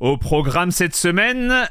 Au 0.00 0.16
programme 0.16 0.72
cette 0.72 0.96
semaine, 0.96 1.68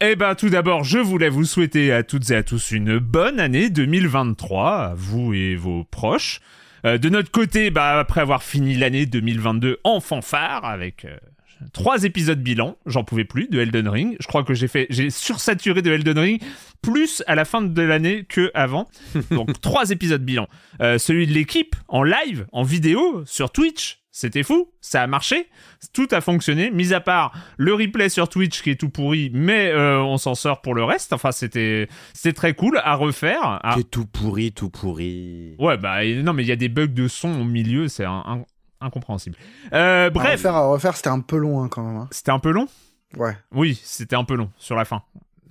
eh 0.00 0.14
ben 0.14 0.34
tout 0.34 0.50
d'abord, 0.50 0.84
je 0.84 0.98
voulais 0.98 1.30
vous 1.30 1.46
souhaiter 1.46 1.90
à 1.90 2.02
toutes 2.02 2.30
et 2.30 2.36
à 2.36 2.42
tous 2.42 2.70
une 2.70 2.98
bonne 2.98 3.40
année 3.40 3.70
2023, 3.70 4.76
à 4.76 4.94
vous 4.94 5.32
et 5.32 5.56
vos 5.56 5.82
proches. 5.84 6.40
Euh, 6.84 6.98
de 6.98 7.08
notre 7.08 7.30
côté, 7.30 7.70
bah, 7.70 7.98
après 7.98 8.20
avoir 8.20 8.42
fini 8.42 8.74
l'année 8.74 9.06
2022 9.06 9.78
en 9.84 10.00
fanfare 10.00 10.66
avec 10.66 11.06
euh, 11.06 11.16
trois 11.72 12.04
épisodes 12.04 12.42
bilan, 12.42 12.76
j'en 12.84 13.04
pouvais 13.04 13.24
plus 13.24 13.48
de 13.48 13.58
Elden 13.58 13.88
Ring. 13.88 14.16
Je 14.20 14.26
crois 14.26 14.44
que 14.44 14.52
j'ai 14.52 14.68
fait, 14.68 14.86
j'ai 14.90 15.08
sursaturé 15.08 15.80
de 15.80 15.90
Elden 15.90 16.18
Ring 16.18 16.42
plus 16.82 17.22
à 17.26 17.34
la 17.34 17.46
fin 17.46 17.62
de 17.62 17.82
l'année 17.82 18.26
que 18.28 18.50
avant. 18.52 18.90
Donc 19.30 19.62
trois 19.62 19.90
épisodes 19.90 20.22
bilan. 20.22 20.46
Euh, 20.82 20.98
celui 20.98 21.26
de 21.26 21.32
l'équipe 21.32 21.74
en 21.88 22.02
live, 22.02 22.44
en 22.52 22.64
vidéo 22.64 23.22
sur 23.24 23.50
Twitch. 23.50 24.01
C'était 24.14 24.42
fou, 24.42 24.70
ça 24.82 25.00
a 25.02 25.06
marché, 25.06 25.48
tout 25.94 26.06
a 26.10 26.20
fonctionné, 26.20 26.70
mis 26.70 26.92
à 26.92 27.00
part 27.00 27.32
le 27.56 27.72
replay 27.72 28.10
sur 28.10 28.28
Twitch 28.28 28.60
qui 28.62 28.68
est 28.70 28.76
tout 28.78 28.90
pourri, 28.90 29.30
mais 29.32 29.70
euh, 29.70 30.02
on 30.02 30.18
s'en 30.18 30.34
sort 30.34 30.60
pour 30.60 30.74
le 30.74 30.84
reste. 30.84 31.14
Enfin, 31.14 31.32
c'était 31.32 31.88
c'était 32.12 32.34
très 32.34 32.52
cool 32.52 32.78
à 32.84 32.94
refaire. 32.94 33.40
À... 33.64 33.74
C'est 33.76 33.90
tout 33.90 34.04
pourri, 34.04 34.52
tout 34.52 34.68
pourri. 34.68 35.56
Ouais, 35.58 35.78
bah 35.78 36.04
non, 36.04 36.34
mais 36.34 36.42
il 36.42 36.48
y 36.48 36.52
a 36.52 36.56
des 36.56 36.68
bugs 36.68 36.88
de 36.88 37.08
son 37.08 37.40
au 37.40 37.44
milieu, 37.44 37.88
c'est 37.88 38.04
un, 38.04 38.22
un- 38.26 38.44
incompréhensible. 38.82 39.36
Euh, 39.72 40.08
À 40.08 40.10
bref, 40.10 40.32
refaire, 40.32 40.56
à 40.56 40.66
refaire, 40.66 40.94
c'était 40.94 41.08
un 41.08 41.20
peu 41.20 41.38
long 41.38 41.62
hein, 41.62 41.68
quand 41.68 41.82
même. 41.82 41.96
hein. 41.96 42.08
c'était 42.10 42.32
un 42.32 42.38
peu 42.38 42.50
long? 42.50 42.66
Ouais, 43.16 43.34
Oui, 43.52 43.80
c'était 43.82 44.16
un 44.16 44.24
peu 44.24 44.34
long 44.34 44.50
sur 44.58 44.76
la 44.76 44.84
fin. 44.84 45.02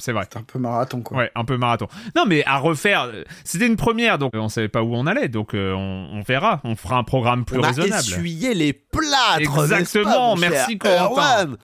C'est 0.01 0.11
vrai. 0.11 0.23
c'était 0.23 0.39
un 0.39 0.43
peu 0.43 0.59
marathon 0.59 1.01
quoi. 1.01 1.17
Ouais, 1.17 1.31
un 1.35 1.45
peu 1.45 1.57
marathon. 1.57 1.87
Non, 2.15 2.23
mais 2.27 2.43
à 2.45 2.57
refaire, 2.57 3.03
euh, 3.13 3.23
c'était 3.43 3.67
une 3.67 3.75
première, 3.77 4.17
donc 4.17 4.35
euh, 4.35 4.39
on 4.39 4.49
savait 4.49 4.67
pas 4.67 4.81
où 4.83 4.95
on 4.95 5.05
allait, 5.07 5.27
donc 5.29 5.53
euh, 5.53 5.73
on, 5.73 6.09
on 6.17 6.21
verra. 6.21 6.59
On 6.63 6.75
fera 6.75 6.97
un 6.97 7.03
programme 7.03 7.45
plus 7.45 7.59
On 7.59 7.63
a 7.63 7.67
raisonnable. 7.67 7.93
essuyé 7.95 8.53
les 8.53 8.73
plâtres. 8.73 9.39
Exactement, 9.39 10.03
pas, 10.05 10.19
mon 10.19 10.35
merci, 10.35 10.77
Corentin. 10.77 11.55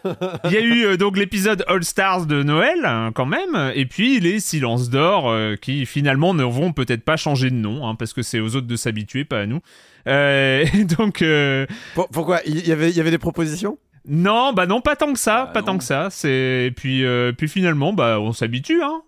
Il 0.46 0.52
y 0.52 0.58
a 0.58 0.62
eu 0.62 0.86
euh, 0.86 0.98
donc 0.98 1.18
l'épisode 1.18 1.64
All 1.68 1.84
Stars 1.84 2.26
de 2.28 2.44
Noël, 2.44 2.86
hein, 2.86 3.12
quand 3.14 3.26
même, 3.26 3.72
et 3.76 3.86
puis 3.86 4.20
les 4.20 4.40
Silences 4.40 4.90
d'Or, 4.90 5.30
euh, 5.30 5.56
qui 5.56 5.86
finalement 5.86 6.34
ne 6.34 6.44
vont 6.44 6.72
peut-être 6.74 7.04
pas 7.04 7.18
changer 7.18 7.50
de 7.50 7.56
nom, 7.56 7.88
hein, 7.88 7.96
parce 7.96 8.14
que 8.14 8.22
c'est 8.22 8.40
aux 8.40 8.56
autres 8.56 8.68
de 8.68 8.76
s'habituer, 8.76 9.26
pas 9.26 9.40
à 9.42 9.46
nous. 9.46 9.60
Euh, 10.08 10.66
et 10.74 10.84
donc, 10.86 11.22
euh, 11.22 11.66
Pour- 11.96 12.08
Pourquoi? 12.10 12.40
Il 12.46 12.66
y 12.68 12.72
avait, 12.72 12.90
il 12.92 12.96
y 12.96 13.00
avait 13.00 13.12
des 13.12 13.18
propositions? 13.18 13.78
Non, 14.08 14.54
bah 14.54 14.66
non, 14.66 14.82
pas 14.82 14.96
tant 14.96 15.12
que 15.14 15.20
ça, 15.20 15.46
Bah 15.46 15.52
pas 15.54 15.60
non. 15.62 15.66
tant 15.68 15.78
que 15.80 15.84
ça. 15.84 16.08
C'est 16.12 16.66
et 16.68 16.72
puis, 16.72 17.04
euh, 17.06 17.32
puis 17.38 17.48
finalement, 17.48 17.94
bah 17.94 18.20
on 18.20 18.32
s'habitue, 18.34 18.82
hein, 18.82 19.02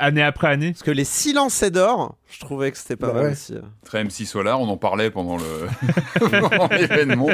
année 0.00 0.22
après 0.22 0.48
année. 0.48 0.72
Parce 0.72 0.82
que 0.82 0.90
les 0.90 1.04
silences 1.04 1.62
d'or, 1.64 2.16
je 2.30 2.38
trouvais 2.40 2.70
que 2.70 2.78
c'était 2.78 2.96
pas 2.96 3.08
Bah 3.08 3.14
mal 3.14 3.22
ouais. 3.26 3.30
aussi. 3.32 3.54
Très 3.84 4.04
MC 4.04 4.24
Solar, 4.26 4.60
on 4.60 4.68
en 4.68 4.76
parlait 4.76 5.10
pendant 5.10 5.36
le 5.36 6.20
pendant 6.40 6.68
l'événement. 6.68 7.28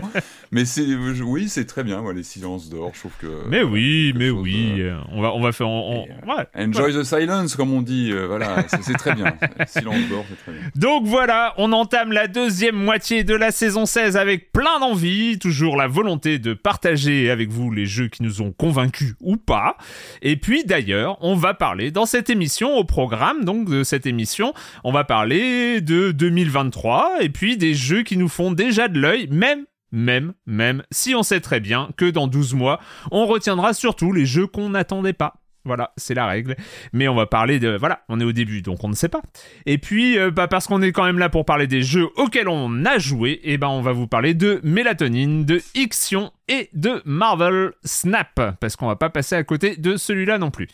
Mais 0.51 0.65
c'est 0.65 0.85
oui, 1.23 1.49
c'est 1.49 1.67
très 1.67 1.85
bien, 1.85 2.01
ouais, 2.01 2.15
les 2.15 2.23
silences 2.23 2.69
d'or. 2.71 2.93
Je 2.95 3.01
trouve 3.01 3.13
que. 3.21 3.27
Mais 3.49 3.63
oui, 3.63 4.13
mais 4.17 4.31
oui, 4.31 4.75
de- 4.79 4.83
euh, 4.85 4.97
on 5.13 5.21
va, 5.23 5.33
on 5.35 5.41
va 5.41 5.53
faire, 5.53 5.69
on- 5.69 6.03
ouais. 6.05 6.47
Enjoy 6.57 6.93
the 6.95 7.03
silence, 7.05 7.55
comme 7.57 7.73
on 7.73 7.83
dit. 7.83 8.11
euh, 8.13 8.27
voilà, 8.27 8.65
c'est 8.69 8.83
c'est 8.83 8.95
très 8.95 9.15
bien. 9.15 9.35
Silence 9.67 10.09
d'or, 10.09 10.25
c'est 10.29 10.43
très 10.43 10.53
bien. 10.53 10.69
Donc 10.77 11.05
voilà, 11.07 11.55
on 11.59 11.73
entame 11.73 12.13
la 12.13 12.27
deuxième 12.29 12.77
moitié 12.77 13.25
de 13.25 13.35
la 13.35 13.51
saison 13.51 13.87
16 13.87 14.17
avec 14.17 14.53
plein 14.53 14.79
d'envie, 14.81 15.39
toujours 15.39 15.77
la 15.77 15.87
volonté 15.89 16.39
de 16.39 16.55
partager 16.55 17.08
avec 17.09 17.51
vous 17.51 17.71
les 17.71 17.87
jeux 17.87 18.09
qui 18.09 18.23
nous 18.23 18.43
ont 18.43 18.53
convaincus 18.53 19.15
ou 19.21 19.37
pas. 19.37 19.77
Et 20.23 20.37
puis 20.37 20.65
d'ailleurs, 20.65 21.19
on 21.21 21.35
va 21.35 21.55
parler 21.55 21.91
dans 21.91 22.07
cette 22.07 22.31
émission, 22.31 22.77
au 22.77 22.85
programme 22.85 23.45
donc 23.45 23.69
de 23.69 23.83
cette 23.83 24.07
émission, 24.07 24.55
on 24.85 24.93
va 24.93 25.05
parler 25.05 25.81
de 25.81 26.13
2023 26.13 27.19
et 27.21 27.29
puis 27.29 27.57
des 27.57 27.75
jeux 27.75 28.03
qui 28.03 28.17
nous 28.17 28.29
font 28.29 28.53
déjà 28.53 28.89
de 28.89 29.01
l'œil, 29.01 29.29
même 29.31 29.65
même, 29.91 30.35
même, 30.45 30.83
si 30.91 31.15
on 31.15 31.23
sait 31.23 31.41
très 31.41 31.61
bien 31.61 31.89
que 31.97 32.11
dans 32.11 32.27
12 32.27 32.53
mois, 32.53 32.79
on 33.11 33.27
retiendra 33.27 33.73
surtout 33.73 34.13
les 34.13 34.27
jeux 34.27 34.47
qu'on 34.47 34.69
n'attendait 34.69 35.15
pas. 35.15 35.41
Voilà, 35.69 35.93
c'est 35.99 36.15
la 36.15 36.27
règle. 36.27 36.57
Mais 36.95 37.09
on 37.09 37.15
va 37.15 37.27
parler 37.27 37.61
de... 37.61 37.77
Voilà, 37.79 38.01
on 38.09 38.19
est 38.21 38.25
au 38.25 38.33
début, 38.33 38.63
donc 38.63 38.83
on 38.83 38.89
ne 38.89 38.95
sait 38.95 39.11
pas. 39.11 39.21
Et 39.67 39.77
puis, 39.77 40.19
euh, 40.19 40.31
bah, 40.31 40.49
parce 40.49 40.67
qu'on 40.67 40.81
est 40.81 40.93
quand 40.93 41.05
même 41.05 41.19
là 41.19 41.29
pour 41.29 41.45
parler 41.45 41.67
des 41.67 41.83
jeux 41.83 42.09
auxquels 42.17 42.49
on 42.49 42.87
a 42.87 42.99
joué, 42.99 43.39
et 43.45 43.59
ben 43.59 43.69
on 43.69 43.83
va 43.83 43.93
vous 43.93 44.07
parler 44.07 44.33
de 44.33 44.61
Mélatonine, 44.65 45.45
de 45.45 45.61
Ixion 45.75 46.33
et 46.49 46.71
de 46.73 47.03
Marvel 47.05 47.73
Snap, 47.85 48.57
parce 48.59 48.77
qu'on 48.77 48.87
va 48.87 48.97
pas 48.97 49.11
passer 49.11 49.37
à 49.37 49.45
côté 49.45 49.77
de 49.77 49.99
celui-là 49.99 50.39
non 50.39 50.51
plus. 50.51 50.69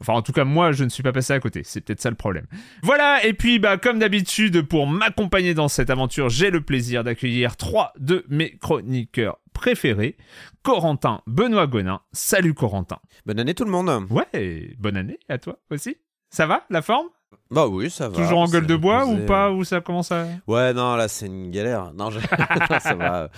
Enfin, 0.00 0.14
en 0.14 0.22
tout 0.22 0.32
cas, 0.32 0.44
moi, 0.44 0.72
je 0.72 0.84
ne 0.84 0.88
suis 0.88 1.02
pas 1.02 1.12
passé 1.12 1.32
à 1.32 1.40
côté. 1.40 1.62
C'est 1.64 1.80
peut-être 1.80 2.00
ça 2.00 2.10
le 2.10 2.16
problème. 2.16 2.46
Voilà, 2.82 3.24
et 3.24 3.32
puis, 3.32 3.58
bah, 3.58 3.76
comme 3.78 3.98
d'habitude, 3.98 4.62
pour 4.62 4.86
m'accompagner 4.86 5.54
dans 5.54 5.68
cette 5.68 5.90
aventure, 5.90 6.28
j'ai 6.28 6.50
le 6.50 6.60
plaisir 6.60 7.04
d'accueillir 7.04 7.56
trois 7.56 7.92
de 7.98 8.24
mes 8.28 8.56
chroniqueurs 8.58 9.38
préférés. 9.52 10.16
Corentin 10.62 11.22
Benoît 11.26 11.66
Gonin. 11.66 12.00
Salut 12.12 12.54
Corentin. 12.54 12.98
Bonne 13.24 13.38
année 13.38 13.54
tout 13.54 13.64
le 13.64 13.70
monde. 13.70 14.06
Ouais, 14.10 14.74
bonne 14.78 14.96
année 14.96 15.18
à 15.28 15.38
toi 15.38 15.58
aussi. 15.70 15.96
Ça 16.30 16.46
va, 16.46 16.64
la 16.70 16.82
forme? 16.82 17.06
Bah 17.50 17.66
oui, 17.68 17.90
ça 17.90 18.08
va. 18.08 18.16
Toujours 18.16 18.40
en 18.40 18.46
gueule 18.46 18.66
de 18.66 18.76
bois 18.76 19.06
ou 19.06 19.24
pas? 19.24 19.50
Ou 19.50 19.64
ça 19.64 19.80
commence 19.80 20.10
à... 20.10 20.26
Ouais, 20.46 20.72
non, 20.74 20.96
là 20.96 21.08
c'est 21.08 21.26
une 21.26 21.50
galère. 21.50 21.92
Non, 21.94 22.10
je... 22.10 22.18
non, 22.70 22.80
ça 22.80 22.94
va. 22.94 23.30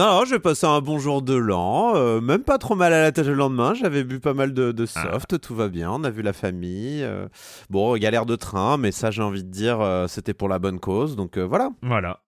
Non, 0.00 0.06
non, 0.20 0.24
j'ai 0.24 0.38
passé 0.38 0.64
un 0.66 0.80
bon 0.80 0.98
jour 0.98 1.20
de 1.20 1.34
l'an. 1.34 1.92
euh, 1.94 2.22
même 2.22 2.42
pas 2.42 2.56
trop 2.56 2.74
mal 2.74 2.94
à 2.94 3.02
la 3.02 3.12
tâche 3.12 3.26
le 3.26 3.34
lendemain. 3.34 3.74
J'avais 3.74 4.02
bu 4.02 4.18
pas 4.18 4.32
mal 4.32 4.54
de, 4.54 4.72
de 4.72 4.86
soft, 4.86 5.38
tout 5.42 5.54
va 5.54 5.68
bien. 5.68 5.90
On 5.92 6.02
a 6.04 6.08
vu 6.10 6.22
la 6.22 6.32
famille. 6.32 7.02
euh, 7.02 7.28
Bon, 7.68 7.94
galère 7.98 8.24
de 8.24 8.34
train, 8.34 8.78
mais 8.78 8.92
ça, 8.92 9.10
j'ai 9.10 9.20
envie 9.20 9.44
de 9.44 9.50
dire, 9.50 9.78
euh, 9.82 10.06
c'était 10.08 10.32
pour 10.32 10.48
la 10.48 10.58
bonne 10.58 10.80
cause. 10.80 11.16
Donc 11.16 11.36
euh, 11.36 11.42
voilà. 11.42 11.68
Voilà. 11.82 12.20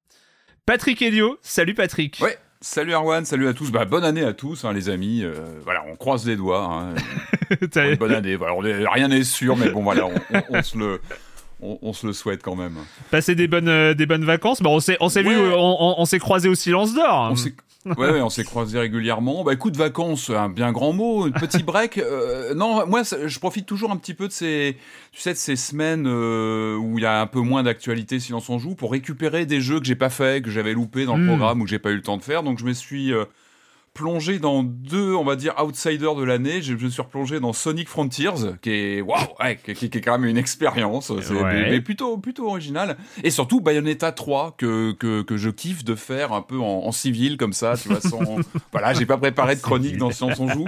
Patrick 0.67 1.01
Helio, 1.01 1.39
salut 1.41 1.73
Patrick. 1.73 2.19
Ouais. 2.23 2.37
Salut 2.61 2.93
Erwan, 2.93 3.25
salut 3.25 3.49
à 3.49 3.55
tous. 3.55 3.73
Bah, 3.73 3.87
bonne 3.87 4.05
année 4.05 4.23
à 4.23 4.35
tous, 4.35 4.65
hein, 4.67 4.73
les 4.75 4.89
amis. 4.91 5.23
Euh, 5.25 5.33
voilà, 5.65 5.83
on 5.91 5.97
croise 5.97 6.27
les 6.27 6.37
doigts. 6.37 6.63
hein, 6.65 6.95
bonne 7.99 8.13
année. 8.13 8.37
Voilà, 8.37 8.55
on 8.55 8.65
est- 8.65 8.87
rien 8.87 9.09
n'est 9.09 9.25
sûr, 9.25 9.57
mais 9.57 9.71
bon, 9.71 9.83
voilà, 9.83 10.07
on, 10.07 10.13
on- 10.35 10.43
on 10.59 10.63
se 10.63 10.77
le. 10.79 11.01
On, 11.62 11.93
se 11.93 12.06
le 12.06 12.12
souhaite 12.12 12.43
quand 12.43 12.56
même. 12.56 12.76
Passer 13.11 13.35
des 13.35 13.49
bonnes, 13.49 13.94
des 13.94 14.06
bonnes 14.06 14.25
vacances. 14.25 14.61
Bah, 14.62 14.70
on 14.70 14.81
s'est, 14.81 14.97
on 15.00 15.09
s'est 15.09 15.23
vu, 15.23 15.37
on, 15.37 15.94
on 15.99 16.05
s'est 16.05 16.19
croisé 16.19 16.49
au 16.49 16.55
silence 16.55 16.94
d'or. 16.94 17.32
On 17.32 17.37
ouais, 17.87 18.20
on 18.20 18.29
s'est 18.29 18.44
croisés 18.44 18.79
régulièrement. 18.79 19.44
Bah 19.44 19.53
écoute, 19.53 19.76
vacances, 19.76 20.31
un 20.31 20.49
bien 20.49 20.73
grand 20.73 20.93
mot, 20.93 21.25
un 21.25 21.31
petit 21.31 21.62
break. 21.62 21.99
Euh, 21.99 22.55
non, 22.55 22.87
moi, 22.87 23.03
je 23.03 23.38
profite 23.38 23.67
toujours 23.67 23.91
un 23.91 23.97
petit 23.97 24.14
peu 24.14 24.29
de 24.29 24.32
ces, 24.32 24.76
tu 25.12 25.20
sais, 25.20 25.32
de 25.32 25.38
ces 25.38 25.56
semaines 25.56 26.06
euh, 26.06 26.76
où 26.76 26.99
il 26.99 27.03
y 27.03 27.06
a 27.06 27.20
un 27.20 27.26
peu 27.26 27.41
moins 27.41 27.62
d'actualité 27.62 28.20
si 28.20 28.32
l'on 28.32 28.41
s'en 28.41 28.59
joue 28.59 28.75
pour 28.75 28.93
récupérer 28.93 29.47
des 29.47 29.61
jeux 29.61 29.81
que 29.81 29.87
j'ai 29.87 29.97
pas 29.97 30.11
fait, 30.11 30.43
que 30.43 30.50
j'avais 30.50 30.73
loupé 30.73 31.05
dans 31.05 31.17
le 31.17 31.25
hmm. 31.25 31.29
programme 31.29 31.61
ou 31.61 31.64
que 31.64 31.70
j'ai 31.70 31.79
pas 31.79 31.91
eu 31.91 31.97
le 31.97 32.03
temps 32.03 32.17
de 32.17 32.23
faire. 32.23 32.43
Donc 32.43 32.59
je 32.59 32.64
me 32.64 32.73
suis 32.73 33.12
euh, 33.12 33.25
plongé 33.94 34.39
dans 34.39 34.62
deux, 34.62 35.15
on 35.15 35.25
va 35.25 35.37
dire, 35.37 35.55
outsiders 35.62 36.15
de 36.15 36.25
l'année. 36.25 36.62
Je 36.62 36.75
me 36.75 36.89
suis 36.89 37.03
replongé 37.03 37.41
dans 37.41 37.53
Sonic 37.53 37.89
Frontiers, 37.89 38.56
qui 38.62 38.71
est, 38.71 39.00
waouh, 39.00 39.21
qui, 39.65 39.85
est 39.85 40.00
quand 40.00 40.19
même 40.19 40.29
une 40.29 40.39
expérience, 40.39 41.12
mais, 41.31 41.81
plutôt, 41.81 42.17
plutôt 42.19 42.49
original. 42.49 42.97
Et 43.23 43.31
surtout 43.31 43.61
Bayonetta 43.61 44.12
3, 44.12 44.55
que, 44.56 44.93
que, 44.93 45.23
que 45.23 45.37
je 45.37 45.50
kiffe 45.50 45.85
de 45.85 45.94
faire 45.94 46.33
un 46.33 46.43
peu 46.43 46.59
en, 46.59 46.93
civil, 46.93 47.37
comme 47.37 47.53
ça, 47.53 47.75
tu 47.77 47.89
vois, 47.89 48.00
sans, 48.00 48.21
voilà, 48.73 48.94
j'ai 48.94 49.06
pas 49.06 49.19
préparé 49.19 49.56
de 49.56 49.61
chronique 49.61 49.97
dans 49.97 50.11
Science 50.11 50.38
on 50.41 50.49
joue. 50.49 50.67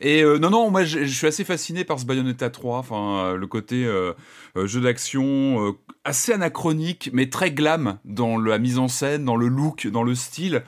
Et 0.00 0.22
euh, 0.22 0.38
non, 0.38 0.50
non, 0.50 0.70
moi 0.70 0.84
je, 0.84 1.04
suis 1.04 1.26
assez 1.26 1.44
fasciné 1.44 1.84
par 1.84 1.98
ce 1.98 2.04
Bayonetta 2.04 2.50
3, 2.50 2.78
enfin 2.78 3.18
euh, 3.18 3.36
le 3.36 3.46
côté 3.46 3.86
euh, 3.86 4.12
jeu 4.54 4.80
d'action 4.80 5.74
assez 6.04 6.32
anachronique, 6.32 7.10
mais 7.12 7.30
très 7.30 7.50
glam 7.50 7.98
dans 8.04 8.38
la 8.38 8.58
mise 8.58 8.78
en 8.78 8.88
scène, 8.88 9.24
dans 9.24 9.36
le 9.36 9.48
look, 9.48 9.86
dans 9.86 10.02
le 10.02 10.14
style 10.14 10.62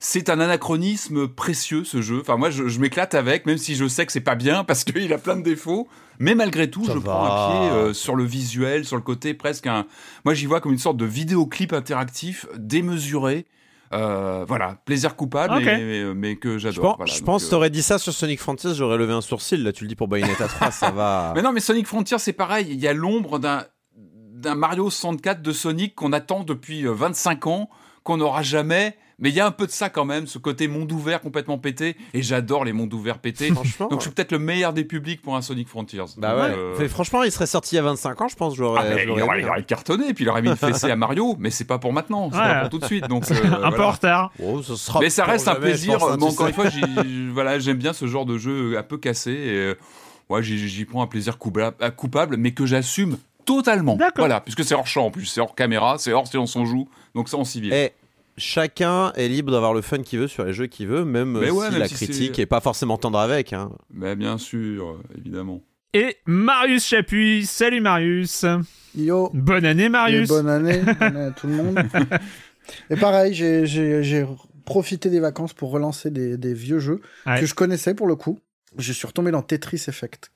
c'est 0.00 0.30
un 0.30 0.40
anachronisme 0.40 1.28
précieux 1.28 1.84
ce 1.84 2.02
jeu. 2.02 2.20
Enfin 2.20 2.36
moi 2.36 2.50
je, 2.50 2.78
m'éclate 2.78 3.14
avec, 3.14 3.46
même 3.46 3.58
si 3.58 3.74
je 3.74 3.86
sais 3.88 4.06
que 4.06 4.12
c'est 4.12 4.20
pas 4.20 4.34
bien 4.34 4.64
parce 4.66 4.84
qu'il 4.84 5.12
a 5.12 5.18
plein 5.18 5.36
de 5.36 5.42
défauts. 5.42 5.88
Mais 6.18 6.34
malgré 6.34 6.70
tout, 6.70 6.84
je 6.84 6.98
prends 6.98 7.24
un 7.24 7.50
pied 7.50 7.70
euh, 7.70 7.92
sur 7.92 8.16
le 8.16 8.24
visuel, 8.24 8.86
sur 8.86 8.96
le 8.96 9.02
côté 9.02 9.34
presque 9.34 9.66
un. 9.66 9.86
Moi 10.24 10.34
j'y 10.34 10.46
vois 10.46 10.60
comme 10.60 10.72
une 10.72 10.78
sorte 10.78 10.96
de 10.96 11.04
vidéoclip 11.04 11.72
interactif 11.72 12.46
démesuré. 12.56 13.46
Euh, 13.92 14.44
voilà, 14.48 14.78
plaisir 14.84 15.14
coupable, 15.14 15.62
mais, 16.16 16.36
que 16.36 16.58
j'adore. 16.58 16.98
Je 17.06 17.22
pense, 17.22 17.44
que 17.44 17.50
t'aurais 17.50 17.70
dit 17.70 17.82
ça 17.82 17.98
sur 17.98 18.12
Sonic 18.12 18.40
Frontiers, 18.40 18.74
j'aurais 18.74 18.98
levé 18.98 19.12
un 19.12 19.20
sourcil. 19.20 19.62
Là, 19.62 19.72
tu 19.72 19.84
le 19.84 19.88
dis 19.88 19.94
pour 19.94 20.08
Bayonetta 20.08 20.48
3, 20.48 20.70
ça 20.72 20.90
va. 20.90 21.32
Mais 21.36 21.42
non, 21.42 21.52
mais 21.52 21.60
Sonic 21.60 21.86
Frontiers, 21.86 22.18
c'est 22.18 22.32
pareil. 22.32 22.66
Il 22.68 22.80
y 22.80 22.88
a 22.88 22.92
l'ombre 22.92 23.38
d'un 23.38 23.64
d'un 24.36 24.54
Mario 24.54 24.90
64 24.90 25.42
de 25.42 25.52
Sonic 25.52 25.94
qu'on 25.94 26.12
attend 26.12 26.44
depuis 26.44 26.84
25 26.84 27.46
euh, 27.46 27.50
ans, 27.50 27.70
qu'on 28.04 28.18
n'aura 28.18 28.42
jamais 28.42 28.96
mais 29.18 29.30
il 29.30 29.34
y 29.34 29.40
a 29.40 29.46
un 29.46 29.50
peu 29.50 29.66
de 29.66 29.70
ça 29.70 29.88
quand 29.88 30.04
même, 30.04 30.26
ce 30.26 30.38
côté 30.38 30.68
monde 30.68 30.92
ouvert 30.92 31.22
complètement 31.22 31.56
pété. 31.56 31.96
Et 32.12 32.22
j'adore 32.22 32.64
les 32.64 32.74
mondes 32.74 32.92
ouverts 32.92 33.18
pétés. 33.18 33.50
franchement. 33.50 33.88
Donc 33.88 34.00
je 34.00 34.06
suis 34.06 34.10
peut-être 34.10 34.32
le 34.32 34.38
meilleur 34.38 34.74
des 34.74 34.84
publics 34.84 35.22
pour 35.22 35.36
un 35.36 35.42
Sonic 35.42 35.68
Frontiers. 35.68 36.04
Bah 36.18 36.36
ouais. 36.36 36.54
Euh, 36.54 36.88
franchement, 36.88 37.22
il 37.22 37.32
serait 37.32 37.46
sorti 37.46 37.74
il 37.74 37.76
y 37.76 37.78
a 37.78 37.82
25 37.82 38.20
ans, 38.20 38.28
je 38.28 38.36
pense. 38.36 38.54
J'aurais, 38.54 38.82
ah, 38.82 39.02
il, 39.02 39.10
aurait, 39.10 39.40
il, 39.40 39.48
aurait, 39.48 39.62
cartonné, 39.62 40.12
puis 40.12 40.24
il 40.24 40.28
aurait 40.28 40.42
mis 40.42 40.48
une 40.48 40.56
fessée 40.56 40.90
à 40.90 40.96
Mario. 40.96 41.34
Mais 41.38 41.50
c'est 41.50 41.64
pas 41.64 41.78
pour 41.78 41.94
maintenant, 41.94 42.30
c'est 42.30 42.38
pas 42.38 42.60
pour 42.60 42.70
tout 42.70 42.78
de 42.78 42.84
suite. 42.84 43.08
Donc, 43.08 43.24
euh, 43.30 43.64
un 43.64 43.72
peu 43.72 43.84
en 43.84 43.92
retard. 43.92 44.32
Oh, 44.42 44.62
sera 44.62 45.00
mais 45.00 45.08
ça 45.08 45.24
reste 45.24 45.48
un 45.48 45.54
plaisir. 45.54 46.02
Hein, 46.04 46.18
encore 46.20 46.48
une 46.48 46.54
fois, 46.54 46.66
voilà, 47.32 47.58
j'aime 47.58 47.78
bien 47.78 47.94
ce 47.94 48.06
genre 48.06 48.26
de 48.26 48.36
jeu 48.36 48.76
un 48.76 48.82
peu 48.82 48.98
cassé. 48.98 49.32
Et, 49.32 49.56
euh, 49.56 49.74
ouais, 50.28 50.42
j'y 50.42 50.84
prends 50.84 51.02
un 51.02 51.06
plaisir 51.06 51.38
coupable, 51.38 52.36
mais 52.36 52.50
que 52.50 52.66
j'assume 52.66 53.16
totalement. 53.46 53.96
Voilà, 54.16 54.40
puisque 54.42 54.62
c'est 54.62 54.74
hors 54.74 54.86
champ 54.86 55.06
en 55.06 55.10
plus, 55.10 55.24
c'est 55.24 55.40
hors 55.40 55.54
caméra, 55.54 55.96
c'est 55.96 56.12
hors 56.12 56.26
silence 56.26 56.54
on 56.56 56.66
joue, 56.66 56.88
donc 57.14 57.30
ça 57.30 57.38
on 57.38 57.44
civil. 57.44 57.72
Et 57.72 57.92
chacun 58.38 59.12
est 59.12 59.28
libre 59.28 59.52
d'avoir 59.52 59.74
le 59.74 59.82
fun 59.82 60.02
qu'il 60.02 60.20
veut 60.20 60.28
sur 60.28 60.44
les 60.44 60.52
jeux 60.52 60.66
qu'il 60.66 60.88
veut, 60.88 61.04
même 61.04 61.40
si 61.70 61.78
la 61.78 61.88
critique 61.88 62.38
est... 62.38 62.46
pas 62.46 62.60
forcément 62.60 62.98
tendre 62.98 63.18
avec. 63.18 63.52
Hein. 63.52 63.70
Mais 63.92 64.16
bien 64.16 64.38
sûr, 64.38 65.00
évidemment. 65.16 65.62
Et 65.94 66.18
Marius 66.26 66.86
Chapuis, 66.86 67.46
salut 67.46 67.80
Marius. 67.80 68.44
Yo. 68.94 69.30
Bonne 69.32 69.64
année 69.64 69.88
Marius. 69.88 70.28
bonne 70.28 70.48
année, 70.48 70.80
bonne 70.80 71.02
année 71.02 71.20
à 71.20 71.30
tout 71.30 71.46
le 71.46 71.54
monde. 71.54 71.78
Et 72.90 72.96
pareil, 72.96 73.32
j'ai 73.34 74.26
profité 74.64 75.08
des 75.08 75.20
vacances 75.20 75.54
pour 75.54 75.70
relancer 75.70 76.10
des, 76.10 76.54
vieux 76.54 76.80
jeux 76.80 77.00
que 77.24 77.46
je 77.46 77.54
connaissais 77.54 77.94
pour 77.94 78.06
le 78.06 78.16
coup. 78.16 78.38
Je 78.76 78.92
suis 78.92 79.06
retombé 79.06 79.30
dans 79.30 79.42
Tetris 79.42 79.84
Effect. 79.88 80.30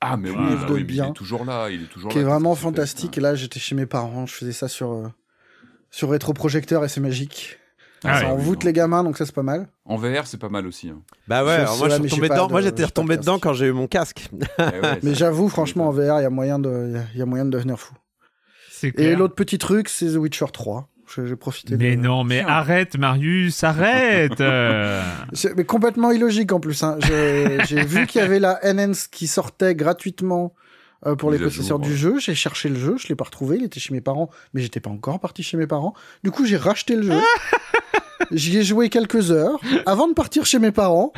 ah 0.00 0.16
mais 0.16 0.30
oui, 0.30 0.36
bah 0.36 0.74
il 0.78 1.00
est 1.00 1.12
toujours 1.12 1.44
là, 1.44 1.68
il 1.68 1.82
est 1.82 1.86
toujours 1.86 2.10
qui 2.10 2.18
est 2.18 2.22
vraiment 2.22 2.54
fantastique. 2.54 3.18
Et 3.18 3.20
là, 3.20 3.34
j'étais 3.34 3.60
chez 3.60 3.74
mes 3.74 3.84
parents, 3.84 4.24
je 4.24 4.32
faisais 4.32 4.52
ça 4.52 4.68
sur 4.68 4.92
euh, 4.92 5.08
sur 5.90 6.10
rétroprojecteur 6.10 6.84
et 6.84 6.88
c'est 6.88 7.00
magique. 7.00 7.58
Ah 8.04 8.20
ça 8.20 8.28
envoûte 8.28 8.62
les 8.64 8.72
gamins, 8.72 9.02
donc 9.02 9.18
ça 9.18 9.26
c'est 9.26 9.34
pas 9.34 9.42
mal. 9.42 9.68
En 9.84 9.96
VR, 9.96 10.26
c'est 10.26 10.38
pas 10.38 10.48
mal 10.48 10.66
aussi. 10.66 10.88
Hein. 10.88 11.00
Bah 11.26 11.44
ouais, 11.44 11.64
moi, 11.78 11.88
je 11.88 12.06
suis 12.06 12.20
dedans. 12.20 12.48
moi 12.48 12.60
j'étais 12.60 12.84
retombé 12.84 13.16
dedans 13.16 13.38
quand 13.38 13.54
j'ai 13.54 13.66
eu 13.66 13.72
mon 13.72 13.86
casque. 13.86 14.28
Eh 14.60 15.04
mais 15.04 15.14
j'avoue, 15.14 15.48
franchement, 15.48 15.88
en 15.88 15.90
VR, 15.90 16.20
il 16.20 16.22
y 16.22 16.26
a 16.26 16.30
moyen 16.30 16.58
de, 16.58 16.94
il 17.14 17.18
y 17.18 17.22
a 17.22 17.26
moyen 17.26 17.44
de 17.44 17.50
devenir 17.50 17.78
fou. 17.78 17.94
Et 18.82 19.16
l'autre 19.16 19.34
petit 19.34 19.58
truc, 19.58 19.88
c'est 19.88 20.12
The 20.12 20.16
Witcher 20.16 20.46
3. 20.52 20.88
J'ai 21.24 21.36
profité. 21.36 21.76
Mais 21.76 21.96
non, 21.96 22.22
mais 22.22 22.40
arrête, 22.40 22.96
Marius, 22.98 23.64
arrête. 23.64 24.38
mais 25.56 25.64
complètement 25.64 26.12
illogique 26.12 26.52
en 26.52 26.60
plus. 26.60 26.82
Hein. 26.82 26.98
J'ai 27.02 27.84
vu 27.84 28.06
qu'il 28.06 28.20
y 28.20 28.24
avait 28.24 28.38
la 28.38 28.60
NNS 28.62 29.08
qui 29.10 29.26
sortait 29.26 29.74
gratuitement 29.74 30.54
euh, 31.06 31.14
pour 31.14 31.30
les 31.30 31.38
possesseurs 31.38 31.78
du 31.78 31.96
jeu. 31.96 32.18
J'ai 32.18 32.34
cherché 32.34 32.68
le 32.68 32.76
jeu, 32.76 32.96
je 32.98 33.08
l'ai 33.08 33.14
pas 33.14 33.24
retrouvé. 33.24 33.56
Il 33.56 33.64
était 33.64 33.80
chez 33.80 33.94
mes 33.94 34.00
parents, 34.00 34.30
mais 34.52 34.60
j'étais 34.60 34.80
pas 34.80 34.90
encore 34.90 35.20
parti 35.20 35.42
chez 35.42 35.56
mes 35.56 35.66
parents. 35.66 35.94
Du 36.24 36.30
coup, 36.30 36.44
j'ai 36.44 36.56
racheté 36.56 36.96
le 36.96 37.02
jeu. 37.02 37.20
J'y 38.32 38.58
ai 38.58 38.62
joué 38.62 38.88
quelques 38.88 39.30
heures 39.30 39.60
avant 39.86 40.08
de 40.08 40.12
partir 40.12 40.44
chez 40.44 40.58
mes 40.58 40.72
parents. 40.72 41.12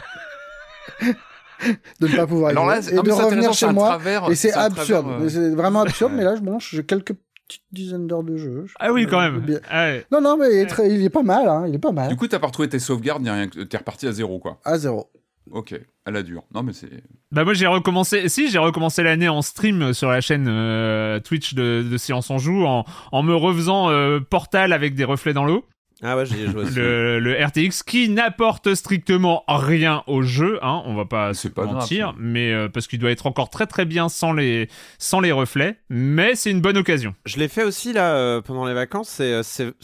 de 2.00 2.06
ne 2.06 2.16
pas 2.16 2.26
pouvoir 2.26 2.50
Alors 2.50 2.72
et 2.72 2.80
de 2.80 3.12
revenir 3.12 3.52
chez 3.52 3.72
moi. 3.72 3.98
et 4.30 4.34
c'est 4.34 4.52
absurde. 4.52 5.06
Euh, 5.22 5.28
c'est 5.28 5.50
vraiment 5.50 5.80
absurde, 5.80 6.12
mais 6.14 6.24
là, 6.24 6.36
je 6.36 6.42
mange 6.42 6.82
quelques 6.86 7.14
petites 7.48 7.64
dizaines 7.72 8.06
d'heures 8.06 8.22
de 8.22 8.36
jeu. 8.36 8.66
Ah 8.78 8.92
oui, 8.92 9.06
quand 9.08 9.20
même. 9.20 9.60
Ah 9.70 9.92
non, 10.12 10.20
non, 10.20 10.36
mais 10.36 10.62
il 10.62 11.04
est, 11.04 11.10
pas 11.10 11.22
mal. 11.22 11.48
Hein. 11.48 11.64
Il 11.66 11.74
est 11.74 11.78
pas 11.78 11.92
mal. 11.92 12.08
Du 12.08 12.16
coup, 12.16 12.28
t'as 12.28 12.38
pas 12.38 12.46
retrouvé 12.46 12.68
tes 12.68 12.78
sauvegardes, 12.78 13.28
t'es 13.68 13.76
reparti 13.76 14.06
à 14.06 14.12
zéro, 14.12 14.38
quoi. 14.38 14.60
À 14.64 14.78
zéro. 14.78 15.10
Ok, 15.50 15.74
à 16.04 16.10
la 16.10 16.22
dure. 16.22 16.44
Non, 16.54 16.62
mais 16.62 16.72
c'est. 16.72 16.88
Bah, 17.32 17.44
moi, 17.44 17.54
j'ai 17.54 17.66
recommencé. 17.66 18.28
Si, 18.28 18.50
j'ai 18.50 18.58
recommencé 18.58 19.02
l'année 19.02 19.28
en 19.28 19.42
stream 19.42 19.92
sur 19.92 20.08
la 20.08 20.20
chaîne 20.20 20.46
euh, 20.48 21.18
Twitch 21.20 21.54
de, 21.54 21.84
de 21.88 21.96
Silence 21.96 22.30
en 22.30 22.38
Joue 22.38 22.64
en, 22.64 22.84
en 23.10 23.22
me 23.22 23.34
refaisant 23.34 23.90
euh, 23.90 24.20
Portal 24.20 24.72
avec 24.72 24.94
des 24.94 25.04
reflets 25.04 25.32
dans 25.32 25.44
l'eau. 25.44 25.64
Ah 26.02 26.16
ouais, 26.16 26.24
j'ai 26.24 26.46
joué 26.46 26.64
le, 26.74 27.18
le, 27.18 27.44
RTX 27.44 27.82
qui 27.84 28.08
n'apporte 28.08 28.74
strictement 28.74 29.44
rien 29.48 30.02
au 30.06 30.22
jeu, 30.22 30.58
hein, 30.62 30.82
on 30.86 30.94
va 30.94 31.04
pas 31.04 31.34
se 31.34 31.46
pas 31.46 31.66
mentir, 31.66 32.14
mais 32.16 32.52
euh, 32.52 32.70
parce 32.70 32.86
qu'il 32.86 32.98
doit 32.98 33.10
être 33.10 33.26
encore 33.26 33.50
très 33.50 33.66
très 33.66 33.84
bien 33.84 34.08
sans 34.08 34.32
les, 34.32 34.70
sans 34.98 35.20
les 35.20 35.30
reflets, 35.30 35.76
mais 35.90 36.36
c'est 36.36 36.52
une 36.52 36.62
bonne 36.62 36.78
occasion. 36.78 37.14
Je 37.26 37.36
l'ai 37.36 37.48
fait 37.48 37.64
aussi 37.64 37.92
là 37.92 38.40
pendant 38.40 38.64
les 38.64 38.72
vacances, 38.72 39.20
c'est 39.42 39.74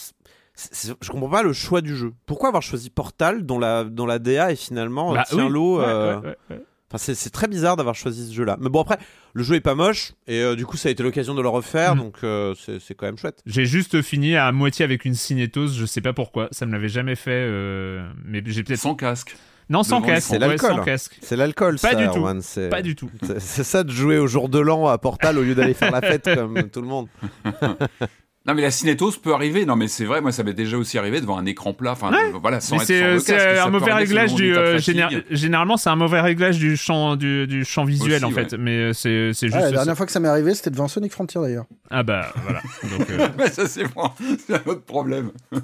je 0.56 1.10
comprends 1.10 1.28
pas 1.28 1.42
le 1.42 1.52
choix 1.52 1.80
du 1.80 1.96
jeu. 1.96 2.12
Pourquoi 2.26 2.48
avoir 2.48 2.62
choisi 2.62 2.90
Portal 2.90 3.44
dont 3.44 3.58
la, 3.58 3.84
dont 3.84 4.06
la 4.06 4.18
DA 4.18 4.52
est 4.52 4.56
finalement 4.56 5.12
bah, 5.12 5.25
tient 5.28 5.48
l'eau 5.48 5.80
euh, 5.80 6.34
Enfin, 6.88 6.98
c'est 6.98 7.30
très 7.30 7.48
bizarre 7.48 7.76
d'avoir 7.76 7.96
choisi 7.96 8.28
ce 8.28 8.32
jeu-là. 8.32 8.56
Mais 8.60 8.68
bon, 8.68 8.80
après, 8.80 8.98
le 9.34 9.42
jeu 9.42 9.56
est 9.56 9.60
pas 9.60 9.75
moche, 9.75 10.12
et 10.28 10.40
euh, 10.40 10.54
du 10.54 10.64
coup, 10.64 10.76
ça 10.76 10.88
a 10.88 10.92
été 10.92 11.02
l'occasion 11.02 11.34
de 11.34 11.42
le 11.42 11.48
refaire, 11.48 11.96
mm. 11.96 11.98
donc 11.98 12.18
euh, 12.22 12.54
c'est 12.54 12.94
quand 12.94 13.06
même 13.06 13.18
chouette. 13.18 13.42
J'ai 13.44 13.66
juste 13.66 14.02
fini 14.02 14.36
à 14.36 14.52
moitié 14.52 14.84
avec 14.84 15.04
une 15.04 15.14
cinétose, 15.14 15.76
je 15.76 15.84
sais 15.84 16.00
pas 16.00 16.12
pourquoi, 16.12 16.46
ça 16.52 16.64
me 16.64 16.70
l'avait 16.70 16.88
jamais 16.88 17.16
fait, 17.16 17.50
mais 18.25 18.40
j'ai 18.46 18.62
peut-être... 18.62 18.78
Sans 18.78 18.94
casque 18.94 19.36
non, 19.68 19.82
sans 19.82 20.00
casque. 20.00 20.28
C'est 20.28 20.38
l'alcool. 20.38 20.80
C'est 21.22 21.34
l'alcool, 21.36 21.78
Pas 21.80 21.96
du 21.96 22.08
tout. 22.08 22.25
Pas 22.70 22.82
du 22.82 22.94
tout. 22.94 23.10
C'est 23.38 23.64
ça 23.64 23.82
de 23.82 23.90
jouer 23.90 24.16
au 24.18 24.28
jour 24.28 24.48
de 24.48 24.60
l'an 24.60 24.86
à 24.86 24.96
Portal 24.98 25.38
au 25.38 25.42
lieu 25.42 25.56
d'aller 25.56 25.75
faire 25.75 25.90
la 25.90 26.00
fête 26.00 26.32
comme 26.36 26.70
tout 26.70 26.82
le 26.82 26.86
monde. 26.86 27.08
Non, 28.46 28.54
mais 28.54 28.62
la 28.62 28.70
cinétose 28.70 29.18
peut 29.18 29.34
arriver. 29.34 29.66
Non, 29.66 29.74
mais 29.74 29.88
c'est 29.88 30.04
vrai, 30.04 30.20
moi, 30.20 30.30
ça 30.30 30.44
m'est 30.44 30.54
déjà 30.54 30.78
aussi 30.78 30.98
arrivé 30.98 31.20
devant 31.20 31.36
un 31.36 31.46
écran 31.46 31.72
plat. 31.72 31.92
Enfin, 31.92 32.12
voilà, 32.40 32.60
sans 32.60 32.78
C'est 32.78 33.58
un 33.58 33.70
mauvais 33.70 33.92
réglage 33.92 34.34
du. 34.34 34.56
Euh, 34.56 34.78
généralement, 35.30 35.76
c'est 35.76 35.90
un 35.90 35.96
mauvais 35.96 36.20
réglage 36.20 36.58
du 36.58 36.76
champ, 36.76 37.16
du, 37.16 37.46
du 37.46 37.64
champ 37.64 37.84
visuel, 37.84 38.24
en 38.24 38.30
fait. 38.30 38.54
Mais 38.54 38.76
euh, 38.76 38.92
c'est 38.92 39.32
juste. 39.32 39.54
la 39.54 39.70
dernière 39.70 39.96
fois 39.96 40.06
que 40.06 40.12
ça 40.12 40.20
m'est 40.20 40.28
arrivé, 40.28 40.54
c'était 40.54 40.70
devant 40.70 40.88
Sonic 40.88 41.12
Frontier, 41.12 41.40
d'ailleurs. 41.40 41.66
Ah, 41.90 42.02
bah, 42.02 42.32
voilà. 42.44 42.62
Donc, 42.96 43.10
euh, 43.10 43.28
mais 43.38 43.48
ça, 43.50 43.66
c'est 43.66 43.84
bon. 43.92 44.10
C'est 44.46 44.54
un 44.54 44.70
autre 44.70 44.82
problème. 44.84 45.30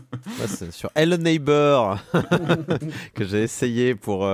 c'est 0.46 0.72
sur 0.72 0.90
Hello 0.94 1.16
Neighbor 1.16 1.98
que 3.14 3.24
j'ai 3.24 3.42
essayé 3.42 3.94
pour, 3.94 4.28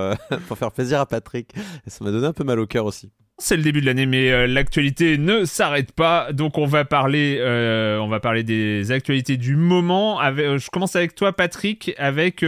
pour 0.47 0.57
faire 0.57 0.71
plaisir 0.71 0.99
à 0.99 1.05
Patrick. 1.05 1.53
Et 1.85 1.89
ça 1.89 2.03
m'a 2.03 2.11
donné 2.11 2.27
un 2.27 2.33
peu 2.33 2.43
mal 2.43 2.59
au 2.59 2.65
cœur 2.65 2.85
aussi. 2.85 3.11
C'est 3.41 3.55
le 3.55 3.63
début 3.63 3.79
de 3.79 3.85
l'année, 3.85 4.05
mais 4.05 4.31
euh, 4.31 4.47
l'actualité 4.47 5.17
ne 5.17 5.45
s'arrête 5.45 5.93
pas. 5.93 6.33
Donc 6.33 6.57
on 6.57 6.65
va 6.65 6.83
parler, 6.83 7.37
euh, 7.39 7.97
on 7.99 8.09
va 8.09 8.19
parler 8.19 8.43
des 8.43 8.91
actualités 8.91 9.37
du 9.37 9.55
moment. 9.55 10.21
Euh, 10.21 10.57
je 10.57 10.69
commence 10.69 10.97
avec 10.97 11.15
toi, 11.15 11.31
Patrick, 11.31 11.93
avec, 11.97 12.43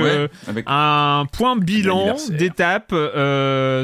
un 0.68 1.26
point 1.32 1.56
bilan 1.56 2.18
d'étape 2.30 2.94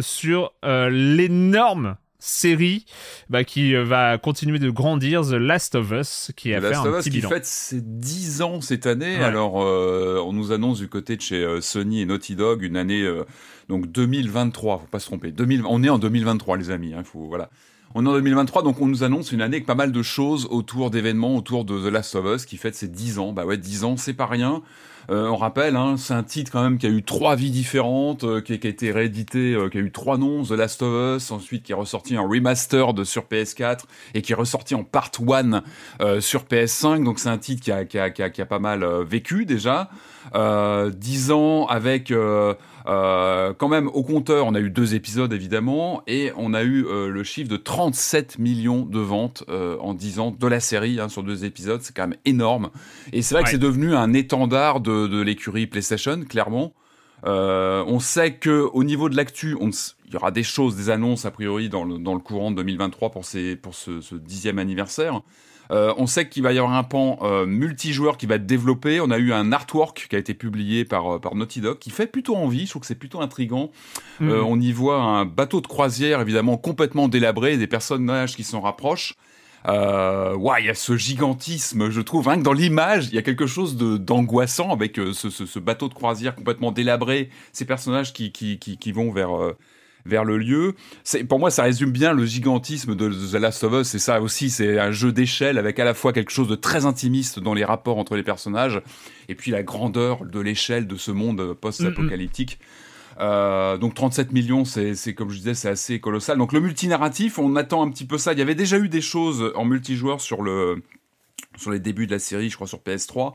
sur 0.01 0.53
l'énorme 0.63 1.95
série 2.27 2.85
bah, 3.29 3.43
qui 3.43 3.73
va 3.75 4.17
continuer 4.17 4.59
de 4.59 4.69
grandir, 4.69 5.21
The 5.21 5.33
Last 5.33 5.75
of 5.75 5.91
Us, 5.91 6.31
qui 6.35 6.53
a 6.53 6.61
fait 6.61 6.75
un 6.75 6.83
petit 6.83 7.09
bilan. 7.09 7.29
qui 7.29 7.35
fête 7.35 7.45
ses 7.45 7.81
10 7.81 8.41
ans 8.41 8.61
cette 8.61 8.85
année. 8.85 9.17
Alors, 9.17 9.55
on 9.55 10.33
nous 10.33 10.51
annonce 10.51 10.79
du 10.79 10.87
côté 10.87 11.15
de 11.15 11.21
chez 11.21 11.61
Sony 11.61 12.01
et 12.01 12.05
Naughty 12.05 12.35
Dog 12.35 12.63
une 12.63 12.77
année 12.77 13.07
donc 13.69 13.91
2023, 13.91 14.79
faut 14.79 14.87
pas 14.87 14.99
se 14.99 15.05
tromper. 15.05 15.31
2000, 15.31 15.63
on 15.67 15.83
est 15.83 15.89
en 15.89 15.99
2023, 15.99 16.57
les 16.57 16.69
amis. 16.69 16.93
Hein, 16.93 17.03
faut, 17.03 17.27
voilà. 17.27 17.49
On 17.95 18.05
est 18.05 18.09
en 18.09 18.13
2023, 18.13 18.63
donc 18.63 18.81
on 18.81 18.87
nous 18.87 19.03
annonce 19.03 19.31
une 19.31 19.41
année 19.41 19.57
avec 19.57 19.65
pas 19.65 19.75
mal 19.75 19.91
de 19.91 20.01
choses 20.01 20.47
autour 20.49 20.89
d'événements, 20.89 21.35
autour 21.35 21.65
de 21.65 21.77
The 21.77 21.91
Last 21.91 22.15
of 22.15 22.25
Us, 22.35 22.45
qui 22.45 22.57
fête 22.57 22.75
ses 22.75 22.87
10 22.87 23.19
ans. 23.19 23.33
Bah 23.33 23.45
ouais, 23.45 23.57
10 23.57 23.83
ans, 23.83 23.97
c'est 23.97 24.13
pas 24.13 24.25
rien. 24.25 24.61
Euh, 25.09 25.27
on 25.27 25.37
rappelle, 25.37 25.77
hein, 25.77 25.95
c'est 25.97 26.13
un 26.13 26.23
titre 26.23 26.51
quand 26.51 26.61
même 26.61 26.77
qui 26.77 26.85
a 26.85 26.89
eu 26.89 27.01
trois 27.01 27.35
vies 27.35 27.51
différentes, 27.51 28.25
euh, 28.25 28.41
qui, 28.41 28.53
a 28.53 28.55
été 28.55 28.91
réédité, 28.91 29.53
euh, 29.53 29.69
qui 29.69 29.77
a 29.77 29.81
eu 29.81 29.91
trois 29.91 30.17
noms, 30.17 30.43
The 30.43 30.51
Last 30.51 30.81
of 30.81 31.17
Us, 31.17 31.31
ensuite 31.31 31.63
qui 31.63 31.71
est 31.71 31.75
ressorti 31.75 32.17
en 32.17 32.27
remastered 32.27 33.03
sur 33.05 33.23
PS4 33.23 33.85
et 34.13 34.21
qui 34.21 34.33
est 34.33 34.35
ressorti 34.35 34.75
en 34.75 34.83
part 34.83 35.11
1 35.19 36.19
sur 36.19 36.43
PS5. 36.43 37.03
Donc 37.03 37.19
c'est 37.19 37.29
un 37.29 37.37
titre 37.37 37.63
qui 37.63 38.41
a 38.41 38.45
pas 38.45 38.59
mal 38.59 38.85
vécu 39.03 39.45
déjà. 39.45 39.89
Dix 40.33 41.31
ans 41.31 41.65
avec 41.67 42.11
euh, 42.87 43.53
quand 43.57 43.67
même, 43.67 43.87
au 43.89 44.03
compteur, 44.03 44.45
on 44.47 44.55
a 44.55 44.59
eu 44.59 44.69
deux 44.69 44.95
épisodes 44.95 45.33
évidemment, 45.33 46.03
et 46.07 46.31
on 46.37 46.53
a 46.53 46.63
eu 46.63 46.85
euh, 46.85 47.09
le 47.09 47.23
chiffre 47.23 47.49
de 47.49 47.57
37 47.57 48.39
millions 48.39 48.85
de 48.85 48.99
ventes 48.99 49.43
euh, 49.49 49.77
en 49.81 49.93
10 49.93 50.19
ans 50.19 50.31
de 50.31 50.47
la 50.47 50.61
série 50.61 50.99
hein, 50.99 51.09
sur 51.09 51.21
deux 51.23 51.43
épisodes. 51.43 51.81
C'est 51.81 51.95
quand 51.95 52.07
même 52.07 52.17
énorme. 52.23 52.69
Et 53.11 53.21
c'est 53.21 53.35
vrai 53.35 53.43
que 53.43 53.49
c'est 53.49 53.57
devenu 53.57 53.93
un 53.93 54.13
étendard 54.13 54.79
de, 54.79 55.07
de 55.07 55.21
l'écurie 55.21 55.67
PlayStation, 55.67 56.21
clairement. 56.23 56.73
on 57.25 57.99
sait 57.99 58.35
que 58.35 58.69
au 58.71 58.85
niveau 58.85 59.09
de 59.09 59.17
l'actu, 59.17 59.57
il 59.59 60.13
y 60.13 60.15
aura 60.15 60.31
des 60.31 60.43
choses, 60.43 60.77
des 60.77 60.89
annonces 60.89 61.25
a 61.25 61.31
priori 61.31 61.67
dans 61.67 61.83
le, 61.83 61.97
dans 61.97 62.13
le 62.13 62.21
courant 62.21 62.51
de 62.51 62.55
2023 62.57 63.11
pour, 63.11 63.25
ces, 63.25 63.57
pour 63.57 63.75
ce, 63.75 63.99
ce 63.99 64.15
dixième 64.15 64.59
anniversaire. 64.59 65.21
Euh, 65.71 65.93
on 65.97 66.07
sait 66.07 66.29
qu'il 66.29 66.43
va 66.43 66.53
y 66.53 66.57
avoir 66.57 66.73
un 66.73 66.83
pan 66.83 67.19
euh, 67.21 67.45
multijoueur 67.45 68.17
qui 68.17 68.25
va 68.25 68.35
être 68.35 68.45
développé. 68.45 69.01
On 69.01 69.11
a 69.11 69.17
eu 69.17 69.33
un 69.33 69.51
artwork 69.51 70.07
qui 70.09 70.15
a 70.15 70.19
été 70.19 70.33
publié 70.33 70.85
par, 70.85 71.15
euh, 71.15 71.19
par 71.19 71.35
Naughty 71.35 71.61
Dog 71.61 71.79
qui 71.79 71.89
fait 71.89 72.07
plutôt 72.07 72.35
envie. 72.35 72.65
Je 72.65 72.71
trouve 72.71 72.81
que 72.81 72.87
c'est 72.87 72.95
plutôt 72.95 73.21
intrigant. 73.21 73.71
Mhm. 74.19 74.31
on 74.31 74.59
y 74.59 74.71
voit 74.71 74.99
un 75.01 75.25
bateau 75.25 75.61
de 75.61 75.67
croisière 75.67 76.21
évidemment 76.21 76.57
complètement 76.57 77.07
délabré, 77.07 77.57
des 77.57 77.67
personnages 77.67 78.35
qui 78.35 78.43
s'en 78.43 78.61
rapprochent. 78.61 79.15
Euh, 79.67 80.37
il 80.59 80.65
y 80.65 80.69
a 80.69 80.73
ce 80.73 80.95
gigantisme, 80.95 81.89
je 81.89 82.01
trouve. 82.01 82.27
Rien 82.27 82.37
que 82.37 82.43
dans 82.43 82.53
l'image, 82.53 83.07
il 83.07 83.15
y 83.15 83.17
a 83.17 83.21
quelque 83.21 83.47
chose 83.47 83.75
d'angoissant 83.75 84.71
avec 84.71 84.95
ce, 84.95 85.29
ce, 85.29 85.59
bateau 85.59 85.89
de 85.89 85.93
croisière 85.93 86.35
complètement 86.35 86.71
délabré, 86.71 87.29
ces 87.51 87.65
personnages 87.65 88.13
qui, 88.13 88.31
qui, 88.31 88.59
qui, 88.59 88.77
qui 88.77 88.91
vont 88.91 89.11
vers, 89.11 89.31
vers 90.07 90.23
le 90.23 90.37
lieu. 90.37 90.73
C'est, 91.03 91.23
pour 91.23 91.39
moi, 91.39 91.51
ça 91.51 91.63
résume 91.63 91.91
bien 91.91 92.13
le 92.13 92.25
gigantisme 92.25 92.95
de 92.95 93.09
The 93.09 93.39
Last 93.39 93.63
of 93.63 93.73
Us. 93.73 93.87
C'est 93.87 93.99
ça 93.99 94.21
aussi, 94.21 94.49
c'est 94.49 94.79
un 94.79 94.91
jeu 94.91 95.11
d'échelle 95.11 95.57
avec 95.57 95.79
à 95.79 95.85
la 95.85 95.93
fois 95.93 96.13
quelque 96.13 96.31
chose 96.31 96.47
de 96.47 96.55
très 96.55 96.85
intimiste 96.85 97.39
dans 97.39 97.53
les 97.53 97.65
rapports 97.65 97.97
entre 97.97 98.15
les 98.15 98.23
personnages 98.23 98.81
et 99.29 99.35
puis 99.35 99.51
la 99.51 99.63
grandeur 99.63 100.25
de 100.25 100.39
l'échelle 100.39 100.87
de 100.87 100.95
ce 100.95 101.11
monde 101.11 101.53
post-apocalyptique. 101.53 102.59
Euh, 103.19 103.77
donc 103.77 103.95
37 103.95 104.31
millions, 104.31 104.63
c'est, 104.63 104.95
c'est 104.95 105.13
comme 105.13 105.29
je 105.29 105.37
disais, 105.37 105.53
c'est 105.53 105.69
assez 105.69 105.99
colossal. 105.99 106.37
Donc 106.37 106.53
le 106.53 106.59
multinarratif, 106.59 107.39
on 107.39 107.55
attend 107.55 107.85
un 107.85 107.89
petit 107.89 108.05
peu 108.05 108.17
ça. 108.17 108.33
Il 108.33 108.39
y 108.39 108.41
avait 108.41 108.55
déjà 108.55 108.77
eu 108.77 108.89
des 108.89 109.01
choses 109.01 109.51
en 109.55 109.65
multijoueur 109.65 110.21
sur 110.21 110.43
le 110.43 110.83
sur 111.57 111.71
les 111.71 111.79
débuts 111.79 112.05
de 112.05 112.11
la 112.11 112.19
série, 112.19 112.49
je 112.49 112.55
crois 112.55 112.67
sur 112.67 112.79
PS3. 112.79 113.33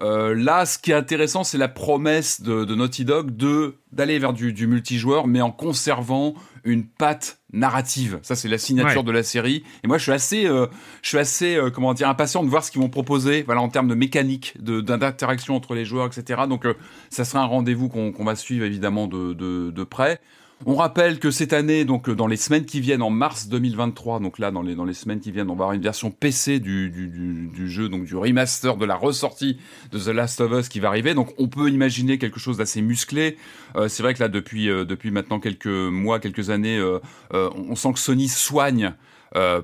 Euh, 0.00 0.34
là, 0.34 0.66
ce 0.66 0.78
qui 0.78 0.90
est 0.90 0.94
intéressant, 0.94 1.44
c'est 1.44 1.58
la 1.58 1.68
promesse 1.68 2.40
de, 2.40 2.64
Naughty 2.74 3.04
Dog 3.04 3.36
de 3.36 3.76
d'aller 3.92 4.18
vers 4.18 4.32
du, 4.32 4.66
multijoueur, 4.66 5.26
mais 5.26 5.42
en 5.42 5.50
conservant 5.50 6.34
une 6.64 6.86
patte 6.86 7.40
narrative. 7.52 8.18
Ça, 8.22 8.34
c'est 8.34 8.48
la 8.48 8.56
signature 8.56 9.04
de 9.04 9.12
la 9.12 9.22
série. 9.22 9.64
Et 9.84 9.88
moi, 9.88 9.98
je 9.98 10.04
suis 10.04 10.12
assez, 10.12 10.46
euh, 10.46 10.66
je 11.02 11.08
suis 11.10 11.18
assez, 11.18 11.56
euh, 11.56 11.70
comment 11.70 11.92
dire, 11.92 12.08
impatient 12.08 12.42
de 12.42 12.48
voir 12.48 12.64
ce 12.64 12.70
qu'ils 12.70 12.80
vont 12.80 12.88
proposer, 12.88 13.42
voilà, 13.42 13.60
en 13.60 13.68
termes 13.68 13.88
de 13.88 13.94
mécanique, 13.94 14.54
d'interaction 14.62 15.56
entre 15.56 15.74
les 15.74 15.84
joueurs, 15.84 16.06
etc. 16.06 16.42
Donc, 16.48 16.66
ça 17.10 17.26
sera 17.26 17.42
un 17.42 17.46
rendez-vous 17.46 17.88
qu'on 17.88 18.24
va 18.24 18.34
suivre 18.34 18.64
évidemment 18.64 19.06
de, 19.08 19.34
de 19.34 19.84
près. 19.84 20.20
On 20.64 20.76
rappelle 20.76 21.18
que 21.18 21.32
cette 21.32 21.52
année, 21.52 21.84
donc 21.84 22.08
dans 22.08 22.28
les 22.28 22.36
semaines 22.36 22.64
qui 22.64 22.80
viennent, 22.80 23.02
en 23.02 23.10
mars 23.10 23.48
2023, 23.48 24.20
donc 24.20 24.38
là 24.38 24.52
dans 24.52 24.62
les, 24.62 24.76
dans 24.76 24.84
les 24.84 24.94
semaines 24.94 25.18
qui 25.18 25.32
viennent, 25.32 25.50
on 25.50 25.56
va 25.56 25.64
avoir 25.64 25.72
une 25.72 25.82
version 25.82 26.12
PC 26.12 26.60
du, 26.60 26.88
du, 26.88 27.68
jeu, 27.68 27.88
donc 27.88 28.04
du 28.04 28.14
remaster 28.14 28.76
de 28.76 28.84
la 28.84 28.94
ressortie 28.94 29.58
de 29.90 29.98
The 29.98 30.08
Last 30.08 30.40
of 30.40 30.52
Us 30.52 30.68
qui 30.68 30.78
va 30.78 30.88
arriver. 30.88 31.14
Donc 31.14 31.34
on 31.38 31.48
peut 31.48 31.68
imaginer 31.68 32.18
quelque 32.18 32.38
chose 32.38 32.58
d'assez 32.58 32.80
musclé. 32.80 33.36
Euh, 33.74 33.88
c'est 33.88 34.04
vrai 34.04 34.14
que 34.14 34.20
là 34.20 34.28
depuis, 34.28 34.70
euh, 34.70 34.84
depuis 34.84 35.10
maintenant 35.10 35.40
quelques 35.40 35.66
mois, 35.66 36.20
quelques 36.20 36.50
années, 36.50 36.78
euh, 36.78 37.00
on 37.32 37.74
sent 37.74 37.94
que 37.94 37.98
Sony 37.98 38.28
soigne 38.28 38.94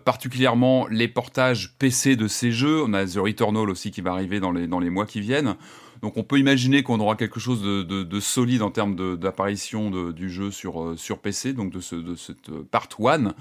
particulièrement 0.05 0.87
les 0.88 1.09
portages 1.09 1.75
PC 1.78 2.17
de 2.17 2.26
ces 2.26 2.52
jeux. 2.52 2.83
On 2.83 2.95
a 2.95 3.05
The 3.05 3.19
Returnal 3.19 3.69
aussi 3.69 3.90
qui 3.90 4.00
va 4.00 4.12
arriver 4.12 4.40
dans 4.40 4.50
les, 4.50 4.67
dans 4.67 4.81
les 4.81 4.88
mois 4.88 5.05
qui 5.05 5.21
viennent. 5.21 5.57
Donc 6.02 6.17
on 6.17 6.23
peut 6.23 6.38
imaginer 6.38 6.83
qu'on 6.83 7.00
aura 7.00 7.17
quelque 7.17 7.40
chose 7.40 7.62
de, 7.62 8.21
solide 8.21 8.62
en 8.62 8.71
termes 8.71 9.17
d'apparition 9.17 9.90
du 10.11 10.31
jeu 10.31 10.50
sur, 10.50 10.83
euh, 10.83 10.97
sur 10.97 11.19
PC, 11.19 11.52
donc 11.52 11.73
de, 11.73 11.81
ce, 11.81 11.95
de 11.95 12.14
cette 12.14 12.49
euh, 12.50 12.67
part 12.71 12.88
1. 12.99 13.35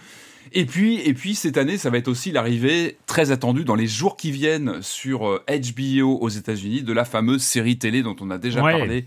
Et 0.53 0.65
puis, 0.65 1.01
et 1.01 1.13
puis 1.13 1.35
cette 1.35 1.57
année, 1.57 1.77
ça 1.77 1.89
va 1.89 1.97
être 1.97 2.07
aussi 2.07 2.31
l'arrivée 2.31 2.97
très 3.05 3.31
attendue 3.31 3.65
dans 3.65 3.75
les 3.75 3.87
jours 3.87 4.15
qui 4.15 4.31
viennent 4.31 4.81
sur 4.81 5.41
HBO 5.47 5.47
euh, 5.49 6.03
aux 6.03 6.29
États-Unis 6.29 6.83
de 6.83 6.93
la 6.93 7.05
fameuse 7.05 7.41
série 7.41 7.77
télé 7.77 8.01
dont 8.01 8.15
on 8.21 8.29
a 8.31 8.37
déjà 8.37 8.61
parlé, 8.61 9.05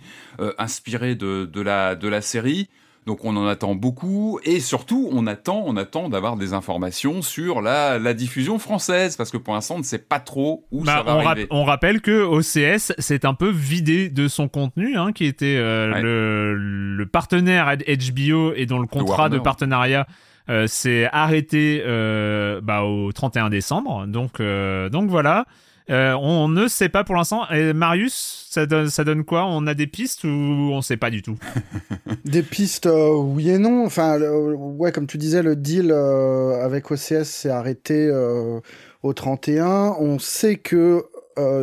inspirée 0.59 1.14
de, 1.14 1.49
de, 1.50 1.61
la, 1.61 1.95
de 1.95 2.09
la 2.09 2.21
série. 2.21 2.69
Donc 3.07 3.25
on 3.25 3.35
en 3.37 3.47
attend 3.47 3.75
beaucoup 3.75 4.40
et 4.45 4.61
surtout 4.61 5.09
on 5.11 5.26
attend, 5.26 5.62
on 5.66 5.76
attend 5.76 6.11
d'avoir 6.11 6.37
des 6.37 6.52
informations 6.52 7.23
sur 7.23 7.62
la, 7.62 7.99
la, 7.99 8.12
diffusion 8.12 8.59
française 8.59 9.16
parce 9.16 9.30
que 9.30 9.38
pour 9.38 9.54
l'instant 9.54 9.76
on 9.76 9.78
ne 9.78 9.85
sait 9.85 9.99
pas 9.99 10.21
trop 10.21 10.66
où 10.71 10.85
bah, 10.85 10.97
ça 10.99 11.02
va 11.02 11.16
on 11.16 11.26
arriver. 11.26 11.47
on 11.50 11.64
rappelle 11.64 12.02
que 12.02 12.23
OCS 12.23 12.92
s'est 12.99 13.25
un 13.25 13.33
peu 13.33 13.49
vidé 13.49 14.11
de 14.11 14.28
son 14.28 14.49
contenu, 14.49 14.97
hein, 14.99 15.12
qui 15.12 15.25
était 15.25 15.57
euh, 15.57 16.00
le, 16.02 16.54
le, 16.54 17.07
partenaire 17.07 17.75
HBO 17.78 18.52
et 18.54 18.66
dont 18.66 18.78
le 18.78 18.87
contrat 18.87 19.30
de 19.30 19.38
partenariat 19.38 20.07
euh, 20.50 20.66
s'est 20.66 21.09
arrêté 21.11 21.83
euh, 21.87 22.61
bah, 22.61 22.83
au 22.83 23.12
31 23.12 23.49
décembre. 23.49 24.07
Donc 24.07 24.42
donc 24.42 25.09
voilà. 25.09 25.47
Euh, 25.88 26.14
on 26.14 26.49
ne 26.49 26.68
sait 26.68 26.88
pas 26.88 27.04
pour 27.04 27.14
l'instant. 27.14 27.49
Et 27.50 27.72
Marius, 27.72 28.46
ça 28.50 28.66
donne, 28.66 28.90
ça 28.90 29.04
donne 29.04 29.25
quoi? 29.25 29.46
On 29.46 29.66
a 29.66 29.75
des 29.75 29.87
pistes 29.87 30.25
ou 30.25 30.28
on 30.28 30.76
ne 30.76 30.82
sait 30.82 30.96
pas 30.96 31.10
du 31.10 31.22
tout? 31.22 31.38
Des 32.25 32.42
pistes, 32.42 32.87
euh, 32.87 33.14
oui 33.14 33.50
et 33.50 33.58
non. 33.58 33.87
Enfin, 33.87 34.20
ouais, 34.20 34.92
comme 34.92 35.06
tu 35.06 35.18
disais, 35.18 35.42
le 35.42 35.56
deal 35.56 35.90
euh, 35.90 36.64
avec 36.64 36.90
OCS 36.90 37.25
s'est 37.25 37.50
arrêté 37.50 38.10
au 39.02 39.12
31. 39.12 39.96
On 39.99 40.18
sait 40.18 40.56
que, 40.56 41.04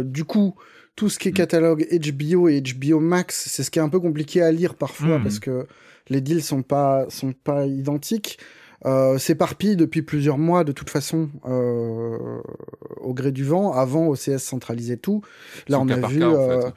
du 0.04 0.26
coup, 0.26 0.56
tout 0.96 1.10
ce 1.10 1.20
qui 1.20 1.30
est 1.30 1.32
mm. 1.32 1.36
catalogue 1.36 1.88
HBO 1.92 2.50
et 2.50 2.62
HBO 2.62 3.00
Max, 3.00 3.48
c'est 3.50 3.64
ce 3.64 3.72
qui 3.72 3.80
est 3.80 3.82
un 3.82 3.90
peu 3.90 4.00
compliqué 4.00 4.42
à 4.42 4.52
lire 4.52 4.76
parfois 4.76 5.20
mm. 5.20 5.24
parce 5.24 5.40
que 5.40 5.68
les 6.10 6.22
deals 6.22 6.44
sont 6.44 6.64
pas 6.64 7.06
sont 7.10 7.34
pas 7.34 7.66
identiques 7.66 8.40
euh, 8.88 9.18
s'éparpille 9.18 9.76
depuis 9.76 10.02
plusieurs 10.02 10.38
mois 10.38 10.64
de 10.64 10.72
toute 10.72 10.90
façon 10.90 11.30
euh, 11.46 12.18
au 13.02 13.14
gré 13.14 13.32
du 13.32 13.44
vent. 13.44 13.74
Avant, 13.74 14.08
OCS 14.08 14.38
centralisait 14.38 14.98
tout. 14.98 15.22
Là, 15.68 15.80
on 15.80 15.90
a 15.90 16.08
vu. 16.08 16.24
Euh, 16.24 16.70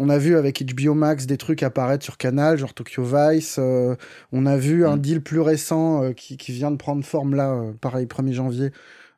on 0.00 0.08
a 0.08 0.18
vu 0.18 0.36
avec 0.36 0.60
HBO 0.64 0.94
Max 0.94 1.26
des 1.26 1.36
trucs 1.36 1.62
apparaître 1.62 2.04
sur 2.04 2.18
Canal, 2.18 2.58
genre 2.58 2.74
Tokyo 2.74 3.04
Vice. 3.04 3.56
Euh, 3.60 3.94
on 4.32 4.44
a 4.44 4.56
vu 4.56 4.84
un 4.84 4.96
mm. 4.96 5.00
deal 5.00 5.22
plus 5.22 5.40
récent 5.40 6.02
euh, 6.02 6.12
qui, 6.12 6.36
qui, 6.36 6.50
vient 6.50 6.72
de 6.72 6.76
prendre 6.76 7.04
forme 7.04 7.36
là, 7.36 7.62
pareil, 7.80 8.06
1er 8.06 8.32
janvier, 8.32 8.70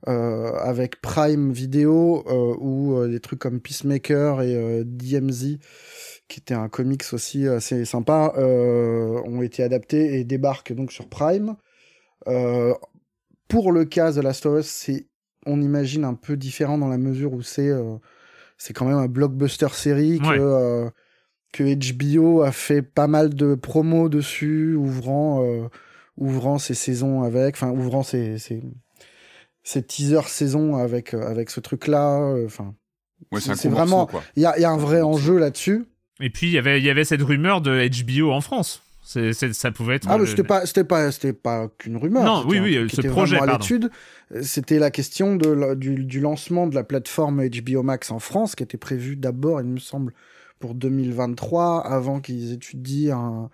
avec 0.06 1.00
Prime 1.00 1.50
Video, 1.50 2.22
ou 2.60 3.04
des 3.08 3.18
trucs 3.18 3.40
comme 3.40 3.58
Peacemaker 3.58 4.42
et 4.42 4.84
DMZ, 4.84 5.58
qui 6.28 6.40
était 6.40 6.54
un 6.54 6.68
comics 6.68 7.02
aussi 7.12 7.48
assez 7.48 7.84
sympa, 7.86 8.34
ont 8.36 9.42
été 9.42 9.64
adaptés 9.64 10.20
et 10.20 10.24
débarquent 10.24 10.74
donc 10.74 10.92
sur 10.92 11.08
Prime. 11.08 11.56
Euh, 12.26 12.74
pour 13.48 13.72
le 13.72 13.84
cas 13.84 14.12
de 14.12 14.20
Last 14.20 14.46
of 14.46 14.60
Us, 14.60 14.66
c'est, 14.66 15.06
on 15.46 15.60
imagine, 15.60 16.04
un 16.04 16.14
peu 16.14 16.36
différent 16.36 16.78
dans 16.78 16.88
la 16.88 16.98
mesure 16.98 17.32
où 17.32 17.42
c'est, 17.42 17.68
euh, 17.68 17.96
c'est 18.58 18.72
quand 18.72 18.86
même 18.86 18.98
un 18.98 19.06
blockbuster 19.06 19.68
série 19.72 20.18
que, 20.18 20.26
euh, 20.28 20.90
que 21.52 21.62
HBO 21.94 22.42
a 22.42 22.52
fait 22.52 22.82
pas 22.82 23.06
mal 23.06 23.34
de 23.34 23.54
promos 23.54 24.08
dessus, 24.08 24.74
ouvrant, 24.74 25.46
ouvrant 26.16 26.58
ses 26.58 26.74
saisons 26.74 27.22
avec, 27.22 27.54
enfin, 27.54 27.70
ouvrant 27.70 28.02
ses, 28.02 28.38
ses, 28.38 28.62
ses 29.62 29.82
teasers 29.82 30.28
saisons 30.28 30.76
avec, 30.76 31.14
avec 31.14 31.50
ce 31.50 31.60
truc-là. 31.60 32.34
Enfin, 32.44 32.74
c'est 33.38 33.68
vraiment, 33.68 34.08
il 34.34 34.42
y 34.42 34.46
a, 34.46 34.58
y 34.58 34.64
a 34.64 34.70
un 34.70 34.76
vrai 34.76 35.02
enjeu 35.02 35.38
là-dessus. 35.38 35.86
Et 36.20 36.30
puis, 36.30 36.48
il 36.48 36.52
y 36.52 36.58
avait, 36.58 36.80
il 36.80 36.84
y 36.84 36.90
avait 36.90 37.04
cette 37.04 37.22
rumeur 37.22 37.60
de 37.60 37.88
HBO 37.88 38.32
en 38.32 38.40
France 38.40 38.82
ça 39.06 39.70
pouvait 39.70 39.94
être. 39.94 40.08
Ah, 40.10 40.18
mais 40.18 40.26
c'était 40.26 40.42
pas, 40.42 40.66
c'était 40.66 40.84
pas, 40.84 41.12
c'était 41.12 41.32
pas 41.32 41.68
qu'une 41.78 41.96
rumeur. 41.96 42.24
Non, 42.24 42.44
oui, 42.48 42.58
oui, 42.58 42.90
ce 42.90 43.00
projet. 43.02 43.38
L'étude, 43.46 43.90
c'était 44.42 44.80
la 44.80 44.90
question 44.90 45.36
de, 45.36 45.74
du, 45.74 46.20
lancement 46.20 46.66
de 46.66 46.74
la 46.74 46.82
plateforme 46.82 47.46
HBO 47.48 47.84
Max 47.84 48.10
en 48.10 48.18
France, 48.18 48.56
qui 48.56 48.64
était 48.64 48.78
prévue 48.78 49.14
d'abord, 49.14 49.60
il 49.60 49.68
me 49.68 49.78
semble, 49.78 50.12
pour 50.58 50.74
2023, 50.74 51.86
avant 51.86 52.20
qu'ils 52.20 52.52
étudient 52.52 53.48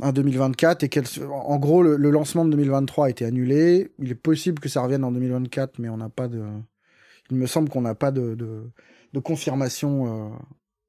un, 0.00 0.12
2024 0.12 0.82
et 0.82 0.90
en 1.30 1.58
gros 1.58 1.82
le, 1.82 1.96
lancement 2.10 2.44
de 2.44 2.50
2023 2.50 3.06
a 3.06 3.10
été 3.10 3.24
annulé. 3.24 3.92
Il 4.00 4.10
est 4.10 4.16
possible 4.16 4.58
que 4.58 4.68
ça 4.68 4.80
revienne 4.80 5.04
en 5.04 5.12
2024, 5.12 5.78
mais 5.78 5.90
on 5.90 5.98
n'a 5.98 6.08
pas 6.08 6.26
de. 6.26 6.42
Il 7.30 7.36
me 7.36 7.46
semble 7.46 7.68
qu'on 7.68 7.82
n'a 7.82 7.94
pas 7.94 8.10
de, 8.10 8.34
de, 8.34 9.20
confirmation 9.20 10.32
euh, 10.32 10.36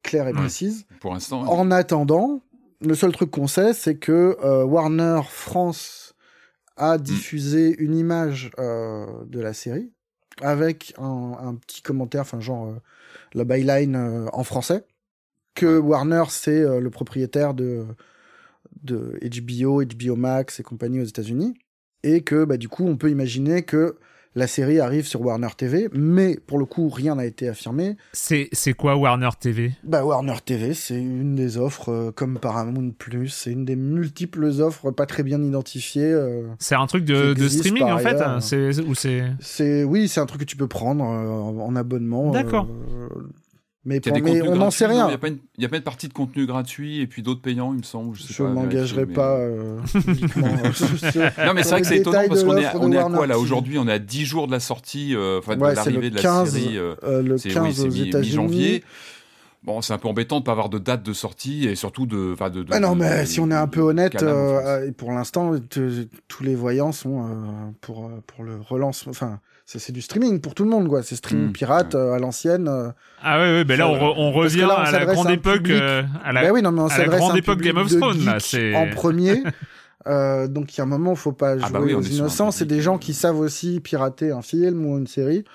claire 0.01 0.27
et 0.27 0.33
précise. 0.33 0.87
pour 0.99 1.13
l'instant. 1.13 1.41
En 1.41 1.69
attendant, 1.69 2.41
le 2.83 2.95
seul 2.95 3.11
truc 3.11 3.31
qu'on 3.31 3.47
sait, 3.47 3.73
c'est 3.73 3.95
que 3.95 4.37
euh, 4.43 4.63
Warner 4.63 5.21
France 5.29 6.15
a 6.75 6.97
diffusé 6.97 7.75
une 7.79 7.95
image 7.95 8.51
de 8.57 9.39
la 9.39 9.53
série 9.53 9.91
avec 10.41 10.95
un, 10.97 11.55
petit 11.55 11.83
commentaire, 11.83 12.21
enfin 12.21 12.39
genre 12.39 12.73
la 13.35 13.43
byline 13.43 14.27
en 14.33 14.43
français, 14.43 14.83
que 15.53 15.77
Warner 15.77 16.23
c'est 16.29 16.79
le 16.79 16.89
propriétaire 16.89 17.53
de 17.53 17.85
de 18.81 19.19
HBO, 19.21 19.83
HBO 19.83 20.15
Max 20.15 20.59
et 20.59 20.63
compagnie 20.63 20.99
aux 20.99 21.05
États-Unis, 21.05 21.53
et 22.01 22.21
que 22.21 22.43
bah, 22.43 22.57
du 22.57 22.69
coup 22.69 22.85
on 22.85 22.97
peut 22.97 23.09
imaginer 23.09 23.63
que 23.63 23.97
la 24.35 24.47
série 24.47 24.79
arrive 24.79 25.05
sur 25.05 25.21
Warner 25.21 25.49
TV, 25.55 25.89
mais 25.93 26.37
pour 26.47 26.57
le 26.57 26.65
coup, 26.65 26.89
rien 26.89 27.15
n'a 27.15 27.25
été 27.25 27.47
affirmé. 27.47 27.97
C'est, 28.13 28.49
quoi 28.77 28.95
Warner 28.95 29.29
TV 29.39 29.71
Bah 29.83 30.03
Warner 30.03 30.35
TV, 30.43 30.73
c'est 30.73 30.99
une 30.99 31.35
des 31.35 31.57
offres 31.57 31.89
euh, 31.89 32.11
comme 32.11 32.39
Paramount 32.39 32.91
Plus, 32.97 33.29
c'est 33.29 33.51
une 33.51 33.65
des 33.65 33.75
multiples 33.75 34.45
offres 34.59 34.91
pas 34.91 35.05
très 35.05 35.23
bien 35.23 35.41
identifiées. 35.41 36.11
Euh, 36.11 36.47
c'est 36.59 36.75
un 36.75 36.87
truc 36.87 37.05
de, 37.05 37.33
de 37.33 37.47
streaming 37.47 37.83
en 37.83 37.97
fait 37.97 38.17
c'est, 38.39 38.79
ou 38.81 38.95
c'est... 38.95 39.23
c'est 39.39 39.83
Oui, 39.83 40.07
c'est 40.07 40.19
un 40.19 40.25
truc 40.25 40.41
que 40.41 40.45
tu 40.45 40.55
peux 40.55 40.67
prendre 40.67 41.03
euh, 41.03 41.61
en 41.61 41.75
abonnement. 41.75 42.31
D'accord. 42.31 42.67
Mais, 43.85 43.99
on 44.43 44.55
n'en 44.55 44.71
sait 44.71 44.85
rien. 44.85 45.09
Il 45.09 45.11
y, 45.11 45.65
a 45.65 45.69
pas 45.69 45.75
une 45.77 45.83
partie 45.83 46.07
de 46.07 46.13
contenu 46.13 46.45
gratuit 46.45 47.01
et 47.01 47.07
puis 47.07 47.21
d'autres 47.21 47.41
payants, 47.41 47.73
il 47.73 47.79
me 47.79 47.83
semble. 47.83 48.15
Je 48.15 48.43
ne 48.43 48.47
m'engagerai 48.47 49.05
pas. 49.05 49.35
Euh, 49.35 49.77
non, 50.37 51.53
mais 51.53 51.63
c'est 51.63 51.69
vrai 51.71 51.81
que 51.81 51.87
c'est 51.87 51.97
étonnant 51.97 52.23
parce 52.29 52.43
qu'on 52.45 52.55
est, 52.55 52.67
on 52.75 52.91
est 52.93 52.97
à 52.97 53.03
quoi 53.03 53.27
là 53.27 53.37
Aujourd'hui, 53.37 53.77
on 53.77 53.87
est 53.87 53.93
à 53.93 53.99
10 53.99 54.25
jours 54.25 54.47
de 54.47 54.53
la 54.53 54.61
sortie, 54.61 55.13
euh, 55.13 55.39
enfin 55.39 55.57
de 55.57 55.61
l'arrivée 55.61 56.09
de 56.09 56.15
la 56.15 56.45
série. 56.45 56.77
Euh, 56.77 57.21
le 57.21 57.37
15 57.37 57.85
aux 57.85 57.89
États-Unis. 57.89 58.83
Bon, 59.63 59.81
c'est 59.81 59.93
un 59.93 59.97
peu 59.97 60.09
embêtant 60.09 60.37
de 60.37 60.41
ne 60.41 60.45
pas 60.45 60.51
avoir 60.51 60.67
de 60.67 60.77
date 60.77 61.03
de 61.03 61.13
sortie 61.13 61.67
et 61.67 61.75
surtout 61.75 62.05
de. 62.05 62.35
de, 62.49 62.63
de 62.63 62.73
ah 62.73 62.79
non, 62.79 62.95
mais 62.95 63.25
si 63.25 63.41
on 63.41 63.51
est 63.51 63.55
un 63.55 63.67
peu 63.67 63.81
honnête, 63.81 64.25
pour 64.95 65.11
l'instant, 65.11 65.55
tous 65.69 66.43
les 66.43 66.55
voyants 66.55 66.93
sont 66.93 67.73
pour, 67.81 68.09
pour 68.27 68.45
le 68.45 68.61
relance. 68.61 69.07
Enfin, 69.07 69.39
c'est 69.65 69.91
du 69.91 70.01
streaming 70.01 70.41
pour 70.41 70.55
tout 70.55 70.63
le 70.63 70.69
monde, 70.69 70.87
quoi. 70.87 71.03
C'est 71.03 71.15
streaming 71.15 71.49
hmm. 71.49 71.53
pirate 71.53 71.95
euh, 71.95 72.13
à 72.13 72.19
l'ancienne. 72.19 72.67
Euh. 72.67 72.89
Ah 73.21 73.41
oui, 73.41 73.57
oui, 73.57 73.63
ben 73.63 73.77
là, 73.77 73.87
on, 73.89 74.31
revient 74.31 74.63
à 74.63 74.91
la 74.91 75.05
grande 75.05 75.29
époque, 75.29 75.69
euh, 75.69 76.03
à 76.23 76.33
la, 76.33 76.51
oui, 76.51 76.61
non, 76.61 76.71
mais 76.71 76.81
on 76.81 76.87
à 76.87 76.97
la 76.97 77.07
grande 77.07 77.37
époque 77.37 77.61
Game 77.61 77.77
of 77.77 77.87
Thrones, 77.87 78.25
là. 78.25 78.37
En 78.75 78.89
premier. 78.89 79.43
donc, 80.47 80.75
il 80.75 80.77
y 80.77 80.81
a 80.81 80.83
un 80.83 80.87
moment, 80.87 81.11
il 81.11 81.17
faut 81.17 81.31
pas 81.31 81.55
ah 81.61 81.69
bah 81.69 81.79
jouer 81.79 81.93
aux 81.93 82.01
innocents. 82.01 82.51
C'est 82.51 82.65
des 82.65 82.81
gens 82.81 82.97
qui 82.97 83.13
savent 83.13 83.39
aussi 83.39 83.79
pirater 83.79 84.31
un 84.31 84.41
film 84.41 84.85
ou 84.85 84.97
une 84.97 85.07
série 85.07 85.45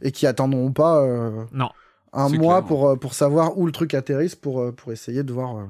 et 0.00 0.12
qui 0.12 0.26
attendront 0.26 0.72
pas 0.72 1.04
non. 1.52 1.68
un 2.12 2.28
mois 2.30 2.62
pour, 2.62 2.98
pour 2.98 3.14
savoir 3.14 3.58
où 3.58 3.66
le 3.66 3.72
truc 3.72 3.94
atterrisse 3.94 4.34
pour, 4.34 4.74
pour 4.74 4.92
essayer 4.92 5.22
de 5.22 5.32
voir 5.32 5.66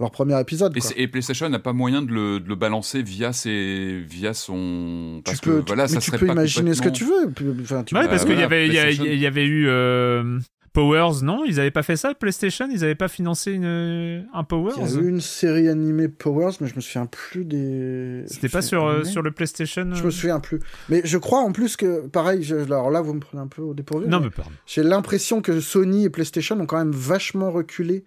leur 0.00 0.10
premier 0.10 0.40
épisode. 0.40 0.76
Et, 0.96 1.08
PlayStation 1.08 1.48
n'a 1.48 1.58
pas 1.58 1.72
moyen 1.72 2.02
de 2.02 2.10
le, 2.10 2.40
de 2.40 2.48
le, 2.48 2.54
balancer 2.56 3.02
via, 3.02 3.32
ses, 3.32 4.00
via 4.00 4.34
son. 4.34 5.22
Parce 5.24 5.40
tu 5.40 5.48
peux, 5.48 5.60
que, 5.60 5.66
voilà, 5.66 5.88
ça 5.88 6.00
tu 6.00 6.10
peux 6.10 6.26
imaginer 6.26 6.74
ce 6.74 6.82
que 6.82 6.88
tu 6.88 7.04
veux. 7.04 7.32
Enfin, 7.62 7.84
tu 7.84 7.94
ouais, 7.94 8.08
parce 8.08 8.24
qu'il 8.24 8.38
y, 8.38 8.42
avait, 8.42 8.66
il 8.66 8.74
y, 8.74 9.26
avait 9.26 9.46
eu. 9.46 9.68
Euh, 9.68 10.38
Powers, 10.72 11.22
non? 11.22 11.44
Ils 11.44 11.56
n'avaient 11.56 11.70
pas 11.70 11.84
fait 11.84 11.94
ça, 11.94 12.14
PlayStation? 12.14 12.66
Ils 12.68 12.80
n'avaient 12.80 12.96
pas 12.96 13.06
financé 13.06 13.52
une, 13.52 14.26
un 14.34 14.42
Powers? 14.42 14.72
Il 14.76 14.82
y 14.82 14.96
a 14.96 15.00
eu 15.00 15.08
une 15.08 15.20
série 15.20 15.68
animée 15.68 16.08
Powers, 16.08 16.54
mais 16.60 16.66
je 16.66 16.74
me 16.74 16.80
souviens 16.80 17.06
plus 17.06 17.44
des. 17.44 18.24
C'était 18.26 18.48
pas 18.48 18.60
sur, 18.60 18.84
euh, 18.84 19.04
sur 19.04 19.22
le 19.22 19.30
PlayStation 19.30 19.88
Je 19.94 20.02
me 20.02 20.08
euh 20.08 20.10
souviens 20.10 20.40
plus. 20.40 20.58
Mais 20.88 21.00
je 21.04 21.16
crois 21.16 21.38
en 21.38 21.52
plus 21.52 21.76
que, 21.76 22.08
pareil, 22.08 22.52
alors 22.52 22.90
là, 22.90 23.00
vous 23.02 23.14
me 23.14 23.20
prenez 23.20 23.40
un 23.40 23.46
peu 23.46 23.62
au 23.62 23.72
dépourvu. 23.72 24.08
Non, 24.08 24.18
mais, 24.18 24.26
mais 24.26 24.30
pardon. 24.30 24.50
J'ai 24.66 24.82
l'impression 24.82 25.40
que 25.40 25.60
Sony 25.60 26.06
et 26.06 26.10
PlayStation 26.10 26.58
ont 26.58 26.66
quand 26.66 26.78
même 26.78 26.90
vachement 26.90 27.52
reculé 27.52 28.04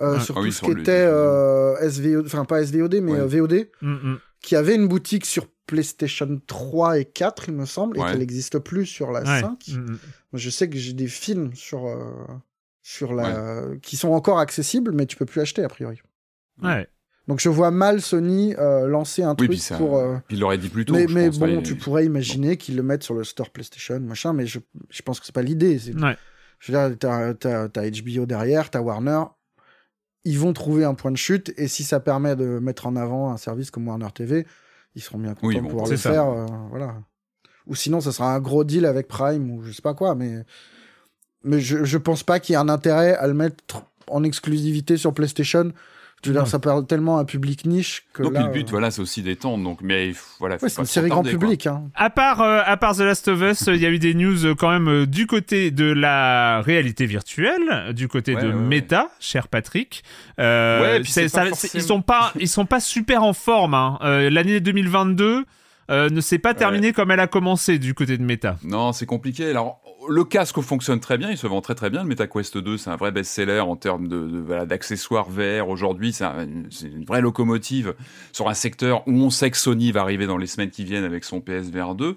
euh, 0.00 0.20
sur 0.20 0.38
ah 0.38 0.42
tout 0.42 0.52
ce 0.52 0.62
qui 0.62 0.70
était 0.70 0.92
euh, 0.92 1.76
SVOD, 1.88 2.26
enfin 2.26 2.44
pas 2.44 2.64
SVOD, 2.64 3.00
mais 3.02 3.14
euh, 3.14 3.26
VOD, 3.26 3.68
mm, 3.82 3.90
mm. 3.90 4.18
qui 4.42 4.54
avait 4.54 4.74
une 4.74 4.86
boutique 4.86 5.26
sur 5.26 5.46
PlayStation 5.66 6.40
3 6.46 7.00
et 7.00 7.04
4, 7.04 7.48
il 7.48 7.54
me 7.54 7.66
semble, 7.66 7.98
et 7.98 8.00
qu'elle 8.00 8.18
n'existe 8.18 8.58
plus 8.58 8.86
sur 8.86 9.10
la 9.10 9.24
5. 9.24 9.68
Mm, 9.68 9.96
je 10.34 10.50
sais 10.50 10.68
que 10.68 10.78
j'ai 10.78 10.92
des 10.92 11.08
films 11.08 11.54
sur, 11.54 11.86
sur 12.82 13.12
la... 13.12 13.64
qui 13.82 13.96
sont 13.96 14.10
encore 14.10 14.38
accessibles, 14.38 14.92
mais 14.92 15.06
tu 15.06 15.16
peux 15.16 15.26
plus 15.26 15.40
acheter 15.40 15.64
a 15.64 15.68
priori. 15.68 16.00
Ouais. 16.62 16.86
Donc 17.26 17.40
je 17.40 17.50
vois 17.50 17.70
mal 17.70 18.00
Sony 18.00 18.54
lancer 18.56 19.22
un 19.22 19.34
truc 19.34 19.52
pour. 19.76 20.02
il 20.30 20.40
l'aurait 20.40 20.58
dit 20.58 20.68
plus 20.68 20.84
tôt. 20.84 20.94
Mais, 20.94 21.06
mais 21.06 21.30
bon, 21.30 21.60
tu 21.60 21.74
pourrais 21.74 22.06
imaginer 22.06 22.56
qu'ils 22.56 22.76
le 22.76 22.82
mettent 22.82 23.02
sur 23.02 23.14
le 23.14 23.24
store 23.24 23.50
PlayStation, 23.50 24.00
machin, 24.00 24.32
mais 24.32 24.46
je, 24.46 24.60
je 24.90 25.02
pense 25.02 25.18
que 25.18 25.26
c'est 25.26 25.34
pas 25.34 25.42
l'idée. 25.42 25.78
Ouais. 26.00 26.16
Je 26.60 26.72
veux 26.72 26.78
dire, 26.78 26.98
t'as 26.98 27.50
as, 27.50 27.90
HBO 27.90 28.26
derrière, 28.26 28.70
t'as 28.70 28.80
Warner 28.80 29.22
ils 30.24 30.38
vont 30.38 30.52
trouver 30.52 30.84
un 30.84 30.94
point 30.94 31.10
de 31.10 31.16
chute 31.16 31.52
et 31.56 31.68
si 31.68 31.84
ça 31.84 32.00
permet 32.00 32.36
de 32.36 32.58
mettre 32.58 32.86
en 32.86 32.96
avant 32.96 33.30
un 33.30 33.36
service 33.36 33.70
comme 33.70 33.86
Warner 33.88 34.10
TV, 34.14 34.46
ils 34.94 35.02
seront 35.02 35.18
bien 35.18 35.34
contents 35.34 35.62
de 35.62 35.68
pouvoir 35.68 35.88
le 35.88 35.96
faire. 35.96 36.26
Euh, 36.26 36.46
voilà. 36.70 36.96
Ou 37.66 37.74
sinon, 37.74 38.00
ça 38.00 38.12
sera 38.12 38.34
un 38.34 38.40
gros 38.40 38.64
deal 38.64 38.86
avec 38.86 39.08
Prime 39.08 39.50
ou 39.50 39.62
je 39.62 39.72
sais 39.72 39.82
pas 39.82 39.94
quoi, 39.94 40.14
mais, 40.14 40.44
mais 41.44 41.60
je, 41.60 41.84
je 41.84 41.98
pense 41.98 42.22
pas 42.22 42.40
qu'il 42.40 42.54
y 42.54 42.56
ait 42.56 42.60
un 42.60 42.68
intérêt 42.68 43.14
à 43.14 43.26
le 43.26 43.34
mettre 43.34 43.84
en 44.06 44.24
exclusivité 44.24 44.96
sur 44.96 45.12
PlayStation 45.12 45.72
je 46.24 46.30
veux 46.30 46.34
dire, 46.34 46.48
ça 46.48 46.58
parle 46.58 46.84
tellement 46.84 47.18
à 47.18 47.20
un 47.20 47.24
public 47.24 47.64
niche 47.64 48.04
que. 48.12 48.24
Donc 48.24 48.34
là, 48.34 48.42
le 48.42 48.52
but, 48.52 48.66
euh, 48.66 48.70
voilà, 48.70 48.90
c'est 48.90 49.00
aussi 49.00 49.22
d'étendre. 49.22 49.62
Donc, 49.62 49.80
mais 49.82 50.12
voilà. 50.40 50.58
c'est 50.58 50.78
une 50.78 50.84
série 50.84 51.08
grand 51.08 51.22
public. 51.22 51.66
Hein. 51.68 51.84
À 51.94 52.10
part, 52.10 52.40
euh, 52.40 52.60
à 52.64 52.76
part 52.76 52.96
The 52.96 53.00
Last 53.00 53.28
of 53.28 53.40
Us, 53.40 53.68
il 53.68 53.76
y 53.76 53.86
a 53.86 53.90
eu 53.90 54.00
des 54.00 54.14
news 54.14 54.44
euh, 54.44 54.54
quand 54.56 54.70
même 54.70 55.06
du 55.06 55.26
côté 55.26 55.70
de 55.70 55.84
la 55.84 56.60
réalité 56.62 57.06
virtuelle, 57.06 57.94
du 57.94 58.08
côté 58.08 58.34
de 58.34 58.50
Meta, 58.50 59.10
cher 59.20 59.46
Patrick. 59.46 60.02
Euh, 60.40 61.00
ils 61.00 61.82
sont 61.82 62.02
pas, 62.02 62.32
ils 62.40 62.48
sont 62.48 62.66
pas 62.66 62.80
super 62.80 63.22
en 63.22 63.32
forme. 63.32 63.74
Hein. 63.74 63.98
L'année 64.02 64.60
2022. 64.60 65.44
ne 65.88 66.20
s'est 66.20 66.38
pas 66.38 66.54
terminée 66.54 66.92
comme 66.92 67.12
elle 67.12 67.20
a 67.20 67.28
commencé 67.28 67.78
du 67.78 67.94
côté 67.94 68.18
de 68.18 68.24
Meta. 68.24 68.56
Non, 68.64 68.92
c'est 68.92 69.06
compliqué. 69.06 69.48
Alors, 69.50 69.80
le 70.08 70.24
casque 70.24 70.60
fonctionne 70.60 71.00
très 71.00 71.18
bien, 71.18 71.30
il 71.30 71.36
se 71.36 71.46
vend 71.46 71.60
très 71.60 71.74
très 71.74 71.90
bien. 71.90 72.02
Le 72.02 72.08
MetaQuest 72.08 72.58
2, 72.58 72.78
c'est 72.78 72.90
un 72.90 72.96
vrai 72.96 73.12
best-seller 73.12 73.60
en 73.60 73.76
termes 73.76 74.08
de, 74.08 74.64
d'accessoires 74.64 75.28
VR. 75.28 75.68
Aujourd'hui, 75.68 76.12
c'est, 76.12 76.24
une 76.24 77.04
vraie 77.04 77.20
locomotive 77.20 77.94
sur 78.32 78.48
un 78.48 78.54
secteur 78.54 79.06
où 79.06 79.12
on 79.12 79.30
sait 79.30 79.50
que 79.50 79.56
Sony 79.56 79.92
va 79.92 80.00
arriver 80.02 80.26
dans 80.26 80.38
les 80.38 80.46
semaines 80.46 80.70
qui 80.70 80.84
viennent 80.84 81.04
avec 81.04 81.24
son 81.24 81.40
PSVR 81.40 81.94
2. 81.94 82.16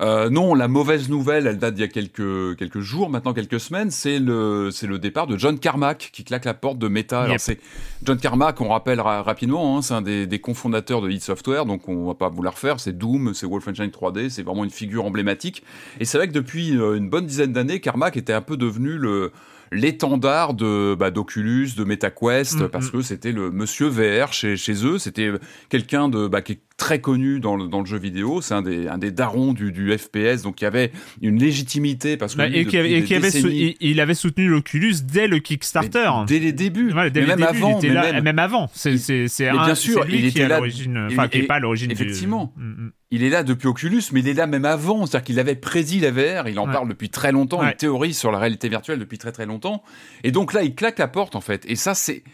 Euh, 0.00 0.30
non, 0.30 0.54
la 0.54 0.68
mauvaise 0.68 1.08
nouvelle, 1.08 1.46
elle 1.46 1.58
date 1.58 1.74
d'il 1.74 1.82
y 1.82 1.84
a 1.84 1.88
quelques, 1.88 2.56
quelques 2.56 2.80
jours, 2.80 3.10
maintenant 3.10 3.32
quelques 3.32 3.60
semaines, 3.60 3.90
c'est 3.90 4.18
le, 4.18 4.70
c'est 4.72 4.86
le 4.86 4.98
départ 4.98 5.26
de 5.26 5.36
John 5.36 5.58
Carmack 5.58 6.10
qui 6.12 6.24
claque 6.24 6.44
la 6.44 6.54
porte 6.54 6.78
de 6.78 6.88
Meta. 6.88 7.22
Alors 7.22 7.40
c'est 7.40 7.58
John 8.02 8.18
Carmack, 8.18 8.60
on 8.60 8.68
rappelle 8.68 9.00
rapidement, 9.00 9.76
hein, 9.76 9.82
c'est 9.82 9.94
un 9.94 10.02
des, 10.02 10.26
des 10.26 10.38
cofondateurs 10.40 11.02
de 11.02 11.10
id 11.10 11.20
Software, 11.20 11.66
donc 11.66 11.88
on 11.88 12.06
va 12.06 12.14
pas 12.14 12.28
vous 12.28 12.42
la 12.42 12.50
refaire, 12.50 12.80
c'est 12.80 12.96
Doom, 12.96 13.34
c'est 13.34 13.46
Wolfenstein 13.46 13.88
3D, 13.88 14.28
c'est 14.28 14.42
vraiment 14.42 14.64
une 14.64 14.70
figure 14.70 15.04
emblématique. 15.04 15.62
Et 16.00 16.04
c'est 16.04 16.18
vrai 16.18 16.28
que 16.28 16.32
depuis 16.32 16.76
euh, 16.76 16.96
une 16.96 17.08
bonne 17.08 17.26
dizaine 17.26 17.52
d'années, 17.52 17.80
Carmack 17.80 18.16
était 18.16 18.32
un 18.32 18.42
peu 18.42 18.56
devenu 18.56 18.96
le 18.96 19.32
l'étendard 19.72 20.54
de 20.54 20.94
bah, 20.94 21.10
d'Oculus, 21.10 21.70
de 21.76 21.84
MetaQuest, 21.84 22.60
mm, 22.60 22.68
parce 22.68 22.88
mm. 22.88 22.90
que 22.90 23.02
c'était 23.02 23.32
le 23.32 23.50
monsieur 23.50 23.86
VR 23.86 24.32
chez, 24.32 24.56
chez 24.56 24.84
eux. 24.84 24.98
C'était 24.98 25.32
quelqu'un 25.68 26.08
de 26.08 26.28
bah, 26.28 26.42
qui 26.42 26.52
est 26.52 26.60
très 26.76 27.00
connu 27.00 27.40
dans 27.40 27.56
le, 27.56 27.68
dans 27.68 27.80
le 27.80 27.86
jeu 27.86 27.98
vidéo. 27.98 28.40
C'est 28.40 28.54
un 28.54 28.62
des, 28.62 28.88
un 28.88 28.98
des 28.98 29.10
darons 29.10 29.52
du, 29.52 29.72
du 29.72 29.96
FPS, 29.96 30.42
donc 30.42 30.60
il 30.60 30.64
y 30.64 30.66
avait 30.66 30.92
une 31.20 31.38
légitimité 31.38 32.16
parce 32.16 32.34
que 32.34 32.38
bah, 32.38 32.48
et, 32.48 32.66
qui 32.66 32.76
avait, 32.76 32.92
et 32.92 33.04
qui 33.04 33.14
avait 33.14 33.30
il, 33.30 34.00
avait 34.00 34.14
soutenu 34.14 34.48
l'Oculus 34.48 34.96
dès 35.04 35.26
le 35.26 35.38
Kickstarter, 35.38 36.10
dès 36.26 36.38
les 36.38 36.52
débuts, 36.52 36.92
dès 37.12 37.20
les 37.20 37.26
même, 37.26 37.38
débuts 37.38 37.48
avant, 37.48 37.80
il 37.80 37.92
là, 37.92 38.20
même, 38.20 38.38
avant. 38.38 38.70
C'est 38.74 38.96
bien 39.38 39.74
sûr, 39.74 40.04
lui 40.04 40.18
il 40.18 40.24
était 40.26 40.32
qui 40.32 40.40
est 40.40 40.48
là, 40.48 40.58
l'origine, 40.58 41.08
enfin 41.10 41.28
qui 41.28 41.38
est 41.38 41.42
pas 41.44 41.58
l'origine. 41.58 41.90
Effectivement. 41.90 42.52
Du... 42.56 42.62
Mm, 42.62 42.92
il 43.12 43.22
est 43.22 43.28
là 43.28 43.42
depuis 43.42 43.68
Oculus, 43.68 44.02
mais 44.12 44.20
il 44.20 44.28
est 44.28 44.34
là 44.34 44.46
même 44.46 44.64
avant. 44.64 45.06
C'est-à-dire 45.06 45.24
qu'il 45.26 45.38
avait 45.38 45.54
prédit 45.54 46.00
la 46.00 46.10
VR, 46.10 46.48
il 46.48 46.58
en 46.58 46.66
parle 46.66 46.88
depuis 46.88 47.10
très 47.10 47.30
longtemps, 47.30 47.62
il 47.62 47.76
théorise 47.76 48.18
sur 48.18 48.32
la 48.32 48.38
réalité 48.38 48.68
virtuelle 48.70 48.98
depuis 48.98 49.18
très 49.18 49.32
très 49.32 49.44
longtemps. 49.44 49.82
Et 50.24 50.32
donc 50.32 50.54
là, 50.54 50.62
il 50.62 50.74
claque 50.74 50.98
la 50.98 51.08
porte 51.08 51.36
en 51.36 51.42
fait. 51.42 51.64
Et 51.68 51.76
ça, 51.76 51.94
c'est 51.94 52.24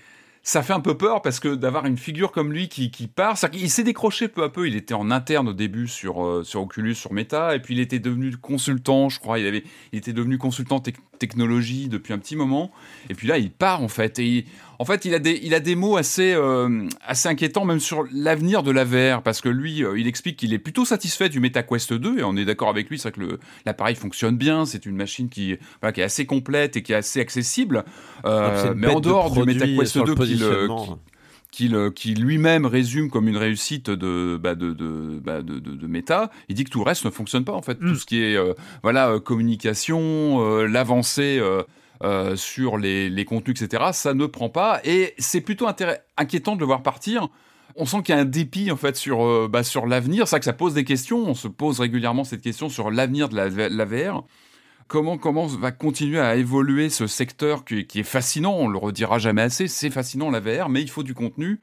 ça 0.44 0.62
fait 0.62 0.72
un 0.72 0.80
peu 0.80 0.96
peur 0.96 1.20
parce 1.20 1.40
que 1.40 1.54
d'avoir 1.54 1.84
une 1.84 1.98
figure 1.98 2.32
comme 2.32 2.52
lui 2.52 2.68
qui, 2.68 2.90
qui 2.90 3.06
part, 3.06 3.36
il 3.52 3.68
s'est 3.68 3.82
décroché 3.82 4.28
peu 4.28 4.44
à 4.44 4.48
peu. 4.48 4.66
Il 4.66 4.76
était 4.76 4.94
en 4.94 5.10
interne 5.10 5.48
au 5.48 5.52
début 5.52 5.88
sur, 5.88 6.24
euh, 6.24 6.44
sur 6.44 6.62
Oculus, 6.62 6.94
sur 6.94 7.12
Meta, 7.12 7.54
et 7.54 7.60
puis 7.60 7.74
il 7.74 7.80
était 7.80 7.98
devenu 7.98 8.34
consultant, 8.36 9.08
je 9.08 9.18
crois. 9.18 9.38
Il, 9.40 9.46
avait, 9.46 9.64
il 9.92 9.98
était 9.98 10.12
devenu 10.12 10.38
consultant 10.38 10.80
technologie 11.18 11.88
depuis 11.88 12.12
un 12.12 12.18
petit 12.18 12.37
moment. 12.37 12.70
Et 13.11 13.14
puis 13.14 13.28
là, 13.28 13.38
il 13.38 13.50
part 13.50 13.83
en 13.83 13.88
fait. 13.88 14.18
Et 14.18 14.46
en 14.78 14.85
fait, 14.85 15.04
il 15.04 15.14
a 15.14 15.18
des, 15.18 15.40
il 15.42 15.54
a 15.54 15.61
des 15.61 15.74
mots 15.74 15.96
assez, 15.96 16.33
euh, 16.33 16.87
assez 17.04 17.28
inquiétants 17.28 17.64
même 17.64 17.81
sur 17.81 18.04
l'avenir 18.12 18.62
de 18.62 18.70
la 18.70 18.85
VR 18.85 19.22
parce 19.22 19.40
que 19.40 19.48
lui, 19.48 19.85
euh, 19.85 19.98
il 19.98 20.07
explique 20.07 20.37
qu'il 20.37 20.54
est 20.54 20.59
plutôt 20.59 20.85
satisfait 20.85 21.28
du 21.28 21.40
MetaQuest 21.40 21.94
2 21.94 22.18
et 22.20 22.22
on 22.22 22.37
est 22.37 22.44
d'accord 22.44 22.68
avec 22.68 22.88
lui, 22.88 22.98
c'est 22.98 23.12
que 23.12 23.38
l'appareil 23.66 23.96
fonctionne 23.96 24.37
bien, 24.37 24.66
c'est 24.66 24.87
une 24.87 24.96
machine 24.96 25.28
qui, 25.28 25.57
voilà, 25.81 25.92
qui 25.92 26.00
est 26.00 26.04
assez 26.04 26.26
complète 26.26 26.76
et 26.76 26.83
qui 26.83 26.92
est 26.92 26.96
assez 26.96 27.20
accessible. 27.20 27.85
Euh, 28.24 28.72
mais 28.76 28.87
en 28.87 29.00
dehors 29.00 29.31
du 29.31 29.40
MetaQuest 29.40 29.98
2 29.98 30.14
qui, 30.14 30.42
qui 31.94 32.14
lui-même 32.14 32.66
résume 32.66 33.10
comme 33.10 33.28
une 33.28 33.36
réussite 33.36 33.90
de, 33.90 34.38
bah 34.40 34.54
de, 34.54 34.72
de, 34.72 35.20
bah 35.22 35.42
de, 35.42 35.58
de, 35.58 35.86
Meta, 35.86 36.30
il 36.48 36.54
dit 36.54 36.64
que 36.64 36.70
tout 36.70 36.78
le 36.78 36.84
reste 36.84 37.04
ne 37.04 37.10
fonctionne 37.10 37.44
pas 37.44 37.52
en 37.52 37.62
fait. 37.62 37.74
Tout 37.74 37.86
mm. 37.86 37.96
ce 37.96 38.06
qui 38.06 38.22
est 38.22 38.38
voilà 38.82 39.18
communication, 39.18 40.62
l'avancée 40.62 41.40
euh, 42.04 42.36
sur 42.36 42.78
les, 42.78 43.24
contenus, 43.24 43.60
etc., 43.60 43.86
ça 43.92 44.14
ne 44.14 44.26
prend 44.26 44.48
pas. 44.48 44.80
Et 44.84 45.14
c'est 45.18 45.40
plutôt 45.40 45.66
inquiétant 46.16 46.54
de 46.54 46.60
le 46.60 46.66
voir 46.66 46.82
partir. 46.82 47.28
on 47.74 47.86
sent 47.86 48.02
qu'il 48.02 48.14
y 48.14 48.18
a 48.18 48.20
un 48.20 48.24
dépit 48.24 48.70
en 48.70 48.76
fait 48.76 48.96
sur, 48.96 49.48
bah, 49.48 49.64
sur 49.64 49.86
l'avenir. 49.86 50.26
C'est 50.26 50.32
ça 50.32 50.38
que 50.38 50.44
ça 50.44 50.52
pose 50.52 50.74
des 50.74 50.84
questions. 50.84 51.18
On 51.18 51.34
se 51.34 51.48
pose 51.48 51.80
régulièrement 51.80 52.24
cette 52.24 52.40
question 52.40 52.68
sur 52.68 52.90
l'avenir 52.90 53.28
de 53.28 53.36
la, 53.36 53.84
VR. 53.84 54.24
Comment, 54.88 55.18
comment 55.18 55.46
va 55.46 55.70
continuer 55.70 56.18
à 56.18 56.37
évoluer 56.37 56.88
ce 56.88 57.07
secteur 57.07 57.64
qui, 57.64 57.87
qui 57.87 58.01
est 58.01 58.05
fascinant 58.05 58.55
On 58.55 58.68
le 58.68 58.79
redira 58.79 59.18
jamais 59.18 59.42
assez. 59.42 59.68
C'est 59.68 59.90
fascinant 59.90 60.31
la 60.31 60.40
VR, 60.40 60.68
mais 60.68 60.81
il 60.81 60.88
faut 60.90 61.03
du 61.03 61.14
contenu. 61.14 61.61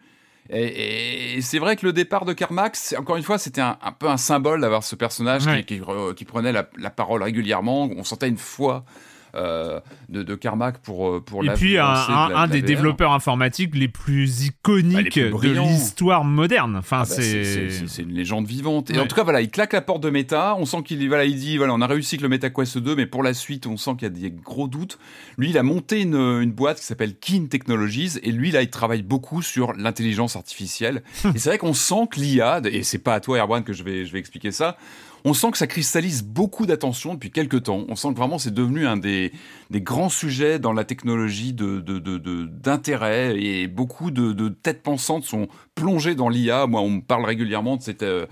Et, 0.52 1.42
c'est 1.42 1.58
vrai 1.58 1.76
que 1.76 1.86
le 1.86 1.94
départ 1.94 2.26
de 2.26 2.34
Carmack, 2.34 2.78
encore 2.98 3.18
une 3.18 3.24
fois, 3.24 3.40
c'était 3.40 3.62
un, 3.62 3.78
peu 3.98 4.08
un 4.08 4.18
symbole 4.18 4.62
d'avoir 4.62 4.84
ce 4.84 4.96
personnage 4.96 5.48
qui, 5.66 6.26
prenait 6.26 6.52
la, 6.52 6.70
la, 6.78 6.90
parole 6.92 7.24
régulièrement. 7.24 7.90
On 7.98 8.04
sentait 8.04 8.28
une 8.28 8.38
foi 8.38 8.86
euh, 8.86 9.15
de, 9.36 10.24
de, 10.24 10.36
Carmack 10.36 10.80
pour, 10.80 11.10
euh, 11.10 11.22
pour 11.22 11.44
Et 11.44 11.54
puis 11.54 11.78
un, 11.78 11.86
un, 11.86 12.48
des 12.48 12.62
développeurs 12.62 13.12
informatiques 13.12 13.76
les 13.76 13.88
plus 13.88 14.46
iconiques 14.46 15.20
bah, 15.20 15.40
de 15.42 15.50
l'histoire 15.50 16.24
moderne. 16.24 16.78
Enfin, 16.78 17.04
ah 17.04 17.10
bah, 17.10 17.16
c'est 17.16 18.02
une 18.02 18.14
légende 18.14 18.48
vivante. 18.48 18.92
Et 18.92 19.00
en 19.00 19.08
tout 19.08 19.16
cas, 19.16 19.24
voilà, 19.24 19.42
il 19.42 19.50
claque 19.50 19.74
la 19.74 19.82
porte 19.82 20.02
de 20.02 20.10
Meta. 20.10 20.56
On 20.58 20.66
sent 20.66 20.84
qu'il 20.84 21.06
voilà, 21.08 21.26
il 21.26 21.36
dit 21.36 21.58
voilà, 21.58 21.74
on 21.74 21.82
a 21.82 21.88
réussi 21.88 22.16
avec 22.16 22.22
le 22.22 22.30
MetaQuest 22.30 22.78
2, 22.78 22.96
mais 22.96 23.06
pour 23.06 23.24
la 23.24 23.34
suite, 23.34 23.68
on 23.68 23.78
sent 23.78 23.92
qu'il 23.98 24.04
y 24.04 24.06
a 24.06 24.10
des 24.10 24.32
gros 24.32 24.68
doutes. 24.68 24.98
Lui, 25.38 25.50
il 25.50 25.58
a 25.58 25.64
monté 25.64 26.02
une, 26.02 26.16
une 26.16 26.52
boîte 26.52 26.80
qui 26.80 26.86
s'appelle 26.86 27.16
Keen 27.16 27.50
Technologies, 27.50 28.20
et 28.24 28.32
lui, 28.32 28.52
là, 28.52 28.62
il 28.62 28.70
travaille 28.70 29.04
beaucoup 29.04 29.42
sur 29.42 29.74
l'intelligence 29.74 30.36
artificielle. 30.36 31.04
et 31.36 31.40
c'est 31.40 31.50
vrai 31.50 31.58
qu'on 31.58 31.74
sent 31.74 32.08
que 32.12 32.20
l'IA, 32.20 32.62
et 32.66 32.84
c'est 32.84 33.00
pas 33.00 33.16
à 33.16 33.20
toi, 33.20 33.38
Erwan, 33.40 33.64
que 33.64 33.74
je 33.74 33.84
vais, 33.84 34.06
je 34.06 34.14
vais 34.14 34.20
expliquer 34.20 34.52
ça, 34.52 34.78
on 35.26 35.34
sent 35.34 35.52
que 35.52 35.58
ça 35.58 35.66
cristallise 35.66 36.24
beaucoup 36.24 36.68
d'attention 36.68 37.16
depuis 37.16 37.32
quelques 37.32 37.64
temps. 37.64 37.84
On 37.90 37.96
sent 37.96 38.10
que 38.10 38.18
vraiment 38.18 38.38
c'est 38.38 38.54
devenu 38.54 38.86
un 38.86 38.96
des, 38.96 39.32
des, 39.72 39.82
grands 39.82 40.10
sujets 40.10 40.60
dans 40.60 40.72
la 40.72 40.84
technologie 40.86 41.52
d'intérêt 41.52 43.36
et 43.42 43.68
beaucoup 43.68 44.12
de, 44.12 44.50
têtes 44.50 44.84
pensantes 44.84 45.24
sont 45.24 45.48
plongées 45.74 46.14
dans 46.14 46.30
l'IA. 46.30 46.68
Moi, 46.68 46.80
on 46.80 46.92
me 46.92 47.02
parle 47.02 47.26
régulièrement 47.26 47.76
de 47.76 47.82
cette... 47.82 48.04
Euh, 48.04 48.28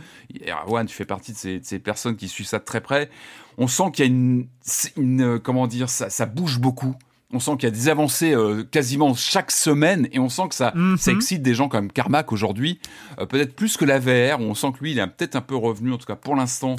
Erwan, 0.47 0.85
tu 0.85 0.95
fais 0.95 1.05
partie 1.05 1.33
de 1.33 1.59
ces, 1.63 1.79
personnes 1.79 2.15
qui 2.15 2.27
suivent 2.27 2.45
ça 2.45 2.59
de 2.59 2.63
très 2.63 2.81
près. 2.81 3.09
On 3.57 3.67
sent 3.67 3.91
qu'il 3.91 4.05
y 4.05 4.07
a 4.07 4.11
une. 4.11 5.39
Comment 5.39 5.65
dire 5.67 5.89
ça 5.89 6.25
bouge 6.27 6.59
beaucoup 6.59 6.95
on 7.33 7.39
sent 7.39 7.51
qu'il 7.53 7.63
y 7.63 7.71
a 7.71 7.71
des 7.71 7.89
avancées 7.89 8.33
euh, 8.33 8.63
quasiment 8.63 9.13
chaque 9.15 9.51
semaine 9.51 10.07
et 10.11 10.19
on 10.19 10.29
sent 10.29 10.43
que 10.49 10.55
ça, 10.55 10.71
mhm. 10.75 10.97
ça 10.97 11.11
excite 11.11 11.41
des 11.41 11.55
gens 11.55 11.67
comme 11.67 11.91
Carmack 11.91 12.31
aujourd'hui, 12.31 12.79
euh, 13.19 13.25
peut-être 13.25 13.55
plus 13.55 13.75
que 13.75 13.85
la 13.85 13.99
VR, 13.99 14.39
où 14.39 14.43
on 14.43 14.53
sent 14.53 14.71
que 14.73 14.83
lui, 14.83 14.91
il 14.91 14.99
est 14.99 15.07
peut-être 15.07 15.35
un 15.35 15.41
peu 15.41 15.55
revenu, 15.55 15.91
en 15.91 15.97
tout 15.97 16.05
cas 16.05 16.15
pour 16.15 16.35
l'instant, 16.35 16.75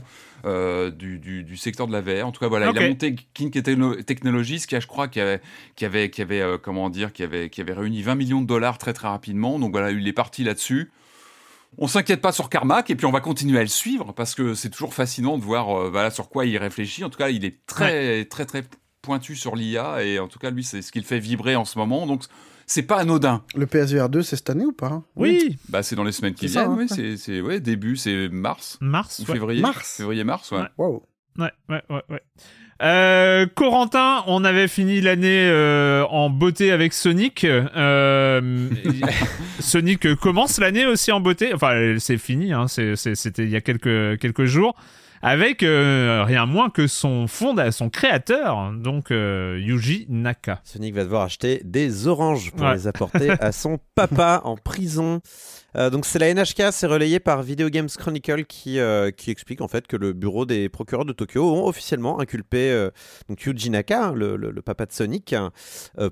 euh, 0.46 0.90
du, 0.90 1.56
secteur 1.56 1.86
de 1.88 1.92
la 1.92 2.00
VR. 2.00 2.26
En 2.26 2.32
tout 2.32 2.40
cas, 2.40 2.48
voilà, 2.48 2.70
il 2.70 2.78
a 2.78 2.88
monté 2.88 3.16
King 3.34 3.50
Technologies, 3.50 4.64
qui 4.66 4.76
a, 4.76 4.80
je 4.80 4.86
crois, 4.86 5.08
qui 5.08 5.20
avait, 5.20 5.40
qui 5.74 5.84
avait, 5.84 6.10
qui 6.10 6.22
avait 6.22 6.42
comment 6.62 6.88
dire, 6.90 7.12
qui 7.12 7.22
avait, 7.22 7.50
qui 7.50 7.60
avait 7.60 7.72
réuni 7.72 8.02
20 8.02 8.14
millions 8.14 8.40
de 8.42 8.46
dollars 8.46 8.78
très 8.78 8.92
très 8.92 9.08
rapidement. 9.08 9.58
Donc 9.58 9.72
voilà, 9.72 9.90
il 9.90 10.06
est 10.06 10.12
parti 10.12 10.44
là-dessus. 10.44 10.90
On 11.78 11.88
s'inquiète 11.88 12.20
pas 12.20 12.30
sur 12.30 12.50
Carmack 12.50 12.90
et 12.90 12.94
puis 12.94 13.04
on 13.06 13.10
va 13.10 13.20
continuer 13.20 13.58
à 13.58 13.62
le 13.62 13.68
suivre 13.68 14.12
parce 14.12 14.36
que 14.36 14.54
c'est 14.54 14.70
toujours 14.70 14.94
fascinant 14.94 15.38
de 15.38 15.42
voir 15.42 15.90
voilà 15.90 16.10
sur 16.10 16.28
quoi 16.28 16.46
il 16.46 16.56
réfléchit. 16.56 17.02
En 17.02 17.10
tout 17.10 17.18
cas, 17.18 17.30
il 17.30 17.44
est 17.44 17.66
très 17.66 18.24
très 18.26 18.44
très 18.44 18.62
pointu 19.04 19.36
sur 19.36 19.54
l'IA 19.54 20.02
et 20.02 20.18
en 20.18 20.28
tout 20.28 20.38
cas 20.38 20.50
lui 20.50 20.64
c'est 20.64 20.82
ce 20.82 20.90
qu'il 20.90 21.04
fait 21.04 21.18
vibrer 21.18 21.54
en 21.54 21.64
ce 21.64 21.78
moment 21.78 22.06
donc 22.06 22.24
c'est 22.66 22.82
pas 22.82 22.96
anodin. 22.96 23.42
Le 23.54 23.66
PSVR 23.66 24.08
2 24.08 24.22
c'est 24.22 24.36
cette 24.36 24.50
année 24.50 24.64
ou 24.64 24.72
pas 24.72 24.88
hein? 24.88 25.04
Oui, 25.16 25.58
bah 25.68 25.82
c'est 25.82 25.96
dans 25.96 26.04
les 26.04 26.12
semaines 26.12 26.34
qui 26.34 26.46
viennent. 26.46 26.70
oui, 26.70 27.16
c'est 27.18 27.40
ouais 27.40 27.60
début 27.60 27.96
c'est 27.96 28.28
mars. 28.30 28.78
Mars 28.80 29.20
ou 29.20 29.26
février. 29.26 29.60
Mars. 29.60 29.98
Février 29.98 30.24
mars 30.24 30.50
ouais. 30.50 30.62
Wow. 30.78 31.04
Ouais 31.38 31.52
ouais 31.68 31.82
ouais 31.90 32.02
ouais. 32.08 32.22
Euh, 32.82 33.46
Corentin, 33.54 34.24
on 34.26 34.44
avait 34.44 34.66
fini 34.68 35.00
l'année 35.00 35.46
euh, 35.48 36.04
en 36.06 36.28
beauté 36.28 36.72
avec 36.72 36.92
Sonic. 36.92 37.44
Euh, 37.44 38.68
Sonic 39.60 40.14
commence 40.16 40.58
l'année 40.58 40.84
aussi 40.84 41.12
en 41.12 41.20
beauté. 41.20 41.54
Enfin, 41.54 41.96
c'est 41.98 42.18
fini. 42.18 42.52
Hein, 42.52 42.66
C'était 42.68 43.44
il 43.44 43.50
y 43.50 43.56
a 43.56 43.60
quelques 43.60 44.18
quelques 44.18 44.44
jours 44.44 44.74
avec 45.24 45.62
euh, 45.62 46.22
rien 46.26 46.44
moins 46.44 46.68
que 46.68 46.87
son 46.87 47.26
fondateur, 47.26 47.72
son 47.72 47.88
créateur, 47.88 48.72
donc 48.72 49.10
euh, 49.10 49.58
Yuji 49.58 50.04
Naka. 50.10 50.60
Sonic 50.64 50.94
va 50.94 51.04
devoir 51.04 51.22
acheter 51.22 51.62
des 51.64 52.06
oranges 52.06 52.52
pour 52.52 52.68
les 52.68 52.87
apporter 52.87 53.30
à 53.40 53.50
son 53.52 53.78
papa 53.94 54.42
en 54.44 54.58
prison. 54.58 55.22
Euh, 55.76 55.88
donc 55.88 56.04
c'est 56.04 56.18
la 56.18 56.32
NHK, 56.32 56.64
c'est 56.72 56.87
relayé 56.87 57.20
par 57.20 57.42
Video 57.42 57.70
Games 57.70 57.88
Chronicle 57.88 58.44
qui, 58.44 58.78
qui 59.16 59.30
explique 59.30 59.62
en 59.62 59.68
fait 59.68 59.87
que 59.87 59.96
le 59.96 60.12
bureau 60.12 60.44
des 60.44 60.68
procureurs 60.68 61.06
de 61.06 61.14
Tokyo 61.14 61.50
ont 61.50 61.66
officiellement 61.66 62.20
inculpé 62.20 62.88
donc 63.30 63.42
Yuji 63.44 63.70
Naka, 63.70 64.12
le, 64.14 64.52
papa 64.60 64.84
de 64.84 64.92
Sonic, 64.92 65.34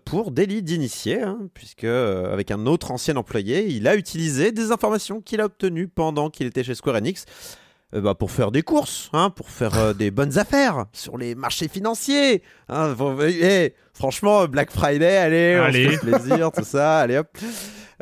pour 0.06 0.30
délit 0.30 0.62
d'initié, 0.62 1.20
hein, 1.20 1.38
puisque 1.52 1.84
avec 1.84 2.50
un 2.50 2.64
autre 2.64 2.90
ancien 2.90 3.16
employé, 3.16 3.66
il 3.68 3.86
a 3.88 3.94
utilisé 3.94 4.52
des 4.52 4.72
informations 4.72 5.20
qu'il 5.20 5.42
a 5.42 5.44
obtenues 5.44 5.86
pendant 5.86 6.30
qu'il 6.30 6.46
était 6.46 6.64
chez 6.64 6.74
Square 6.74 6.96
Enix 6.96 7.26
euh, 7.94 8.00
bah, 8.00 8.14
pour 8.14 8.30
faire 8.30 8.50
des 8.50 8.62
courses, 8.62 9.10
hein, 9.12 9.28
pour 9.28 9.50
faire 9.50 9.78
euh, 9.78 9.92
des 9.92 10.10
bonnes 10.10 10.38
affaires 10.38 10.86
sur 10.92 11.18
les 11.18 11.34
marchés 11.34 11.68
financiers. 11.68 12.42
Hein, 12.70 12.94
franchement, 13.92 14.46
Black 14.46 14.70
Friday, 14.70 15.18
allez, 15.18 15.54
allez. 15.54 15.86
on 15.86 15.90
se 15.90 15.96
fait 15.96 16.10
plaisir, 16.10 16.50
tout 16.52 16.64
ça, 16.64 17.00
allez 17.00 17.18
hop. 17.18 17.28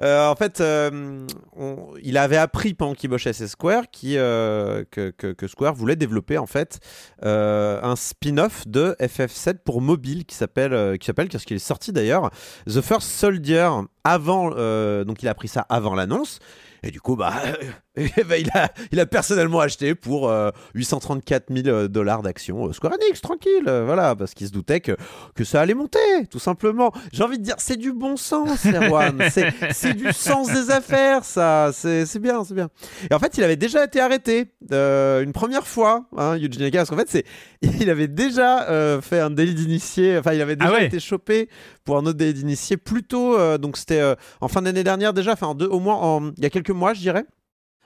Euh, 0.02 0.28
en 0.28 0.34
fait, 0.36 0.62
il 2.02 2.16
avait 2.16 2.36
appris 2.36 2.72
pendant 2.72 2.94
qu'il 2.94 3.10
bossait 3.10 3.32
chez 3.32 3.48
Square 3.48 3.90
qui, 3.90 4.14
que, 4.14 4.84
que, 4.90 5.32
que, 5.32 5.46
Square 5.46 5.74
voulait 5.74 5.96
développer 5.96 6.38
en 6.38 6.46
fait 6.46 6.78
un 7.22 7.94
spin-off 7.96 8.66
de 8.66 8.96
FF7 9.00 9.58
pour 9.64 9.82
mobile 9.82 10.24
qui 10.24 10.36
s'appelle, 10.36 10.98
qui 10.98 11.04
s'appelle, 11.04 11.28
qu'est-ce 11.28 11.44
qu'il 11.44 11.56
est 11.56 11.58
sorti 11.58 11.92
d'ailleurs, 11.92 12.30
The 12.66 12.80
First 12.80 13.08
Soldier. 13.08 13.68
Avant, 14.04 14.48
donc 15.04 15.22
il 15.22 15.28
a 15.28 15.32
appris 15.32 15.48
ça 15.48 15.66
avant 15.68 15.94
l'annonce. 15.94 16.38
Et 16.82 16.90
du 16.90 17.00
coup, 17.00 17.16
bah, 17.16 17.34
bah, 17.96 18.36
il, 18.38 18.48
a, 18.54 18.72
il 18.92 19.00
a 19.00 19.06
personnellement 19.06 19.60
acheté 19.60 19.94
pour 19.94 20.32
834 20.74 21.50
euh, 21.50 21.62
000 21.62 21.68
euh, 21.68 21.88
dollars 21.88 22.22
d'actions 22.22 22.68
euh, 22.68 22.72
Square 22.72 22.94
Enix, 22.94 23.20
tranquille, 23.20 23.64
voilà, 23.64 24.14
parce 24.16 24.34
qu'il 24.34 24.46
se 24.46 24.52
doutait 24.52 24.80
que, 24.80 24.96
que 25.34 25.44
ça 25.44 25.60
allait 25.60 25.74
monter, 25.74 25.98
tout 26.30 26.38
simplement. 26.38 26.92
J'ai 27.12 27.22
envie 27.22 27.38
de 27.38 27.42
dire, 27.42 27.56
c'est 27.58 27.76
du 27.76 27.92
bon 27.92 28.16
sens, 28.16 28.66
Erwan. 28.66 29.22
c'est 29.72 29.94
du 29.94 30.12
sens 30.12 30.52
des 30.52 30.70
affaires, 30.70 31.24
ça. 31.24 31.70
C'est 31.72 32.18
bien, 32.18 32.44
c'est 32.44 32.54
bien. 32.54 32.68
Et 33.10 33.14
en 33.14 33.18
fait, 33.18 33.36
il 33.36 33.44
avait 33.44 33.56
déjà 33.56 33.84
été 33.84 34.00
arrêté 34.00 34.52
une 34.70 35.32
première 35.32 35.66
fois, 35.66 36.06
hein, 36.16 36.38
Naka, 36.38 36.78
parce 36.78 36.90
qu'en 36.90 36.96
fait, 36.96 37.24
il 37.62 37.90
avait 37.90 38.08
déjà 38.08 39.00
fait 39.02 39.20
un 39.20 39.30
délit 39.30 39.54
d'initié, 39.54 40.18
enfin, 40.18 40.32
il 40.32 40.40
avait 40.40 40.56
déjà 40.56 40.76
ah 40.78 40.82
été 40.82 41.00
chopé 41.00 41.48
pour 41.84 41.96
un 41.96 42.06
autre 42.06 42.18
d'initié 42.18 42.76
plus 42.76 43.02
tôt, 43.02 43.58
donc 43.58 43.76
c'était 43.76 44.14
en 44.40 44.48
fin 44.48 44.62
d'année 44.62 44.84
dernière 44.84 45.12
déjà, 45.12 45.32
enfin, 45.32 45.56
au 45.58 45.80
moins 45.80 45.96
en, 45.96 46.30
il 46.36 46.42
y 46.42 46.46
a 46.46 46.50
quelques 46.50 46.70
mois, 46.70 46.94
je 46.94 47.00
dirais. 47.00 47.24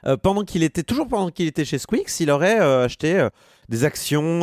Euh, 0.07 0.17
pendant 0.17 0.45
qu'il 0.45 0.63
était 0.63 0.83
toujours 0.83 1.09
pendant 1.09 1.31
qu'il 1.31 1.47
était 1.47 1.65
chez 1.65 1.79
Squeaks, 1.79 2.21
il 2.21 2.31
aurait 2.31 2.61
euh, 2.61 2.85
acheté 2.85 3.19
euh, 3.19 3.31
des 3.69 3.85
actions 3.85 4.41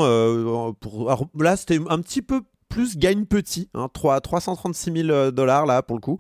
pour 0.80 1.28
là 1.40 1.56
c'était 1.56 1.80
un 1.90 2.00
petit 2.00 2.24
peu 2.24 2.42
plus 2.72 2.98
gagne 2.98 3.26
petit, 3.26 3.70
hein, 3.74 3.88
3, 3.94 4.22
336 4.22 5.06
000 5.06 5.32
dollars 5.32 5.66
là 5.66 5.84
pour 5.84 5.98
le 5.98 6.02
coup, 6.02 6.20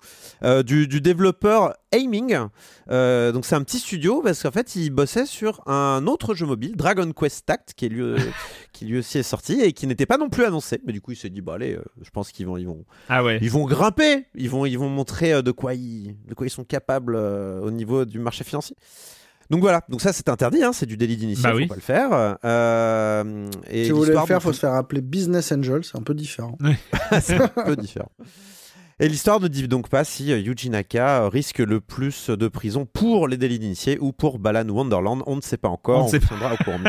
du, 0.63 1.01
développeur 1.01 1.73
Aiming. 1.91 2.37
donc 2.89 3.45
c'est 3.45 3.55
un 3.55 3.63
petit 3.63 3.79
studio 3.79 4.21
parce 4.21 4.43
qu'en 4.43 4.51
fait 4.51 4.75
il 4.75 4.89
bossait 4.91 5.25
sur 5.25 5.67
un 5.67 6.05
autre 6.07 6.35
jeu 6.35 6.45
mobile, 6.45 6.75
Dragon 6.75 7.11
Quest 7.11 7.45
Tact, 7.45 7.73
qui, 7.75 7.85
est 7.85 7.89
lui, 7.89 8.15
qui 8.73 8.85
lui 8.85 8.99
aussi 8.99 9.17
est 9.17 9.23
sorti 9.23 9.61
et 9.61 9.73
qui 9.73 9.87
n'était 9.87 10.05
pas 10.05 10.17
non 10.17 10.29
plus 10.29 10.45
annoncé. 10.45 10.79
Mais 10.85 10.93
du 10.93 11.01
coup 11.01 11.11
il 11.11 11.17
s'est 11.17 11.29
dit 11.29 11.41
bah 11.41 11.55
allez, 11.55 11.77
je 12.01 12.09
pense 12.11 12.31
qu'ils 12.31 12.45
vont, 12.45 12.57
ils 12.57 12.67
vont, 12.67 12.85
ah 13.09 13.23
ouais. 13.23 13.39
ils 13.41 13.51
vont 13.51 13.65
grimper, 13.65 14.25
ils 14.35 14.49
vont, 14.49 14.65
ils 14.65 14.77
vont 14.77 14.89
montrer 14.89 15.41
de 15.41 15.51
quoi 15.51 15.73
ils, 15.73 16.15
de 16.27 16.33
quoi 16.33 16.45
ils 16.45 16.51
sont 16.51 16.63
capables 16.63 17.15
au 17.15 17.71
niveau 17.71 18.05
du 18.05 18.19
marché 18.19 18.43
financier. 18.43 18.75
Donc 19.51 19.59
voilà, 19.59 19.81
donc 19.89 19.99
ça 19.99 20.13
c'est 20.13 20.29
interdit, 20.29 20.63
hein, 20.63 20.71
c'est 20.71 20.85
du 20.85 20.95
délit 20.95 21.17
d'initié, 21.17 21.43
bah 21.43 21.51
faut 21.51 21.67
pas 21.67 21.75
le 21.75 21.81
faire. 21.81 22.37
Euh, 22.45 23.49
et 23.69 23.83
si 23.83 23.91
vous 23.91 23.97
voulez 23.97 24.13
le 24.13 24.19
faire, 24.19 24.37
il 24.37 24.41
faut 24.41 24.53
se 24.53 24.59
faire 24.61 24.73
appeler 24.73 25.01
Business 25.01 25.51
Angel, 25.51 25.83
c'est 25.83 25.97
un 25.97 26.03
peu 26.03 26.13
différent. 26.13 26.57
c'est 27.21 27.35
un 27.35 27.49
peu 27.49 27.75
différent. 27.75 28.09
Et 29.01 29.09
l'histoire 29.09 29.41
ne 29.41 29.49
dit 29.49 29.67
donc 29.67 29.89
pas 29.89 30.05
si 30.05 30.31
euh, 30.31 30.39
Yuji 30.39 30.69
Naka 30.69 31.27
risque 31.27 31.57
le 31.57 31.81
plus 31.81 32.29
de 32.29 32.47
prison 32.47 32.85
pour 32.85 33.27
les 33.27 33.35
délits 33.35 33.59
d'initié 33.59 33.97
ou 33.99 34.13
pour 34.13 34.39
Balan 34.39 34.69
Wonderland. 34.69 35.21
On 35.25 35.35
ne 35.35 35.41
sait 35.41 35.57
pas 35.57 35.67
encore. 35.67 36.05
On, 36.05 36.15
on 36.15 36.19
tiendra 36.19 36.53
au 36.53 36.57
courant. 36.57 36.79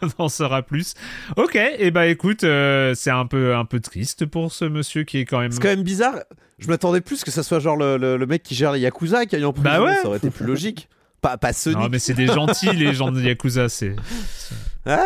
on 0.00 0.24
en 0.24 0.28
saura 0.30 0.62
plus. 0.62 0.94
Ok, 1.36 1.56
et 1.56 1.74
eh 1.80 1.90
bah 1.90 2.06
écoute, 2.06 2.44
euh, 2.44 2.94
c'est 2.94 3.10
un 3.10 3.26
peu 3.26 3.54
un 3.54 3.66
peu 3.66 3.80
triste 3.80 4.24
pour 4.24 4.52
ce 4.52 4.64
monsieur 4.64 5.04
qui 5.04 5.18
est 5.18 5.26
quand 5.26 5.40
même. 5.40 5.52
C'est 5.52 5.60
quand 5.60 5.68
même 5.68 5.82
bizarre. 5.82 6.20
Je 6.58 6.68
m'attendais 6.68 7.02
plus 7.02 7.24
que 7.24 7.30
ça 7.30 7.42
soit 7.42 7.58
genre 7.58 7.76
le, 7.76 7.98
le, 7.98 8.26
mec 8.26 8.42
qui 8.42 8.54
gère 8.54 8.72
les 8.72 8.80
Yakuza 8.80 9.26
qui 9.26 9.36
aille 9.36 9.44
en 9.44 9.52
prison. 9.52 9.68
Bah 9.68 9.82
ouais. 9.82 9.96
Ça 9.96 10.06
aurait 10.06 10.18
été 10.18 10.30
plus 10.30 10.46
logique. 10.46 10.88
Pas, 11.24 11.38
pas 11.38 11.54
Sonic. 11.54 11.78
Non, 11.78 11.88
mais 11.90 11.98
c'est 11.98 12.12
des 12.12 12.26
gentils, 12.26 12.70
les 12.76 12.92
gens 12.92 13.10
de 13.10 13.18
Yakuza. 13.18 13.70
C'est. 13.70 13.96
Ah, 14.84 15.02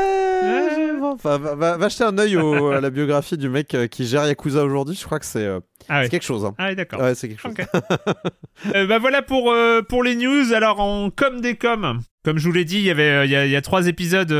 enfin, 1.00 1.38
va, 1.38 1.76
va, 1.76 1.88
jeter 1.88 2.02
un 2.02 2.18
œil 2.18 2.36
à 2.36 2.80
la 2.80 2.90
biographie 2.90 3.38
du 3.38 3.48
mec 3.48 3.72
euh, 3.74 3.86
qui 3.86 4.04
gère 4.04 4.26
Yakuza 4.26 4.64
aujourd'hui. 4.64 4.96
Je 4.96 5.04
crois 5.04 5.20
que 5.20 5.24
c'est 5.24 5.44
euh, 5.44 5.60
ah 5.88 6.08
quelque 6.08 6.24
chose. 6.24 6.44
Hein. 6.44 6.56
Ah, 6.58 6.74
d'accord. 6.74 7.00
Ouais, 7.00 7.14
c'est 7.14 7.28
quelque 7.28 7.40
chose. 7.40 7.54
euh, 8.74 8.86
bah 8.88 8.98
voilà 8.98 9.22
pour, 9.22 9.52
euh, 9.52 9.80
pour 9.82 10.02
les 10.02 10.16
news. 10.16 10.52
Alors, 10.52 10.80
en 10.80 11.10
comme 11.10 11.40
des 11.40 11.54
coms, 11.54 12.00
comme 12.24 12.38
je 12.38 12.44
vous 12.48 12.52
l'ai 12.52 12.64
dit, 12.64 12.78
il 12.78 12.84
y 12.84 12.90
avait 12.90 13.24
il 13.24 13.30
y 13.30 13.36
a, 13.36 13.46
il 13.46 13.52
y 13.52 13.56
a 13.56 13.62
trois 13.62 13.86
épisodes, 13.86 14.34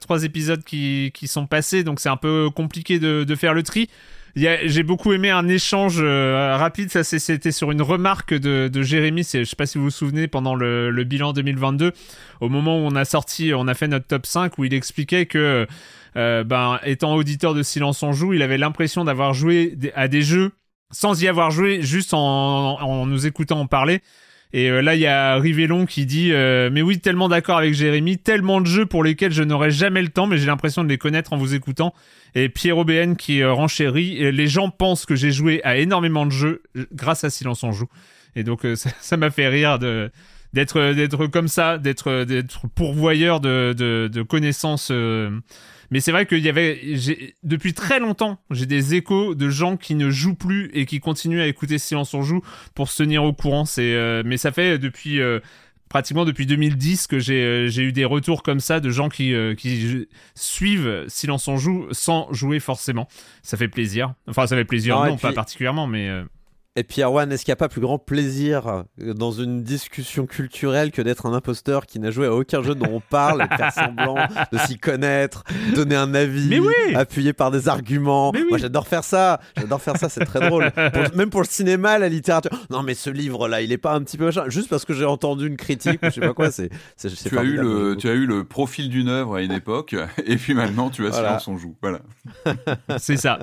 trois 0.00 0.24
épisodes 0.24 0.64
qui, 0.64 1.12
qui 1.14 1.28
sont 1.28 1.46
passés, 1.46 1.84
donc 1.84 2.00
c'est 2.00 2.08
un 2.08 2.16
peu 2.16 2.50
compliqué 2.50 2.98
de, 2.98 3.22
de 3.22 3.34
faire 3.36 3.54
le 3.54 3.62
tri. 3.62 3.88
J'ai 4.36 4.82
beaucoup 4.82 5.12
aimé 5.12 5.30
un 5.30 5.48
échange 5.48 6.00
rapide. 6.00 6.90
Ça, 6.90 7.04
c'était 7.04 7.52
sur 7.52 7.70
une 7.70 7.82
remarque 7.82 8.34
de, 8.34 8.82
Jérémy. 8.82 9.22
Je 9.22 9.44
sais 9.44 9.56
pas 9.56 9.66
si 9.66 9.78
vous 9.78 9.84
vous 9.84 9.90
souvenez 9.90 10.28
pendant 10.28 10.54
le, 10.54 11.04
bilan 11.04 11.32
2022, 11.32 11.92
au 12.40 12.48
moment 12.48 12.78
où 12.78 12.86
on 12.86 12.94
a 12.94 13.04
sorti, 13.04 13.52
on 13.54 13.68
a 13.68 13.74
fait 13.74 13.88
notre 13.88 14.06
top 14.06 14.26
5, 14.26 14.58
où 14.58 14.64
il 14.64 14.74
expliquait 14.74 15.26
que, 15.26 15.66
ben, 16.14 16.78
étant 16.84 17.14
auditeur 17.14 17.54
de 17.54 17.62
Silence 17.62 18.02
on 18.02 18.12
joue, 18.12 18.32
il 18.32 18.42
avait 18.42 18.58
l'impression 18.58 19.04
d'avoir 19.04 19.34
joué 19.34 19.76
à 19.94 20.08
des 20.08 20.22
jeux 20.22 20.52
sans 20.92 21.22
y 21.22 21.28
avoir 21.28 21.50
joué, 21.50 21.82
juste 21.82 22.14
en, 22.14 22.80
en 22.80 23.06
nous 23.06 23.26
écoutant 23.26 23.60
en 23.60 23.66
parler. 23.66 24.00
Et 24.52 24.68
euh, 24.68 24.82
là, 24.82 24.96
il 24.96 25.00
y 25.00 25.06
a 25.06 25.36
Rivellon 25.36 25.86
qui 25.86 26.06
dit 26.06 26.32
euh, 26.32 26.70
Mais 26.72 26.82
oui, 26.82 26.98
tellement 26.98 27.28
d'accord 27.28 27.58
avec 27.58 27.72
Jérémy, 27.74 28.18
tellement 28.18 28.60
de 28.60 28.66
jeux 28.66 28.86
pour 28.86 29.04
lesquels 29.04 29.32
je 29.32 29.42
n'aurai 29.42 29.70
jamais 29.70 30.02
le 30.02 30.08
temps, 30.08 30.26
mais 30.26 30.38
j'ai 30.38 30.46
l'impression 30.46 30.82
de 30.82 30.88
les 30.88 30.98
connaître 30.98 31.32
en 31.32 31.36
vous 31.36 31.54
écoutant. 31.54 31.94
Et 32.34 32.48
Pierre 32.48 32.84
BN 32.84 33.14
qui 33.14 33.42
euh, 33.42 33.52
renchérit 33.52 34.32
Les 34.32 34.46
gens 34.48 34.70
pensent 34.70 35.06
que 35.06 35.14
j'ai 35.14 35.30
joué 35.30 35.60
à 35.62 35.76
énormément 35.76 36.26
de 36.26 36.32
jeux 36.32 36.62
grâce 36.92 37.22
à 37.24 37.30
Silence 37.30 37.62
on 37.62 37.72
Joue. 37.72 37.88
Et 38.34 38.42
donc, 38.42 38.66
ça 39.00 39.16
m'a 39.16 39.30
fait 39.30 39.48
rire 39.48 39.78
de 39.78 40.10
d'être 40.52 40.92
d'être 40.92 41.26
comme 41.26 41.48
ça, 41.48 41.78
d'être 41.78 42.24
d'être 42.24 42.68
pourvoyeur 42.68 43.40
de, 43.40 43.74
de, 43.76 44.08
de 44.12 44.22
connaissances 44.22 44.92
mais 45.90 46.00
c'est 46.00 46.12
vrai 46.12 46.24
qu'il 46.24 46.38
y 46.38 46.48
avait, 46.48 46.80
depuis 47.42 47.74
très 47.74 47.98
longtemps, 47.98 48.38
j'ai 48.50 48.66
des 48.66 48.94
échos 48.94 49.34
de 49.34 49.48
gens 49.50 49.76
qui 49.76 49.96
ne 49.96 50.08
jouent 50.10 50.36
plus 50.36 50.70
et 50.72 50.86
qui 50.86 51.00
continuent 51.00 51.40
à 51.40 51.46
écouter 51.46 51.78
Silence 51.78 52.14
on 52.14 52.22
joue 52.22 52.42
pour 52.74 52.88
se 52.90 53.02
tenir 53.02 53.24
au 53.24 53.32
courant. 53.32 53.64
C'est, 53.64 53.94
euh, 53.94 54.22
mais 54.24 54.36
ça 54.36 54.52
fait 54.52 54.78
depuis 54.78 55.20
euh, 55.20 55.40
pratiquement 55.88 56.24
depuis 56.24 56.46
2010 56.46 57.08
que 57.08 57.16
euh, 57.16 57.68
j'ai 57.68 57.82
eu 57.82 57.92
des 57.92 58.04
retours 58.04 58.44
comme 58.44 58.60
ça 58.60 58.78
de 58.78 58.90
gens 58.90 59.08
qui, 59.08 59.34
qui 59.58 60.06
suivent 60.36 61.04
Silence 61.08 61.48
on 61.48 61.56
joue 61.56 61.88
sans 61.90 62.32
jouer 62.32 62.60
forcément. 62.60 63.08
Ça 63.42 63.56
fait 63.56 63.68
plaisir. 63.68 64.14
Enfin, 64.28 64.46
ça 64.46 64.54
fait 64.54 64.64
plaisir, 64.64 65.04
non, 65.04 65.16
pas 65.16 65.32
particulièrement, 65.32 65.88
mais. 65.88 66.08
Et 66.76 66.84
puis 66.84 67.02
Erwan, 67.02 67.32
est-ce 67.32 67.44
qu'il 67.44 67.50
n'y 67.50 67.54
a 67.54 67.56
pas 67.56 67.68
plus 67.68 67.80
grand 67.80 67.98
plaisir 67.98 68.84
dans 68.96 69.32
une 69.32 69.64
discussion 69.64 70.26
culturelle 70.26 70.92
que 70.92 71.02
d'être 71.02 71.26
un 71.26 71.32
imposteur 71.32 71.84
qui 71.84 71.98
n'a 71.98 72.12
joué 72.12 72.26
à 72.26 72.32
aucun 72.32 72.62
jeu 72.62 72.76
dont 72.76 72.90
on 72.92 73.00
parle, 73.00 73.42
et 73.42 73.56
faire 73.56 73.72
semblant 73.72 74.14
de 74.52 74.58
s'y 74.58 74.78
connaître, 74.78 75.42
donner 75.74 75.96
un 75.96 76.14
avis, 76.14 76.60
appuyé 76.94 77.32
par 77.32 77.50
des 77.50 77.68
arguments? 77.68 78.32
Moi 78.48 78.58
j'adore 78.58 78.86
faire 78.86 79.02
ça, 79.02 79.40
j'adore 79.56 79.82
faire 79.82 79.96
ça, 79.96 80.08
c'est 80.08 80.24
très 80.24 80.38
drôle. 80.48 80.70
même 81.16 81.28
pour 81.28 81.40
le 81.40 81.48
cinéma, 81.48 81.98
la 81.98 82.08
littérature. 82.08 82.52
Non 82.70 82.84
mais 82.84 82.94
ce 82.94 83.10
livre-là, 83.10 83.62
il 83.62 83.72
est 83.72 83.78
pas 83.78 83.94
un 83.94 84.02
petit 84.04 84.16
peu 84.16 84.26
machin, 84.26 84.44
juste 84.46 84.68
parce 84.68 84.84
que 84.84 84.94
j'ai 84.94 85.04
entendu 85.04 85.48
une 85.48 85.56
critique 85.56 86.00
ou 86.04 86.06
je 86.06 86.10
sais 86.10 86.20
pas 86.20 86.34
quoi. 86.34 86.52
C'est, 86.52 86.70
tu 86.96 87.36
as 87.36 87.42
eu 87.42 87.56
le, 87.56 87.96
tu 87.96 88.08
as 88.08 88.14
eu 88.14 88.26
le 88.26 88.44
profil 88.44 88.88
d'une 88.90 89.08
œuvre 89.08 89.34
à 89.34 89.42
une 89.42 89.52
époque, 89.52 89.96
et 90.24 90.36
puis 90.36 90.54
maintenant 90.54 90.88
tu 90.88 91.04
as 91.04 91.10
voilà. 91.10 91.40
Silence 91.40 91.48
on 91.48 91.58
joue. 91.58 91.74
Voilà. 91.82 91.98
c'est 92.98 93.16
ça. 93.16 93.40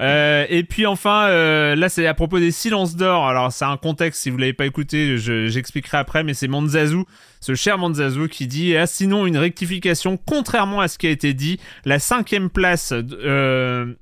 Euh, 0.00 0.46
et 0.48 0.64
puis 0.64 0.86
enfin, 0.86 1.26
euh, 1.28 1.74
là 1.76 1.88
c'est 1.90 2.06
à 2.06 2.14
propos 2.14 2.38
des 2.38 2.52
silences 2.52 2.96
d'or. 2.96 3.28
Alors 3.28 3.52
c'est 3.52 3.64
un 3.64 3.76
contexte, 3.76 4.22
si 4.22 4.30
vous 4.30 4.38
l'avez 4.38 4.54
pas 4.54 4.66
écouté, 4.66 5.18
j'expliquerai 5.18 5.98
après, 5.98 6.24
mais 6.24 6.32
c'est 6.32 6.48
Manzazu, 6.48 7.04
ce 7.40 7.54
cher 7.54 7.76
Manzazu 7.76 8.28
qui 8.28 8.46
dit 8.46 8.76
ah, 8.76 8.86
sinon 8.86 9.26
une 9.26 9.36
rectification, 9.36 10.16
contrairement 10.16 10.80
à 10.80 10.88
ce 10.88 10.98
qui 10.98 11.06
a 11.06 11.10
été 11.10 11.34
dit, 11.34 11.60
la 11.84 11.98
cinquième 11.98 12.48
place 12.48 12.92
euh, 12.94 13.94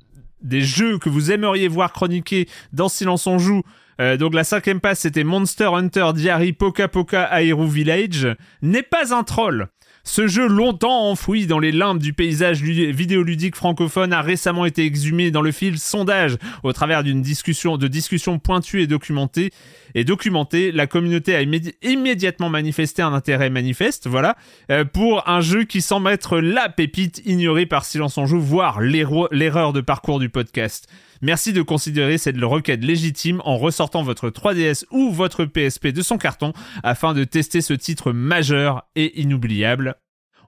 des 0.43 0.63
jeux 0.63 0.99
que 0.99 1.09
vous 1.09 1.33
aimeriez 1.33 1.67
voir 1.67 1.93
chroniquer 1.93 2.49
dans 2.73 2.89
Silence 2.89 3.27
on 3.27 3.39
joue. 3.39 3.63
donc 3.99 4.35
la 4.35 4.45
cinquième 4.45 4.81
place 4.81 5.01
c'était 5.01 5.25
Monster 5.25 5.71
Hunter 5.75 6.11
Diary 6.15 6.53
Poka 6.53 6.87
Poka 6.87 7.43
Hyrule 7.43 7.69
Village 7.69 8.29
n'est 8.63 8.85
pas 8.85 9.13
un 9.13 9.25
troll. 9.25 9.69
Ce 10.09 10.27
jeu 10.27 10.49
longtemps 10.49 11.11
enfoui 11.11 11.47
dans 11.47 11.59
les 11.59 11.71
limbes 11.71 11.99
du 11.99 12.15
paysage 12.15 12.63
vidéoludique 12.63 13.55
francophone 13.55 14.15
a 14.15 14.23
récemment 14.23 14.65
été 14.65 14.87
exhumé 14.87 15.31
dans 15.31 15.43
le 15.43 15.53
fil 15.53 15.79
sondage 15.79 16.39
au 16.63 16.73
travers 16.73 17.05
d'une 17.05 17.21
discussion 17.21 17.77
de 17.77 17.87
discussions 17.89 18.39
pointues 18.39 18.81
et 18.81 18.87
documentées. 18.87 19.51
Et 19.95 20.05
documentée, 20.05 20.73
la 20.73 20.87
communauté 20.87 21.35
a 21.35 21.43
immédiatement 21.43 22.49
manifesté 22.49 23.03
un 23.03 23.13
intérêt 23.13 23.51
manifeste, 23.51 24.07
voilà, 24.07 24.37
euh, 24.71 24.87
pour 24.87 25.29
un 25.29 25.43
jeu 25.43 25.65
qui 25.65 25.83
semble 25.83 26.09
être 26.09 26.39
la 26.39 26.71
pépite 26.71 27.21
ignorée 27.27 27.67
par 27.67 27.85
Silence 27.85 28.17
en 28.17 28.25
Joue, 28.25 28.41
voire 28.41 28.81
l'erreur 28.81 29.75
de 29.75 29.83
parcours 29.83 30.21
du 30.21 30.31
podcast. 30.31 30.89
Merci 31.21 31.53
de 31.53 31.63
considérer 31.63 32.19
cette 32.19 32.41
requête 32.41 32.85
légitime 32.85 33.43
en 33.45 33.57
ressortant 33.57 34.03
votre 34.03 34.31
3DS 34.31 34.85
ou 34.91 35.11
votre 35.11 35.45
PSP 35.45 35.89
de 35.89 36.03
son 36.03 36.19
carton 36.19 36.53
afin 36.83 37.15
de 37.15 37.25
tester 37.25 37.61
ce 37.61 37.75
titre 37.75 38.13
majeur 38.13 38.89
et 38.95 39.21
inoubliable. 39.21 39.97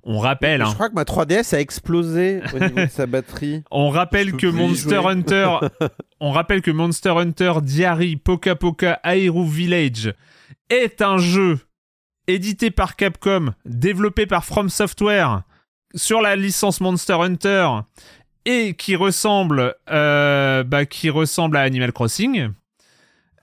On 0.02 0.18
rappelle. 0.18 0.62
Je 0.62 0.66
hein. 0.66 0.74
crois 0.74 0.88
que 0.88 0.94
ma 0.94 1.04
3DS 1.04 1.54
a 1.54 1.60
explosé 1.60 2.40
au 2.54 2.58
niveau 2.58 2.80
de 2.80 2.90
sa 2.90 3.06
batterie. 3.06 3.62
On 3.70 3.90
rappelle 3.90 4.32
que 4.32 4.46
Monster 4.46 5.00
Hunter. 5.04 5.58
on 6.20 6.30
rappelle 6.30 6.62
que 6.62 6.70
Monster 6.70 7.10
Hunter 7.10 7.54
Diary 7.62 8.16
Poka 8.16 8.56
Poka 8.56 9.00
Hyrule 9.04 9.48
Village 9.48 10.14
est 10.70 11.02
un 11.02 11.18
jeu 11.18 11.58
édité 12.26 12.70
par 12.70 12.96
Capcom, 12.96 13.52
développé 13.64 14.26
par 14.26 14.44
From 14.44 14.70
Software 14.70 15.42
sur 15.94 16.20
la 16.20 16.36
licence 16.36 16.80
Monster 16.80 17.14
Hunter 17.14 17.68
et 18.44 18.74
qui 18.74 18.96
ressemble, 18.96 19.74
euh, 19.90 20.62
bah, 20.64 20.86
qui 20.86 21.10
ressemble 21.10 21.56
à 21.56 21.60
Animal 21.60 21.92
Crossing, 21.92 22.50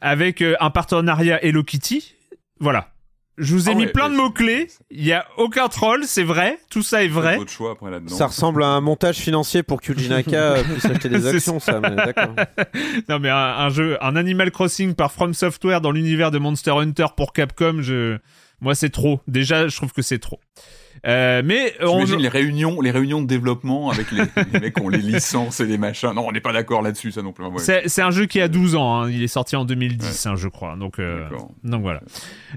avec 0.01 0.41
euh, 0.41 0.55
un 0.59 0.69
partenariat 0.69 1.43
Hello 1.43 1.63
Kitty. 1.63 2.15
Voilà. 2.59 2.89
Je 3.37 3.53
vous 3.53 3.69
ai 3.69 3.73
ah 3.73 3.75
mis 3.75 3.85
plein 3.85 4.09
de 4.09 4.15
mots-clés. 4.15 4.67
Il 4.89 5.03
n'y 5.03 5.13
a 5.13 5.27
aucun 5.37 5.67
troll, 5.67 6.05
c'est 6.05 6.23
vrai. 6.23 6.57
Tout 6.71 6.81
ça 6.81 7.03
est 7.03 7.07
vrai. 7.07 7.37
Choix 7.47 7.73
après 7.73 7.91
ça 8.07 8.27
ressemble 8.27 8.63
à 8.63 8.67
un 8.67 8.81
montage 8.81 9.17
financier 9.17 9.61
pour 9.61 9.79
que 9.79 9.93
Naka 9.93 10.63
puisse 10.63 10.85
acheter 10.85 11.09
des 11.09 11.27
actions, 11.35 11.59
ça. 11.59 11.79
mais 11.79 11.95
d'accord. 11.95 12.33
non, 13.09 13.19
mais 13.19 13.29
un, 13.29 13.69
jeu, 13.69 13.95
un 14.01 14.15
Animal 14.15 14.49
Crossing 14.49 14.95
par 14.95 15.11
From 15.11 15.35
Software 15.35 15.81
dans 15.81 15.91
l'univers 15.91 16.31
de 16.31 16.39
Monster 16.39 16.71
Hunter 16.71 17.05
pour 17.15 17.31
Capcom, 17.31 17.81
je... 17.81 18.17
moi, 18.59 18.73
c'est 18.73 18.89
trop. 18.89 19.19
Déjà, 19.27 19.67
je 19.67 19.75
trouve 19.75 19.93
que 19.93 20.01
c'est 20.01 20.19
trop. 20.19 20.39
Euh, 21.07 21.41
mais 21.43 21.73
J'imagine 21.79 22.19
les 22.19 22.27
réunions, 22.27 22.81
les 22.81 22.91
réunions 22.91 23.21
de 23.21 23.27
développement 23.27 23.89
avec 23.91 24.11
les, 24.11 24.23
les 24.53 24.59
mecs 24.59 24.75
qui 24.75 24.81
ont 24.81 24.89
les 24.89 24.97
licences 24.97 25.59
et 25.59 25.65
les 25.65 25.77
machins. 25.77 26.11
Non, 26.13 26.25
on 26.27 26.31
n'est 26.31 26.41
pas 26.41 26.53
d'accord 26.53 26.81
là-dessus, 26.81 27.11
ça 27.11 27.21
non 27.21 27.31
plus. 27.31 27.45
C'est 27.59 28.01
un 28.01 28.11
jeu 28.11 28.25
qui 28.25 28.41
a 28.41 28.47
12 28.47 28.75
ans. 28.75 29.01
Hein. 29.01 29.09
Il 29.09 29.23
est 29.23 29.27
sorti 29.27 29.55
en 29.55 29.65
2010, 29.65 30.25
hein, 30.25 30.35
je 30.35 30.47
crois. 30.47 30.75
Donc, 30.75 30.99
euh, 30.99 31.27
donc 31.63 31.81
voilà. 31.81 32.01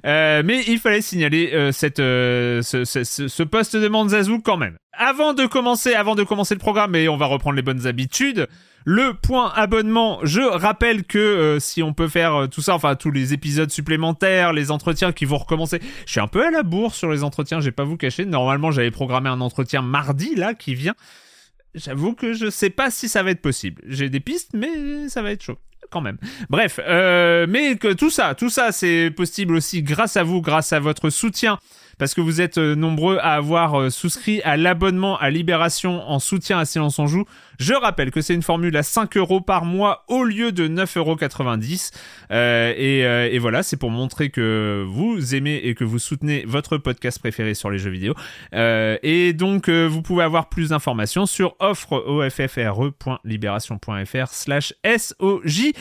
Euh, 0.04 0.42
mais 0.44 0.62
il 0.66 0.78
fallait 0.78 1.00
signaler 1.00 1.50
euh, 1.52 1.72
cette, 1.72 1.98
ce, 1.98 2.84
ce, 2.84 3.04
ce, 3.04 3.42
poste 3.42 3.76
de 3.76 3.88
Manzazu 3.88 4.40
quand 4.42 4.56
même. 4.56 4.76
Avant 4.92 5.32
de 5.32 5.46
commencer, 5.46 5.94
avant 5.94 6.14
de 6.14 6.24
commencer 6.24 6.54
le 6.54 6.60
programme, 6.60 6.94
et 6.96 7.08
on 7.08 7.16
va 7.16 7.26
reprendre 7.26 7.56
les 7.56 7.62
bonnes 7.62 7.86
habitudes. 7.86 8.48
Le 8.84 9.12
point 9.12 9.52
abonnement, 9.54 10.20
je 10.22 10.40
rappelle 10.40 11.04
que 11.04 11.18
euh, 11.18 11.60
si 11.60 11.82
on 11.82 11.92
peut 11.92 12.08
faire 12.08 12.34
euh, 12.34 12.46
tout 12.46 12.62
ça, 12.62 12.74
enfin 12.74 12.94
tous 12.96 13.10
les 13.10 13.34
épisodes 13.34 13.70
supplémentaires, 13.70 14.54
les 14.54 14.70
entretiens 14.70 15.12
qui 15.12 15.26
vont 15.26 15.36
recommencer. 15.36 15.80
Je 16.06 16.12
suis 16.12 16.20
un 16.20 16.26
peu 16.26 16.46
à 16.46 16.50
la 16.50 16.62
bourre 16.62 16.94
sur 16.94 17.10
les 17.10 17.22
entretiens, 17.22 17.60
j'ai 17.60 17.72
pas 17.72 17.84
vous 17.84 17.98
cacher. 17.98 18.24
Normalement, 18.24 18.70
j'avais 18.70 18.90
programmé 18.90 19.28
un 19.28 19.42
entretien 19.42 19.82
mardi 19.82 20.34
là 20.34 20.54
qui 20.54 20.74
vient. 20.74 20.94
J'avoue 21.74 22.14
que 22.14 22.32
je 22.32 22.48
sais 22.48 22.70
pas 22.70 22.90
si 22.90 23.08
ça 23.08 23.22
va 23.22 23.30
être 23.30 23.42
possible. 23.42 23.82
J'ai 23.86 24.08
des 24.08 24.20
pistes, 24.20 24.52
mais 24.54 25.08
ça 25.08 25.20
va 25.22 25.30
être 25.30 25.42
chaud 25.42 25.58
quand 25.90 26.00
même. 26.00 26.18
Bref, 26.48 26.80
euh, 26.86 27.46
mais 27.48 27.76
que 27.76 27.92
tout 27.92 28.10
ça, 28.10 28.34
tout 28.34 28.48
ça, 28.48 28.72
c'est 28.72 29.10
possible 29.10 29.56
aussi 29.56 29.82
grâce 29.82 30.16
à 30.16 30.22
vous, 30.22 30.40
grâce 30.40 30.72
à 30.72 30.80
votre 30.80 31.10
soutien 31.10 31.58
parce 31.98 32.14
que 32.14 32.22
vous 32.22 32.40
êtes 32.40 32.56
nombreux 32.56 33.18
à 33.18 33.34
avoir 33.34 33.92
souscrit 33.92 34.40
à 34.42 34.56
l'abonnement 34.56 35.18
à 35.18 35.28
Libération 35.28 36.00
en 36.08 36.18
soutien 36.18 36.58
à 36.58 36.64
Silence 36.64 36.98
on 36.98 37.06
Joue. 37.06 37.26
Je 37.60 37.74
rappelle 37.74 38.10
que 38.10 38.22
c'est 38.22 38.34
une 38.34 38.42
formule 38.42 38.74
à 38.74 38.82
5 38.82 39.18
euros 39.18 39.42
par 39.42 39.66
mois 39.66 40.06
au 40.08 40.24
lieu 40.24 40.50
de 40.50 40.66
9,90 40.66 40.96
euros. 40.96 41.18
Euh, 42.32 42.72
et, 42.74 43.04
euh, 43.04 43.28
et 43.30 43.38
voilà, 43.38 43.62
c'est 43.62 43.76
pour 43.76 43.90
montrer 43.90 44.30
que 44.30 44.82
vous 44.88 45.34
aimez 45.34 45.56
et 45.56 45.74
que 45.74 45.84
vous 45.84 45.98
soutenez 45.98 46.46
votre 46.46 46.78
podcast 46.78 47.18
préféré 47.18 47.52
sur 47.52 47.70
les 47.70 47.76
jeux 47.76 47.90
vidéo. 47.90 48.14
Euh, 48.54 48.96
et 49.02 49.34
donc, 49.34 49.68
vous 49.68 50.00
pouvez 50.00 50.24
avoir 50.24 50.48
plus 50.48 50.70
d'informations 50.70 51.26
sur 51.26 51.54
offre.libération.fr 51.58 54.28
slash 54.28 54.72
SOJ. 54.82 55.72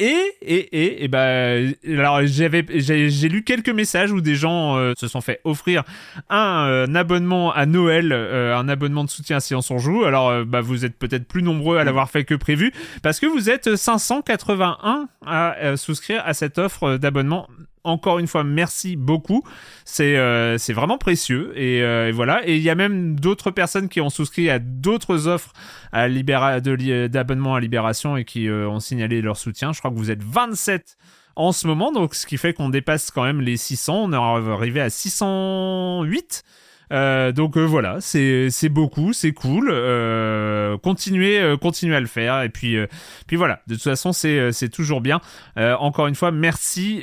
Et, 0.00 0.16
et, 0.42 0.52
et, 0.56 1.04
et 1.04 1.08
ben, 1.08 1.72
alors 1.86 2.26
j'avais, 2.26 2.66
j'ai 2.68 3.28
lu 3.28 3.44
quelques 3.44 3.68
messages 3.68 4.10
où 4.10 4.20
des 4.20 4.34
gens 4.34 4.74
se 4.96 5.06
sont 5.06 5.20
fait 5.20 5.40
offrir 5.44 5.84
un, 6.30 6.96
abonnement 6.96 7.52
à 7.52 7.64
Noël, 7.66 8.12
un 8.12 8.68
abonnement 8.68 9.04
de 9.04 9.10
soutien 9.10 9.36
à 9.36 9.40
Science 9.40 9.70
on 9.70 9.78
Joue. 9.78 10.02
Alors, 10.04 10.44
bah, 10.44 10.62
vous 10.62 10.84
êtes 10.84 10.98
peut-être 10.98 11.27
plus 11.28 11.42
nombreux 11.42 11.78
à 11.78 11.82
mm. 11.82 11.86
l'avoir 11.86 12.10
fait 12.10 12.24
que 12.24 12.34
prévu, 12.34 12.72
parce 13.02 13.20
que 13.20 13.26
vous 13.26 13.50
êtes 13.50 13.76
581 13.76 15.08
à 15.24 15.56
euh, 15.58 15.76
souscrire 15.76 16.22
à 16.24 16.34
cette 16.34 16.58
offre 16.58 16.96
d'abonnement. 16.96 17.48
Encore 17.84 18.18
une 18.18 18.26
fois, 18.26 18.44
merci 18.44 18.96
beaucoup. 18.96 19.44
C'est 19.84 20.16
euh, 20.16 20.58
c'est 20.58 20.72
vraiment 20.72 20.98
précieux. 20.98 21.54
Euh, 21.56 22.08
et, 22.08 22.12
voilà. 22.12 22.46
Et 22.46 22.56
il 22.56 22.62
y 22.62 22.70
a 22.70 22.74
même 22.74 23.18
d'autres 23.18 23.50
personnes 23.50 23.88
qui 23.88 24.00
ont 24.00 24.10
souscrit 24.10 24.50
à 24.50 24.58
d'autres 24.58 25.26
offres 25.26 25.52
à 25.92 26.08
d'abonnement 26.08 27.54
à 27.54 27.60
Libération 27.60 28.16
et 28.16 28.24
qui 28.24 28.50
ont 28.50 28.80
signalé 28.80 29.22
leur 29.22 29.36
soutien. 29.36 29.72
Je 29.72 29.78
crois 29.78 29.90
que 29.90 29.96
vous 29.96 30.10
êtes 30.10 30.22
27 30.22 30.96
en 31.36 31.52
ce 31.52 31.66
moment, 31.68 31.92
donc 31.92 32.14
ce 32.14 32.26
qui 32.26 32.36
fait 32.36 32.52
qu'on 32.52 32.68
dépasse 32.68 33.10
quand 33.10 33.22
même 33.22 33.40
les 33.40 33.56
600. 33.56 34.10
On 34.10 34.12
est 34.12 34.16
arrivé 34.16 34.80
à 34.80 34.90
608 34.90 36.42
Euh, 36.92 37.32
donc 37.32 37.56
euh, 37.56 37.64
voilà, 37.64 37.98
c'est 38.00 38.68
beaucoup, 38.68 39.12
c'est 39.12 39.32
cool. 39.32 39.68
Euh, 39.70 40.76
continuez 40.78 41.38
euh, 41.38 41.56
continuez 41.56 41.96
à 41.96 42.00
le 42.00 42.06
faire 42.06 42.42
et 42.42 42.48
puis 42.48 42.76
euh, 42.76 42.86
puis 43.26 43.36
voilà. 43.36 43.60
De 43.66 43.74
toute 43.74 43.84
façon, 43.84 44.12
c'est 44.12 44.68
toujours 44.72 45.00
bien. 45.00 45.20
Encore 45.56 46.06
une 46.06 46.14
fois, 46.14 46.30
merci. 46.30 47.02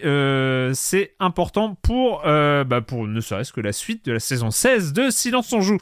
C'est 0.74 1.14
important 1.20 1.78
pour 1.82 2.22
bah 2.24 2.82
pour 2.86 3.08
ne 3.08 3.22
serait-ce 3.22 3.54
que 3.54 3.62
la 3.62 3.74
suite 3.74 4.06
de 4.06 4.14
la 4.14 4.20
saison 4.20 4.52
16 4.52 4.94
de 4.94 5.10
Silence 5.10 5.52
on 5.54 5.62
joue. 5.62 5.78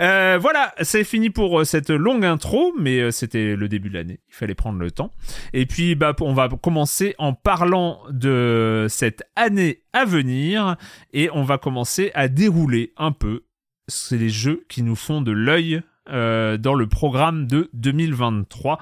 Euh, 0.00 0.38
voilà, 0.40 0.74
c'est 0.82 1.04
fini 1.04 1.30
pour 1.30 1.60
euh, 1.60 1.64
cette 1.64 1.90
longue 1.90 2.24
intro, 2.24 2.72
mais 2.78 3.00
euh, 3.00 3.10
c'était 3.10 3.56
le 3.56 3.68
début 3.68 3.88
de 3.90 3.94
l'année. 3.94 4.20
Il 4.28 4.34
fallait 4.34 4.54
prendre 4.54 4.78
le 4.78 4.90
temps. 4.90 5.12
Et 5.52 5.66
puis, 5.66 5.94
bah, 5.94 6.14
on 6.20 6.32
va 6.32 6.48
commencer 6.48 7.14
en 7.18 7.34
parlant 7.34 8.00
de 8.10 8.86
cette 8.88 9.22
année 9.36 9.82
à 9.92 10.04
venir, 10.04 10.76
et 11.12 11.30
on 11.32 11.42
va 11.42 11.58
commencer 11.58 12.10
à 12.14 12.28
dérouler 12.28 12.92
un 12.96 13.12
peu. 13.12 13.44
C'est 13.88 14.18
les 14.18 14.30
jeux 14.30 14.64
qui 14.68 14.82
nous 14.82 14.96
font 14.96 15.20
de 15.20 15.32
l'œil. 15.32 15.82
dans 16.08 16.74
le 16.74 16.86
programme 16.88 17.46
de 17.46 17.70
2023 17.74 18.80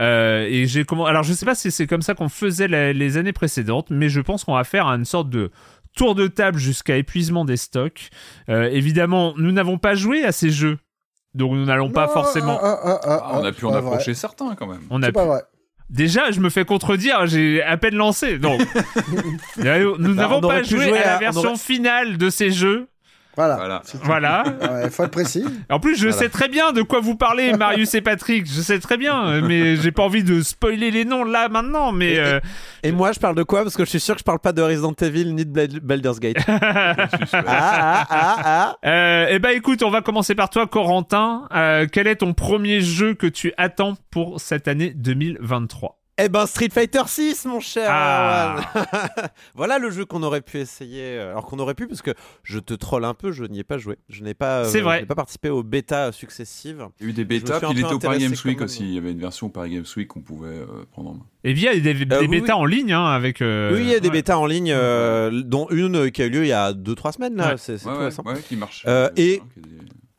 Euh, 0.00 0.46
et 0.48 0.66
j'ai 0.66 0.84
comment 0.84 1.04
alors 1.04 1.24
je 1.24 1.32
sais 1.34 1.44
pas 1.44 1.54
si 1.54 1.70
c'est 1.70 1.86
comme 1.86 2.00
ça 2.00 2.14
qu'on 2.14 2.30
faisait 2.30 2.68
les 2.94 3.16
années 3.18 3.34
précédentes 3.34 3.88
mais 3.90 4.08
je 4.08 4.20
pense 4.20 4.44
qu'on 4.44 4.54
va 4.54 4.64
faire 4.64 4.86
une 4.86 5.04
sorte 5.04 5.28
de 5.28 5.50
tour 5.96 6.14
de 6.14 6.26
table 6.26 6.58
jusqu'à 6.58 6.96
épuisement 6.96 7.44
des 7.44 7.56
stocks 7.56 8.10
euh, 8.48 8.68
évidemment, 8.70 9.34
nous 9.36 9.52
n'avons 9.52 9.78
pas 9.78 9.94
joué 9.94 10.24
à 10.24 10.32
ces 10.32 10.50
jeux, 10.50 10.78
donc 11.34 11.52
nous 11.52 11.64
n'allons 11.64 11.90
pas 11.90 12.08
forcément. 12.08 12.58
ah, 12.62 12.78
ah, 12.82 13.00
ah, 13.02 13.20
Ah, 13.22 13.38
on 13.40 13.44
a 13.44 13.52
pu 13.52 13.64
en 13.66 13.70
vrai. 13.70 13.78
approcher 13.78 14.14
certains 14.14 14.54
quand 14.54 14.66
même. 14.66 14.82
On 14.90 15.02
a 15.02 15.10
pas 15.12 15.22
pu- 15.22 15.28
vrai. 15.28 15.42
Déjà, 15.88 16.30
je 16.30 16.38
me 16.38 16.50
fais 16.50 16.64
contredire, 16.64 17.26
j'ai 17.26 17.62
à 17.64 17.76
peine 17.76 17.96
lancé. 17.96 18.38
Donc, 18.38 18.60
nous 19.56 19.64
Bah, 19.64 19.78
n'avons 20.14 20.36
on 20.38 20.40
pas 20.48 20.62
joué 20.62 20.96
à 20.96 21.04
la 21.14 21.18
version 21.18 21.50
aurait- 21.50 21.58
finale 21.58 22.16
de 22.16 22.30
ces 22.30 22.50
jeux. 22.50 22.86
Voilà. 23.56 23.82
Voilà. 24.02 24.44
Ouais, 24.70 24.90
faut 24.90 25.04
être 25.04 25.10
précis. 25.10 25.44
En 25.70 25.80
plus, 25.80 25.96
je 25.96 26.08
Voilà. 26.08 26.16
sais 26.18 26.28
très 26.28 26.48
bien 26.48 26.72
de 26.72 26.82
quoi 26.82 27.00
vous 27.00 27.16
parlez, 27.16 27.52
Marius 27.54 27.94
et 27.94 28.00
Patrick. 28.00 28.46
Je 28.46 28.60
sais 28.60 28.78
très 28.78 28.96
bien, 28.96 29.40
mais 29.40 29.76
j'ai 29.76 29.90
pas 29.92 30.02
envie 30.02 30.22
de 30.24 30.42
spoiler 30.42 30.90
les 30.90 31.04
noms 31.04 31.24
là 31.24 31.48
maintenant. 31.48 31.92
Mais 31.92 32.12
Et- 32.14 32.18
euh, 32.20 32.40
Et 32.82 32.92
moi, 32.92 33.12
je 33.12 33.20
parle 33.20 33.34
de 33.36 33.42
quoi? 33.42 33.62
Parce 33.62 33.76
que 33.76 33.84
je 33.84 33.90
suis 33.90 34.00
sûr 34.00 34.14
que 34.14 34.20
je 34.20 34.24
parle 34.24 34.38
pas 34.38 34.52
de 34.52 34.62
Resident 34.62 34.94
Evil 35.00 35.34
ni 35.34 35.44
de 35.44 35.50
Bal- 35.50 35.80
Baldur's 35.82 36.18
Gate. 36.20 36.36
ah, 36.48 36.94
sûr. 37.26 37.42
ah, 37.46 38.06
ah, 38.10 38.36
ah. 38.44 38.76
euh, 38.86 39.26
eh 39.30 39.38
ben, 39.38 39.50
écoute, 39.50 39.82
on 39.82 39.90
va 39.90 40.00
commencer 40.02 40.34
par 40.34 40.50
toi, 40.50 40.66
Corentin. 40.66 41.46
Euh, 41.54 41.86
quel 41.90 42.06
est 42.06 42.16
ton 42.16 42.32
premier 42.32 42.80
jeu 42.80 43.14
que 43.14 43.26
tu 43.26 43.52
attends 43.58 43.96
pour 44.10 44.40
cette 44.40 44.66
année 44.68 44.92
2023 44.96 45.99
Eh 46.18 46.28
ben, 46.28 46.44
Street 46.44 46.68
Fighter 46.70 47.00
6, 47.06 47.46
mon 47.46 47.60
cher. 47.60 47.88
Ah. 47.90 48.60
Voilà 49.54 49.78
le 49.78 49.90
jeu 49.90 50.04
qu'on 50.04 50.22
aurait 50.22 50.42
pu 50.42 50.58
essayer. 50.58 51.02
euh, 51.18 51.30
Alors 51.30 51.46
qu'on 51.46 51.58
aurait 51.58 51.74
pu, 51.74 51.86
parce 51.86 52.02
que 52.02 52.10
je 52.42 52.58
te 52.58 52.74
troll 52.74 53.06
un 53.06 53.14
peu, 53.14 53.32
je 53.32 53.44
n'y 53.44 53.60
ai 53.60 53.64
pas 53.64 53.78
joué. 53.78 53.96
Je 54.10 54.22
n'ai 54.22 54.34
pas, 54.34 54.58
euh, 54.60 54.64
C'est 54.64 54.82
vrai. 54.82 54.96
je 54.96 55.00
n'ai 55.02 55.06
pas 55.06 55.14
participé 55.14 55.48
aux 55.48 55.62
bêtas 55.62 56.12
successives. 56.12 56.86
Il 57.00 57.04
y 57.04 57.06
a 57.06 57.10
eu 57.10 57.12
des 57.14 57.24
bêtas, 57.24 57.58
puis 57.60 57.68
il 57.72 57.78
était 57.78 57.92
au 57.94 57.98
Paris 57.98 58.18
Games 58.18 58.34
Week 58.44 58.60
aussi. 58.60 58.82
Il 58.82 58.92
y 58.94 58.98
avait 58.98 59.12
une 59.12 59.18
version 59.20 59.46
au 59.46 59.50
Paris 59.50 59.70
Games 59.70 59.84
Week 59.96 60.08
qu'on 60.08 60.20
pouvait 60.20 60.48
euh, 60.48 60.66
prendre 60.92 61.10
en 61.10 61.14
main. 61.14 61.26
Eh 61.44 61.54
bien, 61.54 61.72
il 61.72 61.78
y 61.84 61.88
a 61.88 61.94
des, 61.94 62.04
des 62.04 62.16
oui, 62.18 62.28
bêtas 62.28 62.54
oui. 62.56 62.60
en 62.60 62.64
ligne 62.66 62.92
hein, 62.92 63.06
avec. 63.06 63.40
euh, 63.40 63.72
oui, 63.74 63.80
il 63.82 63.88
y 63.88 63.94
a 63.94 64.00
des 64.00 64.10
bêtas 64.10 64.36
en 64.36 64.44
ligne, 64.44 64.72
euh, 64.76 65.30
dont 65.44 65.68
une 65.70 65.96
euh, 65.96 66.10
qui 66.10 66.20
a 66.20 66.26
eu 66.26 66.30
lieu 66.30 66.44
il 66.44 66.48
y 66.48 66.52
a 66.52 66.72
2-3 66.74 67.12
semaines, 67.14 67.36
là. 67.36 67.52
Ouais. 67.52 67.54
C'est 67.56 67.78
c'est 67.78 67.86
Ouais, 67.86 67.94
tout 67.94 67.98
ouais, 68.00 68.04
récent. 68.06 68.22
ouais, 68.26 68.40
qui 68.46 68.56
marche. 68.56 68.84
Euh, 68.86 69.08
et- 69.16 69.40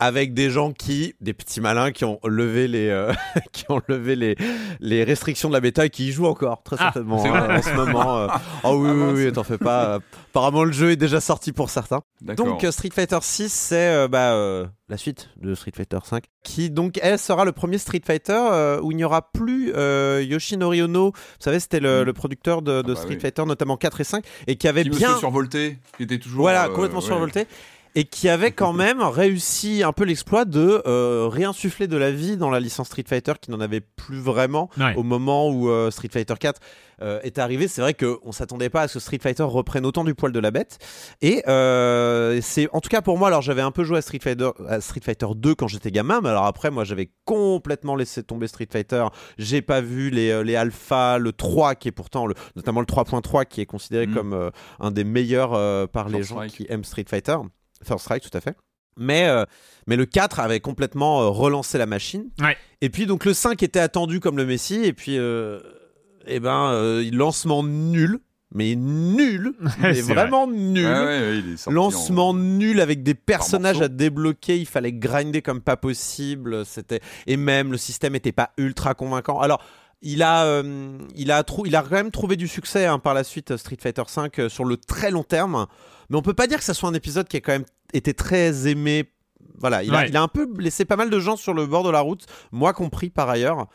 Qui 0.02 0.08
avec 0.08 0.34
des 0.34 0.50
gens 0.50 0.72
qui, 0.72 1.14
des 1.20 1.32
petits 1.32 1.60
malins 1.60 1.92
qui 1.92 2.04
ont 2.04 2.18
levé 2.24 2.68
les, 2.68 2.88
euh, 2.88 3.12
qui 3.52 3.64
ont 3.68 3.80
levé 3.88 4.16
les, 4.16 4.36
les 4.80 5.04
restrictions 5.04 5.48
de 5.48 5.54
la 5.54 5.60
bêta 5.60 5.86
et 5.86 5.90
qui 5.90 6.08
y 6.08 6.12
jouent 6.12 6.26
encore, 6.26 6.62
très 6.62 6.76
Ah, 6.78 6.84
certainement, 6.92 7.24
hein, 7.24 7.58
en 7.58 7.62
ce 7.62 7.72
moment. 7.74 8.18
euh. 8.18 8.26
Oh 8.64 8.74
oui, 8.76 8.88
Ah, 8.90 8.94
oui, 9.12 9.24
oui, 9.26 9.32
t'en 9.32 9.42
fais 9.44 9.58
pas. 9.58 9.84
euh, 9.94 9.98
Apparemment, 10.30 10.64
le 10.64 10.72
jeu 10.72 10.90
est 10.92 10.96
déjà 10.96 11.20
sorti 11.20 11.52
pour 11.52 11.70
certains. 11.70 12.00
Donc, 12.20 12.64
Street 12.70 12.90
Fighter 12.94 13.18
6, 13.20 13.52
c'est 13.52 14.08
bah, 14.08 14.66
la 14.88 14.96
suite 14.96 15.28
de 15.36 15.54
Street 15.54 15.72
Fighter 15.74 15.98
5, 16.04 16.24
qui 16.44 16.70
donc, 16.70 16.98
elle 17.02 17.18
sera 17.18 17.44
le 17.44 17.52
premier 17.52 17.78
Street 17.78 18.00
Fighter 18.04 18.32
euh, 18.52 18.80
où 18.82 18.92
il 18.92 18.96
n'y 18.96 19.04
aura 19.04 19.30
plus 19.32 19.72
euh, 19.74 20.22
Yoshinori 20.26 20.82
Ono. 20.82 21.10
Vous 21.10 21.16
savez, 21.38 21.60
c'était 21.60 21.80
le, 21.80 22.02
Mm. 22.02 22.04
le 22.04 22.12
producteur 22.12 22.62
de, 22.62 22.80
de 22.82 22.92
Ah 22.92 22.94
bah 22.94 22.96
Street 22.96 23.14
oui. 23.14 23.20
Fighter, 23.20 23.44
notamment 23.44 23.76
4 23.76 24.00
et 24.00 24.04
5, 24.04 24.24
et 24.46 24.56
qui 24.56 24.68
avait 24.68 24.84
Petit 24.84 24.98
bien 24.98 25.16
survolté, 25.18 25.78
qui 25.96 26.02
était 26.04 26.18
toujours. 26.18 26.42
voilà, 26.42 26.66
euh, 26.66 26.68
complètement 26.70 27.00
ouais. 27.00 27.04
survolté. 27.06 27.46
Et 27.94 28.04
qui 28.04 28.28
avait 28.30 28.52
quand 28.52 28.72
même 28.72 29.02
réussi 29.02 29.82
un 29.82 29.92
peu 29.92 30.04
l'exploit 30.04 30.44
de 30.46 30.82
euh, 30.86 31.28
réinsuffler 31.30 31.88
de 31.88 31.96
la 31.98 32.10
vie 32.10 32.38
dans 32.38 32.48
la 32.48 32.58
licence 32.58 32.86
Street 32.86 33.04
Fighter 33.06 33.34
qui 33.40 33.50
n'en 33.50 33.60
avait 33.60 33.80
plus 33.82 34.18
vraiment 34.20 34.70
Ouais. 34.78 34.94
au 34.96 35.02
moment 35.02 35.50
où 35.50 35.68
euh, 35.68 35.90
Street 35.90 36.08
Fighter 36.10 36.34
4 36.40 36.58
euh, 37.02 37.20
est 37.22 37.38
arrivé. 37.38 37.68
C'est 37.68 37.82
vrai 37.82 37.92
qu'on 37.94 38.32
s'attendait 38.32 38.70
pas 38.70 38.82
à 38.82 38.88
ce 38.88 38.94
que 38.94 39.00
Street 39.00 39.18
Fighter 39.22 39.42
reprenne 39.42 39.84
autant 39.84 40.04
du 40.04 40.14
poil 40.14 40.32
de 40.32 40.38
la 40.38 40.50
bête. 40.50 40.78
Et 41.20 41.42
euh, 41.48 42.38
c'est 42.40 42.66
en 42.72 42.80
tout 42.80 42.88
cas 42.88 43.02
pour 43.02 43.18
moi, 43.18 43.28
alors 43.28 43.42
j'avais 43.42 43.60
un 43.60 43.72
peu 43.72 43.84
joué 43.84 43.98
à 43.98 44.02
Street 44.02 44.20
Fighter, 44.22 44.50
à 44.68 44.80
Street 44.80 45.00
Fighter 45.04 45.26
2 45.36 45.54
quand 45.54 45.68
j'étais 45.68 45.90
gamin, 45.90 46.20
mais 46.22 46.30
alors 46.30 46.46
après 46.46 46.70
moi 46.70 46.84
j'avais 46.84 47.10
complètement 47.26 47.94
laissé 47.96 48.22
tomber 48.22 48.46
Street 48.46 48.68
Fighter. 48.72 49.04
J'ai 49.36 49.60
pas 49.60 49.82
vu 49.82 50.08
les, 50.10 50.42
les 50.44 50.56
alphas, 50.56 51.18
le 51.18 51.32
3 51.32 51.74
qui 51.74 51.88
est 51.88 51.92
pourtant, 51.92 52.26
le, 52.26 52.34
notamment 52.56 52.80
le 52.80 52.86
3.3 52.86 53.44
qui 53.44 53.60
est 53.60 53.66
considéré 53.66 54.06
Mhm. 54.06 54.14
comme 54.14 54.32
euh, 54.32 54.50
un 54.80 54.90
des 54.92 55.04
meilleurs 55.04 55.52
euh, 55.54 55.86
par 55.86 56.08
les 56.08 56.22
gens 56.22 56.36
Strike. 56.36 56.52
qui 56.54 56.66
aiment 56.70 56.84
Street 56.84 57.04
Fighter. 57.06 57.36
First 57.84 58.04
Strike, 58.04 58.22
tout 58.28 58.36
à 58.36 58.40
fait. 58.40 58.56
Mais, 58.98 59.26
euh, 59.26 59.44
mais 59.86 59.96
le 59.96 60.04
4 60.04 60.38
avait 60.40 60.60
complètement 60.60 61.22
euh, 61.22 61.28
relancé 61.28 61.78
la 61.78 61.86
machine. 61.86 62.30
Ouais. 62.40 62.56
Et 62.82 62.90
puis 62.90 63.06
donc 63.06 63.24
le 63.24 63.32
5 63.34 63.62
était 63.62 63.80
attendu 63.80 64.20
comme 64.20 64.36
le 64.36 64.44
Messi. 64.44 64.84
Et 64.84 64.92
puis, 64.92 65.16
euh, 65.18 65.60
eh 66.26 66.40
ben, 66.40 66.70
euh, 66.72 67.08
lancement 67.12 67.62
nul. 67.62 68.18
Mais 68.54 68.74
nul. 68.74 69.54
mais 69.80 69.94
C'est 69.94 70.12
vraiment 70.12 70.46
nul. 70.46 70.84
Ouais, 70.84 70.92
ouais, 70.92 71.04
ouais, 71.06 71.38
il 71.38 71.52
est 71.54 71.56
sorti 71.56 71.74
Lancement 71.74 72.28
en- 72.30 72.34
nul 72.34 72.80
avec 72.82 73.02
des 73.02 73.14
personnages 73.14 73.80
à 73.80 73.88
débloquer, 73.88 74.58
il 74.58 74.66
fallait 74.66 74.92
grinder 74.92 75.40
comme 75.40 75.62
pas 75.62 75.78
possible. 75.78 76.66
C'était 76.66 77.00
et 77.26 77.38
même 77.38 77.72
le 77.72 77.78
système 77.78 78.14
était 78.14 78.30
pas 78.32 78.50
ultra 78.58 78.92
convaincant. 78.92 79.40
Alors 79.40 79.62
il 80.02 80.22
a, 80.22 80.44
euh, 80.44 80.98
il 81.14 81.30
a, 81.30 81.42
trou- 81.44 81.64
il 81.64 81.74
a 81.76 81.80
quand 81.82 81.92
même 81.92 82.10
trouvé 82.10 82.36
du 82.36 82.46
succès 82.48 82.84
hein, 82.84 82.98
par 82.98 83.14
la 83.14 83.24
suite 83.24 83.56
Street 83.56 83.78
Fighter 83.80 84.02
V 84.36 84.48
sur 84.50 84.64
le 84.66 84.76
très 84.76 85.10
long 85.10 85.22
terme, 85.22 85.66
mais 86.12 86.16
on 86.18 86.22
peut 86.22 86.34
pas 86.34 86.46
dire 86.46 86.58
que 86.58 86.64
ça 86.64 86.74
soit 86.74 86.88
un 86.88 86.94
épisode 86.94 87.26
qui 87.26 87.38
a 87.38 87.40
quand 87.40 87.50
même 87.52 87.64
été 87.92 88.14
très 88.14 88.68
aimé. 88.68 89.10
Voilà, 89.58 89.82
il, 89.82 89.92
a, 89.94 89.98
Ouais. 89.98 90.08
il 90.08 90.16
a 90.16 90.22
un 90.22 90.28
peu 90.28 90.48
laissé 90.58 90.84
pas 90.84 90.96
mal 90.96 91.10
de 91.10 91.18
gens 91.18 91.36
sur 91.36 91.54
le 91.54 91.66
bord 91.66 91.82
de 91.82 91.90
la 91.90 92.00
route, 92.00 92.26
moi 92.52 92.72
compris 92.72 93.10
par 93.10 93.28
ailleurs. 93.28 93.66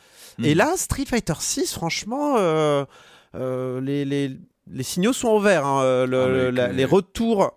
Et 0.43 0.51
Mhm. 0.51 0.57
là, 0.57 0.73
Street 0.77 1.05
Fighter 1.05 1.33
6, 1.39 1.73
franchement, 1.73 2.35
euh, 2.37 2.85
euh, 3.35 3.81
les, 3.81 4.05
les, 4.05 4.37
les 4.69 4.83
signaux 4.83 5.13
sont 5.13 5.29
au 5.29 5.39
vert. 5.39 5.65
hein. 5.65 5.81
Euh, 5.83 6.05
le- 6.05 6.21
Ah, 6.23 6.27
le- 6.27 6.49
la- 6.51 6.67
les 6.73 6.85
retours. 6.85 7.51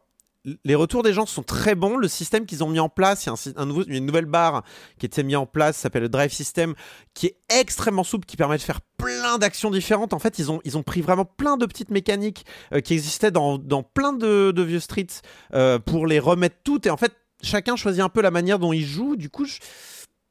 Les 0.64 0.74
retours 0.74 1.02
des 1.02 1.12
gens 1.12 1.26
sont 1.26 1.42
très 1.42 1.74
bons. 1.74 1.96
Le 1.98 2.08
système 2.08 2.46
qu'ils 2.46 2.64
ont 2.64 2.68
mis 2.70 2.80
en 2.80 2.88
place, 2.88 3.26
il 3.26 3.28
y 3.28 3.32
a 3.56 3.62
une 3.62 4.06
nouvelle 4.06 4.24
barre 4.24 4.62
qui 4.98 5.04
était 5.04 5.22
mise 5.22 5.36
en 5.36 5.44
place, 5.44 5.76
s'appelle 5.76 6.02
le 6.02 6.08
Drive 6.08 6.32
System, 6.32 6.74
qui 7.12 7.26
est 7.26 7.36
extrêmement 7.50 8.04
souple, 8.04 8.24
qui 8.24 8.38
permet 8.38 8.56
de 8.56 8.62
faire 8.62 8.80
plein 8.96 9.36
d'actions 9.36 9.70
différentes. 9.70 10.14
En 10.14 10.18
fait, 10.18 10.38
ils 10.38 10.50
ont, 10.50 10.60
ils 10.64 10.78
ont 10.78 10.82
pris 10.82 11.02
vraiment 11.02 11.26
plein 11.26 11.58
de 11.58 11.66
petites 11.66 11.90
mécaniques 11.90 12.46
euh, 12.72 12.80
qui 12.80 12.94
existaient 12.94 13.30
dans, 13.30 13.58
plein 13.82 14.14
de, 14.14 14.50
de 14.50 14.62
vieux 14.62 14.80
streets 14.80 15.20
euh, 15.52 15.78
pour 15.78 16.06
les 16.06 16.18
remettre 16.18 16.56
toutes. 16.64 16.86
Et 16.86 16.90
en 16.90 16.96
fait, 16.96 17.12
chacun 17.42 17.76
choisit 17.76 18.02
un 18.02 18.08
peu 18.08 18.22
la 18.22 18.30
manière 18.30 18.58
dont 18.58 18.72
il 18.72 18.86
joue. 18.86 19.16
Du 19.16 19.28
coup, 19.28 19.44
je- 19.44 19.58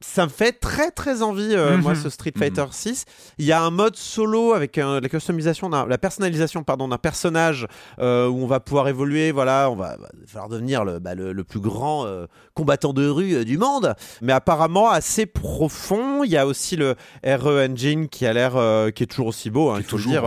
ça 0.02 0.24
me 0.26 0.30
fait 0.30 0.54
très 0.54 0.92
très 0.92 1.22
envie, 1.22 1.54
euh, 1.54 1.76
Mhm. 1.76 1.82
moi, 1.82 1.94
ce 1.96 2.10
Street 2.10 2.32
Mhm. 2.34 2.40
Fighter 2.42 2.66
6. 2.72 3.06
Il 3.38 3.46
y 3.46 3.52
a 3.52 3.62
un 3.62 3.70
mode 3.70 3.98
solo 3.98 4.54
avec 4.54 4.78
euh, 4.78 5.02
la 5.02 5.10
customisation, 5.10 5.70
la 5.70 5.98
personnalisation 5.98 6.64
pardon, 6.64 6.88
d'un 6.88 6.98
personnage 6.98 7.68
euh, 8.00 8.28
où 8.28 8.42
on 8.44 8.48
va 8.48 8.60
pouvoir 8.62 8.88
évoluer. 8.88 9.32
Voilà, 9.32 9.70
on 9.70 9.76
va, 9.76 9.98
va 9.98 10.08
falloir 10.26 10.48
devenir 10.50 10.86
le, 10.86 11.00
bah, 11.00 11.16
le, 11.16 11.34
le 11.34 11.44
plus 11.44 11.60
grand 11.60 12.06
combattant 12.54 12.94
de 12.94 13.08
rue 13.08 13.44
du 13.44 13.58
monde. 13.58 13.94
Mais 14.22 14.32
apparemment 14.34 14.90
assez 14.90 15.26
profond. 15.26 16.24
Il 16.24 16.32
y 16.32 16.38
a 16.38 16.48
aussi 16.48 16.76
le 16.78 16.96
RE 17.26 17.66
Engine 17.70 18.08
qui 18.08 18.26
a 18.26 18.32
l'air, 18.34 18.54
qui 18.94 19.04
est 19.04 19.08
toujours 19.08 19.28
aussi 19.28 19.50
beau. 19.50 19.70
hein, 19.70 19.76
Qui 19.76 19.82
il 19.82 19.84
faut 19.84 19.98
toujours 19.98 20.12
dire. 20.14 20.24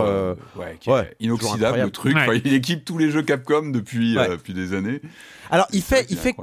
ouais, 0.55 0.77
qui 0.79 0.89
est 0.89 0.93
ouais, 0.93 1.15
inoxydable 1.19 1.79
le 1.81 1.89
truc. 1.89 2.15
Ouais. 2.15 2.21
Enfin, 2.21 2.39
il 2.45 2.53
équipe 2.53 2.85
tous 2.85 2.97
les 2.99 3.09
jeux 3.09 3.23
Capcom 3.23 3.69
depuis, 3.69 4.13
depuis 4.15 4.53
des 4.53 4.73
années. 4.73 5.01
Alors, 5.49 5.67
il 5.73 5.81
fait, 5.81 6.05
il 6.09 6.17
fait. 6.17 6.35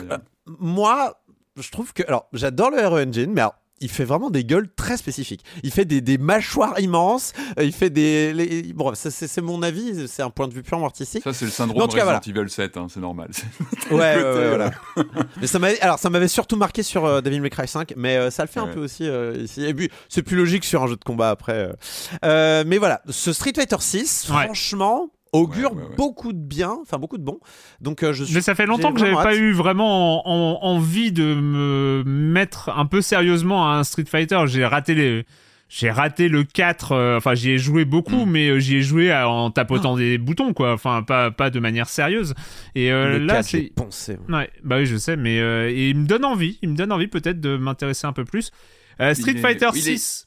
moi, 0.58 1.19
je 1.58 1.70
trouve 1.70 1.92
que. 1.92 2.02
Alors, 2.06 2.26
j'adore 2.32 2.70
le 2.70 2.86
RE 2.86 3.00
Engine, 3.06 3.32
mais 3.32 3.40
alors, 3.40 3.54
il 3.82 3.88
fait 3.88 4.04
vraiment 4.04 4.28
des 4.28 4.44
gueules 4.44 4.68
très 4.74 4.98
spécifiques. 4.98 5.42
Il 5.62 5.70
fait 5.70 5.86
des, 5.86 6.02
des 6.02 6.18
mâchoires 6.18 6.78
immenses. 6.80 7.32
euh, 7.58 7.64
il 7.64 7.72
fait 7.72 7.88
des. 7.88 8.34
les- 8.34 8.72
Bon, 8.74 8.92
c'est 8.94 9.40
mon 9.40 9.62
avis. 9.62 10.06
C'est 10.06 10.22
un 10.22 10.28
point 10.28 10.48
de 10.48 10.52
vue 10.54 10.62
purement 10.62 10.84
artistique. 10.84 11.24
Ça, 11.24 11.32
c'est 11.32 11.46
le 11.46 11.50
syndrome 11.50 11.88
tout 11.88 11.96
cas, 11.96 12.04
Resident 12.18 12.40
Evil 12.42 12.50
7, 12.50 12.76
hein, 12.76 12.86
c'est 12.90 13.00
normal. 13.00 13.30
Ouais, 13.90 13.96
ouais, 13.96 14.14
côté, 14.16 14.24
ouais, 14.24 14.26
euh, 14.26 14.48
voilà. 14.48 14.70
mais 15.40 15.46
ça 15.46 15.58
m'avait, 15.58 15.80
alors, 15.80 15.98
ça 15.98 16.10
m'avait 16.10 16.28
surtout 16.28 16.56
marqué 16.56 16.82
sur 16.82 17.04
euh, 17.06 17.20
Devil 17.22 17.40
May 17.40 17.48
Cry 17.50 17.66
5, 17.66 17.94
mais 17.96 18.16
euh, 18.18 18.30
ça 18.30 18.42
le 18.44 18.48
fait 18.48 18.60
un 18.60 18.66
peu 18.68 18.80
aussi 18.80 19.08
euh, 19.08 19.34
ici. 19.42 19.64
Et 19.64 19.72
puis, 19.74 19.90
c'est 20.10 20.22
plus 20.22 20.36
logique 20.36 20.64
sur 20.66 20.82
un 20.82 20.86
jeu 20.86 20.96
de 20.96 21.02
combat 21.04 21.30
après. 21.30 21.54
euh. 21.54 21.72
Euh, 22.24 22.64
mais 22.66 22.76
voilà, 22.78 23.00
ce 23.08 23.32
Street 23.32 23.52
Fighter 23.56 23.76
6, 23.80 24.28
Ouais. 24.30 24.44
franchement, 24.44 25.08
augure 25.32 25.72
Ouais, 25.72 25.82
ouais, 25.82 25.88
ouais. 25.90 25.96
beaucoup 25.96 26.32
de 26.32 26.38
bien, 26.38 26.76
enfin 26.82 26.98
beaucoup 26.98 27.18
de 27.18 27.22
bon. 27.24 27.38
Donc, 27.80 28.02
euh, 28.02 28.12
je 28.12 28.24
suis. 28.24 28.34
Mais 28.34 28.40
ça 28.40 28.54
fait 28.54 28.66
longtemps 28.66 28.92
que 28.92 29.00
j'avais 29.00 29.12
pas 29.14 29.36
eu 29.36 29.52
vraiment 29.52 30.26
en- 30.26 30.30
en- 30.30 30.58
envie 30.64 31.12
de 31.12 31.34
me 31.34 32.02
mettre 32.06 32.68
un 32.70 32.86
peu 32.86 33.00
sérieusement 33.00 33.68
à 33.70 33.74
un 33.76 33.84
Street 33.84 34.04
Fighter. 34.06 34.40
J'ai 34.46 34.64
raté 34.64 34.94
les, 34.94 35.24
j'ai 35.68 35.90
raté 35.90 36.28
le 36.28 36.42
4, 36.42 36.92
euh, 36.92 37.16
enfin 37.16 37.34
j'y 37.34 37.50
ai 37.52 37.58
joué 37.58 37.84
beaucoup, 37.84 38.24
mm. 38.26 38.30
mais 38.30 38.48
euh, 38.48 38.58
j'y 38.58 38.76
ai 38.76 38.82
joué 38.82 39.14
en 39.14 39.50
tapotant 39.52 39.96
des 39.96 40.18
boutons, 40.18 40.52
quoi, 40.52 40.72
enfin 40.72 41.02
pas, 41.04 41.30
pas 41.30 41.50
de 41.50 41.60
manière 41.60 41.88
sérieuse. 41.88 42.34
Et 42.74 42.90
euh, 42.90 43.18
là, 43.20 43.42
c'est. 43.44 43.72
pensé. 43.76 44.18
Ouais, 44.28 44.50
bah 44.64 44.78
oui, 44.78 44.86
je 44.86 44.96
sais, 44.96 45.16
mais 45.16 45.36
et 45.36 45.90
il 45.90 45.96
me 45.96 46.06
donne 46.06 46.24
envie, 46.24 46.58
il 46.62 46.70
me 46.70 46.76
donne 46.76 46.90
envie 46.92 47.08
peut-être 47.08 47.40
de 47.40 47.56
m'intéresser 47.56 48.06
un 48.06 48.12
peu 48.12 48.24
plus. 48.24 48.50
Street 49.14 49.36
Fighter 49.36 49.68
6. 49.72 50.26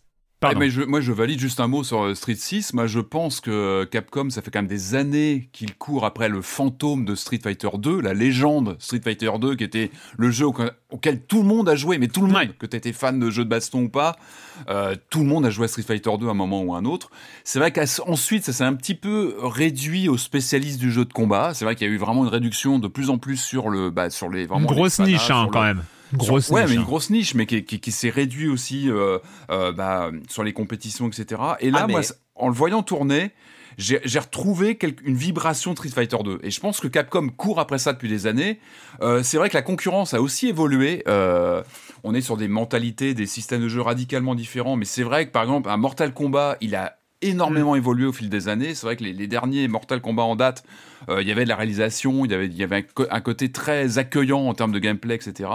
Mais 0.57 0.69
je, 0.69 0.81
moi, 0.81 1.01
je 1.01 1.11
valide 1.11 1.39
juste 1.39 1.59
un 1.59 1.67
mot 1.67 1.83
sur 1.83 2.15
Street 2.15 2.35
6. 2.35 2.73
Moi, 2.73 2.87
je 2.87 2.99
pense 2.99 3.39
que 3.39 3.85
Capcom, 3.85 4.29
ça 4.29 4.41
fait 4.41 4.51
quand 4.51 4.59
même 4.59 4.67
des 4.67 4.95
années 4.95 5.49
qu'il 5.53 5.75
court 5.75 6.05
après 6.05 6.29
le 6.29 6.41
fantôme 6.41 7.05
de 7.05 7.15
Street 7.15 7.39
Fighter 7.41 7.69
2, 7.77 8.01
la 8.01 8.13
légende 8.13 8.75
Street 8.79 9.01
Fighter 9.03 9.31
2, 9.39 9.55
qui 9.55 9.63
était 9.63 9.91
le 10.17 10.31
jeu 10.31 10.45
auquel 10.45 11.21
tout 11.21 11.41
le 11.41 11.47
monde 11.47 11.69
a 11.69 11.75
joué, 11.75 11.97
mais 11.97 12.07
tout 12.07 12.21
le 12.21 12.27
monde, 12.27 12.57
que 12.57 12.65
tu 12.65 12.75
étais 12.75 12.93
fan 12.93 13.19
de 13.19 13.29
jeux 13.29 13.45
de 13.45 13.49
baston 13.49 13.83
ou 13.83 13.89
pas, 13.89 14.15
euh, 14.69 14.95
tout 15.09 15.19
le 15.19 15.25
monde 15.25 15.45
a 15.45 15.49
joué 15.49 15.65
à 15.65 15.67
Street 15.67 15.83
Fighter 15.83 16.11
2 16.19 16.27
à 16.27 16.31
un 16.31 16.33
moment 16.33 16.61
ou 16.61 16.73
à 16.75 16.77
un 16.77 16.85
autre. 16.85 17.09
C'est 17.43 17.59
vrai 17.59 17.71
qu'ensuite, 17.71 18.43
ça 18.43 18.53
s'est 18.53 18.63
un 18.63 18.73
petit 18.73 18.95
peu 18.95 19.35
réduit 19.39 20.09
aux 20.09 20.17
spécialistes 20.17 20.79
du 20.79 20.91
jeu 20.91 21.05
de 21.05 21.13
combat. 21.13 21.53
C'est 21.53 21.65
vrai 21.65 21.75
qu'il 21.75 21.87
y 21.87 21.89
a 21.89 21.93
eu 21.93 21.97
vraiment 21.97 22.23
une 22.23 22.29
réduction 22.29 22.79
de 22.79 22.87
plus 22.87 23.09
en 23.09 23.17
plus 23.17 23.37
sur 23.37 23.69
le, 23.69 23.89
bah, 23.89 24.09
sur 24.09 24.29
les 24.29 24.45
vraiment. 24.45 24.67
Une 24.67 24.75
grosse 24.75 24.99
niche, 24.99 25.29
hein, 25.29 25.47
quand 25.51 25.63
même 25.63 25.83
grosse 26.17 26.49
ouais, 26.49 26.65
mais 26.65 26.73
une 26.73 26.81
hein. 26.81 26.83
grosse 26.83 27.09
niche, 27.09 27.35
mais 27.35 27.45
qui, 27.45 27.63
qui, 27.63 27.91
s'est 27.91 28.09
réduite 28.09 28.49
aussi 28.49 28.89
euh, 28.89 29.19
euh, 29.49 29.71
bah, 29.71 30.11
sur 30.29 30.43
les 30.43 30.53
compétitions, 30.53 31.07
etc. 31.07 31.41
Et 31.59 31.71
là, 31.71 31.81
ah, 31.83 31.87
moi, 31.87 32.01
en 32.35 32.47
le 32.47 32.53
voyant 32.53 32.83
tourner, 32.83 33.31
j'ai 33.77 34.19
retrouvé 34.19 34.77
une 35.03 35.15
vibration 35.15 35.71
de 35.71 35.77
Street 35.77 35.89
Fighter 35.89 36.17
2. 36.23 36.39
Et 36.43 36.51
je 36.51 36.59
pense 36.59 36.79
que 36.79 36.87
Capcom 36.87 37.29
court 37.29 37.59
après 37.59 37.79
ça 37.79 37.93
depuis 37.93 38.09
des 38.09 38.27
années. 38.27 38.59
Euh, 39.01 39.23
c'est 39.23 39.37
vrai 39.37 39.49
que 39.49 39.55
la 39.55 39.63
concurrence 39.63 40.13
a 40.13 40.21
aussi 40.21 40.47
évolué. 40.47 41.03
on 42.03 42.13
est 42.13 42.21
sur 42.21 42.37
des 42.37 42.47
mentalités, 42.47 43.13
des 43.13 43.25
systèmes 43.25 43.61
de 43.61 43.67
jeu 43.67 43.81
radicalement 43.81 44.35
différents. 44.35 44.75
Mais 44.75 44.85
c'est 44.85 45.03
vrai 45.03 45.25
que, 45.25 45.31
par 45.31 45.43
exemple, 45.43 45.69
un 45.69 45.77
Mortal 45.77 46.13
Kombat, 46.13 46.57
il 46.61 46.75
a 46.75 46.97
énormément 47.21 47.73
mm. 47.73 47.77
évolué 47.77 48.05
au 48.05 48.13
fil 48.13 48.29
des 48.29 48.47
années. 48.47 48.75
C'est 48.75 48.85
vrai 48.85 48.95
que 48.95 49.03
les, 49.03 49.27
derniers 49.27 49.67
Mortal 49.67 50.01
Kombat 50.01 50.23
en 50.23 50.35
date, 50.35 50.63
il 51.09 51.27
y 51.27 51.31
avait 51.31 51.43
de 51.43 51.49
la 51.49 51.55
réalisation, 51.55 52.25
il 52.25 52.31
y 52.31 52.35
avait, 52.35 52.45
il 52.45 52.55
y 52.55 52.63
avait 52.63 52.85
un, 53.09 53.21
côté 53.21 53.51
très 53.51 53.97
accueillant 53.97 54.41
en 54.41 54.53
termes 54.53 54.71
de 54.71 54.79
gameplay, 54.79 55.15
etc. 55.15 55.49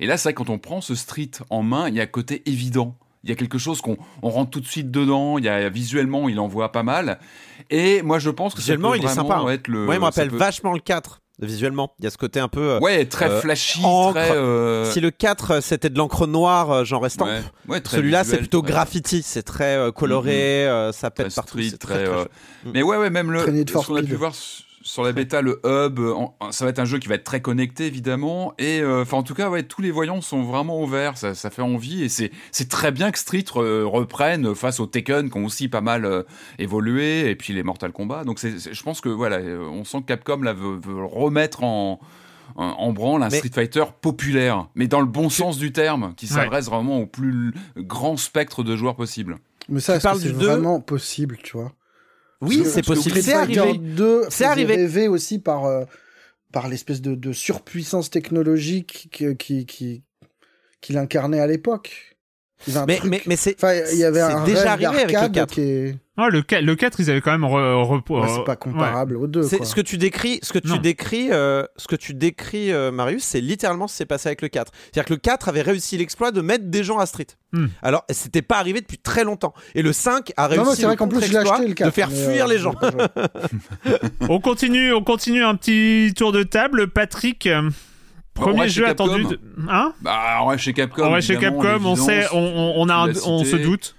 Et 0.00 0.06
là, 0.06 0.16
c'est 0.16 0.28
vrai 0.28 0.34
quand 0.34 0.50
on 0.50 0.58
prend 0.58 0.80
ce 0.80 0.94
street 0.94 1.30
en 1.50 1.62
main, 1.62 1.88
il 1.88 1.94
y 1.94 2.00
a 2.00 2.04
un 2.04 2.06
côté 2.06 2.42
évident. 2.46 2.96
Il 3.24 3.30
y 3.30 3.32
a 3.32 3.36
quelque 3.36 3.58
chose 3.58 3.80
qu'on 3.80 3.96
on 4.22 4.30
rentre 4.30 4.50
tout 4.50 4.60
de 4.60 4.66
suite 4.66 4.90
dedans. 4.90 5.38
Il 5.38 5.44
y 5.44 5.48
a 5.48 5.68
visuellement, 5.68 6.28
il 6.28 6.38
en 6.38 6.46
voit 6.46 6.70
pas 6.70 6.84
mal. 6.84 7.18
Et 7.68 8.00
moi, 8.02 8.18
je 8.18 8.30
pense 8.30 8.54
que 8.54 8.60
visuellement, 8.60 8.94
il 8.94 9.04
est 9.04 9.08
sympa. 9.08 9.36
Hein. 9.36 9.48
Être 9.48 9.68
le, 9.68 9.84
moi, 9.84 9.94
il 9.94 9.98
me 9.98 10.04
rappelle 10.04 10.30
vachement 10.30 10.72
le 10.72 10.80
4 10.80 11.20
visuellement. 11.40 11.94
Il 11.98 12.04
y 12.04 12.06
a 12.06 12.10
ce 12.10 12.18
côté 12.18 12.40
un 12.40 12.48
peu. 12.48 12.72
Euh, 12.72 12.80
ouais, 12.80 13.04
très 13.06 13.30
euh, 13.30 13.40
flashy. 13.40 13.80
Très, 13.80 14.30
euh, 14.32 14.90
Si 14.90 15.00
le 15.00 15.10
4 15.10 15.60
c'était 15.62 15.90
de 15.90 15.98
l'encre 15.98 16.26
noire, 16.26 16.84
genre 16.84 17.02
restant. 17.02 17.28
Ouais, 17.68 17.80
Celui-là 17.84 18.24
c'est 18.24 18.38
plutôt 18.38 18.62
graffiti, 18.62 19.22
c'est 19.22 19.42
très 19.42 19.90
coloré, 19.94 20.66
mm-hmm. 20.66 20.92
ça 20.92 21.10
pète 21.10 21.34
partout. 21.34 21.60
Street, 21.60 21.76
très, 21.78 22.04
Mais 22.72 22.82
ouais, 22.82 22.96
ouais, 22.96 23.10
même 23.10 23.30
le. 23.30 23.40
Ce 23.40 23.86
qu'on 23.86 23.96
a 23.96 24.02
pu 24.02 24.14
voir 24.14 24.34
sur 24.88 25.02
la 25.02 25.12
bêta, 25.12 25.42
le 25.42 25.60
hub, 25.64 26.00
ça 26.50 26.64
va 26.64 26.70
être 26.70 26.78
un 26.78 26.86
jeu 26.86 26.98
qui 26.98 27.08
va 27.08 27.16
être 27.16 27.24
très 27.24 27.42
connecté 27.42 27.84
évidemment. 27.86 28.54
Et 28.58 28.80
euh, 28.80 29.02
enfin, 29.02 29.18
en 29.18 29.22
tout 29.22 29.34
cas, 29.34 29.50
ouais, 29.50 29.62
tous 29.62 29.82
les 29.82 29.90
voyants 29.90 30.22
sont 30.22 30.42
vraiment 30.42 30.82
ouverts. 30.82 31.18
Ça, 31.18 31.34
fait 31.34 31.62
envie 31.62 32.04
et 32.04 32.08
c'est 32.08 32.68
très 32.68 32.90
bien 32.90 33.10
que 33.10 33.18
Street 33.18 33.44
reprenne 33.52 34.54
face 34.54 34.80
aux 34.80 34.86
Tekken 34.86 35.30
qui 35.30 35.36
ont 35.36 35.44
aussi 35.44 35.68
pas 35.68 35.82
mal 35.82 36.06
euh, 36.06 36.22
évolué 36.58 37.28
et 37.28 37.36
puis 37.36 37.52
les 37.52 37.62
Mortal 37.62 37.92
Kombat. 37.92 38.24
Donc, 38.24 38.38
je 38.40 38.82
pense 38.82 39.02
que 39.02 39.10
voilà, 39.10 39.38
on 39.38 39.84
sent 39.84 39.98
que 40.00 40.06
Capcom 40.06 40.40
là 40.40 40.54
veut, 40.54 40.80
remettre 41.04 41.62
en 41.62 42.00
en 42.56 42.92
branle 42.92 43.22
un 43.22 43.30
Street 43.30 43.50
Fighter 43.54 43.84
populaire, 44.00 44.68
mais 44.74 44.88
dans 44.88 45.00
le 45.00 45.06
bon 45.06 45.28
sens 45.28 45.58
du 45.58 45.70
terme, 45.70 46.14
qui 46.16 46.26
s'adresse 46.26 46.66
vraiment 46.66 46.98
au 46.98 47.06
plus 47.06 47.54
grand 47.76 48.16
spectre 48.16 48.64
de 48.64 48.74
joueurs 48.74 48.96
possible. 48.96 49.36
Mais 49.68 49.80
ça, 49.80 50.00
c'est 50.00 50.32
vraiment 50.32 50.80
possible, 50.80 51.36
tu 51.42 51.56
vois? 51.56 51.72
Oui, 52.40 52.64
c'est 52.64 52.84
possible. 52.84 53.20
C'est 53.22 53.32
arrivé. 53.32 53.80
C'est 54.30 54.44
arrivé. 54.44 54.76
rêvé 54.76 55.08
aussi 55.08 55.38
par 55.38 55.64
euh, 55.66 55.84
par 56.52 56.68
l'espèce 56.68 57.00
de, 57.00 57.14
de, 57.14 57.32
surpuissance 57.32 58.10
technologique 58.10 59.08
qui 59.10 59.36
qui 59.36 59.66
qui 59.66 60.02
qu'il 60.80 60.98
incarnait 60.98 61.40
à 61.40 61.46
l'époque. 61.46 62.16
Mais, 62.86 63.00
mais, 63.04 63.22
mais 63.26 63.36
c'est 63.36 63.56
il 63.92 63.98
y 63.98 64.04
avait 64.04 64.20
un 64.20 64.44
déjà 64.44 64.72
arrivé 64.72 64.86
avec 64.86 65.20
le 65.20 65.28
4. 65.28 65.54
Qui 65.54 65.94
ah, 66.20 66.30
le, 66.30 66.42
4, 66.42 66.64
le 66.64 66.74
4, 66.74 66.98
ils 66.98 67.10
avaient 67.10 67.20
quand 67.20 67.30
même 67.30 67.44
re, 67.44 68.02
c'est 68.28 68.44
pas 68.44 68.56
comparable 68.56 69.16
aux 69.16 69.28
deux. 69.28 69.44
Ce 69.44 69.74
que 69.74 69.80
tu 69.80 69.98
décris, 69.98 70.40
ce 70.42 70.52
que 70.52 70.58
tu 70.58 70.76
décris, 70.80 71.28
euh, 71.30 71.62
ce 71.76 71.86
que 71.86 71.94
tu 71.94 72.12
décris, 72.12 72.72
euh, 72.72 72.90
Marius, 72.90 73.22
c'est 73.22 73.40
littéralement 73.40 73.86
ce 73.86 73.92
qui 73.92 73.98
s'est 73.98 74.06
passé 74.06 74.28
avec 74.28 74.42
le 74.42 74.48
4. 74.48 74.72
C'est-à-dire 74.74 75.04
que 75.04 75.14
le 75.14 75.20
4 75.20 75.48
avait 75.48 75.62
réussi 75.62 75.96
l'exploit 75.96 76.32
de 76.32 76.40
mettre 76.40 76.64
des 76.64 76.82
gens 76.82 76.98
à 76.98 77.06
Street. 77.06 77.28
Hmm. 77.52 77.66
Alors, 77.82 78.04
c'était 78.10 78.42
pas 78.42 78.58
arrivé 78.58 78.80
depuis 78.80 78.98
très 78.98 79.22
longtemps. 79.22 79.54
Et 79.76 79.82
le 79.82 79.92
5 79.92 80.32
a 80.36 80.48
réussi 80.48 80.84
non, 80.84 80.96
plus, 81.06 81.20
le 81.20 81.74
4, 81.74 81.86
de 81.86 81.90
faire 81.90 82.10
fuir 82.10 82.46
euh, 82.46 82.48
les 82.48 82.58
gens. 82.58 82.74
on 84.28 84.40
continue, 84.40 84.92
on 84.92 85.04
continue 85.04 85.44
un 85.44 85.54
petit 85.54 86.12
tour 86.16 86.32
de 86.32 86.42
table. 86.42 86.88
Patrick. 86.88 87.48
Premier 88.34 88.68
jeu 88.68 88.86
attendu, 88.86 89.24
de... 89.24 89.40
hein? 89.68 89.92
Bah, 90.00 90.44
ouais, 90.46 90.58
chez 90.58 90.72
Capcom. 90.72 91.12
Ouais, 91.12 91.20
chez 91.20 91.36
Capcom, 91.36 91.80
on 91.84 91.96
sait, 91.96 92.26
on, 92.32 92.74
on, 92.76 92.88
a, 92.88 93.08
on 93.24 93.44
se 93.44 93.56
doute. 93.56 93.94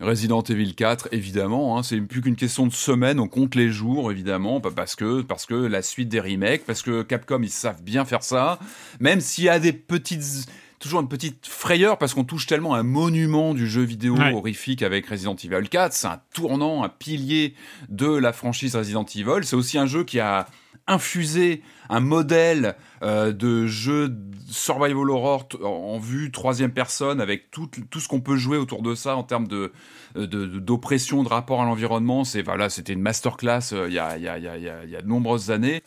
Resident 0.00 0.42
Evil 0.42 0.74
4, 0.74 1.08
évidemment, 1.12 1.76
hein, 1.76 1.82
c'est 1.82 2.00
plus 2.00 2.22
qu'une 2.22 2.36
question 2.36 2.66
de 2.66 2.72
semaine, 2.72 3.20
on 3.20 3.28
compte 3.28 3.54
les 3.54 3.68
jours, 3.68 4.10
évidemment, 4.10 4.60
parce 4.60 4.96
que, 4.96 5.20
parce 5.20 5.44
que 5.44 5.54
la 5.54 5.82
suite 5.82 6.08
des 6.08 6.20
remakes, 6.20 6.64
parce 6.64 6.82
que 6.82 7.02
Capcom, 7.02 7.42
ils 7.42 7.50
savent 7.50 7.82
bien 7.82 8.06
faire 8.06 8.22
ça, 8.22 8.58
même 8.98 9.20
s'il 9.20 9.44
y 9.44 9.48
a 9.50 9.58
des 9.58 9.72
petites 9.72 10.48
toujours 10.78 11.02
une 11.02 11.08
petite 11.08 11.46
frayeur 11.46 11.98
parce 11.98 12.14
qu'on 12.14 12.24
touche 12.24 12.46
tellement 12.46 12.74
un 12.74 12.82
monument 12.82 13.52
du 13.52 13.68
jeu 13.68 13.82
vidéo 13.82 14.16
horrifique 14.32 14.82
avec 14.82 15.06
Resident 15.06 15.36
Evil 15.36 15.68
4. 15.68 15.92
C'est 15.92 16.06
un 16.06 16.22
tournant, 16.32 16.82
un 16.82 16.88
pilier 16.88 17.54
de 17.90 18.06
la 18.06 18.32
franchise 18.32 18.74
Resident 18.74 19.04
Evil. 19.04 19.44
C'est 19.44 19.56
aussi 19.56 19.76
un 19.76 19.84
jeu 19.84 20.04
qui 20.04 20.20
a 20.20 20.46
infusé 20.86 21.62
un 21.90 22.00
modèle 22.00 22.76
euh, 23.02 23.32
de 23.32 23.66
jeu 23.66 24.08
survival 24.50 25.10
horror 25.10 25.48
en 25.62 25.98
vue 25.98 26.30
troisième 26.30 26.72
personne 26.72 27.20
avec 27.20 27.50
tout, 27.50 27.70
ce 27.98 28.08
qu'on 28.08 28.20
peut 28.20 28.36
jouer 28.36 28.58
autour 28.58 28.82
de 28.82 28.94
ça 28.94 29.16
en 29.16 29.22
termes 29.22 29.48
de 29.48 29.72
d'oppression 30.16 31.22
de, 31.22 31.28
rapport 31.28 31.62
à 31.62 31.64
l'environnement 31.64 32.24
c'est 32.24 32.42
voilà 32.42 32.68
c'était 32.68 32.92
une 32.92 33.00
masterclass 33.00 33.72
euh, 33.72 33.86
il 33.88 33.94
y, 33.94 33.98
a, 33.98 34.18
y, 34.18 34.26
a, 34.26 35.02
de 35.02 35.06
nombreuses 35.06 35.52
années 35.52 35.82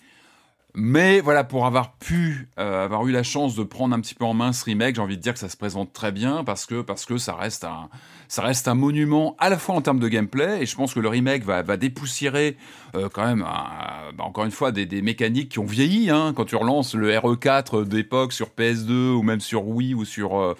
mais 0.75 1.21
voilà, 1.21 1.43
pour 1.43 1.67
avoir 1.67 1.93
pu 1.97 2.49
euh, 2.57 2.85
avoir 2.85 3.05
eu 3.05 3.11
la 3.11 3.21
chance 3.21 3.55
de 3.55 3.63
prendre 3.63 3.95
un 3.95 3.99
petit 3.99 4.15
peu 4.15 4.25
en 4.25 4.33
main 4.33 4.53
ce 4.53 4.65
remake, 4.65 4.95
j'ai 4.95 5.01
envie 5.01 5.17
de 5.17 5.21
dire 5.21 5.33
que 5.33 5.39
ça 5.39 5.49
se 5.49 5.57
présente 5.57 5.93
très 5.93 6.11
bien 6.11 6.43
parce 6.43 6.65
que 6.65 6.81
parce 6.81 7.05
que 7.05 7.17
ça 7.17 7.35
reste 7.35 7.63
un 7.63 7.89
ça 8.27 8.41
reste 8.41 8.67
un 8.67 8.73
monument 8.73 9.35
à 9.37 9.51
la 9.51 9.59
fois 9.59 9.75
en 9.75 9.81
termes 9.81 9.99
de 9.99 10.07
gameplay 10.07 10.63
et 10.63 10.65
je 10.65 10.75
pense 10.75 10.95
que 10.95 10.99
le 10.99 11.09
remake 11.09 11.43
va, 11.43 11.61
va 11.61 11.77
dépoussiérer 11.77 12.57
euh, 12.95 13.07
quand 13.07 13.23
même 13.23 13.41
bah, 13.41 14.23
encore 14.23 14.45
une 14.45 14.51
fois 14.51 14.71
des, 14.71 15.01
mécaniques 15.03 15.49
qui 15.49 15.59
ont 15.59 15.65
vieilli. 15.65 16.09
Hein, 16.09 16.33
quand 16.35 16.45
tu 16.45 16.55
relances 16.55 16.95
le 16.95 17.11
RE4 17.11 17.85
d'époque 17.85 18.33
sur 18.33 18.47
PS2 18.57 19.11
ou 19.11 19.21
même 19.21 19.41
sur 19.41 19.67
Wii 19.67 19.93
ou 19.93 20.05
sur 20.05 20.39
euh, 20.39 20.55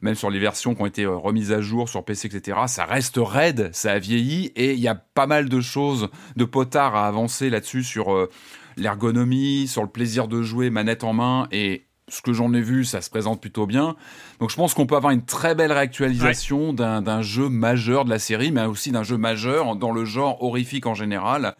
même 0.00 0.14
sur 0.14 0.30
les 0.30 0.38
versions 0.38 0.76
qui 0.76 0.82
ont 0.82 0.86
été 0.86 1.06
remises 1.06 1.50
à 1.50 1.60
jour 1.60 1.88
sur 1.88 2.04
PC, 2.04 2.28
etc., 2.28 2.58
ça 2.66 2.84
reste 2.84 3.18
raide, 3.18 3.70
ça 3.72 3.92
a 3.92 3.98
vieilli, 3.98 4.52
et 4.54 4.74
il 4.74 4.78
y 4.78 4.88
a 4.88 4.94
pas 4.94 5.26
mal 5.26 5.48
de 5.48 5.60
choses, 5.60 6.10
de 6.36 6.44
potards 6.44 6.94
à 6.94 7.08
avancer 7.08 7.48
là-dessus 7.48 7.82
sur 7.82 8.28
l'ergonomie, 8.76 9.66
sur 9.68 9.82
le 9.82 9.88
plaisir 9.88 10.28
de 10.28 10.42
jouer 10.42 10.70
manette 10.70 11.04
en 11.04 11.12
main 11.12 11.48
et 11.50 11.86
ce 12.08 12.22
que 12.22 12.32
j'en 12.32 12.52
ai 12.54 12.60
vu, 12.60 12.84
ça 12.84 13.00
se 13.00 13.10
présente 13.10 13.40
plutôt 13.40 13.66
bien. 13.66 13.96
Donc 14.38 14.50
je 14.50 14.56
pense 14.56 14.74
qu'on 14.74 14.86
peut 14.86 14.96
avoir 14.96 15.12
une 15.12 15.24
très 15.24 15.54
belle 15.54 15.72
réactualisation 15.72 16.72
d'un 16.72 17.22
jeu 17.22 17.48
majeur 17.48 18.04
de 18.04 18.10
la 18.10 18.18
série, 18.18 18.52
mais 18.52 18.64
aussi 18.64 18.92
d'un 18.92 19.02
jeu 19.02 19.16
majeur 19.16 19.74
dans 19.74 19.90
le 19.90 20.04
genre 20.04 20.42
horrifique 20.42 20.86
en 20.86 20.94
général. 20.94 21.56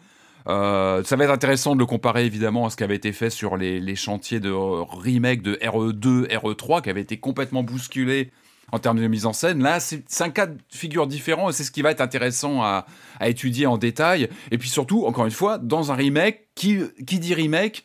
Euh, 0.47 1.03
ça 1.03 1.17
va 1.17 1.25
être 1.25 1.31
intéressant 1.31 1.73
de 1.73 1.79
le 1.79 1.85
comparer 1.85 2.25
évidemment 2.25 2.65
à 2.65 2.69
ce 2.69 2.77
qui 2.77 2.83
avait 2.85 2.95
été 2.95 3.11
fait 3.11 3.29
sur 3.29 3.57
les, 3.57 3.81
les 3.81 3.95
chantiers 3.95 4.39
de 4.39 4.51
remake 4.51 5.41
de 5.41 5.55
RE2, 5.55 6.27
RE3, 6.29 6.81
qui 6.81 6.89
avait 6.89 7.01
été 7.01 7.17
complètement 7.17 7.63
bousculé 7.63 8.31
en 8.71 8.79
termes 8.79 8.99
de 8.99 9.07
mise 9.07 9.25
en 9.25 9.33
scène. 9.33 9.63
Là, 9.63 9.79
c'est 9.79 10.03
un 10.21 10.29
cas 10.29 10.47
de 10.47 10.57
figure 10.69 11.07
différent 11.07 11.49
et 11.49 11.53
c'est 11.53 11.63
ce 11.63 11.71
qui 11.71 11.81
va 11.81 11.91
être 11.91 12.01
intéressant 12.01 12.61
à, 12.63 12.85
étudier 13.21 13.65
en 13.65 13.77
détail. 13.77 14.29
Et 14.51 14.57
puis 14.57 14.69
surtout, 14.69 15.05
encore 15.05 15.25
une 15.25 15.31
fois, 15.31 15.57
dans 15.57 15.91
un 15.91 15.95
remake, 15.95 16.47
qui 16.55 16.89
dit 16.97 17.33
remake 17.33 17.83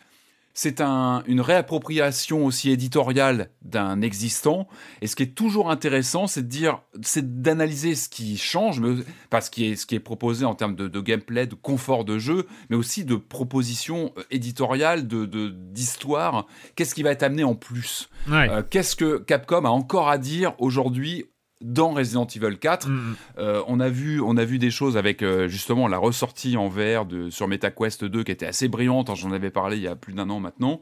c'est 0.54 0.80
un, 0.80 1.22
une 1.26 1.40
réappropriation 1.40 2.44
aussi 2.44 2.70
éditoriale 2.70 3.50
d'un 3.62 4.02
existant. 4.02 4.68
Et 5.00 5.06
ce 5.06 5.16
qui 5.16 5.22
est 5.22 5.34
toujours 5.34 5.70
intéressant, 5.70 6.26
c'est 6.26 6.42
de 6.42 6.48
dire, 6.48 6.80
c'est 7.02 7.40
d'analyser 7.40 7.94
ce 7.94 8.08
qui 8.08 8.36
change, 8.36 8.80
mais, 8.80 8.96
parce 9.30 9.48
qui 9.50 9.66
est, 9.66 9.76
ce 9.76 9.86
qui 9.86 9.94
est 9.94 10.00
proposé 10.00 10.44
en 10.44 10.54
termes 10.54 10.76
de, 10.76 11.00
gameplay, 11.00 11.46
de 11.46 11.54
confort 11.54 12.04
de 12.04 12.18
jeu, 12.18 12.46
mais 12.68 12.76
aussi 12.76 13.04
de 13.04 13.16
propositions 13.16 14.12
euh, 14.18 14.22
éditoriales, 14.30 15.08
de, 15.08 15.24
d'histoire. 15.48 16.46
Qu'est-ce 16.76 16.94
qui 16.94 17.02
va 17.02 17.10
être 17.10 17.22
amené 17.22 17.44
en 17.44 17.54
plus? 17.54 18.08
Euh, 18.30 18.62
Qu'est-ce 18.68 18.96
que 18.96 19.18
Capcom 19.18 19.64
a 19.64 19.70
encore 19.70 20.08
à 20.08 20.18
dire 20.18 20.54
aujourd'hui 20.58 21.26
dans 21.62 21.90
Resident 21.90 22.26
Evil 22.26 22.58
4. 22.58 22.88
Mm, 22.88 23.16
euh, 23.38 23.62
on, 23.66 23.80
a 23.80 23.88
vu, 23.88 24.20
on 24.20 24.36
a 24.36 24.44
vu 24.44 24.58
des 24.58 24.70
choses 24.70 24.96
avec 24.96 25.22
euh, 25.22 25.48
justement 25.48 25.88
la 25.88 25.98
ressortie 25.98 26.56
en 26.56 26.68
VR 26.68 27.04
de, 27.04 27.30
sur 27.30 27.48
MetaQuest 27.48 28.04
2 28.04 28.24
qui 28.24 28.32
était 28.32 28.46
assez 28.46 28.68
brillante, 28.68 29.10
hein, 29.10 29.14
j'en 29.14 29.32
avais 29.32 29.50
parlé 29.50 29.76
il 29.76 29.82
y 29.82 29.88
a 29.88 29.96
plus 29.96 30.12
d'un 30.12 30.30
an 30.30 30.40
maintenant. 30.40 30.80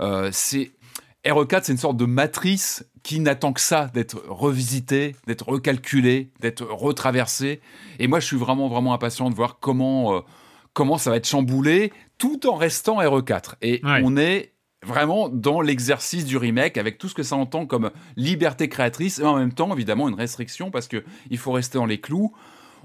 Euh, 0.00 0.30
c'est 0.32 0.72
RE4, 1.24 1.60
c'est 1.64 1.72
une 1.72 1.78
sorte 1.78 1.96
de 1.96 2.06
matrice 2.06 2.84
qui 3.02 3.20
n'attend 3.20 3.52
que 3.52 3.60
ça, 3.60 3.90
d'être 3.94 4.22
revisité, 4.28 5.14
d'être 5.26 5.48
recalculé, 5.48 6.30
d'être 6.40 6.64
retraversé. 6.64 7.60
Et 7.98 8.08
moi, 8.08 8.20
je 8.20 8.26
suis 8.26 8.36
vraiment, 8.36 8.68
vraiment 8.68 8.94
impatient 8.94 9.30
de 9.30 9.34
voir 9.34 9.58
comment, 9.60 10.24
comment 10.72 10.98
ça 10.98 11.10
va 11.10 11.16
être 11.16 11.28
chamboulé, 11.28 11.92
tout 12.18 12.46
en 12.46 12.54
restant 12.54 13.00
RE4. 13.00 13.54
Et 13.62 13.80
on 13.84 14.16
est 14.16 14.52
vraiment 14.84 15.28
dans 15.28 15.60
l'exercice 15.60 16.24
du 16.24 16.36
remake 16.36 16.76
avec 16.76 16.98
tout 16.98 17.08
ce 17.08 17.14
que 17.14 17.22
ça 17.22 17.36
entend 17.36 17.66
comme 17.66 17.90
liberté 18.16 18.68
créatrice 18.68 19.18
et 19.18 19.24
en 19.24 19.36
même 19.36 19.52
temps 19.52 19.72
évidemment 19.72 20.08
une 20.08 20.14
restriction 20.14 20.70
parce 20.70 20.88
que 20.88 21.04
il 21.30 21.38
faut 21.38 21.52
rester 21.52 21.78
dans 21.78 21.86
les 21.86 22.00
clous 22.00 22.32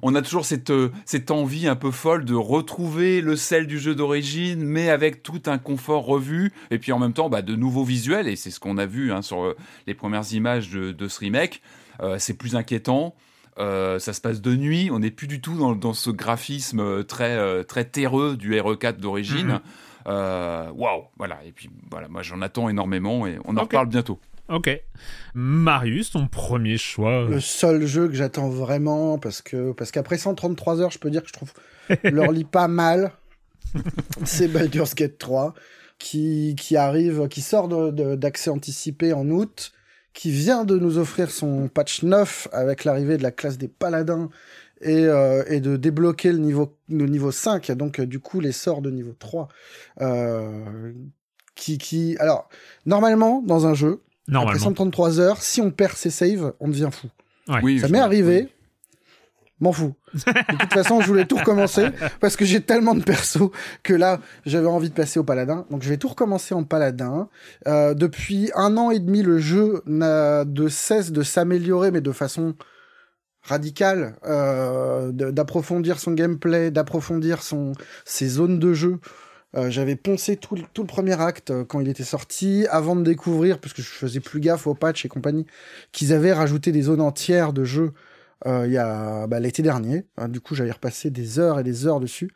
on 0.02 0.16
a 0.16 0.22
toujours 0.22 0.46
cette, 0.46 0.70
euh, 0.70 0.92
cette 1.06 1.32
envie 1.32 1.68
un 1.68 1.76
peu 1.76 1.92
folle 1.92 2.26
de 2.26 2.36
retrouver 2.36 3.22
le 3.22 3.36
sel 3.36 3.68
du 3.68 3.80
jeu 3.80 3.96
d'origine, 3.96 4.64
mais 4.64 4.90
avec 4.90 5.24
tout 5.24 5.42
un 5.46 5.58
confort 5.58 6.06
revu, 6.06 6.54
et 6.72 6.78
puis 6.78 6.92
en 6.92 7.00
même 7.00 7.14
temps 7.14 7.30
bah, 7.30 7.42
de 7.42 7.56
nouveaux 7.56 7.84
visuels, 7.84 8.28
et 8.28 8.36
c'est 8.36 8.52
ce 8.52 8.60
qu'on 8.60 8.78
a 8.78 8.86
vu 8.86 9.12
hein, 9.12 9.22
sur 9.22 9.44
euh, 9.44 9.58
les 9.88 9.94
premières 9.94 10.32
images 10.34 10.70
de, 10.70 11.08
ce 11.08 11.20
remake. 11.20 11.62
Euh, 12.02 12.18
c'est 12.20 12.36
plus 12.36 12.56
inquiétant. 12.56 13.16
ça 13.58 14.00
se 14.00 14.22
passe 14.22 14.42
de 14.42 14.56
nuit, 14.56 14.90
on 14.92 15.00
n'est 15.00 15.12
plus 15.12 15.28
du 15.28 15.42
tout 15.42 15.76
dans, 15.76 15.94
ce 15.94 16.12
graphisme 16.12 17.04
très, 17.06 17.64
très 17.64 17.86
terreux 17.86 18.38
du 18.38 18.54
RE4 18.54 18.98
d'origine. 18.98 19.54
Mm-hmm. 19.54 19.87
Waouh, 20.08 21.06
voilà. 21.18 21.40
Et 21.46 21.52
puis 21.52 21.70
voilà, 21.90 22.08
moi 22.08 22.22
j'en 22.22 22.42
attends 22.42 22.70
énormément 22.70 23.28
et 23.28 23.38
on 23.46 23.58
en 23.58 23.62
reparle 23.62 23.88
bientôt. 23.88 24.20
Ok. 24.50 24.70
Marius, 25.34 26.12
ton 26.12 26.28
premier 26.28 26.78
choix 26.78 27.26
Le 27.30 27.42
seul 27.42 27.86
jeu 27.86 28.08
que 28.08 28.14
j'attends 28.14 28.50
vraiment, 28.50 29.18
parce 29.18 29.42
que 29.42 29.74
parce 29.74 29.92
qu'après 29.92 30.18
133 30.18 30.82
heures, 30.82 30.92
je 30.92 31.00
peux 31.00 31.10
dire 31.10 31.22
que 31.22 31.28
je 31.28 31.34
trouve 31.34 31.52
l'orly 32.04 32.46
pas 32.46 32.68
mal. 32.68 33.12
C'est 34.24 34.48
Baldur's 34.48 34.96
Gate 34.96 35.18
3, 35.18 35.54
qui, 36.00 36.56
qui 36.58 36.78
arrive, 36.78 37.28
qui 37.28 37.42
sort 37.42 37.68
d'accès 37.92 38.50
anticipé 38.50 39.12
en 39.12 39.30
août, 39.30 39.74
qui 40.14 40.32
vient 40.32 40.64
de 40.64 40.78
nous 40.78 40.98
offrir 40.98 41.30
son 41.30 41.68
patch 41.68 42.04
9 42.04 42.48
avec 42.54 42.86
l'arrivée 42.86 43.18
de 43.18 43.24
la 43.24 43.32
classe 43.32 43.58
des 43.58 43.68
paladins 43.68 44.30
et, 44.82 45.06
euh, 45.06 45.44
et, 45.48 45.60
de 45.60 45.78
débloquer 45.78 46.32
le 46.32 46.38
niveau, 46.38 46.78
le 46.90 47.06
niveau 47.06 47.32
5, 47.32 47.72
donc 47.72 48.02
du 48.02 48.20
coup 48.20 48.40
les 48.40 48.52
sorts 48.52 48.82
de 48.82 48.92
niveau 48.92 49.14
3. 49.18 49.48
Euh, 50.02 50.94
qui, 51.56 51.78
qui... 51.78 52.16
Alors, 52.20 52.50
normalement, 52.86 53.42
dans 53.42 53.66
un 53.66 53.74
jeu, 53.74 54.02
après 54.34 54.60
133 54.60 55.20
heures, 55.20 55.42
si 55.42 55.60
on 55.62 55.72
perd 55.72 55.96
ses 55.96 56.12
saves, 56.12 56.54
on 56.60 56.68
devient 56.68 56.90
fou. 56.92 57.08
ça 57.48 57.88
m'est 57.88 58.00
arrivé. 58.00 58.50
M'en 59.60 59.72
fous. 59.72 59.96
De 60.14 60.58
toute 60.60 60.74
façon, 60.74 61.02
je 61.02 61.08
voulais 61.08 61.26
tout 61.26 61.38
recommencer 61.38 61.88
parce 62.20 62.36
que 62.36 62.46
j'ai 62.46 62.62
tellement 62.62 62.94
de 62.94 63.02
persos 63.02 63.50
que 63.82 63.96
là, 63.96 64.20
j'avais 64.46 64.68
envie 64.68 64.90
de 64.90 64.94
passer 64.94 65.20
au 65.20 65.24
paladin. 65.24 65.66
Donc, 65.72 65.82
je 65.82 65.90
vais 65.90 65.98
tout 65.98 66.10
recommencer 66.10 66.54
en 66.54 66.64
paladin. 66.64 67.28
Euh, 67.66 67.96
depuis 67.96 68.52
un 68.54 68.78
an 68.78 68.92
et 68.92 69.00
demi, 69.00 69.24
le 69.24 69.40
jeu 69.40 69.82
n'a 69.88 70.46
de 70.46 70.68
cesse 70.68 71.12
de 71.12 71.24
s'améliorer, 71.24 71.90
mais 71.90 72.02
de 72.02 72.12
façon 72.12 72.54
radicale, 73.48 74.16
euh, 74.26 75.12
d'approfondir 75.12 76.00
son 76.00 76.12
gameplay, 76.12 76.70
d'approfondir 76.70 77.42
son 77.42 77.74
ses 78.06 78.28
zones 78.28 78.60
de 78.60 78.74
jeu. 78.74 79.00
Euh, 79.56 79.70
j'avais 79.70 79.96
poncé 79.96 80.36
tout, 80.36 80.56
le 80.56 80.86
premier 80.86 81.20
acte 81.20 81.52
euh, 81.52 81.64
quand 81.64 81.80
il 81.80 81.88
était 81.88 82.04
sorti, 82.04 82.68
avant 82.70 82.96
de 82.96 83.04
découvrir, 83.04 83.60
parce 83.60 83.74
que 83.74 83.82
je 83.82 83.88
faisais 83.88 84.20
plus 84.20 84.42
gaffe 84.42 84.68
aux 84.68 84.76
patchs 84.76 85.06
et 85.06 85.10
compagnie, 85.10 85.46
qu'ils 85.94 86.14
avaient 86.14 86.34
rajouté 86.34 86.72
des 86.72 86.84
zones 86.84 87.02
entières 87.02 87.54
de 87.54 87.64
jeu 87.64 87.94
il 88.46 88.72
y 88.72 88.78
a 88.78 89.26
bah, 89.26 89.40
l'été 89.40 89.64
dernier. 89.64 90.06
du 90.30 90.40
coup, 90.40 90.54
j'avais 90.54 90.72
repassé 90.72 91.10
des 91.10 91.40
heures 91.40 91.60
et 91.60 91.64
des 91.64 91.88
heures 91.88 92.00
dessus. 92.00 92.30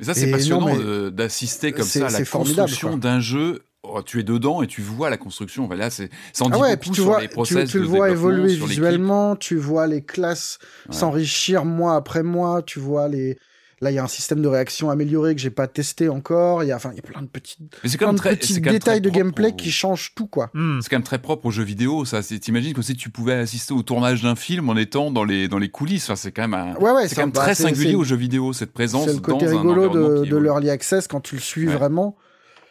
Ça, 0.00 0.14
c'est 0.14 0.30
passionnant 0.30 0.76
d'assister 1.10 1.72
comme 1.72 1.84
ça 1.84 2.06
à 2.06 2.10
la 2.10 2.24
construction 2.24 2.96
d'un 2.96 3.20
jeu. 3.20 3.62
Oh, 3.88 4.02
tu 4.02 4.18
es 4.18 4.24
dedans 4.24 4.62
et 4.62 4.66
tu 4.66 4.82
vois 4.82 5.10
la 5.10 5.16
construction. 5.16 5.68
Là, 5.68 5.90
c'est 5.90 6.10
sans 6.32 6.50
ah 6.50 6.58
ouais, 6.58 6.76
tu 6.76 7.02
vois, 7.02 7.20
les 7.20 7.28
process 7.28 7.70
tu, 7.70 7.78
le 7.78 7.86
vois 7.86 8.10
évoluer 8.10 8.56
visuellement, 8.56 9.36
tu 9.36 9.56
vois 9.56 9.86
les 9.86 10.02
classes 10.02 10.58
s'enrichir 10.90 11.64
mois 11.64 11.94
après 11.94 12.24
mois, 12.24 12.62
tu 12.62 12.80
vois 12.80 13.06
les 13.06 13.38
Là, 13.82 13.90
il 13.90 13.94
y 13.94 13.98
a 13.98 14.02
un 14.02 14.08
système 14.08 14.40
de 14.40 14.48
réaction 14.48 14.88
amélioré 14.88 15.34
que 15.34 15.40
j'ai 15.40 15.50
pas 15.50 15.66
testé 15.66 16.08
encore. 16.08 16.64
Il 16.64 16.68
y 16.68 16.72
a, 16.72 16.76
enfin, 16.76 16.92
il 16.92 16.96
y 16.96 16.98
a 16.98 17.02
plein 17.02 17.20
de 17.20 17.26
petits, 17.26 17.58
petits 17.82 18.60
détails 18.60 19.02
de 19.02 19.10
gameplay 19.10 19.54
qui 19.54 19.70
changent 19.70 20.14
tout, 20.14 20.26
quoi. 20.26 20.50
Hmm. 20.54 20.80
C'est 20.80 20.88
quand 20.88 20.96
même 20.96 21.02
très 21.02 21.18
propre 21.18 21.46
aux 21.46 21.50
jeux 21.50 21.62
vidéo, 21.62 22.06
ça. 22.06 22.22
T'imagines 22.22 22.72
que 22.72 22.80
si 22.80 22.96
tu 22.96 23.10
pouvais 23.10 23.34
assister 23.34 23.74
au 23.74 23.82
tournage 23.82 24.22
d'un 24.22 24.34
film 24.34 24.70
en 24.70 24.76
étant 24.76 25.10
dans 25.10 25.24
les, 25.24 25.46
dans 25.48 25.58
les 25.58 25.68
coulisses. 25.68 26.04
Enfin, 26.04 26.16
c'est 26.16 26.32
quand 26.32 26.48
même, 26.48 26.54
un... 26.54 26.74
ouais, 26.76 26.90
ouais, 26.90 27.06
c'est 27.06 27.16
quand 27.16 27.22
même 27.22 27.32
bah, 27.32 27.42
très 27.42 27.54
singulier 27.54 27.94
aux 27.94 28.04
jeux 28.04 28.16
vidéo, 28.16 28.54
cette 28.54 28.72
présence. 28.72 29.06
C'est 29.06 29.14
le 29.14 29.20
côté 29.20 29.46
rigolo 29.46 29.88
de, 29.88 30.24
de 30.24 30.36
l'early 30.38 30.70
access 30.70 31.06
quand 31.06 31.20
tu 31.20 31.34
le 31.34 31.42
suis 31.42 31.66
vraiment. 31.66 32.16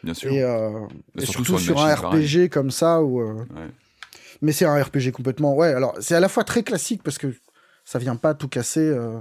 Bien 0.02 0.14
sûr. 0.14 0.32
Et, 0.32 0.42
euh, 0.42 0.70
surtout, 1.18 1.58
sur, 1.58 1.80
un 1.80 1.94
RPG 1.94 2.48
comme 2.50 2.70
ça 2.70 3.02
où. 3.02 3.20
Euh, 3.20 3.44
mais 4.42 4.52
c'est 4.52 4.64
un 4.64 4.82
RPG 4.82 5.12
complètement. 5.12 5.54
Ouais, 5.54 5.72
alors 5.72 5.94
c'est 6.00 6.14
à 6.14 6.20
la 6.20 6.28
fois 6.28 6.44
très 6.44 6.62
classique 6.62 7.02
parce 7.02 7.18
que 7.18 7.34
ça 7.84 7.98
vient 7.98 8.16
pas 8.16 8.34
tout 8.34 8.48
casser. 8.48 8.80
Euh, 8.80 9.20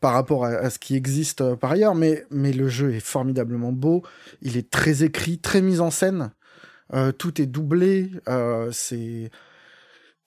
par 0.00 0.14
rapport 0.14 0.44
à, 0.44 0.70
ce 0.70 0.78
qui 0.78 0.96
existe 0.96 1.40
euh, 1.40 1.56
par 1.56 1.72
ailleurs, 1.72 1.94
mais, 1.94 2.24
mais 2.30 2.52
le 2.52 2.68
jeu 2.68 2.94
est 2.94 3.00
formidablement 3.00 3.72
beau, 3.72 4.02
il 4.42 4.56
est 4.56 4.70
très 4.70 5.04
écrit, 5.04 5.38
très 5.38 5.60
mis 5.60 5.80
en 5.80 5.90
scène, 5.90 6.32
euh, 6.94 7.12
tout 7.12 7.40
est 7.40 7.46
doublé, 7.46 8.10
euh, 8.28 8.70
c'est 8.72 9.30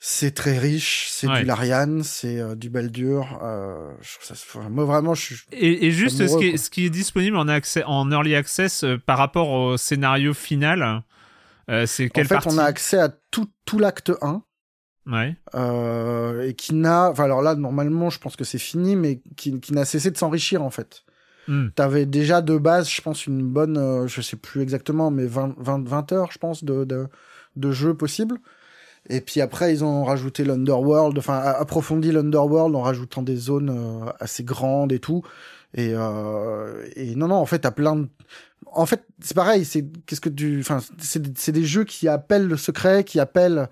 c'est 0.05 0.31
très 0.31 0.57
riche, 0.57 1.07
c'est 1.09 1.27
du 1.27 1.45
Larian, 1.45 2.01
c'est 2.03 2.57
du 2.57 2.69
Baldur. 2.69 3.39
moi 4.69 4.83
vraiment, 4.83 5.13
je 5.13 5.21
suis. 5.21 5.35
Et, 5.53 5.91
juste 5.91 6.27
ce, 6.27 6.37
qui 6.37 6.47
est, 6.49 6.57
ce 6.57 6.69
qui 6.69 6.85
est 6.85 6.89
disponible 6.89 7.37
en, 7.37 7.47
accès, 7.47 7.85
en 7.85 8.11
early 8.11 8.35
access 8.35 8.83
par 9.05 9.17
rapport 9.17 9.49
au 9.49 9.77
scénario 9.77 10.33
final, 10.33 11.03
c'est 11.85 12.09
quelle 12.09 12.25
En 12.25 12.41
fait, 12.41 12.49
on 12.49 12.57
a 12.57 12.65
accès 12.65 12.99
à 12.99 13.07
tout, 13.07 13.49
tout 13.63 13.79
l'acte 13.79 14.11
1. 14.21 14.43
Ouais. 15.05 15.35
Euh, 15.55 16.47
et 16.47 16.53
qui 16.53 16.73
n'a, 16.73 17.09
enfin 17.09 17.25
alors 17.25 17.41
là 17.41 17.55
normalement 17.55 18.09
je 18.09 18.19
pense 18.19 18.35
que 18.35 18.43
c'est 18.43 18.59
fini, 18.59 18.95
mais 18.95 19.19
qui, 19.35 19.59
qui 19.59 19.73
n'a 19.73 19.85
cessé 19.85 20.11
de 20.11 20.17
s'enrichir 20.17 20.63
en 20.63 20.69
fait. 20.69 21.03
Hmm. 21.47 21.69
T'avais 21.75 22.05
déjà 22.05 22.41
de 22.41 22.57
base, 22.57 22.89
je 22.89 23.01
pense 23.01 23.27
une 23.27 23.43
bonne, 23.43 23.77
euh, 23.77 24.07
je 24.07 24.21
sais 24.21 24.37
plus 24.37 24.61
exactement, 24.61 25.11
mais 25.11 25.25
20, 25.25 25.55
20, 25.57 25.87
20 25.87 26.11
heures 26.13 26.31
je 26.31 26.37
pense 26.37 26.63
de, 26.63 26.85
de, 26.85 27.07
de 27.57 27.71
jeu 27.71 27.93
possible. 27.93 28.37
Et 29.09 29.19
puis 29.19 29.41
après 29.41 29.73
ils 29.73 29.83
ont 29.83 30.05
rajouté 30.05 30.45
l'Underworld, 30.45 31.17
enfin 31.17 31.37
approfondi 31.37 32.11
l'Underworld 32.13 32.73
en 32.73 32.81
rajoutant 32.81 33.21
des 33.21 33.35
zones 33.35 33.69
euh, 33.69 34.09
assez 34.19 34.43
grandes 34.45 34.93
et 34.93 34.99
tout. 34.99 35.21
Et, 35.75 35.91
euh, 35.93 36.85
et 36.95 37.15
non 37.15 37.27
non 37.27 37.35
en 37.35 37.45
fait 37.45 37.59
t'as 37.59 37.71
plein 37.71 37.95
de 37.97 38.07
en 38.75 38.85
fait, 38.85 39.05
c'est 39.19 39.35
pareil, 39.35 39.65
c'est 39.65 39.85
qu'est-ce 40.05 40.21
que 40.21 40.29
tu, 40.29 40.59
enfin, 40.59 40.79
c'est 40.99 41.51
des 41.51 41.65
jeux 41.65 41.83
qui 41.83 42.07
appellent 42.07 42.47
le 42.47 42.57
secret, 42.57 43.03
qui 43.03 43.19
appellent 43.19 43.69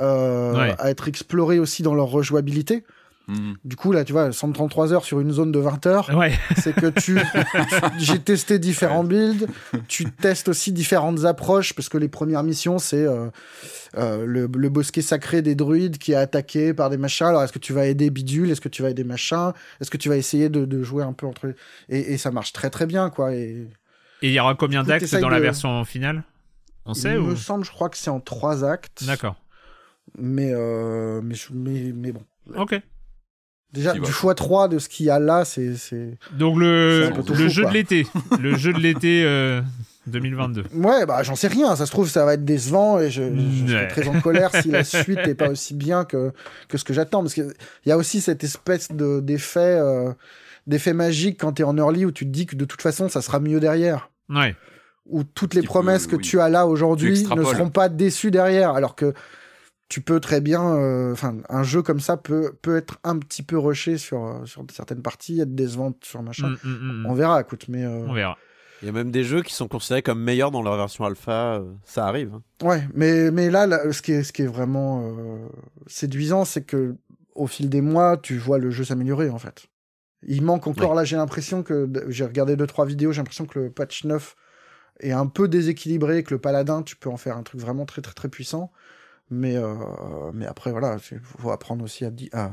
euh, 0.00 0.74
à 0.78 0.90
être 0.90 1.08
explorés 1.08 1.58
aussi 1.58 1.82
dans 1.82 1.94
leur 1.94 2.06
rejouabilité. 2.06 2.84
Mhm. 3.28 3.56
Du 3.64 3.74
coup, 3.74 3.90
là, 3.90 4.04
tu 4.04 4.12
vois, 4.12 4.30
133 4.30 4.92
heures 4.92 5.04
sur 5.04 5.20
une 5.20 5.32
zone 5.32 5.50
de 5.50 5.58
20 5.58 5.86
heures, 5.86 6.10
c'est 6.56 6.74
que 6.74 6.86
tu, 6.86 7.18
j'ai 7.98 8.20
testé 8.20 8.58
différents 8.58 9.02
builds, 9.02 9.48
tu 9.88 10.04
testes 10.04 10.48
aussi 10.48 10.70
différentes 10.72 11.24
approches, 11.24 11.74
parce 11.74 11.88
que 11.88 11.98
les 11.98 12.08
premières 12.08 12.44
missions, 12.44 12.78
c'est 12.78 13.04
euh, 13.04 13.28
euh, 13.96 14.24
le, 14.24 14.68
bosquet 14.68 15.02
sacré 15.02 15.42
des 15.42 15.56
druides 15.56 15.98
qui 15.98 16.12
est 16.12 16.16
attaqué 16.16 16.72
par 16.72 16.88
des 16.88 16.98
machins. 16.98 17.26
Alors, 17.26 17.42
est-ce 17.42 17.52
que 17.52 17.58
tu 17.58 17.72
vas 17.72 17.86
aider 17.86 18.10
Bidule? 18.10 18.50
Est-ce 18.50 18.60
que 18.60 18.68
tu 18.68 18.82
vas 18.82 18.90
aider 18.90 19.04
machin? 19.04 19.54
Est-ce 19.80 19.90
que 19.90 19.96
tu 19.96 20.08
vas 20.08 20.16
essayer 20.16 20.48
de, 20.48 20.82
jouer 20.84 21.02
un 21.02 21.12
peu 21.12 21.26
entre... 21.26 21.52
Et, 21.88 22.12
et 22.12 22.18
ça 22.18 22.30
marche 22.30 22.52
très 22.52 22.70
très 22.70 22.86
bien, 22.86 23.10
quoi. 23.10 23.34
Et, 23.34 23.66
il 24.22 24.30
y 24.30 24.40
aura 24.40 24.54
combien 24.54 24.82
d'actes 24.82 25.14
dans 25.16 25.28
la 25.28 25.40
version 25.40 25.84
finale? 25.84 26.22
On 26.84 26.94
sait 26.94 27.14
Il 27.14 27.20
me 27.20 27.36
semble, 27.36 27.64
je 27.64 27.70
crois 27.70 27.88
que 27.88 27.96
c'est 27.96 28.10
en 28.10 28.20
trois 28.20 28.64
actes. 28.64 29.04
D'accord. 29.04 29.34
Mais, 30.18 30.50
euh, 30.52 31.20
mais, 31.22 31.34
mais, 31.52 31.92
mais, 31.94 32.12
bon. 32.12 32.22
Ok. 32.56 32.80
Déjà, 33.72 33.92
du 33.92 34.00
x3 34.00 34.68
de 34.68 34.78
ce 34.78 34.88
qu'il 34.88 35.06
y 35.06 35.10
a 35.10 35.18
là, 35.18 35.44
c'est. 35.44 35.74
Donc, 36.32 36.58
le, 36.58 37.10
le 37.36 37.48
jeu 37.48 37.64
de 37.64 37.72
l'été. 37.72 38.06
le 38.40 38.56
jeu 38.56 38.72
de 38.72 38.78
l'été 38.78 39.24
2022. 40.06 40.64
Ouais, 40.74 41.04
bah, 41.06 41.22
j'en 41.22 41.34
sais 41.34 41.48
rien. 41.48 41.74
Ça 41.76 41.86
se 41.86 41.90
trouve, 41.90 42.08
ça 42.08 42.24
va 42.24 42.34
être 42.34 42.44
décevant 42.44 43.00
et 43.00 43.10
je, 43.10 43.22
je, 43.22 43.66
serai 43.66 43.88
très 43.88 44.08
en 44.08 44.20
colère 44.20 44.50
si 44.54 44.70
la 44.70 44.84
suite 44.84 45.18
n'est 45.26 45.34
pas 45.34 45.48
aussi 45.50 45.74
bien 45.74 46.04
que, 46.04 46.32
que 46.68 46.78
ce 46.78 46.84
que 46.84 46.94
j'attends. 46.94 47.22
Parce 47.22 47.34
qu'il 47.34 47.52
y 47.84 47.90
a 47.90 47.96
aussi 47.96 48.20
cette 48.20 48.44
espèce 48.44 48.90
d'effet 48.92 49.78
euh, 49.80 50.12
d'effet 50.66 50.92
magique 50.92 51.40
quand 51.40 51.54
tu 51.54 51.62
es 51.62 51.64
en 51.64 51.76
early 51.76 52.04
où 52.04 52.12
tu 52.12 52.24
te 52.24 52.30
dis 52.30 52.46
que 52.46 52.56
de 52.56 52.64
toute 52.64 52.82
façon, 52.82 53.08
ça 53.08 53.20
sera 53.20 53.40
mieux 53.40 53.60
derrière. 53.60 54.10
Ouais. 54.28 54.54
Où 55.06 55.22
toutes 55.22 55.54
les 55.54 55.62
promesses 55.62 56.06
que 56.06 56.16
tu 56.16 56.40
as 56.40 56.48
là 56.48 56.66
aujourd'hui 56.66 57.24
ne 57.24 57.44
seront 57.44 57.70
pas 57.70 57.88
déçues 57.88 58.30
derrière. 58.30 58.70
Alors 58.70 58.94
que 58.94 59.12
tu 59.88 60.00
peux 60.00 60.20
très 60.20 60.40
bien, 60.40 60.74
euh, 60.74 61.12
enfin, 61.12 61.36
un 61.48 61.62
jeu 61.62 61.82
comme 61.82 62.00
ça 62.00 62.16
peut, 62.16 62.52
peut 62.60 62.76
être 62.76 62.98
un 63.04 63.18
petit 63.18 63.42
peu 63.42 63.58
rushé 63.58 63.98
sur, 63.98 64.24
euh, 64.24 64.44
sur 64.44 64.64
certaines 64.72 65.02
parties, 65.02 65.40
être 65.40 65.54
décevant 65.54 65.94
sur 66.02 66.22
machin. 66.22 66.48
Mm, 66.48 66.68
mm, 66.68 67.02
mm, 67.02 67.06
On 67.06 67.14
verra, 67.14 67.40
écoute, 67.40 67.66
mais. 67.68 67.84
Euh, 67.84 68.06
On 68.08 68.12
verra. 68.12 68.36
Il 68.82 68.86
y 68.86 68.88
a 68.88 68.92
même 68.92 69.10
des 69.10 69.24
jeux 69.24 69.42
qui 69.42 69.54
sont 69.54 69.68
considérés 69.68 70.02
comme 70.02 70.20
meilleurs 70.20 70.50
dans 70.50 70.62
leur 70.62 70.76
version 70.76 71.04
alpha, 71.04 71.62
ça 71.84 72.06
arrive. 72.06 72.32
Hein. 72.34 72.42
Ouais, 72.66 72.86
mais, 72.94 73.30
mais 73.30 73.48
là, 73.48 73.90
ce, 73.90 74.02
qui 74.02 74.12
est, 74.12 74.22
ce 74.22 74.34
qui 74.34 74.42
est 74.42 74.46
vraiment 74.46 75.14
séduisant, 75.86 76.44
c'est 76.44 76.62
que 76.62 76.94
au 77.34 77.46
fil 77.46 77.70
des 77.70 77.80
mois, 77.80 78.18
tu 78.18 78.36
vois 78.36 78.58
le 78.58 78.70
jeu 78.70 78.84
s'améliorer 78.84 79.30
en 79.30 79.38
fait. 79.38 79.66
Il 80.22 80.42
manque 80.42 80.66
encore, 80.66 80.94
là, 80.94 81.04
j'ai 81.04 81.16
l'impression 81.16 81.62
que 81.62 81.88
j'ai 82.08 82.24
regardé 82.24 82.54
deux 82.54 82.66
trois 82.66 82.84
vidéos, 82.84 83.12
j'ai 83.12 83.20
l'impression 83.20 83.46
que 83.46 83.60
le 83.60 83.70
patch 83.70 84.04
9 84.04 84.36
est 85.00 85.12
un 85.12 85.26
peu 85.26 85.48
déséquilibré, 85.48 86.22
que 86.22 86.34
le 86.34 86.40
paladin, 86.40 86.82
tu 86.82 86.96
peux 86.96 87.08
en 87.08 87.16
faire 87.16 87.36
un 87.36 87.42
truc 87.42 87.60
vraiment 87.60 87.86
très 87.86 88.02
très 88.02 88.14
très 88.14 88.28
puissant. 88.28 88.72
Mais, 89.30 89.56
euh, 89.56 89.74
mais 90.32 90.46
après, 90.46 90.70
voilà, 90.70 90.98
il 91.10 91.20
faut 91.22 91.50
apprendre 91.50 91.84
aussi 91.84 92.04
à, 92.04 92.10
à, 92.32 92.50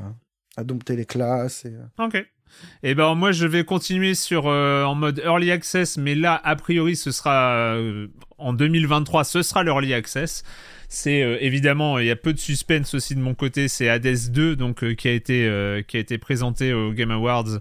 à 0.56 0.64
dompter 0.64 0.96
les 0.96 1.06
classes. 1.06 1.64
Et... 1.64 1.74
Euh. 1.74 2.04
Ok. 2.06 2.14
Et 2.14 2.90
eh 2.90 2.94
ben 2.94 3.16
moi 3.16 3.32
je 3.32 3.46
vais 3.46 3.64
continuer 3.64 4.14
sur 4.14 4.46
euh, 4.46 4.84
en 4.84 4.94
mode 4.94 5.20
early 5.24 5.50
access, 5.50 5.96
mais 5.96 6.14
là 6.14 6.40
a 6.44 6.54
priori 6.54 6.94
ce 6.94 7.10
sera 7.10 7.74
en 8.38 8.52
2023, 8.52 9.24
ce 9.24 9.42
sera 9.42 9.64
l'early 9.64 9.92
access. 9.92 10.44
C'est 10.88 11.20
évidemment 11.40 11.98
il 11.98 12.06
y 12.06 12.10
a 12.12 12.16
peu 12.16 12.32
de 12.32 12.38
suspense 12.38 12.94
aussi 12.94 13.16
de 13.16 13.20
mon 13.20 13.34
côté, 13.34 13.66
c'est 13.66 13.88
Hades 13.88 14.30
2 14.30 14.54
donc 14.54 14.94
qui 14.94 15.08
a 15.08 15.12
été 15.12 15.82
qui 15.88 15.96
a 15.96 16.00
été 16.00 16.18
présenté 16.18 16.72
au 16.72 16.92
Game 16.92 17.10
Awards 17.10 17.58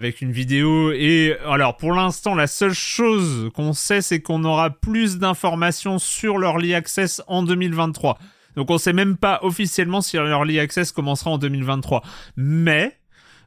avec 0.00 0.20
une 0.20 0.32
vidéo. 0.32 0.92
Et 0.92 1.36
alors, 1.46 1.76
pour 1.76 1.92
l'instant, 1.92 2.34
la 2.34 2.46
seule 2.46 2.74
chose 2.74 3.50
qu'on 3.54 3.72
sait, 3.72 4.02
c'est 4.02 4.20
qu'on 4.20 4.44
aura 4.44 4.70
plus 4.70 5.18
d'informations 5.18 5.98
sur 5.98 6.38
l'Early 6.38 6.74
Access 6.74 7.22
en 7.26 7.42
2023. 7.42 8.18
Donc, 8.56 8.70
on 8.70 8.78
sait 8.78 8.92
même 8.92 9.16
pas 9.16 9.40
officiellement 9.42 10.00
si 10.00 10.16
l'Early 10.16 10.58
Access 10.58 10.92
commencera 10.92 11.30
en 11.30 11.38
2023. 11.38 12.02
Mais, 12.36 12.98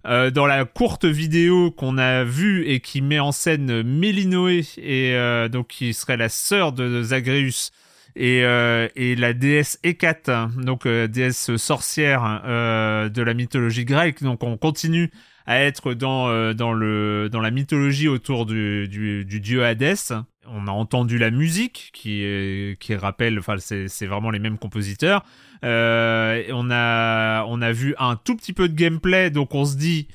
euh, 0.05 0.31
dans 0.31 0.45
la 0.45 0.63
courte 0.63 1.05
vidéo 1.05 1.71
qu'on 1.71 1.97
a 1.97 2.23
vue 2.23 2.65
et 2.65 2.79
qui 2.79 3.01
met 3.01 3.19
en 3.19 3.31
scène 3.31 3.83
Mélinoé, 3.83 4.65
et 4.77 5.15
euh, 5.15 5.49
donc 5.49 5.67
qui 5.67 5.93
serait 5.93 6.17
la 6.17 6.29
sœur 6.29 6.71
de 6.71 7.01
Zagreus, 7.03 7.71
et, 8.15 8.43
euh, 8.43 8.87
et 8.95 9.15
la 9.15 9.33
déesse 9.33 9.79
Hécate, 9.83 10.29
donc 10.55 10.87
déesse 10.87 11.55
sorcière 11.57 12.41
de 12.43 13.21
la 13.21 13.33
mythologie 13.33 13.85
grecque. 13.85 14.23
Donc 14.23 14.43
on 14.43 14.57
continue 14.57 15.11
à 15.47 15.61
être 15.61 15.93
dans, 15.93 16.29
euh, 16.29 16.53
dans, 16.53 16.73
le, 16.73 17.29
dans 17.31 17.41
la 17.41 17.51
mythologie 17.51 18.07
autour 18.07 18.45
du, 18.45 18.87
dieu 19.25 19.63
Hadès. 19.63 20.13
On 20.45 20.67
a 20.67 20.71
entendu 20.71 21.17
la 21.17 21.31
musique 21.31 21.89
qui, 21.93 22.75
qui 22.79 22.95
rappelle, 22.95 23.39
enfin 23.39 23.55
c'est 23.57 24.05
vraiment 24.05 24.29
les 24.29 24.39
mêmes 24.39 24.57
compositeurs. 24.57 25.23
Euh, 25.63 26.43
on, 26.51 26.69
a, 26.71 27.43
on 27.45 27.61
a 27.61 27.71
vu 27.71 27.95
un 27.97 28.15
tout 28.15 28.35
petit 28.35 28.53
peu 28.53 28.69
de 28.69 28.75
gameplay, 28.75 29.29
donc 29.29 29.55
on 29.55 29.65
se 29.65 29.75
dit 29.77 30.07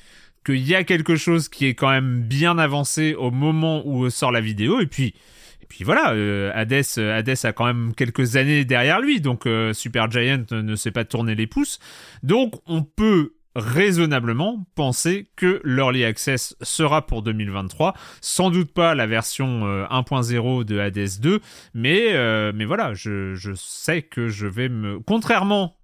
qu'il 0.45 0.67
y 0.67 0.75
a 0.75 0.83
quelque 0.83 1.15
chose 1.15 1.49
qui 1.49 1.65
est 1.65 1.75
quand 1.75 1.89
même 1.89 2.21
bien 2.21 2.57
avancé 2.57 3.13
au 3.15 3.31
moment 3.31 3.83
où 3.85 4.09
sort 4.09 4.31
la 4.31 4.41
vidéo. 4.41 4.81
Et 4.81 4.87
puis, 4.87 5.13
et 5.61 5.65
puis 5.67 5.83
voilà, 5.83 6.11
euh, 6.13 6.51
Hades, 6.53 7.45
a 7.45 7.53
quand 7.53 7.65
même 7.65 7.93
quelques 7.95 8.35
années 8.35 8.65
derrière 8.65 8.99
lui, 8.99 9.21
donc 9.21 9.45
euh, 9.45 9.73
Super 9.73 10.11
Giant 10.11 10.45
ne 10.51 10.75
sait 10.75 10.91
pas 10.91 11.05
tourner 11.05 11.35
les 11.35 11.47
pouces. 11.47 11.79
Donc 12.21 12.55
on 12.65 12.83
peut 12.83 13.33
raisonnablement 13.55 14.65
penser 14.75 15.27
que 15.35 15.61
l'Early 15.63 16.03
Access 16.03 16.55
sera 16.61 17.05
pour 17.05 17.21
2023. 17.21 17.93
Sans 18.21 18.49
doute 18.49 18.73
pas 18.73 18.95
la 18.95 19.07
version 19.07 19.61
1.0 19.65 20.61
euh, 20.61 20.63
de 20.63 20.79
Hades 20.79 21.19
2, 21.19 21.39
mais, 21.73 22.13
euh, 22.13 22.51
mais 22.55 22.65
voilà, 22.65 22.93
je, 22.93 23.35
je, 23.35 23.53
sais 23.55 24.01
que 24.01 24.27
je 24.27 24.47
vais 24.47 24.69
me... 24.69 24.99
Contrairement, 24.99 25.77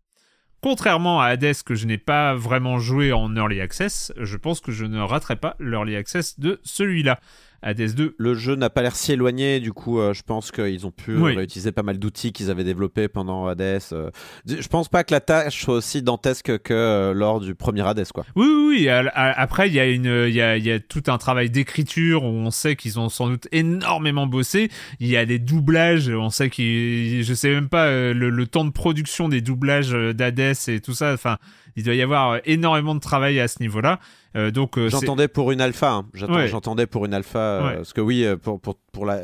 contrairement 0.61 1.21
à 1.21 1.27
Hades 1.27 1.63
que 1.63 1.75
je 1.75 1.85
n'ai 1.85 1.97
pas 1.97 2.35
vraiment 2.35 2.79
joué 2.79 3.11
en 3.11 3.35
Early 3.35 3.61
Access, 3.61 4.11
je 4.17 4.37
pense 4.37 4.61
que 4.61 4.71
je 4.71 4.85
ne 4.85 4.99
raterai 4.99 5.35
pas 5.35 5.55
l'Early 5.59 5.95
Access 5.95 6.39
de 6.39 6.59
celui-là. 6.63 7.19
Hades 7.61 7.95
2. 7.95 8.15
Le 8.17 8.33
jeu 8.33 8.55
n'a 8.55 8.69
pas 8.69 8.81
l'air 8.81 8.95
si 8.95 9.11
éloigné, 9.11 9.59
du 9.59 9.73
coup, 9.73 9.99
euh, 9.99 10.13
je 10.13 10.23
pense 10.23 10.51
qu'ils 10.51 10.85
ont 10.85 10.91
pu 10.91 11.17
réutiliser 11.17 11.71
pas 11.71 11.83
mal 11.83 11.99
d'outils 11.99 12.31
qu'ils 12.31 12.49
avaient 12.49 12.63
développés 12.63 13.07
pendant 13.07 13.47
Hades. 13.47 13.81
Euh. 13.91 14.09
Je 14.45 14.67
pense 14.67 14.87
pas 14.87 15.03
que 15.03 15.13
la 15.13 15.19
tâche 15.19 15.61
soit 15.61 15.75
aussi 15.75 16.01
dantesque 16.01 16.59
que 16.59 16.73
euh, 16.73 17.13
lors 17.13 17.39
du 17.39 17.55
premier 17.55 17.85
Hades, 17.87 18.11
quoi. 18.13 18.25
Oui, 18.35 18.47
oui, 18.47 18.87
oui. 18.87 18.89
Après, 18.89 19.67
il 19.67 19.73
y, 19.73 19.79
a 19.79 19.87
une, 19.87 20.25
il 20.27 20.33
y, 20.33 20.41
a, 20.41 20.57
y 20.57 20.71
a 20.71 20.79
tout 20.79 21.03
un 21.07 21.17
travail 21.17 21.49
d'écriture 21.49 22.23
où 22.23 22.27
on 22.27 22.51
sait 22.51 22.75
qu'ils 22.75 22.99
ont 22.99 23.09
sans 23.09 23.27
doute 23.27 23.47
énormément 23.51 24.27
bossé. 24.27 24.69
Il 24.99 25.07
y 25.07 25.17
a 25.17 25.25
des 25.25 25.39
doublages, 25.39 26.09
on 26.09 26.29
sait 26.29 26.49
qu'ils. 26.49 27.23
Je 27.23 27.33
sais 27.33 27.49
même 27.49 27.69
pas 27.69 27.89
le, 27.89 28.29
le 28.29 28.47
temps 28.47 28.65
de 28.65 28.71
production 28.71 29.29
des 29.29 29.41
doublages 29.41 29.91
d'Hades 29.91 30.55
et 30.67 30.79
tout 30.79 30.93
ça. 30.93 31.13
Enfin, 31.13 31.37
il 31.79 31.83
doit 31.85 31.95
y 31.95 32.01
avoir 32.01 32.41
énormément 32.43 32.93
de 32.93 32.99
travail 32.99 33.39
à 33.39 33.47
ce 33.47 33.61
niveau-là. 33.61 33.99
Euh, 34.35 34.51
donc 34.51 34.77
euh, 34.77 34.89
j'entendais 34.89 35.29
pour 35.29 35.51
une 35.53 35.61
alpha. 35.61 35.91
Hein. 35.93 36.05
J'entendais 36.13 36.87
pour 36.87 37.05
une 37.05 37.13
alpha 37.13 37.39
euh, 37.39 37.75
parce 37.77 37.93
que 37.93 38.01
oui, 38.01 38.25
pour, 38.43 38.59
pour, 38.59 38.75
pour 38.91 39.05
la, 39.05 39.21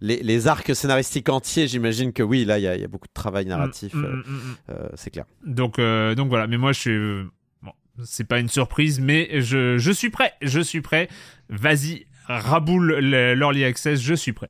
les, 0.00 0.22
les, 0.22 0.48
arcs 0.48 0.74
scénaristiques 0.74 1.28
entiers, 1.28 1.68
j'imagine 1.68 2.14
que 2.14 2.22
oui, 2.22 2.46
là 2.46 2.58
il 2.58 2.62
y, 2.62 2.80
y, 2.80 2.84
a 2.84 2.88
beaucoup 2.88 3.06
de 3.06 3.12
travail 3.12 3.44
mm, 3.44 3.48
narratif, 3.48 3.92
mm, 3.92 4.00
mm, 4.00 4.74
c'est 4.94 5.10
clair. 5.10 5.26
Donc 5.44 5.78
donc 5.78 6.28
voilà, 6.28 6.46
mais 6.46 6.56
moi 6.56 6.72
je 6.72 6.80
suis 6.80 7.28
bon, 7.62 7.72
c'est 8.04 8.26
pas 8.26 8.40
une 8.40 8.48
surprise, 8.48 9.00
mais 9.00 9.42
je, 9.42 9.76
je 9.76 9.92
suis 9.92 10.10
prêt, 10.10 10.32
je 10.40 10.60
suis 10.60 10.80
prêt. 10.80 11.08
Vas-y, 11.50 12.06
raboule 12.26 13.00
l'early 13.00 13.64
access, 13.64 14.00
je 14.00 14.14
suis 14.14 14.32
prêt. 14.32 14.48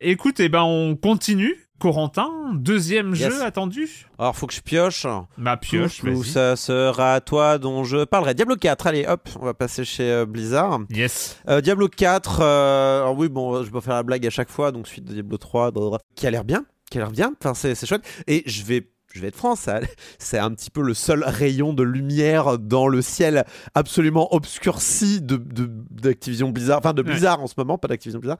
Écoute, 0.00 0.38
eh 0.38 0.48
ben 0.48 0.62
on 0.62 0.96
continue 0.96 1.56
Corentin, 1.82 2.30
deuxième 2.54 3.12
jeu 3.12 3.42
attendu? 3.42 4.06
Alors, 4.16 4.36
faut 4.36 4.46
que 4.46 4.54
je 4.54 4.60
pioche. 4.60 5.04
Ma 5.36 5.56
pioche, 5.56 6.04
Où 6.04 6.22
ça 6.22 6.54
sera 6.54 7.20
toi 7.20 7.58
dont 7.58 7.82
je 7.82 8.04
parlerai. 8.04 8.34
Diablo 8.34 8.54
4, 8.54 8.86
allez, 8.86 9.04
hop, 9.04 9.28
on 9.40 9.46
va 9.46 9.52
passer 9.52 9.84
chez 9.84 10.08
euh, 10.08 10.24
Blizzard. 10.24 10.78
Yes. 10.90 11.40
Euh, 11.48 11.60
Diablo 11.60 11.88
4, 11.88 12.38
euh, 12.40 13.00
alors 13.00 13.18
oui, 13.18 13.28
bon, 13.28 13.64
je 13.64 13.72
vais 13.72 13.80
faire 13.80 13.94
la 13.94 14.04
blague 14.04 14.24
à 14.24 14.30
chaque 14.30 14.48
fois, 14.48 14.70
donc 14.70 14.86
suite 14.86 15.06
de 15.06 15.12
Diablo 15.12 15.38
3, 15.38 15.72
qui 16.14 16.24
a 16.24 16.30
l'air 16.30 16.44
bien, 16.44 16.64
qui 16.88 16.98
a 16.98 17.00
l'air 17.00 17.10
bien, 17.10 17.34
enfin, 17.42 17.52
c'est 17.54 17.74
chouette. 17.84 18.04
Et 18.28 18.44
je 18.46 18.62
vais 18.62 18.91
je 19.14 19.20
vais 19.20 19.28
être 19.28 19.36
franc, 19.36 19.54
c'est 20.18 20.38
un 20.38 20.50
petit 20.52 20.70
peu 20.70 20.82
le 20.82 20.94
seul 20.94 21.24
rayon 21.24 21.72
de 21.72 21.82
lumière 21.82 22.58
dans 22.58 22.88
le 22.88 23.02
ciel 23.02 23.44
absolument 23.74 24.34
obscurci 24.34 25.20
d'Activision 25.20 26.48
de, 26.48 26.52
Blizzard, 26.52 26.78
enfin 26.78 26.94
de 26.94 27.02
Blizzard 27.02 27.40
en 27.42 27.46
ce 27.46 27.54
moment, 27.56 27.78
pas 27.78 27.88
d'Activision 27.88 28.20
Blizzard, 28.20 28.38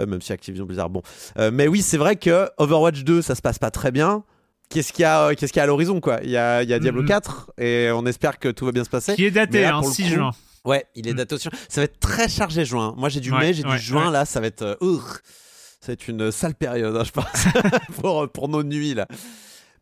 euh, 0.00 0.06
même 0.06 0.20
si 0.20 0.32
Activision 0.32 0.64
Blizzard, 0.64 0.90
bon. 0.90 1.02
Euh, 1.38 1.50
mais 1.52 1.68
oui, 1.68 1.82
c'est 1.82 1.98
vrai 1.98 2.16
que 2.16 2.48
Overwatch 2.58 3.04
2, 3.04 3.22
ça 3.22 3.34
se 3.34 3.42
passe 3.42 3.58
pas 3.58 3.70
très 3.70 3.92
bien. 3.92 4.24
Qu'est-ce 4.70 4.92
qu'il 4.92 5.02
y 5.02 5.06
a, 5.06 5.28
euh, 5.28 5.34
qu'est-ce 5.34 5.52
qu'il 5.52 5.58
y 5.58 5.60
a 5.60 5.64
à 5.64 5.66
l'horizon, 5.66 6.00
quoi? 6.00 6.20
Il 6.22 6.30
y 6.30 6.36
a, 6.36 6.62
il 6.62 6.68
y 6.68 6.72
a 6.72 6.78
Diablo 6.78 7.04
4 7.04 7.52
mm-hmm. 7.58 7.62
et 7.62 7.90
on 7.92 8.06
espère 8.06 8.38
que 8.38 8.48
tout 8.48 8.64
va 8.64 8.72
bien 8.72 8.84
se 8.84 8.90
passer. 8.90 9.14
Qui 9.14 9.26
est 9.26 9.30
daté, 9.30 9.66
hein, 9.66 9.82
6 9.82 10.08
juin. 10.08 10.30
Ouais, 10.64 10.86
il 10.94 11.06
est 11.06 11.12
mm. 11.12 11.16
daté 11.16 11.34
aussi. 11.34 11.48
Ça 11.68 11.82
va 11.82 11.84
être 11.84 12.00
très 12.00 12.28
chargé 12.28 12.64
juin. 12.64 12.94
Moi, 12.96 13.08
j'ai 13.10 13.20
du 13.20 13.30
mai, 13.30 13.52
j'ai 13.52 13.62
du 13.62 13.78
juin, 13.78 14.10
là, 14.10 14.24
ça 14.24 14.40
va 14.40 14.46
être. 14.46 14.78
ça 14.80 15.88
va 15.88 15.92
être 15.92 16.08
une 16.08 16.30
sale 16.32 16.54
période, 16.54 16.96
hein, 16.96 17.04
je 17.04 17.12
pense, 17.12 17.46
pour, 18.00 18.28
pour 18.30 18.48
nos 18.48 18.62
nuits, 18.62 18.94
là. 18.94 19.06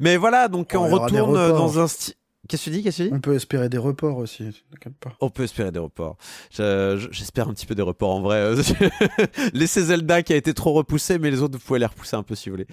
Mais 0.02 0.16
voilà, 0.16 0.48
donc 0.48 0.72
on 0.74 0.88
retourne 0.88 1.32
dans 1.32 1.78
un 1.78 1.86
style. 1.86 2.14
Qu'est-ce 2.48 2.64
que 2.64 2.70
tu 2.70 2.76
dis, 2.76 2.82
Qu'est-ce 2.82 2.98
que 2.98 3.02
tu 3.04 3.08
dis? 3.08 3.14
On 3.14 3.20
peut 3.20 3.34
espérer 3.34 3.68
des 3.68 3.78
reports 3.78 4.16
aussi, 4.16 4.50
t'inquiète 4.70 4.96
pas. 4.98 5.12
On 5.20 5.30
peut 5.30 5.44
espérer 5.44 5.70
des 5.70 5.78
reports. 5.78 6.16
J'espère 6.50 7.48
un 7.48 7.54
petit 7.54 7.66
peu 7.66 7.74
des 7.74 7.82
reports 7.82 8.10
en 8.10 8.20
vrai. 8.20 8.54
Laissez 9.52 9.82
Zelda 9.82 10.22
qui 10.22 10.32
a 10.32 10.36
été 10.36 10.52
trop 10.52 10.72
repoussé, 10.72 11.18
mais 11.18 11.30
les 11.30 11.40
autres, 11.40 11.58
vous 11.58 11.64
pouvez 11.64 11.78
les 11.78 11.86
repousser 11.86 12.16
un 12.16 12.22
peu 12.22 12.34
si 12.34 12.48
vous 12.48 12.56
voulez. 12.56 12.66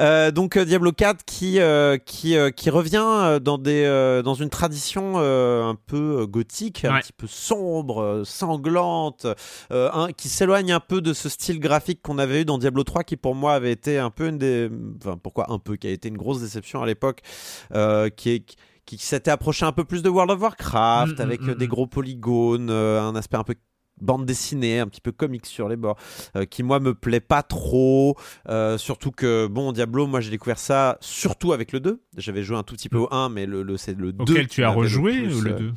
Euh, 0.00 0.30
donc 0.30 0.56
euh, 0.56 0.64
Diablo 0.64 0.92
4 0.92 1.24
qui 1.24 1.58
euh, 1.58 1.98
qui 1.98 2.36
qui 2.54 2.70
revient 2.70 3.40
dans 3.42 3.58
des 3.58 4.20
dans 4.24 4.34
une 4.34 4.50
tradition 4.50 5.18
un 5.18 5.74
peu 5.74 6.26
gothique, 6.26 6.84
un 6.84 7.00
petit 7.00 7.12
peu 7.12 7.26
sombre, 7.26 8.22
sanglante, 8.24 9.26
qui 10.16 10.28
s'éloigne 10.28 10.72
un 10.72 10.80
peu 10.80 11.00
de 11.00 11.12
ce 11.12 11.28
style 11.28 11.60
graphique 11.60 12.00
qu'on 12.02 12.18
avait 12.18 12.42
eu 12.42 12.44
dans 12.44 12.58
Diablo 12.58 12.84
3, 12.84 13.04
qui 13.04 13.16
pour 13.16 13.34
moi 13.34 13.54
avait 13.54 13.72
été 13.72 13.98
un 13.98 14.10
peu 14.10 14.28
une 14.28 14.38
des, 14.38 14.70
enfin 15.02 15.18
pourquoi 15.20 15.50
un 15.50 15.58
peu, 15.58 15.76
qui 15.76 15.86
a 15.86 15.90
été 15.90 16.08
une 16.08 16.16
grosse 16.16 16.40
déception 16.40 16.82
à 16.82 16.86
l'époque, 16.86 17.20
qui 18.16 18.30
est 18.30 18.38
qui 18.40 18.56
s'était 18.96 19.30
approché 19.30 19.66
un 19.66 19.72
peu 19.72 19.84
plus 19.84 20.02
de 20.02 20.08
World 20.08 20.30
of 20.30 20.40
Warcraft, 20.40 21.12
mm, 21.12 21.16
mm, 21.16 21.20
avec 21.20 21.40
mm, 21.42 21.54
des 21.54 21.68
gros 21.68 21.86
polygones, 21.86 22.70
un 22.70 23.14
aspect 23.14 23.36
un 23.36 23.44
peu 23.44 23.54
bande 24.00 24.26
dessinée, 24.26 24.80
un 24.80 24.86
petit 24.86 25.00
peu 25.00 25.12
comique 25.12 25.46
sur 25.46 25.68
les 25.68 25.76
bords, 25.76 25.98
euh, 26.36 26.44
qui 26.44 26.62
moi 26.62 26.80
me 26.80 26.94
plaît 26.94 27.20
pas 27.20 27.42
trop. 27.42 28.16
Euh, 28.48 28.78
surtout 28.78 29.10
que, 29.10 29.46
bon, 29.46 29.72
Diablo, 29.72 30.06
moi 30.06 30.20
j'ai 30.20 30.30
découvert 30.30 30.58
ça 30.58 30.98
surtout 31.00 31.52
avec 31.52 31.72
le 31.72 31.80
2. 31.80 32.00
J'avais 32.16 32.42
joué 32.42 32.56
un 32.56 32.62
tout 32.62 32.74
petit 32.74 32.88
peu 32.88 32.98
au 32.98 33.08
1, 33.12 33.28
mais 33.28 33.46
le, 33.46 33.62
le 33.62 33.76
c'est 33.76 33.96
le 33.96 34.12
2. 34.12 34.22
Auquel 34.22 34.48
tu 34.48 34.64
as 34.64 34.70
rejoué 34.70 35.26
ou 35.32 35.40
le 35.40 35.52
2 35.52 35.64
euh, 35.64 35.72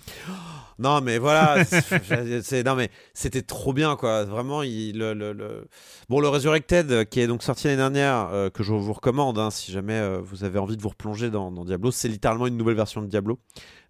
non, 0.81 0.99
mais 1.01 1.19
voilà, 1.19 1.63
c'est, 2.41 2.63
non 2.63 2.75
mais 2.75 2.89
c'était 3.13 3.43
trop 3.43 3.71
bien 3.71 3.95
quoi. 3.95 4.23
Vraiment, 4.23 4.63
il, 4.63 4.97
le, 4.97 5.13
le, 5.13 5.67
bon 6.09 6.19
le 6.19 6.27
Resurrected 6.27 6.91
euh, 6.91 7.03
qui 7.03 7.19
est 7.19 7.27
donc 7.27 7.43
sorti 7.43 7.67
l'année 7.67 7.77
dernière, 7.77 8.29
euh, 8.31 8.49
que 8.49 8.63
je 8.63 8.73
vous 8.73 8.91
recommande 8.91 9.37
hein, 9.37 9.51
si 9.51 9.71
jamais 9.71 9.93
euh, 9.93 10.19
vous 10.23 10.43
avez 10.43 10.57
envie 10.57 10.77
de 10.77 10.81
vous 10.81 10.89
replonger 10.89 11.29
dans, 11.29 11.51
Diablo, 11.51 11.91
c'est 11.91 12.07
littéralement 12.07 12.47
une 12.47 12.57
nouvelle 12.57 12.75
version 12.75 13.01
de 13.01 13.05
Diablo. 13.05 13.39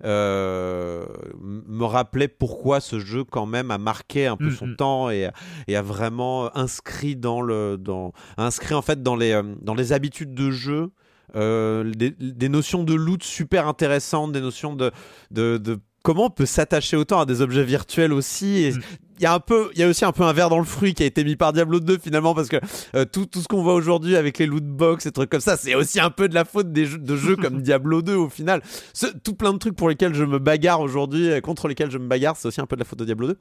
me 0.04 1.84
rappelait 1.84 2.28
pourquoi 2.28 2.82
ce 2.82 3.00
jeu 3.00 3.24
quand 3.24 3.46
même 3.46 3.72
a 3.72 3.78
marqué 3.78 4.28
un 4.28 4.36
peu 4.36 4.50
mm, 4.50 4.56
son 4.56 4.68
mm. 4.68 4.76
temps 4.76 5.10
et, 5.10 5.30
et, 5.68 5.76
a 5.78 5.82
vraiment 5.82 6.56
inscrit 6.58 7.16
dans 7.16 7.42
le, 7.42 7.78
dans, 7.78 8.12
inscrit 8.36 8.76
en 8.76 8.82
fait 8.82 9.02
dans 9.02 9.16
les, 9.16 9.40
dans 9.62 9.76
les 9.76 9.94
habitudes 9.94 10.34
de 10.34 10.52
jeu. 10.52 10.92
des, 11.34 12.12
des, 12.20 12.50
notions 12.50 12.84
de 12.84 12.94
loot 12.94 13.24
super 13.24 13.70
intéressantes, 13.70 14.34
des 14.34 14.42
notions 14.42 14.76
de, 14.76 14.92
de, 15.32 15.58
de 15.58 15.80
comment 16.04 16.26
on 16.26 16.30
peut 16.30 16.46
s'attacher 16.46 16.98
autant 16.98 17.20
à 17.20 17.26
des 17.26 17.42
objets 17.42 17.64
virtuels 17.64 18.14
aussi. 18.14 18.72
Mm. 18.74 18.82
Y 19.24 19.28
a 19.28 19.34
un 19.34 19.40
peu, 19.40 19.70
il 19.74 19.80
y 19.80 19.84
a 19.84 19.88
aussi 19.88 20.04
un 20.04 20.12
peu 20.12 20.24
un 20.24 20.34
verre 20.34 20.50
dans 20.50 20.58
le 20.58 20.66
fruit 20.66 20.94
qui 20.94 21.04
a 21.04 21.06
été 21.06 21.24
mis 21.24 21.36
par 21.36 21.54
Diablo 21.54 21.80
2 21.80 22.00
finalement 22.00 22.34
parce 22.34 22.48
que 22.48 22.58
euh, 22.96 23.06
tout, 23.06 23.26
tout 23.26 23.42
ce 23.42 23.48
qu'on 23.48 23.62
voit 23.62 23.74
aujourd'hui 23.74 24.16
avec 24.16 24.40
les 24.40 24.46
loot 24.46 24.64
box 24.64 25.06
et 25.06 25.12
trucs 25.12 25.30
comme 25.30 25.42
ça, 25.42 25.58
c'est 25.58 25.76
aussi 25.76 26.00
un 26.00 26.10
peu 26.10 26.28
de 26.28 26.34
la 26.34 26.46
faute 26.46 26.72
des 26.72 26.86
jeux, 26.86 26.98
de 26.98 27.16
jeux 27.16 27.36
comme 27.36 27.62
Diablo 27.62 28.02
2 28.02 28.16
au 28.16 28.30
final. 28.30 28.62
Ce, 28.94 29.06
tout 29.06 29.36
plein 29.36 29.54
de 29.54 29.58
trucs 29.60 29.76
pour 29.76 29.90
lesquels 29.90 30.14
je 30.14 30.24
me 30.24 30.40
bagarre 30.40 30.82
aujourd'hui, 30.82 31.30
euh, 31.30 31.42
contre 31.42 31.68
lesquels 31.68 31.92
je 31.92 31.98
me 31.98 32.08
bagarre, 32.08 32.36
c'est 32.36 32.48
aussi 32.48 32.62
un 32.62 32.66
peu 32.66 32.76
de 32.76 32.82
la 32.82 32.86
faute 32.86 33.00
de 33.00 33.06
Diablo 33.06 33.28
2. 33.28 33.38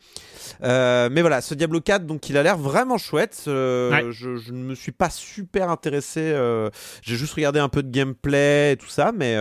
Euh, 0.64 1.09
mais 1.11 1.22
voilà, 1.22 1.41
ce 1.41 1.55
Diablo 1.55 1.81
4, 1.81 2.05
donc 2.05 2.28
il 2.28 2.37
a 2.37 2.43
l'air 2.43 2.59
vraiment 2.59 2.99
chouette. 2.99 3.43
Je, 3.47 4.11
je, 4.11 4.53
ne 4.53 4.59
me 4.59 4.74
suis 4.74 4.93
pas 4.93 5.11
super 5.11 5.70
intéressé. 5.70 6.35
J'ai 7.03 7.16
juste 7.16 7.35
regardé 7.35 7.59
un 7.59 7.68
peu 7.68 7.83
de 7.83 7.91
gameplay 7.91 8.72
et 8.72 8.76
tout 8.76 8.89
ça, 8.89 9.12
mais 9.16 9.37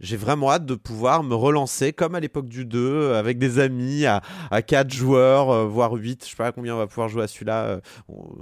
j'ai 0.00 0.16
vraiment 0.16 0.50
hâte 0.50 0.66
de 0.66 0.74
pouvoir 0.74 1.22
me 1.22 1.34
relancer 1.34 1.92
comme 1.92 2.14
à 2.14 2.20
l'époque 2.20 2.48
du 2.48 2.64
2 2.64 3.14
avec 3.14 3.38
des 3.38 3.58
amis 3.58 4.06
à, 4.06 4.22
à 4.50 4.62
4 4.62 4.92
joueurs, 4.92 5.68
voire 5.78 5.92
8. 5.92 6.24
Je 6.24 6.30
sais 6.30 6.36
pas 6.36 6.50
combien 6.50 6.74
on 6.74 6.78
va 6.78 6.88
pouvoir 6.88 7.08
jouer 7.08 7.22
à 7.22 7.28
celui-là. 7.28 7.80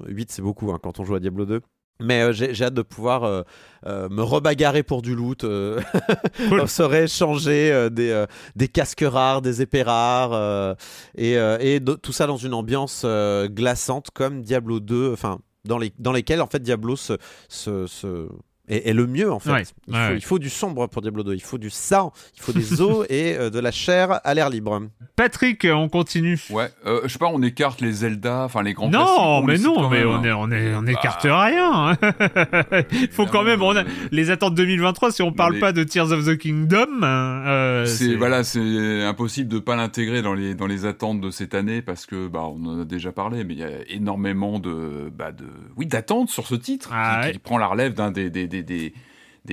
8 0.07 0.30
c'est 0.30 0.43
beaucoup 0.43 0.72
hein, 0.72 0.78
quand 0.82 0.99
on 1.01 1.05
joue 1.05 1.14
à 1.14 1.20
Diablo 1.20 1.45
2. 1.45 1.61
Mais 2.01 2.20
euh, 2.22 2.32
j'ai 2.32 2.64
hâte 2.64 2.74
de 2.74 2.82
pouvoir 2.82 3.24
euh, 3.24 3.43
euh, 3.87 4.09
me 4.11 4.22
rebagarrer 4.22 4.82
pour 4.82 5.01
du 5.01 5.14
loot, 5.14 5.45
euh, 5.45 5.80
cool. 6.49 6.68
se 6.68 6.82
rééchanger 6.82 7.89
des, 7.91 8.24
des 8.55 8.68
casques 8.68 9.05
rares, 9.07 9.41
des 9.41 9.62
épées 9.62 9.82
rares, 9.82 10.76
et, 11.16 11.32
et 11.61 11.80
de, 11.80 11.95
tout 11.95 12.12
ça 12.12 12.26
dans 12.26 12.37
une 12.37 12.55
ambiance 12.55 13.07
glaçante 13.47 14.11
comme 14.12 14.43
Diablo 14.43 14.80
2, 14.80 15.12
enfin 15.12 15.39
dans, 15.64 15.78
les, 15.78 15.93
dans 15.99 16.12
lesquelles 16.12 16.43
en 16.43 16.47
fait 16.47 16.61
Diablo 16.61 16.97
se, 16.97 17.14
se, 17.49 17.87
se 17.87 18.28
est, 18.69 18.89
est, 18.89 18.93
le 18.93 19.07
mieux 19.07 19.33
en 19.33 19.39
fait. 19.39 19.51
Ouais, 19.53 19.62
il, 19.89 19.95
ouais, 19.95 19.99
faut, 20.01 20.11
ouais. 20.12 20.17
il, 20.19 20.25
faut, 20.25 20.39
du 20.39 20.51
sombre 20.51 20.87
pour 20.89 21.03
Diablo 21.03 21.23
2, 21.23 21.35
il 21.35 21.41
faut 21.43 21.59
du 21.59 21.71
sang, 21.71 22.12
il 22.37 22.43
faut 22.43 22.53
des 22.53 22.81
os 22.81 23.07
et 23.11 23.37
euh, 23.37 23.51
de 23.51 23.59
la 23.59 23.71
chair 23.71 24.21
à 24.25 24.35
l'air 24.35 24.51
libre. 24.51 24.83
Patrick, 25.17 25.67
on 25.71 25.89
continue. 25.89 26.39
Ouais, 26.51 26.69
euh, 26.87 27.01
je 27.05 27.09
sais 27.09 27.19
pas, 27.19 27.27
on 27.33 27.41
écarte 27.43 27.81
les 27.81 27.93
Zelda, 27.93 28.43
enfin 28.45 28.62
les 28.62 28.75
grands 28.75 28.89
Non, 28.91 29.43
mais 29.45 29.59
non, 29.59 29.89
mais 29.89 29.99
même, 30.01 30.09
on 30.09 30.23
est, 30.25 30.31
hein. 30.31 30.37
on 30.39 30.51
est, 30.51 30.75
on 30.75 30.87
écarte 30.87 31.27
Bah. 31.27 31.45
rien. 31.45 31.73
hein. 31.73 31.97
il 32.93 33.09
faut 33.12 33.27
quand 33.27 33.43
même, 33.43 33.62
on 33.62 33.77
a 33.77 33.85
les 34.11 34.31
attentes 34.31 34.55
2023. 34.55 35.12
Si 35.12 35.23
on 35.23 35.33
parle 35.33 35.55
mais- 35.55 35.61
pas 35.61 35.73
de 35.73 35.85
Tears 35.85 36.12
of 36.12 36.25
the 36.27 36.37
Kingdom, 36.37 37.03
euh, 37.03 37.85
C'est 37.87 38.14
voilà, 38.14 38.45
c'est 38.45 39.03
impossible 39.05 39.49
de 39.49 39.59
pas 39.59 39.77
l'intégrer 39.77 40.23
dans 40.23 40.35
les 40.35 40.55
dans 40.55 40.67
les 40.67 40.85
attentes 40.87 41.21
de 41.21 41.31
cette 41.31 41.55
année 41.55 41.83
parce 41.83 42.07
que 42.07 42.29
bah 42.29 42.43
on 42.45 42.64
en 42.67 42.81
a 42.83 42.85
déjà 42.85 43.12
parlé, 43.12 43.45
mais 43.45 43.55
il 43.55 43.61
y 43.61 43.64
a 43.64 43.71
énormément 43.89 44.59
de 44.59 45.11
bah 45.17 45.33
de 45.33 45.45
oui 45.77 45.87
d'attentes 45.87 46.31
sur 46.31 46.47
ce 46.47 46.55
titre 46.55 46.91
Ah 46.93 47.19
qui, 47.21 47.27
ouais. 47.29 47.33
qui 47.35 47.39
prend 47.39 47.59
la 47.59 47.67
relève 47.67 47.95
d'un 47.95 48.11
des 48.11 48.31
des, 48.31 48.47
des, 48.47 48.55
des 48.62 48.92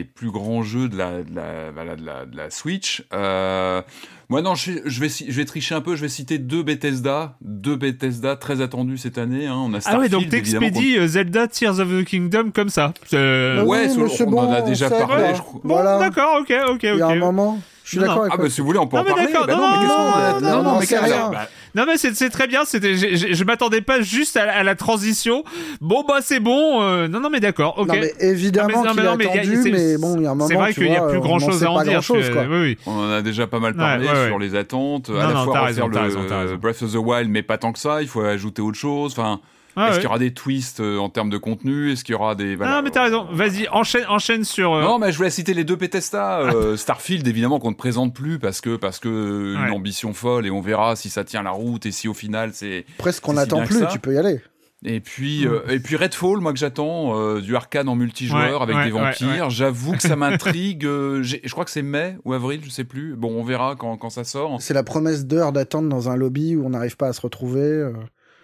plus 0.03 0.31
grands 0.31 0.63
jeux 0.63 0.89
de 0.89 0.97
la 0.97 2.49
Switch. 2.49 3.03
Euh, 3.13 3.81
moi, 4.30 4.41
non, 4.41 4.55
je, 4.55 4.71
je, 4.86 4.99
vais, 4.99 5.09
je 5.09 5.32
vais 5.32 5.45
tricher 5.45 5.76
un 5.76 5.82
peu. 5.82 5.95
Je 5.95 6.01
vais 6.01 6.09
citer 6.09 6.38
deux 6.38 6.63
Bethesda, 6.63 7.36
deux 7.41 7.76
Bethesda 7.76 8.36
très 8.36 8.61
attendus 8.61 8.97
cette 8.97 9.17
année. 9.17 9.47
Hein. 9.47 9.55
On 9.57 9.74
a 9.74 9.78
Ah 9.78 9.82
Starfield, 9.82 10.01
ouais, 10.03 10.09
donc 10.21 10.30
t'expédies 10.30 10.97
euh, 10.97 11.07
Zelda 11.07 11.47
Tears 11.47 11.80
of 11.80 11.89
the 11.89 12.03
Kingdom 12.05 12.51
comme 12.53 12.69
ça. 12.69 12.93
Euh, 13.13 13.57
Bah 13.57 13.63
Ouais, 13.65 13.88
oui, 13.89 13.95
mais 13.97 14.21
on 14.26 14.30
bon, 14.32 14.39
en 14.41 14.51
a 14.51 14.61
déjà 14.61 14.89
parlé, 14.89 15.36
je 15.36 15.41
crois. 15.41 15.61
Bon, 15.63 15.76
Voilà. 15.76 15.97
d'accord, 15.99 16.38
ok, 16.41 16.53
ok, 16.71 16.84
Il 16.84 16.97
y 16.97 17.01
a 17.01 17.07
un 17.07 17.11
ok. 17.13 17.19
moment. 17.19 17.59
Je 17.86 17.89
suis 17.89 17.99
d'accord 17.99 18.21
avec 18.21 18.32
Ah 18.34 18.38
bah 18.38 18.49
si 18.49 18.61
vous 18.61 18.67
voulez, 18.67 18.80
on 18.80 18.88
peut 18.88 18.95
Non, 18.95 19.01
en 19.01 19.05
mais 19.05 19.11
parler. 19.11 19.26
d'accord, 19.34 19.45
Bah 19.45 19.53
non, 19.55 19.59
non, 19.59 19.67
mais 19.71 19.76
non, 19.76 19.82
qu'est-ce 19.82 19.93
qu'on 19.97 20.47
a- 20.47 20.51
non, 20.55 20.63
non, 20.63 20.71
non, 20.71 20.80
mais 20.80 20.97
rien. 20.99 21.30
bah, 21.34 21.49
Non 21.76 21.84
mais 21.86 21.97
c'est 21.97 22.30
très 22.30 22.47
bien, 22.47 22.61
c'était 22.65 22.95
je, 22.95 23.43
m'attendais 23.43 23.82
pas 23.82 23.99
juste 23.99 24.38
à, 24.38 24.45
la- 24.45 24.53
à 24.59 24.63
la 24.63 24.76
transition. 24.76 25.43
Bon 25.82 26.05
bah 26.07 26.19
c'est 26.21 26.39
bon. 26.39 26.82
euh, 26.82 27.09
non 27.09 27.19
non 27.19 27.30
mais 27.30 27.41
d'accord, 27.41 27.74
ok. 27.78 27.88
Non, 27.89 27.95
mais 27.99 28.13
évidemment 28.21 28.84
Non, 28.86 28.91
mais- 28.93 28.93
qu'il 28.93 29.03
non, 29.03 29.13
est 29.13 29.17
mais 29.17 29.24
il 29.26 29.28
y 29.28 29.38
a- 29.38 29.41
attendu, 29.59 29.71
mais 29.74 29.97
bon, 29.97 30.15
il 30.15 30.24
y 30.24 30.26
a 30.28 30.32
un 30.32 30.36
moment. 30.36 30.47
C'est 30.47 30.53
vrai 30.55 30.74
qu'il 30.74 30.88
y 30.88 30.95
a 30.95 31.01
plus 31.01 31.19
grand 31.19 31.39
chose 31.39 31.61
à 31.61 31.71
en 31.71 31.82
dire. 31.84 31.91
grand-chose, 31.93 32.30
que- 32.30 32.34
quoi. 32.34 32.43
Oui 32.49 32.61
oui. 32.61 32.78
On 32.86 32.91
en 32.99 33.09
a 33.11 33.21
déjà 33.21 33.47
pas 33.47 33.59
mal 33.59 33.74
Ouais, 33.74 33.78
parlé 33.78 34.07
ouais, 34.24 34.28
sur 34.28 34.39
les 34.39 34.55
attentes. 34.55 35.09
Non, 35.09 35.19
à 35.19 35.28
la 35.28 35.34
non, 35.34 35.43
fois 35.45 35.53
t'as 35.53 35.59
refaire 35.67 35.86
raison, 35.86 35.88
le 35.88 35.97
raison. 35.97 36.55
Breath 36.57 36.82
of 36.82 36.91
the 36.91 36.95
Wild, 36.95 37.30
mais 37.30 37.43
pas 37.43 37.57
tant 37.57 37.71
que 37.74 37.80
ça. 37.80 38.01
Il 38.01 38.07
faut 38.07 38.21
ajouter 38.21 38.61
autre 38.61 38.78
chose. 38.78 39.11
Enfin, 39.13 39.39
Ah, 39.76 39.86
est-ce 39.88 39.89
ouais. 39.91 39.95
qu'il 39.97 40.03
y 40.03 40.07
aura 40.07 40.19
des 40.19 40.34
twists 40.34 40.82
euh, 40.82 40.97
en 40.99 41.09
termes 41.09 41.30
de 41.32 41.38
contenu 41.38 41.91
Est-ce 41.91 42.03
qu'il 42.03 42.13
y 42.13 42.15
aura 42.15 42.36
des 42.36 42.55
voilà, 42.55 42.78
Ah 42.78 42.82
mais 42.84 42.91
t'as 42.91 43.03
raison. 43.05 43.28
Vas-y 43.32 43.67
enchaîne 43.69 44.05
enchaîne 44.07 44.43
sur. 44.43 44.71
euh, 44.74 44.82
Non, 44.84 44.99
mais 44.99 45.11
je 45.11 45.17
voulais 45.17 45.32
citer 45.32 45.53
les 45.55 45.63
deux 45.63 45.76
Bethesda. 45.76 46.39
Euh, 46.41 46.78
Starfield, 46.78 47.28
évidemment, 47.28 47.59
qu'on 47.59 47.71
ne 47.71 47.76
présente 47.76 48.13
plus 48.13 48.38
parce 48.38 48.61
que 48.61 48.76
parce 48.76 48.99
que 48.99 49.09
Ouais. 49.55 49.67
une 49.67 49.74
ambition 49.74 50.13
folle 50.13 50.45
et 50.45 50.51
on 50.51 50.61
verra 50.61 50.95
si 50.95 51.09
ça 51.09 51.24
tient 51.24 51.41
la 51.43 51.49
route 51.51 51.86
et 51.88 51.91
si 51.91 52.07
au 52.07 52.13
final 52.13 52.51
c'est. 52.53 52.86
Presque 52.99 53.24
qu'on 53.24 53.32
si 53.32 53.38
n'attend 53.38 53.63
plus, 53.65 53.84
tu 53.91 53.97
peux 53.99 54.13
y 54.13 54.17
aller. 54.19 54.41
Et 54.86 54.99
puis 54.99 55.47
euh, 55.47 55.61
et 55.69 55.79
puis 55.79 55.95
Redfall, 55.95 56.39
moi 56.39 56.51
que 56.53 56.59
j'attends 56.59 57.17
euh, 57.17 57.39
du 57.41 57.55
arcade 57.55 57.88
en 57.88 57.95
multijoueur 57.95 58.57
Ouais, 58.57 58.63
avec 58.63 58.75
ouais, 58.75 58.86
des 58.86 58.91
ouais, 58.91 58.99
vampires. 59.01 59.49
J'avoue 59.49 59.93
que 59.93 60.01
ça 60.01 60.15
m'intrigue. 60.17 60.86
euh, 60.86 61.23
je 61.23 61.49
crois 61.51 61.65
que 61.65 61.71
c'est 61.71 61.81
mai 61.81 62.17
ou 62.25 62.34
avril, 62.34 62.61
je 62.63 62.69
sais 62.69 62.84
plus. 62.84 63.15
Bon, 63.15 63.31
on 63.39 63.43
verra 63.43 63.75
quand 63.77 63.95
quand 63.97 64.09
ça 64.09 64.23
sort. 64.23 64.57
C'est 64.61 64.73
la 64.73 64.84
promesse 64.84 65.25
d'heures 65.25 65.53
d'attente 65.53 65.88
dans 65.89 66.09
un 66.09 66.15
lobby 66.15 66.55
où 66.55 66.65
on 66.65 66.69
n'arrive 66.71 66.97
pas 66.97 67.07
à 67.07 67.13
se 67.13 67.21
retrouver. 67.21 67.91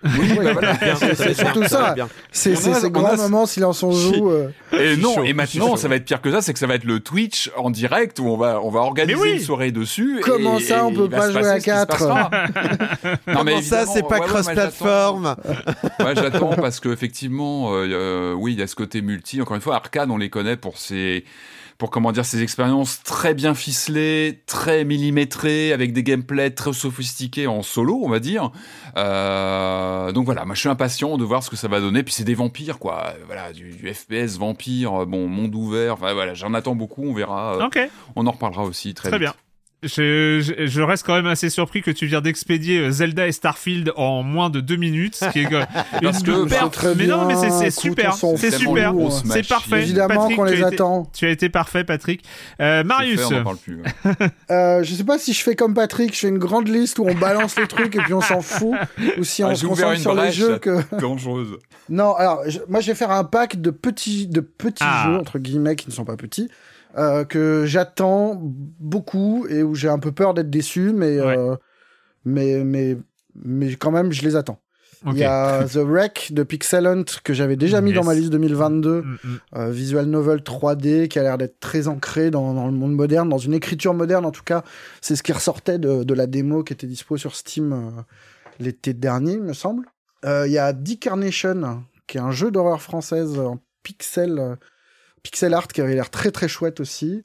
Oui, 0.04 0.34
bah 0.36 0.54
voilà. 0.54 0.76
C'est 1.16 1.34
surtout 1.34 1.64
ça. 1.66 1.96
C'est 2.32 2.56
ces 2.56 2.90
grands 2.90 3.06
a- 3.08 3.16
moments 3.18 3.46
silence 3.46 3.84
on 3.84 3.92
joue. 3.92 4.30
euh. 4.32 4.50
Et 4.72 4.96
non, 4.96 5.16
chaud, 5.16 5.24
et 5.26 5.34
maintenant, 5.34 5.76
ça 5.76 5.88
va 5.88 5.96
être 5.96 6.06
pire 6.06 6.22
que 6.22 6.32
ça, 6.32 6.42
c'est 6.42 6.54
que 6.54 6.60
ça 6.60 6.68
va 6.68 6.76
être 6.76 6.86
le 6.86 7.00
Twitch 7.02 7.52
en 7.58 7.70
direct 7.70 8.20
où 8.20 8.28
on 8.28 8.38
va, 8.38 8.62
on 8.64 8.70
va 8.70 8.80
organiser 8.80 9.20
oui. 9.20 9.32
une 9.34 9.40
soirée 9.40 9.72
dessus. 9.72 10.20
Comment 10.24 10.58
et- 10.58 10.64
ça, 10.64 10.86
on 10.86 10.94
peut 10.94 11.10
pas 11.10 11.30
jouer 11.32 11.42
à 11.46 11.54
ce 11.54 11.56
qui 11.56 11.62
se 11.62 11.66
quatre 11.66 11.88
passera. 11.88 12.30
non, 13.28 13.44
mais 13.44 13.52
Comment 13.54 13.62
ça, 13.62 13.86
c'est 13.86 14.02
pas 14.02 14.08
ouais, 14.08 14.12
ouais, 14.14 14.18
moi, 14.20 14.28
cross-platform. 14.28 15.36
Ouais, 16.00 16.16
j'attends 16.16 16.56
parce 16.56 16.80
qu'effectivement, 16.80 17.74
euh, 17.74 17.88
euh, 17.92 18.34
oui, 18.34 18.54
il 18.54 18.60
y 18.60 18.62
a 18.64 18.68
ce 18.68 18.76
côté 18.76 19.02
multi. 19.02 19.42
Encore 19.42 19.56
une 19.56 19.62
fois, 19.62 19.76
Arcade, 19.76 20.10
on 20.12 20.18
les 20.18 20.30
connaît 20.30 20.56
pour 20.58 20.78
ses, 20.78 21.24
pour 21.80 21.90
comment 21.90 22.12
dire, 22.12 22.26
ces 22.26 22.44
expériences 22.44 23.02
très 23.04 23.34
bien 23.34 23.56
ficelées, 23.56 24.44
très 24.46 24.84
millimétrées, 24.84 25.72
avec 25.74 25.94
des 25.94 26.04
gameplays 26.04 26.52
très 26.52 26.74
sophistiqués 26.74 27.48
en 27.48 27.62
solo, 27.64 28.02
on 28.04 28.10
va 28.10 28.20
dire. 28.20 28.52
Euh, 28.98 30.12
donc 30.12 30.26
voilà, 30.26 30.44
moi 30.46 30.56
je 30.56 30.60
suis 30.60 30.70
impatient 30.70 31.18
de 31.18 31.24
voir 31.24 31.42
ce 31.42 31.50
que 31.50 31.56
ça 31.56 31.68
va 31.70 31.80
donner. 31.80 32.04
Puis 32.04 32.14
c'est 32.14 32.26
des 32.26 32.36
vampires, 32.36 32.80
quoi. 32.80 33.14
Voilà, 33.26 33.54
du, 33.54 33.72
du 33.72 33.94
FPS 33.94 34.38
vampire, 34.38 35.06
bon, 35.06 35.28
monde 35.28 35.56
ouvert. 35.56 35.94
Enfin 35.94 36.14
voilà, 36.14 36.34
j'en 36.34 36.54
attends 36.54 36.76
beaucoup, 36.76 37.04
on 37.06 37.14
verra. 37.14 37.56
Euh, 37.56 37.66
Ok. 37.66 37.80
On 38.16 38.28
en 38.28 38.32
reparlera 38.32 38.64
aussi 38.64 38.94
très, 38.94 39.10
Très 39.10 39.18
vite. 39.18 39.28
bien. 39.30 39.34
Je, 39.82 40.42
je, 40.42 40.66
je 40.68 40.82
reste 40.82 41.06
quand 41.06 41.16
même 41.16 41.26
assez 41.28 41.50
surpris 41.50 41.82
que 41.82 41.90
tu 41.92 42.06
viens 42.06 42.20
d'expédier 42.20 42.80
euh, 42.80 42.92
Zelda 42.92 43.28
et 43.28 43.32
Starfield 43.32 43.94
en 43.96 44.24
moins 44.24 44.50
de 44.50 44.60
deux 44.60 44.76
minutes, 44.76 45.16
ce 45.16 45.30
qui 45.30 45.40
est 45.40 45.46
euh, 45.54 45.64
Parce 46.02 46.20
une 46.20 46.26
que- 46.26 46.50
perf. 46.50 46.64
C'est 46.66 46.70
très 46.72 46.96
Mais 46.96 47.08
non, 47.08 47.26
mais 47.26 47.36
c'est 47.38 47.72
super, 47.72 48.14
c'est 48.14 48.52
super, 48.52 48.94
c'est 49.26 49.48
parfait. 49.48 49.84
Évidemment 49.84 50.16
Patrick, 50.16 50.36
qu'on 50.36 50.44
les 50.44 50.54
été- 50.56 50.64
attend. 50.66 51.10
Tu 51.18 51.26
as 51.28 51.30
été 51.30 51.48
parfait, 51.48 51.86
Patrick. 51.86 52.26
Euh, 52.60 52.84
Marius, 52.84 53.22
fait, 53.22 53.34
on 53.34 53.38
n'en 53.38 53.44
parle 53.44 53.58
plus. 53.58 53.82
Euh, 54.52 54.84
je 54.84 54.94
sais 54.96 55.04
pas 55.04 55.18
si 55.18 55.32
je 55.34 55.42
fais 55.42 55.56
comme 55.56 55.74
Patrick, 55.74 56.14
je 56.14 56.20
fais 56.20 56.28
une 56.28 56.40
grande 56.40 56.68
liste 56.68 57.00
où 57.00 57.06
on 57.08 57.14
balance 57.14 57.58
les 57.58 57.68
trucs 57.68 57.96
et 57.96 58.00
puis 58.00 58.14
on 58.14 58.22
s'en 58.22 58.42
fout, 58.42 58.76
ou 59.18 59.24
si 59.24 59.44
Ah, 59.44 59.48
on 59.48 59.50
j'ai 59.52 59.56
se 59.62 59.66
concentre 59.68 59.98
sur 60.00 60.14
les 60.16 60.32
jeux 60.32 60.58
que. 60.58 60.80
Dangereuse. 61.00 61.58
Non, 61.88 62.16
alors 62.16 62.42
je- 62.48 62.60
moi 62.68 62.82
je 62.82 62.88
vais 62.88 62.96
faire 62.96 63.12
un 63.12 63.24
pack 63.24 63.62
de 63.62 63.70
petits, 63.72 64.28
de 64.28 64.42
petits 64.42 64.84
Ah. 64.86 65.06
jeux 65.08 65.18
entre 65.18 65.40
guillemets 65.40 65.76
qui 65.76 65.88
ne 65.88 65.94
sont 65.94 66.06
pas 66.06 66.18
petits. 66.18 66.50
Euh, 66.98 67.24
que 67.26 67.66
j'attends 67.66 68.40
beaucoup 68.42 69.46
et 69.50 69.64
où 69.64 69.76
j'ai 69.76 69.90
un 69.90 70.00
peu 70.00 70.12
peur 70.12 70.34
d'être 70.34 70.50
déçu, 70.50 70.92
mais, 70.94 71.20
Ouais. 71.22 71.38
euh, 71.38 71.56
mais, 72.26 72.64
mais, 72.64 72.98
mais 73.44 73.76
quand 73.76 73.92
même, 73.92 74.12
je 74.12 74.24
les 74.24 74.36
attends. 74.36 74.60
Il 75.06 75.18
y 75.18 75.24
a 75.24 75.64
The 75.72 75.78
Wreck 75.78 76.34
de 76.34 76.44
Pixel 76.44 76.86
Hunt 76.86 77.06
que 77.24 77.34
j'avais 77.34 77.56
déjà 77.56 77.80
mis 77.80 77.94
dans 77.94 78.04
ma 78.04 78.14
liste 78.14 78.32
2022, 78.32 79.02
Mm, 79.02 79.06
mm. 79.24 79.40
euh, 79.56 79.70
visual 79.72 80.06
novel 80.08 80.40
3D 80.42 81.08
qui 81.08 81.18
a 81.20 81.24
l'air 81.24 81.38
d'être 81.38 81.60
très 81.62 81.88
ancré 81.88 82.32
dans, 82.32 82.54
dans 82.54 82.66
le 82.66 82.74
monde 82.74 82.94
moderne, 82.94 83.30
dans 83.30 83.38
une 83.38 83.54
écriture 83.54 83.94
moderne 83.94 84.26
en 84.26 84.32
tout 84.32 84.44
cas. 84.44 84.64
C'est 85.00 85.16
ce 85.16 85.24
qui 85.24 85.32
ressortait 85.32 85.80
de, 85.80 86.04
de 86.04 86.14
la 86.14 86.28
démo 86.28 86.64
qui 86.64 86.74
était 86.74 86.88
dispo 86.88 87.16
sur 87.16 87.34
Steam 87.36 87.72
euh, 87.72 88.02
l'été 88.60 88.94
dernier, 88.94 89.34
il 89.34 89.42
me 89.44 89.54
semble. 89.54 89.86
Euh, 90.26 90.46
Il 90.48 90.52
y 90.52 90.58
a 90.58 90.74
Decarnation 90.74 91.84
qui 92.08 92.18
est 92.18 92.22
un 92.22 92.32
jeu 92.32 92.52
d'horreur 92.52 92.82
française 92.82 93.40
en 93.40 93.58
pixel, 93.84 94.58
pixel 95.24 95.54
art 95.54 95.68
qui 95.68 95.82
avait 95.82 95.96
l'air 95.96 96.10
très 96.10 96.32
très 96.32 96.48
chouette 96.48 96.80
aussi. 96.80 97.24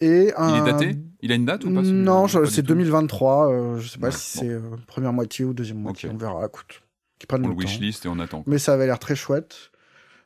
Et 0.00 0.32
un... 0.36 0.56
Il 0.56 0.68
est 0.68 0.72
daté? 0.72 0.96
Il 1.20 1.30
a 1.32 1.34
une 1.36 1.44
date 1.44 1.64
ou 1.64 1.72
pas 1.72 1.82
Non, 1.82 2.26
c'est 2.26 2.40
du 2.42 2.62
tout. 2.62 2.62
2023. 2.62 3.52
euh, 3.52 3.78
je 3.78 3.88
sais 3.88 3.98
pas 3.98 4.08
Ouais, 4.08 4.12
si 4.12 4.38
bon. 4.38 4.44
c'est 4.44 4.50
euh, 4.52 4.60
première 4.88 5.12
moitié 5.12 5.44
ou 5.44 5.54
deuxième 5.54 5.78
moitié. 5.78 6.08
On 6.12 6.16
verra. 6.16 6.44
Écoute, 6.46 6.82
qui 7.18 7.26
prennent 7.26 7.44
On 7.44 7.48
le 7.48 7.54
le 7.54 7.62
temps. 7.62 7.68
wishlist 7.68 8.04
et 8.04 8.08
on 8.08 8.18
attend. 8.18 8.42
Mais 8.46 8.58
ça 8.58 8.72
avait 8.72 8.86
l'air 8.86 8.98
très 8.98 9.14
chouette, 9.14 9.70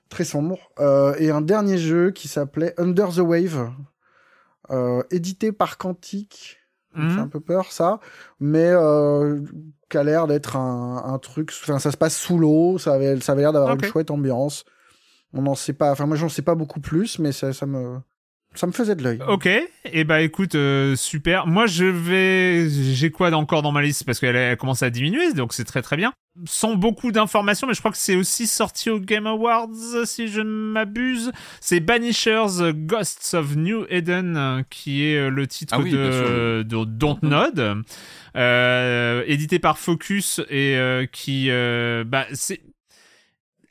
très 0.08 0.24
sombre. 0.24 0.58
Euh, 0.78 1.14
et 1.18 1.30
un 1.30 1.42
dernier 1.42 1.76
jeu 1.76 2.10
qui 2.10 2.26
s'appelait 2.28 2.72
Under 2.80 3.08
the 3.10 3.18
Wave, 3.18 3.70
euh, 4.70 5.02
édité 5.10 5.52
par 5.52 5.76
Quantic. 5.78 6.58
Ça 6.94 7.02
fait 7.02 7.08
Mhm. 7.08 7.18
un 7.18 7.28
peu 7.28 7.40
peur 7.40 7.72
ça, 7.72 8.00
mais 8.40 8.70
euh, 8.70 9.42
qui 9.90 9.98
a 9.98 10.02
l'air 10.02 10.26
d'être 10.26 10.56
un, 10.56 11.02
un 11.04 11.18
truc. 11.18 11.50
Enfin, 11.62 11.78
ça 11.78 11.90
se 11.92 11.98
passe 11.98 12.16
sous 12.16 12.38
l'eau. 12.38 12.78
Ça 12.78 12.94
avait, 12.94 13.20
ça 13.20 13.32
avait 13.32 13.42
l'air 13.42 13.52
d'avoir 13.52 13.74
une 13.74 13.84
chouette 13.84 14.10
ambiance. 14.10 14.64
On 15.36 15.42
n'en 15.42 15.54
sait 15.54 15.74
pas. 15.74 15.92
Enfin, 15.92 16.06
moi, 16.06 16.16
j'en 16.16 16.28
sais 16.28 16.42
pas 16.42 16.54
beaucoup 16.54 16.80
plus, 16.80 17.18
mais 17.18 17.30
ça, 17.32 17.52
ça 17.52 17.66
me, 17.66 17.98
ça 18.56 18.66
me 18.66 18.72
faisait 18.72 18.94
de 18.94 19.02
l'œil. 19.02 19.18
Ok, 19.28 19.48
et 19.84 20.04
bah 20.04 20.22
écoute, 20.22 20.54
euh, 20.54 20.96
super. 20.96 21.46
Moi 21.46 21.66
je 21.66 21.84
vais, 21.84 22.68
j'ai 22.70 23.10
quoi 23.10 23.30
encore 23.32 23.62
dans 23.62 23.72
ma 23.72 23.82
liste? 23.82 24.04
Parce 24.04 24.18
qu'elle 24.18 24.36
a 24.36 24.56
commencé 24.56 24.84
à 24.84 24.90
diminuer, 24.90 25.32
donc 25.34 25.52
c'est 25.52 25.64
très 25.64 25.82
très 25.82 25.96
bien. 25.96 26.12
Sans 26.46 26.74
beaucoup 26.74 27.12
d'informations, 27.12 27.66
mais 27.66 27.74
je 27.74 27.80
crois 27.80 27.90
que 27.90 27.96
c'est 27.98 28.16
aussi 28.16 28.46
sorti 28.46 28.90
au 28.90 28.98
Game 28.98 29.26
Awards 29.26 29.68
si 30.04 30.28
je 30.28 30.40
ne 30.40 30.72
m'abuse. 30.72 31.32
C'est 31.60 31.80
Banishers 31.80 32.60
euh, 32.60 32.72
Ghosts 32.74 33.34
of 33.34 33.56
New 33.56 33.86
Eden 33.88 34.36
euh, 34.36 34.62
qui 34.68 35.04
est 35.04 35.18
euh, 35.18 35.30
le 35.30 35.46
titre 35.46 35.74
Ah 35.76 35.80
oui, 35.80 35.90
de, 35.90 36.62
de 36.62 36.84
Dontnod. 36.84 37.82
Euh, 38.36 39.22
édité 39.26 39.58
par 39.58 39.78
Focus 39.78 40.40
et 40.50 40.78
qui, 41.10 41.48
bah, 42.06 42.26
c'est 42.32 42.60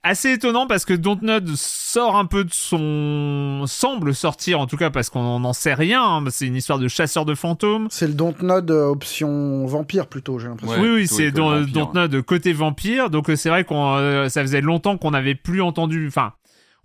assez 0.06 0.32
étonnant 0.32 0.68
parce 0.68 0.86
que 0.86 0.94
Dontnod 0.94 1.50
sort 1.56 2.16
un 2.16 2.26
peu 2.26 2.44
de 2.44 2.54
son 2.54 3.64
semble 3.66 4.14
sortir 4.14 4.60
en 4.60 4.68
tout 4.68 4.78
cas 4.78 4.92
parce 4.92 5.10
qu'on 5.10 5.40
n'en 5.40 5.52
sait 5.52 5.74
rien 5.74 6.04
hein. 6.04 6.24
c'est 6.30 6.46
une 6.46 6.56
histoire 6.56 6.78
de 6.78 6.88
chasseur 6.88 7.26
de 7.26 7.34
fantômes. 7.34 7.88
C'est 7.90 8.08
le 8.08 8.14
Dontnod 8.14 8.70
euh, 8.70 8.86
option 8.86 9.66
vampire 9.66 10.06
plutôt 10.06 10.38
j'ai 10.38 10.48
l'impression. 10.48 10.80
Oui 10.80 10.90
oui 10.90 11.08
c'est 11.08 11.32
Dontnod 11.32 12.22
côté 12.22 12.54
vampire. 12.54 13.10
Donc 13.10 13.30
euh, 13.30 13.36
c'est 13.36 13.50
vrai 13.50 13.64
qu'on 13.64 13.96
euh, 13.96 14.30
ça 14.30 14.42
faisait 14.44 14.62
longtemps 14.62 14.98
qu'on 14.98 15.12
n'avait 15.12 15.36
plus 15.36 15.62
entendu 15.62 16.08
enfin 16.08 16.34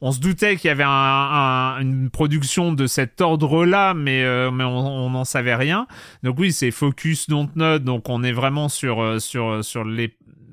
on 0.00 0.12
se 0.12 0.20
doutait 0.20 0.56
qu'il 0.56 0.68
y 0.68 0.70
avait 0.70 0.82
une 0.82 2.08
production 2.08 2.72
de 2.72 2.86
cet 2.86 3.20
ordre-là, 3.20 3.92
mais, 3.92 4.24
mais 4.50 4.64
on 4.64 5.10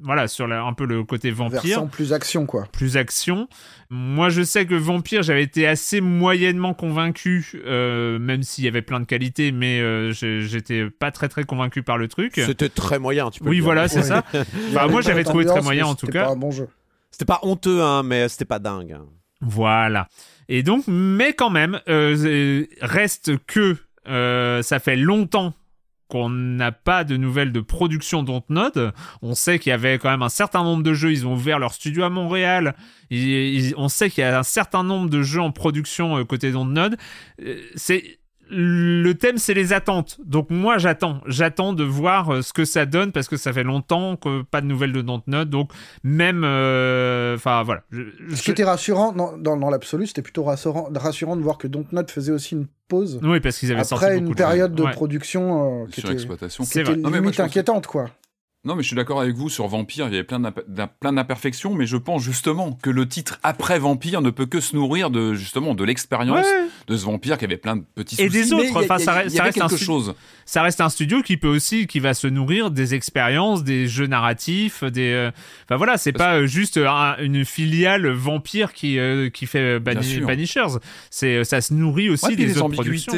sur, 0.07 0.15
voilà, 0.15 0.27
sur 0.27 0.51
un 0.51 0.73
peu 0.73 0.85
le 0.85 1.03
côté 1.03 1.31
vampire. 1.31 1.61
Versant 1.61 1.87
plus 1.87 2.13
action, 2.13 2.45
quoi. 2.45 2.67
Plus 2.71 2.97
action. 2.97 3.47
Moi, 3.89 4.29
je 4.29 4.41
sais 4.41 4.65
que 4.65 4.75
Vampire, 4.75 5.23
j'avais 5.23 5.43
été 5.43 5.67
assez 5.67 6.01
moyennement 6.01 6.73
convaincu, 6.73 7.61
euh, 7.65 8.19
même 8.19 8.43
s'il 8.43 8.65
y 8.65 8.67
avait 8.67 8.81
plein 8.81 8.99
de 8.99 9.05
qualités, 9.05 9.51
mais 9.51 9.79
euh, 9.79 10.11
j'étais 10.11 10.89
pas 10.89 11.11
très 11.11 11.29
très 11.29 11.45
convaincu 11.45 11.83
par 11.83 11.97
le 11.97 12.07
truc. 12.07 12.33
C'était 12.35 12.69
très 12.69 12.99
moyen, 12.99 13.29
tu 13.29 13.39
peux 13.41 13.49
Oui, 13.49 13.59
voilà, 13.59 13.87
c'est 13.87 14.03
ça. 14.03 14.23
moi, 14.89 15.01
j'avais 15.01 15.23
trouvé 15.23 15.45
très 15.45 15.61
moyen 15.61 15.85
en 15.85 15.95
tout 15.95 16.07
cas. 16.07 16.11
C'était 16.11 16.25
pas 16.25 16.33
un 16.33 16.37
bon 16.37 16.51
jeu. 16.51 16.67
C'était 17.11 17.25
pas 17.25 17.39
honteux, 17.43 17.81
hein, 17.81 18.03
mais 18.03 18.27
c'était 18.27 18.45
pas 18.45 18.59
dingue. 18.59 18.91
Hein. 18.91 19.05
Voilà. 19.41 20.09
Et 20.49 20.63
donc, 20.63 20.83
mais 20.87 21.33
quand 21.33 21.49
même, 21.49 21.79
euh, 21.87 22.65
reste 22.81 23.37
que 23.45 23.77
ça 24.05 24.79
fait 24.79 24.95
longtemps 24.95 25.53
qu'on 26.07 26.29
n'a 26.29 26.71
pas 26.71 27.03
de 27.03 27.17
nouvelles 27.17 27.51
de 27.51 27.59
production 27.59 28.23
Dontnod. 28.23 28.93
On 29.21 29.35
sait 29.35 29.59
qu'il 29.59 29.71
y 29.71 29.73
avait 29.73 29.97
quand 29.99 30.09
même 30.09 30.21
un 30.21 30.29
certain 30.29 30.63
nombre 30.63 30.83
de 30.83 30.93
jeux. 30.93 31.11
Ils 31.11 31.27
ont 31.27 31.33
ouvert 31.33 31.59
leur 31.59 31.73
studio 31.73 32.03
à 32.03 32.09
Montréal. 32.09 32.75
on 33.11 33.89
sait 33.89 34.09
qu'il 34.09 34.21
y 34.21 34.25
a 34.25 34.39
un 34.39 34.43
certain 34.43 34.83
nombre 34.83 35.09
de 35.09 35.21
jeux 35.21 35.41
en 35.41 35.51
production 35.51 36.17
euh, 36.17 36.23
côté 36.23 36.51
Dontnod. 36.51 36.97
Euh, 37.41 37.61
c'est 37.75 38.19
le 38.49 39.13
thème, 39.13 39.37
c'est 39.37 39.53
les 39.53 39.73
attentes. 39.73 40.17
Donc 40.23 40.49
moi, 40.49 40.77
j'attends. 40.77 41.21
J'attends 41.27 41.73
de 41.73 41.83
voir 41.83 42.33
euh, 42.33 42.41
ce 42.41 42.53
que 42.53 42.65
ça 42.65 42.85
donne 42.85 43.11
parce 43.11 43.27
que 43.27 43.37
ça 43.37 43.53
fait 43.53 43.63
longtemps 43.63 44.15
que 44.15 44.43
pas 44.43 44.61
de 44.61 44.67
nouvelles 44.67 44.93
de 44.93 45.01
Dontnod. 45.01 45.49
Donc 45.49 45.71
même, 46.03 46.43
euh, 46.43 47.35
enfin 47.35 47.63
voilà. 47.63 47.83
ce 47.91 48.41
qui 48.41 48.51
était 48.51 48.63
rassurant 48.63 49.11
dans, 49.11 49.37
dans, 49.37 49.69
l'absolu, 49.69 50.07
c'était 50.07 50.21
plutôt 50.21 50.43
rassurant, 50.43 50.89
rassurant 50.95 51.35
de 51.35 51.41
voir 51.41 51.57
que 51.57 51.67
Dontnod 51.67 52.09
faisait 52.09 52.31
aussi 52.31 52.55
une 52.55 52.67
pause. 52.87 53.19
Oui, 53.23 53.39
parce 53.39 53.57
qu'ils 53.57 53.71
avaient 53.71 53.81
après 53.81 54.17
une 54.17 54.33
période 54.33 54.73
de, 54.73 54.83
production 54.83 55.83
euh, 55.83 55.87
qui 55.87 55.99
était, 56.01 56.15
qui 56.15 56.79
était 56.79 56.95
limite 56.95 57.39
inquiétante, 57.39 57.87
quoi. 57.87 58.09
Non, 58.67 58.75
mais 58.75 58.83
je 58.83 58.87
suis 58.87 58.97
d'accord 58.97 59.21
avec 59.21 59.33
vous 59.33 59.47
sur 59.47 59.65
Vampire, 59.67 60.07
il 60.07 60.13
y 60.13 60.17
avait 60.17 60.25
plein 60.25 61.13
d'imperfections, 61.13 61.73
mais 61.73 61.85
je 61.85 61.95
pense 61.95 62.21
justement 62.21 62.73
que 62.73 62.89
le 62.89 63.07
titre 63.07 63.39
après 63.41 63.79
Vampire 63.79 64.21
ne 64.21 64.29
peut 64.29 64.45
que 64.45 64.59
se 64.59 64.75
nourrir 64.75 65.09
de 65.09 65.33
justement 65.33 65.73
de 65.73 65.85
l'expérience 65.85 66.45
de 66.87 66.97
ce 66.97 67.05
vampire 67.05 67.37
qui 67.37 67.45
avait 67.45 67.55
plein 67.55 67.77
de 67.77 67.83
petits 67.95 68.17
soucis. 68.17 68.27
Et 68.27 68.29
des 68.29 68.51
autres, 68.51 68.83
enfin, 68.83 68.97
ça, 68.97 69.13
reste 69.13 69.39
quelque 69.39 69.77
chose. 69.77 70.15
Ça 70.45 70.63
reste 70.63 70.81
un 70.81 70.89
studio 70.89 71.21
qui 71.21 71.37
peut 71.37 71.47
aussi, 71.47 71.87
qui 71.87 72.01
va 72.01 72.13
se 72.13 72.27
nourrir 72.27 72.69
des 72.69 72.93
expériences, 72.93 73.63
des 73.63 73.87
jeux 73.87 74.07
narratifs, 74.07 74.83
des. 74.83 75.13
Euh, 75.13 75.31
enfin 75.63 75.77
voilà, 75.77 75.97
c'est 75.97 76.11
pas 76.11 76.35
euh, 76.35 76.45
juste 76.45 76.77
une 76.77 77.45
filiale 77.45 78.09
Vampire 78.09 78.73
qui 78.73 78.99
euh, 78.99 79.29
qui 79.29 79.45
fait 79.45 79.79
Banishers. 79.79 80.79
C'est 81.09 81.45
ça 81.45 81.61
se 81.61 81.73
nourrit 81.73 82.09
aussi 82.09 82.35
des, 82.35 82.57
autres 82.57 82.63
ambiguïtés. 82.63 83.17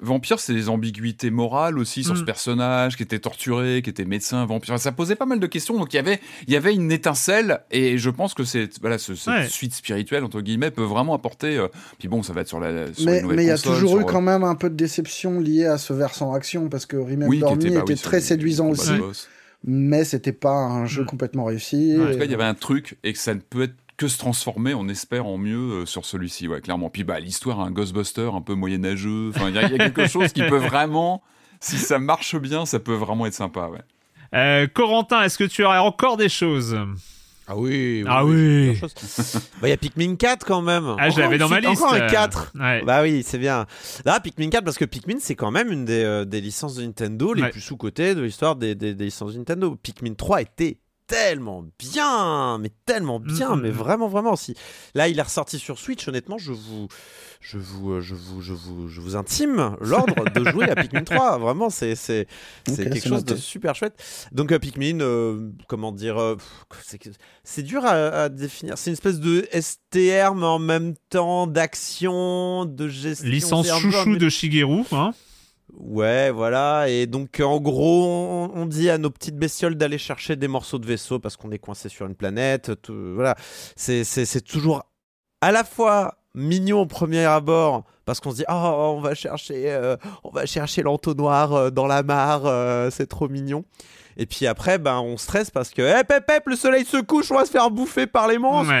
Vampire, 0.00 0.38
c'est 0.38 0.54
des 0.54 0.68
ambiguïtés 0.68 1.30
morales 1.30 1.78
aussi 1.78 2.04
sur 2.04 2.16
ce 2.16 2.22
mm. 2.22 2.26
personnage 2.26 2.96
qui 2.96 3.02
était 3.02 3.18
torturé, 3.18 3.80
qui 3.82 3.88
était 3.88 4.04
médecin 4.04 4.44
vampire. 4.44 4.57
Ça 4.76 4.92
posait 4.92 5.16
pas 5.16 5.26
mal 5.26 5.40
de 5.40 5.46
questions, 5.46 5.76
donc 5.78 5.92
il 5.92 5.96
y 5.96 6.00
avait 6.00 6.20
il 6.46 6.52
y 6.52 6.56
avait 6.56 6.74
une 6.74 6.92
étincelle 6.92 7.60
et 7.70 7.98
je 7.98 8.10
pense 8.10 8.34
que 8.34 8.44
c'est 8.44 8.78
voilà 8.80 8.98
ce, 8.98 9.14
cette 9.14 9.50
suite 9.50 9.74
spirituelle 9.74 10.24
entre 10.24 10.40
guillemets 10.40 10.70
peut 10.70 10.82
vraiment 10.82 11.14
apporter. 11.14 11.64
puis 11.98 12.08
bon, 12.08 12.22
ça 12.22 12.32
va 12.32 12.42
être 12.42 12.48
sur 12.48 12.60
la 12.60 12.86
mais 12.98 13.44
il 13.44 13.46
y 13.46 13.50
a 13.50 13.58
toujours 13.58 14.00
eu 14.00 14.04
quand 14.04 14.22
même 14.22 14.44
un 14.44 14.54
peu 14.54 14.70
de 14.70 14.74
déception 14.74 15.40
liée 15.40 15.66
à 15.66 15.78
ce 15.78 15.92
versant 15.92 16.32
action 16.32 16.68
parce 16.68 16.86
que 16.86 16.96
Remember 16.96 17.56
Me 17.56 17.80
était, 17.80 17.96
très 17.96 18.20
séduisant 18.20 18.68
aussi, 18.68 18.92
mais 19.64 20.04
c'était 20.04 20.32
pas 20.32 20.54
un 20.54 20.86
jeu 20.86 21.02
mm. 21.02 21.06
complètement 21.06 21.44
réussi. 21.44 21.96
En 22.00 22.12
tout 22.12 22.18
cas, 22.18 22.24
il 22.24 22.30
y 22.30 22.34
avait 22.34 22.44
un 22.44 22.54
truc 22.54 22.98
et 23.04 23.12
que 23.12 23.18
ça 23.18 23.34
ne 23.34 23.40
peut 23.40 23.62
être 23.62 23.74
que 23.96 24.06
se 24.06 24.16
transformer, 24.16 24.74
on 24.74 24.88
espère 24.88 25.26
en 25.26 25.38
mieux 25.38 25.82
euh, 25.82 25.84
sur 25.84 26.04
celui-ci, 26.04 26.46
ouais, 26.46 26.60
clairement. 26.60 26.88
Puis 26.88 27.02
bah, 27.02 27.18
l'histoire, 27.18 27.58
un 27.58 27.72
Ghostbuster 27.72 28.30
un 28.32 28.40
peu 28.40 28.54
moyenâgeux, 28.54 29.32
il 29.34 29.54
y, 29.54 29.58
a 29.58 29.68
quelque 29.68 30.06
chose 30.08 30.32
qui 30.32 30.40
peut 30.42 30.58
vraiment, 30.58 31.20
si 31.58 31.78
ça 31.78 31.98
marche 31.98 32.36
bien, 32.36 32.64
ça 32.64 32.78
peut 32.78 32.94
vraiment 32.94 33.26
être 33.26 33.34
sympa, 33.34 33.66
ouais. 33.66 33.80
Euh, 34.34 34.66
Corentin, 34.66 35.22
est-ce 35.22 35.38
que 35.38 35.44
tu 35.44 35.64
aurais 35.64 35.78
encore 35.78 36.16
des 36.16 36.28
choses? 36.28 36.78
Ah 37.50 37.56
oui, 37.56 38.04
ah 38.06 38.26
oui. 38.26 38.78
Bah, 39.60 39.68
il 39.68 39.70
y 39.70 39.72
a 39.72 39.78
Pikmin 39.78 40.16
4 40.16 40.44
quand 40.44 40.60
même. 40.60 40.94
Ah, 40.98 41.08
je 41.08 41.18
l'avais 41.18 41.38
dans 41.38 41.48
ma 41.48 41.60
liste. 41.60 41.82
Encore 41.82 41.94
un 41.94 42.06
4. 42.06 42.52
Bah 42.84 43.02
oui, 43.02 43.22
c'est 43.24 43.38
bien. 43.38 43.64
Là, 44.04 44.20
Pikmin 44.20 44.50
4, 44.50 44.64
parce 44.64 44.76
que 44.76 44.84
Pikmin, 44.84 45.16
c'est 45.18 45.34
quand 45.34 45.50
même 45.50 45.72
une 45.72 45.86
des, 45.86 46.04
euh, 46.04 46.24
des 46.26 46.42
licences 46.42 46.74
de 46.74 46.82
Nintendo 46.82 47.32
les 47.32 47.48
plus 47.48 47.62
sous-cotées 47.62 48.14
de 48.14 48.20
l'histoire 48.20 48.54
des, 48.54 48.74
des, 48.74 48.94
des, 48.94 49.06
licences 49.06 49.32
de 49.32 49.38
Nintendo. 49.38 49.74
Pikmin 49.76 50.12
3 50.12 50.42
était 50.42 50.78
tellement 51.08 51.64
bien, 51.78 52.58
mais 52.58 52.70
tellement 52.84 53.18
bien, 53.18 53.56
mais 53.56 53.70
vraiment, 53.70 54.08
vraiment. 54.08 54.36
Si 54.36 54.54
là, 54.94 55.08
il 55.08 55.18
est 55.18 55.22
ressorti 55.22 55.58
sur 55.58 55.78
Switch, 55.78 56.06
honnêtement, 56.06 56.36
je 56.38 56.52
vous, 56.52 56.86
je 57.40 57.56
vous, 57.56 57.92
euh, 57.92 58.00
je 58.00 58.14
vous, 58.14 58.42
je 58.42 58.52
vous, 58.52 58.88
je 58.88 59.00
vous 59.00 59.16
intime 59.16 59.76
l'ordre 59.80 60.30
de 60.30 60.50
jouer 60.50 60.68
à 60.68 60.76
Pikmin 60.76 61.04
3. 61.04 61.38
Vraiment, 61.38 61.70
c'est, 61.70 61.94
c'est, 61.94 62.28
c'est 62.66 62.90
quelque 62.90 63.08
chose 63.08 63.24
de 63.24 63.36
super 63.36 63.74
chouette. 63.74 63.94
Donc, 64.32 64.52
euh, 64.52 64.58
Pikmin, 64.58 65.00
euh, 65.00 65.50
comment 65.66 65.92
dire, 65.92 66.36
c'est, 67.42 67.62
dur 67.62 67.84
à, 67.86 68.28
définir. 68.28 68.76
C'est 68.76 68.90
une 68.90 68.94
espèce 68.94 69.18
de 69.18 69.48
STR, 69.50 70.34
mais 70.34 70.46
en 70.46 70.58
même 70.58 70.94
temps 71.08 71.46
d'action, 71.46 72.66
de 72.66 72.86
gestion. 72.86 73.26
Licence 73.26 73.68
chouchou 73.80 74.16
de 74.16 74.28
Shigeru, 74.28 74.82
hein 74.92 75.14
Ouais, 75.74 76.30
voilà. 76.30 76.88
Et 76.88 77.06
donc, 77.06 77.40
en 77.40 77.60
gros, 77.60 78.50
on, 78.54 78.66
dit 78.66 78.90
à 78.90 78.98
nos 78.98 79.10
petites 79.10 79.36
bestioles 79.36 79.74
d'aller 79.74 79.98
chercher 79.98 80.36
des 80.36 80.48
morceaux 80.48 80.78
de 80.78 80.86
vaisseau 80.86 81.18
parce 81.18 81.36
qu'on 81.36 81.50
est 81.50 81.58
coincé 81.58 81.88
sur 81.88 82.06
une 82.06 82.14
planète. 82.14 82.70
voilà. 82.88 83.36
C'est 83.76 84.44
toujours 84.44 84.84
à 85.40 85.52
la 85.52 85.64
fois 85.64 86.18
mignon 86.34 86.82
au 86.82 86.86
premier 86.86 87.24
abord 87.24 87.84
parce 88.04 88.20
qu'on 88.20 88.30
se 88.30 88.36
dit 88.36 88.44
oh 88.48 88.94
on 88.96 89.00
va 89.00 89.14
chercher 89.14 89.72
euh, 89.72 89.96
on 90.24 90.30
va 90.30 90.46
chercher 90.46 90.82
l'entonnoir 90.82 91.52
euh, 91.52 91.70
dans 91.70 91.86
la 91.86 92.02
mare 92.02 92.46
euh, 92.46 92.90
c'est 92.90 93.06
trop 93.06 93.28
mignon 93.28 93.64
et 94.16 94.26
puis 94.26 94.46
après 94.46 94.78
ben 94.78 94.98
on 94.98 95.16
stresse 95.16 95.50
parce 95.50 95.70
que 95.70 95.82
hep 95.82 96.12
hep 96.12 96.30
hep 96.30 96.46
le 96.46 96.56
soleil 96.56 96.84
se 96.84 96.98
couche 96.98 97.30
on 97.32 97.36
va 97.36 97.44
se 97.44 97.50
faire 97.50 97.70
bouffer 97.70 98.06
par 98.06 98.28
les 98.28 98.38
monstres 98.38 98.72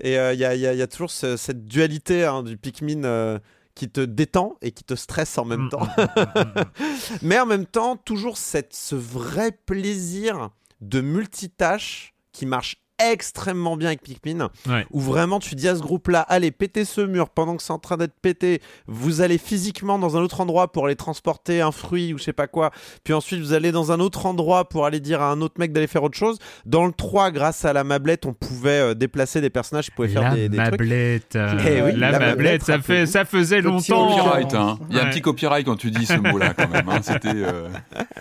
et 0.00 0.14
il 0.14 0.38
y 0.38 0.44
a, 0.44 0.54
y, 0.54 0.82
a, 0.82 0.86
toujours 0.88 1.10
cette 1.10 1.66
dualité 1.66 2.24
hein, 2.24 2.42
du 2.42 2.56
Pikmin 2.56 3.38
qui 3.74 3.90
te 3.90 4.00
détend 4.00 4.56
et 4.62 4.72
qui 4.72 4.84
te 4.84 4.94
stresse 4.94 5.36
en 5.38 5.44
même 5.44 5.64
mm, 5.64 5.68
temps. 5.70 5.88
Mm, 5.98 6.02
mm, 6.02 7.18
Mais 7.22 7.38
en 7.38 7.46
même 7.46 7.66
temps, 7.66 7.96
toujours 7.96 8.36
cette, 8.36 8.74
ce 8.74 8.94
vrai 8.94 9.52
plaisir 9.52 10.50
de 10.80 11.00
multitâche 11.00 12.14
qui 12.32 12.46
marche 12.46 12.83
extrêmement 12.98 13.76
bien 13.76 13.88
avec 13.88 14.02
Pikmin, 14.02 14.50
où 14.90 15.00
vraiment 15.00 15.40
tu 15.40 15.54
dis 15.54 15.68
à 15.68 15.74
ce 15.74 15.80
groupe-là, 15.80 16.20
allez, 16.20 16.50
pétez 16.50 16.84
ce 16.84 17.00
mur 17.00 17.28
pendant 17.28 17.56
que 17.56 17.62
c'est 17.62 17.72
en 17.72 17.78
train 17.78 17.96
d'être 17.96 18.14
pété, 18.20 18.60
vous 18.86 19.20
allez 19.20 19.38
physiquement 19.38 19.98
dans 19.98 20.16
un 20.16 20.20
autre 20.20 20.40
endroit 20.40 20.70
pour 20.70 20.86
aller 20.86 20.96
transporter 20.96 21.60
un 21.60 21.72
fruit 21.72 22.14
ou 22.14 22.18
je 22.18 22.24
sais 22.24 22.32
pas 22.32 22.46
quoi, 22.46 22.70
puis 23.02 23.12
ensuite 23.12 23.40
vous 23.40 23.52
allez 23.52 23.72
dans 23.72 23.92
un 23.92 24.00
autre 24.00 24.26
endroit 24.26 24.68
pour 24.68 24.86
aller 24.86 25.00
dire 25.00 25.22
à 25.22 25.30
un 25.30 25.40
autre 25.40 25.54
mec 25.58 25.72
d'aller 25.72 25.86
faire 25.86 26.02
autre 26.02 26.16
chose. 26.16 26.38
Dans 26.66 26.86
le 26.86 26.92
3, 26.92 27.30
grâce 27.30 27.64
à 27.64 27.72
la 27.72 27.84
mablette, 27.84 28.26
on 28.26 28.32
pouvait 28.32 28.70
euh, 28.70 28.94
déplacer 28.94 29.40
des 29.40 29.50
personnages 29.50 29.86
qui 29.86 29.90
pouvaient 29.92 30.08
faire 30.08 30.34
des, 30.34 30.48
des 30.48 30.56
mablette, 30.56 31.28
trucs. 31.30 31.42
Euh, 31.42 31.90
eh 31.92 31.96
la, 31.96 32.18
mablette, 32.18 32.62
ça, 32.62 32.80
fait, 32.80 33.06
ça 33.06 33.24
faisait 33.24 33.60
longtemps. 33.60 34.18
Hein. 34.34 34.78
Il 34.90 34.96
y 34.96 35.00
a 35.00 35.04
un 35.04 35.10
petit 35.10 35.20
copyright 35.20 35.66
quand 35.66 35.76
tu 35.76 35.90
dis 35.90 36.06
ce 36.06 36.14
mot-là 36.14 36.54
quand 36.54 36.68
même. 36.68 36.88
Hein. 36.88 37.00
C'était. 37.02 37.28
Euh, 37.34 37.68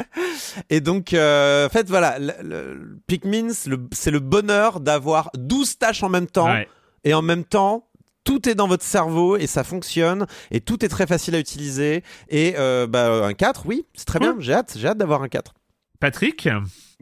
Et 0.70 0.82
donc, 0.82 1.10
en 1.14 1.70
fait, 1.70 1.88
voilà, 1.88 2.18
le, 2.20 2.98
Pikmin, 3.08 3.50
c'est 3.52 4.12
le 4.12 4.20
bonheur 4.20 4.73
d'avoir 4.80 5.30
12 5.36 5.78
tâches 5.78 6.04
en 6.04 6.10
même 6.10 6.28
temps. 6.28 6.48
Et 7.04 7.14
en 7.14 7.22
même 7.22 7.44
temps, 7.44 7.88
tout 8.24 8.48
est 8.48 8.56
dans 8.56 8.68
votre 8.68 8.84
cerveau 8.86 9.36
et 9.38 9.48
ça 9.48 9.64
fonctionne 9.64 10.26
et 10.52 10.62
tout 10.62 10.86
est 10.86 10.88
très 10.88 11.08
facile 11.08 11.36
à 11.36 11.40
utiliser. 11.40 12.04
Et 12.30 12.56
euh, 12.58 12.88
bah, 12.88 13.26
un 13.26 13.34
4, 13.34 13.66
oui, 13.66 13.86
c'est 13.94 14.06
très 14.06 14.20
bien. 14.20 14.36
J'ai 14.40 14.54
hâte, 14.54 14.76
j'ai 14.78 14.88
hâte 14.88 14.98
d'avoir 14.98 15.22
un 15.22 15.28
4. 15.28 15.54
Patrick? 16.00 16.48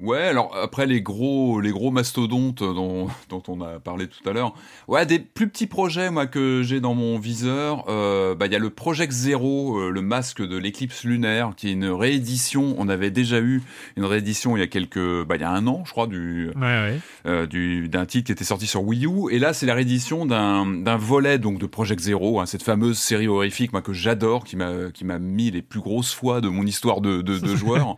Ouais, 0.02 0.24
alors 0.24 0.58
après 0.58 0.88
les 0.88 1.02
gros, 1.02 1.62
les 1.62 1.70
gros 1.70 1.92
mastodontes 1.92 2.64
dont, 2.64 3.08
dont 3.30 3.44
on 3.48 3.62
a 3.62 3.80
parlé 3.80 4.08
tout 4.08 4.28
à 4.28 4.34
l'heure, 4.34 4.54
ouais, 4.88 5.06
des 5.06 5.20
plus 5.20 5.48
petits 5.48 5.68
projets 5.68 6.10
moi 6.10 6.26
que 6.26 6.64
j'ai 6.64 6.80
dans 6.80 6.96
mon 6.96 7.20
viseur, 7.20 7.86
euh, 7.88 8.34
bah 8.34 8.48
il 8.48 8.52
y 8.52 8.56
a 8.56 8.60
le 8.60 8.72
Project 8.72 9.12
Zero, 9.12 9.78
euh, 9.78 9.90
le 9.92 10.02
masque 10.02 10.42
de 10.42 10.58
l'éclipse 10.58 11.04
lunaire, 11.04 11.54
qui 11.56 11.70
est 11.70 11.74
une 11.74 11.86
réédition. 11.86 12.76
On 12.80 12.90
avait 12.90 13.12
déjà 13.12 13.40
eu 13.40 13.62
une 13.96 14.06
réédition 14.06 14.58
il 14.58 14.62
y 14.62 14.64
a 14.64 14.68
quelques, 14.68 15.24
bah 15.26 15.36
il 15.36 15.42
y 15.42 15.46
a 15.46 15.52
un 15.52 15.68
an, 15.68 15.84
je 15.86 15.92
crois, 15.92 16.08
du, 16.08 16.50
euh, 17.28 17.46
du 17.46 17.88
d'un 17.88 18.06
titre 18.08 18.26
qui 18.26 18.32
était 18.32 18.44
sorti 18.44 18.66
sur 18.66 18.84
Wii 18.84 19.06
U, 19.06 19.32
et 19.32 19.38
là 19.38 19.54
c'est 19.54 19.68
la 19.68 19.76
réédition 19.76 20.26
d'un 20.26 20.66
d'un 20.66 20.98
volet 20.98 21.38
donc 21.38 21.60
de 21.60 21.68
Project 21.68 22.02
Zero, 22.02 22.40
hein, 22.40 22.48
cette 22.48 22.64
fameuse 22.64 22.98
série 22.98 23.28
horrifique 23.28 23.72
moi 23.72 23.84
que 23.84 23.94
j'adore, 23.94 24.46
qui 24.46 24.56
m'a 24.56 24.90
qui 24.92 25.06
m'a 25.06 25.20
mis 25.20 25.52
les 25.52 25.62
plus 25.62 25.80
grosses 25.80 26.14
fois 26.14 26.42
de 26.42 26.50
mon 26.50 26.66
histoire 26.66 27.02
de 27.02 27.22
de, 27.22 27.38
de 27.38 27.56
joueur. 27.56 27.98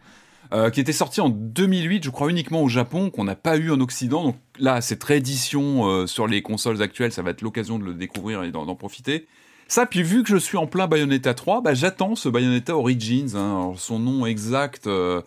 Euh, 0.53 0.69
qui 0.69 0.79
était 0.79 0.93
sorti 0.93 1.19
en 1.19 1.29
2008, 1.29 2.03
je 2.03 2.09
crois 2.09 2.29
uniquement 2.29 2.61
au 2.61 2.69
Japon, 2.69 3.09
qu'on 3.09 3.23
n'a 3.23 3.35
pas 3.35 3.57
eu 3.57 3.71
en 3.71 3.79
Occident. 3.79 4.23
Donc 4.23 4.35
là, 4.59 4.81
cette 4.81 5.03
réédition 5.03 5.87
euh, 5.87 6.07
sur 6.07 6.27
les 6.27 6.41
consoles 6.41 6.81
actuelles, 6.81 7.11
ça 7.11 7.23
va 7.23 7.31
être 7.31 7.41
l'occasion 7.41 7.79
de 7.79 7.85
le 7.85 7.93
découvrir 7.93 8.43
et 8.43 8.51
d'en 8.51 8.75
profiter. 8.75 9.25
Ça, 9.67 9.87
puis 9.87 10.03
vu 10.03 10.21
que 10.21 10.29
je 10.29 10.37
suis 10.37 10.57
en 10.57 10.67
plein 10.67 10.87
Bayonetta 10.87 11.33
3, 11.33 11.61
bah, 11.61 11.73
j'attends 11.73 12.15
ce 12.15 12.29
Bayonetta 12.29 12.77
Origins. 12.77 13.35
Hein. 13.35 13.73
son 13.77 13.97
nom 13.97 14.25
exact, 14.27 14.85
euh, 14.85 15.21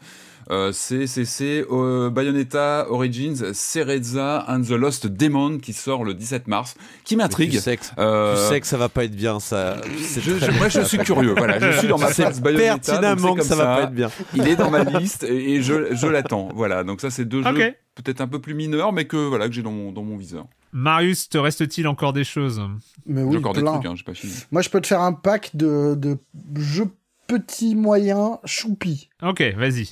euh, 0.50 0.70
c'est 0.72 1.66
euh, 1.70 2.10
Bayonetta 2.10 2.86
Origins 2.90 3.52
Cereza 3.52 4.44
and 4.48 4.62
the 4.62 4.70
Lost 4.70 5.06
Demon 5.06 5.58
qui 5.58 5.72
sort 5.72 6.04
le 6.04 6.14
17 6.14 6.46
mars, 6.46 6.74
qui 7.04 7.16
m'intrigue. 7.16 7.50
Tu, 7.50 7.58
sais 7.58 7.76
que, 7.76 7.84
euh, 7.98 8.34
tu 8.34 8.54
sais 8.54 8.60
que 8.60 8.66
ça 8.66 8.76
va 8.76 8.88
pas 8.88 9.04
être 9.04 9.16
bien, 9.16 9.40
ça. 9.40 9.76
Je, 9.86 10.58
moi, 10.58 10.68
je 10.68 10.82
suis 10.82 10.98
curieux. 10.98 11.34
Voilà, 11.36 11.58
je 11.58 11.78
suis 11.78 11.88
dans 11.88 11.98
ma 11.98 12.08
phase 12.12 12.40
Bayonetta. 12.40 12.74
Pertinemment 12.76 13.34
que 13.34 13.42
ça, 13.42 13.56
va 13.56 13.76
pas 13.76 13.82
être 13.84 13.92
bien. 13.92 14.10
Il 14.34 14.46
est 14.46 14.56
dans 14.56 14.70
ma 14.70 14.84
liste 14.84 15.24
et, 15.24 15.62
je, 15.62 15.94
je 15.94 16.06
l'attends. 16.06 16.48
Voilà, 16.54 16.84
donc 16.84 17.00
ça, 17.00 17.10
c'est 17.10 17.24
deux 17.24 17.42
jeux 17.42 17.74
peut-être 17.96 18.20
un 18.20 18.28
peu 18.28 18.40
plus 18.40 18.54
mineurs, 18.54 18.92
mais 18.92 19.06
que 19.06 19.16
voilà 19.16 19.48
que 19.48 19.54
j'ai 19.54 19.62
dans 19.62 19.72
mon, 19.72 19.90
dans 19.90 20.02
mon 20.02 20.16
viseur. 20.16 20.46
Marius, 20.72 21.30
te 21.30 21.38
reste-t-il 21.38 21.88
encore 21.88 22.12
des 22.12 22.24
choses? 22.24 22.60
Mais 23.06 23.22
oui, 23.22 23.38
encore 23.38 23.54
plein. 23.54 23.62
des 23.62 23.80
trucs, 23.80 23.86
hein, 23.86 24.02
pas 24.04 24.12
fini. 24.12 24.34
Moi, 24.52 24.60
je 24.60 24.68
peux 24.68 24.80
te 24.82 24.86
faire 24.86 25.00
un 25.00 25.14
pack 25.14 25.56
de, 25.56 25.94
de 25.94 26.18
jeux 26.54 26.90
petits, 27.26 27.74
moyens, 27.74 28.36
choupis. 28.44 29.08
Ok, 29.22 29.42
vas-y. 29.56 29.88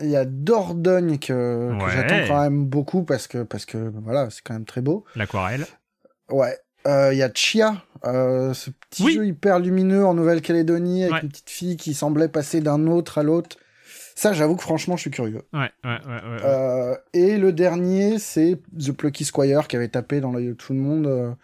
Il 0.00 0.10
y 0.10 0.16
a 0.16 0.24
Dordogne 0.24 1.18
que, 1.18 1.70
j'attends 1.92 2.26
quand 2.26 2.42
même 2.42 2.64
beaucoup 2.64 3.04
parce 3.04 3.26
que, 3.26 3.42
parce 3.42 3.64
que 3.64 3.92
voilà, 4.02 4.28
c'est 4.30 4.42
quand 4.42 4.54
même 4.54 4.64
très 4.64 4.80
beau. 4.80 5.04
L'aquarelle. 5.14 5.66
Ouais. 6.30 6.58
Euh, 6.86 7.14
il 7.14 7.18
y 7.18 7.22
a 7.22 7.30
Chia, 7.32 7.82
euh, 8.04 8.52
ce 8.52 8.70
petit 8.90 9.10
jeu 9.10 9.26
hyper 9.26 9.58
lumineux 9.58 10.04
en 10.04 10.12
Nouvelle-Calédonie 10.12 11.04
avec 11.04 11.22
une 11.22 11.28
petite 11.30 11.48
fille 11.48 11.76
qui 11.78 11.94
semblait 11.94 12.28
passer 12.28 12.60
d'un 12.60 12.86
autre 12.86 13.18
à 13.18 13.22
l'autre. 13.22 13.56
Ça, 14.14 14.32
j'avoue 14.32 14.54
que 14.54 14.62
franchement, 14.62 14.96
je 14.96 15.02
suis 15.02 15.10
curieux. 15.10 15.42
Ouais, 15.52 15.70
ouais, 15.82 15.98
ouais. 16.06 16.20
Euh, 16.44 16.94
et 17.14 17.38
le 17.38 17.52
dernier, 17.52 18.18
c'est 18.18 18.58
The 18.78 18.92
Plucky 18.92 19.24
Squire 19.24 19.66
qui 19.66 19.76
avait 19.76 19.88
tapé 19.88 20.20
dans 20.20 20.30
l'œil 20.30 20.48
de 20.48 20.52
tout 20.52 20.72
le 20.72 20.78
monde 20.78 21.36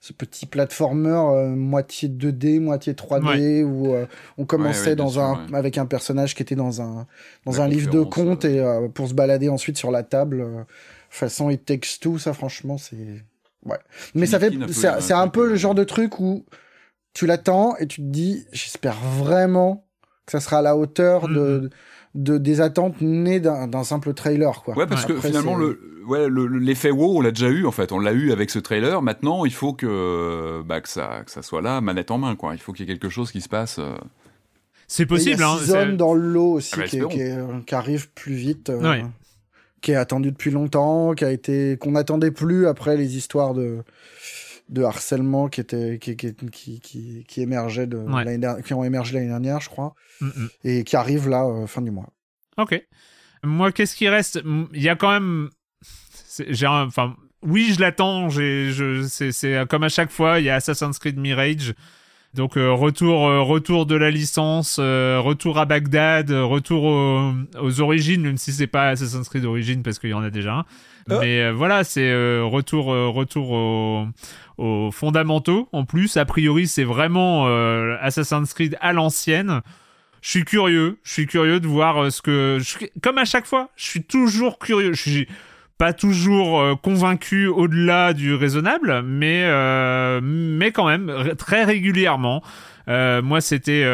ce 0.00 0.14
petit 0.14 0.46
platformer 0.46 1.10
euh, 1.10 1.48
moitié 1.50 2.08
2D, 2.08 2.58
moitié 2.58 2.94
3D 2.94 3.62
où 3.62 3.92
euh, 3.92 4.06
on 4.38 4.46
commençait 4.46 4.96
dans 4.96 5.20
un 5.20 5.52
avec 5.52 5.76
un 5.76 5.84
personnage 5.84 6.34
qui 6.34 6.42
était 6.42 6.54
dans 6.54 6.80
un 6.80 7.06
dans 7.44 7.60
un 7.60 7.68
livre 7.68 7.90
de 7.90 8.00
contes 8.00 8.46
et 8.46 8.60
euh, 8.60 8.88
pour 8.88 9.08
se 9.08 9.14
balader 9.14 9.50
ensuite 9.50 9.76
sur 9.76 9.90
la 9.90 10.02
table 10.02 10.66
façon 11.10 11.50
It 11.50 11.66
Takes 11.66 12.00
Two, 12.00 12.18
ça 12.18 12.32
franchement 12.32 12.78
c'est 12.78 13.22
ouais. 13.66 13.78
Mais 14.14 14.24
ça 14.24 14.40
fait 14.40 14.52
c'est 14.72 15.12
un 15.12 15.28
peu 15.28 15.46
le 15.46 15.56
genre 15.56 15.74
de 15.74 15.84
truc 15.84 16.18
où 16.18 16.46
tu 17.12 17.26
l'attends 17.26 17.76
et 17.76 17.86
tu 17.86 18.00
te 18.00 18.06
dis 18.06 18.46
j'espère 18.52 18.96
vraiment 18.96 19.86
que 20.24 20.32
ça 20.32 20.40
sera 20.40 20.60
à 20.60 20.62
la 20.62 20.76
hauteur 20.78 21.28
de 21.28 21.34
mm-hmm. 21.34 21.60
de 21.60 21.70
des 22.14 22.60
attentes 22.60 23.00
nées 23.00 23.40
d'un 23.40 23.84
simple 23.84 24.14
trailer 24.14 24.62
quoi. 24.62 24.76
Ouais 24.76 24.86
parce 24.86 25.06
que 25.06 25.20
finalement 25.20 25.56
le 25.56 25.80
ouais 26.06 26.28
l'effet 26.58 26.90
wow 26.90 27.18
on 27.18 27.20
l'a 27.20 27.30
déjà 27.30 27.48
eu 27.48 27.66
en 27.66 27.70
fait 27.70 27.92
on 27.92 28.00
l'a 28.00 28.12
eu 28.12 28.32
avec 28.32 28.50
ce 28.50 28.58
trailer 28.58 29.00
maintenant 29.00 29.44
il 29.44 29.52
faut 29.52 29.72
que 29.72 30.60
bah 30.66 30.80
que 30.80 30.88
ça 30.88 31.22
que 31.24 31.30
ça 31.30 31.42
soit 31.42 31.62
là 31.62 31.80
manette 31.80 32.10
en 32.10 32.18
main 32.18 32.34
quoi 32.34 32.54
il 32.54 32.58
faut 32.58 32.72
qu'il 32.72 32.88
y 32.88 32.90
ait 32.90 32.92
quelque 32.92 33.10
chose 33.10 33.30
qui 33.30 33.40
se 33.40 33.48
passe. 33.48 33.78
Euh. 33.78 33.94
C'est 34.88 35.06
possible. 35.06 35.36
Il 35.36 35.70
y 35.70 35.72
a 35.72 35.82
hein, 35.82 35.92
dans 35.92 36.14
l'eau 36.14 36.54
aussi 36.54 36.74
ah 36.74 36.78
bah, 36.80 36.86
qui, 36.88 37.00
qui, 37.64 37.74
arrive 37.76 38.10
plus 38.10 38.34
vite. 38.34 38.70
Euh, 38.70 39.02
qui 39.80 39.92
est 39.92 39.96
attendu 39.96 40.32
depuis 40.32 40.50
longtemps, 40.50 41.14
qui 41.14 41.24
a 41.24 41.30
été 41.30 41.76
qu'on 41.78 41.92
n'attendait 41.92 42.32
plus 42.32 42.66
après 42.66 42.96
les 42.96 43.16
histoires 43.16 43.54
de 43.54 43.78
de 44.70 44.82
harcèlement 44.84 45.48
qui 45.48 45.60
était 45.60 45.98
qui 45.98 46.16
qui 46.16 46.34
qui, 46.80 47.24
qui, 47.26 47.42
émergeait 47.42 47.86
de 47.86 48.62
qui 48.62 48.72
ont 48.72 48.84
émergé 48.84 49.14
l'année 49.14 49.28
dernière 49.28 49.60
je 49.60 49.68
crois. 49.68 49.94
Mm, 50.20 50.26
mm. 50.26 50.48
et 50.64 50.84
qui 50.84 50.96
arrive 50.96 51.28
là 51.28 51.44
euh, 51.44 51.66
fin 51.66 51.82
du 51.82 51.90
mois. 51.90 52.08
Ok. 52.56 52.80
Moi 53.42 53.72
qu'est-ce 53.72 53.96
qui 53.96 54.08
reste? 54.08 54.40
Il 54.72 54.82
y 54.82 54.88
a 54.88 54.96
quand 54.96 55.10
même 55.10 55.50
j'ai 56.48 56.66
enfin 56.66 57.16
oui 57.42 57.72
je 57.74 57.80
l'attends 57.80 58.28
j'ai 58.30 58.70
je 58.70 59.02
c'est 59.02 59.66
comme 59.68 59.82
à 59.82 59.88
chaque 59.88 60.10
fois 60.10 60.38
il 60.38 60.46
y 60.46 60.50
a 60.50 60.54
Assassin's 60.54 60.98
Creed 60.98 61.18
Mirage 61.18 61.74
donc 62.34 62.56
euh, 62.56 62.72
retour 62.72 63.26
euh, 63.26 63.42
retour 63.42 63.86
de 63.86 63.96
la 63.96 64.10
licence 64.10 64.78
retour 64.78 65.58
à 65.58 65.64
Bagdad 65.64 66.30
retour 66.30 66.84
aux, 66.84 67.80
origines 67.80 68.22
même 68.22 68.36
si 68.36 68.52
c'est 68.52 68.66
pas 68.66 68.88
Assassin's 68.88 69.28
Creed 69.28 69.42
d'origine 69.42 69.82
parce 69.82 69.98
qu'il 69.98 70.10
y 70.10 70.14
en 70.14 70.22
a 70.22 70.30
déjà 70.30 70.54
un 70.54 70.64
mais 71.08 71.50
voilà 71.50 71.82
c'est 71.82 72.12
retour 72.42 72.86
retour 72.86 73.50
au 73.50 74.06
aux 74.60 74.90
fondamentaux. 74.92 75.68
En 75.72 75.84
plus, 75.84 76.16
a 76.16 76.24
priori, 76.24 76.68
c'est 76.68 76.84
vraiment 76.84 77.48
euh, 77.48 77.96
Assassin's 78.00 78.52
Creed 78.52 78.76
à 78.80 78.92
l'ancienne. 78.92 79.62
Je 80.20 80.28
suis 80.28 80.44
curieux, 80.44 80.98
je 81.02 81.12
suis 81.14 81.26
curieux 81.26 81.60
de 81.60 81.66
voir 81.66 82.04
euh, 82.04 82.10
ce 82.10 82.20
que, 82.20 82.58
comme 83.00 83.16
à 83.16 83.24
chaque 83.24 83.46
fois, 83.46 83.70
je 83.74 83.86
suis 83.86 84.02
toujours 84.02 84.58
curieux. 84.58 84.92
Je 84.92 85.00
suis 85.00 85.28
pas 85.80 85.94
toujours 85.94 86.60
euh, 86.60 86.74
convaincu 86.76 87.46
au-delà 87.46 88.12
du 88.12 88.34
raisonnable, 88.34 89.00
mais 89.02 89.46
mais 90.20 90.72
quand 90.72 90.86
même 90.86 91.34
très 91.38 91.64
régulièrement. 91.64 92.42
moi, 92.86 93.40
c'était 93.40 93.86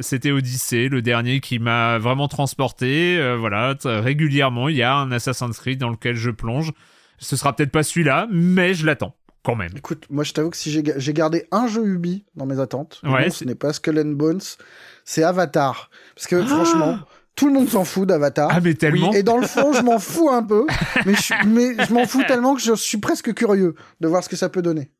c'était 0.00 0.30
Odyssey, 0.30 0.88
le 0.88 1.02
dernier 1.02 1.40
qui 1.40 1.58
m'a 1.58 1.98
vraiment 1.98 2.28
transporté. 2.28 3.20
voilà, 3.36 3.74
régulièrement, 3.84 4.68
il 4.68 4.76
y 4.76 4.84
a 4.84 4.94
un 4.94 5.10
Assassin's 5.10 5.58
Creed 5.58 5.80
dans 5.80 5.90
lequel 5.90 6.14
je 6.14 6.30
plonge. 6.30 6.70
Ce 7.18 7.36
sera 7.36 7.56
peut-être 7.56 7.72
pas 7.72 7.82
celui-là, 7.82 8.28
mais 8.30 8.74
je 8.74 8.86
l'attends 8.86 9.16
même. 9.54 9.70
Écoute, 9.76 10.06
moi 10.10 10.24
je 10.24 10.32
t'avoue 10.32 10.50
que 10.50 10.56
si 10.56 10.70
j'ai 10.70 11.12
gardé 11.12 11.46
un 11.52 11.68
jeu 11.68 11.86
Ubi 11.86 12.24
dans 12.34 12.46
mes 12.46 12.58
attentes, 12.58 13.00
ce 13.04 13.44
n'est 13.44 13.54
pas 13.54 13.72
Skull 13.72 13.98
and 14.00 14.12
Bones, 14.12 14.40
c'est 15.04 15.22
Avatar. 15.22 15.90
Parce 16.16 16.26
que 16.26 16.36
ah 16.36 16.46
franchement, 16.46 16.98
tout 17.36 17.46
le 17.46 17.52
monde 17.52 17.68
s'en 17.68 17.84
fout 17.84 18.08
d'Avatar. 18.08 18.48
Ah 18.50 18.60
mais 18.60 18.74
tellement. 18.74 19.12
et 19.12 19.22
dans 19.22 19.36
le 19.36 19.46
fond, 19.46 19.72
je 19.72 19.82
m'en 19.82 19.98
fous 19.98 20.30
un 20.30 20.42
peu, 20.42 20.66
mais 21.06 21.14
je, 21.14 21.92
m'en 21.92 22.06
fous 22.06 22.24
tellement 22.26 22.54
que 22.54 22.62
je 22.62 22.74
suis 22.74 22.98
presque 22.98 23.32
curieux 23.34 23.74
de 24.00 24.08
voir 24.08 24.24
ce 24.24 24.28
que 24.28 24.36
ça 24.36 24.48
peut 24.48 24.62
donner. 24.62 24.90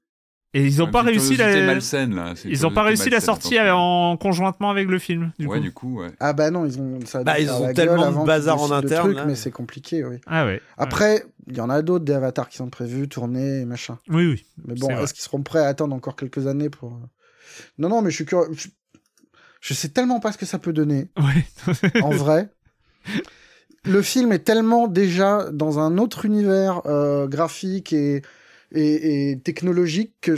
Et 0.55 0.65
ils 0.65 0.79
n'ont 0.79 0.91
pas 0.91 1.03
réussi 1.03 1.37
la. 1.37 1.67
là. 1.67 2.35
Ils 2.45 2.67
ont 2.67 2.71
pas 2.71 2.83
réussi 2.85 3.11
la 3.11 3.21
sortie 3.21 3.59
en 3.61 4.17
conjointement 4.17 4.71
avec 4.71 4.89
le 4.89 4.99
film. 4.99 5.33
Du 5.39 5.47
ouais, 5.47 5.59
coup. 5.59 5.63
du 5.63 5.73
coup, 5.73 6.01
ouais. 6.01 6.09
Ah 6.21 6.33
bah 6.33 6.51
non, 6.51 6.65
ils 6.65 6.81
ont. 6.81 7.01
Ça 7.05 7.25
bah, 7.25 7.39
ils 7.41 7.51
ont 7.51 7.73
tellement 7.75 8.23
de 8.23 8.27
bazar 8.27 8.61
en 8.61 8.71
interne. 8.71 9.25
mais 9.27 9.35
c'est 9.35 9.51
compliqué, 9.51 10.05
oui. 10.05 10.17
Ah 10.27 10.47
ouais. 10.47 10.63
Après, 10.79 11.25
il 11.49 11.57
y 11.57 11.61
en 11.61 11.69
a 11.69 11.83
d'autres 11.83 12.05
des 12.05 12.15
avatars 12.15 12.49
qui 12.49 12.57
sont 12.57 12.71
prévus, 12.71 13.09
tournés, 13.09 13.65
machin. 13.65 13.99
Oui, 14.09 14.27
oui. 14.27 14.47
Mais 14.65 14.75
bon, 14.75 14.89
est-ce 14.91 15.15
qu'ils 15.15 15.25
seront 15.25 15.43
prêts 15.43 15.61
à 15.61 15.67
attendre 15.67 15.95
encore 15.95 16.17
quelques 16.17 16.47
années 16.47 16.71
pour. 16.71 16.93
Euh, 16.93 17.07
non, 17.79 17.89
non, 17.89 18.03
mais 18.03 18.11
je 18.11 18.17
suis 18.17 18.27
curieux. 18.27 18.49
Je... 19.67 19.75
sais 19.75 19.89
tellement 19.89 20.21
pas 20.21 20.33
ce 20.33 20.39
que 20.39 20.47
ça 20.47 20.59
peut 20.59 20.73
donner. 20.73 21.09
Ouais. 21.17 22.03
en 22.03 22.11
vrai. 22.17 22.51
Le 23.85 24.03
film 24.03 24.33
est 24.33 24.41
tellement 24.41 24.89
déjà 24.89 25.51
dans 25.53 25.79
un 25.79 25.99
autre 25.99 26.25
univers 26.25 26.83
euh, 26.87 27.27
graphique 27.29 27.93
et, 27.93 28.23
et, 28.73 29.41
technologique 29.45 30.15
que 30.21 30.35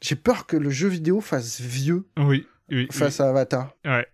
j'ai 0.00 0.16
peur 0.16 0.46
que 0.46 0.56
le 0.56 0.70
jeu 0.70 0.88
vidéo 0.88 1.20
fasse 1.20 1.60
vieux. 1.60 2.04
Oui. 2.16 2.46
face 2.90 3.20
à 3.20 3.28
Avatar. 3.28 3.74
Ouais. 3.84 4.06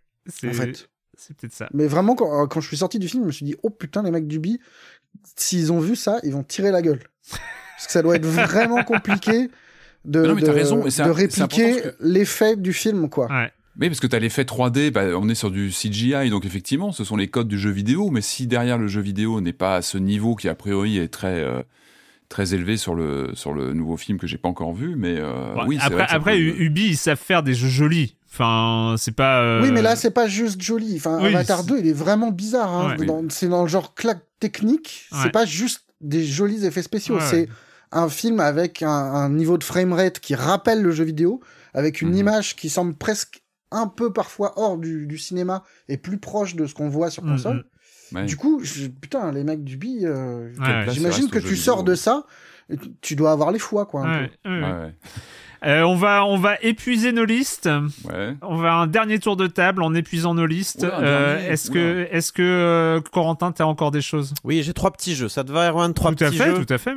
En 0.47 0.53
fait. 0.53 0.89
C'est 1.17 1.37
peut-être 1.37 1.53
ça. 1.53 1.69
Mais 1.75 1.89
vraiment, 1.89 2.15
quand, 2.15 2.47
quand, 2.47 2.61
je 2.61 2.69
suis 2.69 2.77
sorti 2.77 3.01
du 3.01 3.09
film, 3.09 3.25
je 3.25 3.27
me 3.27 3.33
suis 3.33 3.45
dit, 3.45 3.57
oh 3.65 3.71
putain, 3.71 4.05
les 4.05 4.13
mecs 4.13 4.29
du 4.29 4.39
Bi, 4.39 4.61
s'ils 5.37 5.73
ont 5.73 5.81
vu 5.81 5.97
ça, 5.97 6.21
ils 6.23 6.33
vont 6.33 6.45
tirer 6.45 6.71
la 6.71 6.81
gueule. 6.81 7.01
Parce 7.31 7.87
que 7.87 7.93
ça 7.93 8.03
doit 8.03 8.17
être 8.17 8.27
vraiment 8.27 8.85
compliqué 8.85 9.51
de, 10.05 10.23
de, 10.23 11.11
répliquer 11.11 11.83
l'effet 12.01 12.57
du 12.57 12.73
film, 12.73 13.09
quoi. 13.09 13.27
Ouais. 13.31 13.53
Oui, 13.81 13.89
parce 13.89 14.01
que 14.01 14.07
tu 14.07 14.17
as 14.17 14.19
l'effet 14.19 14.43
3D, 14.43 14.91
bah, 14.91 15.05
on 15.15 15.29
est 15.29 15.35
sur 15.35 15.51
du 15.51 15.71
CGI, 15.71 16.31
donc 16.31 16.45
effectivement, 16.45 16.91
ce 16.91 17.05
sont 17.05 17.17
les 17.17 17.29
codes 17.29 17.49
du 17.49 17.59
jeu 17.59 17.71
vidéo, 17.71 18.11
mais 18.11 18.21
si 18.21 18.47
derrière 18.47 18.77
le 18.77 18.89
jeu 18.89 19.01
vidéo 19.01 19.41
n'est 19.41 19.53
pas 19.53 19.77
à 19.77 19.83
ce 19.83 19.99
niveau 19.99 20.35
qui 20.35 20.49
a 20.49 20.55
priori 20.55 20.99
est 20.99 21.09
très... 21.09 21.41
Euh, 21.41 21.63
très 22.29 22.55
élevé 22.55 22.77
sur 22.77 22.95
le 22.95 23.31
sur 23.35 23.55
le 23.55 23.73
nouveau 23.73 23.97
film 23.97 24.19
que 24.19 24.27
j'ai 24.27 24.37
pas 24.37 24.49
encore 24.49 24.75
vu 24.75 24.97
mais 24.97 25.17
euh, 25.19 25.55
oui 25.67 25.79
après 25.81 26.05
après 26.09 26.39
Ubi 26.39 26.89
ils 26.89 26.97
savent 26.97 27.19
faire 27.19 27.43
des 27.43 27.55
jeux 27.55 27.69
jolis. 27.69 28.17
Enfin 28.31 28.97
c'est 28.99 29.15
pas 29.15 29.41
euh, 29.41 29.63
oui 29.63 29.71
mais 29.73 29.81
là 29.81 29.97
c'est 29.97 30.11
pas 30.11 30.29
juste 30.29 30.61
joli. 30.61 30.97
Enfin 30.97 31.19
Avatar 31.25 31.65
2 31.65 31.79
il 31.79 31.89
est 31.89 31.93
vraiment 31.95 32.31
bizarre 32.31 32.71
hein. 32.71 32.97
c'est 33.31 33.49
dans 33.49 33.63
le 33.63 33.69
genre 33.69 33.95
claque 33.95 34.25
technique. 34.41 35.09
C'est 35.23 35.33
pas 35.33 35.47
juste 35.47 35.85
des 36.01 36.25
jolis 36.25 36.65
effets 36.65 36.83
spéciaux. 36.83 37.19
C'est 37.21 37.49
un 37.91 38.09
film 38.09 38.41
avec 38.41 38.83
un, 38.83 39.31
niveau 39.31 39.57
de 39.57 39.65
framerate 39.65 40.21
qui 40.21 40.35
rappelle 40.35 40.83
le 40.83 40.91
jeu 40.91 41.05
vidéo 41.05 41.41
avec 41.73 42.03
une 42.03 42.11
mhm. 42.11 42.17
image 42.17 42.57
qui 42.57 42.69
semble 42.69 42.95
presque 42.95 43.43
un 43.71 43.87
peu 43.87 44.13
parfois 44.13 44.55
hors 44.57 44.79
du, 44.79 45.19
cinéma 45.19 45.65
et 45.89 45.97
plus 45.97 46.19
proche 46.19 46.55
de 46.55 46.67
ce 46.67 46.75
qu'on 46.75 46.89
voit 46.89 47.11
sur 47.11 47.25
mhm, 47.25 47.33
console. 47.33 47.65
Du 48.27 48.37
coup, 48.37 48.63
putain, 49.01 49.33
les 49.33 49.45
mecs 49.45 49.65
du 49.65 49.77
bi, 49.77 50.01
euh, 50.05 50.51
j'imagine 50.89 51.29
que 51.29 51.39
tu 51.39 51.57
sors 51.57 51.85
de 51.85 51.95
ça, 51.95 52.25
tu 53.01 53.17
dois 53.17 53.33
avoir 53.33 53.53
les 53.53 53.59
foies, 53.59 53.87
quoi. 53.87 54.07
Euh, 55.65 55.83
on, 55.83 55.97
va, 55.97 56.25
on 56.25 56.37
va 56.37 56.57
épuiser 56.63 57.13
nos 57.13 57.25
listes. 57.25 57.69
Ouais. 58.05 58.35
On 58.43 58.57
va 58.57 58.75
un 58.75 58.87
dernier 58.87 59.19
tour 59.19 59.37
de 59.37 59.47
table 59.47 59.83
en 59.83 59.95
épuisant 59.95 60.35
nos 60.35 60.47
listes. 60.47 60.85
Euh, 60.85 61.51
est-ce 61.51 61.71
que, 61.71 62.07
est-ce 62.11 62.33
que 62.33 62.43
euh, 62.43 63.01
Corentin, 63.13 63.53
t'as 63.53 63.65
encore 63.65 63.91
des 63.91 64.01
choses? 64.03 64.35
Oui, 64.45 64.63
j'ai 64.63 64.73
trois 64.73 64.91
petits 64.93 65.15
jeux. 65.15 65.29
Ça 65.29 65.45
te 65.45 65.53
va, 65.53 65.69
Erwan? 65.69 65.93
Trois 65.95 66.13
Tout 66.15 66.25
à 66.25 66.29
petits 66.29 66.39
fait, 66.39 66.47
jeux. 66.55 66.65
tout 66.65 66.73
à 66.73 66.79
fait. 66.79 66.95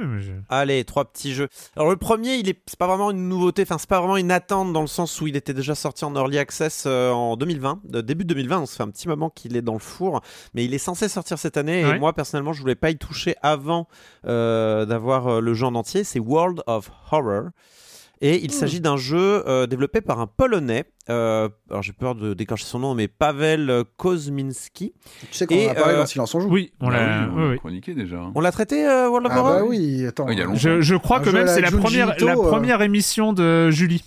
Allez, 0.50 0.84
trois 0.84 1.06
petits 1.06 1.34
jeux. 1.34 1.48
Alors 1.76 1.90
le 1.90 1.96
premier, 1.98 2.36
il 2.36 2.50
est 2.50 2.60
c'est 2.68 2.78
pas 2.78 2.88
vraiment 2.88 3.12
une 3.12 3.28
nouveauté, 3.28 3.64
enfin 3.64 3.78
c'est 3.78 3.90
pas 3.90 4.00
vraiment 4.00 4.18
une 4.18 4.32
attente 4.32 4.72
dans 4.74 4.82
le 4.82 4.88
sens 4.88 5.20
où 5.22 5.28
il 5.28 5.36
était 5.36 5.54
déjà 5.54 5.76
sorti 5.76 6.06
en 6.06 6.16
early 6.16 6.38
access 6.38 6.84
euh, 6.88 7.12
en 7.12 7.36
2020, 7.38 7.82
de 7.86 8.02
début 8.02 8.26
2020. 8.26 8.60
On 8.62 8.66
se 8.66 8.76
fait 8.76 8.84
un 8.84 8.90
petit 8.90 9.08
moment 9.08 9.30
qu'il 9.30 9.56
est 9.58 9.62
dans 9.62 9.74
le 9.74 9.80
four, 9.80 10.22
mais 10.54 10.66
il 10.66 10.74
est 10.74 10.78
censé 10.78 11.10
sortir 11.10 11.38
cette 11.38 11.58
année. 11.58 11.84
Ouais. 11.86 11.96
Et 11.96 12.00
moi 12.00 12.14
personnellement, 12.14 12.54
je 12.54 12.62
voulais 12.62 12.76
pas 12.76 12.90
y 12.92 12.98
toucher 12.98 13.36
avant 13.42 13.88
euh, 14.28 14.86
d'avoir 14.86 15.28
euh, 15.28 15.42
le 15.42 15.54
jeu 15.54 15.66
en 15.66 15.76
entier. 15.76 16.04
C'est 16.04 16.20
World 16.20 16.62
of 16.68 16.92
Horror. 17.12 17.50
Et 18.24 18.44
il 18.44 18.52
s'agit 18.52 18.82
d'un 18.82 18.98
jeu 18.98 19.44
euh, 19.48 19.66
développé 19.66 20.00
par 20.00 20.20
un 20.20 20.28
Polonais, 20.28 20.86
euh, 21.10 21.50
alors 21.72 21.82
j'ai 21.82 21.92
peur 21.92 22.14
de 22.14 22.36
déclencher 22.36 22.66
son 22.66 22.78
nom, 22.78 22.94
mais 22.94 23.08
Pavel 23.08 23.84
Kozminski. 23.98 24.94
Tu 25.32 25.38
sais 25.38 25.48
qu'on 25.48 25.56
en 25.68 25.72
a 25.72 25.74
parlé 25.74 25.94
euh, 25.96 25.98
dans 25.98 26.06
Silence 26.06 26.36
on 26.36 26.40
joue. 26.40 26.50
Oui, 26.50 26.72
on 26.82 26.90
Ah 26.90 26.94
l'a. 26.94 27.00
oui, 27.00 27.32
on 27.32 27.36
oui, 27.38 27.42
l'a 27.44 27.50
oui. 27.50 27.58
chroniqué 27.58 27.94
déjà. 27.96 28.18
hein. 28.18 28.32
On 28.36 28.42
l'a 28.42 28.52
traité, 28.52 28.86
euh, 28.88 29.10
World 29.10 29.26
of 29.26 29.32
Ah 29.36 29.40
Horror 29.40 29.54
bah 29.62 29.64
oui, 29.66 30.06
attends. 30.06 30.30
Il 30.30 30.38
y 30.38 30.42
a 30.42 30.46
longtemps. 30.46 30.60
Je, 30.60 30.82
je 30.82 30.96
crois 30.96 31.18
Un 31.18 31.22
que 31.22 31.30
même 31.32 31.48
c'est 31.48 31.62
la 31.62 31.72
première, 31.72 32.14
Ito, 32.16 32.28
la 32.28 32.34
euh. 32.34 32.36
première 32.48 32.82
émission 32.84 33.34
de 33.34 33.72
Julie. 33.72 34.04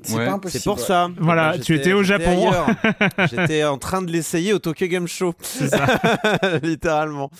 C'est 0.00 0.14
Ouais. 0.16 0.26
pas 0.26 0.32
impossible. 0.32 0.60
C'est 0.62 0.68
pour 0.68 0.78
ouais. 0.78 0.84
ça. 0.84 1.08
Voilà, 1.18 1.56
tu 1.58 1.74
étais 1.74 1.92
au 1.92 2.02
Japon. 2.04 2.50
J'étais 3.30 3.64
en 3.64 3.78
train 3.78 4.00
de 4.02 4.10
l'essayer 4.12 4.52
au 4.52 4.58
Tokyo 4.60 4.86
Game 4.86 5.08
Show. 5.08 5.34
C'est 5.40 5.68
ça. 5.68 5.86
Littéralement. 6.62 7.30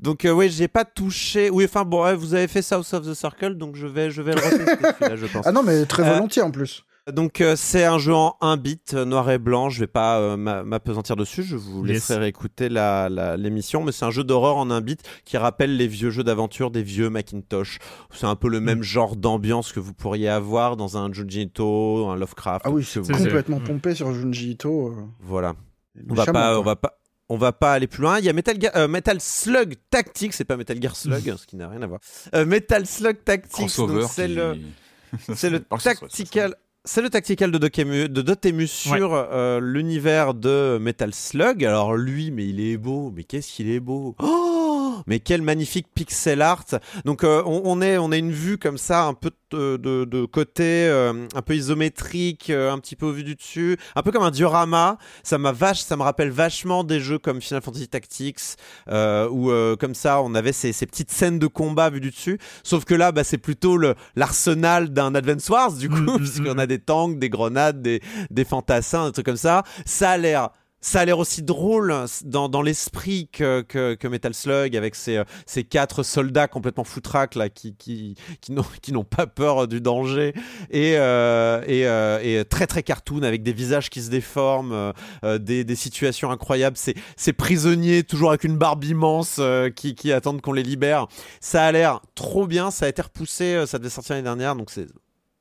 Donc 0.00 0.24
euh, 0.24 0.30
oui, 0.32 0.50
j'ai 0.50 0.68
pas 0.68 0.84
touché. 0.84 1.50
Oui, 1.50 1.64
enfin 1.64 1.84
bon, 1.84 2.04
ouais, 2.04 2.14
vous 2.14 2.34
avez 2.34 2.48
fait 2.48 2.62
South 2.62 2.92
of 2.92 3.06
the 3.06 3.14
Circle, 3.14 3.54
donc 3.56 3.76
je 3.76 3.86
vais, 3.86 4.10
je 4.10 4.22
vais 4.22 4.34
le 4.34 4.40
retester 4.40 5.16
je 5.16 5.26
pense. 5.26 5.46
Ah 5.46 5.52
non, 5.52 5.62
mais 5.62 5.84
très 5.86 6.02
Euh, 6.08 6.14
volontiers 6.14 6.42
en 6.42 6.50
plus. 6.50 6.84
Donc 7.12 7.40
euh, 7.40 7.54
c'est 7.54 7.84
un 7.84 7.98
jeu 7.98 8.12
en 8.12 8.34
1 8.40 8.56
bit, 8.56 8.94
euh, 8.94 9.04
noir 9.04 9.30
et 9.30 9.38
blanc. 9.38 9.68
Je 9.70 9.78
vais 9.78 9.86
pas 9.86 10.18
euh, 10.18 10.36
m'a- 10.36 10.64
m'apesantir 10.64 11.14
dessus. 11.14 11.44
Je 11.44 11.54
vous 11.54 11.86
Yes. 11.86 11.94
laisserai 11.94 12.18
réécouter 12.18 12.68
la- 12.68 13.08
la- 13.08 13.36
l'émission. 13.36 13.84
Mais 13.84 13.92
c'est 13.92 14.04
un 14.04 14.10
jeu 14.10 14.24
d'horreur 14.24 14.56
en 14.56 14.70
1 14.72 14.80
bit 14.80 15.00
qui 15.24 15.36
rappelle 15.36 15.76
les 15.76 15.86
vieux 15.86 16.10
jeux 16.10 16.24
d'aventure 16.24 16.72
des 16.72 16.82
vieux 16.82 17.08
Macintosh. 17.08 17.78
C'est 18.10 18.26
un 18.26 18.34
peu 18.34 18.48
le 18.48 18.58
Mm. 18.60 18.64
même 18.64 18.82
genre 18.82 19.14
d'ambiance 19.14 19.72
que 19.72 19.78
vous 19.78 19.94
pourriez 19.94 20.28
avoir 20.28 20.76
dans 20.76 20.96
un 20.98 21.12
Junji 21.12 21.42
Ito, 21.42 22.08
un 22.08 22.16
Lovecraft. 22.16 22.62
Ah 22.66 22.70
oui, 22.70 22.82
c'est 22.82 23.00
complètement 23.00 23.60
Mm. 23.60 23.64
pompé 23.64 23.94
sur 23.94 24.12
Junji 24.12 24.50
Ito. 24.50 24.92
Voilà. 25.20 25.54
On 26.10 26.14
va 26.14 26.22
méchamment, 26.22 26.32
pas, 26.40 26.50
quoi. 26.50 26.58
on 26.58 26.62
va 26.64 26.76
pas, 26.76 26.98
on 27.28 27.36
va 27.36 27.52
pas 27.52 27.72
aller 27.72 27.86
plus 27.86 28.02
loin. 28.02 28.18
Il 28.18 28.24
y 28.24 28.28
a 28.28 28.32
Metal, 28.32 28.56
euh, 28.76 28.88
Metal 28.88 29.20
Slug 29.20 29.74
Tactics, 29.90 30.32
c'est 30.32 30.44
pas 30.44 30.56
Metal 30.56 30.80
Gear 30.80 30.94
Slug, 30.96 31.34
ce 31.38 31.46
qui 31.46 31.56
n'a 31.56 31.68
rien 31.68 31.82
à 31.82 31.86
voir. 31.86 32.00
Euh, 32.34 32.44
Metal 32.46 32.86
Slug 32.86 33.24
Tactics, 33.24 33.70
c'est 34.08 34.26
qui- 34.28 34.34
le, 34.34 34.56
c'est 35.34 35.50
le 35.50 35.60
tactical. 35.60 36.54
C'est 36.88 37.02
le 37.02 37.10
tactical 37.10 37.50
de 37.50 37.58
Dotemu, 37.58 38.08
de 38.08 38.22
Dotemu 38.22 38.68
sur 38.68 39.12
euh, 39.12 39.58
l'univers 39.60 40.34
de 40.34 40.78
Metal 40.80 41.12
Slug. 41.12 41.64
Alors 41.64 41.96
lui, 41.96 42.30
mais 42.30 42.46
il 42.46 42.60
est 42.60 42.76
beau, 42.76 43.12
mais 43.14 43.24
qu'est-ce 43.24 43.52
qu'il 43.52 43.68
est 43.70 43.80
beau 43.80 44.14
Oh 44.20 44.65
Mais 45.06 45.20
quel 45.20 45.42
magnifique 45.42 45.86
pixel 45.94 46.42
art 46.42 46.64
Donc 47.04 47.24
euh, 47.24 47.42
on, 47.46 47.62
on 47.64 47.80
est, 47.82 47.98
on 47.98 48.12
a 48.12 48.16
une 48.16 48.32
vue 48.32 48.58
comme 48.58 48.78
ça, 48.78 49.04
un 49.04 49.14
peu 49.14 49.30
de, 49.50 49.76
de- 49.76 50.04
de 50.04 50.24
côté, 50.24 50.86
euh, 50.88 51.26
un 51.34 51.42
peu 51.42 51.54
isométrique, 51.54 52.50
euh, 52.50 52.72
un 52.72 52.78
petit 52.78 52.96
peu 52.96 53.06
au 53.06 53.12
vu 53.12 53.24
du 53.24 53.34
dessus, 53.34 53.76
un 53.94 54.02
peu 54.02 54.10
comme 54.12 54.22
un 54.24 54.30
diorama. 54.30 54.98
Ça 55.22 55.38
m'a 55.38 55.52
vache, 55.52 55.80
ça 55.80 55.96
me 55.96 56.02
rappelle 56.02 56.30
vachement 56.30 56.84
des 56.84 57.00
jeux 57.00 57.18
comme 57.18 57.40
Final 57.40 57.62
Fantasy 57.62 57.88
Tactics, 57.88 58.40
où 58.88 59.50
comme 59.78 59.94
ça 59.94 60.20
on 60.22 60.34
avait 60.34 60.52
ces, 60.52 60.72
ces 60.72 60.86
petites 60.86 61.10
scènes 61.10 61.38
de 61.38 61.46
combat 61.46 61.90
vues 61.90 62.00
du 62.00 62.10
dessus. 62.10 62.38
Sauf 62.62 62.84
que 62.84 62.94
là, 62.94 63.12
bah, 63.12 63.24
c'est 63.24 63.38
plutôt 63.38 63.78
l'arsenal 64.16 64.90
d'un 64.90 65.14
Advance 65.14 65.48
Wars, 65.48 65.72
du 65.72 65.88
coup, 65.88 65.96
Mm, 65.96 66.12
mm, 66.12 66.16
puisqu'on 66.18 66.54
mm. 66.54 66.58
a 66.58 66.66
des 66.66 66.78
tanks, 66.78 67.18
des 67.18 67.30
grenades, 67.30 67.82
des, 67.82 68.00
des 68.30 68.44
fantassins, 68.44 69.06
des 69.06 69.12
trucs 69.12 69.26
comme 69.26 69.36
ça. 69.36 69.62
Ça 69.84 70.10
a 70.10 70.16
l'air. 70.16 70.50
Ça 70.86 71.00
a 71.00 71.04
l'air 71.04 71.18
aussi 71.18 71.42
drôle 71.42 71.92
dans, 72.24 72.48
dans 72.48 72.62
l'esprit 72.62 73.28
que, 73.32 73.62
que, 73.62 73.94
que 73.94 74.06
Metal 74.06 74.32
Slug 74.32 74.76
avec 74.76 74.94
ces, 74.94 75.16
euh, 75.16 75.24
ces 75.44 75.64
quatre 75.64 76.04
soldats 76.04 76.46
complètement 76.46 76.84
foutraques 76.84 77.34
là 77.34 77.48
qui, 77.48 77.74
qui, 77.74 78.14
qui 78.40 78.52
n'ont 78.52 78.64
qui 78.82 78.92
n'ont 78.92 79.02
pas 79.02 79.26
peur 79.26 79.66
du 79.66 79.80
danger 79.80 80.32
et, 80.70 80.96
euh, 80.96 81.60
et, 81.66 81.88
euh, 81.88 82.20
et 82.22 82.44
très 82.44 82.68
très 82.68 82.84
cartoon 82.84 83.24
avec 83.24 83.42
des 83.42 83.52
visages 83.52 83.90
qui 83.90 84.00
se 84.00 84.10
déforment, 84.10 84.72
euh, 84.72 84.92
euh, 85.24 85.38
des, 85.38 85.64
des 85.64 85.74
situations 85.74 86.30
incroyables, 86.30 86.76
ces, 86.76 86.94
ces 87.16 87.32
prisonniers 87.32 88.04
toujours 88.04 88.28
avec 88.28 88.44
une 88.44 88.56
barbe 88.56 88.84
immense 88.84 89.38
euh, 89.40 89.70
qui, 89.70 89.96
qui 89.96 90.12
attendent 90.12 90.40
qu'on 90.40 90.52
les 90.52 90.62
libère. 90.62 91.08
Ça 91.40 91.64
a 91.64 91.72
l'air 91.72 92.00
trop 92.14 92.46
bien, 92.46 92.70
ça 92.70 92.86
a 92.86 92.88
été 92.88 93.02
repoussé, 93.02 93.64
ça 93.66 93.80
devait 93.80 93.90
sortir 93.90 94.14
l'année 94.14 94.22
dernière 94.22 94.54
donc 94.54 94.70
c'est 94.70 94.86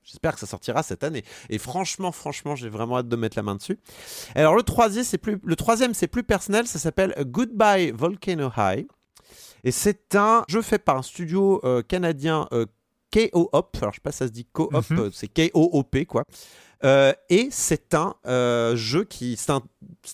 J'espère 0.06 0.36
que 0.36 0.40
ça 0.40 0.46
sortira 0.46 0.84
cette 0.84 1.04
année. 1.04 1.24
Et 1.50 1.58
franchement, 1.58 2.12
franchement, 2.12 2.56
j'ai 2.56 2.70
vraiment 2.70 3.00
hâte 3.00 3.10
de 3.10 3.16
mettre 3.16 3.38
la 3.38 3.44
main 3.44 3.56
dessus. 3.56 3.80
Alors 4.36 4.56
le 4.56 4.62
troisième, 4.62 5.04
c'est 5.04 6.08
plus, 6.08 6.24
personnel. 6.24 6.68
Ça 6.68 6.78
s'appelle 6.78 7.16
Goodbye 7.22 7.92
Volcano 7.92 8.52
High. 8.56 8.88
Et 9.64 9.72
c'est 9.72 10.14
un 10.14 10.44
jeu 10.48 10.62
fait 10.62 10.78
par 10.78 10.98
un 10.98 11.02
studio 11.02 11.60
euh, 11.64 11.82
canadien 11.82 12.48
euh, 12.52 12.68
K-O-Op. 13.30 13.78
Alors 13.82 13.94
je 13.94 13.98
sais 13.98 14.02
pas 14.02 14.12
si 14.12 14.18
ça 14.20 14.28
se 14.28 14.32
dit 14.32 14.46
Co-op, 14.52 14.86
euh, 14.92 15.10
c'est 15.14 15.28
K-O-O-P 15.28 16.06
quoi. 16.06 16.24
Euh, 16.84 17.14
et 17.30 17.48
c'est 17.52 17.94
un 17.96 18.16
euh, 18.28 18.76
jeu 18.76 19.06
qui, 19.06 19.38
c'est 19.38 19.52
un, 19.52 19.62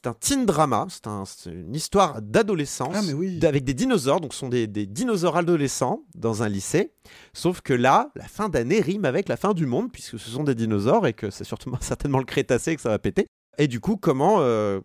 un 0.05 0.13
teen 0.13 0.45
drama. 0.45 0.85
C'est 0.89 1.07
un- 1.07 1.23
c'est 1.25 1.49
une 1.51 1.75
histoire 1.75 2.21
d'adolescence 2.21 2.93
Ah, 2.95 3.01
oui. 3.15 3.39
avec 3.43 3.63
des 3.63 3.73
dinosaures. 3.73 4.21
Donc 4.21 4.33
ce 4.33 4.39
sont 4.39 4.49
des, 4.49 4.67
des 4.67 4.85
dinosaures 4.85 5.37
adolescents 5.37 6.03
dans 6.15 6.43
un 6.43 6.49
lycée. 6.49 6.93
Sauf 7.33 7.61
que 7.61 7.73
là, 7.73 8.11
la 8.15 8.25
fin 8.27 8.47
d'année 8.47 8.79
rime 8.79 9.05
avec 9.05 9.27
la 9.27 9.37
fin 9.37 9.53
du 9.53 9.65
monde, 9.65 9.91
puisque 9.91 10.19
ce 10.19 10.29
sont 10.29 10.43
des 10.43 10.55
dinosaures 10.55 11.07
et 11.07 11.13
que 11.13 11.29
c'est 11.31 11.43
surtout 11.43 11.71
certainement 11.81 12.19
le 12.19 12.25
Crétacé 12.25 12.75
que 12.75 12.81
ça 12.81 12.89
va 12.89 12.99
péter. 12.99 13.25
Et 13.57 13.67
du 13.67 13.79
coup, 13.79 13.97
comment, 13.97 14.37
euh, 14.39 14.79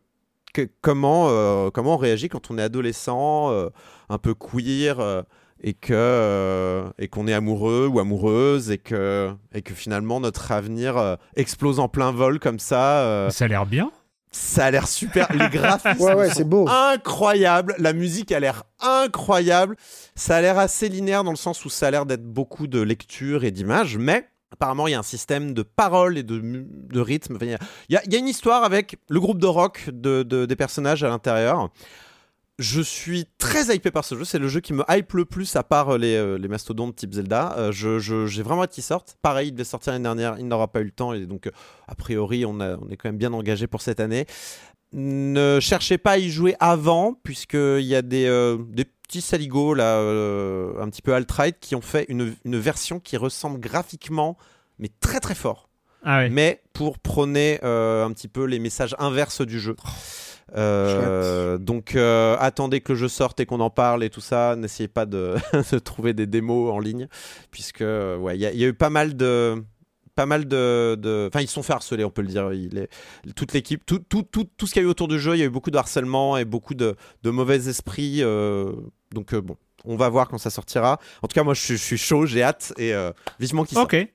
que- 0.55 0.69
comment, 0.81 1.71
comment 1.71 1.95
on 1.95 1.99
réagit 1.99 2.29
quand 2.31 2.51
on 2.51 2.57
est 2.59 2.63
adolescent, 2.63 3.53
un 4.09 4.19
peu 4.19 4.35
queer, 4.35 5.25
et 5.63 5.75
que 5.75 5.93
euh, 5.95 6.85
et 6.99 7.09
qu'on 7.09 7.27
est 7.27 7.33
amoureux 7.35 7.87
ou 7.87 7.99
amoureuse, 8.01 8.71
et 8.71 8.79
que, 8.79 9.31
et 9.55 9.63
que 9.63 9.75
finalement 9.75 10.21
notre 10.21 10.53
avenir 10.53 10.97
euh, 10.97 11.17
explose 11.37 11.81
en 11.81 11.89
plein 11.89 12.13
vol 12.13 12.39
comme 12.39 12.59
ça. 12.59 13.01
euh, 13.01 13.31
Ça 13.31 13.47
a 13.47 13.49
l'air 13.49 13.67
bien. 13.67 13.91
ça 14.31 14.67
a 14.67 14.71
l'air 14.71 14.87
super. 14.87 15.29
Les 15.33 15.49
graphismes 15.59 16.03
Ouais, 16.05 16.15
ouais, 16.15 16.29
sont 16.29 16.35
c'est 16.35 16.45
beau. 16.45 16.69
incroyables. 16.69 17.75
La 17.79 17.93
musique 17.93 18.33
a 18.33 18.41
l'air 18.41 18.65
incroyable. 18.81 19.77
Ça 20.15 20.37
a 20.37 20.41
l'air 20.41 20.59
assez 20.59 20.89
linéaire 20.89 21.25
dans 21.25 21.31
le 21.31 21.37
sens 21.37 21.65
où 21.65 21.69
ça 21.71 21.87
a 21.89 21.91
l'air 21.91 22.07
d'être 22.07 22.25
beaucoup 22.25 22.67
de 22.67 22.81
lecture 22.81 23.45
et 23.45 23.51
d'images, 23.51 23.97
mais 23.97 24.29
apparemment 24.53 24.87
il 24.87 24.93
y 24.93 24.95
a 24.95 24.99
un 24.99 25.03
système 25.03 25.55
de 25.55 25.63
paroles 25.63 26.19
et 26.19 26.23
de, 26.23 26.41
de 26.43 27.01
rythme. 27.01 27.37
Enfin, 27.37 27.47
il, 27.47 27.51
y 27.51 27.55
a, 27.97 28.03
il 28.05 28.11
y 28.11 28.15
y 28.15 28.17
a 28.17 28.19
une 28.19 28.29
histoire 28.29 28.63
avec 28.65 28.97
le 29.09 29.21
groupe 29.21 29.39
de 29.39 29.47
rock 29.47 29.89
de, 29.93 30.23
de- 30.23 30.45
des 30.47 30.57
personnages 30.57 31.03
à 31.05 31.09
l'intérieur. 31.09 31.71
Je 32.59 32.81
suis 32.81 33.27
très 33.37 33.75
hypé 33.75 33.91
par 33.91 34.05
ce 34.05 34.15
jeu. 34.17 34.25
C'est 34.25 34.39
le 34.39 34.49
jeu 34.49 34.61
qui 34.61 34.73
me 34.73 34.83
hype 34.89 35.13
le 35.13 35.27
plus, 35.27 35.57
à 35.57 35.63
part 35.63 35.99
les, 35.99 36.15
euh, 36.17 36.39
les 36.39 36.49
mastodontes 36.49 36.97
type 36.97 37.13
Zelda. 37.13 37.55
Euh, 37.59 37.71
je- 37.73 37.99
je- 37.99 38.27
J'ai 38.27 38.43
vraiment 38.43 38.63
hâte 38.63 38.73
qu'il 38.73 38.83
sorte. 38.83 39.19
Pareil, 39.21 39.49
il 39.49 39.53
devait 39.53 39.65
sortir 39.65 39.93
l'année 39.93 40.05
dernière. 40.05 40.37
Il 40.39 40.49
n'aura 40.49 40.69
pas 40.69 40.81
eu 40.81 40.85
le 40.85 40.91
temps. 40.91 41.13
Et 41.13 41.27
donc, 41.27 41.47
euh, 41.49 41.51
a 41.87 41.95
priori, 41.95 42.47
on, 42.47 42.59
a- 42.61 42.77
on 42.77 42.89
est 42.89 42.97
quand 42.97 43.11
même 43.11 43.19
bien 43.19 43.33
engagé 43.35 43.67
pour 43.67 43.83
cette 43.83 44.01
année. 44.01 44.25
Ne 44.95 45.59
cherchez 45.61 45.99
pas 45.99 46.13
à 46.13 46.19
y 46.19 46.31
jouer 46.31 46.57
avant, 46.59 47.13
puisqu'il 47.23 47.83
y 47.85 47.95
a 47.95 48.01
des, 48.03 48.25
euh, 48.27 48.57
des 48.71 48.87
petits 48.87 49.21
saligots, 49.21 49.75
là, 49.75 49.97
euh, 49.99 50.81
un 50.81 50.89
petit 50.89 51.03
peu 51.03 51.13
alt-right, 51.13 51.59
qui 51.61 51.75
ont 51.75 51.83
fait 51.83 52.07
une, 52.09 52.35
une 52.47 52.57
version 52.59 53.01
qui 53.01 53.19
ressemble 53.19 53.61
graphiquement, 53.61 54.39
mais 54.79 54.89
très 55.01 55.21
très 55.21 55.35
fort 55.35 55.69
Ah 56.05 56.19
ouais. 56.21 56.31
mais 56.31 56.63
pour 56.73 56.99
prôner 56.99 57.59
euh, 57.65 58.05
un 58.07 58.13
petit 58.13 58.29
peu 58.29 58.45
les 58.45 58.59
messages 58.61 58.95
inverses 58.99 59.43
du 59.43 59.61
jeu. 59.61 59.77
Euh, 60.55 61.59
donc 61.59 61.97
euh, 61.97 62.37
attendez 62.39 62.81
que 62.81 62.93
le 62.93 62.99
jeu 62.99 63.09
sorte 63.09 63.41
et 63.41 63.47
qu'on 63.47 63.61
en 63.61 63.71
parle 63.71 64.05
et 64.05 64.11
tout 64.11 64.21
ça. 64.21 64.57
N'essayez 64.57 64.89
pas 64.89 65.07
de, 65.07 65.35
trouver 65.85 66.15
des 66.15 66.27
démos 66.27 66.73
en 66.73 66.79
ligne, 66.79 67.09
puisque 67.51 67.83
euh, 67.83 68.17
ouais, 68.17 68.37
il 68.37 68.41
y, 68.41 68.47
a- 68.47 68.69
eu 68.69 68.75
pas 68.75 68.91
mal 68.91 69.17
de 69.17 69.63
pas 70.15 70.27
mal 70.27 70.49
de, 70.49 71.27
enfin 71.29 71.43
ils 71.43 71.49
sont 71.49 71.63
fait 71.63 71.75
harceler, 71.75 72.05
on 72.05 72.11
peut 72.11 72.23
le 72.23 72.29
dire. 72.29 72.51
Toute 73.35 73.53
l'équipe, 73.53 73.85
tout, 73.85 73.99
tout, 73.99 74.23
tout, 74.23 74.45
tout 74.57 74.67
ce 74.67 74.73
qu'il 74.73 74.81
y 74.83 74.85
a 74.85 74.89
eu 74.89 74.91
autour 74.91 75.09
du 75.09 75.19
jeu, 75.19 75.35
il 75.35 75.41
y 75.41 75.43
a 75.43 75.47
eu 75.47 75.51
beaucoup 75.51 75.71
de 75.71 75.77
harcèlement 75.77 76.39
et 76.39 76.47
beaucoup 76.47 76.75
de, 76.75 76.97
mauvais 77.25 77.69
esprits. 77.69 78.23
donc 79.13 79.35
bon, 79.35 79.57
on 79.87 79.97
va 79.97 80.09
voir 80.09 80.29
quand 80.29 80.39
ça 80.39 80.51
sortira. 80.51 80.99
En 81.23 81.29
tout 81.29 81.35
cas, 81.35 81.43
moi 81.45 81.55
je, 81.55 81.61
suis- 81.61 81.77
je 81.77 81.83
suis 81.83 81.99
chaud, 81.99 82.27
j'ai 82.27 82.43
hâte 82.43 82.73
et 82.79 82.93
euh, 82.95 83.13
vivement 83.41 83.65
qu'il 83.65 83.77
sorte. 83.77 83.93
Ok. 83.95 84.09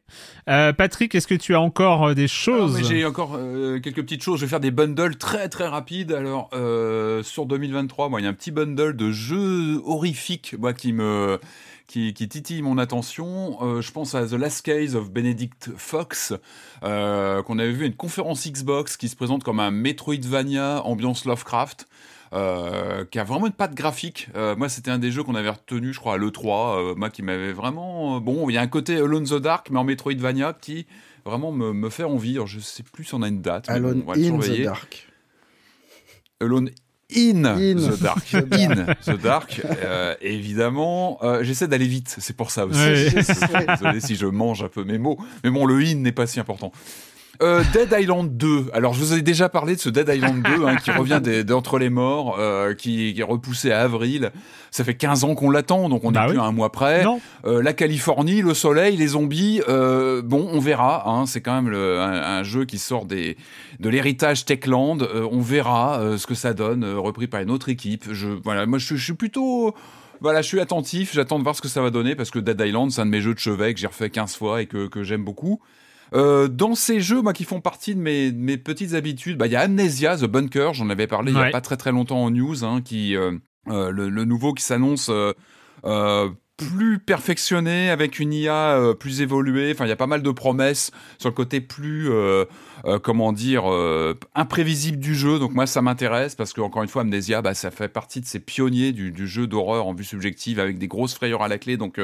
Euh, 0.49 0.74
Patrick, 0.74 1.15
est-ce 1.15 1.28
que 1.28 1.36
tu 1.36 1.55
as 1.55 1.61
encore 1.61 2.07
euh, 2.07 2.13
des 2.13 2.26
Ah, 2.26 2.28
choses 2.28 2.82
J'ai 2.88 3.05
encore 3.05 3.36
euh, 3.38 3.80
quelques 3.80 4.01
petites 4.01 4.24
choses. 4.24 4.39
Je 4.39 4.45
vais 4.45 4.49
faire 4.49 4.59
des 4.59 4.72
bundles 4.72 5.15
très 5.17 5.47
très 5.49 5.67
rapides. 5.67 6.11
Alors 6.11 6.49
euh, 6.53 7.24
sur 7.24 7.45
2023, 7.45 8.09
moi 8.09 8.19
il 8.19 8.24
y 8.24 8.28
a 8.28 8.30
un 8.30 8.34
petit 8.34 8.51
bundle 8.51 8.95
de 8.95 9.11
jeux 9.11 9.81
horrifiques, 9.85 10.56
moi 10.60 10.73
qui 10.73 10.93
me 10.93 11.39
qui, 11.88 12.14
qui 12.14 12.27
titille 12.30 12.61
mon 12.61 12.77
attention. 12.77 13.57
Euh, 13.61 13.81
je 13.81 13.91
pense 13.91 14.15
à 14.15 14.26
The 14.26 14.34
Last 14.34 14.61
Case 14.65 14.95
of 14.95 15.11
Benedict 15.11 15.72
Fox, 15.77 16.34
euh, 16.84 17.43
qu'on 17.43 17.60
avait 17.60 17.72
vu 17.73 17.84
à 17.84 17.88
une 17.88 17.95
conférence 17.95 18.48
Xbox 18.48 18.95
qui 18.98 19.10
se 19.10 19.15
présente 19.15 19.43
comme 19.43 19.60
un 19.60 19.72
Metroidvania 19.72 20.81
ambiance 20.85 21.26
Lovecraft. 21.26 21.88
Euh, 22.34 23.03
qui 23.12 23.20
a 23.20 23.26
vraiment 23.26 23.48
une 23.48 23.53
patte 23.53 23.76
graphique. 23.76 24.30
Euh, 24.36 24.56
moi, 24.56 24.70
c'était 24.70 24.90
un 24.90 24.99
des 24.99 25.12
jeux 25.12 25.22
qu'on 25.22 25.36
avait 25.36 25.49
retenu, 25.49 25.91
je 25.91 25.99
crois, 25.99 26.14
à 26.14 26.18
l'E3. 26.18 26.78
Euh, 26.91 26.95
moi, 26.95 27.10
qui 27.10 27.24
m'avait 27.24 27.52
vraiment. 27.52 28.22
bon, 28.22 28.49
il 28.49 28.53
y 28.53 28.58
a 28.58 28.62
un 28.62 28.68
côté 28.68 28.98
Alone 28.98 29.26
the 29.26 29.36
Dark, 29.36 29.70
mais 29.70 29.80
en 29.80 29.84
Metroidvania, 29.84 30.53
qui 30.53 30.88
vraiment 31.26 31.52
me, 31.52 31.74
me 31.74 31.90
fait 31.90 32.06
envie. 32.06 32.36
Alors, 32.36 32.48
je 32.48 32.60
sais 32.60 32.84
plus 32.84 33.03
si 33.03 33.14
on 33.16 33.22
a 33.22 33.28
une 33.28 33.41
date. 33.41 33.70
Alone 33.70 34.03
in 34.16 34.40
the 34.40 34.62
Dark. 34.64 35.08
Alone 36.40 36.70
In, 37.14 37.44
the 37.76 38.02
Dark. 38.02 38.34
in 38.34 38.86
the 39.06 39.22
Dark. 39.22 39.62
évidemment, 40.22 41.20
j'essaie 41.41 41.68
d'aller 41.68 41.88
vite, 41.88 42.16
c'est 42.18 42.38
pour 42.38 42.52
ça 42.52 42.66
aussi. 42.66 42.80
Désolé 43.68 43.99
si 43.99 44.16
je 44.16 44.28
mange 44.28 44.64
un 44.64 44.70
peu 44.70 44.86
mes 44.86 44.98
mots. 44.98 45.18
Mais 45.44 45.49
bon, 45.49 45.66
le 45.66 45.76
in 45.84 45.95
n'est 45.95 46.14
pas 46.14 46.26
si 46.26 46.40
important. 46.40 46.72
Euh, 47.41 47.63
Dead 47.73 47.93
Island 47.97 48.38
2. 48.38 48.68
Alors, 48.73 48.93
je 48.93 48.99
vous 48.99 49.13
ai 49.13 49.22
déjà 49.22 49.49
parlé 49.49 49.76
de 49.76 49.80
ce 49.80 49.89
Dead 49.89 50.07
Island 50.07 50.43
2 50.43 50.65
hein, 50.65 50.76
qui 50.76 50.91
revient 50.91 51.22
d'entre 51.45 51.80
les 51.80 51.89
morts, 51.89 52.35
euh, 52.38 52.73
qui, 52.73 53.15
est 53.18 53.23
repoussé 53.23 53.72
à 53.72 53.81
avril. 53.81 54.31
Ça 54.69 54.84
fait 54.84 54.93
15 54.93 55.23
ans 55.23 55.34
qu'on 55.34 55.49
l'attend, 55.49 55.89
donc 55.89 56.03
on 56.03 56.11
n'est 56.11 56.19
bah 56.19 56.27
plus 56.27 56.39
à 56.39 56.43
un 56.43 56.51
mois 56.51 56.72
près. 56.72 57.03
Euh, 57.45 57.63
la 57.63 57.73
Californie, 57.73 58.41
le 58.41 58.53
soleil, 58.53 58.95
les 58.95 59.07
zombies. 59.07 59.61
bon, 59.68 60.49
on 60.51 60.59
verra. 60.59 61.09
Hein, 61.09 61.26
C'est 61.26 61.41
quand 61.41 61.61
même 61.61 61.73
un, 61.73 62.43
jeu 62.43 62.65
qui 62.65 62.77
sort 62.77 63.05
des, 63.05 63.38
de 63.80 63.89
l'héritage 63.89 64.45
Techland. 64.45 64.99
on 65.31 65.41
verra 65.41 66.18
ce 66.18 66.27
que 66.27 66.35
ça 66.35 66.53
donne, 66.53 66.85
repris 66.85 67.27
par 67.27 67.41
une 67.41 67.51
autre 67.51 67.69
équipe. 67.69 68.05
Je, 68.11 68.27
voilà, 68.43 68.65
moi, 68.65 68.77
je, 68.77 68.95
je 68.95 69.03
suis 69.03 69.13
plutôt 69.13 69.73
voilà, 70.22 70.43
je 70.43 70.47
suis 70.47 70.59
attentif, 70.59 71.13
j'attends 71.15 71.39
de 71.39 71.43
voir 71.43 71.55
ce 71.55 71.61
que 71.61 71.68
ça 71.68 71.81
va 71.81 71.89
donner 71.89 72.15
parce 72.15 72.30
que 72.30 72.38
Dead 72.38 72.61
Island, 72.61 72.91
c'est 72.91 73.01
un 73.01 73.07
de 73.07 73.11
mes 73.11 73.22
jeux 73.22 73.34
de 73.34 73.39
chevet 73.39 73.73
que 73.73 73.80
j'ai 73.80 73.88
refait 73.88 74.11
15 74.11 74.35
fois 74.35 74.61
et 74.61 74.68
que, 74.68 74.88
que 74.88 75.01
j'aime 75.01 75.23
beaucoup. 75.23 75.59
Euh, 76.13 76.47
dans 76.47 76.75
ces 76.75 76.99
jeux, 76.99 77.21
moi, 77.21 77.33
qui 77.33 77.43
font 77.43 77.61
partie 77.61 77.95
de 77.95 77.99
mes, 77.99 78.31
mes 78.31 78.57
petites 78.57 78.93
habitudes, 78.93 79.38
bah, 79.38 79.47
il 79.47 79.53
y 79.53 79.55
a 79.55 79.61
Amnesia, 79.61 80.17
The 80.17 80.25
Bunker, 80.25 80.73
j'en 80.73 80.89
avais 80.89 81.07
parlé 81.07 81.31
il 81.31 81.38
y 81.38 81.41
a 81.41 81.49
pas 81.49 81.61
très 81.61 81.77
très 81.77 81.91
longtemps 81.91 82.23
en 82.23 82.31
news, 82.31 82.63
hein, 82.65 82.81
qui, 82.83 83.15
euh, 83.15 83.31
euh, 83.69 83.91
le, 83.91 84.09
le, 84.09 84.25
nouveau 84.25 84.53
qui 84.53 84.63
s'annonce 84.63 85.09
plus 86.67 86.99
perfectionné, 86.99 87.89
avec 87.89 88.19
une 88.19 88.33
IA 88.33 88.77
euh, 88.77 88.93
plus 88.93 89.21
évoluée. 89.21 89.71
Enfin, 89.73 89.85
il 89.85 89.89
y 89.89 89.93
a 89.93 89.97
pas 89.97 90.07
mal 90.07 90.21
de 90.21 90.31
promesses 90.31 90.91
sur 91.17 91.29
le 91.29 91.33
côté 91.33 91.59
plus, 91.59 92.09
euh, 92.11 92.45
euh, 92.86 92.99
comment 92.99 93.34
dire, 93.34 93.64
imprévisible 94.36 94.98
du 94.98 95.16
jeu. 95.16 95.40
Donc 95.40 95.53
moi, 95.53 95.68
ça 95.68 95.82
m'intéresse 95.82 96.36
parce 96.36 96.53
que 96.53 96.62
encore 96.62 96.84
une 96.84 96.90
fois, 96.90 97.02
Amnesia, 97.02 97.41
bah, 97.41 97.53
ça 97.53 97.72
fait 97.72 97.88
partie 97.88 98.22
de 98.22 98.26
ces 98.26 98.40
pionniers 98.40 98.91
du, 98.91 99.28
jeu 99.28 99.48
d'horreur 99.48 99.88
en 99.88 99.94
vue 99.94 100.03
subjective 100.03 100.60
avec 100.60 100.78
des 100.78 100.88
grosses 100.88 101.14
frayeurs 101.14 101.41
à 101.41 101.48
la 101.48 101.58
clé. 101.58 101.78
Donc, 101.78 101.99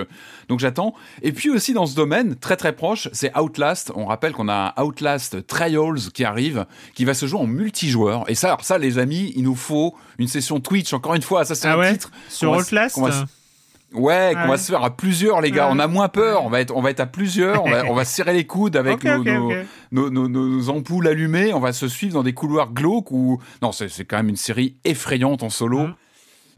donc 0.50 0.60
j'attends. 0.60 0.94
Et 1.22 1.32
puis 1.32 1.50
aussi 1.50 1.74
dans 1.74 1.86
ce 1.86 1.96
domaine, 1.96 2.36
très 2.36 2.58
très 2.58 2.74
proche, 2.74 3.10
c'est 3.12 3.36
Outlast. 3.38 3.92
On 3.96 4.06
rappelle 4.06 4.34
qu'on 4.34 4.50
a 4.50 4.74
un 4.76 4.84
Outlast 4.84 5.46
Trials 5.48 6.12
qui 6.14 6.24
arrive, 6.24 6.66
qui 6.94 7.06
va 7.06 7.14
se 7.14 7.26
jouer 7.26 7.40
en 7.40 7.48
multijoueur. 7.48 8.30
Et 8.30 8.36
ça, 8.36 8.48
alors 8.48 8.64
ça, 8.64 8.78
les 8.78 8.98
amis, 8.98 9.34
il 9.36 9.44
nous 9.44 9.56
faut 9.56 9.96
une 10.18 10.28
session 10.28 10.60
Twitch. 10.60 10.94
Encore 10.94 11.16
une 11.16 11.22
fois, 11.22 11.46
ça 11.46 11.56
c'est 11.56 11.68
ah 11.68 11.76
un 11.76 11.80
ouais? 11.80 11.94
titre. 11.94 12.12
Sur 12.30 12.52
Outlast. 12.52 12.98
Ouais, 13.94 14.34
qu'on 14.34 14.50
va 14.50 14.58
se 14.58 14.72
faire 14.72 14.84
à 14.84 14.96
plusieurs, 14.96 15.42
les 15.42 15.52
gars. 15.52 15.70
On 15.72 15.80
a 15.80 15.88
moins 15.88 16.10
peur. 16.10 16.44
On 16.44 16.50
va 16.50 16.60
être, 16.60 16.76
on 16.76 16.82
va 16.82 16.90
être 16.90 17.00
à 17.00 17.06
plusieurs. 17.06 17.64
On 17.64 17.70
va, 17.70 17.86
on 17.86 17.94
va 17.94 18.06
serrer 18.06 18.34
les 18.34 18.46
coudes 18.46 18.76
avec 18.76 19.04
nos, 19.04 19.24
nos, 19.92 20.28
nos, 20.28 20.70
ampoules 20.70 21.08
allumées. 21.08 21.54
On 21.54 21.60
va 21.60 21.74
se 21.74 21.88
suivre 21.88 22.14
dans 22.14 22.24
des 22.24 22.34
couloirs 22.34 22.72
glauques 22.72 23.12
ou 23.12 23.42
non, 23.62 23.72
c'est 23.72 24.06
quand 24.06 24.18
même 24.18 24.30
une 24.30 24.36
série 24.36 24.76
effrayante 24.84 25.44
en 25.44 25.50
solo. 25.50 25.88
Mmh. 25.88 25.96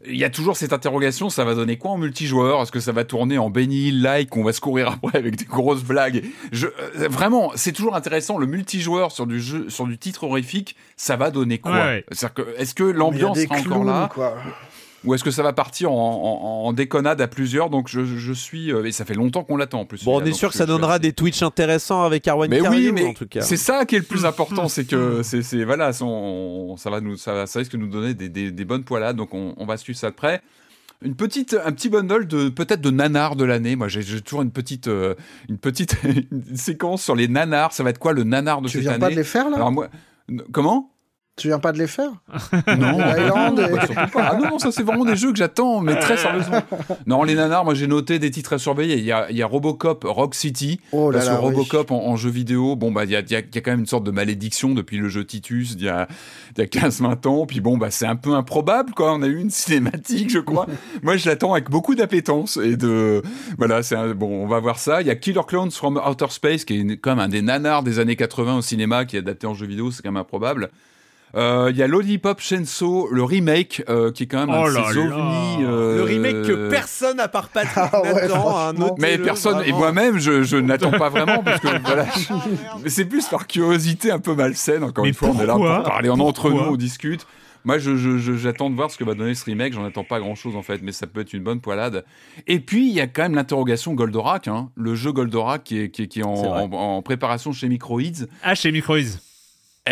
Il 0.08 0.16
y 0.16 0.24
a 0.24 0.30
toujours 0.30 0.56
cette 0.56 0.72
interrogation, 0.72 1.30
ça 1.30 1.44
va 1.44 1.56
donner 1.56 1.78
quoi 1.78 1.92
en 1.92 1.98
multijoueur? 1.98 2.62
Est-ce 2.62 2.72
que 2.72 2.80
ça 2.80 2.94
va 2.94 3.04
tourner 3.04 3.38
en 3.38 3.50
Benny 3.50 3.92
like 3.92 4.36
On 4.38 4.44
va 4.44 4.54
se 4.54 4.62
courir 4.62 4.88
après 4.88 5.18
avec 5.18 5.36
des 5.36 5.44
grosses 5.44 5.84
blagues? 5.84 6.24
Je, 6.54 6.68
euh, 6.68 7.10
vraiment, 7.10 7.52
c'est 7.56 7.74
toujours 7.74 7.98
intéressant. 7.98 8.38
Le 8.38 8.46
multijoueur 8.46 9.12
sur 9.12 9.28
du 9.28 9.42
jeu, 9.42 9.70
sur 9.70 9.86
du 9.88 9.98
titre 9.98 10.24
horrifique, 10.24 10.78
ça 10.96 11.18
va 11.18 11.32
donner 11.32 11.58
quoi? 11.58 11.96
Est-ce 12.12 12.74
que, 12.74 12.84
l'ambiance 12.84 13.40
sera 13.40 13.58
encore 13.58 13.84
là? 13.84 14.10
Ou 15.06 15.14
est-ce 15.14 15.24
que 15.24 15.32
ça 15.32 15.44
va 15.44 15.54
partir 15.54 15.92
en, 15.92 16.74
déconnade 16.74 17.22
à 17.22 17.28
plusieurs 17.28 17.70
Donc 17.70 17.88
je, 17.88 18.34
suis 18.34 18.72
euh, 18.72 18.86
et 18.86 18.92
ça 18.92 19.06
fait 19.06 19.14
longtemps 19.14 19.44
qu'on 19.44 19.58
l'attend 19.58 19.82
en 19.82 19.86
plus. 19.86 20.04
Bon, 20.04 20.22
on 20.22 20.26
est 20.26 20.34
sûr 20.34 20.50
que 20.50 20.56
ça 20.56 20.66
donnera 20.66 21.00
des 21.00 21.14
Twitch 21.14 21.42
intéressants 21.42 22.04
avec 22.04 22.28
Arwen 22.28 22.50
Mais 22.50 22.68
oui, 22.68 22.92
mais 22.94 23.06
en 23.06 23.14
tout 23.14 23.28
cas. 23.28 23.42
C'est 23.42 23.58
ça 23.58 23.86
qui 23.86 23.96
est 23.96 24.00
le 24.00 24.06
plus 24.06 24.26
important, 24.26 24.68
c'est 24.68 24.86
que 24.86 25.24
c'est 25.24 25.64
voilà, 25.64 25.94
ça 25.94 26.06
va 26.06 27.02
nous 27.02 27.18
ça, 27.18 27.46
ça, 27.46 27.60
risque 27.60 27.74
de 27.74 27.78
nous 27.78 27.88
donner 27.88 28.14
des, 28.14 28.66
bonnes 28.66 28.84
poilades. 28.84 29.16
Donc 29.16 29.34
on, 29.34 29.66
va 29.66 29.78
suivre 29.78 29.98
ça 29.98 30.10
de 30.10 30.16
près. 30.16 30.42
Une 31.02 31.16
petite, 31.16 31.56
un 31.64 31.72
petit 31.72 31.88
bundle 31.88 32.28
de 32.28 32.50
peut-être 32.50 32.82
de 32.82 32.90
nanars 32.90 33.38
de 33.38 33.46
l'année. 33.46 33.78
Moi, 33.78 33.88
j'ai 33.88 34.04
toujours 34.22 34.42
une 34.42 34.52
petite, 34.52 34.90
euh, 34.90 35.16
une 35.48 35.58
petite 35.58 35.96
séquence 36.56 37.02
sur 37.02 37.16
les 37.16 37.30
nanars. 37.30 37.72
Ça 37.72 37.84
va 37.84 37.92
être 37.92 38.00
quoi 38.00 38.12
le 38.12 38.24
nanar 38.24 38.62
de 38.62 38.68
cette 38.68 38.78
année 38.78 38.84
Tu 38.84 38.90
viens 38.90 39.00
pas 39.00 39.10
de 39.10 39.16
les 39.16 39.24
faire 39.24 39.50
là? 39.50 39.56
Alors 39.56 39.72
moi, 39.72 39.88
comment? 40.52 40.92
Tu 41.40 41.48
viens 41.48 41.60
pas 41.60 41.72
de 41.72 41.80
les 41.80 41.88
faire 41.88 42.12
Non, 42.78 42.98
ah 43.00 44.38
non, 44.38 44.52
non, 44.52 44.60
ça 44.60 44.72
c'est 44.72 44.84
vraiment 44.84 45.06
des 45.06 45.16
jeux 45.16 45.32
que 45.32 45.38
j'attends, 45.38 45.80
mais 45.82 45.98
très 46.00 46.18
sérieusement. 46.18 46.62
Non, 47.08 47.24
les 47.24 47.36
nanars, 47.36 47.66
moi 47.66 47.74
j'ai 47.74 47.88
noté 47.88 48.20
des 48.20 48.30
titres 48.30 48.54
à 48.54 48.58
surveiller. 48.60 48.98
Il 48.98 49.06
y 49.06 49.12
a, 49.12 49.32
il 49.32 49.38
y 49.38 49.42
a 49.42 49.48
Robocop 49.48 50.04
Rock 50.08 50.36
City. 50.36 50.80
Oh 50.92 51.12
là 51.12 51.24
là, 51.24 51.38
Robocop 51.38 51.92
en, 51.92 52.16
jeu 52.16 52.30
vidéo, 52.30 52.76
bon, 52.76 52.92
bah 52.92 53.06
il 53.06 53.12
y 53.12 53.16
a, 53.16 53.22
y 53.22 53.36
a, 53.36 53.42
quand 53.42 53.72
même 53.72 53.80
une 53.80 53.86
sorte 53.86 54.04
de 54.04 54.12
malédiction 54.12 54.74
depuis 54.74 54.98
le 54.98 55.08
jeu 55.08 55.26
Titus 55.26 55.76
il 55.78 55.84
y 55.84 55.90
a, 55.90 56.08
il 56.56 56.60
y 56.60 56.64
a 56.64 56.68
15-20 56.68 57.28
ans. 57.28 57.46
Puis 57.46 57.62
bon, 57.62 57.78
bah 57.78 57.92
c'est 57.92 58.06
un 58.06 58.16
peu 58.16 58.34
improbable, 58.34 58.94
quoi. 58.94 59.14
On 59.14 59.22
a 59.22 59.28
eu 59.28 59.38
une 59.38 59.50
cinématique, 59.50 60.30
je 60.30 60.40
crois. 60.40 60.68
moi 61.02 61.18
je 61.18 61.30
l'attends 61.30 61.54
avec 61.54 61.70
beaucoup 61.70 61.96
d'appétence 61.96 62.58
et 62.58 62.76
de. 62.76 63.22
Voilà, 63.58 63.82
c'est 63.84 64.14
bon, 64.14 64.44
on 64.44 64.48
va 64.48 64.60
voir 64.60 64.78
ça. 64.78 65.02
Il 65.02 65.08
y 65.08 65.12
a 65.12 65.16
Killer 65.16 65.42
Clowns 65.48 65.72
from 65.72 66.02
Outer 66.06 66.28
Space, 66.30 66.66
qui 66.66 66.80
est 66.80 66.98
quand 66.98 67.12
même 67.12 67.26
un 67.26 67.30
des 67.30 67.42
nanars 67.42 67.84
des 67.84 68.00
années 68.00 68.16
80 68.16 68.58
au 68.58 68.62
cinéma, 68.62 69.06
qui 69.06 69.16
est 69.16 69.20
adapté 69.20 69.48
en 69.48 69.54
jeu 69.54 69.66
vidéo, 69.66 69.92
c'est 69.92 70.02
quand 70.02 70.12
même 70.12 70.18
improbable. 70.18 70.70
Il 71.36 71.40
euh, 71.40 71.72
y 71.72 71.84
a 71.84 71.88
Lollipop 71.88 72.42
Chainsaw, 72.42 73.10
le 73.12 73.24
remake, 73.24 73.84
euh, 73.88 74.12
qui 74.12 74.24
est 74.24 74.26
quand 74.26 74.40
même 74.40 74.50
un 74.50 74.64
oh 74.64 74.68
de 74.68 74.74
ces 74.74 74.98
ovnis. 74.98 75.64
Euh, 75.64 75.98
le 75.98 76.04
remake 76.04 76.42
que 76.42 76.70
personne 76.70 77.20
à 77.20 77.28
part 77.28 77.50
Patrick 77.50 77.78
ah 77.94 78.72
n'attend. 78.74 78.96
mais 78.98 79.18
personne, 79.20 79.62
et 79.66 79.72
moi-même, 79.72 80.18
je, 80.18 80.42
je 80.42 80.58
n'attends 80.58 80.92
pas 80.92 81.10
vraiment, 81.10 81.44
parce 81.44 81.60
que 81.60 81.68
voilà. 81.86 82.08
mais 82.84 82.90
c'est 82.90 83.06
plus 83.06 83.28
par 83.28 83.46
curiosité 83.46 84.12
un 84.12 84.20
peu 84.20 84.34
malsaine, 84.34 84.84
encore 84.84 85.06
une 85.06 85.14
fois, 85.14 85.30
on 85.30 85.40
est 85.40 85.46
là 85.46 85.54
pour 85.54 85.84
parler 85.84 86.10
en 86.10 86.20
entre 86.20 86.50
nous, 86.50 86.58
on 86.58 86.76
discute. 86.76 87.28
Moi, 87.66 87.78
j'attends 87.78 87.98
je, 88.18 88.38
je, 88.38 88.70
de 88.70 88.76
voir 88.76 88.90
ce 88.90 88.98
que 88.98 89.04
va 89.04 89.14
donner 89.14 89.36
ce 89.36 89.44
remake. 89.44 89.74
J'en 89.74 89.84
attends 89.84 90.06
pas 90.06 90.20
grand 90.20 90.34
chose 90.34 90.56
en 90.56 90.62
fait, 90.64 90.82
mais 90.82 90.94
ça 90.94 91.08
peut 91.08 91.20
être 91.20 91.34
une 91.34 91.44
bonne 91.44 91.60
poilade. 91.60 92.06
Et 92.48 92.62
puis, 92.62 92.88
il 92.88 92.94
y 92.94 93.02
a 93.02 93.08
quand 93.08 93.24
même 93.24 93.36
l'interrogation 93.36 93.94
Goldorak, 93.94 94.48
hein, 94.48 94.70
le 94.76 94.96
jeu 94.96 95.12
Goldorak 95.12 95.66
qui 95.66 95.80
est, 95.82 95.90
qui 95.90 96.08
qui 96.08 96.22
est 96.22 96.24
en, 96.24 96.32
en, 96.32 97.02
préparation 97.02 97.52
chez 97.52 97.68
Microids. 97.68 98.26
Ah, 98.44 98.56
chez 98.56 98.72
Microids. 98.72 99.20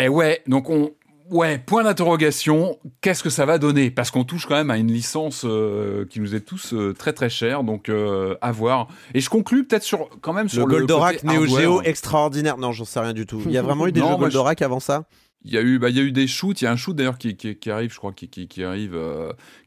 Eh 0.00 0.08
ouais, 0.08 0.42
donc 0.46 0.70
on, 0.70 0.92
Ouais, 1.30 1.58
point 1.58 1.84
d'interrogation. 1.84 2.78
Qu'est-ce 3.00 3.22
que 3.22 3.28
ça 3.28 3.44
va 3.44 3.58
donner? 3.58 3.90
Parce 3.90 4.10
qu'on 4.10 4.24
touche 4.24 4.46
quand 4.46 4.54
même 4.54 4.70
à 4.70 4.78
une 4.78 4.90
licence 4.90 5.42
euh, 5.44 6.06
qui 6.06 6.20
nous 6.20 6.34
est 6.34 6.40
tous 6.40 6.72
euh, 6.72 6.94
très 6.94 7.12
très 7.12 7.28
chère, 7.28 7.64
donc 7.64 7.88
euh, 7.88 8.34
à 8.40 8.50
voir. 8.50 8.88
Et 9.12 9.20
je 9.20 9.28
conclus 9.28 9.64
peut-être 9.64 9.82
sur 9.82 10.08
quand 10.22 10.32
même 10.32 10.48
sur 10.48 10.66
le, 10.66 10.76
Goldorak 10.76 11.24
Neo 11.24 11.46
Geo 11.46 11.82
extraordinaire. 11.82 12.56
Non, 12.56 12.72
j'en 12.72 12.86
sais 12.86 13.00
rien 13.00 13.12
du 13.12 13.26
tout. 13.26 13.42
Il 13.44 13.52
y 13.52 13.58
a 13.58 13.62
vraiment 13.62 13.86
eu 13.86 13.92
des 13.92 14.00
jeux 14.08 14.16
Goldorak 14.16 14.62
avant 14.62 14.80
ça? 14.80 15.04
Il 15.44 15.52
y 15.52 15.58
a 15.58 15.62
eu, 15.62 15.78
bah, 15.78 15.90
il 15.90 15.96
y 15.96 16.00
a 16.00 16.02
eu 16.02 16.12
des 16.12 16.26
shoots. 16.26 16.62
Il 16.62 16.64
y 16.64 16.66
a 16.66 16.72
un 16.72 16.76
shoot 16.76 16.96
d'ailleurs 16.96 17.18
qui, 17.18 17.36
qui, 17.36 17.70
arrive, 17.70 17.92
je 17.92 17.98
crois, 17.98 18.12
qui, 18.12 18.28
qui, 18.28 18.64
arrive, 18.64 18.98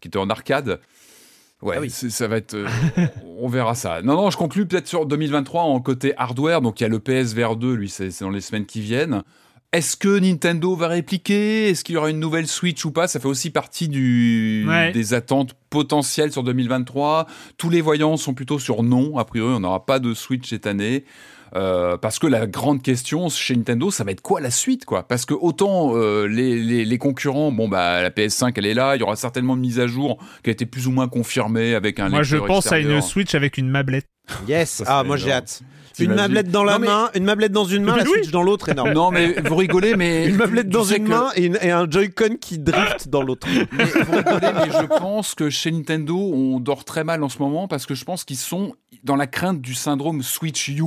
qui 0.02 0.08
était 0.08 0.18
en 0.18 0.30
arcade. 0.30 0.80
Ouais, 1.62 1.76
ah 1.78 1.82
oui. 1.82 1.92
ça 1.92 2.28
va 2.28 2.38
être. 2.38 2.58
on 3.38 3.48
verra 3.48 3.76
ça. 3.76 4.02
Non, 4.02 4.16
non, 4.16 4.32
je 4.32 4.38
conclus 4.38 4.66
peut-être 4.66 4.88
sur 4.88 5.06
2023 5.06 5.62
en 5.62 5.80
côté 5.80 6.14
hardware. 6.18 6.62
Donc 6.62 6.80
il 6.80 6.84
y 6.84 6.86
a 6.88 6.90
le 6.90 7.00
PSVR 7.00 7.56
2, 7.56 7.74
lui, 7.74 7.90
c'est 7.90 8.10
dans 8.22 8.32
les 8.32 8.42
semaines 8.42 8.66
qui 8.66 8.82
viennent. 8.82 9.24
Est-ce 9.73 9.95
que 9.95 10.19
Nintendo 10.19 10.76
va 10.76 10.89
répliquer? 10.89 11.69
Est-ce 11.69 11.85
qu'il 11.85 11.95
y 11.95 11.98
aura 11.98 12.10
une 12.10 12.19
nouvelle 12.19 12.48
Switch 12.48 12.84
ou 12.84 12.91
pas? 12.91 13.07
Ça 13.07 13.22
fait 13.22 13.27
aussi 13.27 13.52
partie 13.52 13.88
du, 13.88 14.68
des 14.93 15.14
attentes 15.14 15.56
potentielles 15.69 16.34
sur 16.34 16.43
2023. 16.43 17.26
Tous 17.57 17.69
les 17.69 17.80
voyants 17.80 18.18
sont 18.18 18.34
plutôt 18.34 18.60
sur 18.60 18.84
non. 18.84 19.18
A 19.18 19.23
priori, 19.23 19.53
on 19.56 19.61
n'aura 19.61 19.85
pas 19.85 19.99
de 19.99 20.14
Switch 20.14 20.49
cette 20.49 20.68
année. 20.68 21.06
Euh, 21.53 21.98
parce 21.98 22.19
que 22.19 22.27
la 22.27 22.48
grande 22.48 22.81
question 22.81 23.30
chez 23.30 23.56
Nintendo, 23.56 23.91
ça 23.91 24.03
va 24.03 24.11
être 24.11 24.22
quoi 24.22 24.41
la 24.41 24.52
suite, 24.52 24.85
quoi? 24.85 25.03
Parce 25.03 25.26
que 25.26 25.34
autant 25.34 25.95
euh, 25.95 26.26
les, 26.26 26.85
les, 26.85 26.98
concurrents, 26.98 27.52
bon 27.52 27.68
bah 27.68 28.02
la 28.02 28.10
PS5 28.10 28.53
elle 28.56 28.65
est 28.65 28.73
là, 28.73 28.95
il 28.95 28.99
y 28.99 29.03
aura 29.03 29.18
certainement 29.18 29.56
une 29.56 29.60
mise 29.60 29.80
à 29.80 29.85
jour 29.88 30.18
qui 30.43 30.49
a 30.49 30.53
été 30.53 30.65
plus 30.65 30.88
ou 30.88 30.91
moins 30.91 31.10
confirmée 31.10 31.76
avec 31.76 31.99
un. 31.99 32.07
Moi 32.07 32.23
je 32.23 32.38
pense 32.38 32.72
à 32.72 32.80
une 32.80 33.02
Switch 33.02 33.35
avec 33.35 33.57
une 33.57 33.68
mablette. 33.68 34.07
Yes, 34.48 34.81
ah 34.88 35.03
moi 35.03 35.18
j'ai 35.18 35.34
hâte. 35.34 35.61
Une 35.99 36.13
mablette 36.13 36.49
dans 36.49 36.63
la 36.63 36.80
main, 36.80 37.09
une 37.15 37.23
mablette 37.23 37.51
dans 37.51 37.65
une 37.65 37.84
main, 37.84 37.97
la 37.97 38.05
Switch 38.05 38.31
dans 38.31 38.43
l'autre, 38.43 38.69
énorme. 38.69 38.93
Non, 38.93 39.11
mais 39.11 39.34
vous 39.41 39.55
rigolez, 39.55 39.95
mais. 39.95 40.26
Une 40.31 40.38
mablette 40.38 40.69
dans 40.69 40.84
une 40.84 41.07
main 41.07 41.30
et, 41.35 41.72
un 41.72 41.89
Joy-Con 41.89 42.38
qui 42.39 42.57
drift 42.59 43.09
dans 43.09 43.22
l'autre. 43.22 43.47
Mais 43.72 43.85
vous 43.85 44.18
rigolez, 44.18 44.51
mais 44.53 44.72
je 44.72 44.85
pense 44.85 45.35
que 45.35 45.49
chez 45.49 45.72
Nintendo, 45.72 46.18
on 46.18 46.59
dort 46.59 46.85
très 46.85 47.03
mal 47.03 47.23
en 47.23 47.30
ce 47.30 47.39
moment 47.39 47.68
parce 47.68 47.85
que 47.85 47.95
je 47.95 48.05
pense 48.05 48.23
qu'ils 48.23 48.38
sont 48.38 48.73
dans 49.03 49.15
la 49.15 49.27
crainte 49.27 49.61
du 49.61 49.73
syndrome 49.73 50.22
Switch 50.22 50.68
U. 50.69 50.84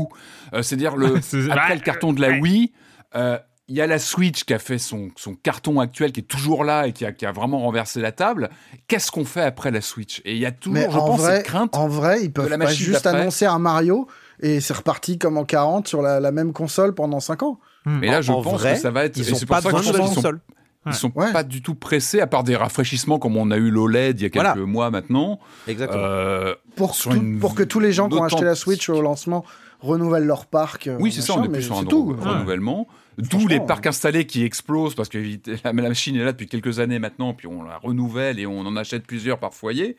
Euh, 0.53 0.63
c'est-à-dire, 0.63 0.97
le, 0.97 1.17
après 1.51 1.75
le 1.75 1.81
carton 1.81 2.13
de 2.13 2.21
la 2.21 2.31
Wii. 2.39 2.73
Euh, 3.15 3.39
il 3.69 3.77
y 3.77 3.81
a 3.81 3.87
la 3.87 3.99
Switch 3.99 4.45
qui 4.45 4.53
a 4.53 4.59
fait 4.59 4.79
son, 4.79 5.09
son, 5.17 5.35
carton 5.35 5.81
actuel, 5.81 6.13
qui 6.13 6.21
est 6.21 6.25
toujours 6.25 6.65
là 6.65 6.87
et 6.87 6.93
qui 6.93 7.07
a, 7.07 7.13
qui 7.13 7.25
a 7.25 7.33
vraiment 7.33 7.61
renversé 7.61 8.01
la 8.01 8.13
table. 8.13 8.51
Qu'est-ce 8.89 9.11
qu'on 9.11 9.25
fait 9.25 9.41
après 9.41 9.71
la 9.71 9.81
Switch? 9.81 10.21
Et 10.27 10.35
il 10.35 10.39
y 10.39 10.45
a 10.45 10.53
toujours, 10.53 10.91
je 10.91 10.99
pense, 10.99 11.23
cette 11.23 11.47
crainte. 11.47 11.75
En 11.75 11.89
vrai, 11.89 12.23
ils 12.23 12.33
peuvent 12.33 12.59
pas 12.59 12.67
juste 12.67 13.07
annoncer 13.07 13.47
un 13.47 13.59
Mario 13.59 14.07
et 14.41 14.61
c'est 14.61 14.75
reparti 14.75 15.19
comme 15.19 15.39
en 15.39 15.45
40 15.45 15.89
sur 15.89 16.03
la, 16.03 16.31
même 16.33 16.53
console 16.53 16.95
pendant 16.95 17.21
5 17.21 17.43
ans. 17.43 17.59
Mais 17.87 18.09
là, 18.09 18.21
je 18.21 18.33
pense 18.33 18.63
que 18.63 18.75
ça 18.77 18.91
va 18.91 19.05
être. 19.05 19.17
Ils 19.17 19.25
sont 19.25 19.47
pas 19.47 19.61
besoin 19.61 19.81
de 19.81 19.99
console. 19.99 20.41
Ils 20.87 20.95
sont 20.95 21.11
pas 21.11 21.43
du 21.43 21.63
tout 21.63 21.75
pressés, 21.75 22.21
à 22.21 22.27
part 22.27 22.45
des 22.45 22.57
rafraîchissements 22.57 23.19
comme 23.19 23.37
on 23.37 23.51
a 23.51 23.57
eu 23.57 23.71
l'OLED 23.71 24.21
il 24.21 24.23
y 24.25 24.27
a 24.27 24.31
quelques 24.31 24.67
mois 24.67 24.91
maintenant. 24.91 25.41
Exactement. 25.67 26.03
Euh, 26.03 26.55
pour, 26.77 26.97
pour 27.41 27.55
que 27.55 27.63
tous 27.63 27.81
les 27.81 27.93
gens 27.93 28.09
qui 28.09 28.17
ont 28.17 28.25
acheté 28.25 28.45
la 28.45 28.55
Switch 28.55 28.89
au 28.89 29.01
lancement 29.01 29.45
renouvellent 29.81 30.27
leur 30.27 30.47
parc. 30.47 30.91
Oui, 30.99 31.13
c'est 31.13 31.23
ça, 31.23 31.35
on 31.35 31.45
est 31.45 31.49
plus 31.49 31.63
sur 31.63 31.79
un 31.79 31.85
tout. 31.85 32.17
renouvellement. 32.19 32.87
D'où 33.17 33.47
les 33.47 33.61
parcs 33.61 33.87
installés 33.87 34.27
qui 34.27 34.43
explosent 34.43 34.95
parce 34.95 35.09
que 35.09 35.19
la 35.65 35.73
machine 35.73 36.17
est 36.17 36.25
là 36.25 36.33
depuis 36.33 36.49
quelques 36.49 36.81
années 36.81 36.99
maintenant, 36.99 37.33
puis 37.33 37.47
on 37.47 37.63
la 37.63 37.79
renouvelle 37.79 38.41
et 38.41 38.47
on 38.47 38.61
en 38.61 38.77
achète 38.77 39.07
plusieurs 39.07 39.39
par 39.39 39.55
foyer. 39.55 39.97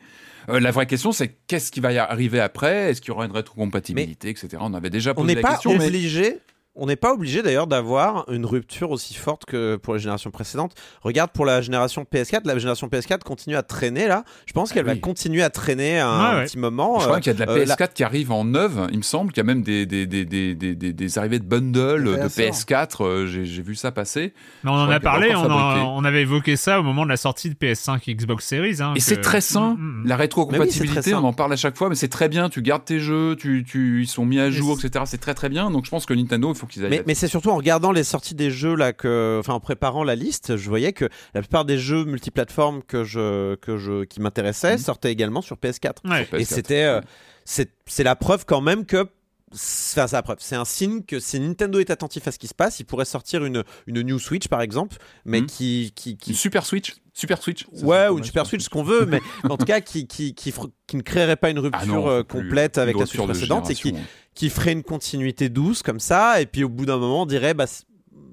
Euh, 0.48 0.60
la 0.60 0.70
vraie 0.70 0.86
question, 0.86 1.12
c'est 1.12 1.36
qu'est-ce 1.46 1.70
qui 1.70 1.80
va 1.80 1.92
y 1.92 1.98
arriver 1.98 2.40
après? 2.40 2.90
Est-ce 2.90 3.00
qu'il 3.00 3.08
y 3.08 3.12
aura 3.12 3.26
une 3.26 3.32
rétrocompatibilité, 3.32 4.30
etc. 4.30 4.58
On 4.60 4.74
avait 4.74 4.90
déjà 4.90 5.14
posé 5.14 5.34
la 5.34 5.42
question. 5.42 5.70
On 5.70 5.74
n'est 5.74 5.78
pas 5.78 5.86
obligé 5.86 6.38
on 6.76 6.86
n'est 6.86 6.96
pas 6.96 7.12
obligé 7.12 7.42
d'ailleurs 7.42 7.66
d'avoir 7.66 8.30
une 8.30 8.44
rupture 8.44 8.90
aussi 8.90 9.14
forte 9.14 9.44
que 9.46 9.76
pour 9.76 9.94
les 9.94 10.00
générations 10.00 10.30
précédentes. 10.30 10.74
Regarde 11.02 11.30
pour 11.32 11.46
la 11.46 11.60
génération 11.62 12.04
PS4, 12.10 12.42
la 12.44 12.58
génération 12.58 12.88
PS4 12.88 13.20
continue 13.20 13.56
à 13.56 13.62
traîner 13.62 14.06
là. 14.06 14.24
Je 14.46 14.52
pense 14.52 14.72
qu'elle 14.72 14.88
ah 14.88 14.94
va 14.94 14.96
continuer 14.96 15.42
à 15.42 15.50
traîner 15.50 15.98
un, 15.98 16.44
petit 16.44 16.58
moment. 16.58 17.00
Je 17.00 17.06
crois 17.06 17.20
qu'il 17.20 17.32
y 17.32 17.36
a 17.42 17.46
de 17.46 17.50
la 17.50 17.52
euh, 17.52 17.64
PS4 17.64 17.92
qui 17.94 18.04
arrive 18.04 18.30
en 18.30 18.44
neuve, 18.44 18.88
il 18.90 18.98
me 18.98 19.02
semble 19.02 19.32
qu'il 19.32 19.40
y 19.40 19.40
a 19.40 19.44
même 19.44 19.62
des, 19.62 19.86
des, 19.86 20.06
des, 20.06 20.24
des, 20.24 21.18
arrivées 21.18 21.38
de 21.38 21.44
bundle 21.44 22.04
de 22.04 22.28
PS4, 22.28 23.04
euh, 23.04 23.26
j'ai 23.26 23.62
vu 23.62 23.74
ça 23.74 23.90
passer. 23.90 24.34
Mais 24.64 24.70
on 24.70 24.74
en 24.74 24.90
a 24.90 25.00
parlé, 25.00 25.34
on, 25.34 26.04
avait 26.04 26.22
évoqué 26.22 26.56
ça 26.56 26.78
au 26.78 26.82
moment 26.82 27.04
de 27.04 27.10
la 27.10 27.16
sortie 27.16 27.48
de 27.48 27.54
PS5 27.54 28.14
Xbox 28.14 28.46
Series. 28.46 28.76
Hein, 28.80 28.92
et 28.94 29.00
c'est 29.00 29.20
très 29.20 29.40
sain, 29.40 29.74
mm, 29.78 30.02
mm. 30.02 30.06
la 30.06 30.16
rétrocompatibilité, 30.16 31.14
on 31.14 31.24
en 31.24 31.32
parle 31.32 31.52
à 31.52 31.56
chaque 31.56 31.76
fois, 31.76 31.88
mais 31.88 31.94
c'est 31.94 32.08
très 32.08 32.28
bien, 32.28 32.48
tu 32.48 32.62
gardes 32.62 32.84
tes 32.84 33.00
jeux, 33.00 33.36
tu, 33.36 33.64
tu, 33.66 34.02
ils 34.02 34.06
sont 34.06 34.26
mis 34.26 34.38
à 34.38 34.50
jour, 34.50 34.78
etc. 34.78 35.04
C'est 35.06 35.20
très 35.20 35.34
très 35.34 35.48
bien, 35.48 35.70
donc 35.70 35.84
je 35.84 35.90
pense 35.90 36.06
que 36.06 36.14
Nintendo, 36.14 36.52
il 36.52 36.58
faut 36.58 36.65
mais, 37.06 37.14
c'est 37.14 37.28
surtout 37.28 37.50
en 37.50 37.56
regardant 37.56 37.92
les 37.92 38.04
sorties 38.04 38.34
des 38.34 38.50
jeux 38.50 38.74
là 38.74 38.92
que, 38.92 39.38
enfin 39.40 39.54
en 39.54 39.60
préparant 39.60 40.04
la 40.04 40.14
liste, 40.14 40.56
je 40.56 40.68
voyais 40.68 40.92
que 40.92 41.08
la 41.34 41.40
plupart 41.40 41.64
des 41.64 41.78
jeux 41.78 42.04
multiplateformes 42.04 42.82
que 42.82 43.04
je 43.04 43.54
que 43.56 43.76
je 43.76 44.04
qui 44.04 44.20
m'intéressaient 44.20 44.76
mhm. 44.76 44.82
sortaient 44.82 45.12
également 45.12 45.42
sur 45.42 45.56
PS4. 45.56 46.26
Et 46.38 46.44
c'était 46.44 46.84
euh, 46.84 47.00
c'est 47.44 48.04
la 48.04 48.16
preuve 48.16 48.44
quand 48.46 48.60
même 48.60 48.84
que 48.86 49.08
Enfin, 49.52 50.08
c'est 50.08 50.22
preuve. 50.22 50.38
C'est 50.40 50.56
un 50.56 50.64
signe 50.64 51.02
que 51.02 51.20
si 51.20 51.38
Nintendo 51.38 51.78
est 51.78 51.90
attentif 51.90 52.26
à 52.26 52.32
ce 52.32 52.38
qui 52.38 52.48
se 52.48 52.54
passe, 52.54 52.80
il 52.80 52.84
pourrait 52.84 53.04
sortir 53.04 53.44
une, 53.44 53.62
une 53.86 54.02
New 54.02 54.18
Switch 54.18 54.48
par 54.48 54.60
exemple, 54.60 54.96
mais 55.24 55.40
mhm. 55.40 55.46
qui, 55.46 55.92
qui, 55.94 56.16
qui, 56.16 56.30
Une 56.30 56.36
Super 56.36 56.66
Switch 56.66 56.96
Super 57.16 57.42
Switch 57.42 57.64
Ouais, 57.82 58.08
ou 58.08 58.18
une 58.18 58.24
Super 58.24 58.44
Switch, 58.44 58.62
ce 58.62 58.68
qu'on 58.68 58.82
veut, 58.82 59.06
mais 59.06 59.22
en 59.48 59.56
tout 59.56 59.64
cas 59.64 59.80
qui, 59.80 60.06
qui, 60.06 60.34
qui, 60.34 60.52
qui, 60.86 60.96
ne 60.96 61.00
créerait 61.00 61.36
pas 61.36 61.48
une 61.48 61.56
ah 61.56 61.62
rupture 61.62 62.06
euh, 62.06 62.22
complète 62.22 62.76
avec 62.76 62.98
la 62.98 63.06
Switch 63.06 63.22
précédente 63.22 63.70
et 63.70 63.74
qui, 63.74 63.94
qui 64.34 64.50
ferait 64.50 64.72
une 64.72 64.82
continuité 64.82 65.48
douce 65.48 65.82
comme 65.82 65.98
ça, 65.98 66.42
et 66.42 66.46
puis 66.46 66.62
au 66.62 66.68
bout 66.68 66.84
d'un 66.84 66.98
moment 66.98 67.22
on 67.22 67.26
dirait, 67.26 67.54
bah, 67.54 67.64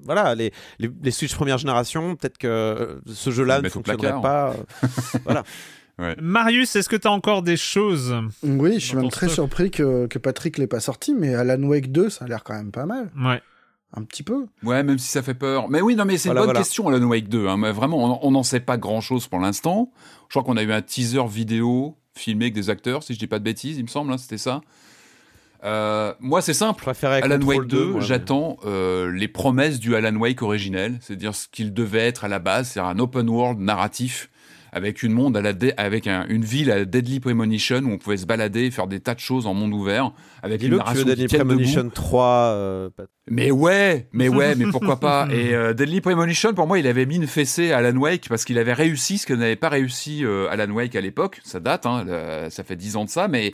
voilà, 0.04 0.36
les, 0.36 0.52
les, 0.80 0.92
les 1.02 1.12
Switch 1.12 1.34
première 1.34 1.58
génération, 1.58 2.18
peut-être 2.18 2.38
que 2.38 2.48
euh, 2.48 3.00
ce 3.08 3.32
jeu-là 3.32 3.62
ne 3.62 3.70
fonctionnerait 3.70 4.22
pas. 4.22 4.54
Euh, 4.84 4.88
voilà. 5.24 5.44
Marius, 6.22 6.76
est-ce 6.76 6.90
que 6.90 6.98
tu 6.98 7.08
as 7.08 7.12
encore 7.12 7.42
des 7.42 7.56
choses 7.56 8.14
Oui, 8.44 8.74
je 8.82 8.86
suis 8.88 8.98
même 8.98 9.10
très 9.10 9.30
surpris 9.30 9.72
que, 9.72 10.08
que 10.08 10.20
Patrick 10.20 10.58
l'ait 10.58 10.68
pas 10.68 10.82
sorti, 10.82 11.14
mais 11.14 11.36
Alan 11.36 11.64
Wake 11.64 11.90
2, 11.90 12.10
ça 12.10 12.26
a 12.26 12.28
l'air 12.28 12.44
quand 12.44 12.56
même 12.56 12.72
pas 12.72 12.86
mal. 12.86 13.12
Ouais. 13.18 13.42
Un 13.96 14.04
petit 14.04 14.24
peu. 14.24 14.48
Ouais, 14.64 14.82
même 14.82 14.98
si 14.98 15.08
ça 15.08 15.22
fait 15.22 15.36
peur. 15.36 15.70
Mais 15.70 15.82
oui, 15.82 15.96
non, 15.96 16.06
mais 16.06 16.18
c'est 16.18 16.30
une 16.30 16.36
bonne 16.36 16.54
question, 16.54 16.88
Alan 16.88 17.06
Wake 17.06 17.30
2. 17.30 17.48
Hein. 17.48 17.58
Mais 17.58 17.72
vraiment, 17.72 18.26
on 18.26 18.32
n'en 18.32 18.44
sait 18.44 18.60
pas 18.60 18.78
grand-chose 18.78 19.28
pour 19.28 19.40
l'instant. 19.40 19.92
Je 20.30 20.34
crois 20.40 20.44
qu'on 20.44 20.58
a 20.58 20.64
eu 20.64 20.72
un 20.72 20.82
teaser 20.82 21.28
vidéo 21.28 21.96
filmé 22.16 22.46
avec 22.46 22.54
des 22.54 22.70
acteurs, 22.70 23.04
si 23.04 23.14
je 23.14 23.20
dis 23.20 23.28
pas 23.28 23.40
de 23.40 23.44
bêtises, 23.44 23.78
il 23.78 23.84
me 23.84 23.88
semble, 23.88 24.12
hein, 24.12 24.18
c'était 24.18 24.38
ça. 24.38 24.62
Euh, 25.64 26.14
moi, 26.20 26.42
c'est 26.42 26.54
simple. 26.54 26.92
Alan 27.04 27.42
Wake 27.42 27.68
2, 27.68 28.00
j'attends 28.02 28.58
euh, 28.66 29.12
les 29.12 29.28
promesses 29.28 29.80
du 29.80 29.96
Alan 29.96 30.16
Wake 30.16 30.42
originel, 30.42 30.98
c'est-à-dire 31.02 31.34
ce 31.34 31.48
qu'il 31.48 31.74
devait 31.74 32.06
être 32.06 32.26
à 32.26 32.28
la 32.28 32.40
base, 32.40 32.70
c'est 32.70 32.80
un 32.80 33.00
open 33.00 33.30
world 33.30 33.60
narratif 33.60 34.30
avec 34.74 35.04
une 35.04 35.14
monde 35.14 35.38
à 35.38 35.42
la 35.42 35.54
avec 35.78 36.08
une 36.08 36.44
ville 36.44 36.72
à 36.72 36.86
Deadly 36.86 37.20
Premonition 37.20 37.78
où 37.84 37.92
on 37.92 37.98
pouvait 37.98 38.18
se 38.18 38.26
balader, 38.26 38.72
faire 38.72 38.88
des 38.88 39.00
tas 39.00 39.16
de 39.16 39.20
choses 39.20 39.48
en 39.48 39.54
monde 39.54 39.74
ouvert, 39.74 40.12
avec 40.42 40.64
une 40.64 40.78
narration 40.78 41.06
Deadly 41.06 41.28
Premonition 41.28 41.90
3. 41.90 42.26
Euh, 42.26 42.90
mais 43.30 43.52
ouais, 43.52 44.08
mais 44.12 44.30
ouais, 44.30 44.56
mais 44.56 44.66
pourquoi 44.72 45.00
pas 45.00 45.28
Et 45.32 45.54
Deadly 45.74 46.02
Premonition, 46.02 46.54
pour 46.54 46.68
moi, 46.68 46.80
il 46.80 46.88
avait 46.88 47.06
mis 47.06 47.16
une 47.16 47.28
fessée 47.28 47.72
à 47.72 47.78
Alan 47.78 47.98
Wake 47.98 48.28
parce 48.28 48.46
qu'il 48.46 48.58
avait 48.58 48.74
réussi 48.74 49.18
ce 49.18 49.26
que 49.26 49.34
n'avait 49.34 49.56
pas 49.56 49.70
réussi 49.70 50.24
Alan 50.50 50.72
Wake 50.72 50.96
à 50.96 51.02
l'époque. 51.02 51.40
Ça 51.44 51.60
date, 51.60 51.86
hein, 51.86 52.06
ça 52.50 52.64
fait 52.64 52.76
10 52.76 52.98
ans 52.98 53.06
de 53.06 53.10
ça, 53.10 53.28
mais 53.28 53.54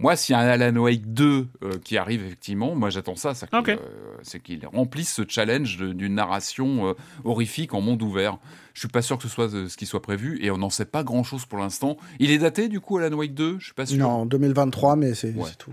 moi, 0.00 0.14
s'il 0.14 0.34
y 0.34 0.36
a 0.36 0.40
un 0.40 0.46
Alan 0.46 0.76
Wake 0.76 1.12
2 1.12 1.48
euh, 1.64 1.72
qui 1.82 1.98
arrive 1.98 2.24
effectivement, 2.24 2.76
moi 2.76 2.88
j'attends 2.88 3.16
ça, 3.16 3.32
euh, 3.52 3.76
c'est 4.22 4.40
qu'il 4.40 4.64
remplisse 4.64 5.12
ce 5.12 5.22
challenge 5.26 5.76
d'une 5.78 6.14
narration 6.14 6.90
euh, 6.90 6.92
horrifique 7.24 7.74
en 7.74 7.80
monde 7.80 8.00
ouvert. 8.02 8.38
Je 8.74 8.80
suis 8.80 8.88
pas 8.88 9.02
sûr 9.02 9.16
que 9.16 9.24
ce 9.24 9.28
soit 9.28 9.50
ce 9.50 9.76
qui 9.76 9.86
soit 9.86 10.00
prévu 10.00 10.38
et 10.40 10.52
on 10.52 10.58
n'en 10.58 10.70
sait 10.70 10.84
pas 10.84 11.02
grand 11.02 11.24
chose 11.24 11.46
pour 11.46 11.58
l'instant. 11.58 11.96
Il 12.20 12.30
est 12.30 12.38
daté 12.38 12.68
du 12.68 12.78
coup 12.78 12.98
Alan 12.98 13.16
Wake 13.16 13.34
2 13.34 13.56
Je 13.58 13.64
suis 13.64 13.74
pas 13.74 13.86
sûr. 13.86 13.98
Non, 13.98 14.24
2023, 14.24 14.94
mais 14.94 15.14
c'est 15.14 15.34
tout. 15.58 15.72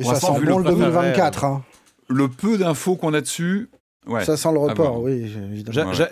Et 0.00 0.04
ça 0.04 0.16
sent 0.16 0.40
bon 0.44 0.58
le 0.58 0.64
2024. 0.64 1.44
Hein. 1.44 1.64
Le 2.08 2.28
peu 2.28 2.58
d'infos 2.58 2.96
qu'on 2.96 3.14
a 3.14 3.20
dessus, 3.20 3.70
ça 4.24 4.36
sent 4.36 4.52
le 4.52 4.58
report, 4.58 5.00
oui. 5.00 5.32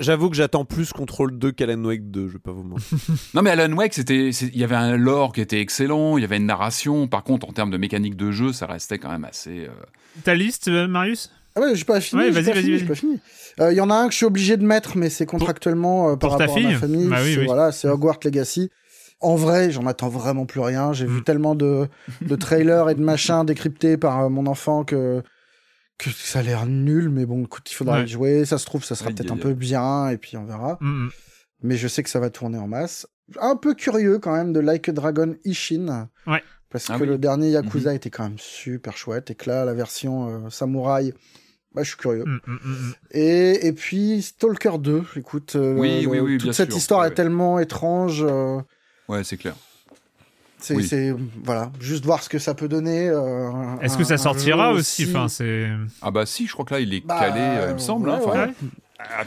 J'avoue 0.01 0.31
que 0.31 0.37
j'attends 0.37 0.65
plus 0.65 0.93
Control 0.93 1.37
2 1.39 1.53
qu'Alan 1.53 1.85
Wake 1.85 2.11
2, 2.11 2.29
je 2.29 2.33
vais 2.35 2.39
pas 2.39 2.53
vous 2.53 2.63
mentir. 2.63 2.99
non, 3.35 3.43
mais 3.43 3.51
Alan 3.51 3.73
Wake, 3.77 3.95
c'était, 3.95 4.31
il 4.31 4.59
y 4.59 4.65
avait 4.65 4.77
un 4.77 4.97
lore 4.97 5.33
qui 5.33 5.41
était 5.41 5.61
excellent, 5.61 6.17
il 6.17 6.23
y 6.23 6.25
avait 6.25 6.37
une 6.37 6.47
narration. 6.47 7.07
Par 7.09 7.25
contre, 7.25 7.49
en 7.49 7.53
termes 7.53 7.71
de 7.71 7.77
mécanique 7.77 8.17
de 8.17 8.31
jeu, 8.31 8.53
ça 8.53 8.67
restait 8.67 8.99
quand 8.99 9.11
même 9.11 9.25
assez. 9.25 9.67
Euh, 9.67 9.69
Ta 10.25 10.35
liste, 10.35 10.69
euh, 10.69 10.87
Marius? 10.87 11.31
Ah 11.55 11.61
ouais, 11.61 11.75
j'ai 11.75 11.85
pas 11.85 12.01
fini. 12.01 12.31
vas-y, 12.31 12.45
vas-y, 12.45 12.85
pas 12.85 12.95
fini. 12.95 13.21
Il 13.59 13.65
euh, 13.65 13.73
y 13.73 13.81
en 13.81 13.91
a 13.91 13.95
un 13.95 14.07
que 14.07 14.13
je 14.13 14.17
suis 14.17 14.27
obligé 14.27 14.57
de 14.57 14.65
mettre, 14.65 14.97
mais 14.97 15.11
c'est 15.11 15.27
contractuellement 15.27 16.17
par 16.17 16.33
rapport 16.33 16.57
à 16.57 16.61
ma 16.61 16.79
famille. 16.79 17.09
Bah 17.09 17.19
voilà, 17.47 17.73
c'est 17.73 17.89
Hogwarts 17.89 18.21
Legacy. 18.25 18.71
En 19.21 19.37
vrai, 19.37 19.71
j'en 19.71 19.87
attends 19.87 20.09
vraiment 20.09 20.47
plus 20.47 20.61
rien. 20.61 20.93
J'ai 20.93 21.07
vu 21.07 21.21
mm. 21.21 21.25
tellement 21.25 21.55
de, 21.55 21.87
de 22.23 22.37
trailers 22.37 22.89
et 22.89 22.95
de 22.95 23.03
machins 23.03 23.45
décryptés 23.45 23.97
par 23.97 24.31
mon 24.31 24.47
enfant 24.47 24.83
que 24.83 25.23
que 26.11 26.11
ça 26.11 26.41
a 26.41 26.43
l'air 26.43 26.67
nul, 26.67 27.09
mais 27.09 27.27
bon, 27.27 27.45
écoute, 27.45 27.71
il 27.71 27.75
faudra 27.75 28.01
y 28.01 28.09
jouer. 28.09 28.45
Ça 28.45 28.59
se 28.59 28.65
trouve, 28.65 28.85
ça 28.85 28.95
sera 28.95 29.11
peut-être 29.11 29.33
un 29.33 29.37
peu 29.37 29.55
bien, 29.55 30.09
et 30.09 30.19
puis 30.19 30.37
on 30.37 30.45
verra. 30.45 30.79
Mm, 30.81 31.07
mm. 31.07 31.11
Mais 31.63 31.77
je 31.77 31.89
sais 31.89 32.03
que 32.03 32.11
ça 32.11 32.21
va 32.21 32.31
tourner 32.31 32.59
en 32.59 32.67
masse. 32.67 33.07
Un 33.41 33.57
peu 33.57 33.75
curieux 33.75 34.19
quand 34.19 34.35
même 34.35 34.53
de 34.53 34.61
Like 34.61 34.89
a 34.89 34.93
Dragon 34.93 35.37
Ishin. 35.45 36.09
Ouais. 36.27 36.43
Parce 36.71 36.91
ah 36.91 36.99
que 36.99 37.05
le 37.05 37.19
dernier 37.19 37.51
Yakuza 37.51 37.93
mm-hmm. 37.93 37.97
était 37.97 38.11
quand 38.11 38.25
même 38.25 38.39
super 38.39 38.97
chouette, 38.97 39.31
et 39.31 39.35
que 39.35 39.49
là, 39.49 39.65
la 39.65 39.75
version 39.75 40.47
euh, 40.47 40.51
samouraï, 40.51 41.13
bah, 41.75 41.83
je 41.83 41.89
suis 41.89 41.99
curieux. 41.99 42.25
Mm, 42.25 42.93
et, 43.13 43.67
et 43.67 43.73
puis 43.73 44.23
Stalker 44.23 44.79
2, 44.79 45.05
écoute, 45.17 45.57
euh, 45.57 45.75
oui, 45.75 46.07
oui, 46.07 46.21
oui, 46.21 46.39
toute 46.39 46.53
cette 46.53 46.75
histoire 46.75 47.05
est 47.05 47.15
tellement 47.15 47.59
étrange. 47.59 48.25
Euh, 48.27 48.61
ouais, 49.09 49.25
c'est 49.25 49.37
clair. 49.37 49.55
C'est 50.63 51.15
voilà, 51.45 51.71
juste 51.81 52.05
voir 52.05 52.23
ce 52.23 52.29
que 52.29 52.39
ça 52.39 52.55
peut 52.55 52.69
donner. 52.69 53.09
Euh, 53.09 53.51
Est-ce 53.81 53.99
que 53.99 54.05
ça 54.05 54.19
sortira 54.19 54.73
aussi, 54.73 55.07
Enfin, 55.09 55.29
c'est. 55.29 55.69
Ah 56.01 56.11
bah 56.11 56.27
si, 56.27 56.47
je 56.47 56.53
crois 56.53 56.65
que 56.65 56.75
là 56.75 56.81
il 56.81 56.95
est 56.95 57.05
bah, 57.05 57.19
calé, 57.19 57.41
euh, 57.41 57.67
il 57.71 57.75
me 57.75 57.79
semble. 57.79 58.11
Hein, 58.11 58.21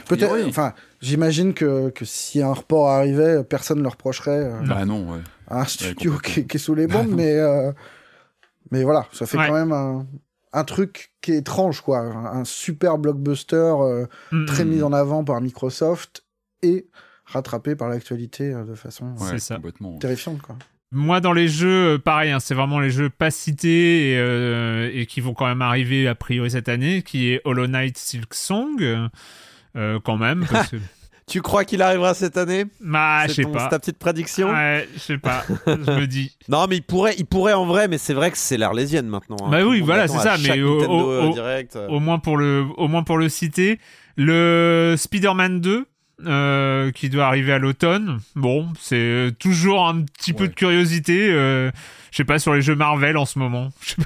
Peut-être. 0.06 0.34
Enfin, 0.48 0.72
j'imagine 1.02 1.52
que, 1.52 1.90
que 1.90 2.06
si 2.06 2.40
un 2.40 2.52
report 2.52 2.88
arrivait, 2.88 3.44
personne 3.44 3.78
ne 3.78 3.82
le 3.82 3.88
reprocherait. 3.88 4.44
Euh, 4.44 4.60
bah 4.66 4.84
non, 4.86 5.12
ouais. 5.12 5.20
Un 5.48 5.64
studio 5.64 6.18
qui, 6.18 6.40
est 6.40 6.58
sous 6.58 6.74
les 6.74 6.86
bombes, 6.86 7.10
mais 7.14 7.38
mais 8.72 8.82
voilà, 8.82 9.06
ça 9.12 9.26
fait 9.26 9.36
quand 9.36 9.52
même 9.52 9.72
un, 9.72 10.06
un, 10.52 10.64
truc 10.64 11.12
qui 11.20 11.32
est 11.32 11.36
étrange, 11.36 11.82
quoi. 11.82 12.00
Un, 12.00 12.44
super 12.44 12.98
blockbuster 12.98 13.74
mm, 14.32 14.46
très 14.46 14.64
mm, 14.64 14.68
mis 14.68 14.82
en 14.82 14.92
avant 14.92 15.22
par 15.22 15.40
Microsoft 15.40 16.24
et 16.62 16.88
rattrapé 17.26 17.76
par 17.76 17.88
l'actualité 17.88 18.52
de 18.52 18.74
façon 18.74 19.14
terrifiante, 20.00 20.42
quoi. 20.42 20.56
Moi, 20.92 21.20
dans 21.20 21.32
les 21.32 21.48
jeux, 21.48 21.94
euh, 21.94 21.98
pareil, 21.98 22.30
hein, 22.30 22.38
c'est 22.38 22.54
vraiment 22.54 22.78
les 22.78 22.90
jeux 22.90 23.10
pas 23.10 23.32
cités 23.32 24.14
euh, 24.16 24.88
et, 24.94 25.06
qui 25.06 25.20
vont 25.20 25.34
quand 25.34 25.46
même 25.46 25.62
arriver 25.62 26.06
a 26.06 26.14
priori 26.14 26.50
cette 26.50 26.68
année, 26.68 27.02
qui 27.02 27.32
est 27.32 27.40
Hollow 27.44 27.66
Knight 27.66 27.98
Silk 27.98 28.32
Song, 28.32 28.80
euh, 28.80 30.00
quand 30.04 30.16
même. 30.16 30.46
tu 31.26 31.42
crois 31.42 31.64
qu'il 31.64 31.82
arrivera 31.82 32.14
cette 32.14 32.36
année? 32.36 32.66
Bah, 32.80 33.26
je 33.26 33.32
sais 33.32 33.42
pas. 33.42 33.64
C'est 33.64 33.68
ta 33.70 33.78
petite 33.80 33.98
prédiction? 33.98 34.50
Ouais, 34.50 34.88
je 34.94 35.00
sais 35.00 35.18
pas. 35.18 35.44
je 35.66 35.72
me 35.72 36.06
dis. 36.06 36.36
Non, 36.48 36.66
mais 36.68 36.76
il 36.76 36.82
pourrait, 36.84 37.16
il 37.18 37.26
pourrait 37.26 37.54
en 37.54 37.66
vrai, 37.66 37.88
mais 37.88 37.98
c'est 37.98 38.14
vrai 38.14 38.30
que 38.30 38.38
c'est 38.38 38.56
l'Arlésienne 38.56 39.08
maintenant. 39.08 39.38
Hein. 39.44 39.50
Bah 39.50 39.64
oui, 39.66 39.80
voilà, 39.80 40.06
c'est 40.06 40.18
ça. 40.18 40.36
Mais 40.38 40.62
au, 40.62 40.82
au, 41.88 41.98
moins 41.98 42.20
pour 42.20 42.36
le, 42.36 42.64
au 42.76 42.86
moins 42.86 43.02
pour 43.02 43.18
le 43.18 43.28
citer, 43.28 43.80
le 44.16 44.94
Spider-Man 44.96 45.60
2 45.60 45.84
euh, 46.24 46.92
qui 46.92 47.10
doit 47.10 47.26
arriver 47.26 47.52
à 47.52 47.58
l'automne. 47.58 48.20
Bon, 48.34 48.68
c'est 48.80 49.32
toujours 49.38 49.86
un 49.86 50.00
petit 50.02 50.32
peu 50.32 50.48
de 50.48 50.54
curiosité. 50.54 51.28
Euh, 51.30 51.70
je 52.10 52.16
sais 52.16 52.24
pas 52.24 52.38
sur 52.38 52.54
les 52.54 52.62
jeux 52.62 52.74
Marvel 52.74 53.18
en 53.18 53.26
ce 53.26 53.38
moment. 53.38 53.68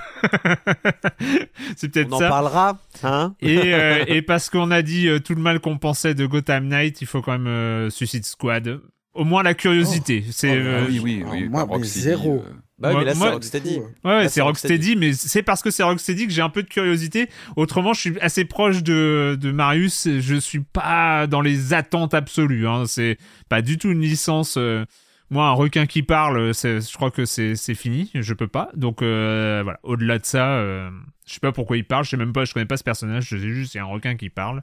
c'est 1.76 1.88
peut-être 1.88 2.10
ça. 2.10 2.24
On 2.24 2.26
en 2.26 2.28
parlera, 2.28 2.78
hein 3.04 3.34
et, 3.40 3.74
euh, 3.74 4.04
et 4.08 4.22
parce 4.22 4.50
qu'on 4.50 4.72
a 4.72 4.82
dit 4.82 5.08
tout 5.24 5.36
le 5.36 5.40
mal 5.40 5.60
qu'on 5.60 5.78
pensait 5.78 6.14
de 6.14 6.26
Gotham 6.26 6.66
Knight, 6.66 7.00
il 7.00 7.06
faut 7.06 7.22
quand 7.22 7.38
même 7.38 7.90
Suicide 7.90 8.24
Squad. 8.24 8.80
Au 9.14 9.24
moins 9.24 9.44
la 9.44 9.54
curiosité. 9.54 10.24
C'est 10.32 10.60
oh, 10.60 10.86
oui, 10.88 11.00
oui, 11.00 11.24
oui. 11.30 11.48
moi, 11.48 11.66
zéro. 11.82 12.44
Bah 12.80 12.92
Moi- 12.92 13.00
mais 13.00 13.06
là, 13.06 13.14
c'est 13.14 13.18
Rocksteady. 13.34 13.68
Ouais. 13.76 13.76
Ouais, 13.78 13.84
ouais, 14.04 14.12
Là, 14.14 14.22
c'est 14.24 14.28
c'est 14.36 14.40
Rocksteady, 14.40 14.96
mais 14.96 15.12
c'est 15.12 15.42
parce 15.42 15.62
que 15.62 15.70
c'est 15.70 15.82
Rocksteady 15.82 16.26
que 16.26 16.32
j'ai 16.32 16.40
un 16.42 16.48
peu 16.48 16.62
de 16.62 16.68
curiosité. 16.68 17.28
Autrement, 17.56 17.92
je 17.92 18.00
suis 18.00 18.20
assez 18.20 18.44
proche 18.46 18.82
de, 18.82 19.36
de 19.38 19.50
Marius. 19.52 20.08
Je 20.18 20.36
suis 20.36 20.60
pas 20.60 21.26
dans 21.26 21.42
les 21.42 21.74
attentes 21.74 22.14
absolues. 22.14 22.66
Hein. 22.66 22.84
C'est 22.86 23.18
pas 23.50 23.60
du 23.62 23.76
tout 23.76 23.90
une 23.90 24.00
licence. 24.00 24.56
euh, 24.56 24.84
Moi, 25.32 25.44
un 25.46 25.52
requin 25.52 25.86
qui 25.86 26.02
parle, 26.02 26.54
c'est- 26.54 26.80
je 26.90 26.96
crois 26.96 27.10
que 27.12 27.24
c'est 27.26 27.54
c'est 27.54 27.74
fini. 27.74 28.10
Je 28.14 28.34
peux 28.34 28.48
pas. 28.48 28.70
Donc 28.74 29.02
euh, 29.02 29.60
voilà. 29.62 29.78
Au-delà 29.82 30.18
de 30.18 30.24
ça, 30.26 30.54
euh, 30.54 30.90
je 31.26 31.34
sais 31.34 31.40
pas 31.40 31.52
pourquoi 31.52 31.76
il 31.76 31.84
parle. 31.84 32.04
Je 32.04 32.10
sais 32.10 32.16
même 32.16 32.32
pas. 32.32 32.44
Je 32.46 32.52
connais 32.54 32.66
pas 32.66 32.76
ce 32.78 32.82
personnage. 32.82 33.28
Je 33.28 33.36
sais 33.36 33.48
juste 33.50 33.74
il 33.74 33.76
y 33.76 33.80
a 33.80 33.84
un 33.84 33.86
requin 33.86 34.16
qui 34.16 34.28
parle. 34.30 34.62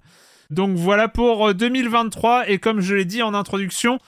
Donc 0.49 0.75
voilà 0.75 1.07
pour 1.07 1.49
euh, 1.49 1.53
2023. 1.53 2.49
Et 2.49 2.57
comme 2.57 2.81
je 2.81 2.95
l'ai 2.95 3.05
dit 3.05 3.21
en 3.21 3.33
introduction. 3.33 3.99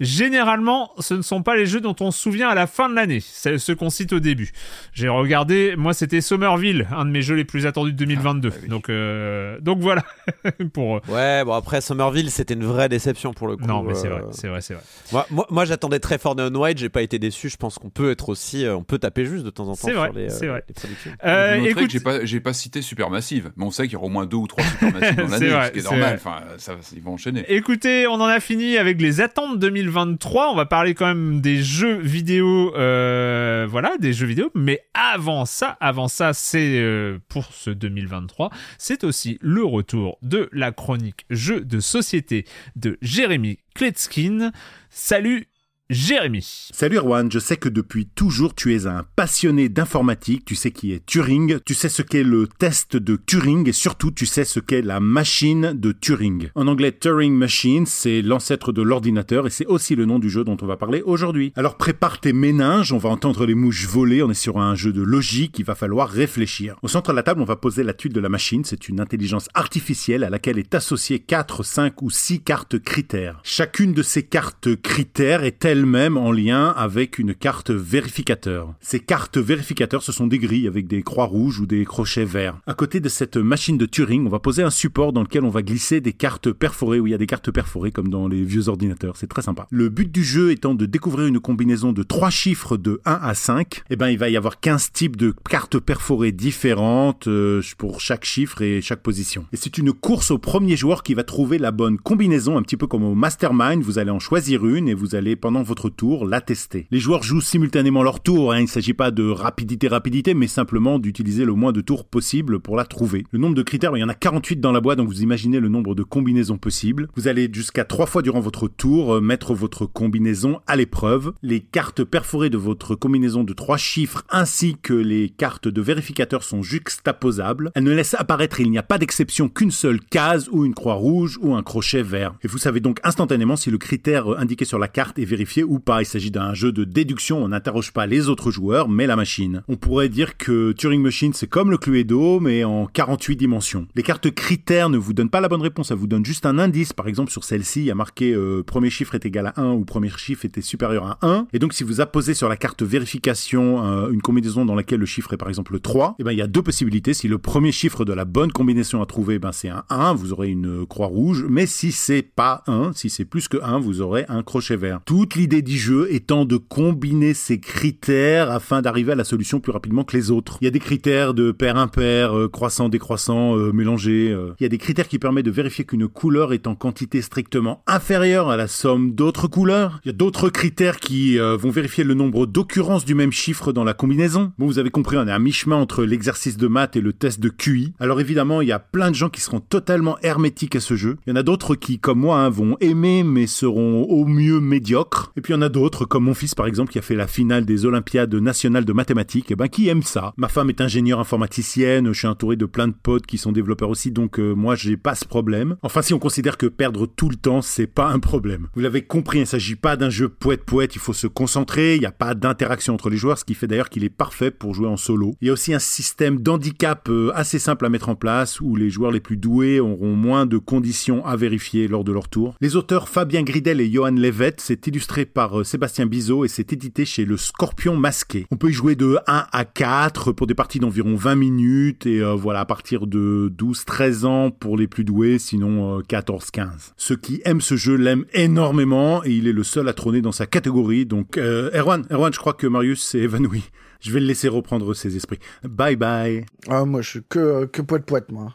Généralement, 0.00 0.90
ce 0.98 1.14
ne 1.14 1.22
sont 1.22 1.42
pas 1.42 1.56
les 1.56 1.66
jeux 1.66 1.80
dont 1.80 1.94
on 2.00 2.10
se 2.10 2.20
souvient 2.20 2.48
à 2.48 2.54
la 2.54 2.66
fin 2.66 2.88
de 2.88 2.94
l'année, 2.94 3.20
c'est 3.20 3.58
ceux 3.58 3.74
qu'on 3.74 3.90
cite 3.90 4.12
au 4.12 4.20
début. 4.20 4.50
J'ai 4.92 5.08
regardé, 5.08 5.74
moi 5.76 5.94
c'était 5.94 6.20
Somerville, 6.20 6.88
un 6.92 7.04
de 7.04 7.10
mes 7.10 7.22
jeux 7.22 7.36
les 7.36 7.44
plus 7.44 7.66
attendus 7.66 7.92
de 7.92 7.96
2022. 7.98 8.48
Ah, 8.48 8.50
bah 8.54 8.58
oui. 8.62 8.68
Donc 8.68 8.88
euh, 8.88 9.58
donc 9.60 9.78
voilà 9.80 10.04
pour 10.72 10.96
euh, 10.96 11.00
Ouais, 11.08 11.44
bon 11.44 11.52
après 11.52 11.80
Somerville, 11.80 12.30
c'était 12.30 12.54
une 12.54 12.64
vraie 12.64 12.88
déception 12.88 13.32
pour 13.32 13.46
le 13.46 13.56
coup. 13.56 13.66
Non, 13.66 13.82
mais 13.82 13.94
c'est 13.94 14.08
euh, 14.08 14.10
vrai, 14.18 14.22
c'est 14.32 14.48
vrai, 14.48 14.60
c'est 14.60 14.74
vrai. 14.74 14.82
Moi, 15.12 15.26
moi, 15.30 15.46
moi, 15.50 15.64
j'attendais 15.64 16.00
très 16.00 16.18
fort 16.18 16.34
Neon 16.34 16.54
White, 16.54 16.78
j'ai 16.78 16.88
pas 16.88 17.02
été 17.02 17.18
déçu. 17.18 17.48
Je 17.48 17.56
pense 17.56 17.78
qu'on 17.78 17.90
peut 17.90 18.10
être 18.10 18.28
aussi, 18.28 18.64
euh, 18.64 18.76
on 18.76 18.82
peut 18.82 18.98
taper 18.98 19.24
juste 19.26 19.44
de 19.44 19.50
temps 19.50 19.64
en 19.64 19.76
temps 19.76 19.86
C'est 19.86 19.92
vrai, 19.92 20.08
sur 20.08 20.18
les, 20.18 20.26
euh, 20.26 20.36
c'est 20.36 20.46
vrai. 20.48 20.64
les 20.68 20.74
productions. 20.74 21.10
Euh, 21.24 21.56
noterez 21.56 21.70
écoute, 21.70 21.90
j'ai 21.90 22.00
pas, 22.00 22.24
j'ai 22.24 22.40
pas 22.40 22.52
cité 22.52 22.82
Supermassive, 22.82 23.52
mais 23.56 23.64
on 23.64 23.70
sait 23.70 23.84
qu'il 23.84 23.92
y 23.92 23.96
aura 23.96 24.06
au 24.06 24.10
moins 24.10 24.26
deux 24.26 24.36
ou 24.38 24.46
trois 24.46 24.64
Supermassive 24.64 25.16
dans 25.16 25.28
l'année, 25.28 25.48
vrai, 25.48 25.66
ce 25.68 25.72
qui 25.72 25.78
est 25.78 25.82
normal. 25.82 26.00
vrai. 26.02 26.14
Enfin, 26.14 26.42
ça, 26.58 26.72
ils 26.94 27.02
vont 27.02 27.12
enchaîner. 27.14 27.44
Écoutez, 27.48 28.06
on 28.06 28.14
en 28.14 28.24
a 28.26 28.40
fini 28.40 28.76
avec 28.76 29.00
les 29.00 29.20
attentes 29.20 29.58
2023. 29.84 30.50
On 30.50 30.54
va 30.54 30.66
parler 30.66 30.94
quand 30.94 31.06
même 31.06 31.40
des 31.40 31.62
jeux 31.62 31.98
vidéo, 31.98 32.74
euh, 32.76 33.66
voilà, 33.68 33.96
des 33.98 34.12
jeux 34.12 34.26
vidéo. 34.26 34.50
Mais 34.54 34.80
avant 34.94 35.44
ça, 35.44 35.76
avant 35.80 36.08
ça, 36.08 36.32
c'est 36.32 36.78
euh, 36.78 37.18
pour 37.28 37.44
ce 37.52 37.70
2023, 37.70 38.50
c'est 38.78 39.04
aussi 39.04 39.38
le 39.40 39.64
retour 39.64 40.18
de 40.22 40.48
la 40.52 40.72
chronique 40.72 41.26
jeux 41.30 41.60
de 41.60 41.80
société 41.80 42.46
de 42.76 42.98
Jérémy 43.02 43.58
Kletskin. 43.74 44.52
Salut 44.90 45.48
Jérémy. 45.90 46.70
Salut 46.72 46.96
Erwan, 46.96 47.30
je 47.30 47.38
sais 47.38 47.58
que 47.58 47.68
depuis 47.68 48.06
toujours 48.06 48.54
tu 48.54 48.74
es 48.74 48.86
un 48.86 49.04
passionné 49.16 49.68
d'informatique, 49.68 50.46
tu 50.46 50.54
sais 50.54 50.70
qui 50.70 50.92
est 50.92 51.04
Turing, 51.04 51.58
tu 51.62 51.74
sais 51.74 51.90
ce 51.90 52.00
qu'est 52.00 52.22
le 52.22 52.46
test 52.46 52.96
de 52.96 53.16
Turing 53.16 53.68
et 53.68 53.72
surtout 53.72 54.10
tu 54.10 54.24
sais 54.24 54.44
ce 54.44 54.60
qu'est 54.60 54.80
la 54.80 54.98
machine 54.98 55.74
de 55.74 55.92
Turing. 55.92 56.48
En 56.54 56.68
anglais 56.68 56.90
Turing 56.90 57.34
Machine, 57.34 57.84
c'est 57.84 58.22
l'ancêtre 58.22 58.72
de 58.72 58.80
l'ordinateur 58.80 59.46
et 59.46 59.50
c'est 59.50 59.66
aussi 59.66 59.94
le 59.94 60.06
nom 60.06 60.18
du 60.18 60.30
jeu 60.30 60.42
dont 60.42 60.56
on 60.62 60.66
va 60.66 60.78
parler 60.78 61.02
aujourd'hui. 61.02 61.52
Alors 61.54 61.76
prépare 61.76 62.18
tes 62.18 62.32
méninges, 62.32 62.94
on 62.94 62.98
va 62.98 63.10
entendre 63.10 63.44
les 63.44 63.54
mouches 63.54 63.86
voler, 63.86 64.22
on 64.22 64.30
est 64.30 64.34
sur 64.34 64.56
un 64.56 64.74
jeu 64.74 64.90
de 64.90 65.02
logique, 65.02 65.58
il 65.58 65.66
va 65.66 65.74
falloir 65.74 66.08
réfléchir. 66.08 66.76
Au 66.80 66.88
centre 66.88 67.10
de 67.10 67.16
la 67.16 67.22
table, 67.22 67.42
on 67.42 67.44
va 67.44 67.56
poser 67.56 67.82
la 67.82 67.92
tuile 67.92 68.14
de 68.14 68.20
la 68.20 68.30
machine, 68.30 68.64
c'est 68.64 68.88
une 68.88 69.00
intelligence 69.00 69.50
artificielle 69.52 70.24
à 70.24 70.30
laquelle 70.30 70.58
est 70.58 70.74
associée 70.74 71.18
4, 71.18 71.62
5 71.62 72.00
ou 72.00 72.08
6 72.08 72.40
cartes 72.40 72.78
critères. 72.78 73.40
Chacune 73.42 73.92
de 73.92 74.02
ces 74.02 74.22
cartes 74.22 74.74
critères 74.76 75.44
est 75.44 75.66
elle-même 75.74 76.16
en 76.16 76.30
lien 76.30 76.68
avec 76.68 77.18
une 77.18 77.34
carte 77.34 77.72
vérificateur. 77.72 78.74
Ces 78.80 79.00
cartes 79.00 79.38
vérificateurs, 79.38 80.04
ce 80.04 80.12
sont 80.12 80.28
des 80.28 80.38
grilles 80.38 80.68
avec 80.68 80.86
des 80.86 81.02
croix 81.02 81.24
rouges 81.24 81.58
ou 81.58 81.66
des 81.66 81.84
crochets 81.84 82.24
verts. 82.24 82.60
À 82.68 82.74
côté 82.74 83.00
de 83.00 83.08
cette 83.08 83.36
machine 83.36 83.76
de 83.76 83.84
Turing, 83.84 84.24
on 84.24 84.28
va 84.28 84.38
poser 84.38 84.62
un 84.62 84.70
support 84.70 85.12
dans 85.12 85.22
lequel 85.22 85.42
on 85.44 85.50
va 85.50 85.62
glisser 85.62 86.00
des 86.00 86.12
cartes 86.12 86.52
perforées, 86.52 87.00
où 87.00 87.08
il 87.08 87.10
y 87.10 87.14
a 87.14 87.18
des 87.18 87.26
cartes 87.26 87.50
perforées 87.50 87.90
comme 87.90 88.06
dans 88.06 88.28
les 88.28 88.44
vieux 88.44 88.68
ordinateurs. 88.68 89.16
C'est 89.16 89.26
très 89.26 89.42
sympa. 89.42 89.66
Le 89.72 89.88
but 89.88 90.12
du 90.12 90.22
jeu 90.22 90.52
étant 90.52 90.76
de 90.76 90.86
découvrir 90.86 91.26
une 91.26 91.40
combinaison 91.40 91.92
de 91.92 92.04
trois 92.04 92.30
chiffres 92.30 92.76
de 92.76 93.00
1 93.04 93.18
à 93.20 93.34
5, 93.34 93.82
eh 93.90 93.96
ben, 93.96 94.10
il 94.10 94.18
va 94.18 94.28
y 94.28 94.36
avoir 94.36 94.60
15 94.60 94.92
types 94.92 95.16
de 95.16 95.34
cartes 95.50 95.80
perforées 95.80 96.30
différentes 96.30 97.26
euh, 97.26 97.62
pour 97.78 98.00
chaque 98.00 98.24
chiffre 98.24 98.62
et 98.62 98.80
chaque 98.80 99.02
position. 99.02 99.46
Et 99.52 99.56
c'est 99.56 99.76
une 99.76 99.92
course 99.92 100.30
au 100.30 100.38
premier 100.38 100.76
joueur 100.76 101.02
qui 101.02 101.14
va 101.14 101.24
trouver 101.24 101.58
la 101.58 101.72
bonne 101.72 101.98
combinaison, 101.98 102.56
un 102.58 102.62
petit 102.62 102.76
peu 102.76 102.86
comme 102.86 103.02
au 103.02 103.16
Mastermind, 103.16 103.82
vous 103.82 103.98
allez 103.98 104.12
en 104.12 104.20
choisir 104.20 104.64
une 104.64 104.88
et 104.88 104.94
vous 104.94 105.16
allez 105.16 105.34
pendant 105.34 105.63
votre 105.64 105.90
tour 105.90 106.26
la 106.26 106.40
tester. 106.40 106.86
Les 106.90 107.00
joueurs 107.00 107.22
jouent 107.22 107.40
simultanément 107.40 108.02
leur 108.02 108.20
tour, 108.20 108.52
hein. 108.52 108.58
il 108.58 108.64
ne 108.64 108.68
s'agit 108.68 108.94
pas 108.94 109.10
de 109.10 109.28
rapidité 109.28 109.88
rapidité, 109.88 110.34
mais 110.34 110.46
simplement 110.46 110.98
d'utiliser 110.98 111.44
le 111.44 111.54
moins 111.54 111.72
de 111.72 111.80
tours 111.80 112.04
possible 112.04 112.60
pour 112.60 112.76
la 112.76 112.84
trouver. 112.84 113.24
Le 113.30 113.38
nombre 113.38 113.54
de 113.54 113.62
critères, 113.62 113.96
il 113.96 114.00
y 114.00 114.04
en 114.04 114.08
a 114.08 114.14
48 114.14 114.60
dans 114.60 114.72
la 114.72 114.80
boîte, 114.80 114.98
donc 114.98 115.08
vous 115.08 115.22
imaginez 115.22 115.60
le 115.60 115.68
nombre 115.68 115.94
de 115.94 116.02
combinaisons 116.02 116.58
possibles. 116.58 117.08
Vous 117.16 117.28
allez 117.28 117.48
jusqu'à 117.52 117.84
trois 117.84 118.06
fois 118.06 118.22
durant 118.22 118.40
votre 118.40 118.68
tour 118.68 119.14
euh, 119.14 119.20
mettre 119.20 119.54
votre 119.54 119.86
combinaison 119.86 120.60
à 120.66 120.76
l'épreuve. 120.76 121.32
Les 121.42 121.60
cartes 121.60 122.04
perforées 122.04 122.50
de 122.50 122.58
votre 122.58 122.94
combinaison 122.94 123.44
de 123.44 123.52
trois 123.52 123.76
chiffres 123.76 124.24
ainsi 124.30 124.76
que 124.80 124.94
les 124.94 125.28
cartes 125.28 125.68
de 125.68 125.80
vérificateur 125.80 126.42
sont 126.42 126.62
juxtaposables. 126.62 127.70
Elles 127.74 127.84
ne 127.84 127.92
laissent 127.92 128.14
apparaître, 128.14 128.60
il 128.60 128.70
n'y 128.70 128.78
a 128.78 128.82
pas 128.82 128.98
d'exception, 128.98 129.48
qu'une 129.48 129.70
seule 129.70 130.00
case 130.00 130.48
ou 130.50 130.64
une 130.64 130.74
croix 130.74 130.94
rouge 130.94 131.38
ou 131.40 131.54
un 131.54 131.62
crochet 131.62 132.02
vert. 132.02 132.34
Et 132.42 132.48
vous 132.48 132.58
savez 132.58 132.80
donc 132.80 133.00
instantanément 133.04 133.56
si 133.56 133.70
le 133.70 133.78
critère 133.78 134.32
euh, 134.32 134.38
indiqué 134.38 134.64
sur 134.64 134.78
la 134.78 134.88
carte 134.88 135.18
est 135.18 135.24
vérifié 135.24 135.53
ou 135.62 135.78
pas. 135.78 136.02
Il 136.02 136.06
s'agit 136.06 136.30
d'un 136.30 136.54
jeu 136.54 136.72
de 136.72 136.84
déduction, 136.84 137.42
on 137.42 137.48
n'interroge 137.48 137.92
pas 137.92 138.06
les 138.06 138.28
autres 138.28 138.50
joueurs, 138.50 138.88
mais 138.88 139.06
la 139.06 139.16
machine. 139.16 139.62
On 139.68 139.76
pourrait 139.76 140.08
dire 140.08 140.36
que 140.36 140.72
Turing 140.72 141.02
Machine, 141.02 141.32
c'est 141.32 141.46
comme 141.46 141.70
le 141.70 141.78
Cluedo, 141.78 142.40
mais 142.40 142.64
en 142.64 142.86
48 142.86 143.36
dimensions. 143.36 143.86
Les 143.94 144.02
cartes 144.02 144.30
critères 144.30 144.88
ne 144.88 144.98
vous 144.98 145.12
donnent 145.12 145.30
pas 145.30 145.40
la 145.40 145.48
bonne 145.48 145.62
réponse, 145.62 145.88
ça 145.88 145.94
vous 145.94 146.06
donne 146.06 146.24
juste 146.24 146.46
un 146.46 146.58
indice. 146.58 146.92
Par 146.92 147.08
exemple, 147.08 147.30
sur 147.30 147.44
celle-ci, 147.44 147.80
il 147.80 147.86
y 147.86 147.90
a 147.90 147.94
marqué 147.94 148.34
euh, 148.34 148.62
premier 148.62 148.90
chiffre 148.90 149.14
est 149.14 149.26
égal 149.26 149.46
à 149.46 149.60
1 149.60 149.72
ou 149.72 149.84
premier 149.84 150.10
chiffre 150.10 150.44
était 150.44 150.60
supérieur 150.60 151.06
à 151.06 151.18
1. 151.22 151.48
Et 151.52 151.58
donc, 151.58 151.72
si 151.72 151.84
vous 151.84 152.00
apposez 152.00 152.34
sur 152.34 152.48
la 152.48 152.56
carte 152.56 152.82
vérification 152.82 153.84
euh, 153.84 154.10
une 154.10 154.22
combinaison 154.22 154.64
dans 154.64 154.74
laquelle 154.74 155.00
le 155.00 155.06
chiffre 155.06 155.32
est 155.32 155.36
par 155.36 155.48
exemple 155.48 155.78
3, 155.78 156.16
eh 156.18 156.24
ben, 156.24 156.32
il 156.32 156.38
y 156.38 156.42
a 156.42 156.46
deux 156.46 156.62
possibilités. 156.62 157.14
Si 157.14 157.28
le 157.28 157.38
premier 157.38 157.72
chiffre 157.72 158.04
de 158.04 158.12
la 158.12 158.24
bonne 158.24 158.52
combinaison 158.52 159.02
à 159.02 159.06
trouver, 159.06 159.38
ben, 159.38 159.52
c'est 159.52 159.68
un 159.68 159.84
1, 159.90 160.14
vous 160.14 160.32
aurez 160.32 160.48
une 160.48 160.82
euh, 160.82 160.86
croix 160.86 161.06
rouge. 161.06 161.44
Mais 161.48 161.66
si 161.66 161.92
c'est 161.92 162.22
pas 162.22 162.62
1, 162.66 162.92
si 162.94 163.10
c'est 163.10 163.24
plus 163.24 163.48
que 163.48 163.58
1, 163.62 163.78
vous 163.78 164.00
aurez 164.00 164.24
un 164.28 164.42
crochet 164.42 164.76
vert. 164.76 165.00
L'idée 165.44 165.60
du 165.60 165.76
jeu 165.76 166.08
étant 166.10 166.46
de 166.46 166.56
combiner 166.56 167.34
ces 167.34 167.60
critères 167.60 168.50
afin 168.50 168.80
d'arriver 168.80 169.12
à 169.12 169.14
la 169.14 169.24
solution 169.24 169.60
plus 169.60 169.72
rapidement 169.72 170.02
que 170.02 170.16
les 170.16 170.30
autres. 170.30 170.56
Il 170.62 170.64
y 170.64 170.68
a 170.68 170.70
des 170.70 170.78
critères 170.78 171.34
de 171.34 171.52
pair 171.52 171.76
impair, 171.76 172.34
euh, 172.34 172.48
croissant, 172.48 172.88
décroissant, 172.88 173.54
euh, 173.54 173.70
mélangé. 173.70 174.30
euh. 174.30 174.54
Il 174.58 174.62
y 174.62 174.66
a 174.66 174.70
des 174.70 174.78
critères 174.78 175.06
qui 175.06 175.18
permettent 175.18 175.44
de 175.44 175.50
vérifier 175.50 175.84
qu'une 175.84 176.08
couleur 176.08 176.54
est 176.54 176.66
en 176.66 176.74
quantité 176.74 177.20
strictement 177.20 177.82
inférieure 177.86 178.48
à 178.48 178.56
la 178.56 178.68
somme 178.68 179.12
d'autres 179.12 179.46
couleurs. 179.46 180.00
Il 180.06 180.08
y 180.08 180.10
a 180.12 180.14
d'autres 180.14 180.48
critères 180.48 180.96
qui 180.96 181.38
euh, 181.38 181.58
vont 181.58 181.68
vérifier 181.68 182.04
le 182.04 182.14
nombre 182.14 182.46
d'occurrences 182.46 183.04
du 183.04 183.14
même 183.14 183.32
chiffre 183.32 183.70
dans 183.70 183.84
la 183.84 183.92
combinaison. 183.92 184.52
Bon, 184.56 184.64
vous 184.64 184.78
avez 184.78 184.88
compris, 184.88 185.18
on 185.18 185.28
est 185.28 185.30
à 185.30 185.38
mi-chemin 185.38 185.76
entre 185.76 186.04
l'exercice 186.04 186.56
de 186.56 186.68
maths 186.68 186.96
et 186.96 187.02
le 187.02 187.12
test 187.12 187.38
de 187.40 187.50
QI. 187.50 187.92
Alors 188.00 188.18
évidemment, 188.18 188.62
il 188.62 188.68
y 188.68 188.72
a 188.72 188.78
plein 188.78 189.10
de 189.10 189.14
gens 189.14 189.28
qui 189.28 189.42
seront 189.42 189.60
totalement 189.60 190.16
hermétiques 190.22 190.76
à 190.76 190.80
ce 190.80 190.96
jeu. 190.96 191.18
Il 191.26 191.30
y 191.30 191.32
en 191.34 191.36
a 191.36 191.42
d'autres 191.42 191.74
qui, 191.74 191.98
comme 191.98 192.20
moi, 192.20 192.38
hein, 192.38 192.48
vont 192.48 192.78
aimer 192.80 193.24
mais 193.24 193.46
seront 193.46 194.04
au 194.04 194.24
mieux 194.24 194.58
médiocres. 194.58 195.32
Et 195.36 195.40
puis 195.40 195.52
il 195.52 195.56
y 195.56 195.58
en 195.58 195.62
a 195.62 195.68
d'autres, 195.68 196.04
comme 196.04 196.24
mon 196.24 196.34
fils 196.34 196.54
par 196.54 196.66
exemple, 196.66 196.92
qui 196.92 196.98
a 196.98 197.02
fait 197.02 197.16
la 197.16 197.26
finale 197.26 197.64
des 197.64 197.86
Olympiades 197.86 198.34
nationales 198.34 198.84
de 198.84 198.92
mathématiques, 198.92 199.50
et 199.50 199.56
ben 199.56 199.66
qui 199.66 199.88
aime 199.88 200.02
ça? 200.02 200.32
Ma 200.36 200.46
femme 200.46 200.70
est 200.70 200.80
ingénieure 200.80 201.18
informaticienne, 201.18 202.12
je 202.12 202.18
suis 202.18 202.28
entouré 202.28 202.54
de 202.54 202.66
plein 202.66 202.86
de 202.86 202.94
potes 202.94 203.26
qui 203.26 203.36
sont 203.36 203.50
développeurs 203.50 203.90
aussi, 203.90 204.12
donc 204.12 204.38
euh, 204.38 204.54
moi 204.54 204.76
j'ai 204.76 204.96
pas 204.96 205.16
ce 205.16 205.24
problème. 205.24 205.76
Enfin, 205.82 206.02
si 206.02 206.14
on 206.14 206.20
considère 206.20 206.56
que 206.56 206.66
perdre 206.66 207.06
tout 207.06 207.28
le 207.28 207.34
temps, 207.34 207.62
c'est 207.62 207.88
pas 207.88 208.10
un 208.10 208.20
problème. 208.20 208.68
Vous 208.74 208.80
l'avez 208.80 209.02
compris, 209.02 209.38
il 209.38 209.42
ne 209.42 209.46
s'agit 209.46 209.74
pas 209.74 209.96
d'un 209.96 210.10
jeu 210.10 210.28
poète-poète, 210.28 210.94
il 210.94 211.00
faut 211.00 211.12
se 211.12 211.26
concentrer, 211.26 211.96
il 211.96 212.00
n'y 212.00 212.06
a 212.06 212.12
pas 212.12 212.34
d'interaction 212.34 212.94
entre 212.94 213.10
les 213.10 213.16
joueurs, 213.16 213.38
ce 213.38 213.44
qui 213.44 213.54
fait 213.54 213.66
d'ailleurs 213.66 213.90
qu'il 213.90 214.04
est 214.04 214.10
parfait 214.10 214.52
pour 214.52 214.72
jouer 214.74 214.86
en 214.86 214.96
solo. 214.96 215.34
Il 215.40 215.48
y 215.48 215.50
a 215.50 215.52
aussi 215.52 215.74
un 215.74 215.80
système 215.80 216.38
d'handicap 216.40 217.08
euh, 217.08 217.32
assez 217.34 217.58
simple 217.58 217.84
à 217.86 217.88
mettre 217.88 218.08
en 218.08 218.14
place, 218.14 218.60
où 218.60 218.76
les 218.76 218.88
joueurs 218.88 219.10
les 219.10 219.20
plus 219.20 219.36
doués 219.36 219.80
auront 219.80 220.14
moins 220.14 220.46
de 220.46 220.58
conditions 220.58 221.26
à 221.26 221.34
vérifier 221.34 221.88
lors 221.88 222.04
de 222.04 222.12
leur 222.12 222.28
tour. 222.28 222.54
Les 222.60 222.76
auteurs 222.76 223.08
Fabien 223.08 223.42
Gridel 223.42 223.80
et 223.80 223.90
Johan 223.90 224.12
Levet, 224.12 224.54
c'est 224.58 224.86
illustré 224.86 225.23
par 225.24 225.60
euh, 225.60 225.64
Sébastien 225.64 226.06
Bizot 226.06 226.44
et 226.44 226.48
c'est 226.48 226.72
édité 226.72 227.04
chez 227.04 227.24
le 227.24 227.36
Scorpion 227.36 227.96
Masqué. 227.96 228.46
On 228.50 228.56
peut 228.56 228.70
y 228.70 228.72
jouer 228.72 228.94
de 228.96 229.18
1 229.26 229.46
à 229.52 229.64
4 229.64 230.32
pour 230.32 230.46
des 230.46 230.54
parties 230.54 230.78
d'environ 230.78 231.16
20 231.16 231.34
minutes 231.34 232.06
et 232.06 232.20
euh, 232.20 232.34
voilà 232.34 232.60
à 232.60 232.64
partir 232.64 233.06
de 233.06 233.52
12-13 233.56 234.24
ans 234.26 234.50
pour 234.50 234.76
les 234.76 234.86
plus 234.86 235.04
doués, 235.04 235.38
sinon 235.38 235.98
euh, 235.98 236.02
14-15. 236.02 236.92
Ceux 236.96 237.16
qui 237.16 237.40
aiment 237.44 237.60
ce 237.60 237.76
jeu 237.76 237.96
l'aiment 237.96 238.26
énormément 238.32 239.24
et 239.24 239.30
il 239.30 239.48
est 239.48 239.52
le 239.52 239.64
seul 239.64 239.88
à 239.88 239.92
trôner 239.92 240.20
dans 240.20 240.32
sa 240.32 240.46
catégorie. 240.46 241.06
Donc 241.06 241.38
euh, 241.38 241.70
Erwan, 241.74 242.04
Erwan, 242.10 242.32
je 242.32 242.38
crois 242.38 242.54
que 242.54 242.66
Marius 242.66 243.02
s'est 243.02 243.20
évanoui. 243.20 243.62
Je 244.04 244.12
vais 244.12 244.20
le 244.20 244.26
laisser 244.26 244.48
reprendre 244.48 244.92
ses 244.92 245.16
esprits. 245.16 245.38
Bye 245.62 245.96
bye. 245.96 246.44
Ah, 246.68 246.84
moi, 246.84 247.00
je 247.00 247.08
suis 247.08 247.20
que, 247.26 247.38
euh, 247.38 247.66
que 247.66 247.80
poète 247.80 248.04
poète, 248.04 248.30
moi. 248.30 248.54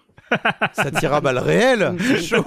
Ça 0.74 0.92
tire 0.92 1.14
à 1.14 1.22
balles 1.22 1.38
réelles. 1.40 1.94
C'est 2.00 2.22
chaud. 2.22 2.44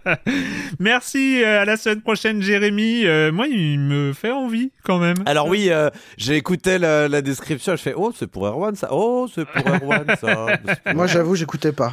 Merci, 0.80 1.42
euh, 1.42 1.62
à 1.62 1.64
la 1.64 1.76
semaine 1.76 2.00
prochaine, 2.00 2.42
Jérémy. 2.42 3.06
Euh, 3.06 3.32
moi, 3.32 3.46
il 3.46 3.78
me 3.78 4.12
fait 4.12 4.30
envie 4.32 4.72
quand 4.84 4.98
même. 4.98 5.16
Alors 5.26 5.48
oui, 5.48 5.68
euh, 5.70 5.90
j'ai 6.16 6.36
écouté 6.36 6.78
la, 6.78 7.08
la 7.08 7.22
description, 7.22 7.76
je 7.76 7.82
fais 7.82 7.94
oh 7.96 8.12
c'est 8.16 8.26
pour 8.26 8.46
Erwan 8.46 8.74
ça, 8.74 8.88
oh 8.90 9.26
c'est 9.32 9.44
pour 9.46 9.66
Erwan 9.68 10.04
ça. 10.20 10.46
Pour- 10.84 10.94
Moi, 10.94 11.06
j'avoue, 11.06 11.34
j'écoutais 11.36 11.72
pas. 11.72 11.92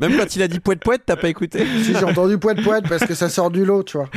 Même 0.00 0.16
quand 0.18 0.34
il 0.36 0.42
a 0.42 0.48
dit 0.48 0.58
poète 0.60 0.80
poète, 0.80 1.02
t'as 1.06 1.16
pas 1.16 1.28
écouté? 1.28 1.64
Si 1.84 1.94
j'ai 1.94 2.04
entendu 2.04 2.36
poète 2.38 2.62
poète 2.62 2.88
parce 2.88 3.04
que 3.04 3.14
ça 3.14 3.28
sort 3.28 3.50
du 3.50 3.64
lot, 3.64 3.84
tu 3.84 3.96
vois. 3.96 4.08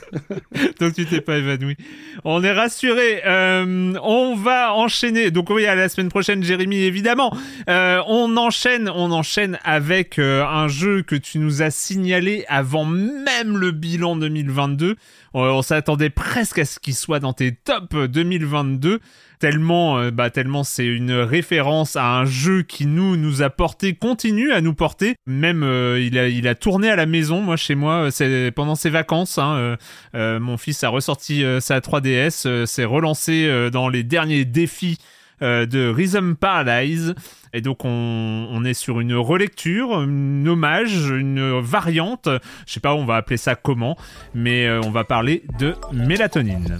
Donc 0.80 0.94
tu 0.94 1.06
t'es 1.06 1.20
pas 1.20 1.38
évanoui. 1.38 1.76
On 2.24 2.42
est 2.42 2.52
rassuré. 2.52 3.22
Euh, 3.26 3.94
on 4.02 4.34
va 4.34 4.74
enchaîner. 4.74 5.30
Donc 5.30 5.50
oui, 5.50 5.66
à 5.66 5.74
la 5.74 5.88
semaine 5.88 6.08
prochaine, 6.08 6.42
Jérémy, 6.42 6.78
évidemment. 6.78 7.34
Euh, 7.68 8.02
on 8.06 8.36
enchaîne, 8.36 8.88
on 8.88 9.10
enchaîne 9.10 9.58
avec 9.64 10.18
euh, 10.18 10.44
un 10.44 10.68
jeu 10.68 11.02
que 11.02 11.16
tu 11.16 11.38
nous 11.38 11.62
as 11.62 11.70
signalé 11.70 12.44
avant 12.48 12.84
même 12.84 13.56
le 13.56 13.70
bilan 13.70 14.16
2022. 14.16 14.96
On 15.34 15.62
s'attendait 15.62 16.10
presque 16.10 16.58
à 16.58 16.64
ce 16.64 16.78
qu'il 16.78 16.94
soit 16.94 17.20
dans 17.20 17.32
tes 17.32 17.52
tops 17.52 17.94
2022 18.08 19.00
tellement, 19.42 19.98
euh, 19.98 20.12
bah, 20.12 20.30
tellement 20.30 20.62
c'est 20.62 20.86
une 20.86 21.10
référence 21.14 21.96
à 21.96 22.06
un 22.06 22.24
jeu 22.24 22.62
qui 22.62 22.86
nous 22.86 23.16
nous 23.16 23.42
a 23.42 23.50
porté, 23.50 23.92
continue 23.92 24.52
à 24.52 24.60
nous 24.60 24.72
porter. 24.72 25.16
Même 25.26 25.64
euh, 25.64 26.00
il 26.00 26.16
a 26.16 26.28
il 26.28 26.46
a 26.46 26.54
tourné 26.54 26.88
à 26.88 26.94
la 26.94 27.06
maison, 27.06 27.40
moi 27.40 27.56
chez 27.56 27.74
moi, 27.74 28.04
euh, 28.04 28.10
c'est 28.12 28.52
pendant 28.54 28.76
ses 28.76 28.88
vacances. 28.88 29.38
Hein, 29.38 29.76
mon 30.14 30.56
fils 30.58 30.84
a 30.84 30.90
ressorti 30.90 31.44
sa 31.60 31.80
3DS, 31.80 32.66
s'est 32.66 32.84
relancé 32.84 33.68
dans 33.72 33.88
les 33.88 34.04
derniers 34.04 34.44
défis 34.44 34.98
de 35.42 35.88
Rhythm 35.88 36.34
Paradise. 36.34 37.14
Et 37.52 37.60
donc 37.60 37.84
on, 37.84 38.48
on, 38.50 38.64
est 38.64 38.74
sur 38.74 39.00
une 39.00 39.14
relecture, 39.14 39.98
un 39.98 40.46
hommage, 40.46 41.10
une 41.10 41.60
variante. 41.60 42.28
Je 42.66 42.72
sais 42.72 42.80
pas, 42.80 42.94
on 42.94 43.04
va 43.04 43.16
appeler 43.16 43.36
ça 43.36 43.54
comment, 43.54 43.96
mais 44.34 44.70
on 44.84 44.90
va 44.90 45.04
parler 45.04 45.42
de 45.58 45.74
mélatonine. 45.92 46.78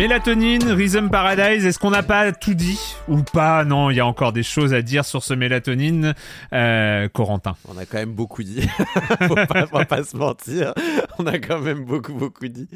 Mélatonine, 0.00 0.72
Rhythm 0.72 1.10
Paradise, 1.10 1.66
est-ce 1.66 1.78
qu'on 1.78 1.90
n'a 1.90 2.02
pas 2.02 2.32
tout 2.32 2.54
dit 2.54 2.80
ou 3.06 3.22
pas? 3.22 3.66
Non, 3.66 3.90
il 3.90 3.96
y 3.96 4.00
a 4.00 4.06
encore 4.06 4.32
des 4.32 4.42
choses 4.42 4.72
à 4.72 4.80
dire 4.80 5.04
sur 5.04 5.22
ce 5.22 5.34
mélatonine. 5.34 6.14
Euh, 6.54 7.06
Corentin. 7.10 7.54
On 7.68 7.76
a 7.76 7.84
quand 7.84 7.98
même 7.98 8.14
beaucoup 8.14 8.42
dit. 8.42 8.66
faut, 9.28 9.34
pas, 9.34 9.66
faut 9.66 9.84
pas 9.84 10.02
se 10.02 10.16
mentir. 10.16 10.72
On 11.18 11.26
a 11.26 11.38
quand 11.38 11.60
même 11.60 11.84
beaucoup, 11.84 12.14
beaucoup 12.14 12.48
dit. 12.48 12.66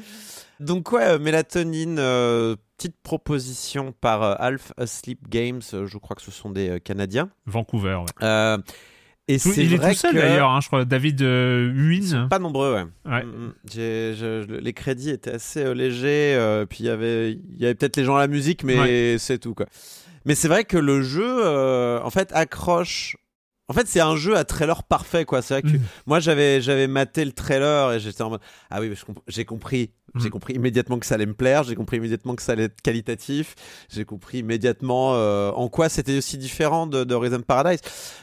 Donc 0.61 0.93
ouais, 0.93 1.03
euh, 1.03 1.19
mélatonine, 1.19 1.97
euh, 1.99 2.57
petite 2.77 2.97
proposition 3.03 3.95
par 3.99 4.39
Half 4.39 4.75
Asleep 4.77 5.27
Games, 5.27 5.63
je 5.73 5.97
crois 5.97 6.17
que 6.17 6.23
ce 6.23 6.31
sont 6.31 6.51
des 6.51 6.79
Canadiens. 6.85 7.31
Vancouver, 7.47 8.01
ouais. 8.21 8.59
Et 9.27 9.39
c'est 9.39 9.65
il 9.65 9.73
est 9.73 9.79
tout 9.79 9.95
seul 9.95 10.15
d'ailleurs, 10.15 10.51
hein, 10.51 10.61
je 10.61 10.67
crois. 10.67 10.85
David 10.85 11.23
euh, 11.23 12.29
Pas 12.29 12.39
nombreux, 12.39 12.75
ouais. 12.75 12.85
ouais. 13.11 13.25
Mm, 13.25 13.55
mm. 13.75 14.59
les 14.61 14.73
crédits 14.75 15.11
étaient 15.11 15.33
assez 15.33 15.65
euh, 15.65 15.73
légers. 15.73 16.35
Euh, 16.35 16.67
puis 16.67 16.81
il 16.81 16.87
y 16.87 16.91
avait, 16.91 17.33
il 17.33 17.59
y 17.59 17.65
avait 17.65 17.75
peut-être 17.75 17.97
les 17.97 18.05
gens 18.05 18.17
à 18.17 18.21
la 18.21 18.29
musique, 18.29 18.65
mais 18.65 19.17
c'est 19.19 19.39
tout 19.39 19.55
quoi. 19.55 19.67
Mais 20.27 20.35
c'est 20.35 20.49
vrai 20.49 20.65
que 20.65 20.79
le 20.79 21.03
jeu, 21.03 21.43
euh, 21.45 22.01
en 22.03 22.11
fait, 22.11 22.31
accroche. 22.33 23.17
En 23.69 23.73
fait, 23.73 23.87
c'est 23.87 24.01
un 24.01 24.17
jeu 24.17 24.37
à 24.37 24.45
trailer 24.45 24.83
parfait, 24.83 25.25
quoi. 25.25 25.41
C'est 25.41 25.55
vrai 25.55 25.63
que 25.63 25.77
mm. 25.77 25.83
moi, 26.07 26.21
j'avais, 26.21 26.61
j'avais 26.61 26.87
maté 26.87 27.25
le 27.25 27.33
trailer 27.33 27.93
et 27.93 28.01
j'étais 28.01 28.23
en 28.23 28.31
mode, 28.31 28.41
ah 28.71 28.81
oui, 28.81 28.93
j'ai 29.29 29.45
compris 29.45 29.91
j'ai 30.17 30.29
mm. 30.29 30.31
compris 30.31 30.55
immédiatement 30.55 30.99
que 30.99 31.07
ça 31.07 31.17
allait 31.17 31.27
me 31.27 31.35
plaire, 31.35 31.65
j'ai 31.65 31.75
compris 31.75 31.97
immédiatement 31.97 32.35
que 32.37 32.43
ça 32.43 32.53
allait 32.53 32.65
être 32.65 32.81
qualitatif, 32.83 33.55
j'ai 33.91 34.05
compris 34.05 34.39
immédiatement 34.39 35.15
euh, 35.15 35.51
en 35.53 35.69
quoi 35.69 35.89
c'était 35.89 36.17
aussi 36.17 36.39
différent 36.39 36.87
de, 36.87 37.05
de 37.05 37.15
Rhythm 37.15 37.43
Paradise. 37.43 37.81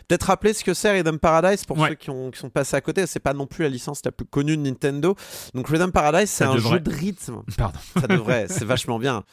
Peut-être 0.08 0.24
rappeler 0.24 0.54
ce 0.54 0.64
que 0.64 0.74
c'est 0.74 0.92
Rhythm 0.92 1.18
Paradise 1.18 1.66
pour 1.66 1.78
ceux 1.78 1.96
qui, 1.96 2.10
ont, 2.10 2.32
qui, 2.32 2.40
sont 2.40 2.50
passés 2.50 2.76
à 2.78 2.82
côté, 2.82 3.06
c'est 3.08 3.20
pas 3.20 3.34
non 3.34 3.48
plus 3.48 3.64
la 3.64 3.70
licence 3.70 4.02
la 4.06 4.12
plus 4.12 4.26
connue 4.26 4.58
de 4.58 4.62
Nintendo. 4.62 5.16
Donc 5.54 5.68
Rhythm 5.68 5.92
Paradise, 5.92 6.30
c'est 6.30 6.46
un 6.46 6.58
jeu 6.58 6.80
de 6.80 6.92
rythme. 6.92 7.42
Pardon. 7.58 7.80
Ça 8.00 8.08
devrait, 8.08 8.46
c'est 8.50 8.66
vachement 8.66 9.00
bien. 9.00 9.24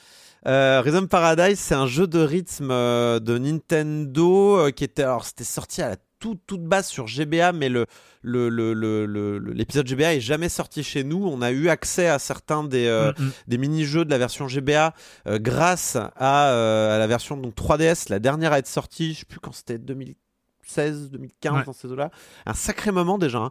Euh, 0.47 0.81
Rhythm 0.81 1.06
Paradise, 1.09 1.59
c'est 1.59 1.74
un 1.74 1.86
jeu 1.86 2.06
de 2.06 2.20
rythme 2.20 2.70
euh, 2.70 3.19
de 3.19 3.39
Nintendo 3.39 4.59
euh, 4.59 4.70
qui 4.70 4.85
était 4.85 5.02
alors 5.02 5.24
c'était 5.24 5.44
sorti 5.44 5.82
à 5.82 5.90
la 5.90 5.97
toute 6.20 6.40
toute 6.47 6.65
base 6.65 6.86
sur 6.86 7.06
GBA, 7.06 7.52
mais 7.52 7.69
le 7.69 7.86
l'épisode 8.23 9.86
le, 9.86 9.97
GBA 9.97 10.15
est 10.16 10.20
jamais 10.20 10.48
sorti 10.48 10.82
chez 10.82 11.05
nous. 11.05 11.24
On 11.27 11.43
a 11.43 11.51
eu 11.51 11.69
accès 11.69 12.09
à 12.09 12.19
certains 12.19 12.65
des, 12.65 12.86
euh, 12.86 13.12
mm, 13.19 13.23
mm. 13.23 13.31
des 13.47 13.59
mini-jeux 13.59 14.05
de 14.05 14.10
la 14.10 14.19
version 14.19 14.48
GBA 14.48 14.94
euh, 15.27 15.39
grâce 15.39 15.97
à, 15.97 16.48
euh, 16.51 16.97
à, 16.97 16.98
la 16.98 17.06
version 17.06 17.36
donc 17.36 17.55
3DS, 17.55 18.10
la 18.10 18.19
dernière 18.19 18.52
à 18.52 18.59
être 18.59 18.66
sortie, 18.66 19.15
je 19.15 19.20
sais 19.20 19.24
plus 19.24 19.40
quand 19.40 19.52
c'était 19.52 19.78
2016, 19.78 21.10
2015 21.10 21.65
dans 21.66 21.73
ces 21.73 21.89
eaux-là, 21.89 22.10
un 22.47 22.55
sacré 22.55 22.90
moment 22.90 23.19
déjà, 23.19 23.39
hein. 23.39 23.51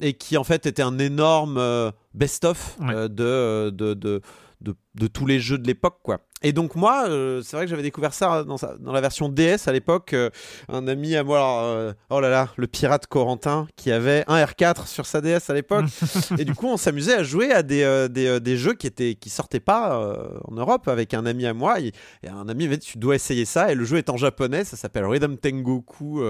et 0.00 0.14
qui 0.14 0.36
en 0.36 0.44
fait 0.44 0.66
était 0.66 0.82
un 0.82 0.98
énorme 0.98 1.92
best-of 2.14 2.78
de, 2.80 3.70
de, 3.70 3.94
de, 3.94 4.20
de, 4.60 5.06
tous 5.06 5.26
les 5.26 5.40
jeux 5.40 5.58
de 5.58 5.66
l'époque, 5.66 6.00
quoi. 6.02 6.20
Et 6.42 6.54
donc 6.54 6.74
moi, 6.74 7.04
euh, 7.06 7.42
c'est 7.42 7.56
vrai 7.56 7.66
que 7.66 7.70
j'avais 7.70 7.82
découvert 7.82 8.14
ça 8.14 8.44
dans, 8.44 8.56
dans, 8.56 8.92
la 8.92 9.00
version 9.02 9.28
DS 9.28 9.66
à 9.68 9.72
l'époque. 9.72 10.14
Euh, 10.14 10.30
un 10.70 10.88
ami 10.88 11.14
à 11.14 11.22
moi, 11.22 11.64
euh, 11.64 11.92
oh 12.08 12.18
là 12.18 12.30
là, 12.30 12.48
le 12.56 12.66
pirate 12.66 13.06
Corentin, 13.06 13.66
qui 13.76 13.92
avait 13.92 14.24
un 14.26 14.42
R4 14.42 14.86
sur 14.86 15.04
sa 15.04 15.20
DS 15.20 15.50
à 15.50 15.54
l'époque. 15.54 15.84
et 16.38 16.46
du 16.46 16.54
coup, 16.54 16.66
on 16.66 16.78
s'amusait 16.78 17.14
à 17.14 17.22
jouer 17.22 17.52
à 17.52 17.62
des, 17.62 18.06
des, 18.10 18.40
des, 18.40 18.56
jeux 18.56 18.72
qui 18.72 18.86
étaient 18.86 19.16
qui 19.16 19.28
sortaient 19.28 19.60
pas 19.60 20.16
en 20.44 20.54
Europe 20.54 20.88
avec 20.88 21.12
un 21.12 21.26
ami 21.26 21.44
à 21.44 21.52
moi. 21.52 21.78
Et, 21.80 21.92
un 22.26 22.48
ami 22.48 22.68
m'a 22.68 22.76
dit, 22.76 22.86
tu 22.86 22.96
dois 22.96 23.16
essayer 23.16 23.44
ça. 23.44 23.70
Et 23.70 23.74
le 23.74 23.84
jeu 23.84 23.98
est 23.98 24.08
en 24.08 24.16
japonais, 24.16 24.64
ça 24.64 24.78
s'appelle 24.78 25.04
Rhythm 25.04 25.36
Tengoku, 25.36 26.22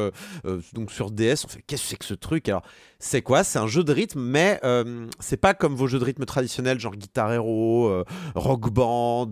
donc 0.73 0.91
sur 0.91 1.13
DS. 1.13 1.45
On 1.45 1.49
fait, 1.49 1.63
qu'est-ce 1.65 1.83
que 1.83 1.89
c'est 1.89 1.97
que 1.97 2.05
ce 2.05 2.15
truc? 2.15 2.49
Alors, 2.49 2.63
c'est 2.99 3.23
quoi? 3.23 3.45
C'est 3.45 3.61
un 3.61 3.69
jeu 3.69 3.85
de 3.85 3.93
rythme, 3.93 4.21
mais 4.21 4.61
c'est 5.21 5.37
pas 5.37 5.55
comme 5.55 5.77
vos 5.77 5.87
jeux 5.87 6.01
de 6.01 6.05
rythme 6.05 6.25
traditionnels, 6.25 6.81
genre 6.81 6.97
Guitar 6.97 7.33
Hero, 7.33 8.05
Rock 8.35 8.71
Band, 8.71 9.31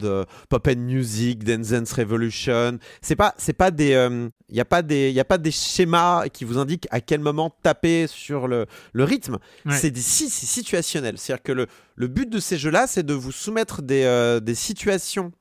Pop 0.49 0.68
Music, 0.77 1.45
Dance 1.45 1.69
Dance 1.69 1.93
Revolution. 1.93 2.79
C'est 3.01 3.17
pas, 3.17 3.35
c'est 3.39 3.53
pas 3.53 3.71
des, 3.71 3.89
il 3.89 3.95
euh, 3.95 4.29
y 4.51 4.61
a 4.61 4.65
pas 4.65 4.83
des, 4.83 5.11
y 5.11 5.21
a 5.21 5.25
pas 5.25 5.39
des 5.39 5.51
schémas 5.51 6.29
qui 6.29 6.45
vous 6.45 6.59
indiquent 6.59 6.87
à 6.91 7.01
quel 7.01 7.21
moment 7.21 7.55
taper 7.63 8.07
sur 8.07 8.49
le, 8.49 8.67
le 8.93 9.05
rythme. 9.05 9.39
C'est 9.71 9.91
des, 9.91 10.01
c'est 10.01 10.29
situationnel. 10.29 11.19
C'est-à-dire 11.19 11.43
que 11.43 11.53
le, 11.53 11.67
le 11.97 12.09
but 12.09 12.29
de 12.29 12.39
ces 12.41 12.59
jeux-là, 12.59 12.87
c'est 12.87 13.05
de 13.05 13.15
vous 13.15 13.33
soumettre 13.33 13.83
des, 13.83 14.05
euh, 14.05 14.41
des 14.41 14.55
situations, 14.55 15.33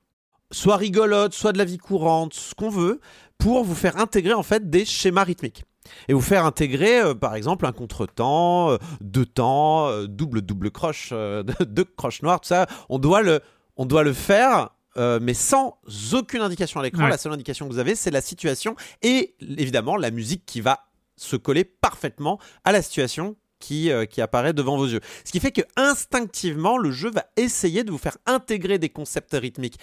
soit 0.50 0.76
rigolotes, 0.76 1.34
soit 1.34 1.52
de 1.52 1.58
la 1.58 1.64
vie 1.64 1.78
courante, 1.78 2.34
ce 2.34 2.54
qu'on 2.54 2.70
veut, 2.70 3.00
pour 3.38 3.64
vous 3.64 3.74
faire 3.74 3.98
intégrer 3.98 4.34
en 4.34 4.42
fait 4.42 4.68
des 4.70 4.84
schémas 4.84 5.24
rythmiques 5.24 5.64
et 6.08 6.12
vous 6.12 6.20
faire 6.20 6.44
intégrer 6.44 7.00
euh, 7.00 7.14
par 7.14 7.34
exemple 7.34 7.66
un 7.66 7.72
contretemps, 7.72 8.76
deux 9.00 9.26
temps, 9.26 10.04
double 10.06 10.42
double 10.42 10.70
croche, 10.70 11.12
deux 11.66 11.84
croches 11.84 12.22
noires, 12.22 12.40
tout 12.40 12.48
ça. 12.48 12.66
On 12.88 12.98
doit 12.98 13.22
le, 13.22 13.40
on 13.76 13.86
doit 13.86 14.02
le 14.02 14.12
faire 14.12 14.70
euh, 14.98 15.18
mais 15.20 15.34
sans 15.34 15.78
aucune 16.12 16.40
indication 16.40 16.80
à 16.80 16.82
l'écran. 16.82 17.06
La 17.06 17.18
seule 17.18 17.32
indication 17.32 17.66
que 17.68 17.72
vous 17.72 17.78
avez, 17.78 17.94
c'est 17.94 18.10
la 18.10 18.20
situation 18.20 18.76
et 19.02 19.34
évidemment 19.40 19.96
la 19.96 20.10
musique 20.10 20.44
qui 20.46 20.60
va 20.60 20.86
se 21.16 21.36
coller 21.36 21.64
parfaitement 21.64 22.38
à 22.64 22.72
la 22.72 22.82
situation 22.82 23.36
qui, 23.58 23.90
euh, 23.90 24.06
qui 24.06 24.20
apparaît 24.20 24.52
devant 24.52 24.76
vos 24.76 24.86
yeux. 24.86 25.00
Ce 25.24 25.32
qui 25.32 25.40
fait 25.40 25.52
que 25.52 25.62
instinctivement, 25.76 26.78
le 26.78 26.90
jeu 26.90 27.10
va 27.10 27.24
essayer 27.36 27.84
de 27.84 27.90
vous 27.90 27.98
faire 27.98 28.16
intégrer 28.26 28.78
des 28.78 28.88
concepts 28.88 29.32
rythmiques 29.32 29.78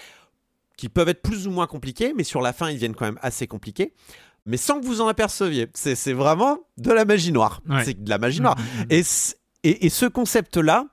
qui 0.77 0.89
peuvent 0.89 1.09
être 1.09 1.21
plus 1.21 1.47
ou 1.47 1.51
moins 1.51 1.67
compliqués, 1.67 2.13
mais 2.15 2.23
sur 2.23 2.41
la 2.41 2.53
fin, 2.53 2.69
ils 2.69 2.77
viennent 2.77 2.95
quand 2.95 3.05
même 3.05 3.19
assez 3.21 3.47
compliqués 3.47 3.93
mais 4.45 4.57
sans 4.57 4.79
que 4.79 4.85
vous 4.85 5.01
en 5.01 5.07
aperceviez. 5.07 5.67
C'est 5.73 6.13
vraiment 6.13 6.59
de 6.77 6.91
la 6.91 7.05
magie 7.05 7.31
noire. 7.31 7.61
C'est 7.83 8.03
de 8.03 8.09
la 8.09 8.17
magie 8.17 8.41
noire. 8.41 8.57
Mm, 8.57 8.61
mm, 8.61 8.83
mm. 8.83 9.03
et, 9.63 9.85
et, 9.85 9.89
ce 9.89 10.05
concept-là, 10.05 10.85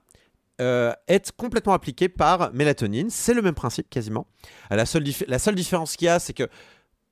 euh, 0.60 0.92
être 1.08 1.34
complètement 1.34 1.72
appliqué 1.72 2.08
par 2.08 2.52
mélatonine. 2.52 3.10
C'est 3.10 3.34
le 3.34 3.42
même 3.42 3.54
principe 3.54 3.88
quasiment. 3.88 4.26
Euh, 4.70 4.76
la 4.76 4.86
seule, 4.86 5.04
la 5.26 5.38
seule 5.38 5.54
différence 5.54 5.96
qu'il 5.96 6.06
y 6.06 6.08
a, 6.08 6.18
c'est 6.18 6.34
que 6.34 6.48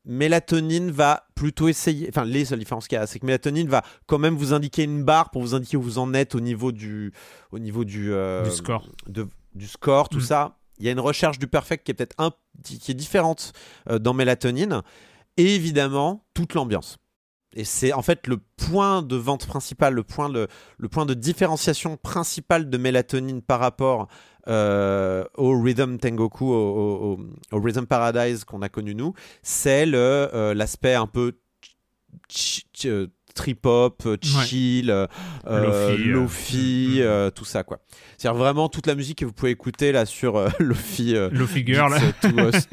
mélatonine 0.04 0.90
va 0.90 1.26
plutôt 1.34 1.68
essayer, 1.68 2.08
enfin 2.08 2.24
les 2.24 2.44
seules 2.44 2.58
différences 2.58 2.88
qu'il 2.88 2.96
y 2.96 3.00
a, 3.00 3.06
c'est 3.06 3.18
que 3.18 3.26
mélatonine 3.26 3.68
va 3.68 3.82
quand 4.06 4.18
même 4.18 4.34
vous 4.34 4.52
indiquer 4.52 4.84
une 4.84 5.04
barre 5.04 5.30
pour 5.30 5.42
vous 5.42 5.54
indiquer 5.54 5.76
où 5.76 5.82
vous 5.82 5.98
en 5.98 6.14
êtes 6.14 6.34
au 6.34 6.40
niveau 6.40 6.72
du, 6.72 7.12
au 7.50 7.58
niveau 7.58 7.84
du, 7.84 8.12
euh, 8.12 8.44
du 8.44 8.50
score, 8.50 8.86
de, 9.06 9.28
du 9.54 9.66
score, 9.66 10.08
tout 10.08 10.18
mm. 10.18 10.22
ça. 10.22 10.56
Il 10.78 10.86
y 10.86 10.88
a 10.88 10.92
une 10.92 11.00
recherche 11.00 11.38
du 11.38 11.46
perfect 11.46 11.84
qui 11.84 11.90
est 11.92 11.94
peut-être 11.94 12.16
un, 12.18 12.32
qui 12.64 12.90
est 12.90 12.94
différente 12.94 13.52
dans 14.00 14.14
mélatonine, 14.14 14.82
et 15.36 15.54
évidemment 15.54 16.24
toute 16.32 16.54
l'ambiance. 16.54 16.98
Et 17.54 17.64
c'est 17.64 17.92
en 17.92 18.02
fait 18.02 18.26
le 18.26 18.38
point 18.56 19.02
de 19.02 19.16
vente 19.16 19.46
principal, 19.46 19.94
le 19.94 20.04
point 20.04 20.28
le 20.28 20.88
point 20.88 21.06
de 21.06 21.14
différenciation 21.14 21.96
principal 21.96 22.70
de 22.70 22.78
mélatonine 22.78 23.42
par 23.42 23.58
rapport 23.58 24.08
euh, 24.48 25.24
au 25.36 25.60
Rhythm 25.60 25.98
Tengoku, 25.98 26.52
au, 26.52 27.18
Rhythm 27.52 27.86
Paradise 27.86 28.44
qu'on 28.44 28.62
a 28.62 28.68
connu 28.68 28.94
nous, 28.94 29.14
c'est 29.42 29.86
euh, 29.92 30.54
l'aspect 30.54 30.94
un 30.94 31.06
peu 31.06 31.32
trip 33.34 33.64
hop, 33.66 34.06
chill, 34.22 35.06
lofi, 35.44 37.02
tout 37.34 37.44
ça 37.44 37.62
quoi. 37.62 37.80
C'est-à-dire 38.16 38.38
vraiment 38.38 38.68
toute 38.68 38.86
la 38.86 38.94
musique 38.94 39.18
que 39.18 39.24
vous 39.24 39.32
pouvez 39.32 39.50
écouter 39.50 39.92
là 39.92 40.06
sur 40.06 40.38
Lofi, 40.58 41.14
Lofi 41.32 41.64
Girl, 41.66 41.92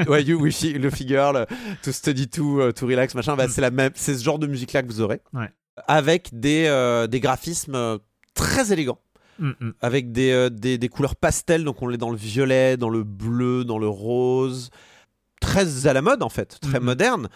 ouais, 0.08 0.24
you, 0.24 0.44
Lofi, 0.44 0.74
Lofi 0.74 1.08
Girl, 1.08 1.46
to 1.82 1.92
study 1.92 2.28
to, 2.28 2.72
to 2.74 2.86
relax 2.88 3.16
machin. 3.16 3.36
Bah, 3.36 3.48
c'est 3.50 3.62
la 3.62 3.72
même, 3.72 3.92
c'est 3.96 4.16
ce 4.16 4.24
genre 4.24 4.40
de 4.40 4.48
musique 4.48 4.74
là 4.74 4.84
que 4.84 4.88
vous 4.88 5.02
aurez, 5.02 5.22
avec 5.88 6.30
des 6.34 7.06
des 7.10 7.20
graphismes 7.20 8.00
très 8.34 8.72
élégants. 8.72 9.00
Mm, 9.40 9.52
mm. 9.60 9.74
avec 9.82 10.12
des, 10.12 10.50
des, 10.52 10.80
des, 10.80 10.90
couleurs 10.90 11.16
pastel, 11.16 11.64
donc 11.64 11.84
on 11.84 11.92
est 11.92 11.98
dans 11.98 12.10
le 12.10 12.18
violet, 12.18 12.76
dans 12.76 12.90
le 12.90 13.04
bleu, 13.04 13.64
dans 13.64 13.78
le 13.78 13.88
rose, 13.88 14.72
très 15.40 15.88
à 15.88 15.94
la 15.94 16.02
mode 16.02 16.24
en 16.24 16.30
fait, 16.30 16.60
très 16.60 16.80
mhm. 16.80 16.86
moderne. 16.86 17.30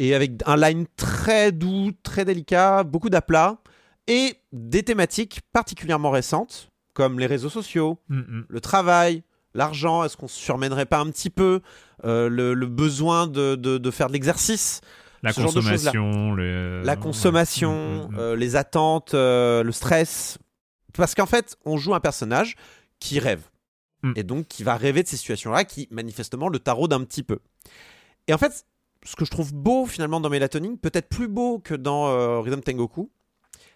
Euh, 0.00 0.04
et 0.04 0.14
avec 0.14 0.32
un 0.46 0.56
line 0.56 0.86
très 0.96 1.52
doux, 1.52 1.92
très 2.02 2.24
délicat, 2.24 2.84
beaucoup 2.84 3.10
d'aplats 3.10 3.58
et 4.06 4.36
des 4.52 4.82
thématiques 4.82 5.40
particulièrement 5.52 6.10
récentes 6.10 6.70
comme 6.92 7.18
les 7.18 7.26
réseaux 7.26 7.48
sociaux, 7.48 7.98
mhm. 8.08 8.44
le 8.48 8.60
travail, 8.60 9.24
l'argent. 9.54 10.04
Est-ce 10.04 10.16
qu'on 10.16 10.28
se 10.28 10.38
surmènerait 10.38 10.86
pas 10.86 11.00
un 11.00 11.10
petit 11.10 11.30
peu 11.30 11.60
euh, 12.04 12.28
le, 12.28 12.54
besoin 12.66 13.26
de, 13.26 13.56
de, 13.56 13.90
faire 13.90 14.08
de 14.08 14.12
l'exercice? 14.12 14.80
La 15.22 15.32
consommation, 15.32 16.34
la 16.36 16.96
consommation, 16.96 18.10
mhm, 18.10 18.34
les 18.34 18.56
attentes, 18.56 19.14
euh, 19.14 19.62
le 19.62 19.72
stress. 19.72 20.38
Parce 20.92 21.14
qu'en 21.14 21.26
fait, 21.26 21.56
on 21.64 21.78
joue 21.78 21.94
un 21.94 22.00
personnage 22.00 22.56
qui 23.00 23.18
rêve. 23.18 23.42
Mm. 24.02 24.12
Et 24.16 24.22
donc 24.22 24.46
qui 24.46 24.62
va 24.62 24.76
rêver 24.76 25.02
de 25.02 25.08
ces 25.08 25.16
situations-là 25.16 25.64
qui 25.64 25.88
manifestement 25.90 26.48
le 26.48 26.58
tarot 26.58 26.88
d'un 26.88 27.02
petit 27.04 27.22
peu. 27.22 27.38
Et 28.28 28.34
en 28.34 28.38
fait, 28.38 28.66
ce 29.04 29.16
que 29.16 29.24
je 29.24 29.30
trouve 29.30 29.52
beau 29.54 29.86
finalement 29.86 30.20
dans 30.20 30.30
Melatonin, 30.30 30.76
peut-être 30.76 31.08
plus 31.08 31.28
beau 31.28 31.58
que 31.58 31.74
dans 31.74 32.08
euh, 32.08 32.40
Rhythm 32.40 32.60
Tengoku, 32.60 33.10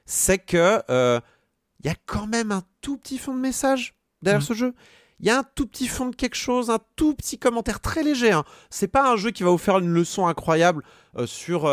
c'est 0.06 0.38
que 0.38 0.82
euh, 0.90 1.20
il 1.80 1.86
y 1.86 1.90
a 1.90 1.94
quand 2.06 2.26
même 2.26 2.50
un 2.50 2.62
tout 2.80 2.96
petit 2.96 3.18
fond 3.18 3.34
de 3.34 3.40
message 3.40 3.94
derrière 4.22 4.40
mm. 4.40 4.44
ce 4.44 4.54
jeu. 4.54 4.74
Il 5.20 5.26
y 5.26 5.30
a 5.30 5.38
un 5.38 5.42
tout 5.42 5.66
petit 5.66 5.88
fond 5.88 6.06
de 6.06 6.16
quelque 6.16 6.36
chose, 6.36 6.70
un 6.70 6.78
tout 6.96 7.14
petit 7.14 7.38
commentaire 7.38 7.80
très 7.80 8.02
léger. 8.02 8.32
Hein. 8.32 8.44
C'est 8.70 8.88
pas 8.88 9.10
un 9.10 9.16
jeu 9.16 9.32
qui 9.32 9.42
va 9.42 9.50
vous 9.50 9.58
faire 9.58 9.78
une 9.78 9.88
leçon 9.88 10.26
incroyable 10.26 10.84
euh, 11.16 11.26
sur 11.26 11.68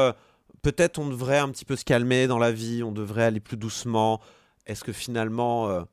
peut-être 0.61 0.97
on 0.97 1.07
devrait 1.07 1.37
un 1.37 1.49
petit 1.49 1.65
peu 1.65 1.75
se 1.75 1.85
calmer 1.85 2.27
dans 2.27 2.39
la 2.39 2.51
vie, 2.51 2.83
on 2.83 2.91
devrait 2.91 3.23
aller 3.23 3.39
plus 3.39 3.57
doucement. 3.57 4.19
Est-ce 4.65 4.83
que 4.83 4.91
finalement 4.91 5.85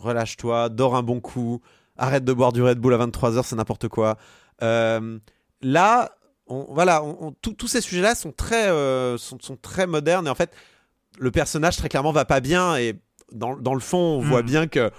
relâche-toi, 0.00 0.68
dors 0.68 0.96
un 0.96 1.02
bon 1.02 1.20
coup, 1.20 1.60
arrête 1.96 2.24
de 2.24 2.32
boire 2.32 2.52
du 2.52 2.62
Red 2.62 2.78
Bull 2.78 2.94
à 2.94 2.98
23h, 2.98 3.42
c'est 3.44 3.56
n'importe 3.56 3.88
quoi. 3.88 4.16
Euh, 4.62 5.18
là, 6.50 6.64
voilà, 6.68 7.02
tous 7.40 7.68
ces 7.68 7.80
sujets-là 7.80 8.14
sont 8.14 8.32
très, 8.32 8.68
euh, 8.68 9.16
sont, 9.18 9.38
très 9.60 9.86
modernes 9.86 10.26
et 10.26 10.30
en 10.30 10.34
fait, 10.34 10.52
le 11.18 11.30
personnage 11.30 11.76
très 11.76 11.88
clairement 11.88 12.12
va 12.12 12.24
pas 12.24 12.40
bien 12.40 12.76
et 12.76 12.94
dans, 13.32 13.54
le 13.54 13.80
fond, 13.80 13.98
on 13.98 14.20
voit 14.20 14.42
hmm. 14.42 14.46
bien 14.46 14.66
que 14.66 14.90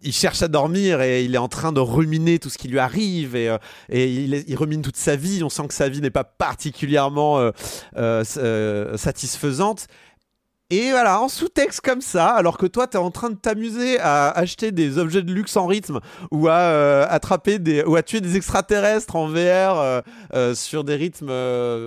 il 0.00 0.12
cherche 0.12 0.42
à 0.42 0.48
dormir 0.48 1.02
et 1.02 1.24
il 1.24 1.34
est 1.34 1.38
en 1.38 1.48
train 1.48 1.72
de 1.72 1.80
ruminer 1.80 2.38
tout 2.38 2.50
ce 2.50 2.56
qui 2.56 2.68
lui 2.68 2.78
arrive 2.78 3.34
et, 3.34 3.48
euh, 3.48 3.58
et 3.88 4.06
il, 4.06 4.56
rumine 4.56 4.80
toute 4.80 4.96
sa 4.96 5.16
vie. 5.16 5.42
On 5.42 5.48
sent 5.48 5.66
que 5.66 5.74
sa 5.74 5.88
vie 5.88 6.00
n'est 6.00 6.10
pas 6.10 6.24
particulièrement 6.24 7.50
satisfaisante. 7.94 9.88
Et 10.70 10.90
voilà, 10.90 11.22
en 11.22 11.28
sous-texte 11.28 11.80
comme 11.80 12.02
ça, 12.02 12.28
alors 12.28 12.58
que 12.58 12.66
toi, 12.66 12.86
tu 12.86 12.98
es 12.98 13.00
en 13.00 13.10
train 13.10 13.30
de 13.30 13.36
t'amuser 13.36 13.98
à 14.00 14.28
acheter 14.30 14.70
des 14.70 14.98
objets 14.98 15.22
de 15.22 15.32
luxe 15.32 15.56
en 15.56 15.66
rythme 15.66 16.00
ou 16.30 16.48
à 16.48 16.58
euh, 16.58 17.06
attraper 17.08 17.58
des 17.58 17.82
ou 17.84 17.96
à 17.96 18.02
tuer 18.02 18.20
des 18.20 18.36
extraterrestres 18.36 19.16
en 19.16 19.28
VR 19.28 19.34
euh, 19.34 20.00
euh, 20.34 20.54
sur 20.54 20.84
des 20.84 20.94
rythmes 20.96 21.32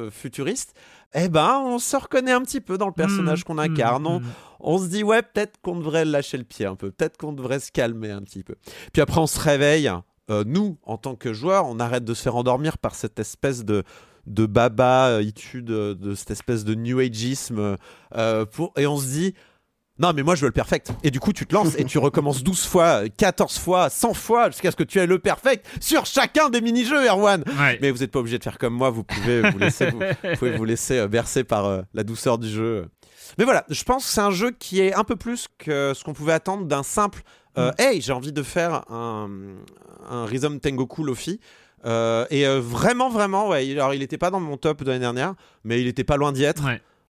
futuristes, 0.10 0.74
eh 1.14 1.30
ben, 1.30 1.62
on 1.64 1.78
se 1.78 1.95
reconnaît 1.95 2.32
un 2.32 2.41
petit 2.41 2.60
peu 2.60 2.80
dans 2.80 2.88
le 2.88 2.94
personnage 2.94 3.41
mmh, 3.41 3.44
qu'on 3.44 3.58
incarne. 3.60 4.03
Mmh, 4.03 4.20
mmh. 4.20 4.32
on, 4.62 4.80
se 4.80 4.88
dit, 4.88 5.03
ouais, 5.03 5.22
peut-être 5.22 5.62
qu'on 5.62 5.76
devrait 5.76 6.06
lâcher 6.06 6.38
le 6.38 6.44
pied 6.44 6.66
un 6.66 6.76
peu, 6.76 6.90
peut-être 6.90 7.18
qu'on 7.18 7.34
devrait 7.34 7.60
se 7.60 7.72
calmer 7.72 8.10
un 8.10 8.24
petit 8.24 8.44
peu. 8.44 8.56
Puis 8.94 9.02
après, 9.03 9.20
on 9.20 9.28
se 9.28 9.40
réveille. 9.40 9.91
nous, 10.28 10.80
en 10.88 10.98
tant 10.98 11.14
que 11.14 11.34
joueurs, 11.34 11.68
on 11.68 11.80
arrête 11.80 12.03
de 12.03 12.16
se 12.16 12.24
faire 12.24 12.36
endormir 12.36 12.80
par 12.80 12.95
cette 12.95 13.20
espèce 13.20 13.64
de, 13.64 13.84
de 14.27 14.45
baba 14.45 15.07
euh, 15.07 15.23
issu 15.23 15.61
de, 15.61 16.14
cette 16.15 16.31
espèce 16.31 16.64
de 16.64 16.76
new 16.76 16.99
ageisme 16.99 17.77
euh, 18.15 18.45
pour, 18.45 18.73
et 18.77 18.88
on 18.88 18.98
se 18.98 19.07
dit 19.07 19.35
non 19.99 20.14
mais 20.15 20.23
moi 20.23 20.35
je 20.35 20.41
veux 20.41 20.48
le 20.48 20.53
perfect. 20.53 20.91
Et 21.03 21.11
du 21.11 21.19
coup 21.19 21.34
tu 21.34 21.45
te 21.45 21.53
lances 21.53 21.76
et 21.77 21.85
tu 21.85 21.98
recommences 21.99 22.43
12 22.43 22.65
fois 22.65 23.03
14 23.10 23.57
fois 23.60 23.89
100 23.89 24.14
fois 24.14 24.49
jusqu'à 24.49 24.72
ce 24.72 24.76
que 24.76 24.84
tu 24.84 24.99
aies 24.99 25.06
le 25.06 25.19
perfect 25.19 25.65
sur 25.80 26.06
chacun 26.06 26.49
des 26.49 26.61
mini-jeux 26.61 27.07
Erwan. 27.07 27.43
Mais 27.81 27.91
vous 27.91 27.99
n'êtes 27.99 28.11
pas 28.11 28.19
obligé 28.19 28.38
de 28.38 28.43
faire 28.43 28.57
comme 28.57 28.73
moi 28.73 28.89
vous 28.89 29.03
pouvez 29.03 29.41
vous 29.41 29.60
laisser, 29.60 29.89
vous, 29.89 29.99
pouvez 30.38 30.57
vous 30.57 30.65
laisser 30.65 30.99
euh, 30.99 31.07
bercer 31.07 31.43
par 31.43 31.84
la 31.93 32.03
douceur 32.03 32.38
du 32.38 32.49
jeu. 32.49 32.88
Mais 33.38 33.43
voilà 33.43 33.65
je 33.69 33.84
pense 33.84 34.06
que 34.06 34.11
c'est 34.11 34.22
un 34.22 34.31
jeu 34.31 34.52
qui 34.52 34.81
est 34.81 34.93
un 34.93 35.03
peu 35.03 35.15
plus 35.15 35.48
que 35.57 35.93
ce 35.95 36.03
qu'on 36.03 36.14
pouvait 36.14 36.34
attendre 36.34 36.65
d'un 36.65 36.84
simple 36.84 37.22
mm. 37.57 37.69
hey 37.77 38.02
j'ai 38.02 38.14
envie 38.14 38.34
de 38.34 38.43
faire 38.43 38.89
un, 38.91 39.30
un 40.10 40.26
Rhythm 40.26 40.60
Tengoku 40.60 41.03
Lofi 41.03 41.39
euh, 41.86 42.26
et 42.30 42.45
euh, 42.45 42.60
vraiment, 42.60 43.10
vraiment, 43.10 43.49
ouais. 43.49 43.72
Alors, 43.72 43.94
il 43.94 43.99
n'était 43.99 44.18
pas 44.18 44.30
dans 44.30 44.40
mon 44.40 44.58
top 44.58 44.84
de 44.84 44.88
l'année 44.88 44.99
dernière, 44.99 45.36
mais 45.64 45.82
il 45.82 45.88
était 45.88 46.03
pas 46.03 46.18
loin 46.18 46.32
d'y 46.32 46.44
être. 46.44 46.64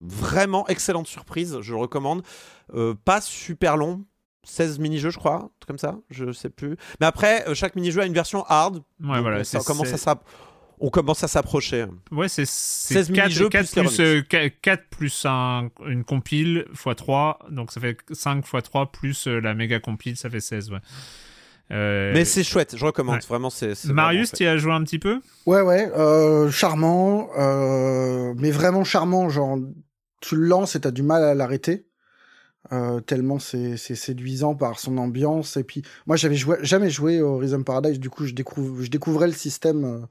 Vraiment 0.03 0.67
excellente 0.69 1.07
surprise, 1.07 1.59
je 1.61 1.73
le 1.73 1.79
recommande. 1.79 2.23
Euh, 2.75 2.95
pas 3.05 3.21
super 3.21 3.77
long, 3.77 4.05
16 4.45 4.79
mini-jeux, 4.79 5.11
je 5.11 5.19
crois, 5.19 5.51
comme 5.67 5.79
ça, 5.79 5.99
je 6.09 6.33
sais 6.33 6.49
plus. 6.49 6.77
Mais 7.01 7.07
après, 7.07 7.45
chaque 7.55 7.77
mini-jeu 7.77 8.01
a 8.01 8.07
une 8.07 8.15
version 8.15 8.45
hard. 8.49 8.83
Ouais, 9.03 9.21
voilà. 9.21 9.45
Ça 9.45 9.61
commence 9.61 9.93
à 9.93 10.21
on 10.83 10.89
commence 10.89 11.23
à 11.23 11.29
s'approcher. 11.29 11.85
Ouais, 12.11 12.31
c'est 12.31 12.47
16 12.47 13.11
mini-jeux 13.11 13.51
4, 13.51 13.71
plus, 13.71 14.25
4, 14.63 14.85
plus 14.89 15.27
une 15.27 16.05
compile 16.05 16.65
x 16.73 16.97
3, 16.97 17.41
donc 17.51 17.71
ça 17.71 17.83
fait 17.83 17.99
5 18.11 18.39
x 18.39 18.63
3 18.65 18.91
plus 18.91 19.27
la 19.27 19.53
méga 19.53 19.79
compile, 19.79 20.17
ça 20.17 20.31
fait 20.31 20.41
16, 20.41 20.71
ouais. 20.71 20.79
Euh, 21.73 22.13
Mais 22.13 22.25
c'est 22.25 22.43
chouette, 22.43 22.77
je 22.77 22.85
recommande. 22.85 23.23
Vraiment, 23.29 23.51
c'est. 23.51 23.85
Marius, 23.87 24.33
tu 24.33 24.47
as 24.47 24.57
joué 24.57 24.73
un 24.73 24.83
petit 24.83 24.99
peu? 24.99 25.21
Ouais, 25.47 25.61
ouais. 25.61 25.91
Euh, 25.97 26.51
charmant, 26.51 27.31
euh, 27.39 28.35
mais 28.37 28.51
vraiment 28.51 28.85
charmant. 28.85 29.29
Genre, 29.29 29.59
tu 30.21 30.37
le 30.37 30.47
lances 30.47 30.75
et 30.77 30.81
t'as 30.81 30.91
du 30.91 31.03
mal 31.03 31.23
à 31.23 31.35
l'arrêter. 31.35 31.87
tellement 33.07 33.39
c'est 33.39 33.77
séduisant 33.77 34.55
par 34.55 34.79
son 34.79 34.99
ambiance. 34.99 35.57
Et 35.57 35.65
puis, 35.65 35.83
moi, 36.07 36.17
j'avais 36.17 36.37
jamais 36.63 36.91
joué 36.91 37.21
au 37.21 37.37
Rhythm 37.37 37.63
Paradise. 37.63 38.01
Du 38.01 38.11
coup, 38.11 38.27
je, 38.27 38.35
découvre, 38.35 38.83
je 38.83 38.91
découvrais 38.91 39.29
le 39.29 39.33
système 39.33 40.07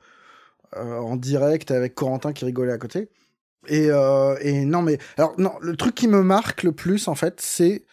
en 0.76 1.16
direct 1.18 1.72
avec 1.72 1.94
Corentin 1.94 2.32
qui 2.32 2.46
rigolait 2.46 2.72
à 2.72 2.78
côté. 2.78 3.10
Et, 3.68 3.90
et 4.42 4.66
non, 4.66 4.82
mais 4.82 4.98
alors, 5.18 5.34
non, 5.38 5.52
le 5.60 5.76
truc 5.76 5.94
qui 5.94 6.08
me 6.08 6.24
marque 6.24 6.64
le 6.64 6.72
plus, 6.72 7.10
en 7.10 7.16
fait, 7.16 7.42
c'est 7.42 7.84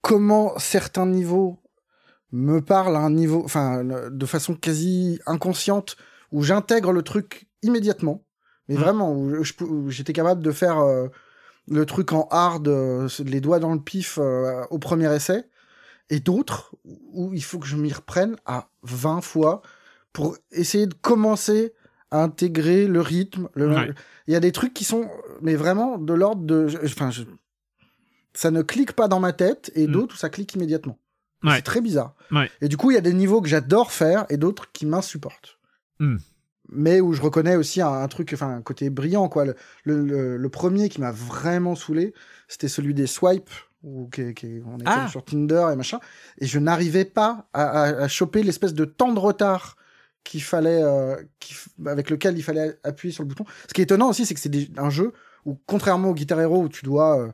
comment 0.00 0.58
certains 0.58 1.06
niveaux 1.06 1.61
me 2.32 2.60
parle 2.60 2.96
à 2.96 3.00
un 3.00 3.10
niveau, 3.10 3.42
enfin, 3.44 3.84
de 3.84 4.26
façon 4.26 4.54
quasi 4.54 5.20
inconsciente, 5.26 5.96
où 6.32 6.42
j'intègre 6.42 6.92
le 6.92 7.02
truc 7.02 7.46
immédiatement, 7.62 8.24
mais 8.68 8.74
mmh. 8.74 8.78
vraiment, 8.78 9.12
où, 9.12 9.90
j'étais 9.90 10.12
capable 10.12 10.42
de 10.42 10.50
faire 10.50 10.78
euh, 10.78 11.08
le 11.68 11.86
truc 11.86 12.12
en 12.12 12.26
hard, 12.30 12.66
euh, 12.68 13.08
les 13.24 13.40
doigts 13.40 13.58
dans 13.58 13.74
le 13.74 13.80
pif 13.80 14.18
euh, 14.20 14.64
au 14.70 14.78
premier 14.78 15.14
essai, 15.14 15.44
et 16.10 16.20
d'autres 16.20 16.74
où 16.84 17.32
il 17.34 17.44
faut 17.44 17.58
que 17.58 17.66
je 17.66 17.76
m'y 17.76 17.92
reprenne 17.92 18.36
à 18.44 18.68
20 18.82 19.20
fois 19.20 19.62
pour 20.12 20.36
essayer 20.50 20.86
de 20.86 20.94
commencer 20.94 21.74
à 22.10 22.22
intégrer 22.22 22.86
le 22.86 23.00
rythme. 23.00 23.48
Il 23.56 23.94
y 24.32 24.36
a 24.36 24.40
des 24.40 24.52
trucs 24.52 24.74
qui 24.74 24.84
sont, 24.84 25.08
mais 25.40 25.54
vraiment 25.54 25.98
de 25.98 26.12
l'ordre 26.12 26.42
de, 26.44 26.68
enfin, 26.84 27.10
ça 28.34 28.50
ne 28.50 28.62
clique 28.62 28.92
pas 28.92 29.08
dans 29.08 29.20
ma 29.20 29.32
tête, 29.32 29.70
et 29.74 29.86
mmh. 29.86 29.92
d'autres 29.92 30.14
où 30.14 30.18
ça 30.18 30.30
clique 30.30 30.54
immédiatement. 30.54 30.98
C'est 31.44 31.62
très 31.62 31.80
bizarre. 31.80 32.14
Et 32.60 32.68
du 32.68 32.76
coup, 32.76 32.90
il 32.90 32.94
y 32.94 32.98
a 32.98 33.02
des 33.02 33.12
niveaux 33.12 33.40
que 33.40 33.48
j'adore 33.48 33.92
faire 33.92 34.26
et 34.28 34.36
d'autres 34.36 34.70
qui 34.72 34.86
m'insupportent. 34.86 35.58
Hmm. 35.98 36.16
Mais 36.70 37.00
où 37.00 37.12
je 37.12 37.20
reconnais 37.20 37.56
aussi 37.56 37.82
un, 37.82 38.08
truc, 38.08 38.30
enfin, 38.32 38.56
un 38.56 38.62
côté 38.62 38.88
brillant, 38.88 39.28
quoi. 39.28 39.44
Le, 39.84 40.48
premier 40.48 40.88
qui 40.88 41.00
m'a 41.00 41.12
vraiment 41.12 41.74
saoulé, 41.74 42.14
c'était 42.48 42.68
celui 42.68 42.94
des 42.94 43.06
swipes, 43.06 43.50
où 43.82 44.08
on 44.16 44.76
était 44.78 44.84
ah. 44.86 45.08
sur 45.08 45.24
Tinder 45.24 45.66
et 45.72 45.76
machin. 45.76 45.98
Et 46.38 46.46
je 46.46 46.58
n'arrivais 46.58 47.04
pas 47.04 47.48
à, 47.52 48.08
choper 48.08 48.42
l'espèce 48.42 48.74
de 48.74 48.84
temps 48.84 49.12
de 49.12 49.18
retard 49.18 49.76
qu'il 50.24 50.42
fallait, 50.42 50.82
euh, 50.82 51.16
avec 51.84 52.08
lequel 52.08 52.38
il 52.38 52.42
fallait 52.42 52.78
appuyer 52.84 53.12
sur 53.12 53.24
le 53.24 53.28
bouton. 53.28 53.44
Ce 53.68 53.74
qui 53.74 53.80
est 53.80 53.84
étonnant 53.84 54.08
aussi, 54.08 54.24
c'est 54.24 54.34
que 54.34 54.40
c'est 54.40 54.78
un 54.78 54.88
jeu 54.88 55.12
où, 55.44 55.58
contrairement 55.66 56.10
au 56.10 56.14
Guitar 56.14 56.40
Hero, 56.40 56.62
où 56.62 56.68
tu 56.68 56.84
dois 56.84 57.20
euh, 57.20 57.32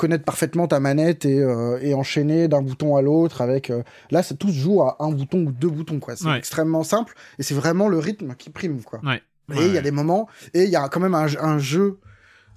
connaître 0.00 0.24
parfaitement 0.24 0.66
ta 0.66 0.80
manette 0.80 1.26
et, 1.26 1.38
euh, 1.38 1.78
et 1.82 1.92
enchaîner 1.92 2.48
d'un 2.48 2.62
bouton 2.62 2.96
à 2.96 3.02
l'autre 3.02 3.42
avec 3.42 3.68
euh, 3.68 3.82
là 4.10 4.22
c'est 4.22 4.34
tout 4.34 4.48
se 4.48 4.54
joue 4.54 4.80
à 4.80 4.96
un 4.98 5.12
bouton 5.12 5.44
ou 5.44 5.52
deux 5.52 5.68
boutons 5.68 6.00
quoi. 6.00 6.16
C'est 6.16 6.34
extrêmement 6.36 6.84
simple 6.84 7.14
et 7.38 7.42
c'est 7.42 7.54
vraiment 7.54 7.86
le 7.86 7.98
rythme 7.98 8.34
qui 8.34 8.48
prime 8.48 8.82
quoi. 8.82 9.00
Et 9.54 9.66
il 9.66 9.72
y 9.72 9.78
a 9.78 9.82
des 9.82 9.90
moments 9.90 10.26
et 10.54 10.64
il 10.64 10.70
y 10.70 10.76
a 10.76 10.88
quand 10.88 11.00
même 11.00 11.14
un, 11.14 11.58
jeu 11.58 11.98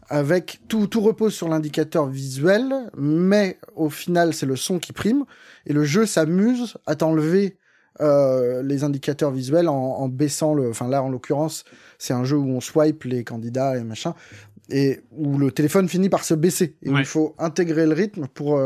avec 0.08 0.62
tout 0.70 0.88
tout 0.88 1.02
repose 1.02 1.34
sur 1.34 1.50
l'indicateur 1.50 2.08
visuel 2.08 2.90
mais 2.96 3.60
au 3.76 3.90
final 3.90 4.34
c'est 4.34 4.46
le 4.46 4.56
son 4.56 4.80
qui 4.80 4.94
prime 4.94 5.26
et 5.66 5.74
le 5.74 5.84
jeu 5.84 6.06
s'amuse 6.06 6.78
à 6.86 6.96
t'enlever 6.96 7.58
euh, 8.00 8.64
les 8.64 8.84
indicateurs 8.84 9.32
visuels 9.32 9.68
en, 9.68 9.76
en 9.76 10.08
baissant 10.08 10.54
le 10.54 10.70
enfin 10.70 10.88
là 10.88 11.04
en 11.04 11.10
l'occurrence 11.10 11.66
c'est 11.98 12.14
un 12.14 12.24
jeu 12.24 12.38
où 12.38 12.48
on 12.48 12.62
swipe 12.62 13.04
les 13.04 13.24
candidats 13.24 13.78
et 13.78 13.84
machin 13.84 14.14
et 14.70 15.02
où 15.12 15.38
le 15.38 15.52
téléphone 15.52 15.90
finit 15.90 16.10
par 16.10 16.24
se 16.24 16.34
baisser 16.34 16.78
et 16.82 16.90
où 16.90 16.98
il 16.98 17.06
faut 17.06 17.36
intégrer 17.38 17.86
le 17.86 17.94
rythme 17.94 18.28
pour 18.28 18.60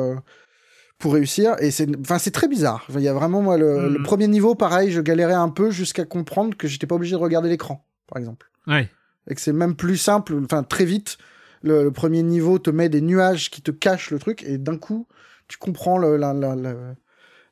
pour 0.98 1.14
réussir. 1.14 1.56
Et 1.60 1.72
c'est, 1.72 1.88
enfin, 2.00 2.18
c'est 2.18 2.32
très 2.32 2.48
bizarre. 2.48 2.86
Il 2.94 3.02
y 3.02 3.08
a 3.08 3.14
vraiment, 3.14 3.42
moi, 3.42 3.58
le, 3.58 4.00
mm. 4.00 4.04
premier 4.04 4.28
niveau, 4.28 4.56
pareil, 4.56 4.92
je 4.92 5.02
galérais 5.02 5.34
un 5.34 5.50
peu 5.50 5.72
jusqu'à 5.72 6.06
comprendre 6.06 6.56
que 6.58 6.68
j'étais 6.68 6.88
pas 6.88 6.96
obligé 6.96 7.16
de 7.16 7.22
regarder 7.22 7.50
l'écran, 7.50 7.86
par 8.08 8.18
exemple. 8.18 8.50
Ouais. 8.68 8.90
Et 9.30 9.36
que 9.36 9.42
c'est 9.42 9.54
même 9.54 9.76
plus 9.76 9.98
simple, 9.98 10.36
enfin, 10.44 10.64
très 10.64 10.86
vite. 10.86 11.18
Le, 11.64 11.90
premier 11.90 12.24
niveau 12.24 12.60
te 12.60 12.70
met 12.70 12.90
des 12.90 13.02
nuages 13.02 13.50
qui 13.50 13.62
te 13.62 13.72
cachent 13.72 14.12
le 14.12 14.20
truc 14.20 14.44
et 14.44 14.58
d'un 14.58 14.78
coup, 14.78 15.08
tu 15.48 15.58
comprends 15.58 15.98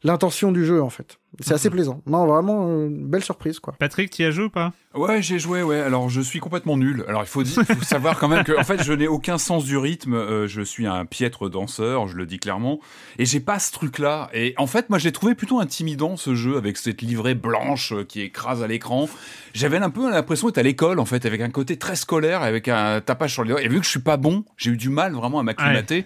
l'intention 0.04 0.52
du 0.52 0.66
jeu, 0.66 0.82
en 0.82 0.90
fait. 0.90 1.18
C'est 1.42 1.54
assez 1.54 1.70
plaisant. 1.70 2.02
Non, 2.06 2.26
vraiment, 2.26 2.68
euh, 2.70 2.88
une 2.88 3.08
belle 3.08 3.24
surprise, 3.24 3.60
quoi. 3.60 3.74
Patrick, 3.78 4.10
tu 4.10 4.22
y 4.22 4.26
as 4.26 4.32
joué 4.32 4.46
ou 4.46 4.50
pas? 4.50 4.72
Ouais, 4.94 5.22
j'ai 5.22 5.38
joué, 5.38 5.64
ouais. 5.64 5.80
Alors, 5.80 6.10
je 6.10 6.22
suis 6.22 6.40
complètement 6.40 6.78
nul. 6.78 7.04
Alors, 7.10 7.24
il 7.24 7.28
faut, 7.28 7.44
faut 7.44 7.84
savoir 7.84 8.18
quand 8.18 8.30
même 8.30 8.46
que, 8.46 8.58
en 8.58 8.64
fait, 8.64 8.82
je 8.84 8.94
n'ai 8.94 9.08
aucun 9.08 9.38
sens 9.38 9.66
du 9.66 9.78
rythme. 9.78 10.14
Euh, 10.14 10.48
je 10.48 10.62
suis 10.62 10.88
un 10.88 11.06
piètre 11.06 11.50
danseur, 11.50 12.08
je 12.08 12.16
le 12.16 12.26
dis 12.26 12.40
clairement. 12.40 12.80
Et 13.20 13.26
j'ai 13.26 13.42
pas 13.42 13.60
ce 13.60 13.74
truc-là. 13.74 14.30
Et 14.34 14.54
en 14.58 14.68
fait, 14.68 14.90
moi, 14.90 14.98
j'ai 14.98 15.12
trouvé 15.12 15.36
plutôt 15.36 15.60
intimidant, 15.60 16.16
ce 16.16 16.36
jeu, 16.36 16.56
avec 16.56 16.78
cette 16.78 17.02
livrée 17.02 17.36
blanche 17.36 17.92
euh, 17.92 18.06
qui 18.06 18.22
écrase 18.22 18.64
à 18.64 18.68
l'écran. 18.68 19.10
J'avais 19.54 19.78
un 19.78 19.90
peu 19.90 20.10
l'impression 20.10 20.48
d'être 20.48 20.60
à 20.60 20.64
l'école, 20.64 21.00
en 21.00 21.06
fait, 21.06 21.26
avec 21.26 21.42
un 21.42 21.50
côté 21.50 21.78
très 21.78 21.98
scolaire, 21.98 22.44
avec 22.44 22.70
un 22.70 23.02
tapage 23.02 23.34
sur 23.34 23.44
les 23.44 23.50
doigts. 23.50 23.62
Et 23.62 23.68
vu 23.68 23.80
que 23.80 23.86
je 23.86 23.90
suis 23.90 24.00
pas 24.00 24.18
bon, 24.18 24.46
j'ai 24.56 24.72
eu 24.72 24.78
du 24.78 24.90
mal 24.90 25.14
vraiment 25.14 25.40
à 25.40 25.44
m'acclimater. 25.44 26.06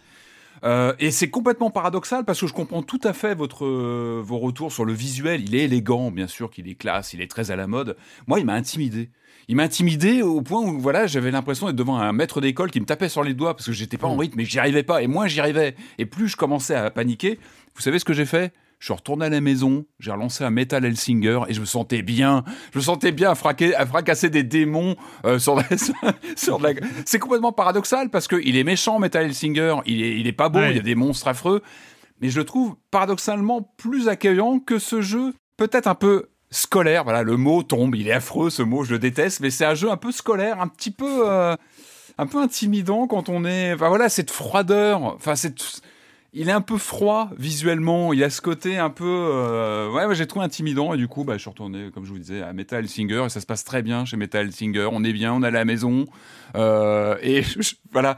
Euh, 0.64 0.94
et 0.99 1.11
c'est 1.11 1.30
complètement 1.30 1.69
paradoxal 1.69 2.26
parce 2.26 2.41
que 2.41 2.48
je 2.48 2.53
comprends 2.53 2.84
tout 2.84 2.99
à 3.03 3.14
fait 3.14 3.36
votre, 3.36 3.65
euh, 3.65 4.22
vos 4.23 4.38
retours 4.38 4.72
sur 4.72 4.86
le 4.86 4.94
visuel. 4.94 5.41
Il 5.41 5.56
est 5.56 5.65
élégant, 5.65 6.11
bien 6.11 6.27
sûr, 6.27 6.49
qu'il 6.49 6.68
est 6.68 6.76
classe, 6.76 7.14
il 7.14 7.22
est 7.22 7.30
très 7.30 7.52
à 7.52 7.56
la 7.56 7.68
mode. 7.68 7.95
Moi, 8.27 8.40
il 8.40 8.45
m'a 8.45 8.53
intimidé. 8.53 9.10
Il 9.48 9.56
m'a 9.56 9.64
intimidé 9.64 10.22
au 10.22 10.41
point 10.41 10.61
où 10.61 10.80
voilà, 10.80 11.07
j'avais 11.07 11.31
l'impression 11.31 11.65
d'être 11.65 11.76
devant 11.76 11.98
un 11.98 12.14
maître 12.14 12.40
d'école 12.40 12.69
qui 12.69 12.80
me 12.80 12.86
tapait 12.86 13.10
sur 13.10 13.23
les 13.23 13.34
doigts 13.34 13.56
parce 13.56 13.65
que 13.65 13.72
j'étais 13.72 13.98
pas 13.98 14.07
en 14.07 14.15
mm. 14.15 14.19
rythme, 14.19 14.36
mais 14.38 14.45
j'y 14.45 14.60
arrivais 14.60 14.84
pas. 14.84 15.02
Et 15.02 15.07
moins 15.07 15.27
j'y 15.27 15.40
arrivais, 15.40 15.76
et 15.98 16.06
plus 16.06 16.27
je 16.27 16.38
commençais 16.38 16.76
à 16.76 16.90
paniquer. 16.91 17.40
Vous 17.76 17.81
savez 17.81 17.98
ce 17.98 18.06
que 18.06 18.14
j'ai 18.14 18.26
fait? 18.26 18.53
Je 18.80 18.85
suis 18.85 18.93
retourné 18.93 19.26
à 19.26 19.30
la 19.30 19.41
maison, 19.41 19.85
j'ai 19.99 20.11
relancé 20.11 20.45
un 20.45 20.51
Metal 20.51 20.84
Hellsinger 20.85 21.41
et 21.49 21.53
je 21.53 21.60
me 21.60 21.65
sentais 21.65 22.01
bien. 22.01 22.45
Je 22.73 22.80
me 22.80 22.84
sentais 22.84 23.11
bien 23.11 23.31
à, 23.31 23.35
fracasser 23.35 24.30
des 24.30 24.43
démons 24.43 24.95
euh, 25.26 25.38
sur, 25.38 25.56
la, 25.56 25.64
sur 26.38 26.60
la... 26.61 26.72
C'est 27.06 27.19
complètement 27.19 27.51
paradoxal 27.51 28.10
parce 28.10 28.30
qu'il 28.30 28.56
est 28.56 28.64
méchant, 28.64 28.97
Metal 28.97 29.26
Hellsinger. 29.26 29.76
Il 29.85 30.01
est, 30.01 30.18
il 30.18 30.27
est 30.27 30.34
pas 30.34 30.47
beau, 30.47 30.61
il 30.61 30.77
y 30.77 30.80
a 30.80 30.81
des 30.84 30.95
monstres 30.95 31.27
affreux. 31.27 31.61
Mais 32.22 32.30
je 32.30 32.39
le 32.39 32.45
trouve 32.45 32.77
paradoxalement 32.89 33.61
plus 33.77 34.07
accueillant 34.07 34.60
que 34.60 34.80
ce 34.80 35.01
jeu, 35.01 35.34
peut-être 35.57 35.88
un 35.88 35.95
peu 35.95 36.30
scolaire. 36.49 37.03
Voilà, 37.03 37.23
le 37.23 37.35
mot 37.35 37.64
tombe, 37.64 37.95
il 37.95 38.07
est 38.07 38.14
affreux 38.14 38.49
ce 38.49 38.61
mot, 38.61 38.85
je 38.85 38.91
le 38.91 38.99
déteste, 38.99 39.41
mais 39.41 39.49
c'est 39.49 39.65
un 39.65 39.76
jeu 39.76 39.91
un 39.91 39.97
peu 39.97 40.14
scolaire, 40.14 40.61
un 40.61 40.69
petit 40.69 40.91
peu, 40.91 41.30
euh, 41.30 41.56
un 42.18 42.27
peu 42.27 42.38
intimidant 42.41 43.07
quand 43.07 43.27
on 43.27 43.43
est. 43.43 43.73
Enfin 43.73 43.89
voilà, 43.89 44.07
cette 44.07 44.31
froideur. 44.31 45.01
Enfin 45.03 45.35
cette 45.35 45.81
il 46.34 46.49
est 46.49 46.53
un 46.53 46.61
peu 46.61 46.77
froid 46.77 47.30
visuellement. 47.38 48.14
Il 48.14 48.23
a 48.23 48.30
ce 48.30 48.41
côté 48.41 48.77
un 48.77 48.89
peu. 48.89 49.06
Euh, 49.06 49.91
ouais, 49.91 50.14
j'ai 50.15 50.27
trouvé 50.27 50.45
intimidant 50.45 50.93
et 50.93 50.97
du 50.97 51.07
coup, 51.07 51.23
bah, 51.23 51.34
je 51.34 51.39
suis 51.39 51.49
retourné, 51.49 51.89
comme 51.93 52.06
je 52.06 52.11
vous 52.11 52.19
disais, 52.19 52.41
à 52.41 52.53
Metal 52.53 52.88
Singer 52.88 53.23
et 53.26 53.30
ça 53.30 53.41
se 53.41 53.45
passe 53.45 53.64
très 53.64 53.81
bien 53.81 54.06
chez 54.06 54.18
Metal 54.18 54.51
Singer. 54.51 54.88
On 54.91 55.03
est 55.03 55.14
bien, 55.14 55.34
on 55.34 55.43
est 55.43 55.47
à 55.47 55.51
la 55.51 55.65
maison 55.65 56.06
euh, 56.56 57.15
et 57.22 57.43
voilà. 57.91 58.18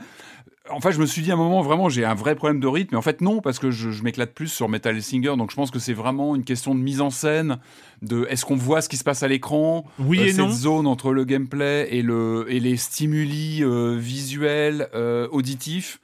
En 0.70 0.80
fait, 0.80 0.92
je 0.92 1.00
me 1.02 1.06
suis 1.06 1.22
dit 1.22 1.32
à 1.32 1.34
un 1.34 1.38
moment 1.38 1.62
vraiment, 1.62 1.90
j'ai 1.90 2.06
un 2.06 2.14
vrai 2.14 2.36
problème 2.36 2.60
de 2.60 2.68
rythme. 2.68 2.90
Mais 2.92 2.98
en 2.98 3.02
fait, 3.02 3.20
non, 3.22 3.42
parce 3.42 3.60
que 3.60 3.72
je, 3.72 4.04
m'éclate 4.04 4.34
plus 4.34 4.48
sur 4.48 4.70
Metal 4.70 5.02
Singer. 5.02 5.36
Donc, 5.38 5.52
je 5.52 5.56
pense 5.56 5.72
que 5.72 5.80
c'est 5.80 5.94
vraiment 5.94 6.36
une 6.36 6.44
question 6.44 6.76
de 6.76 6.80
mise 6.80 7.02
en 7.02 7.10
scène. 7.10 7.58
De 8.02 8.26
est-ce 8.30 8.46
qu'on 8.46 8.56
voit 8.56 8.82
ce 8.82 8.88
qui 8.88 8.98
se 8.98 9.04
passe 9.04 9.24
à 9.24 9.28
l'écran 9.28 9.86
Oui 10.00 10.20
euh, 10.20 10.26
et 10.26 10.32
cette 10.32 10.40
non. 10.40 10.52
zone 10.52 10.88
entre 10.88 11.12
le 11.12 11.26
gameplay 11.26 11.88
et 11.92 12.02
le 12.02 12.46
et 12.50 12.60
les 12.60 12.78
stimuli 12.78 13.64
visuels, 13.98 14.90
auditifs. 15.32 16.00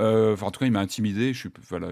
Euh, 0.00 0.36
en 0.40 0.50
tout 0.50 0.60
cas, 0.60 0.66
il 0.66 0.72
m'a 0.72 0.80
intimidé. 0.80 1.34
Je 1.34 1.38
suis, 1.38 1.50
voilà, 1.68 1.88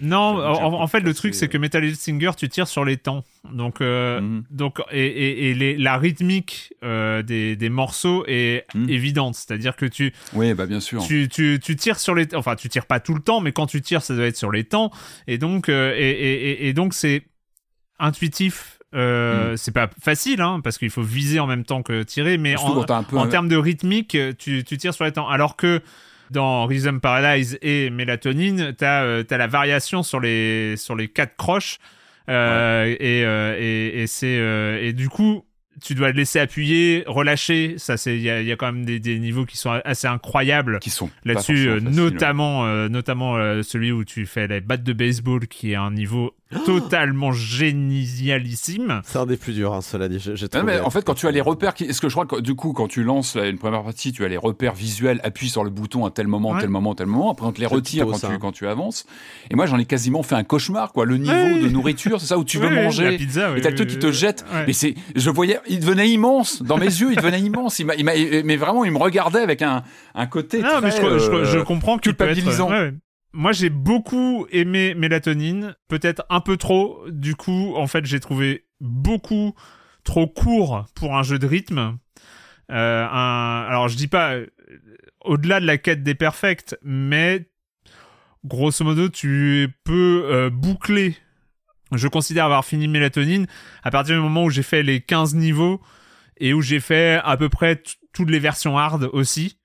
non, 0.00 0.18
en, 0.18 0.86
fait, 0.88 1.00
le 1.00 1.14
truc, 1.14 1.34
c'est 1.34 1.48
que 1.48 1.58
Metal 1.58 1.94
Singer, 1.94 2.32
tu 2.36 2.48
tires 2.48 2.66
sur 2.66 2.84
les 2.84 2.96
temps. 2.96 3.24
Donc, 3.52 3.80
euh, 3.80 4.20
mhm. 4.20 4.44
donc 4.50 4.80
et, 4.90 5.50
et, 5.50 5.76
la 5.76 5.96
rythmique 5.96 6.74
euh, 6.82 7.22
des, 7.22 7.54
des, 7.54 7.68
morceaux 7.68 8.24
est 8.26 8.66
mhm. 8.74 8.88
évidente. 8.88 9.34
C'est-à-dire 9.36 9.76
que 9.76 9.86
tu. 9.86 10.12
Oui, 10.34 10.54
bah 10.54 10.66
bien 10.66 10.80
sûr. 10.80 11.06
Tu, 11.06 11.28
tu, 11.28 11.60
tu, 11.62 11.76
tires 11.76 12.00
sur 12.00 12.14
les. 12.14 12.34
Enfin, 12.34 12.56
tu 12.56 12.68
tires 12.68 12.86
pas 12.86 13.00
tout 13.00 13.14
le 13.14 13.20
temps, 13.20 13.40
mais 13.40 13.52
quand 13.52 13.66
tu 13.66 13.80
tires, 13.80 14.02
ça 14.02 14.14
doit 14.14 14.26
être 14.26 14.36
sur 14.36 14.50
les 14.50 14.64
temps. 14.64 14.90
Et 15.28 15.38
donc, 15.38 15.68
et, 15.68 16.66
et, 16.68 16.72
donc, 16.72 16.94
c'est 16.94 17.22
intuitif 18.00 18.78
mhm. 18.92 19.56
c'est 19.56 19.72
pas 19.72 19.88
facile 20.00 20.40
hein, 20.40 20.60
parce 20.64 20.78
qu'il 20.78 20.90
faut 20.90 21.02
viser 21.02 21.38
en 21.38 21.46
même 21.46 21.64
temps 21.64 21.82
que 21.82 22.02
tirer, 22.02 22.38
mais 22.38 22.56
en, 22.56 22.84
en 22.84 23.28
termes 23.28 23.48
de 23.48 23.56
rythmique, 23.56 24.16
tu, 24.38 24.64
tu, 24.64 24.78
tires 24.78 24.94
sur 24.94 25.04
les 25.04 25.12
temps. 25.12 25.28
Alors 25.28 25.54
que 25.54 25.80
dans 26.32 26.66
Rhythm 26.66 26.98
Paradise 26.98 27.58
et 27.62 27.90
Mélatonine, 27.90 28.74
tu 28.76 28.84
as, 28.84 29.02
euh, 29.02 29.24
la 29.30 29.46
variation 29.46 30.02
sur 30.02 30.20
les, 30.20 30.76
sur 30.76 30.96
les 30.96 31.08
quatre 31.08 31.36
croches. 31.36 31.78
Euh, 32.28 32.96
et, 33.00 33.24
euh, 33.24 33.56
et, 33.58 34.02
et 34.02 34.06
c'est 34.06 34.38
et 34.80 34.92
du 34.92 35.08
coup 35.08 35.44
tu 35.82 35.96
dois 35.96 36.08
le 36.08 36.14
laisser 36.14 36.38
appuyer, 36.38 37.02
relâcher. 37.08 37.74
Ça, 37.78 37.96
c'est 37.96 38.14
il 38.14 38.22
y, 38.22 38.30
a, 38.30 38.56
quand 38.56 38.70
même 38.70 38.84
des, 38.84 39.18
niveaux 39.18 39.44
qui 39.44 39.56
sont 39.56 39.80
assez 39.84 40.06
incroyables. 40.06 40.78
Qui 40.78 40.90
sont 40.90 41.10
là-dessus, 41.24 41.80
notamment, 41.80 42.64
notamment 42.88 43.62
celui 43.64 43.90
où 43.90 44.04
tu 44.04 44.26
fais 44.26 44.46
les 44.46 44.60
battes 44.60 44.84
de 44.84 44.92
baseball, 44.92 45.48
qui 45.48 45.72
est 45.72 45.76
un 45.76 45.90
niveau 45.90 46.36
totalement 46.66 47.32
génialissime. 47.32 49.00
C'est 49.04 49.18
un 49.18 49.26
des 49.26 49.36
plus 49.36 49.52
durs, 49.52 49.72
hein, 49.74 49.80
cela 49.80 50.08
dit. 50.08 50.18
mais 50.64 50.80
en 50.80 50.90
fait, 50.90 51.04
quand 51.04 51.14
tu 51.14 51.26
as 51.26 51.30
les 51.30 51.40
repères, 51.40 51.74
est-ce 51.80 52.00
que 52.00 52.08
je 52.08 52.14
crois 52.14 52.26
que 52.26 52.40
du 52.40 52.54
coup, 52.54 52.72
quand 52.72 52.88
tu 52.88 53.02
lances 53.02 53.36
une 53.36 53.58
première 53.58 53.82
partie, 53.82 54.12
tu 54.12 54.24
as 54.24 54.28
les 54.28 54.36
repères 54.36 54.74
visuels, 54.74 55.20
appuie 55.24 55.48
sur 55.48 55.64
le 55.64 55.70
bouton 55.70 56.04
à 56.06 56.10
tel 56.10 56.28
moment, 56.28 56.58
tel 56.58 56.68
moment, 56.68 56.94
tel 56.94 57.06
moment. 57.06 57.32
Après, 57.32 57.46
on 57.46 57.52
te 57.52 57.60
les 57.60 57.66
retire 57.66 58.06
quand 58.06 58.18
tu, 58.18 58.38
quand 58.38 58.52
tu 58.52 58.66
avances. 58.66 59.06
Et 59.50 59.56
moi, 59.56 59.66
j'en 59.66 59.78
ai 59.78 59.84
quasiment 59.84 60.22
fait 60.22 60.34
un 60.34 60.44
cauchemar, 60.44 60.92
quoi. 60.92 61.04
Le 61.04 61.16
niveau 61.16 61.32
de 61.32 61.68
nourriture, 61.68 62.20
c'est 62.20 62.26
ça 62.26 62.38
où 62.38 62.44
tu 62.44 62.58
veux 62.58 62.70
manger. 62.70 63.10
La 63.10 63.18
pizza, 63.18 63.56
et 63.56 63.60
t'as 63.60 63.70
le 63.70 63.76
truc 63.76 63.88
qui 63.88 63.98
te 63.98 64.12
jette. 64.12 64.44
Mais 64.66 64.72
c'est, 64.72 64.94
je 65.16 65.30
voyais, 65.30 65.58
il 65.68 65.80
devenait 65.80 66.10
immense 66.10 66.62
dans 66.62 66.78
mes 66.78 66.86
yeux, 66.86 67.12
il 67.12 67.16
devenait 67.16 67.40
immense. 67.40 67.78
Il 67.78 67.86
m'a, 67.86 67.94
mais 67.96 68.56
vraiment, 68.56 68.84
il 68.84 68.92
me 68.92 68.98
regardait 68.98 69.40
avec 69.40 69.62
un, 69.62 69.82
un 70.14 70.26
côté 70.26 70.60
non, 70.60 70.68
très, 70.68 70.80
mais 70.80 70.90
je, 70.90 71.44
je, 71.44 71.58
comprends 71.58 71.96
que 71.96 72.02
culpabilisant. 72.02 72.70
Moi, 73.34 73.52
j'ai 73.52 73.70
beaucoup 73.70 74.46
aimé 74.50 74.94
Mélatonine, 74.94 75.74
peut-être 75.88 76.24
un 76.28 76.40
peu 76.40 76.56
trop. 76.56 77.02
Du 77.08 77.34
coup, 77.34 77.74
en 77.76 77.86
fait, 77.86 78.04
j'ai 78.04 78.20
trouvé 78.20 78.66
beaucoup 78.80 79.54
trop 80.04 80.26
court 80.26 80.84
pour 80.94 81.16
un 81.16 81.22
jeu 81.22 81.38
de 81.38 81.46
rythme. 81.46 81.98
Euh, 82.70 83.06
Alors, 83.10 83.88
je 83.88 83.96
dis 83.96 84.08
pas 84.08 84.34
euh, 84.34 84.46
au-delà 85.24 85.60
de 85.60 85.66
la 85.66 85.78
quête 85.78 86.02
des 86.02 86.14
perfects, 86.14 86.76
mais 86.82 87.48
grosso 88.44 88.84
modo, 88.84 89.08
tu 89.08 89.68
peux 89.84 90.24
euh, 90.26 90.50
boucler. 90.50 91.16
Je 91.92 92.08
considère 92.08 92.46
avoir 92.46 92.64
fini 92.64 92.88
Mélatonine 92.88 93.46
à 93.82 93.90
partir 93.90 94.16
du 94.16 94.22
moment 94.22 94.44
où 94.44 94.50
j'ai 94.50 94.62
fait 94.62 94.82
les 94.82 95.00
15 95.00 95.34
niveaux 95.34 95.80
et 96.38 96.54
où 96.54 96.60
j'ai 96.62 96.80
fait 96.80 97.20
à 97.24 97.36
peu 97.36 97.48
près 97.48 97.82
toutes 98.12 98.30
les 98.30 98.38
versions 98.38 98.78
hard 98.78 99.08
aussi. 99.12 99.58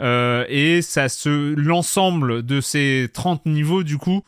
Euh, 0.00 0.44
et 0.48 0.82
ça 0.82 1.08
se 1.08 1.54
l'ensemble 1.54 2.44
de 2.44 2.60
ces 2.60 3.08
30 3.12 3.46
niveaux 3.46 3.82
du 3.82 3.98
coup 3.98 4.22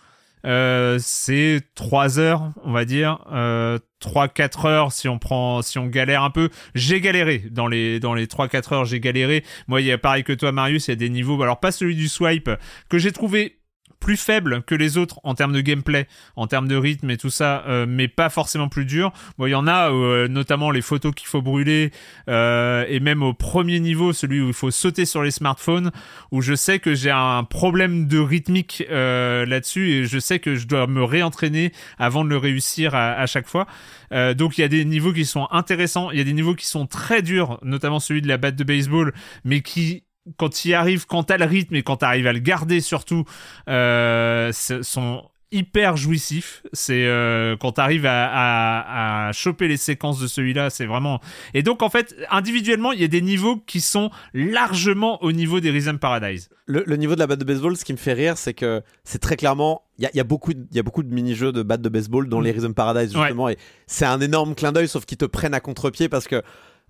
euh, 0.47 0.99
c'est 1.01 1.61
3 1.75 2.19
heures 2.19 2.51
on 2.65 2.73
va 2.73 2.85
dire 2.85 3.25
euh, 3.31 3.79
3 4.01 4.29
4 4.29 4.65
heures 4.65 4.93
si 4.93 5.07
on 5.07 5.19
prend 5.19 5.61
si 5.63 5.79
on 5.79 5.87
galère 5.87 6.23
un 6.23 6.31
peu. 6.31 6.49
J'ai 6.75 7.01
galéré 7.01 7.45
dans 7.51 7.69
les 7.69 8.01
dans 8.01 8.15
les 8.15 8.27
3 8.27 8.49
4 8.49 8.73
heures 8.73 8.85
j'ai 8.85 9.01
galéré. 9.01 9.45
Moi 9.69 9.81
il 9.83 9.87
y 9.87 9.93
a 9.93 9.99
pareil 9.99 10.25
que 10.25 10.33
toi 10.33 10.51
Marius 10.51 10.89
il 10.89 10.91
y 10.91 10.93
a 10.93 10.97
des 10.97 11.11
niveaux 11.11 11.41
alors 11.43 11.61
pas 11.61 11.73
celui 11.73 11.95
du 11.95 12.09
swipe 12.09 12.51
que 12.89 12.99
j'ai 12.99 13.13
trouvé 13.13 13.60
plus 14.01 14.17
faible 14.17 14.63
que 14.63 14.75
les 14.75 14.99
autres 14.99 15.21
en 15.23 15.35
termes 15.35 15.53
de 15.53 15.61
gameplay, 15.61 16.09
en 16.35 16.47
termes 16.47 16.67
de 16.67 16.77
rythme 16.77 17.11
et 17.11 17.17
tout 17.17 17.31
ça, 17.31 17.63
euh, 17.69 17.87
mais 17.89 18.09
pas 18.09 18.31
forcément 18.31 18.69
plus 18.69 18.87
dur. 18.87 19.13
Bon, 19.39 19.47
il 19.47 19.51
y 19.51 19.55
en 19.55 19.67
a, 19.67 19.93
euh, 19.93 20.27
notamment 20.27 20.71
les 20.71 20.81
photos 20.81 21.15
qu'il 21.15 21.29
faut 21.29 21.43
brûler, 21.43 21.93
euh, 22.29 22.85
et 22.89 22.99
même 22.99 23.23
au 23.23 23.35
premier 23.35 23.79
niveau, 23.79 24.13
celui 24.13 24.41
où 24.41 24.49
il 24.49 24.55
faut 24.55 24.71
sauter 24.71 25.05
sur 25.05 25.23
les 25.23 25.31
smartphones, 25.31 25.93
où 26.33 26.41
je 26.41 26.55
sais 26.55 26.79
que 26.79 26.95
j'ai 26.95 27.11
un 27.11 27.45
problème 27.45 28.09
de 28.09 28.19
rythmique 28.19 28.85
là-dessus, 28.91 29.91
et 29.91 30.05
je 30.07 30.19
sais 30.19 30.39
que 30.39 30.57
je 30.57 30.67
dois 30.67 30.87
me 30.87 31.05
réentraîner 31.05 31.73
avant 31.99 32.25
de 32.25 32.31
le 32.31 32.39
réussir 32.39 32.95
à, 32.95 33.13
à 33.13 33.27
chaque 33.27 33.49
fois. 33.49 33.67
donc 34.11 34.57
il 34.57 34.63
y 34.63 34.65
a 34.65 34.69
des 34.69 34.85
niveaux 34.85 35.13
qui 35.13 35.25
sont 35.27 35.47
intéressants, 35.51 36.11
il 36.11 36.19
y 36.19 36.21
a 36.21 36.25
des 36.25 36.33
niveaux 36.33 36.55
qui 36.55 36.67
sont 36.67 36.87
très 36.87 37.23
durs, 37.23 37.59
notamment 37.63 38.01
celui 38.01 38.23
de 38.23 38.29
la 38.29 38.39
batte 38.39 38.57
de 38.57 38.65
baseball, 38.65 39.13
mais 39.45 39.61
qui 39.61 40.05
quand 40.37 40.51
tu 40.51 40.69
y 40.69 40.75
arrives, 40.75 41.07
quand 41.07 41.25
t'as 41.25 41.37
le 41.37 41.45
rythme 41.45 41.77
et 41.77 41.83
quand 41.83 41.97
t'arrives 41.97 42.27
à 42.27 42.33
le 42.33 42.39
garder 42.39 42.81
surtout, 42.81 43.25
euh, 43.69 44.53
sont 44.53 45.31
hyper 45.53 45.97
jouissifs. 45.97 46.63
C'est 46.73 47.07
euh, 47.07 47.57
quand 47.57 47.73
t'arrives 47.73 48.07
à, 48.07 48.27
à, 48.27 49.29
à, 49.29 49.33
choper 49.33 49.69
les 49.69 49.77
séquences 49.77 50.21
de 50.21 50.27
celui-là, 50.27 50.71
c'est 50.71 50.87
vraiment. 50.87 51.21
Et 51.55 51.63
donc 51.63 51.83
en 51.83 51.91
fait, 51.91 52.15
individuellement, 52.31 52.93
il 52.93 53.01
y 53.01 53.05
a 53.05 53.09
des 53.09 53.21
niveaux 53.21 53.57
qui 53.57 53.81
sont 53.81 54.11
largement 54.33 55.23
au 55.23 55.33
niveau 55.33 55.61
des 55.61 55.71
Rhythm 55.71 55.99
Paradise. 55.99 56.49
Le, 56.67 56.85
niveau 56.95 57.15
de 57.15 57.19
la 57.19 57.27
batte 57.27 57.41
de 57.41 57.45
baseball, 57.45 57.77
ce 57.77 57.85
qui 57.85 57.93
me 57.93 57.99
fait 57.99 58.13
rire, 58.13 58.39
c'est 58.39 58.55
que 58.55 58.83
c'est 59.03 59.19
très 59.19 59.37
clairement, 59.37 59.83
il 59.99 60.05
y 60.05 60.07
a, 60.07 60.11
y 60.15 60.21
a, 60.21 60.25
beaucoup, 60.25 60.53
il 60.53 60.77
y 60.77 60.79
a 60.79 60.85
beaucoup 60.85 61.03
de 61.03 61.13
mini-jeux 61.13 61.51
de 61.51 61.65
batte 61.65 61.83
de 61.83 61.89
baseball 61.89 62.29
dans 62.29 62.41
mm. 62.41 62.45
les 62.45 62.51
Rhythm 62.53 62.75
Paradise 62.75 63.13
justement, 63.13 63.49
et 63.49 63.59
c'est 63.89 64.05
un 64.05 64.21
énorme 64.21 64.55
clin 64.55 64.71
d'œil, 64.71 64.87
sauf 64.87 65.05
qu'ils 65.05 65.19
te 65.19 65.25
prennent 65.25 65.55
à 65.55 65.59
contre-pied 65.59 66.09
parce 66.09 66.29
que 66.29 66.43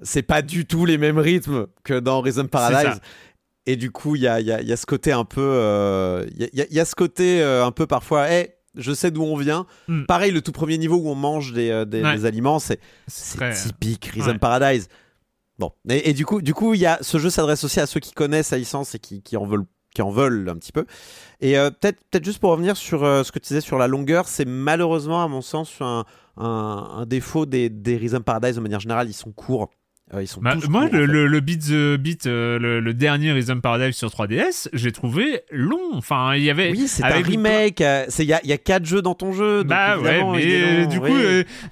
c'est 0.02 0.22
pas 0.22 0.42
du 0.42 0.66
tout 0.66 0.84
les 0.84 0.98
mêmes 0.98 1.18
rythmes 1.18 1.66
que 1.82 1.98
dans 1.98 2.20
Rhythm 2.20 2.48
Paradise. 2.48 3.00
Et, 3.72 3.76
du 3.76 3.90
coup, 3.90 4.16
il 4.16 4.22
y 4.22 4.28
a, 4.28 4.40
y, 4.40 4.52
a, 4.52 4.62
y 4.62 4.72
a, 4.72 4.76
ce 4.76 4.86
côté 4.86 5.12
un 5.12 5.24
peu. 5.24 6.26
Il 6.36 6.48
y, 6.52 6.60
a, 6.60 6.66
y, 6.70 6.80
a, 6.80 6.84
ce 6.84 6.94
côté 6.94 7.42
un 7.42 7.72
peu 7.72 7.86
parfois. 7.86 8.28
Hey, 8.28 8.50
je 8.76 8.92
sais 8.92 9.10
d'où 9.10 9.22
on 9.22 9.36
vient. 9.36 9.66
Mm. 9.88 10.04
Pareil, 10.04 10.32
le 10.32 10.42
tout 10.42 10.52
premier 10.52 10.78
niveau 10.78 10.96
où 10.96 11.08
on 11.08 11.14
mange 11.14 11.52
des, 11.52 11.84
des, 11.86 12.02
des 12.02 12.24
aliments, 12.24 12.58
c'est 12.58 12.80
typique 13.54 14.06
Rhythm 14.06 14.38
Paradise. 14.38 14.88
Bon, 15.58 15.72
et, 15.90 16.14
du 16.14 16.24
coup, 16.24 16.40
du 16.40 16.54
coup, 16.54 16.72
il 16.72 16.80
y 16.80 16.86
a 16.86 16.98
ce 17.02 17.18
jeu 17.18 17.28
s'adresse 17.28 17.64
aussi 17.64 17.80
à 17.80 17.86
ceux 17.86 18.00
qui 18.00 18.12
connaissent 18.12 18.50
la 18.50 18.56
licence 18.56 18.94
et 18.94 18.98
qui, 18.98 19.22
qui 19.22 19.36
en 19.36 19.44
veulent 19.44 19.66
qui 19.94 20.02
en 20.02 20.10
veulent 20.10 20.48
un 20.48 20.56
petit 20.56 20.72
peu. 20.72 20.86
Et 21.40 21.58
euh, 21.58 21.70
peut-être 21.70 21.98
peut 22.10 22.20
juste 22.22 22.38
pour 22.38 22.50
revenir 22.50 22.76
sur 22.76 23.04
euh, 23.04 23.24
ce 23.24 23.32
que 23.32 23.38
tu 23.38 23.48
disais 23.48 23.60
sur 23.60 23.76
la 23.76 23.88
longueur, 23.88 24.28
c'est 24.28 24.44
malheureusement 24.44 25.22
à 25.22 25.28
mon 25.28 25.42
sens 25.42 25.76
un, 25.80 26.04
un, 26.36 27.04
défaut 27.06 27.44
des, 27.44 27.68
des 27.68 27.96
Rhythm 27.96 28.22
Paradise 28.22 28.56
de 28.56 28.60
manière 28.60 28.80
générale, 28.80 29.08
ils 29.08 29.14
sont 29.14 29.32
courts. 29.32 29.70
Euh, 30.12 30.22
ils 30.22 30.26
sont 30.26 30.40
bah, 30.40 30.56
moi, 30.68 30.88
le, 30.90 31.06
le, 31.06 31.40
Beat 31.40 31.68
the 31.68 31.96
Beat, 31.96 32.26
euh, 32.26 32.58
le, 32.58 32.94
dernier 32.94 33.30
Rhythm 33.30 33.60
Paradise 33.60 33.94
sur 33.94 34.08
3DS, 34.08 34.68
j'ai 34.72 34.90
trouvé 34.90 35.42
long. 35.52 35.78
Enfin, 35.92 36.34
il 36.34 36.42
y 36.42 36.50
avait. 36.50 36.72
Oui, 36.72 36.88
c'est 36.88 37.04
un 37.04 37.22
remake. 37.22 37.80
Euh, 37.80 38.06
il 38.18 38.24
y 38.24 38.32
a, 38.32 38.44
y 38.44 38.52
a 38.52 38.58
quatre 38.58 38.84
jeux 38.84 39.02
dans 39.02 39.14
ton 39.14 39.32
jeu. 39.32 39.62
bah 39.62 39.98
ouais, 39.98 40.22
mais 40.32 40.86
du 40.86 41.00
coup, 41.00 41.16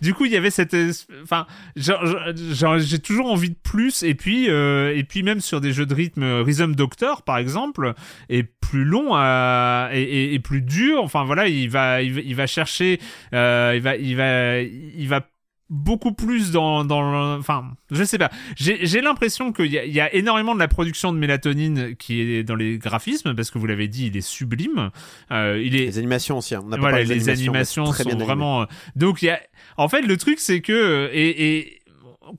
du 0.01 0.15
coup, 0.15 0.25
il 0.25 0.33
y 0.33 0.37
avait 0.37 0.51
cette. 0.51 0.77
Enfin, 1.23 1.47
j'ai 1.77 2.99
toujours 3.01 3.33
envie 3.33 3.51
de 3.51 3.59
plus. 3.61 4.05
Et 4.05 4.15
puis, 4.15 4.47
et 4.47 5.05
puis 5.09 5.23
même 5.23 5.41
sur 5.41 5.61
des 5.61 5.73
jeux 5.73 5.87
de 5.87 5.95
rythme, 5.95 6.43
Rhythm 6.43 6.75
Doctor, 6.75 7.23
par 7.23 7.39
exemple, 7.39 7.95
est 8.29 8.45
plus 8.45 8.85
long 8.85 9.15
à, 9.15 9.91
et, 9.93 10.35
et, 10.35 10.39
plus 10.39 10.63
dur. 10.63 11.03
Enfin 11.03 11.25
voilà, 11.25 11.49
il 11.49 11.71
va, 11.71 12.03
il 12.03 12.35
va, 12.37 12.47
chercher, 12.47 13.01
il 13.33 13.81
va, 13.81 13.97
il 13.97 14.17
va, 14.17 14.61
il 14.61 15.09
va 15.09 15.23
beaucoup 15.71 16.13
plus 16.13 16.51
dans, 16.51 16.85
dans 16.85 17.37
enfin 17.39 17.77
je 17.91 18.03
sais 18.05 18.19
pas. 18.19 18.31
J'ai 18.57 19.01
l'impression 19.01 19.53
qu'il 19.53 19.67
y, 19.67 19.77
y, 19.77 20.01
a 20.01 20.15
énormément 20.15 20.55
de 20.55 20.61
la 20.61 20.69
production 20.69 21.13
de 21.13 21.19
mélatonine 21.19 21.95
qui 21.97 22.21
est 22.21 22.43
dans 22.43 22.55
les 22.55 22.79
graphismes 22.79 23.35
parce 23.35 23.51
que 23.51 23.59
vous 23.59 23.67
l'avez 23.67 23.89
dit 23.89 24.07
il 24.07 24.17
est 24.17 24.23
sublime. 24.23 24.91
Euh, 25.31 25.61
il 25.63 25.77
est 25.77 25.87
les 25.87 25.99
animations 25.99 26.39
aussi 26.39 26.55
hein. 26.55 26.63
on 26.67 26.73
a 26.73 26.79
voilà, 26.79 27.03
les 27.03 27.29
animations, 27.29 27.87
sont 27.93 28.19
vraiment 28.19 28.67
donc 28.97 29.23
il 29.23 29.27
y 29.27 29.31
a 29.31 29.41
en 29.77 29.89
fait 29.89 30.03
le 30.03 30.17
truc 30.17 30.39
c'est 30.41 30.61
que 30.61 31.11
et, 31.13 31.59
et 31.59 31.79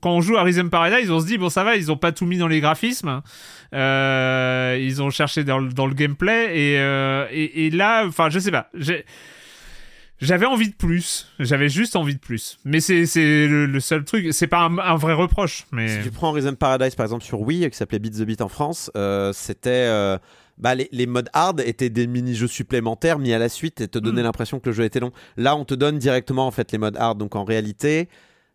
quand 0.00 0.10
on 0.10 0.20
joue 0.20 0.36
à 0.36 0.42
Rhythm 0.42 0.68
Paradise, 0.68 1.10
on 1.10 1.20
se 1.20 1.26
dit 1.26 1.38
bon 1.38 1.48
ça 1.48 1.64
va, 1.64 1.76
ils 1.76 1.90
ont 1.90 1.96
pas 1.96 2.12
tout 2.12 2.26
mis 2.26 2.38
dans 2.38 2.48
les 2.48 2.60
graphismes, 2.60 3.22
euh, 3.74 4.78
ils 4.80 5.02
ont 5.02 5.10
cherché 5.10 5.44
dans, 5.44 5.62
dans 5.62 5.86
le 5.86 5.94
gameplay 5.94 6.56
et, 6.56 6.78
euh, 6.78 7.26
et, 7.30 7.66
et 7.66 7.70
là, 7.70 8.04
enfin 8.06 8.30
je 8.30 8.38
sais 8.38 8.50
pas, 8.50 8.68
j'ai 8.74 9.04
j'avais 10.20 10.46
envie 10.46 10.68
de 10.68 10.74
plus. 10.74 11.28
J'avais 11.38 11.68
juste 11.68 11.96
envie 11.96 12.14
de 12.14 12.20
plus. 12.20 12.58
Mais 12.64 12.80
c'est 12.80 13.04
le, 13.16 13.80
seul 13.80 14.04
truc. 14.04 14.32
C'est 14.32 14.46
pas 14.46 14.60
un, 14.60 14.96
vrai 14.96 15.14
reproche. 15.14 15.66
Mais... 15.72 15.88
Si 15.88 16.02
tu 16.02 16.10
prends 16.10 16.32
Rhythm 16.32 16.54
Paradise 16.54 16.94
par 16.94 17.04
exemple 17.04 17.24
sur 17.24 17.40
Wii, 17.40 17.68
qui 17.70 17.76
s'appelait 17.76 17.98
Beat 17.98 18.18
the 18.18 18.22
Beat 18.22 18.40
en 18.40 18.48
France, 18.48 18.90
euh, 18.96 19.32
c'était. 19.32 19.70
Euh, 19.70 20.18
bah, 20.58 20.74
les, 20.74 20.90
les, 20.92 21.06
modes 21.06 21.30
hard 21.32 21.62
étaient 21.64 21.88
des 21.88 22.06
mini-jeux 22.06 22.46
supplémentaires 22.46 23.18
mis 23.18 23.32
à 23.32 23.38
la 23.38 23.48
suite 23.48 23.80
et 23.80 23.88
te 23.88 23.98
donnaient 23.98 24.20
mm. 24.20 24.24
l'impression 24.24 24.60
que 24.60 24.68
le 24.68 24.74
jeu 24.74 24.84
était 24.84 25.00
long. 25.00 25.10
Là, 25.38 25.56
on 25.56 25.64
te 25.64 25.72
donne 25.72 25.98
directement 25.98 26.46
en 26.46 26.50
fait 26.50 26.70
les 26.72 26.78
modes 26.78 26.96
hard. 26.96 27.18
Donc 27.18 27.34
en 27.34 27.44
réalité. 27.44 28.08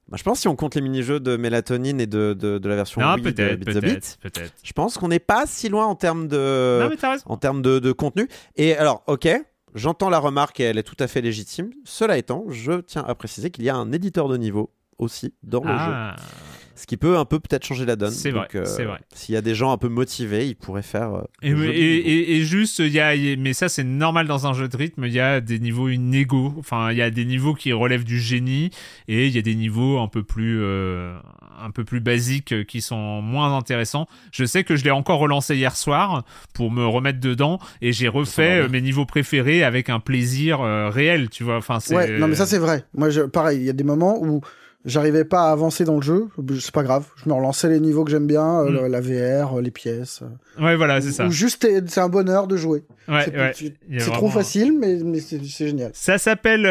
Bah, 0.07 0.17
je 0.19 0.23
pense 0.23 0.41
si 0.41 0.47
on 0.47 0.55
compte 0.55 0.75
les 0.75 0.81
mini-jeux 0.81 1.19
de 1.19 1.35
mélatonine 1.35 1.99
et 1.99 2.05
de, 2.05 2.37
de, 2.39 2.59
de 2.59 2.69
la 2.69 2.75
version 2.75 3.01
Wii 3.01 3.23
de 3.23 3.55
Beat 3.55 3.73
the 3.73 3.81
Beat, 3.81 4.19
je 4.63 4.73
pense 4.73 4.99
qu'on 4.99 5.07
n'est 5.07 5.17
pas 5.17 5.45
si 5.47 5.67
loin 5.67 5.87
en 5.87 5.95
termes 5.95 6.27
de, 6.27 6.87
en 7.25 7.37
termes 7.37 7.63
de, 7.63 7.79
de 7.79 7.91
contenu. 7.91 8.27
Et 8.55 8.77
alors, 8.77 9.03
ok, 9.07 9.27
J'entends 9.75 10.09
la 10.09 10.19
remarque 10.19 10.61
et 10.61 10.63
elle 10.63 10.77
est 10.77 10.83
tout 10.83 10.95
à 10.99 11.07
fait 11.07 11.19
légitime. 11.19 11.69
Cela 11.83 12.17
étant, 12.17 12.45
je 12.47 12.79
tiens 12.79 13.03
à 13.05 13.13
préciser 13.13 13.51
qu'il 13.51 13.65
y 13.65 13.69
a 13.69 13.75
un 13.75 13.91
éditeur 13.91 14.29
de 14.29 14.37
niveau 14.37 14.71
aussi 14.97 15.33
dans 15.43 15.63
le 15.63 15.69
ah. 15.69 16.15
jeu. 16.17 16.54
Ce 16.75 16.85
qui 16.85 16.97
peut 16.97 17.17
un 17.17 17.23
peu 17.23 17.39
peut-être 17.39 17.65
changer 17.65 17.85
la 17.85 17.95
donne. 17.95 18.11
C'est 18.11 18.31
vrai. 18.31 18.47
Euh, 18.55 18.63
vrai. 18.63 18.99
S'il 19.13 19.33
y 19.33 19.37
a 19.37 19.41
des 19.41 19.55
gens 19.55 19.71
un 19.71 19.77
peu 19.77 19.87
motivés, 19.87 20.47
ils 20.47 20.55
pourraient 20.55 20.81
faire. 20.81 21.15
Euh, 21.15 21.23
et, 21.41 21.51
et, 21.51 22.35
et, 22.35 22.41
juste, 22.43 22.79
il 22.79 22.91
y 22.91 22.99
a, 22.99 23.15
mais 23.37 23.53
ça 23.53 23.69
c'est 23.69 23.85
normal 23.85 24.27
dans 24.27 24.45
un 24.45 24.53
jeu 24.53 24.67
de 24.67 24.75
rythme. 24.75 25.05
Il 25.05 25.13
y 25.13 25.21
a 25.21 25.39
des 25.39 25.59
niveaux 25.59 25.87
inégaux. 25.87 26.53
Enfin, 26.59 26.91
il 26.91 26.97
y 26.97 27.01
a 27.01 27.09
des 27.09 27.23
niveaux 27.23 27.53
qui 27.53 27.71
relèvent 27.71 28.03
du 28.03 28.19
génie 28.19 28.71
et 29.07 29.27
il 29.27 29.33
y 29.33 29.39
a 29.39 29.41
des 29.41 29.55
niveaux 29.55 29.99
un 29.99 30.09
peu 30.09 30.23
plus, 30.23 30.59
euh, 30.61 31.17
un 31.61 31.71
peu 31.71 31.85
plus 31.85 32.01
basiques 32.01 32.65
qui 32.65 32.81
sont 32.81 33.21
moins 33.21 33.55
intéressants. 33.55 34.07
Je 34.33 34.43
sais 34.43 34.65
que 34.65 34.75
je 34.75 34.83
l'ai 34.83 34.91
encore 34.91 35.19
relancé 35.19 35.55
hier 35.55 35.77
soir 35.77 36.25
pour 36.53 36.71
me 36.71 36.85
remettre 36.85 37.21
dedans 37.21 37.59
et 37.81 37.93
j'ai 37.93 38.09
refait 38.09 38.67
mes 38.67 38.81
niveaux 38.81 39.05
préférés 39.05 39.63
avec 39.63 39.89
un 39.89 40.01
plaisir 40.01 40.59
réel. 40.91 41.29
Tu 41.29 41.45
vois. 41.45 41.55
Enfin, 41.55 41.79
ouais. 41.91 42.19
Non, 42.19 42.27
mais 42.27 42.35
ça 42.35 42.45
c'est 42.45 42.59
vrai. 42.59 42.83
Moi, 42.93 43.09
je, 43.09 43.21
pareil. 43.21 43.59
Il 43.59 43.65
y 43.65 43.69
a 43.69 43.73
des 43.73 43.85
moments 43.85 44.21
où 44.21 44.41
J'arrivais 44.85 45.25
pas 45.25 45.49
à 45.49 45.51
avancer 45.51 45.83
dans 45.83 45.95
le 45.95 46.03
jeu, 46.03 46.27
c'est 46.61 46.71
pas 46.71 46.83
grave. 46.83 47.07
Je 47.15 47.27
me 47.27 47.33
relançais 47.33 47.67
les 47.69 47.79
niveaux 47.79 48.03
que 48.05 48.11
j'aime 48.11 48.27
bien, 48.27 48.61
euh, 48.61 48.87
mm. 48.87 48.91
la 48.91 49.01
VR, 49.01 49.57
euh, 49.57 49.61
les 49.61 49.71
pièces. 49.71 50.21
Euh. 50.21 50.63
Ouais, 50.63 50.75
voilà, 50.75 51.01
c'est 51.01 51.11
ça. 51.11 51.25
Ou 51.25 51.31
juste, 51.31 51.67
c'est 51.87 51.99
un 51.99 52.07
bonheur 52.07 52.45
de 52.45 52.55
jouer. 52.55 52.83
Ouais, 53.07 53.25
ouais. 53.35 53.51
C'est 53.97 54.11
trop 54.11 54.29
facile, 54.29 54.77
mais, 54.77 54.97
mais 55.03 55.19
c'est 55.19 55.43
génial. 55.43 55.89
Ça 55.93 56.19
s'appelle 56.19 56.61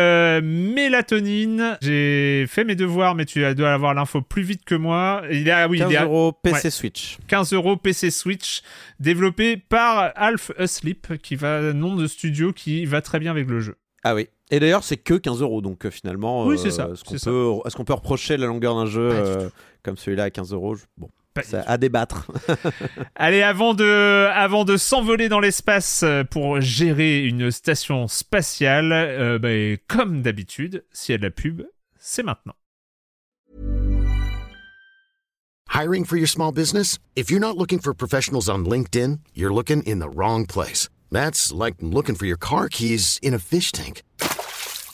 Mélatonine. 0.43 1.77
J'ai 1.83 2.47
fait 2.49 2.63
mes 2.63 2.77
devoirs, 2.77 3.17
mais 3.17 3.25
tu 3.25 3.43
dois 3.55 3.73
avoir 3.73 3.95
l'info 3.95 4.23
plus 4.23 4.43
vite 4.43 4.65
que 4.65 4.77
moi. 4.77 5.23
Il 5.33 5.49
est, 5.49 5.65
oui, 5.65 5.79
15 5.79 5.91
il 5.91 5.99
euros 5.99 6.33
PC 6.33 6.71
Switch. 6.71 7.19
15 7.27 7.53
euros 7.53 7.77
PC 7.77 8.13
Switch, 8.13 8.63
développé 9.01 9.57
par 9.57 10.13
Half 10.15 10.53
Asleep, 10.57 11.19
qui 11.21 11.35
va 11.35 11.73
nom 11.73 11.97
de 11.97 12.07
studio 12.07 12.53
qui 12.53 12.87
va 12.87 13.01
très 13.01 13.19
bien 13.19 13.33
avec 13.33 13.49
le 13.49 13.59
jeu. 13.59 13.75
Ah 14.05 14.15
oui. 14.15 14.29
Et 14.51 14.61
d'ailleurs, 14.61 14.85
c'est 14.85 14.97
que 14.97 15.15
15 15.15 15.41
euros, 15.41 15.63
donc 15.63 15.87
euh, 15.87 15.91
finalement, 15.91 16.47
oui, 16.47 16.59
c'est 16.59 16.71
ça. 16.71 16.87
Euh, 16.87 16.95
est-ce 16.95 17.05
qu'on 17.05 17.15
peut, 17.15 17.69
est 17.69 17.75
qu'on 17.75 17.85
peut 17.85 17.95
reprocher 17.95 18.37
la 18.37 18.47
longueur 18.47 18.75
d'un 18.75 18.87
jeu 18.87 19.09
euh, 19.13 19.49
comme 19.83 19.97
celui-là 19.97 20.25
à 20.25 20.31
15 20.31 20.53
euros? 20.53 20.77
Bon, 20.99 21.09
ça, 21.43 21.63
à 21.63 21.79
débattre. 21.79 22.31
Allez, 23.15 23.43
avant 23.43 23.75
de, 23.75 24.29
avant 24.33 24.65
de 24.65 24.77
s'envoler 24.77 25.29
dans 25.29 25.41
l'espace 25.41 26.05
pour 26.31 26.61
gérer 26.61 27.25
une 27.25 27.51
station 27.51 28.07
spatiale, 28.07 29.39
bah, 29.41 29.49
comme 29.89 30.21
d'habitude, 30.23 30.85
s'il 30.93 31.15
y 31.15 31.17
a 31.17 31.19
de 31.19 31.25
la 31.25 31.31
pub, 31.31 31.63
c'est 31.99 32.23
maintenant. 32.23 32.55
Hiring 35.69 36.05
for 36.05 36.17
your 36.17 36.29
small 36.29 36.53
business? 36.53 37.01
If 37.17 37.33
you're 37.33 37.41
not 37.41 37.57
looking 37.57 37.81
for 37.81 37.95
professionals 37.95 38.49
on 38.49 38.65
LinkedIn, 38.65 39.19
you're 39.35 39.53
looking 39.53 39.83
in 39.83 39.99
the 39.99 40.09
wrong 40.09 40.47
place. 40.47 40.89
That's 41.11 41.53
like 41.53 41.75
looking 41.81 42.15
for 42.15 42.27
your 42.27 42.37
car 42.37 42.69
keys 42.69 43.19
in 43.23 43.35
a 43.35 43.41
fish 43.41 43.73
tank. 43.73 44.03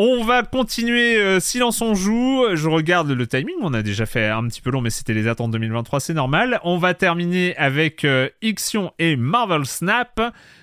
On 0.00 0.22
va 0.22 0.44
continuer 0.44 1.16
euh, 1.16 1.40
Silence 1.40 1.82
on 1.82 1.96
joue. 1.96 2.44
Je 2.54 2.68
regarde 2.68 3.10
le 3.10 3.26
timing, 3.26 3.56
on 3.62 3.74
a 3.74 3.82
déjà 3.82 4.06
fait 4.06 4.28
un 4.28 4.46
petit 4.46 4.60
peu 4.60 4.70
long, 4.70 4.80
mais 4.80 4.90
c'était 4.90 5.12
les 5.12 5.26
attentes 5.26 5.50
2023, 5.50 5.98
c'est 5.98 6.14
normal. 6.14 6.60
On 6.62 6.78
va 6.78 6.94
terminer 6.94 7.56
avec 7.56 8.04
euh, 8.04 8.28
Ixion 8.40 8.92
et 9.00 9.16
Marvel 9.16 9.66
Snap. 9.66 10.20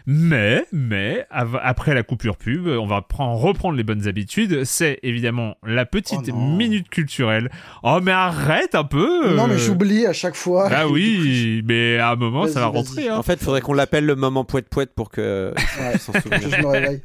Mais, 0.08 0.66
mais, 0.72 1.28
après 1.30 1.94
la 1.94 2.04
coupure 2.04 2.38
pub, 2.38 2.68
on 2.68 2.86
va 2.86 3.06
reprendre 3.10 3.76
les 3.76 3.84
bonnes 3.84 4.08
habitudes. 4.08 4.64
C'est 4.64 5.00
évidemment 5.04 5.58
la 5.66 5.86
petite 5.86 6.30
oh 6.32 6.36
minute 6.36 6.88
culturelle. 6.88 7.52
Oh, 7.84 8.00
mais 8.02 8.14
arrête 8.14 8.74
un 8.74 8.86
peu 8.86 9.36
Non, 9.36 9.48
mais 9.48 9.58
j'oublie 9.58 10.06
à 10.06 10.14
chaque 10.14 10.36
fois. 10.36 10.70
Ah 10.72 10.88
oui, 10.88 11.62
mais 11.66 11.98
à 11.98 12.12
un 12.12 12.16
moment, 12.16 12.48
ça 12.48 12.62
va 12.62 12.68
rentrer. 12.68 13.10
Hein. 13.10 13.18
En 13.18 13.24
fait, 13.24 13.34
il 13.34 13.44
faudrait 13.44 13.60
qu'on 13.60 13.74
l'appelle 13.74 14.06
le 14.06 14.16
moment 14.16 14.46
poète-poète 14.46 14.94
pour 14.96 15.10
que... 15.10 15.54
Ouais, 15.78 15.98
je 15.98 16.62
me 16.62 16.68
réveille. 16.68 17.02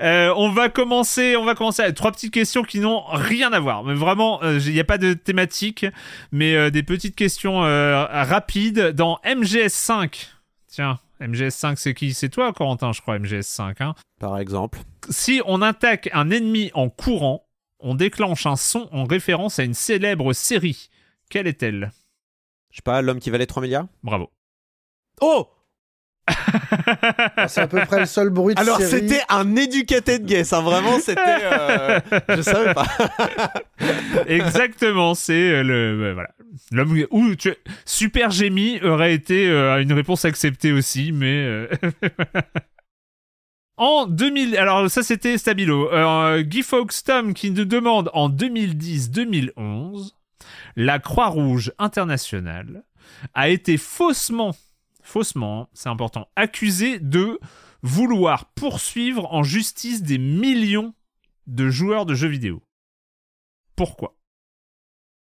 Euh, 0.00 0.32
on 0.36 0.50
va 0.50 0.68
commencer, 0.68 1.36
on 1.36 1.44
va 1.44 1.54
commencer 1.54 1.82
avec 1.82 1.94
trois 1.94 2.12
petites 2.12 2.32
questions 2.32 2.62
qui 2.62 2.80
n'ont 2.80 3.04
rien 3.06 3.52
à 3.52 3.60
voir. 3.60 3.84
Mais 3.84 3.94
vraiment, 3.94 4.40
il 4.42 4.48
euh, 4.48 4.72
n'y 4.72 4.80
a 4.80 4.84
pas 4.84 4.98
de 4.98 5.12
thématique, 5.12 5.86
mais 6.32 6.54
euh, 6.56 6.70
des 6.70 6.82
petites 6.82 7.16
questions 7.16 7.60
rapides 7.60 8.92
dans 8.92 9.20
MGS5. 9.24 10.28
Tiens, 10.68 10.98
MGS5, 11.20 11.76
c'est 11.76 11.94
qui? 11.94 12.14
C'est 12.14 12.28
toi, 12.28 12.52
Corentin, 12.52 12.92
je 12.92 13.00
crois, 13.00 13.18
MGS5. 13.18 13.74
Hein 13.80 13.94
Par 14.18 14.38
exemple. 14.38 14.80
Si 15.10 15.40
on 15.46 15.62
attaque 15.62 16.10
un 16.12 16.30
ennemi 16.30 16.70
en 16.74 16.88
courant, 16.88 17.46
on 17.78 17.94
déclenche 17.94 18.46
un 18.46 18.56
son 18.56 18.88
en 18.92 19.04
référence 19.04 19.58
à 19.58 19.64
une 19.64 19.74
célèbre 19.74 20.32
série. 20.32 20.88
Quelle 21.28 21.46
est-elle? 21.46 21.92
Je 22.70 22.76
sais 22.76 22.82
pas, 22.82 23.02
l'homme 23.02 23.20
qui 23.20 23.30
valait 23.30 23.46
3 23.46 23.62
milliards? 23.62 23.86
Bravo. 24.02 24.30
Oh 25.20 25.48
c'est 27.48 27.60
à 27.60 27.66
peu 27.66 27.80
près 27.84 28.00
le 28.00 28.06
seul 28.06 28.30
bruit 28.30 28.54
de 28.54 28.60
Alors 28.60 28.80
c'était 28.80 29.22
un 29.28 29.56
educated 29.56 30.24
guess, 30.24 30.52
hein, 30.52 30.62
vraiment 30.62 30.98
c'était. 30.98 31.20
Euh... 31.20 32.00
je 32.28 32.42
savais 32.42 32.72
pas. 32.72 32.86
Exactement, 34.26 35.14
c'est 35.14 35.32
euh, 35.32 35.62
le 35.62 35.74
euh, 35.74 36.14
voilà 36.14 36.30
l'homme 36.70 37.06
ou 37.10 37.34
tu... 37.34 37.54
Super 37.84 38.30
Gémy 38.30 38.80
aurait 38.82 39.14
été 39.14 39.48
euh, 39.48 39.82
une 39.82 39.92
réponse 39.92 40.24
acceptée 40.24 40.72
aussi, 40.72 41.12
mais. 41.12 41.68
En 43.76 44.06
2000, 44.06 44.56
alors 44.56 44.88
ça 44.88 45.02
c'était 45.02 45.36
Stabilo. 45.36 45.92
Euh, 45.92 46.42
Guy 46.42 46.62
Fawkes 46.62 47.02
Tom 47.04 47.34
qui 47.34 47.50
nous 47.50 47.64
demande 47.64 48.08
en 48.14 48.30
2010-2011, 48.30 50.12
la 50.76 51.00
Croix-Rouge 51.00 51.72
internationale 51.78 52.84
a 53.34 53.48
été 53.48 53.76
faussement, 53.76 54.54
faussement, 55.04 55.68
c'est 55.72 55.88
important, 55.88 56.28
accusée 56.34 56.98
de 56.98 57.38
vouloir 57.82 58.46
poursuivre 58.54 59.32
en 59.32 59.42
justice 59.42 60.02
des 60.02 60.18
millions 60.18 60.94
de 61.46 61.68
joueurs 61.70 62.06
de 62.06 62.14
jeux 62.14 62.28
vidéo. 62.28 62.62
Pourquoi? 63.76 64.16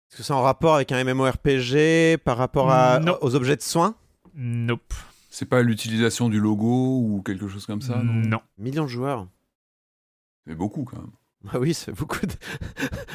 Est-ce 0.09 0.17
que 0.17 0.23
c'est 0.23 0.33
en 0.33 0.41
rapport 0.41 0.75
avec 0.75 0.91
un 0.91 1.03
MMORPG 1.03 2.17
par 2.23 2.37
rapport 2.37 2.71
à, 2.71 2.99
Non. 2.99 3.17
aux 3.21 3.35
objets 3.35 3.55
de 3.55 3.61
soins? 3.61 3.95
Nope. 4.33 4.93
C'est 5.29 5.45
pas 5.45 5.61
l'utilisation 5.61 6.27
du 6.29 6.39
logo 6.39 6.99
ou 7.01 7.21
quelque 7.23 7.47
chose 7.47 7.65
comme 7.67 7.81
ça, 7.83 8.01
non? 8.01 8.13
Non. 8.13 8.41
Millions 8.57 8.83
de 8.85 8.89
joueurs. 8.89 9.27
C'est 10.47 10.55
beaucoup 10.55 10.83
quand 10.83 10.97
même. 10.97 11.11
Ah 11.51 11.57
oui, 11.59 11.73
c'est 11.73 11.93
beaucoup 11.93 12.25
de... 12.25 12.33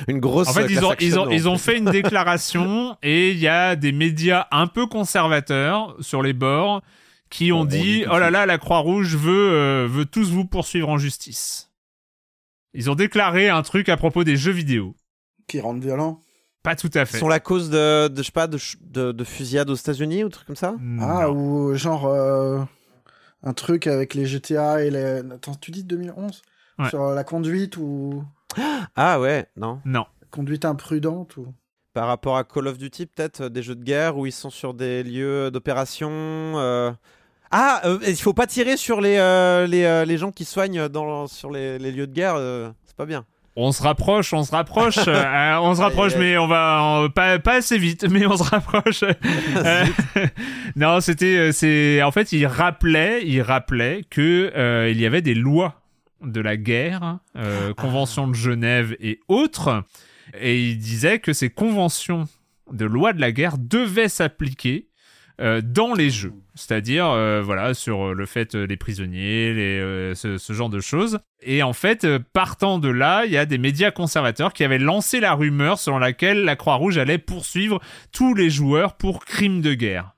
Une 0.09 0.19
grosse 0.19 0.49
En 0.49 0.55
fait, 0.55 0.67
ils 0.71 0.83
ont, 0.85 0.95
ils, 0.99 1.19
ont, 1.19 1.31
ils 1.31 1.47
ont 1.49 1.59
fait 1.59 1.77
une 1.77 1.91
déclaration 1.91 2.97
et 3.03 3.31
il 3.33 3.39
y 3.39 3.49
a 3.49 3.77
des 3.77 3.93
médias 3.93 4.47
un 4.51 4.67
peu 4.67 4.87
conservateurs 4.87 5.95
sur 6.01 6.23
les 6.23 6.33
bords 6.33 6.81
qui 7.29 7.53
ont 7.53 7.59
On- 7.59 7.61
on 7.63 7.65
dit 7.67 8.05
Oh 8.11 8.19
là 8.19 8.31
là, 8.31 8.47
la 8.47 8.57
Croix-Rouge 8.59 9.15
veut, 9.17 9.53
euh, 9.53 9.87
veut 9.89 10.07
tous 10.07 10.31
vous 10.31 10.47
poursuivre 10.47 10.89
en 10.89 10.97
justice. 10.97 11.71
Ils 12.73 12.91
ont 12.91 12.95
déclaré 12.95 13.49
un 13.51 13.63
truc 13.63 13.89
à 13.89 13.97
propos 13.97 14.25
des 14.25 14.37
jeux 14.37 14.53
vidéo. 14.53 14.95
Qui 15.47 15.61
rendent 15.61 15.83
violent? 15.83 16.21
Pas 16.63 16.77
tout 16.77 16.91
à 16.95 17.01
Ils 17.01 17.07
fait. 17.07 17.19
sont 17.19 17.29
la 17.29 17.41
cause 17.41 17.69
de, 17.69 18.09
de 18.09 18.17
je 18.17 18.23
sais 18.23 18.33
pas, 18.33 18.47
de, 18.47 18.59
de, 18.81 19.13
de 19.13 19.25
fusillade 19.25 19.69
aux 19.69 19.75
États-Unis 19.75 20.25
ou 20.25 20.31
truc 20.31 20.47
comme 20.47 20.57
ça? 20.57 20.75
Ah, 20.99 21.31
ou 21.31 21.75
genre 21.75 22.07
euh, 22.07 22.63
un 23.43 23.53
truc 23.53 23.87
avec 23.87 24.15
les 24.15 24.25
GTA 24.25 24.83
et 24.83 24.91
les. 24.91 25.21
Attends, 25.31 25.55
tu 25.57 25.71
dis 25.73 25.85
2011 25.85 26.41
Ouais. 26.79 26.89
Sur 26.89 27.03
euh, 27.03 27.15
la 27.15 27.25
conduite 27.25 27.77
ou. 27.77 28.25
Ah 28.97 29.21
ouais, 29.21 29.47
non. 29.57 29.81
Non. 29.85 30.07
Conduite 30.31 30.65
imprudente 30.65 31.37
ou. 31.37 31.47
Par 31.93 32.09
rapport 32.09 32.37
à 32.37 32.43
Call 32.45 32.67
of 32.67 32.79
Duty, 32.79 33.07
peut-être 33.07 33.43
euh, 33.43 33.49
des 33.49 33.63
jeux 33.63 33.77
de 33.77 33.85
guerre 33.85 34.17
où 34.17 34.27
ils 34.27 34.33
sont 34.33 34.51
sur 34.51 34.75
des 34.75 35.03
lieux 35.05 35.51
d'opération. 35.53 36.11
euh. 36.11 36.91
Ah, 37.53 37.83
euh, 37.85 37.99
il 38.07 38.17
faut 38.17 38.33
pas 38.35 38.49
tirer 38.49 38.77
sur 38.77 39.01
les, 39.01 39.17
euh, 39.19 39.67
les, 39.69 39.85
euh, 39.85 40.05
les 40.05 40.19
gens 40.19 40.33
qui 40.33 40.45
soignent 40.45 40.89
dans, 40.89 41.29
sur 41.29 41.51
les, 41.53 41.79
les 41.79 41.93
lieux 41.93 42.09
de 42.09 42.13
guerre. 42.13 42.35
euh, 42.37 42.71
c'est 42.85 42.97
pas 42.97 43.07
bien. 43.07 43.25
On 43.57 43.71
se 43.71 43.81
rapproche, 43.85 44.33
on 44.33 44.43
se 44.43 44.51
rapproche, 44.51 44.99
euh, 45.07 45.55
on 45.61 45.73
se 45.77 45.81
rapproche, 45.81 46.17
mais 46.17 46.37
on 46.37 46.49
va 46.49 46.81
on- 47.05 47.11
pas 47.11 47.39
pas 47.39 47.55
assez 47.55 47.79
vite, 47.79 48.05
mais 48.11 48.27
on 48.27 48.37
se 48.37 48.43
rapproche. 48.43 49.05
Euh, 49.57 49.85
non, 50.75 51.01
c'était 51.01 51.53
c'est 51.53 52.03
en 52.03 52.11
fait 52.11 52.33
il 52.33 52.45
rappelait 52.47 53.23
il 53.25 53.41
rappelait 53.41 54.03
que 54.11 54.51
euh, 54.57 54.91
il 54.91 55.01
y 55.01 55.07
avait 55.07 55.23
des 55.23 55.35
lois 55.35 55.81
de 56.25 56.41
la 56.41 56.57
guerre, 56.57 57.19
euh, 57.37 57.71
Ah. 57.71 57.75
convention 57.81 58.27
de 58.29 58.35
Genève 58.35 58.97
et 59.01 59.21
autres, 59.29 59.85
et 60.41 60.63
il 60.71 60.79
disait 60.79 61.19
que 61.19 61.33
ces 61.33 61.51
conventions 61.51 62.25
de 62.73 62.85
loi 62.87 63.13
de 63.13 63.21
la 63.21 63.33
guerre 63.33 63.59
devaient 63.59 64.09
s'appliquer 64.09 64.89
euh, 65.41 65.61
dans 65.65 65.95
les 65.95 66.11
jeux, 66.11 66.33
c'est-à-dire 66.55 67.07
euh, 67.09 67.43
voilà 67.45 67.75
sur 67.75 68.15
le 68.15 68.25
fait 68.27 68.55
les 68.55 68.77
prisonniers, 68.77 69.53
les, 69.53 70.13
ce, 70.15 70.39
ce 70.39 70.53
genre 70.53 70.71
de 70.71 70.81
choses. 70.81 71.19
Et 71.43 71.63
en 71.65 71.73
fait, 71.73 72.07
partant 72.33 72.79
de 72.79 72.89
là, 72.89 73.25
il 73.27 73.33
y 73.33 73.37
a 73.37 73.45
des 73.45 73.59
médias 73.59 73.91
conservateurs 73.91 74.53
qui 74.53 74.63
avaient 74.65 74.79
lancé 74.79 75.19
la 75.21 75.35
rumeur 75.35 75.79
selon 75.79 75.99
laquelle 75.99 76.45
la 76.45 76.55
Croix-Rouge 76.57 76.99
allait 76.99 77.19
poursuivre 77.19 77.81
tous 78.13 78.35
les 78.35 78.49
joueurs 78.49 78.97
pour 78.97 79.25
crimes 79.25 79.61
de 79.61 79.75
guerre. 79.75 80.13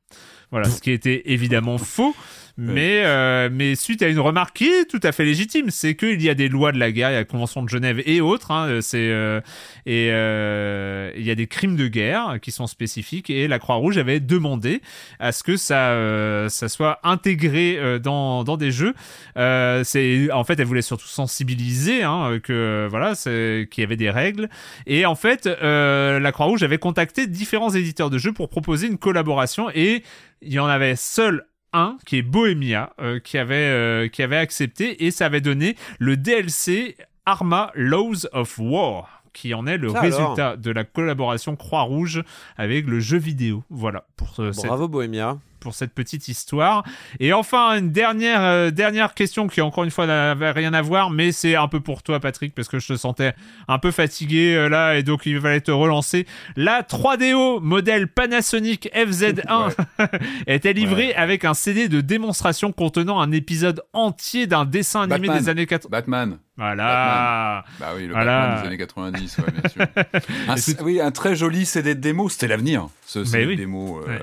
Voilà, 0.52 0.68
ce 0.68 0.80
qui 0.80 0.92
était 0.92 1.22
évidemment 1.32 1.78
faux. 1.78 2.14
Mais, 2.58 3.02
euh, 3.04 3.50
mais 3.52 3.74
suite 3.74 4.00
à 4.02 4.08
une 4.08 4.18
remarque 4.18 4.56
qui 4.56 4.64
est 4.66 4.86
tout 4.86 5.00
à 5.02 5.12
fait 5.12 5.26
légitime, 5.26 5.68
c'est 5.68 5.94
qu'il 5.94 6.22
y 6.22 6.30
a 6.30 6.34
des 6.34 6.48
lois 6.48 6.72
de 6.72 6.78
la 6.78 6.90
guerre, 6.90 7.10
il 7.10 7.12
y 7.12 7.16
a 7.16 7.20
la 7.20 7.24
Convention 7.24 7.62
de 7.62 7.68
Genève 7.68 8.02
et 8.06 8.22
autres, 8.22 8.50
hein, 8.50 8.78
c'est, 8.80 9.10
euh, 9.10 9.42
et 9.84 10.08
euh, 10.10 11.10
il 11.16 11.26
y 11.26 11.30
a 11.30 11.34
des 11.34 11.46
crimes 11.46 11.76
de 11.76 11.86
guerre 11.86 12.38
qui 12.40 12.52
sont 12.52 12.66
spécifiques, 12.66 13.28
et 13.28 13.46
la 13.46 13.58
Croix-Rouge 13.58 13.98
avait 13.98 14.20
demandé 14.20 14.80
à 15.18 15.32
ce 15.32 15.42
que 15.42 15.58
ça, 15.58 15.90
euh, 15.90 16.48
ça 16.48 16.70
soit 16.70 16.98
intégré 17.02 17.76
euh, 17.78 17.98
dans, 17.98 18.42
dans 18.42 18.56
des 18.56 18.70
jeux. 18.70 18.94
Euh, 19.36 19.84
c'est, 19.84 20.32
en 20.32 20.44
fait, 20.44 20.58
elle 20.58 20.66
voulait 20.66 20.80
surtout 20.80 21.08
sensibiliser 21.08 22.04
hein, 22.04 22.38
que 22.42 22.86
voilà, 22.90 23.14
c'est, 23.14 23.68
qu'il 23.70 23.82
y 23.82 23.84
avait 23.84 23.96
des 23.96 24.10
règles. 24.10 24.48
Et 24.86 25.04
en 25.04 25.14
fait, 25.14 25.46
euh, 25.46 26.18
la 26.18 26.32
Croix-Rouge 26.32 26.62
avait 26.62 26.78
contacté 26.78 27.26
différents 27.26 27.74
éditeurs 27.74 28.08
de 28.08 28.16
jeux 28.16 28.32
pour 28.32 28.48
proposer 28.48 28.86
une 28.86 28.98
collaboration, 28.98 29.68
et 29.74 30.02
il 30.40 30.52
y 30.52 30.58
en 30.58 30.66
avait 30.66 30.96
seul 30.96 31.44
un 31.72 31.98
qui 32.06 32.18
est 32.18 32.22
Bohemia 32.22 32.92
euh, 33.00 33.20
qui 33.20 33.38
avait 33.38 33.54
euh, 33.54 34.08
qui 34.08 34.22
avait 34.22 34.36
accepté 34.36 35.04
et 35.04 35.10
ça 35.10 35.26
avait 35.26 35.40
donné 35.40 35.76
le 35.98 36.16
DLC 36.16 36.96
Arma 37.24 37.70
Laws 37.74 38.26
of 38.32 38.58
War 38.58 39.16
qui 39.36 39.52
en 39.52 39.66
est 39.66 39.76
le 39.76 39.90
Ça 39.90 40.00
résultat 40.00 40.56
de 40.56 40.70
la 40.70 40.84
collaboration 40.84 41.56
Croix-Rouge 41.56 42.22
avec 42.56 42.86
le 42.86 43.00
jeu 43.00 43.18
vidéo. 43.18 43.64
Voilà 43.68 44.06
pour 44.16 44.32
euh, 44.38 44.52
cette 44.52 44.64
Bravo 44.64 44.88
Bohemia. 44.88 45.38
Pour 45.66 45.74
cette 45.74 45.92
petite 45.92 46.28
histoire. 46.28 46.84
Et 47.18 47.32
enfin, 47.32 47.76
une 47.76 47.90
dernière, 47.90 48.40
euh, 48.40 48.70
dernière 48.70 49.14
question 49.14 49.48
qui, 49.48 49.60
encore 49.60 49.82
une 49.82 49.90
fois, 49.90 50.06
n'avait 50.06 50.52
rien 50.52 50.72
à 50.74 50.80
voir, 50.80 51.10
mais 51.10 51.32
c'est 51.32 51.56
un 51.56 51.66
peu 51.66 51.80
pour 51.80 52.04
toi, 52.04 52.20
Patrick, 52.20 52.54
parce 52.54 52.68
que 52.68 52.78
je 52.78 52.86
te 52.86 52.96
sentais 52.96 53.34
un 53.66 53.80
peu 53.80 53.90
fatigué 53.90 54.54
euh, 54.54 54.68
là, 54.68 54.94
et 54.96 55.02
donc 55.02 55.26
il 55.26 55.40
fallait 55.40 55.60
te 55.60 55.72
relancer. 55.72 56.24
La 56.54 56.82
3DO 56.82 57.58
modèle 57.60 58.06
Panasonic 58.06 58.88
FZ1 58.94 59.74
était 60.46 60.72
livrée 60.72 61.12
avec 61.14 61.44
un 61.44 61.54
CD 61.54 61.88
de 61.88 62.00
démonstration 62.00 62.70
contenant 62.70 63.20
un 63.20 63.32
épisode 63.32 63.82
entier 63.92 64.46
d'un 64.46 64.64
dessin 64.66 65.00
animé 65.02 65.26
Batman. 65.26 65.42
des 65.42 65.48
années 65.48 65.66
80. 65.66 65.90
Batman. 65.90 66.38
Voilà. 66.58 67.64
Bah 67.80 67.88
oui, 67.96 68.06
le 68.06 68.12
Voilà. 68.12 68.40
Batman 68.40 68.60
des 68.62 68.66
années 68.68 68.78
90, 68.78 69.38
ouais, 69.38 69.44
bien 69.52 69.68
sûr. 69.68 69.86
un, 70.80 70.84
oui, 70.84 71.00
un 71.00 71.10
très 71.10 71.34
joli 71.34 71.66
CD 71.66 71.96
de 71.96 72.00
démo, 72.00 72.28
c'était 72.28 72.46
l'avenir, 72.48 72.86
ce 73.04 73.24
CD 73.24 73.46
oui. 73.46 73.56
de 73.56 73.62
démo. 73.62 73.98
euh, 73.98 74.06
Ouais. 74.06 74.22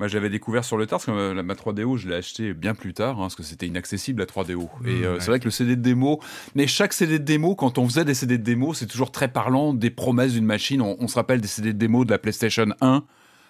Moi, 0.00 0.06
je 0.06 0.14
l'avais 0.16 0.30
découvert 0.30 0.64
sur 0.64 0.76
le 0.76 0.86
tard, 0.86 0.98
parce 1.00 1.06
que 1.06 1.10
euh, 1.10 1.34
la- 1.34 1.42
ma 1.42 1.54
3DO, 1.54 1.96
je 1.96 2.08
l'ai 2.08 2.14
acheté 2.14 2.54
bien 2.54 2.74
plus 2.74 2.94
tard, 2.94 3.16
hein, 3.18 3.22
parce 3.22 3.34
que 3.34 3.42
c'était 3.42 3.66
inaccessible, 3.66 4.20
la 4.20 4.26
3DO. 4.26 4.68
Et 4.86 5.04
euh, 5.04 5.14
ouais. 5.14 5.20
c'est 5.20 5.26
vrai 5.26 5.40
que 5.40 5.46
le 5.46 5.50
CD 5.50 5.74
de 5.74 5.82
démo, 5.82 6.20
mais 6.54 6.68
chaque 6.68 6.92
CD 6.92 7.18
de 7.18 7.24
démo, 7.24 7.56
quand 7.56 7.78
on 7.78 7.88
faisait 7.88 8.04
des 8.04 8.14
CD 8.14 8.38
de 8.38 8.44
démo, 8.44 8.74
c'est 8.74 8.86
toujours 8.86 9.10
très 9.10 9.26
parlant 9.26 9.74
des 9.74 9.90
promesses 9.90 10.34
d'une 10.34 10.44
machine. 10.44 10.80
On, 10.82 10.96
on 11.00 11.08
se 11.08 11.16
rappelle 11.16 11.40
des 11.40 11.48
CD 11.48 11.72
de 11.72 11.78
démo 11.78 12.04
de 12.04 12.10
la 12.12 12.18
PlayStation 12.18 12.66
1. 12.80 13.02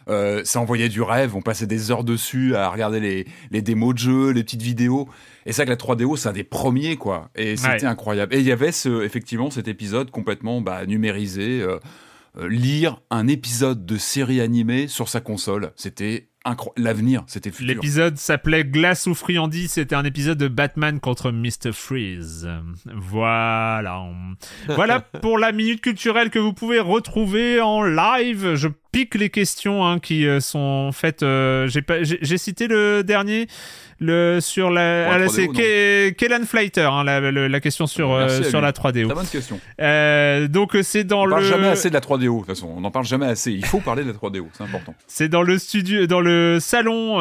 Euh, 0.09 0.41
ça 0.45 0.59
envoyait 0.59 0.89
du 0.89 1.03
rêve, 1.03 1.37
on 1.37 1.43
passait 1.43 1.67
des 1.67 1.91
heures 1.91 2.03
dessus 2.03 2.57
à 2.57 2.71
regarder 2.71 2.99
les, 2.99 3.27
les 3.51 3.61
démos 3.61 3.93
de 3.93 3.99
jeux, 3.99 4.31
les 4.31 4.43
petites 4.43 4.63
vidéos. 4.63 5.07
Et 5.45 5.53
c'est 5.53 5.67
vrai 5.67 5.67
que 5.67 5.71
la 5.89 5.95
3DO, 5.97 6.17
c'est 6.17 6.31
un 6.31 6.33
des 6.33 6.45
premiers, 6.45 6.97
quoi. 6.97 7.29
Et 7.37 7.59
c'était 7.59 7.73
Ouais. 7.73 7.85
incroyable. 7.85 8.35
Et 8.35 8.39
il 8.41 8.47
y 8.47 8.53
avait 8.53 8.73
ce, 8.73 9.03
effectivement 9.05 9.51
cet 9.51 9.69
épisode 9.69 10.11
complètement 10.11 10.63
bah, 10.63 10.87
numérisé. 10.87 11.61
euh, 11.61 11.79
lire 12.49 13.01
un 13.11 13.27
épisode 13.27 13.85
de 13.85 13.97
série 13.97 14.41
animée 14.41 14.87
sur 14.89 15.09
sa 15.11 15.21
console, 15.21 15.73
c'était. 15.77 16.29
L'avenir, 16.77 17.25
c'était 17.27 17.51
le 17.51 17.55
futur. 17.55 17.75
L'épisode 17.75 18.17
s'appelait 18.17 18.65
Glace 18.65 19.07
ou 19.07 19.15
friandise. 19.15 19.73
C'était 19.73 19.95
un 19.95 20.05
épisode 20.05 20.39
de 20.39 20.49
Batman 20.49 21.01
contre 21.01 21.31
Mr. 21.31 21.73
Freeze. 21.73 22.49
Voilà. 22.87 24.05
Voilà 24.69 25.01
pour 25.01 25.39
la 25.39 25.53
minute 25.53 25.81
culturelle 25.81 26.31
que 26.31 26.39
vous 26.39 26.53
pouvez 26.53 26.81
retrouver 26.81 27.61
en 27.61 27.83
live. 27.83 28.55
Je 28.55 28.69
pique 28.93 29.15
les 29.15 29.31
questions 29.31 29.87
hein, 29.87 29.99
qui 29.99 30.27
euh, 30.27 30.41
sont 30.41 30.91
faites. 30.93 31.23
euh, 31.23 31.69
j'ai 31.69 32.39
cité 32.39 32.69
le 32.69 33.03
dernier. 33.03 33.47
Le 34.01 34.39
sur 34.41 34.71
la, 34.71 35.11
ah, 35.11 35.19
là, 35.19 35.27
3DO, 35.27 35.57
c'est 35.57 36.15
Kellan 36.17 36.45
Flighter 36.45 36.83
hein, 36.83 37.03
la, 37.03 37.61
question 37.61 37.89
sur 37.89 38.13
euh, 38.13 38.45
sur 38.45 38.61
la 38.61 38.71
3DO. 38.71 39.07
Très 39.07 39.15
bonne 39.15 39.27
question. 39.27 39.59
Euh, 39.81 40.47
donc 40.47 40.77
c'est 40.83 41.03
dans 41.03 41.23
On 41.23 41.25
le 41.25 41.31
parle 41.33 41.45
jamais 41.45 41.67
assez 41.67 41.89
de 41.89 41.95
la 41.95 42.01
3DO, 42.01 42.21
de 42.21 42.39
toute 42.39 42.47
façon. 42.47 42.73
On 42.77 42.81
n'en 42.81 42.93
parle 42.93 43.07
jamais 43.07 43.27
assez. 43.27 43.51
Il 43.51 43.67
faut 43.67 43.81
parler 43.81 44.05
de 44.05 44.09
la 44.09 44.15
3DO, 44.15 44.47
c'est 44.53 44.63
important. 44.63 44.95
C'est 45.09 45.29
dans 45.29 45.43
le 45.43 45.59
studio, 45.59 46.07
dans 46.07 46.21
le 46.21 46.61
salon, 46.61 47.15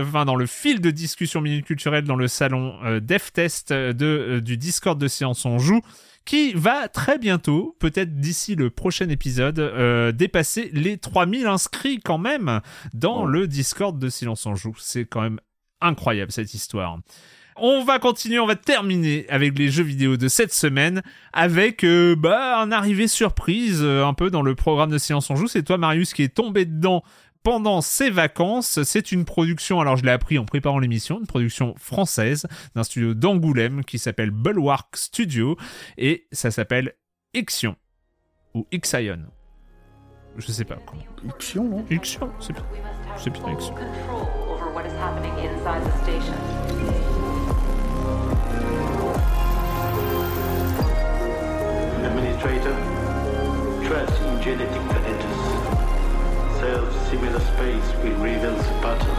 enfin 0.00 0.24
dans 0.24 0.36
le 0.36 0.46
fil 0.46 0.80
de 0.80 0.90
discussion 0.90 1.42
minute 1.42 1.66
culturelle, 1.66 2.04
dans 2.04 2.16
le 2.16 2.28
salon 2.28 2.76
DevTest 3.02 3.74
de, 3.74 4.40
du 4.42 4.56
Discord 4.56 4.98
de 4.98 5.08
Séance 5.08 5.44
on 5.44 5.58
Joue, 5.58 5.82
qui 6.24 6.52
va 6.54 6.88
très 6.88 7.18
bientôt, 7.18 7.76
peut-être 7.78 8.16
d'ici 8.20 8.54
le 8.54 8.70
prochain 8.70 9.08
épisode, 9.08 9.58
euh, 9.58 10.12
dépasser 10.12 10.70
les 10.72 10.98
3000 10.98 11.46
inscrits 11.46 12.00
quand 12.00 12.18
même 12.18 12.60
dans 12.94 13.22
Oh. 13.22 13.26
le 13.26 13.46
Discord 13.48 13.98
de 13.98 14.08
Silence 14.08 14.46
on 14.46 14.54
Joue. 14.54 14.74
C'est 14.78 15.04
quand 15.04 15.20
même 15.22 15.40
incroyable 15.80 16.30
cette 16.32 16.54
histoire. 16.54 16.98
On 17.56 17.84
va 17.84 17.98
continuer, 17.98 18.38
on 18.38 18.46
va 18.46 18.56
terminer 18.56 19.26
avec 19.28 19.58
les 19.58 19.68
jeux 19.68 19.82
vidéo 19.82 20.16
de 20.16 20.28
cette 20.28 20.54
semaine 20.54 21.02
avec 21.34 21.84
euh, 21.84 22.16
bah, 22.16 22.58
un 22.60 22.72
arrivé 22.72 23.06
surprise 23.08 23.80
euh, 23.82 24.06
un 24.06 24.14
peu 24.14 24.30
dans 24.30 24.42
le 24.42 24.54
programme 24.54 24.90
de 24.90 24.98
Silence 24.98 25.28
on 25.28 25.36
Joue. 25.36 25.48
C'est 25.48 25.62
toi 25.62 25.76
Marius 25.76 26.14
qui 26.14 26.22
est 26.22 26.34
tombé 26.34 26.64
dedans 26.64 27.02
pendant 27.42 27.80
ses 27.80 28.10
vacances. 28.10 28.82
C'est 28.82 29.12
une 29.12 29.24
production, 29.24 29.80
alors 29.80 29.96
je 29.96 30.04
l'ai 30.04 30.10
appris 30.10 30.38
en 30.38 30.44
préparant 30.44 30.78
l'émission, 30.78 31.20
une 31.20 31.26
production 31.26 31.74
française 31.76 32.46
d'un 32.74 32.84
studio 32.84 33.14
d'Angoulême 33.14 33.84
qui 33.84 33.98
s'appelle 33.98 34.30
Bulwark 34.30 34.96
Studio 34.96 35.56
et 35.98 36.26
ça 36.32 36.50
s'appelle 36.50 36.94
Ixion 37.34 37.76
ou 38.54 38.66
Ixion. 38.72 39.18
Je 40.36 40.50
sais 40.50 40.64
pas 40.64 40.78
comment. 40.86 41.02
Ixion, 41.24 41.68
non? 41.68 41.84
Ixion, 41.90 42.30
c'est 42.40 42.52
bien. 42.52 42.64
C'est 43.18 43.30
bien 43.30 43.52
Ixion 43.52 43.74
predators. 56.62 56.92
Self-similar 56.92 57.40
space 57.40 58.02
will 58.02 58.16
reveal 58.22 58.54
the 58.54 58.80
pattern. 58.80 59.16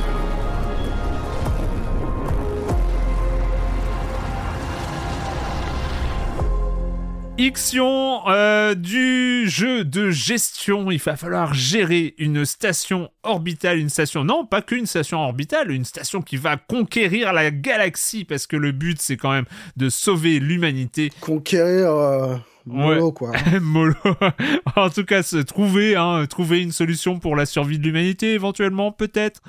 Ixion 7.36 8.28
euh, 8.28 8.76
du 8.76 9.49
jeu 9.49 9.84
de 9.84 10.11
gestion, 10.11 10.91
il 10.91 10.99
va 10.99 11.18
falloir 11.18 11.53
gérer 11.56 12.14
une 12.20 12.45
station 12.45 13.10
orbitale, 13.24 13.80
une 13.80 13.90
station, 13.90 14.24
non 14.24 14.45
pas 14.45 14.61
qu'une 14.61 14.86
station 14.86 15.20
orbitale, 15.20 15.72
une 15.72 15.84
station 15.84 16.22
qui 16.22 16.38
va 16.38 16.57
conquérir 16.57 17.34
la 17.34 17.49
galaxie, 17.49 18.24
parce 18.24 18.45
que 18.45 18.56
le 18.56 18.72
but 18.72 19.02
c'est 19.02 19.18
quand 19.18 19.32
même 19.32 19.45
de 19.76 19.90
sauver 19.90 20.40
l'humanité. 20.40 21.11
Conquérir... 21.22 21.90
Euh... 21.91 22.36
Molo, 22.65 23.11
quoi. 23.11 23.31
Molo. 23.61 23.95
en 24.76 24.90
tout 24.90 25.06
cas, 25.06 25.23
se 25.23 25.38
trouver, 25.38 25.95
hein, 25.95 26.26
trouver 26.27 26.61
une 26.61 26.72
solution 26.72 27.19
pour 27.19 27.35
la 27.35 27.45
survie 27.45 27.80
de 27.80 27.84
l'humanité, 27.84 28.34
éventuellement, 28.34 28.91
peut-être. 28.91 29.41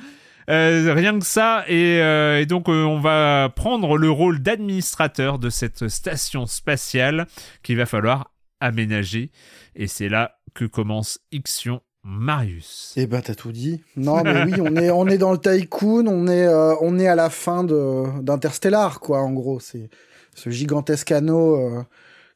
Euh, 0.50 0.92
rien 0.92 1.18
que 1.18 1.24
ça, 1.24 1.64
et, 1.68 2.00
euh, 2.02 2.40
et 2.40 2.46
donc 2.46 2.68
euh, 2.68 2.84
on 2.84 3.00
va 3.00 3.50
prendre 3.54 3.96
le 3.96 4.10
rôle 4.10 4.40
d'administrateur 4.40 5.38
de 5.38 5.48
cette 5.48 5.88
station 5.88 6.44
spatiale 6.44 7.26
qu'il 7.62 7.78
va 7.78 7.86
falloir 7.86 8.32
aménager. 8.60 9.30
Et 9.74 9.86
c'est 9.86 10.10
là 10.10 10.36
que 10.52 10.66
commence 10.66 11.18
Ixion 11.32 11.80
Marius. 12.02 12.92
Eh 12.96 13.06
ben 13.06 13.22
t'as 13.22 13.34
tout 13.34 13.52
dit. 13.52 13.80
Non 13.96 14.22
mais 14.22 14.44
oui, 14.44 14.60
on 14.60 14.76
est 14.76 14.90
on 14.90 15.06
est 15.06 15.16
dans 15.16 15.32
le 15.32 15.38
tycoon, 15.38 16.06
on 16.06 16.28
est 16.28 16.46
on 16.82 16.98
est 16.98 17.08
à 17.08 17.14
la 17.14 17.30
fin 17.30 17.64
de 17.64 18.20
d'Interstellar 18.20 19.00
quoi. 19.00 19.20
En 19.20 19.32
gros, 19.32 19.60
c'est 19.60 19.88
ce 20.34 20.50
gigantesque 20.50 21.10
anneau 21.10 21.86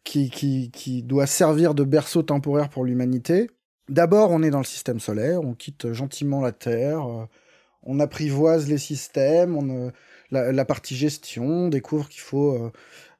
qui, 0.09 0.31
qui 0.31 0.71
qui 0.71 1.03
doit 1.03 1.27
servir 1.27 1.75
de 1.75 1.85
berceau 1.85 2.23
temporaire 2.23 2.69
pour 2.69 2.85
l'humanité. 2.85 3.51
D'abord, 3.89 4.31
on 4.31 4.43
est 4.43 4.51
dans 4.51 4.59
le 4.59 4.65
système 4.65 5.01
solaire, 5.01 5.41
on 5.43 5.55
quitte 5.55 5.93
gentiment 5.93 6.41
la 6.41 6.53
Terre 6.53 7.29
on 7.83 8.01
apprivoise 8.01 8.69
les 8.69 8.79
systèmes, 8.79 9.57
on, 9.57 9.89
euh, 9.89 9.91
la, 10.31 10.65
partie 10.65 10.95
gestion, 10.97 11.47
on 11.47 11.69
découvre 11.69 12.09
qu'il 12.09 12.21
faut 12.21 12.53
euh, 12.53 12.73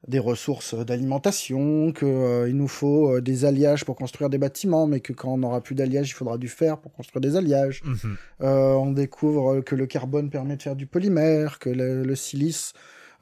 des 0.07 0.19
ressources 0.19 0.75
d'alimentation, 0.75 1.93
qu'il 1.93 2.09
euh, 2.09 2.53
nous 2.53 2.69
faut 2.69 3.21
des 3.21 3.45
alliages 3.45 3.85
pour 3.85 3.97
construire 3.97 4.31
des 4.31 4.39
bâtiments, 4.39 4.87
mais 4.87 5.01
que 5.01 5.13
quand 5.13 5.33
on 5.33 5.39
n'aura 5.39 5.61
plus 5.63 5.75
d'alliages, 5.75 6.11
il 6.11 6.15
faudra 6.15 6.39
du 6.39 6.49
fer 6.49 6.79
pour 6.79 6.93
construire 6.93 7.21
des 7.21 7.37
alliages. 7.37 7.83
Mhm. 7.85 8.17
on 8.41 8.93
découvre 8.93 9.61
que 9.61 9.75
le 9.75 9.87
carbone 9.87 10.31
permet 10.31 10.57
de 10.57 10.63
faire 10.63 10.77
du 10.77 10.87
polymère, 10.87 11.59
que 11.59 11.71
le, 11.71 12.15
silice 12.15 12.73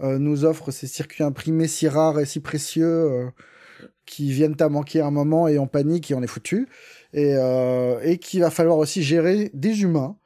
nous 0.03 0.45
offre 0.45 0.71
ces 0.73 0.87
circuits 0.87 1.23
imprimés 1.23 1.69
si 1.69 1.89
rares 1.89 2.21
et 2.21 2.27
si 2.27 2.41
précieux 2.41 3.31
qui 4.07 4.33
viennent 4.33 4.57
à 4.61 4.69
manquer 4.69 5.01
un 5.01 5.11
moment 5.11 5.49
et 5.49 5.59
on 5.59 5.67
panique 5.67 6.11
et 6.11 6.15
on 6.15 6.23
est 6.23 6.29
foutu. 6.29 6.69
Et, 7.13 7.35
et 8.03 8.19
qu'il 8.19 8.41
va 8.41 8.51
falloir 8.51 8.77
aussi 8.77 9.03
gérer 9.03 9.51
des 9.55 9.83
humains 9.83 10.17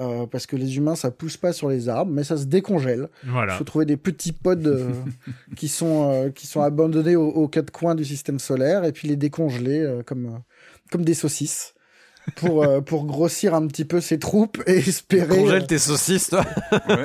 euh, 0.00 0.26
parce 0.26 0.46
que 0.46 0.56
les 0.56 0.76
humains 0.76 0.96
ça 0.96 1.12
pousse 1.12 1.36
pas 1.36 1.52
sur 1.52 1.68
les 1.68 1.88
arbres 1.88 2.10
mais 2.10 2.24
ça 2.24 2.36
se 2.36 2.46
décongèle 2.46 3.08
voilà. 3.22 3.52
il 3.52 3.58
faut 3.58 3.62
trouver 3.62 3.84
des 3.84 3.96
petits 3.96 4.32
pods 4.32 4.66
euh, 4.66 4.90
qui 5.56 5.68
sont 5.68 6.10
euh, 6.10 6.30
qui 6.30 6.48
sont 6.48 6.62
abandonnés 6.62 7.14
aux, 7.14 7.46
quatre 7.46 7.70
coins 7.70 7.94
du 7.94 8.04
système 8.04 8.40
solaire 8.40 8.82
et 8.82 8.90
puis 8.90 9.06
les 9.06 9.14
décongeler 9.14 10.00
comme 10.04 10.40
comme 10.90 11.04
des 11.04 11.14
saucisses 11.14 11.73
pour 12.36 12.66
pour 12.84 13.06
grossir 13.06 13.54
un 13.54 13.66
petit 13.66 13.84
peu 13.84 14.00
ses 14.00 14.18
troupes 14.18 14.62
et 14.66 14.78
espérer 14.78 15.36
congèle 15.36 15.66
tes 15.66 15.78
saucisses 15.78 16.30
toi. 16.30 16.44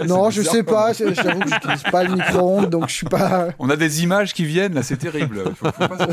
Non 0.08 0.30
je 0.30 0.42
sais 0.42 0.64
pas 0.64 0.94
j'avoue 0.94 1.40
que 1.42 1.50
j'utilise 1.50 1.84
pas 1.84 2.04
le 2.04 2.16
micro-ondes 2.16 2.70
donc 2.70 2.90
je 2.90 2.94
suis 2.94 3.08
pas 3.08 3.50
on 3.60 3.70
a 3.70 3.76
des 3.76 4.04
images 4.04 4.34
qui 4.34 4.46
viennent 4.46 4.74
là 4.74 4.84
c'est 4.84 4.98
terrible. 4.98 5.44
Faut, 5.56 5.66
faut 5.66 5.72
pas 5.72 6.08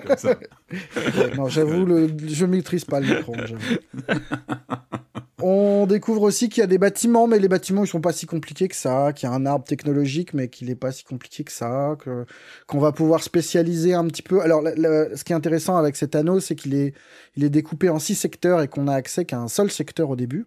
comme 0.00 0.16
ça. 0.16 0.34
non 1.36 1.48
j'avoue 1.48 1.84
le 1.84 2.08
je 2.28 2.46
maîtrise 2.46 2.84
pas 2.84 3.00
le 3.00 3.16
micro-ondes 3.16 3.58
on 5.42 5.86
découvre 5.86 6.22
aussi 6.22 6.48
qu'il 6.48 6.62
y 6.62 6.64
a 6.64 6.66
des 6.66 6.78
bâtiments, 6.78 7.26
mais 7.26 7.38
les 7.38 7.48
bâtiments 7.48 7.84
ils 7.84 7.88
sont 7.88 8.00
pas 8.00 8.12
si 8.12 8.24
compliqués 8.24 8.68
que 8.68 8.76
ça, 8.76 9.12
qu'il 9.12 9.28
y 9.28 9.32
a 9.32 9.34
un 9.34 9.44
arbre 9.44 9.64
technologique, 9.64 10.32
mais 10.32 10.48
qu'il 10.48 10.68
n'est 10.68 10.74
pas 10.74 10.92
si 10.92 11.04
compliqué 11.04 11.44
que 11.44 11.52
ça, 11.52 11.96
que 12.00 12.24
qu'on 12.66 12.78
va 12.78 12.92
pouvoir 12.92 13.22
spécialiser 13.22 13.92
un 13.92 14.06
petit 14.06 14.22
peu. 14.22 14.40
Alors, 14.40 14.62
ce 14.64 15.22
qui 15.24 15.32
est 15.32 15.36
intéressant 15.36 15.76
avec 15.76 15.96
cet 15.96 16.14
anneau, 16.14 16.40
c'est 16.40 16.54
qu'il 16.54 16.74
est, 16.74 16.94
il 17.36 17.44
est 17.44 17.50
découpé 17.50 17.90
en 17.90 17.98
six 17.98 18.14
secteurs 18.14 18.62
et 18.62 18.68
qu'on 18.68 18.88
a 18.88 18.94
accès 18.94 19.26
qu'à 19.26 19.38
un 19.38 19.48
seul 19.48 19.70
secteur 19.70 20.08
au 20.08 20.16
début, 20.16 20.46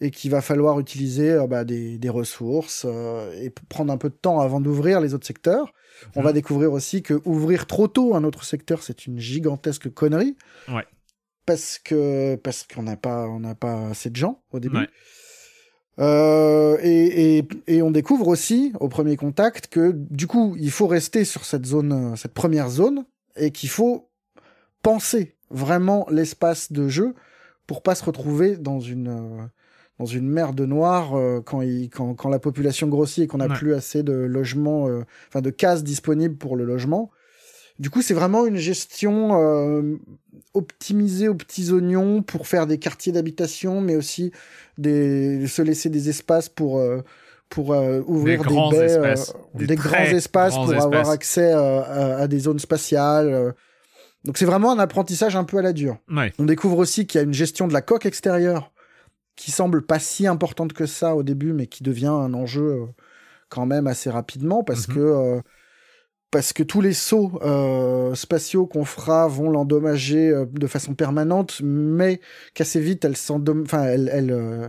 et 0.00 0.10
qu'il 0.10 0.32
va 0.32 0.40
falloir 0.40 0.80
utiliser 0.80 1.30
euh, 1.30 1.46
bah, 1.46 1.64
des, 1.64 2.08
ressources 2.08 2.84
euh, 2.88 3.32
et 3.40 3.50
prendre 3.68 3.92
un 3.92 3.98
peu 3.98 4.08
de 4.08 4.14
temps 4.14 4.40
avant 4.40 4.60
d'ouvrir 4.60 5.00
les 5.00 5.14
autres 5.14 5.26
secteurs. 5.26 5.72
On 6.16 6.22
va 6.22 6.32
découvrir 6.32 6.72
aussi 6.72 7.02
que 7.02 7.20
ouvrir 7.24 7.66
trop 7.66 7.86
tôt 7.86 8.16
un 8.16 8.24
autre 8.24 8.42
secteur, 8.42 8.82
c'est 8.82 9.06
une 9.06 9.20
gigantesque 9.20 9.92
connerie. 9.92 10.36
Ouais 10.68 10.86
parce 11.46 11.78
que 11.78 12.36
parce 12.36 12.66
qu'on 12.66 12.82
n'a 12.82 12.96
pas 12.96 13.26
on 13.28 13.40
n'a 13.40 13.54
pas 13.54 13.88
assez 13.88 14.10
de 14.10 14.16
gens 14.16 14.42
au 14.52 14.60
début. 14.60 14.88
Euh, 15.98 16.78
et, 16.82 17.38
et, 17.38 17.48
et, 17.66 17.82
on 17.82 17.90
découvre 17.90 18.28
aussi 18.28 18.72
au 18.80 18.88
premier 18.88 19.16
contact 19.16 19.66
que 19.66 19.92
du 19.92 20.26
coup 20.26 20.56
il 20.58 20.70
faut 20.70 20.86
rester 20.86 21.26
sur 21.26 21.44
cette 21.44 21.66
zone, 21.66 22.16
cette 22.16 22.32
première 22.32 22.70
zone, 22.70 23.04
et 23.36 23.50
qu'il 23.50 23.68
faut 23.68 24.08
penser 24.82 25.36
vraiment 25.50 26.06
l'espace 26.10 26.72
de 26.72 26.88
jeu 26.88 27.14
pour 27.66 27.82
pas 27.82 27.94
se 27.94 28.04
retrouver 28.04 28.56
dans 28.56 28.80
une 28.80 29.50
dans 29.98 30.06
une 30.06 30.28
mer 30.28 30.52
de 30.52 30.66
noir 30.66 31.14
euh, 31.14 31.40
quand, 31.40 31.60
il, 31.62 31.88
quand, 31.90 32.14
quand 32.14 32.28
la 32.28 32.38
population 32.38 32.88
grossit 32.88 33.24
et 33.24 33.26
qu'on 33.26 33.38
n'a 33.38 33.48
plus 33.48 33.74
assez 33.74 34.02
de 34.02 34.12
logements, 34.12 34.88
euh, 34.88 35.04
enfin 35.28 35.40
de 35.40 35.50
cases 35.50 35.84
disponibles 35.84 36.36
pour 36.36 36.56
le 36.56 36.64
logement. 36.64 37.10
Du 37.82 37.90
coup, 37.90 38.00
c'est 38.00 38.14
vraiment 38.14 38.46
une 38.46 38.58
gestion 38.58 39.42
euh, 39.42 39.98
optimisée 40.54 41.26
aux 41.26 41.34
petits 41.34 41.72
oignons 41.72 42.22
pour 42.22 42.46
faire 42.46 42.68
des 42.68 42.78
quartiers 42.78 43.10
d'habitation, 43.10 43.80
mais 43.80 43.96
aussi 43.96 44.30
des, 44.78 45.48
se 45.48 45.62
laisser 45.62 45.90
des 45.90 46.08
espaces 46.08 46.48
pour, 46.48 46.78
euh, 46.78 47.00
pour 47.48 47.72
euh, 47.72 48.00
ouvrir 48.06 48.38
des, 48.38 48.44
grands 48.44 48.70
baies, 48.70 48.84
espaces, 48.84 49.34
des, 49.54 49.74
grands 49.74 49.96
espaces 49.96 50.54
pour 50.54 50.72
avoir 50.72 51.10
accès 51.10 51.50
à, 51.50 52.28
des 52.28 52.38
zones 52.38 52.60
spatiales. 52.60 53.52
Donc 54.22 54.38
c'est 54.38 54.44
vraiment 54.44 54.70
un 54.70 54.78
apprentissage 54.78 55.34
un 55.34 55.42
peu 55.42 55.58
à 55.58 55.62
la 55.62 55.72
dure. 55.72 55.98
On 56.38 56.44
découvre 56.44 56.78
aussi 56.78 57.08
qu'il 57.08 57.18
y 57.18 57.20
a 57.20 57.24
une 57.24 57.34
gestion 57.34 57.66
de 57.66 57.72
la 57.72 57.82
coque 57.82 58.06
extérieure 58.06 58.70
qui 59.34 59.50
semble 59.50 59.82
pas 59.84 59.98
si 59.98 60.28
importante 60.28 60.72
que 60.72 60.86
ça 60.86 61.16
au 61.16 61.24
début, 61.24 61.52
mais 61.52 61.66
qui 61.66 61.82
devient 61.82 62.06
un 62.06 62.32
enjeu 62.32 62.86
quand 63.48 63.66
même 63.66 63.88
assez 63.88 64.08
rapidement 64.08 64.62
parce 64.62 64.86
mhm. 64.86 64.94
que 64.94 65.42
parce 66.32 66.54
que 66.54 66.62
tous 66.62 66.80
les 66.80 66.94
sauts 66.94 67.38
euh, 67.42 68.14
spatiaux 68.14 68.66
qu'on 68.66 68.86
fera 68.86 69.28
vont 69.28 69.50
l'endommager 69.50 70.30
euh, 70.30 70.46
de 70.46 70.66
façon 70.66 70.94
permanente, 70.94 71.60
mais 71.62 72.20
qu'assez 72.54 72.80
vite, 72.80 73.04
elle 73.04 73.12
enfin, 73.12 73.84
elle, 73.84 74.10
elle 74.10 74.30
euh, 74.32 74.68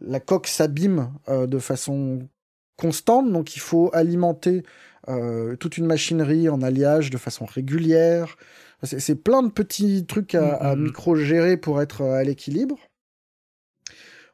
la 0.00 0.20
coque 0.20 0.46
s'abîme 0.46 1.12
de 1.28 1.58
façon 1.58 2.26
constante, 2.76 3.30
donc 3.30 3.56
il 3.56 3.60
faut 3.60 3.90
alimenter 3.94 4.62
toute 5.60 5.78
une 5.78 5.86
machinerie 5.86 6.48
en 6.48 6.60
alliage 6.60 7.10
de 7.10 7.16
façon 7.16 7.46
régulière. 7.46 8.36
C'est 8.82 9.14
plein 9.14 9.42
de 9.42 9.50
petits 9.50 10.04
trucs 10.04 10.34
à, 10.34 10.54
à 10.56 10.74
mm-hmm. 10.74 10.80
micro-gérer 10.80 11.56
pour 11.56 11.80
être 11.80 12.02
à 12.02 12.22
l'équilibre. 12.24 12.76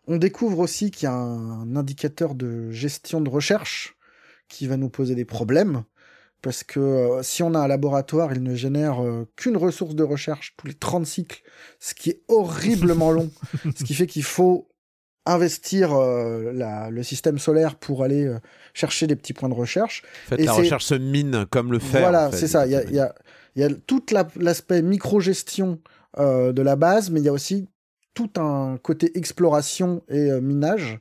On 0.08 0.16
découvre 0.16 0.58
aussi 0.58 0.90
qu'il 0.90 1.04
y 1.04 1.12
a 1.12 1.14
un 1.14 1.76
indicateur 1.76 2.34
de 2.34 2.70
gestion 2.72 3.20
de 3.20 3.30
recherche 3.30 3.96
qui 4.48 4.66
va 4.66 4.76
nous 4.76 4.88
poser 4.88 5.14
des 5.14 5.26
problèmes 5.26 5.84
parce 6.42 6.64
que 6.64 6.80
euh, 6.80 7.22
si 7.22 7.42
on 7.42 7.54
a 7.54 7.60
un 7.60 7.68
laboratoire, 7.68 8.32
il 8.32 8.42
ne 8.42 8.54
génère 8.54 9.02
euh, 9.02 9.28
qu'une 9.36 9.56
ressource 9.56 9.94
de 9.94 10.02
recherche 10.02 10.54
tous 10.56 10.66
les 10.66 10.74
30 10.74 11.06
cycles, 11.06 11.40
ce 11.78 11.94
qui 11.94 12.10
est 12.10 12.22
horriblement 12.28 13.12
long, 13.12 13.30
ce 13.76 13.84
qui 13.84 13.94
fait 13.94 14.08
qu'il 14.08 14.24
faut 14.24 14.68
investir 15.24 15.92
euh, 15.92 16.90
le 16.90 17.02
système 17.04 17.38
solaire 17.38 17.76
pour 17.76 18.02
aller 18.02 18.28
chercher 18.74 19.06
des 19.06 19.14
petits 19.14 19.32
points 19.32 19.48
de 19.48 19.54
recherche. 19.54 20.02
En 20.26 20.30
fait, 20.30 20.44
la 20.44 20.52
recherche 20.52 20.84
se 20.84 20.96
mine 20.96 21.46
comme 21.48 21.70
le 21.70 21.78
fer. 21.78 22.00
Voilà, 22.00 22.32
c'est 22.32 22.48
ça. 22.48 22.66
Il 22.66 22.72
y 22.72 22.98
a, 22.98 23.14
y 23.54 23.62
a, 23.62 23.68
tout 23.86 24.04
l'aspect 24.36 24.82
micro-gestion 24.82 25.78
de 26.18 26.60
la 26.62 26.74
base, 26.74 27.10
mais 27.10 27.20
il 27.20 27.24
y 27.24 27.28
a 27.28 27.32
aussi 27.32 27.68
tout 28.14 28.30
un 28.36 28.78
côté 28.82 29.16
exploration 29.16 30.02
et 30.08 30.32
minage 30.40 30.98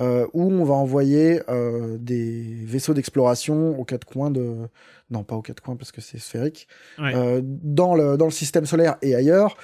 euh, 0.00 0.26
où 0.32 0.50
on 0.50 0.64
va 0.64 0.74
envoyer 0.74 1.40
euh, 1.48 1.98
des 1.98 2.64
vaisseaux 2.64 2.94
d'exploration 2.94 3.78
aux 3.78 3.84
quatre 3.84 4.04
coins 4.04 4.30
de... 4.30 4.68
Non, 5.10 5.22
pas 5.22 5.36
aux 5.36 5.42
quatre 5.42 5.60
coins 5.60 5.76
parce 5.76 5.92
que 5.92 6.00
c'est 6.00 6.18
sphérique. 6.18 6.66
Euh, 6.98 7.40
dans, 7.44 7.94
le, 7.94 8.16
dans 8.16 8.24
le 8.24 8.32
système 8.32 8.66
solaire 8.66 8.96
et 9.02 9.14
ailleurs. 9.14 9.56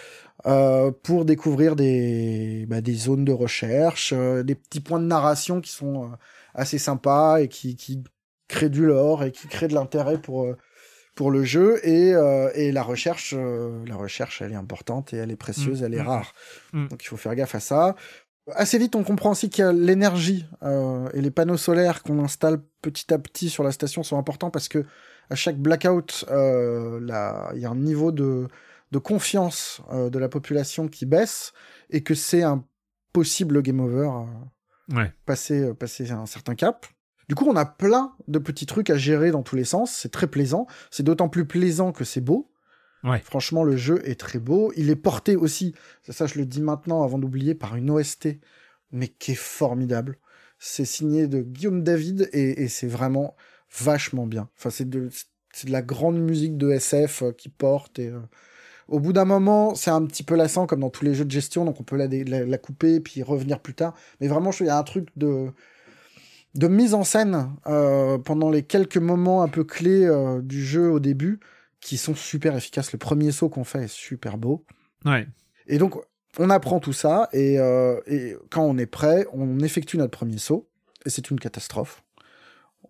pour 1.03 1.25
découvrir 1.25 1.75
des, 1.75 2.65
bah, 2.69 2.81
des 2.81 2.95
zones 2.95 3.25
de 3.25 3.33
recherche, 3.33 4.15
des 4.15 4.55
petits 4.55 4.81
points 4.81 5.01
de 5.01 5.07
narration 5.07 5.61
qui 5.61 5.73
sont 5.73 6.13
assez 6.55 6.79
sympas 6.79 7.41
et 7.41 7.49
qui, 7.49 7.75
qui 7.75 8.05
créent 8.47 8.71
du 8.71 8.87
lore 8.87 9.25
et 9.25 9.33
qui 9.33 9.49
créent 9.49 9.69
de 9.69 9.75
l'intérêt 9.75 10.19
pour, 10.19 10.55
pour 11.17 11.31
le 11.33 11.43
jeu 11.43 11.81
et, 11.87 12.15
et 12.55 12.73
la 12.73 12.83
recherche 12.83 13.35
la 13.35 13.97
recherche 13.97 14.43
elle 14.43 14.53
est 14.53 14.57
importante 14.57 15.13
et 15.13 15.19
elle 15.19 15.31
est 15.31 15.37
précieuse 15.37 15.83
mm. 15.83 15.85
elle 15.85 15.95
est 15.95 16.03
mm. 16.03 16.09
rare 16.09 16.33
mm. 16.73 16.89
donc 16.89 17.05
il 17.05 17.07
faut 17.07 17.17
faire 17.17 17.35
gaffe 17.35 17.55
à 17.55 17.61
ça 17.61 17.95
Assez 18.53 18.79
vite, 18.79 18.97
on 18.97 19.05
comprend 19.05 19.31
aussi 19.31 19.51
que 19.51 19.71
l'énergie 19.71 20.47
euh, 20.63 21.09
et 21.13 21.21
les 21.21 21.31
panneaux 21.31 21.57
solaires 21.57 22.03
qu'on 22.03 22.23
installe 22.23 22.61
petit 22.83 23.13
à 23.13 23.19
petit 23.19 23.51
sur 23.51 23.63
la 23.63 23.73
station 23.73 24.03
sont 24.03 24.19
importants 24.19 24.51
parce 24.51 24.69
que 24.69 24.85
à 25.29 25.35
chaque 25.37 25.59
blackout, 25.59 26.25
euh, 26.31 26.99
il 27.55 27.61
y 27.61 27.65
a 27.65 27.71
un 27.71 27.77
niveau 27.77 28.11
de, 28.11 28.49
de 28.91 28.99
confiance 28.99 29.81
de 29.93 30.19
la 30.19 30.29
population 30.29 30.89
qui 30.89 31.07
baisse 31.07 31.53
et 31.91 32.03
que 32.03 32.15
c'est 32.15 32.43
un 32.43 32.65
possible 33.13 33.63
game 33.63 33.81
over 33.81 34.11
ouais. 34.93 35.13
passer, 35.27 35.73
passer 35.75 36.11
un 36.11 36.27
certain 36.27 36.55
cap. 36.55 36.87
Du 37.29 37.37
coup, 37.37 37.47
on 37.47 37.55
a 37.55 37.65
plein 37.65 38.13
de 38.27 38.41
petits 38.41 38.67
trucs 38.67 38.91
à 38.91 38.97
gérer 38.97 39.31
dans 39.31 39.43
tous 39.43 39.55
les 39.55 39.65
sens. 39.65 39.93
C'est 39.93 40.11
très 40.11 40.27
plaisant. 40.27 40.67
C'est 40.91 41.05
d'autant 41.05 41.29
plus 41.29 41.45
plaisant 41.45 41.93
que 41.93 42.03
c'est 42.03 42.21
beau. 42.21 42.51
Franchement, 43.25 43.65
le 43.65 43.77
jeu 43.77 44.01
est 44.05 44.19
très 44.19 44.39
beau. 44.39 44.73
Il 44.77 44.91
est 44.91 44.97
porté 44.97 45.37
aussi, 45.37 45.75
ça 46.09 46.27
je 46.27 46.39
le 46.39 46.47
dis 46.47 46.61
maintenant 46.61 47.03
avant 47.03 47.19
d'oublier, 47.19 47.55
par 47.55 47.77
une 47.77 47.91
OST, 47.91 48.29
mais 48.93 49.09
qui 49.09 49.33
est 49.33 49.39
formidable. 49.39 50.19
C'est 50.59 50.85
signé 50.85 51.27
de 51.27 51.41
Guillaume 51.41 51.83
David 51.83 52.29
et, 52.33 52.69
c'est 52.69 52.87
vraiment 52.87 53.35
vachement 53.75 54.27
bien. 54.27 54.49
Enfin, 54.59 54.71
c'est 54.71 54.89
de, 54.89 55.09
la 55.67 55.83
grande 55.83 56.21
musique 56.21 56.57
de 56.59 56.71
SF 56.71 57.23
euh, 57.23 57.33
qui 57.33 57.49
porte 57.49 57.99
et 57.99 58.09
euh, 58.09 58.21
au 58.89 59.01
bout 59.01 59.13
d'un 59.13 59.25
moment, 59.25 59.75
c'est 59.75 59.91
un 59.91 60.05
petit 60.05 60.23
peu 60.23 60.35
lassant 60.35 60.67
comme 60.67 60.81
dans 60.81 60.91
tous 60.91 61.05
les 61.05 61.15
jeux 61.15 61.25
de 61.25 61.31
gestion, 61.31 61.65
donc 61.65 61.81
on 61.81 61.85
peut 61.85 61.97
la, 61.97 62.07
la, 62.07 62.59
couper 62.59 63.01
puis 63.01 63.23
revenir 63.23 63.61
plus 63.61 63.75
tard. 63.75 63.95
Mais 64.21 64.27
vraiment, 64.27 64.51
il 64.59 64.67
y 64.67 64.69
a 64.69 64.77
un 64.77 64.83
truc 64.83 65.09
de 65.17 65.49
de 66.57 66.67
mise 66.67 66.95
en 66.95 67.05
scène 67.05 67.53
euh, 67.69 68.19
pendant 68.19 68.51
les 68.51 68.65
quelques 68.65 68.97
moments 68.97 69.43
un 69.43 69.49
peu 69.49 69.63
clés 69.63 70.11
du 70.43 70.65
jeu 70.65 70.91
au 70.91 70.99
début 70.99 71.39
qui 71.81 71.97
sont 71.97 72.15
super 72.15 72.57
efficaces. 72.57 72.93
Le 72.93 72.99
premier 72.99 73.33
saut 73.33 73.49
qu'on 73.49 73.65
fait 73.65 73.85
est 73.85 73.93
super 73.93 74.39
beau. 74.39 74.65
Ouais. 75.05 75.27
Et 75.67 75.79
donc, 75.79 75.97
on 76.39 76.51
apprend 76.51 76.79
tout 76.79 76.93
ça, 76.93 77.29
et, 77.33 77.59
euh, 77.59 78.01
et, 78.07 78.37
quand 78.51 78.63
on 78.63 78.79
est 78.79 78.87
prêt, 78.87 79.27
on 79.33 79.59
effectue 79.61 79.99
notre 79.99 80.17
premier 80.17 80.39
saut, 80.39 80.69
et 81.05 81.11
c'est 81.11 81.31
une 81.31 81.41
catastrophe. 81.41 82.03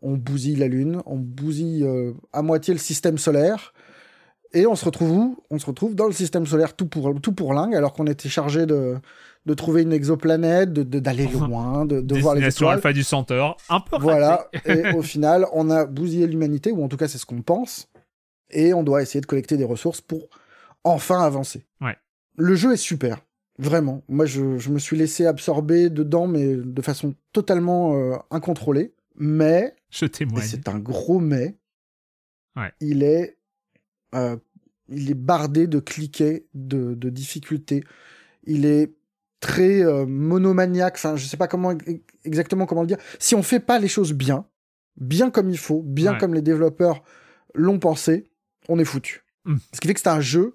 On 0.02 0.16
bousille 0.16 0.56
la 0.56 0.68
Lune, 0.68 1.02
on 1.06 1.16
bousille 1.16 1.84
euh, 1.84 2.12
à 2.32 2.42
moitié 2.42 2.74
le 2.74 2.80
système 2.80 3.18
solaire, 3.18 3.72
et 4.52 4.66
on 4.66 4.74
se 4.74 4.84
retrouve 4.84 5.10
où? 5.12 5.38
On 5.50 5.58
se 5.58 5.66
retrouve 5.66 5.94
dans 5.94 6.06
le 6.06 6.12
système 6.12 6.44
solaire 6.44 6.74
tout 6.74 6.86
pour, 6.86 7.20
tout 7.20 7.32
pour 7.32 7.54
lingue, 7.54 7.74
alors 7.74 7.92
qu'on 7.92 8.06
était 8.06 8.28
chargé 8.28 8.66
de, 8.66 8.96
de 9.46 9.54
trouver 9.54 9.82
une 9.82 9.92
exoplanète, 9.92 10.72
d'aller 10.72 11.26
de, 11.26 11.38
loin, 11.38 11.86
de, 11.86 12.00
de 12.00 12.18
voir 12.18 12.34
les 12.34 12.46
étoiles. 12.46 12.74
Alpha 12.74 12.92
du 12.92 13.04
Centaure, 13.04 13.56
un 13.68 13.80
peu 13.80 13.96
Voilà, 14.00 14.48
et 14.64 14.92
au 14.94 15.02
final, 15.02 15.46
on 15.52 15.70
a 15.70 15.86
bousillé 15.86 16.26
l'humanité, 16.26 16.72
ou 16.72 16.82
en 16.82 16.88
tout 16.88 16.96
cas 16.96 17.08
c'est 17.08 17.18
ce 17.18 17.26
qu'on 17.26 17.42
pense, 17.42 17.88
et 18.50 18.74
on 18.74 18.82
doit 18.82 19.02
essayer 19.02 19.20
de 19.20 19.26
collecter 19.26 19.56
des 19.56 19.64
ressources 19.64 20.00
pour 20.00 20.28
enfin 20.84 21.20
avancer. 21.20 21.64
Ouais. 21.80 21.96
Le 22.36 22.54
jeu 22.54 22.72
est 22.72 22.78
super, 22.78 23.20
vraiment. 23.58 24.02
Moi, 24.08 24.26
je, 24.26 24.70
me 24.70 24.78
suis 24.78 24.96
laissé 24.96 25.26
absorber 25.26 25.90
dedans, 25.90 26.26
mais 26.26 26.56
de 26.56 26.82
façon 26.82 27.14
totalement 27.32 27.94
euh, 27.94 28.16
incontrôlée. 28.30 28.94
Mais, 29.16 29.74
je 29.90 30.06
témoigne. 30.06 30.44
C'est 30.44 30.68
un 30.68 30.78
gros 30.78 31.20
mais. 31.20 31.56
Ouais. 32.56 32.72
Il 32.80 33.02
est, 33.02 33.36
euh, 34.14 34.36
il 34.88 35.10
est 35.10 35.14
bardé 35.14 35.66
de 35.66 35.78
cliquets, 35.78 36.46
de, 36.54 36.94
difficultés. 37.10 37.84
Il 38.44 38.64
est 38.64 38.94
très 39.40 39.82
euh, 39.82 40.06
monomaniaque. 40.06 40.94
Enfin, 40.96 41.16
je 41.16 41.26
sais 41.26 41.36
pas 41.36 41.48
comment 41.48 41.74
exactement 42.24 42.66
comment 42.66 42.82
le 42.82 42.86
dire. 42.86 42.98
Si 43.18 43.34
on 43.34 43.42
fait 43.42 43.60
pas 43.60 43.78
les 43.78 43.88
choses 43.88 44.12
bien, 44.12 44.46
bien 44.96 45.30
comme 45.30 45.50
il 45.50 45.58
faut, 45.58 45.82
bien 45.82 46.16
comme 46.16 46.34
les 46.34 46.42
développeurs 46.42 47.02
l'ont 47.54 47.78
pensé, 47.78 48.29
on 48.70 48.78
est 48.78 48.84
foutu. 48.84 49.24
Hmm. 49.44 49.56
Ce 49.72 49.80
qui 49.80 49.88
fait 49.88 49.94
que 49.94 50.00
c'est 50.00 50.08
un 50.08 50.20
jeu 50.20 50.54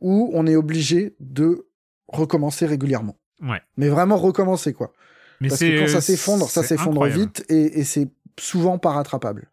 où 0.00 0.30
on 0.34 0.46
est 0.46 0.56
obligé 0.56 1.14
de 1.20 1.66
recommencer 2.08 2.66
régulièrement. 2.66 3.16
Ouais. 3.40 3.60
Mais 3.76 3.88
vraiment 3.88 4.16
recommencer, 4.16 4.72
quoi. 4.72 4.92
Mais 5.40 5.48
Parce 5.48 5.60
que 5.60 5.80
quand 5.80 5.88
ça 5.88 6.00
s'effondre, 6.00 6.48
ça 6.48 6.62
s'effondre 6.62 7.04
vite 7.06 7.44
et, 7.48 7.82
c'est 7.82 8.08
souvent 8.38 8.78
pas 8.78 8.92
rattrapable. 8.92 9.50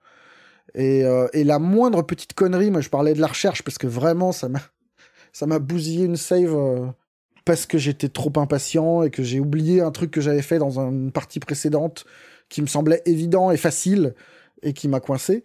Euh, 0.77 1.27
et, 1.34 1.43
la 1.43 1.57
moindre 1.57 2.03
petite 2.03 2.34
connerie, 2.34 2.69
moi 2.69 2.81
je 2.81 2.89
parlais 2.89 3.15
de 3.15 3.21
la 3.21 3.27
recherche 3.27 3.63
parce 3.63 3.80
que 3.80 3.88
vraiment 3.88 4.31
ça 4.31 4.49
m'a 4.49 4.61
ça 5.34 5.47
m'a 5.47 5.57
bousillé 5.57 6.05
une 6.05 6.15
save 6.15 6.53
euh, 6.55 6.85
parce 7.43 7.65
que 7.65 7.80
j'étais 7.80 8.09
trop 8.09 8.31
impatient 8.35 9.01
et 9.01 9.09
que 9.09 9.23
j'ai 9.23 9.39
oublié 9.39 9.81
un 9.81 9.89
truc 9.89 10.11
que 10.11 10.21
j'avais 10.21 10.43
fait 10.43 10.59
dans 10.59 10.80
une 10.80 11.11
partie 11.11 11.39
précédente 11.39 12.05
qui 12.49 12.61
me 12.61 12.67
semblait 12.67 13.01
évident 13.07 13.49
et 13.49 13.57
facile 13.57 14.13
et 14.61 14.73
qui 14.73 14.88
m'a 14.88 14.99
coincé. 14.99 15.43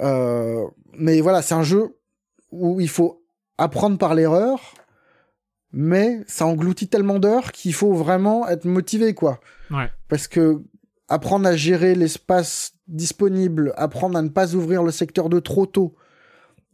Euh, 0.00 0.66
mais 0.96 1.20
voilà, 1.20 1.42
c'est 1.42 1.54
un 1.54 1.62
jeu 1.62 1.98
où 2.50 2.80
il 2.80 2.88
faut 2.88 3.24
apprendre 3.58 3.98
par 3.98 4.14
l'erreur, 4.14 4.74
mais 5.72 6.20
ça 6.26 6.46
engloutit 6.46 6.88
tellement 6.88 7.18
d'heures 7.18 7.52
qu'il 7.52 7.74
faut 7.74 7.92
vraiment 7.92 8.48
être 8.48 8.64
motivé, 8.64 9.14
quoi. 9.14 9.40
Ouais. 9.70 9.90
Parce 10.08 10.28
que 10.28 10.62
apprendre 11.08 11.46
à 11.46 11.56
gérer 11.56 11.94
l'espace 11.94 12.72
disponible, 12.88 13.72
apprendre 13.76 14.18
à 14.18 14.22
ne 14.22 14.28
pas 14.28 14.54
ouvrir 14.54 14.82
le 14.82 14.90
secteur 14.90 15.28
de 15.28 15.40
trop 15.40 15.66
tôt, 15.66 15.94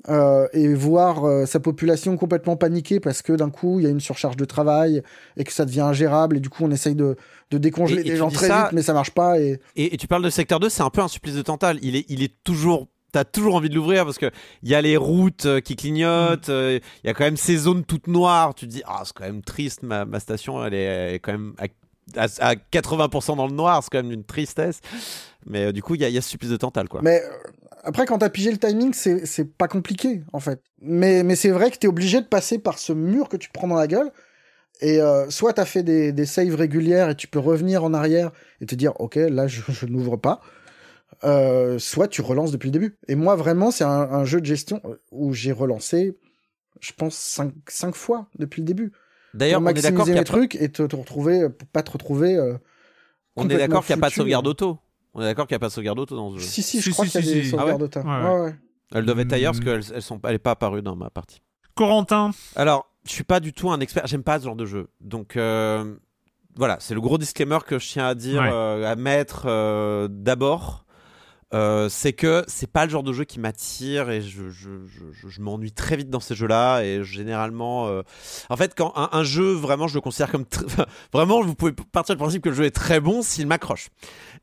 euh, 0.08 0.48
et 0.54 0.72
voir 0.72 1.26
euh, 1.26 1.44
sa 1.44 1.60
population 1.60 2.16
complètement 2.16 2.56
paniquée 2.56 3.00
parce 3.00 3.20
que 3.20 3.34
d'un 3.34 3.50
coup 3.50 3.80
il 3.80 3.82
y 3.82 3.86
a 3.86 3.90
une 3.90 4.00
surcharge 4.00 4.34
de 4.34 4.46
travail 4.46 5.02
et 5.36 5.44
que 5.44 5.52
ça 5.52 5.66
devient 5.66 5.82
ingérable 5.82 6.38
et 6.38 6.40
du 6.40 6.48
coup 6.48 6.64
on 6.64 6.70
essaye 6.70 6.94
de, 6.94 7.16
de 7.50 7.58
décongeler 7.58 8.02
les 8.02 8.16
gens 8.16 8.30
très 8.30 8.46
vite 8.46 8.72
mais 8.72 8.80
ça 8.80 8.94
marche 8.94 9.10
pas 9.10 9.38
et... 9.38 9.60
et... 9.76 9.94
tu 9.98 10.08
parles 10.08 10.24
de 10.24 10.30
secteur 10.30 10.58
2 10.58 10.70
c'est 10.70 10.82
un 10.82 10.88
peu 10.88 11.02
un 11.02 11.08
supplice 11.08 11.34
de 11.34 11.42
Tantal 11.42 11.78
il 11.82 11.96
est, 11.96 12.06
il 12.08 12.22
est 12.22 12.32
toujours 12.44 12.88
t'as 13.12 13.24
toujours 13.24 13.54
envie 13.54 13.68
de 13.68 13.74
l'ouvrir 13.74 14.04
parce 14.04 14.18
que 14.18 14.30
il 14.62 14.68
y 14.68 14.74
a 14.74 14.80
les 14.80 14.96
routes 14.96 15.46
euh, 15.46 15.60
qui 15.60 15.76
clignotent, 15.76 16.48
mm. 16.48 16.52
euh, 16.52 16.78
il 17.02 17.06
y 17.06 17.10
a 17.10 17.14
quand 17.14 17.24
même 17.24 17.36
ces 17.36 17.56
zones 17.56 17.84
toutes 17.84 18.06
noires. 18.06 18.54
Tu 18.54 18.66
te 18.66 18.70
dis 18.70 18.82
ah 18.86 19.02
c'est 19.04 19.12
quand 19.12 19.24
même 19.24 19.42
triste 19.42 19.82
ma, 19.82 20.04
ma 20.04 20.20
station 20.20 20.64
elle 20.64 20.74
est, 20.74 21.14
quand 21.22 21.32
même 21.32 21.54
à, 22.16 22.24
à, 22.24 22.54
80% 22.54 23.36
dans 23.36 23.46
le 23.46 23.52
noir, 23.52 23.82
c'est 23.82 23.90
quand 23.90 24.02
même 24.02 24.12
une 24.12 24.24
tristesse. 24.24 24.80
Mais 25.46 25.66
euh, 25.66 25.72
du 25.72 25.82
coup 25.82 25.94
il 25.94 26.00
y 26.00 26.04
a, 26.04 26.08
y 26.08 26.18
a 26.18 26.22
ce 26.22 26.28
supplice 26.28 26.50
de 26.50 26.56
Tantal 26.56 26.88
quoi. 26.88 27.00
Mais 27.02 27.22
après 27.82 28.06
quand 28.06 28.18
t'as 28.18 28.30
pigé 28.30 28.50
le 28.50 28.58
timing 28.58 28.92
c'est 28.94 29.56
pas 29.56 29.68
compliqué 29.68 30.22
en 30.32 30.40
fait. 30.40 30.60
Mais 30.80 31.22
mais 31.22 31.36
c'est 31.36 31.50
vrai 31.50 31.70
que 31.70 31.76
t'es 31.76 31.88
obligé 31.88 32.20
de 32.20 32.26
passer 32.26 32.58
par 32.58 32.78
ce 32.78 32.92
mur 32.92 33.28
que 33.28 33.36
tu 33.36 33.50
prends 33.52 33.68
dans 33.68 33.76
la 33.76 33.86
gueule. 33.86 34.10
Et 34.82 34.98
soit 35.28 35.52
t'as 35.52 35.66
fait 35.66 35.82
des, 35.82 36.10
des 36.10 36.24
saves 36.24 36.54
régulières 36.54 37.10
et 37.10 37.14
tu 37.14 37.26
peux 37.26 37.38
revenir 37.38 37.84
en 37.84 37.92
arrière 37.92 38.30
et 38.62 38.66
te 38.66 38.74
dire 38.74 38.98
ok 38.98 39.16
là 39.16 39.46
je, 39.46 39.60
je 39.68 39.84
n'ouvre 39.84 40.16
pas 40.16 40.40
euh, 41.24 41.78
soit 41.78 42.08
tu 42.08 42.22
relances 42.22 42.50
depuis 42.50 42.68
le 42.68 42.72
début. 42.72 42.98
Et 43.08 43.14
moi, 43.14 43.36
vraiment, 43.36 43.70
c'est 43.70 43.84
un, 43.84 44.24
jeu 44.24 44.40
de 44.40 44.46
gestion 44.46 44.80
où 45.10 45.32
j'ai 45.34 45.52
relancé, 45.52 46.18
je 46.80 46.92
pense, 46.92 47.14
cinq, 47.14 47.52
cinq 47.68 47.94
fois 47.94 48.28
depuis 48.38 48.62
le 48.62 48.66
début. 48.66 48.92
D'ailleurs, 49.34 49.60
on 49.62 49.68
est 49.68 49.82
d'accord 49.82 50.06
qu'il 50.06 50.14
y 50.14 50.18
a 50.18 50.24
trucs 50.24 50.54
et 50.56 50.70
te, 50.70 50.82
retrouver, 50.82 51.48
pas 51.72 51.82
te 51.82 51.90
retrouver. 51.90 52.36
Euh, 52.36 52.54
on 53.36 53.48
est 53.48 53.56
d'accord 53.56 53.84
qu'il 53.84 53.94
n'y 53.94 54.00
a 54.00 54.02
pas 54.02 54.08
de 54.08 54.14
sauvegarde 54.14 54.46
auto. 54.46 54.78
On 55.12 55.20
est 55.20 55.24
d'accord 55.24 55.46
qu'il 55.46 55.54
n'y 55.54 55.56
a 55.56 55.60
pas 55.60 55.68
de 55.68 55.72
sauvegarde 55.72 55.98
auto 55.98 56.16
dans 56.16 56.32
ce 56.34 56.38
jeu. 56.38 56.46
Si, 56.46 56.62
si, 56.62 56.80
je 56.80 56.90
crois 56.90 57.06
qu'il 57.06 57.24
y 57.24 57.30
a 57.30 57.34
des 57.34 57.44
sauvegardes 57.44 57.82
auto. 57.82 58.00
Elles 58.92 59.04
doivent 59.04 59.20
être 59.20 59.32
ailleurs 59.32 59.52
parce 59.52 59.64
qu'elles 59.64 59.94
elles 59.94 60.02
sont, 60.02 60.20
est 60.26 60.38
pas 60.38 60.52
apparue 60.52 60.82
dans 60.82 60.96
ma 60.96 61.10
partie. 61.10 61.42
Corentin. 61.76 62.32
Alors, 62.56 62.90
je 63.04 63.12
suis 63.12 63.24
pas 63.24 63.38
du 63.38 63.52
tout 63.52 63.70
un 63.70 63.78
expert. 63.80 64.06
J'aime 64.06 64.24
pas 64.24 64.38
ce 64.38 64.44
genre 64.44 64.56
de 64.56 64.66
jeu. 64.66 64.88
Donc. 65.00 65.36
Euh, 65.36 65.96
voilà, 66.56 66.78
c'est 66.80 66.94
le 66.94 67.00
gros 67.00 67.16
disclaimer 67.16 67.58
que 67.64 67.78
je 67.78 67.88
tiens 67.88 68.08
à 68.08 68.14
dire, 68.16 68.42
à 68.42 68.96
mettre 68.96 70.08
d'abord. 70.08 70.84
Euh, 71.52 71.88
c'est 71.88 72.12
que 72.12 72.44
c'est 72.46 72.70
pas 72.70 72.84
le 72.84 72.92
genre 72.92 73.02
de 73.02 73.12
jeu 73.12 73.24
qui 73.24 73.40
m'attire 73.40 74.08
et 74.08 74.22
je, 74.22 74.50
je, 74.50 74.70
je, 75.12 75.40
m'ennuie 75.40 75.72
très 75.72 75.96
vite 75.96 76.08
dans 76.08 76.20
ces 76.20 76.36
jeux-là 76.36 76.82
et 76.82 77.02
généralement 77.02 77.88
euh... 77.88 78.02
en 78.50 78.56
fait 78.56 78.72
quand 78.76 78.92
un, 78.94 79.24
jeu 79.24 79.50
vraiment 79.50 79.88
je 79.88 79.96
le 79.96 80.00
considère 80.00 80.30
comme 80.30 80.44
vraiment 81.12 81.42
vous 81.42 81.56
pouvez 81.56 81.72
partir 81.72 82.14
du 82.14 82.20
principe 82.20 82.44
que 82.44 82.50
le 82.50 82.54
jeu 82.54 82.64
est 82.66 82.70
très 82.70 83.00
bon 83.00 83.22
s'il 83.22 83.48
m'accroche. 83.48 83.88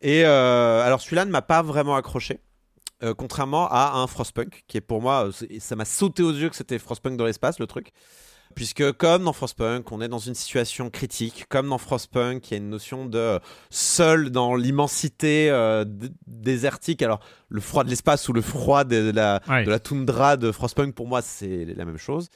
Et 0.01 0.25
euh, 0.25 0.85
alors 0.85 0.99
celui-là 0.99 1.23
ne 1.23 1.31
m'a 1.31 1.41
pas 1.41 1.61
vraiment 1.61 1.95
accroché 1.95 2.41
contrairement 3.15 3.69
à 3.69 3.91
un 3.99 4.07
Frostpunk 4.07 4.63
qui 4.67 4.77
est 4.77 4.81
pour 4.81 5.01
moi 5.01 5.29
ça 5.59 5.75
m'a 5.75 5.85
sauté 5.85 6.23
aux 6.23 6.31
yeux 6.31 6.49
que 6.49 6.55
c'était 6.55 6.79
Frostpunk 6.79 7.15
dans 7.15 7.25
l'espace 7.25 7.59
le 7.59 7.67
truc 7.67 7.93
puisque 8.55 8.91
comme 8.93 9.25
dans 9.25 9.33
Frostpunk, 9.33 9.91
on 9.91 10.01
est 10.01 10.07
dans 10.07 10.19
une 10.19 10.35
situation 10.35 10.89
critique, 10.89 11.45
comme 11.49 11.69
dans 11.69 11.77
Frostpunk, 11.77 12.49
il 12.49 12.51
y 12.51 12.53
a 12.55 12.57
une 12.57 12.69
notion 12.69 13.05
de 13.05 13.39
seul 13.69 14.29
dans 14.29 14.55
l'immensité 14.55 15.49
euh, 15.49 15.85
désertique. 16.25 17.01
Alors, 17.01 17.19
le 17.49 17.61
froid 17.61 17.83
de 17.83 17.89
l'espace 17.89 18.27
ou 18.29 18.33
le 18.33 18.41
froid 18.41 18.83
de 18.83 19.11
la, 19.11 19.39
de 19.47 19.69
la 19.69 19.79
toundra 19.79 20.37
de 20.37 20.51
Frostpunk, 20.51 20.93
pour 20.95 21.07
moi, 21.07 21.21
c'est 21.21 21.65
la 21.65 21.85
même 21.85 21.97
chose. 21.97 22.29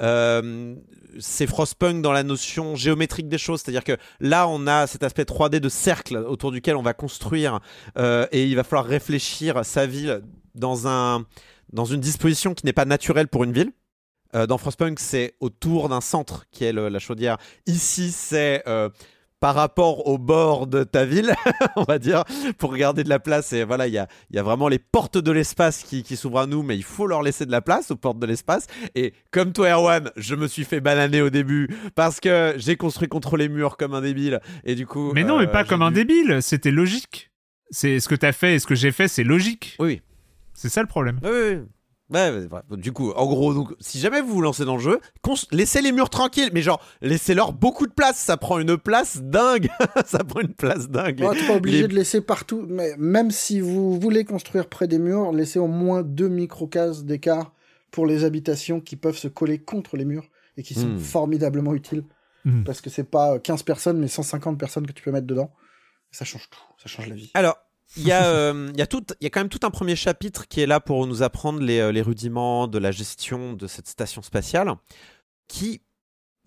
Euh, 0.00 0.76
c'est 1.18 1.46
Frostpunk 1.46 2.02
dans 2.02 2.12
la 2.12 2.22
notion 2.22 2.76
géométrique 2.76 3.28
des 3.28 3.38
choses, 3.38 3.62
c'est-à-dire 3.62 3.82
que 3.82 3.96
là 4.20 4.46
on 4.46 4.68
a 4.68 4.86
cet 4.86 5.02
aspect 5.02 5.24
3D 5.24 5.58
de 5.58 5.68
cercle 5.68 6.16
autour 6.16 6.52
duquel 6.52 6.76
on 6.76 6.82
va 6.82 6.94
construire 6.94 7.58
euh, 7.96 8.26
et 8.30 8.44
il 8.44 8.54
va 8.54 8.62
falloir 8.62 8.86
réfléchir 8.86 9.64
sa 9.64 9.86
ville 9.86 10.22
dans 10.54 10.86
un 10.86 11.26
dans 11.72 11.84
une 11.84 12.00
disposition 12.00 12.54
qui 12.54 12.64
n'est 12.64 12.72
pas 12.72 12.84
naturelle 12.84 13.28
pour 13.28 13.44
une 13.44 13.52
ville. 13.52 13.72
Euh, 14.34 14.46
dans 14.46 14.58
Frostpunk, 14.58 14.98
c'est 15.00 15.34
autour 15.40 15.88
d'un 15.88 16.00
centre 16.00 16.44
qui 16.50 16.64
est 16.64 16.72
la 16.72 16.98
chaudière. 16.98 17.38
Ici, 17.66 18.12
c'est 18.12 18.62
euh, 18.66 18.90
par 19.40 19.54
rapport 19.54 20.06
au 20.06 20.18
bord 20.18 20.66
de 20.66 20.84
ta 20.84 21.04
ville, 21.04 21.34
on 21.76 21.84
va 21.84 21.98
dire, 21.98 22.24
pour 22.58 22.74
garder 22.76 23.04
de 23.04 23.08
la 23.08 23.18
place. 23.18 23.52
Et 23.52 23.64
voilà, 23.64 23.86
il 23.86 23.94
y 23.94 23.98
a, 23.98 24.08
y 24.30 24.38
a, 24.38 24.42
vraiment 24.42 24.68
les 24.68 24.78
portes 24.78 25.18
de 25.18 25.32
l'espace 25.32 25.82
qui, 25.82 26.02
qui 26.02 26.16
s'ouvrent 26.16 26.40
à 26.40 26.46
nous, 26.46 26.62
mais 26.62 26.76
il 26.76 26.82
faut 26.82 27.06
leur 27.06 27.22
laisser 27.22 27.46
de 27.46 27.50
la 27.50 27.60
place 27.60 27.90
aux 27.90 27.96
portes 27.96 28.18
de 28.18 28.26
l'espace. 28.26 28.66
Et 28.94 29.14
comme 29.30 29.52
toi, 29.52 29.70
Erwan, 29.70 30.10
je 30.16 30.34
me 30.34 30.46
suis 30.46 30.64
fait 30.64 30.80
bananer 30.80 31.22
au 31.22 31.30
début 31.30 31.68
parce 31.94 32.20
que 32.20 32.54
j'ai 32.56 32.76
construit 32.76 33.08
contre 33.08 33.36
les 33.36 33.48
murs 33.48 33.76
comme 33.76 33.94
un 33.94 34.00
débile. 34.00 34.40
Et 34.64 34.74
du 34.74 34.86
coup. 34.86 35.12
Mais 35.14 35.24
non, 35.24 35.38
mais 35.38 35.46
pas 35.46 35.62
euh, 35.62 35.66
comme 35.66 35.82
un 35.82 35.92
débile. 35.92 36.38
C'était 36.42 36.70
logique. 36.70 37.30
C'est 37.70 38.00
ce 38.00 38.08
que 38.08 38.14
tu 38.14 38.26
as 38.26 38.32
fait 38.32 38.54
et 38.54 38.58
ce 38.58 38.66
que 38.66 38.74
j'ai 38.74 38.92
fait, 38.92 39.08
c'est 39.08 39.24
logique. 39.24 39.76
Oui. 39.78 40.00
C'est 40.54 40.68
ça 40.68 40.80
le 40.80 40.88
problème. 40.88 41.20
Oui, 41.22 41.30
oui. 41.30 41.58
Ouais, 42.10 42.30
ouais, 42.30 42.46
ouais. 42.50 42.76
Du 42.78 42.92
coup, 42.92 43.10
en 43.10 43.26
gros, 43.26 43.52
donc, 43.52 43.74
si 43.80 43.98
jamais 44.00 44.22
vous 44.22 44.28
vous 44.34 44.40
lancez 44.40 44.64
dans 44.64 44.76
le 44.76 44.82
jeu, 44.82 44.98
laissez 45.52 45.82
les 45.82 45.92
murs 45.92 46.08
tranquilles, 46.08 46.48
mais 46.54 46.62
genre, 46.62 46.80
laissez-leur 47.02 47.52
beaucoup 47.52 47.86
de 47.86 47.92
place. 47.92 48.16
Ça 48.16 48.36
prend 48.38 48.58
une 48.58 48.78
place 48.78 49.22
dingue. 49.22 49.68
ça 50.06 50.24
prend 50.24 50.40
une 50.40 50.54
place 50.54 50.88
dingue. 50.88 51.22
Oh, 51.22 51.34
t'es 51.34 51.46
pas 51.46 51.56
obligé 51.56 51.82
les- 51.82 51.88
de 51.88 51.94
laisser 51.94 52.20
partout, 52.22 52.64
mais 52.68 52.94
même 52.96 53.30
si 53.30 53.60
vous 53.60 54.00
voulez 54.00 54.24
construire 54.24 54.68
près 54.68 54.88
des 54.88 54.98
murs, 54.98 55.32
laissez 55.32 55.58
au 55.58 55.66
moins 55.66 56.02
deux 56.02 56.28
micro-cases 56.28 57.04
d'écart 57.04 57.52
pour 57.90 58.06
les 58.06 58.24
habitations 58.24 58.80
qui 58.80 58.96
peuvent 58.96 59.18
se 59.18 59.28
coller 59.28 59.58
contre 59.58 59.96
les 59.98 60.04
murs 60.06 60.24
et 60.56 60.62
qui 60.62 60.74
sont 60.74 60.88
Hmm. 60.88 60.98
formidablement 60.98 61.74
utiles. 61.74 62.04
Hmm. 62.44 62.62
Parce 62.64 62.80
que 62.80 62.88
c'est 62.88 63.04
pas 63.04 63.38
15 63.38 63.62
personnes, 63.64 63.98
mais 63.98 64.08
150 64.08 64.58
personnes 64.58 64.86
que 64.86 64.92
tu 64.92 65.02
peux 65.02 65.10
mettre 65.12 65.26
dedans. 65.26 65.52
Ça 66.10 66.24
change 66.24 66.48
tout, 66.48 66.58
ça 66.82 66.88
change 66.88 67.06
la 67.08 67.14
vie. 67.14 67.30
Alors, 67.34 67.58
il 67.96 68.04
y, 68.06 68.12
a, 68.12 68.26
euh, 68.26 68.68
il 68.72 68.78
y, 68.78 68.82
a 68.82 68.86
tout- 68.86 69.02
quand 69.22 69.40
même 69.40 69.48
tout 69.48 69.60
un 69.66 69.70
premier 69.70 69.96
chapitre 69.96 70.46
qui 70.46 70.60
est 70.60 70.66
là 70.66 70.78
pour 70.80 71.06
nous 71.06 71.22
apprendre 71.22 71.60
les, 71.60 71.78
euh, 71.80 71.90
les 71.92 72.02
rudiments 72.02 72.68
de 72.68 72.78
la 72.78 72.90
gestion 72.90 73.54
de 73.54 73.66
cette 73.66 73.88
station 73.88 74.22
spatiale, 74.22 74.74
qui 75.48 75.80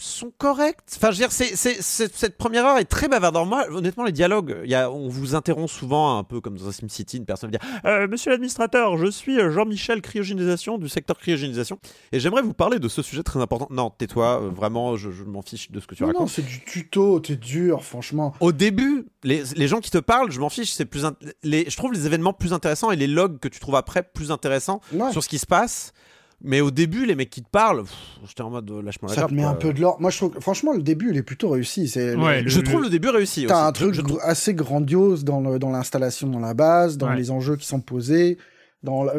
sont 0.04 0.32
corrects. 0.38 0.80
Enfin, 0.96 1.12
je 1.12 1.22
veux 1.22 1.28
dire, 1.28 1.32
cette 1.32 2.38
première 2.38 2.66
heure 2.66 2.78
est 2.78 2.86
très 2.86 3.08
bavarde. 3.08 3.36
Alors 3.36 3.46
moi, 3.48 3.66
honnêtement, 3.72 4.04
les 4.04 4.12
dialogues, 4.12 4.58
il 4.64 4.70
y 4.70 4.76
a, 4.76 4.90
on 4.92 5.08
vous 5.10 5.36
interrompt 5.36 5.70
souvent, 5.70 6.18
un 6.18 6.24
peu 6.24 6.42
comme 6.42 6.58
dans 6.58 6.68
un 6.68 6.72
SimCity, 6.72 7.18
une 7.18 7.26
personne 7.26 7.52
dire 7.52 7.60
Euh, 7.86 8.08
Monsieur 8.08 8.32
l'administrateur, 8.32 8.98
je 8.98 9.08
suis 9.08 9.40
euh, 9.40 9.52
Jean-Michel 9.52 10.02
Cryogénisation 10.02 10.78
du 10.78 10.90
secteur 10.90 11.18
cryogénisation, 11.18 11.80
et 12.12 12.20
j'aimerais 12.20 12.42
vous 12.42 12.54
parler 12.54 12.80
de 12.80 12.88
ce 12.88 13.02
sujet 13.02 13.24
très 13.24 13.40
important. 13.42 13.68
Non, 13.70 13.90
tais-toi, 13.92 14.42
euh, 14.44 14.50
vraiment, 14.50 14.96
je, 14.98 15.12
je 15.12 15.24
m'en 15.24 15.42
fiche 15.42 15.72
de 15.72 15.80
ce 15.80 15.88
que 15.88 15.96
tu 15.96 16.04
Non, 16.04 16.08
racontes. 16.08 16.22
non, 16.22 16.28
c'est 16.28 16.46
du 16.46 16.64
tuto, 16.64 17.20
t'es 17.20 17.36
dur, 17.36 17.84
franchement. 17.84 18.34
Au 18.40 18.52
début, 18.52 19.06
les, 19.24 19.44
les 19.56 19.68
gens 19.68 19.80
qui 19.80 19.92
te 19.92 19.98
parlent, 20.00 20.32
je 20.32 20.40
m'en 20.40 20.50
fiche, 20.50 20.72
c'est 20.72 20.86
plus 20.86 21.04
les, 21.44 21.70
je 21.70 21.78
trouve 21.78 21.94
les 21.94 22.06
événements 22.06 22.34
plus 22.34 22.54
intéressants 22.54 22.92
et 22.92 22.96
les 22.96 23.08
logs 23.08 23.40
que 23.40 23.48
tu 23.48 23.60
trouves 23.60 23.76
après 23.76 24.04
plus 24.04 24.32
intéressants 24.32 24.82
Ouais. 24.94 25.12
sur 25.12 25.24
ce 25.24 25.30
qui 25.30 25.38
se 25.40 25.46
passe. 25.46 25.94
Mais 26.44 26.60
au 26.62 26.72
début, 26.72 27.06
les 27.06 27.14
mecs 27.16 27.30
qui 27.30 27.44
te 27.44 27.50
parlent, 27.50 27.84
j'étais 28.26 28.42
en 28.42 28.50
mode 28.50 28.70
euh, 28.72 28.82
lâche-moi 28.82 29.10
la 29.10 29.16
Ça 29.16 29.22
grappe, 29.22 29.30
te 29.32 29.36
met 29.36 29.42
quoi. 29.44 29.52
un 29.52 29.56
peu 29.56 29.74
de 29.74 29.80
l'or. 29.82 30.02
Moi, 30.02 30.10
je 30.10 30.18
trouve, 30.18 30.40
franchement, 30.40 30.74
le 30.74 30.82
début, 30.82 31.12
il 31.12 31.18
est 31.18 31.22
plutôt 31.24 31.50
réussi. 31.50 31.88
C'est 31.88 32.16
Ouais, 32.16 32.42
le- 32.42 32.50
Je 32.50 32.60
trouve 32.62 32.82
le 32.82 32.90
début 32.90 33.10
réussi. 33.10 33.46
T'as 33.48 33.68
un 33.68 33.72
truc 33.72 33.94
Je- 33.94 34.02
je 34.02 34.06
trouve- 34.06 34.20
assez 34.24 34.54
grandiose 34.56 35.24
dans 35.24 35.40
le- 35.40 35.60
dans 35.60 35.70
l'installation 35.70 36.28
dans 36.28 36.40
la 36.40 36.54
base, 36.56 36.98
dans 36.98 37.10
Ouais. 37.10 37.16
les 37.16 37.30
enjeux 37.32 37.58
qui 37.58 37.68
sont 37.68 37.82
posés. 37.82 38.38
Dans 38.82 39.04
la- 39.04 39.14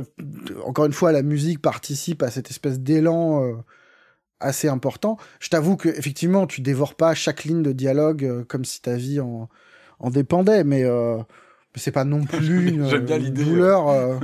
Encore 0.67 0.87
une 0.87 0.93
fois, 0.93 1.13
la 1.13 1.23
musique 1.23 1.63
participe 1.63 2.23
à 2.25 2.31
cette 2.31 2.51
espèce 2.51 2.81
d'élan 2.81 3.45
euh, 3.45 3.53
assez 4.41 4.67
important. 4.67 5.17
Je 5.39 5.49
t'avoue 5.51 5.77
que 5.77 5.89
effectivement, 5.89 6.49
tu 6.49 6.61
dévores 6.63 6.97
pas 6.97 7.15
chaque 7.15 7.45
ligne 7.45 7.63
de 7.63 7.71
dialogue 7.71 8.25
euh, 8.25 8.45
comme 8.49 8.65
si 8.65 8.83
ta 8.83 8.97
vie 8.97 9.21
en, 9.21 9.49
en 10.01 10.11
dépendait, 10.11 10.65
mais 10.65 10.83
euh, 10.83 11.19
c'est 11.77 11.91
pas 11.93 12.05
non 12.05 12.25
plus 12.25 12.69
une, 12.69 12.89
J'aime 12.89 13.05
bien 13.05 13.19
une 13.19 13.33
douleur, 13.33 13.89
euh, 13.89 14.19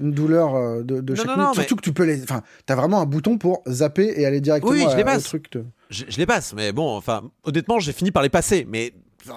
une 0.00 0.12
douleur 0.12 0.54
euh, 0.54 0.82
de, 0.82 1.00
de 1.00 1.14
Non, 1.14 1.16
chaque 1.24 1.36
non, 1.36 1.54
Surtout 1.54 1.76
que 1.76 1.82
tu 1.82 1.92
peux 1.92 2.04
les, 2.04 2.22
enfin, 2.22 2.42
t'as 2.66 2.74
vraiment 2.76 3.00
un 3.00 3.06
bouton 3.06 3.38
pour 3.38 3.62
zapper 3.68 4.12
et 4.20 4.26
aller 4.26 4.40
directement 4.40 4.72
Oui, 4.72 4.80
je 4.82 4.88
à- 4.88 4.96
les 4.96 5.02
au 5.02 5.06
passe. 5.06 5.24
truc. 5.24 5.50
de- 5.52 5.64
je, 5.90 6.04
je 6.08 6.18
les 6.18 6.26
passe, 6.26 6.54
mais 6.54 6.72
bon, 6.72 6.96
enfin, 6.96 7.30
honnêtement, 7.44 7.78
j'ai 7.78 7.92
fini 7.92 8.10
par 8.10 8.22
les 8.22 8.28
passer. 8.28 8.66
Mais 8.68 8.92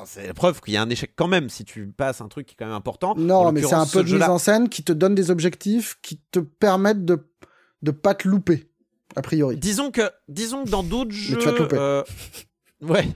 c'est 0.06 0.28
la 0.28 0.34
preuve 0.34 0.62
qu'il 0.62 0.74
y 0.74 0.78
a 0.78 0.82
un 0.82 0.90
échec 0.90 1.12
quand 1.16 1.28
même 1.28 1.50
si 1.50 1.66
tu 1.66 1.88
passes 1.88 2.22
un 2.22 2.28
truc 2.28 2.46
qui 2.48 2.54
est 2.54 2.56
quand 2.58 2.66
même 2.66 2.74
important. 2.76 3.16
Non, 3.18 3.52
mais 3.52 3.62
c'est 3.62 3.74
un 3.74 3.86
peu 3.86 4.00
ce 4.06 4.10
de 4.12 4.14
mise 4.14 4.24
en 4.24 4.38
scène 4.38 4.70
qui 4.70 4.84
te 4.84 4.94
donne 4.94 5.14
des 5.16 5.30
objectifs 5.32 5.98
qui 6.02 6.20
te 6.32 6.40
permettent 6.40 7.04
de 7.06 7.28
de 7.82 7.92
pas 7.92 8.14
te 8.16 8.28
louper, 8.30 8.70
a 9.18 9.22
priori. 9.22 9.58
Disons 9.58 9.92
que, 9.92 10.10
disons 10.30 10.64
que 10.64 10.70
dans 10.70 10.84
d'autres 10.84 11.12
jeux. 11.12 11.38
tu 11.38 11.46
vas 11.46 11.52
te 11.52 11.62
louper. 11.64 11.76
euh, 11.78 12.02
Ouais. 12.84 13.08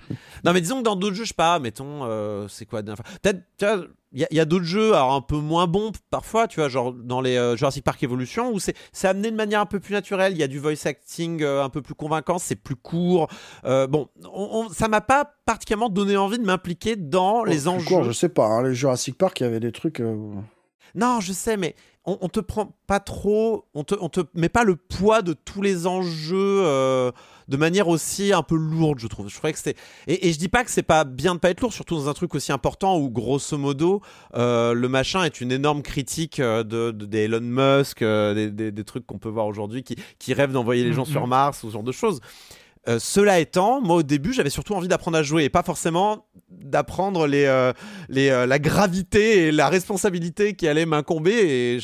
Non, 0.44 0.54
mais 0.54 0.62
disons 0.62 0.80
que 0.80 0.84
dans 0.84 0.96
d'autres 0.96 1.16
jeux, 1.16 1.24
je 1.24 1.30
sais 1.30 1.34
pas, 1.34 1.60
mettons, 1.60 2.02
euh, 2.06 2.48
c'est 2.48 2.66
quoi 2.66 2.80
la 2.80 2.84
dernière 2.84 3.06
fois 3.06 3.18
Peut-être, 3.22 3.40
tu 3.58 3.66
vois, 3.66 3.86
il 4.14 4.26
y 4.32 4.40
a, 4.40 4.46
d'autres 4.46 4.64
jeux, 4.66 4.94
alors 4.94 5.14
un 5.14 5.22
peu 5.22 5.36
moins 5.38 5.68
bons 5.68 5.92
parfois, 6.10 6.48
tu 6.48 6.60
vois, 6.60 6.70
genre 6.70 6.94
dans 6.94 7.20
les 7.22 7.36
euh, 7.38 7.56
Jurassic 7.58 7.84
Park 7.84 8.02
Evolution, 8.04 8.52
où 8.54 8.60
c'est 8.60 8.76
amené 9.04 9.30
de 9.32 9.36
manière 9.36 9.60
un 9.60 9.66
peu 9.66 9.80
plus 9.80 9.94
naturelle, 9.94 10.32
il 10.34 10.38
y 10.40 10.44
a 10.44 10.48
du 10.48 10.60
voice 10.60 10.86
acting 10.86 11.44
euh, 11.44 11.64
un 11.64 11.70
peu 11.70 11.82
plus 11.82 11.94
convaincant, 11.96 12.40
c'est 12.40 12.56
plus 12.56 12.76
court. 12.78 13.28
Bon, 13.64 14.08
on, 14.24 14.66
on- 14.66 14.70
ça 14.70 14.88
m'a 14.88 15.02
pas 15.02 15.26
particulièrement 15.46 15.90
donné 15.90 16.16
envie 16.18 16.40
de 16.40 16.46
m'impliquer 16.46 16.96
dans 16.96 17.44
les 17.44 17.68
Oh, 17.68 17.72
enjeux. 17.72 17.86
court, 17.86 18.04
je 18.04 18.12
sais 18.14 18.30
pas, 18.30 18.46
hein, 18.48 18.64
les 18.64 18.74
Jurassic 18.74 19.18
Park, 19.18 19.40
il 19.40 19.44
y 19.44 19.46
avait 19.48 19.60
des 19.60 19.72
trucs. 19.74 20.02
Non, 20.96 21.20
je 21.20 21.34
sais, 21.34 21.58
mais 21.58 21.76
on, 22.06 22.18
on 22.22 22.30
te 22.30 22.40
prend 22.40 22.76
pas 22.88 23.00
trop, 23.02 23.66
on 23.74 23.84
te, 23.84 23.94
on 24.00 24.08
te 24.10 24.22
met 24.34 24.50
pas 24.50 24.64
le 24.64 24.78
poids 24.78 25.22
de 25.22 25.34
tous 25.34 25.62
les 25.62 25.86
enjeux 25.86 27.12
de 27.48 27.58
manière 27.58 27.88
aussi 27.88 28.34
un 28.34 28.44
peu 28.44 28.56
lourde, 28.56 29.00
je 29.00 29.08
trouve. 29.08 29.30
Je 29.30 29.36
trouvais 29.36 29.54
que 29.54 29.60
c'était 29.60 29.80
et, 30.08 30.28
et 30.28 30.34
je 30.34 30.38
dis 30.40 30.50
pas 30.50 30.64
que 30.64 30.72
c'est 30.72 30.84
pas 30.84 31.04
bien 31.04 31.36
de 31.36 31.40
pas 31.40 31.50
être 31.50 31.62
lourd, 31.62 31.74
surtout 31.74 31.96
dans 31.96 32.10
un 32.10 32.14
truc 32.14 32.36
aussi 32.36 32.52
important 32.52 32.98
où 32.98 33.10
grosso 33.10 33.58
modo 33.58 34.02
euh, 34.36 34.74
le 34.74 34.90
machin 34.90 35.24
est 35.24 35.40
une 35.42 35.52
énorme 35.52 35.82
critique 35.82 36.40
euh, 36.40 36.64
de, 36.64 36.92
de- 36.92 37.06
des 37.06 37.20
Elon 37.26 37.40
Musk, 37.42 38.02
euh, 38.02 38.34
des, 38.34 38.52
des- 38.52 38.72
des 38.72 38.84
trucs 38.84 39.06
qu'on 39.06 39.18
peut 39.20 39.30
voir 39.30 39.46
aujourd'hui 39.48 39.84
qui, 39.84 39.96
qui 40.20 40.34
rêvent 40.34 40.52
d'envoyer 40.52 40.84
les 40.84 40.94
gens 40.94 41.06
Mhm. 41.06 41.12
sur 41.12 41.28
Mars 41.28 41.64
ou 41.64 41.68
ce 41.68 41.74
genre 41.74 41.84
de 41.84 41.92
choses. 41.92 42.20
Euh, 42.88 43.00
cela 43.00 43.40
étant, 43.40 43.82
moi 43.82 43.98
au 43.98 44.04
début 44.04 44.32
j'avais 44.34 44.50
surtout 44.50 44.74
envie 44.74 44.88
d'apprendre 44.88 45.18
à 45.18 45.24
jouer 45.24 45.44
et 45.44 45.50
pas 45.50 45.64
forcément 45.64 46.26
d'apprendre 46.50 47.28
euh, 47.30 47.74
euh, 48.16 48.46
la 48.46 48.60
gravité 48.60 49.48
et 49.48 49.52
la 49.52 49.68
responsabilité 49.68 50.54
qui 50.56 50.68
allait 50.68 50.86
m'incomber 50.86 51.80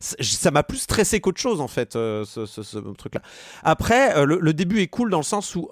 ça 0.00 0.50
m'a 0.50 0.62
plus 0.62 0.78
stressé 0.78 1.20
qu'autre 1.20 1.40
chose 1.40 1.60
en 1.62 1.68
fait 1.68 1.94
ce, 1.94 2.24
ce- 2.46 2.62
ce 2.62 2.78
truc 2.94 3.14
là 3.14 3.22
après 3.62 4.24
le, 4.26 4.52
début 4.52 4.80
est 4.80 4.88
cool 4.88 5.10
dans 5.10 5.18
le 5.18 5.22
sens 5.24 5.54
où 5.54 5.68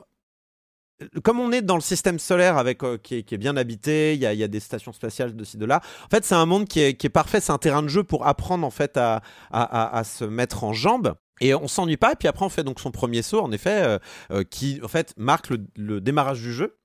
comme 1.22 1.40
on 1.40 1.52
est 1.52 1.62
dans 1.62 1.76
le 1.76 1.80
système 1.82 2.18
solaire 2.18 2.56
avec 2.58 2.80
qui, 3.02 3.16
est, 3.16 3.36
bien 3.38 3.56
habité, 3.56 4.14
il 4.14 4.20
y 4.20 4.26
a, 4.26 4.48
des 4.48 4.60
stations 4.60 4.92
spatiales 4.92 5.34
de 5.34 5.44
ci 5.44 5.56
de 5.56 5.64
là. 5.64 5.80
En 6.04 6.08
fait, 6.10 6.26
c'est 6.26 6.34
un 6.34 6.44
monde 6.44 6.66
qui 6.66 6.80
est, 6.80 7.08
parfait. 7.08 7.40
C'est 7.40 7.52
un 7.52 7.58
terrain 7.58 7.82
de 7.82 7.88
jeu 7.88 8.04
pour 8.04 8.26
apprendre 8.26 8.66
en 8.66 8.70
fait 8.70 8.98
à- 8.98 9.22
à 9.50 10.04
se 10.04 10.24
mettre 10.26 10.62
en 10.62 10.74
jambes. 10.74 11.14
Et 11.40 11.54
on 11.54 11.68
s'ennuie 11.68 11.96
pas. 11.96 12.12
Et 12.12 12.16
puis 12.16 12.28
après, 12.28 12.44
on 12.44 12.48
fait 12.48 12.64
donc 12.64 12.80
son 12.80 12.90
premier 12.90 13.22
saut, 13.22 13.40
en 13.40 13.52
effet, 13.52 13.82
euh, 13.82 13.98
euh, 14.30 14.44
qui 14.44 14.80
en 14.82 14.88
fait 14.88 15.14
marque 15.16 15.50
le, 15.76 16.00
démarrage 16.00 16.40
du 16.40 16.52
jeu. 16.52 16.76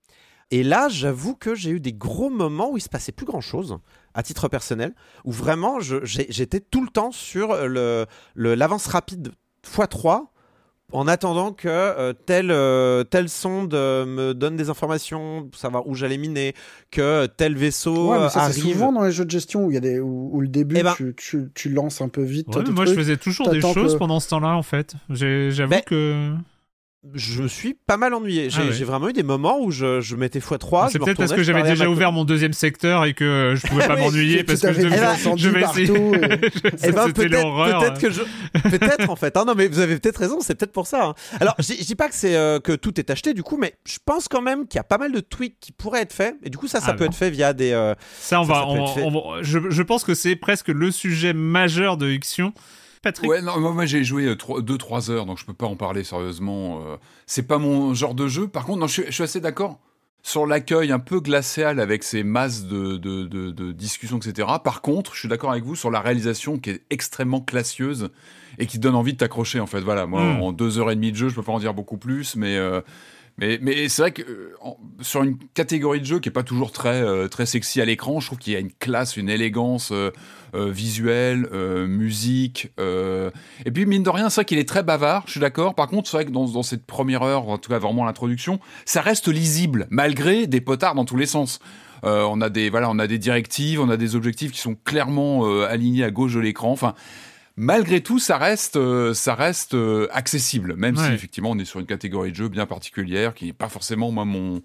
Et 0.51 0.63
là, 0.63 0.89
j'avoue 0.89 1.35
que 1.35 1.55
j'ai 1.55 1.71
eu 1.71 1.79
des 1.79 1.93
gros 1.93 2.29
moments 2.29 2.71
où 2.71 2.77
il 2.77 2.81
se 2.81 2.89
passait 2.89 3.11
plus 3.11 3.25
grand 3.25 3.41
chose, 3.41 3.77
à 4.13 4.21
titre 4.23 4.47
personnel, 4.47 4.93
où 5.23 5.31
vraiment 5.31 5.79
j'étais 5.79 6.59
tout 6.59 6.83
le 6.83 6.89
temps 6.89 7.11
sur 7.11 7.55
le 7.67 8.05
le- 8.35 8.55
l'avance 8.55 8.85
rapide 8.85 9.31
x3 9.65 10.27
en 10.91 11.07
attendant 11.07 11.51
que 11.51 11.67
euh, 11.67 12.13
telle, 12.13 12.51
euh, 12.51 13.03
telle 13.03 13.27
sonde 13.27 13.73
euh, 13.73 14.05
me 14.05 14.33
donne 14.33 14.55
des 14.55 14.69
informations 14.69 15.43
pour 15.49 15.59
savoir 15.59 15.87
où 15.87 15.95
j'allais 15.95 16.17
miner, 16.17 16.53
que 16.91 17.25
tel 17.25 17.55
vaisseau 17.55 18.11
Ouais, 18.11 18.17
mais 18.19 18.23
euh, 18.25 18.29
ça, 18.29 18.49
c'est 18.51 18.61
arrive. 18.61 18.73
souvent 18.75 18.91
dans 18.93 19.03
les 19.03 19.11
jeux 19.11 19.25
de 19.25 19.31
gestion 19.31 19.65
où 19.65 19.71
il 19.71 19.73
y 19.73 19.77
a 19.77 19.81
des 19.81 19.99
où, 19.99 20.29
où 20.31 20.41
le 20.41 20.47
début 20.47 20.75
Eh 20.77 20.83
ben- 20.83 20.93
tu, 20.95 21.13
tu, 21.17 21.49
tu 21.55 21.69
lances 21.69 22.01
un 22.01 22.07
peu 22.09 22.21
vite. 22.23 22.55
Ouais, 22.55 22.63
moi, 22.71 22.85
je 22.85 22.93
faisais 22.93 23.17
toujours 23.17 23.49
des 23.49 23.61
choses 23.61 23.93
que- 23.93 23.97
pendant 23.99 24.19
ce 24.19 24.29
temps-là, 24.29 24.55
en 24.55 24.63
fait. 24.63 24.93
J'ai- 25.09 25.51
J'avoue 25.51 25.71
Mais- 25.71 25.81
que. 25.81 26.31
Je 27.13 27.41
me 27.43 27.47
suis 27.47 27.75
pas 27.85 27.97
mal 27.97 28.13
ennuyé. 28.13 28.49
J'ai 28.49 28.61
Ah 28.61 28.65
ouais. 28.65 28.73
j'ai 28.73 28.83
vraiment 28.83 29.09
eu 29.09 29.13
des 29.13 29.21
moments 29.23 29.59
où 29.61 29.69
je, 29.71 30.01
je 30.01 30.15
mettais 30.15 30.39
x3. 30.39 30.87
C'est 30.87 30.93
je 30.93 30.99
me 30.99 31.05
peut-être 31.05 31.17
parce 31.17 31.31
que 31.31 31.37
je 31.37 31.43
j'avais 31.43 31.61
déjà 31.63 31.87
ouvert 31.89 32.11
mon 32.11 32.25
deuxième 32.25 32.53
secteur 32.53 33.05
et 33.05 33.13
que 33.13 33.53
je 33.55 33.67
pouvais 33.67 33.87
pas 33.87 33.95
Oui, 33.97 34.01
m'ennuyer 34.01 34.43
parce 34.43 34.61
que 34.61 34.73
je 34.73 34.87
incendies 34.87 35.43
je 35.43 35.49
vais 35.49 35.61
essayer. 35.61 35.87
partout 35.87 36.15
et- 36.15 36.91
ben, 36.91 37.07
C'était 37.07 37.11
peut-être, 37.13 37.31
l'horreur. 37.31 37.79
peut-être 37.81 37.99
que 38.01 38.09
je, 38.09 38.21
peut-être 38.69 39.09
en 39.09 39.15
fait. 39.15 39.35
Ah 39.37 39.43
non, 39.45 39.53
mais 39.55 39.67
vous 39.67 39.79
avez 39.79 39.97
peut-être 39.99 40.17
raison. 40.17 40.39
C'est 40.41 40.55
peut-être 40.55 40.71
pour 40.71 40.87
ça. 40.87 41.05
hein. 41.05 41.13
Alors, 41.39 41.55
je 41.59 41.73
dis- 41.73 41.85
je 41.87 41.93
pas 41.93 42.09
que 42.09 42.15
c'est 42.15 42.35
euh, 42.35 42.59
que 42.59 42.71
tout 42.73 42.99
est 42.99 43.09
acheté 43.09 43.33
du 43.33 43.43
coup, 43.43 43.57
mais 43.57 43.75
je 43.85 43.97
pense 44.03 44.27
quand 44.27 44.41
même 44.41 44.67
qu'il 44.67 44.77
y 44.77 44.81
a 44.81 44.83
pas 44.83 44.97
mal 44.97 45.11
de 45.11 45.19
tweaks 45.19 45.59
qui 45.59 45.71
pourraient 45.71 46.01
être 46.01 46.13
faits. 46.13 46.35
Et 46.43 46.49
du 46.49 46.57
coup, 46.57 46.67
ça, 46.67 46.79
ça 46.79 46.87
Ah 46.89 46.93
peut 46.93 47.05
bon. 47.05 47.11
être 47.11 47.15
fait 47.17 47.29
via 47.29 47.53
des. 47.53 47.71
euh, 47.71 47.93
Ça, 48.19 48.41
va. 48.41 48.65
on 48.67 48.83
va- 49.11 49.41
je, 49.43 49.59
je 49.69 49.81
pense 49.83 50.03
que 50.03 50.13
c'est 50.15 50.35
presque 50.35 50.69
le 50.69 50.89
sujet 50.91 51.33
majeur 51.33 51.97
de 51.97 52.09
Ixion. 52.09 52.51
Patrick. 53.05 53.29
Ouais, 53.29 53.41
non, 53.41 53.59
moi, 53.59 53.85
j'ai 53.85 54.03
joué 54.03 54.25
2-3 54.35 55.09
heures, 55.11 55.25
donc 55.25 55.37
je 55.39 55.45
peux 55.45 55.53
pas 55.53 55.67
en 55.67 55.75
parler 55.75 56.03
sérieusement. 56.03 56.81
euh, 56.85 56.97
c'est 57.25 57.47
pas 57.47 57.57
mon 57.59 57.93
genre 57.93 58.15
de 58.15 58.27
jeu. 58.27 58.47
Par 58.47 58.65
contre, 58.65 58.79
non, 58.79 58.87
je, 58.87 58.93
suis, 58.93 59.03
je 59.05 59.11
suis 59.11 59.23
assez 59.23 59.39
d'accord 59.39 59.79
sur 60.23 60.47
l'accueil 60.47 60.91
un 60.91 60.97
peu 60.97 61.19
glacial 61.19 61.79
avec 61.79 62.03
ces 62.03 62.23
masses 62.23 62.63
de, 62.65 62.97
de, 62.97 63.25
de- 63.27 63.51
de 63.51 63.71
discussions, 63.71 64.17
etc. 64.17 64.47
Par 64.63 64.81
contre, 64.81 65.13
je 65.13 65.19
suis 65.19 65.29
d'accord 65.29 65.51
avec 65.51 65.63
vous 65.63 65.75
sur 65.75 65.91
la 65.91 65.99
réalisation 66.01 66.57
qui 66.57 66.71
est 66.71 66.81
extrêmement 66.89 67.41
classieuse 67.41 68.09
et 68.57 68.65
qui 68.65 68.79
donne 68.79 68.95
envie 68.95 69.13
de 69.13 69.17
t'accrocher, 69.17 69.59
en 69.59 69.67
fait. 69.67 69.81
Voilà, 69.81 70.07
moi, 70.07 70.23
Mm. 70.23 70.41
en 70.41 70.51
deux 70.51 70.79
heures 70.79 70.89
et 70.89 70.95
demie 70.95 71.11
de 71.11 71.17
jeu, 71.17 71.29
je 71.29 71.35
peux 71.35 71.43
pas 71.43 71.51
en 71.51 71.59
dire 71.59 71.73
beaucoup 71.75 71.97
plus, 71.97 72.35
mais. 72.35 72.57
euh, 72.57 72.81
mais, 73.37 73.59
mais 73.61 73.89
c'est 73.89 74.01
vrai 74.01 74.11
que 74.11 74.21
euh, 74.21 74.55
sur 75.01 75.23
une 75.23 75.37
catégorie 75.53 75.99
de 75.99 76.05
jeu 76.05 76.19
qui 76.19 76.29
est 76.29 76.31
pas 76.31 76.43
toujours 76.43 76.71
très 76.71 77.01
euh, 77.01 77.27
très 77.27 77.45
sexy 77.45 77.81
à 77.81 77.85
l'écran, 77.85 78.19
je 78.19 78.27
trouve 78.27 78.37
qu'il 78.37 78.53
y 78.53 78.55
a 78.55 78.59
une 78.59 78.71
classe, 78.71 79.17
une 79.17 79.29
élégance 79.29 79.91
euh, 79.91 80.11
euh, 80.55 80.71
visuelle, 80.71 81.49
musique. 81.87 82.71
Et 82.77 83.71
puis 83.71 83.85
mine 83.85 84.03
de 84.03 84.09
rien, 84.09 84.29
c'est 84.29 84.41
vrai 84.41 84.45
qu'il 84.45 84.57
est 84.57 84.67
très 84.67 84.83
bavard. 84.83 85.23
Je 85.25 85.31
suis 85.31 85.39
d'accord. 85.39 85.75
Par 85.75 85.87
contre, 85.87 86.09
c'est 86.09 86.17
vrai 86.17 86.25
que 86.25 86.31
dans, 86.31 86.47
dans 86.47 86.63
cette 86.63 86.85
première 86.85 87.23
heure, 87.23 87.49
en 87.49 87.57
tout 87.57 87.69
cas 87.69 87.79
vraiment 87.79 88.05
l'introduction, 88.05 88.59
ça 88.85 89.01
reste 89.01 89.27
lisible 89.27 89.87
malgré 89.89 90.47
des 90.47 90.61
potards 90.61 90.95
dans 90.95 91.05
tous 91.05 91.17
les 91.17 91.25
sens. 91.25 91.59
On 92.03 92.39
a 92.39 92.49
des 92.49 92.69
voilà, 92.69 92.89
on 92.91 92.99
a 92.99 93.07
des 93.07 93.17
directives, 93.17 93.81
on 93.81 93.89
a 93.89 93.97
des 93.97 94.15
objectifs 94.15 94.51
qui 94.51 94.59
sont 94.59 94.75
clairement 94.85 95.63
alignés 95.63 96.03
à 96.03 96.11
gauche 96.11 96.35
de 96.35 96.39
l'écran. 96.39 96.71
Enfin. 96.71 96.93
Malgré 97.57 98.01
tout, 98.01 98.19
ça 98.19 98.37
reste, 98.37 98.75
euh, 98.75 99.13
ça 99.13 99.35
reste 99.35 99.73
euh, 99.75 100.07
accessible, 100.11 100.75
même 100.75 100.95
si 100.95 101.11
effectivement 101.11 101.51
on 101.51 101.57
est 101.59 101.65
sur 101.65 101.79
une 101.79 101.85
catégorie 101.85 102.31
de 102.31 102.35
jeu 102.35 102.49
bien 102.49 102.65
particulière 102.65 103.33
qui 103.33 103.45
n'est 103.45 103.53
pas 103.53 103.69
forcément 103.69 104.11
moi 104.11 104.25
mon 104.25 104.61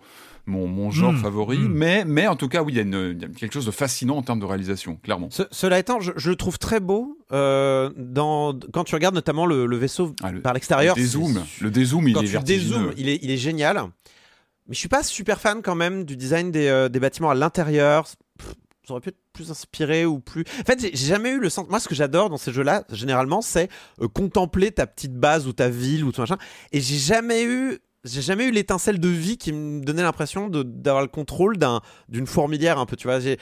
mon, 0.46 0.66
mon 0.66 0.90
genre 0.90 1.12
Mm, 1.12 1.18
favori, 1.18 1.58
mm. 1.58 1.68
mais 1.68 2.04
mais 2.06 2.26
en 2.26 2.34
tout 2.34 2.48
cas 2.48 2.62
oui, 2.62 2.72
il 2.72 2.76
y, 2.76 2.78
a 2.80 2.82
une- 2.82 3.14
il 3.16 3.22
y 3.22 3.24
a 3.24 3.28
quelque 3.28 3.52
chose 3.52 3.66
de 3.66 3.70
fascinant 3.70 4.16
en 4.16 4.22
termes 4.22 4.40
de 4.40 4.46
réalisation, 4.46 4.96
clairement. 4.96 5.28
Ce- 5.30 5.42
cela 5.50 5.78
étant, 5.78 6.00
je, 6.00 6.12
je 6.16 6.30
le 6.30 6.34
trouve 6.36 6.58
très 6.58 6.80
beau 6.80 7.18
euh, 7.30 7.90
dans, 7.96 8.58
quand 8.72 8.82
tu 8.84 8.94
regardes 8.94 9.14
notamment 9.14 9.44
le, 9.46 9.66
le 9.66 9.76
vaisseau 9.76 10.14
Ah, 10.22 10.32
le- 10.32 10.40
par 10.40 10.54
l'extérieur. 10.54 10.96
le 10.96 11.02
dézoom, 11.02 11.44
le 11.60 11.70
dézoom, 11.70 12.08
il 12.08 12.16
est 12.16 12.20
tu 12.42 12.52
il 12.96 13.08
est, 13.10 13.18
il 13.22 13.30
est 13.30 13.36
génial. 13.36 13.82
Mais 14.66 14.74
je 14.74 14.78
suis 14.78 14.88
pas 14.88 15.02
super 15.02 15.40
fan 15.40 15.60
quand 15.62 15.74
même 15.74 16.04
du 16.04 16.16
design 16.16 16.50
des, 16.50 16.66
euh, 16.68 16.88
des 16.88 17.00
bâtiments 17.00 17.30
à 17.30 17.34
l'intérieur. 17.34 18.06
Ça 18.86 18.94
aurait 18.94 19.00
pu 19.02 19.10
être 19.10 19.18
plus 19.32 19.50
inspiré 19.50 20.06
ou 20.06 20.20
plus. 20.20 20.44
En 20.60 20.64
fait, 20.64 20.80
j'ai- 20.80 20.96
jamais 20.96 21.30
eu 21.30 21.38
le 21.38 21.50
sens. 21.50 21.66
Moi, 21.68 21.80
ce 21.80 21.88
que 21.88 21.94
j'adore 21.94 22.30
dans 22.30 22.38
ces 22.38 22.52
jeux-là, 22.52 22.84
généralement, 22.90 23.42
c'est 23.42 23.68
euh, 24.00 24.08
contempler 24.08 24.70
ta 24.72 24.86
petite 24.86 25.14
base 25.14 25.46
ou 25.46 25.52
ta 25.52 25.68
ville 25.68 26.04
ou 26.04 26.12
tout 26.12 26.20
machin. 26.22 26.38
Et 26.72 26.80
j'ai 26.80 26.96
jamais 26.98 27.44
eu. 27.44 27.78
J'ai 28.02 28.22
jamais 28.22 28.46
eu 28.46 28.50
l'étincelle 28.50 28.98
de 28.98 29.08
vie 29.08 29.36
qui 29.36 29.52
me 29.52 29.84
donnait 29.84 30.02
l'impression 30.02 30.48
d'avoir 30.48 31.02
le 31.02 31.08
contrôle 31.08 31.58
d'un- 31.58 31.82
d'une 32.08 32.26
fourmilière 32.26 32.78
un 32.78 32.86
peu, 32.86 32.96
tu 32.96 33.06
vois. 33.06 33.20
J'avais 33.20 33.36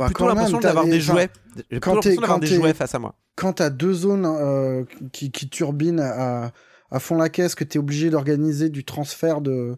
bah, 0.00 0.06
plutôt 0.06 0.26
l'impression 0.26 0.58
d'avoir 0.58 0.84
des 0.86 1.00
jouets. 1.00 1.28
J'ai 1.70 1.78
quand 1.78 1.92
plutôt 2.00 2.08
l'impression 2.10 2.20
d'avoir 2.20 2.40
des 2.40 2.48
jouets 2.48 2.74
face 2.74 2.96
à 2.96 2.98
moi. 2.98 3.14
quand 3.36 3.52
t'as 3.52 3.70
deux 3.70 3.92
zones 3.92 4.26
euh, 4.26 4.84
qui, 5.12 5.30
qui 5.30 5.48
turbinent 5.48 6.00
à, 6.00 6.50
à 6.90 6.98
fond 6.98 7.14
la 7.16 7.28
caisse, 7.28 7.54
que 7.54 7.62
t'es 7.62 7.78
obligé 7.78 8.10
d'organiser 8.10 8.70
du 8.70 8.82
transfert 8.84 9.40
de, 9.40 9.76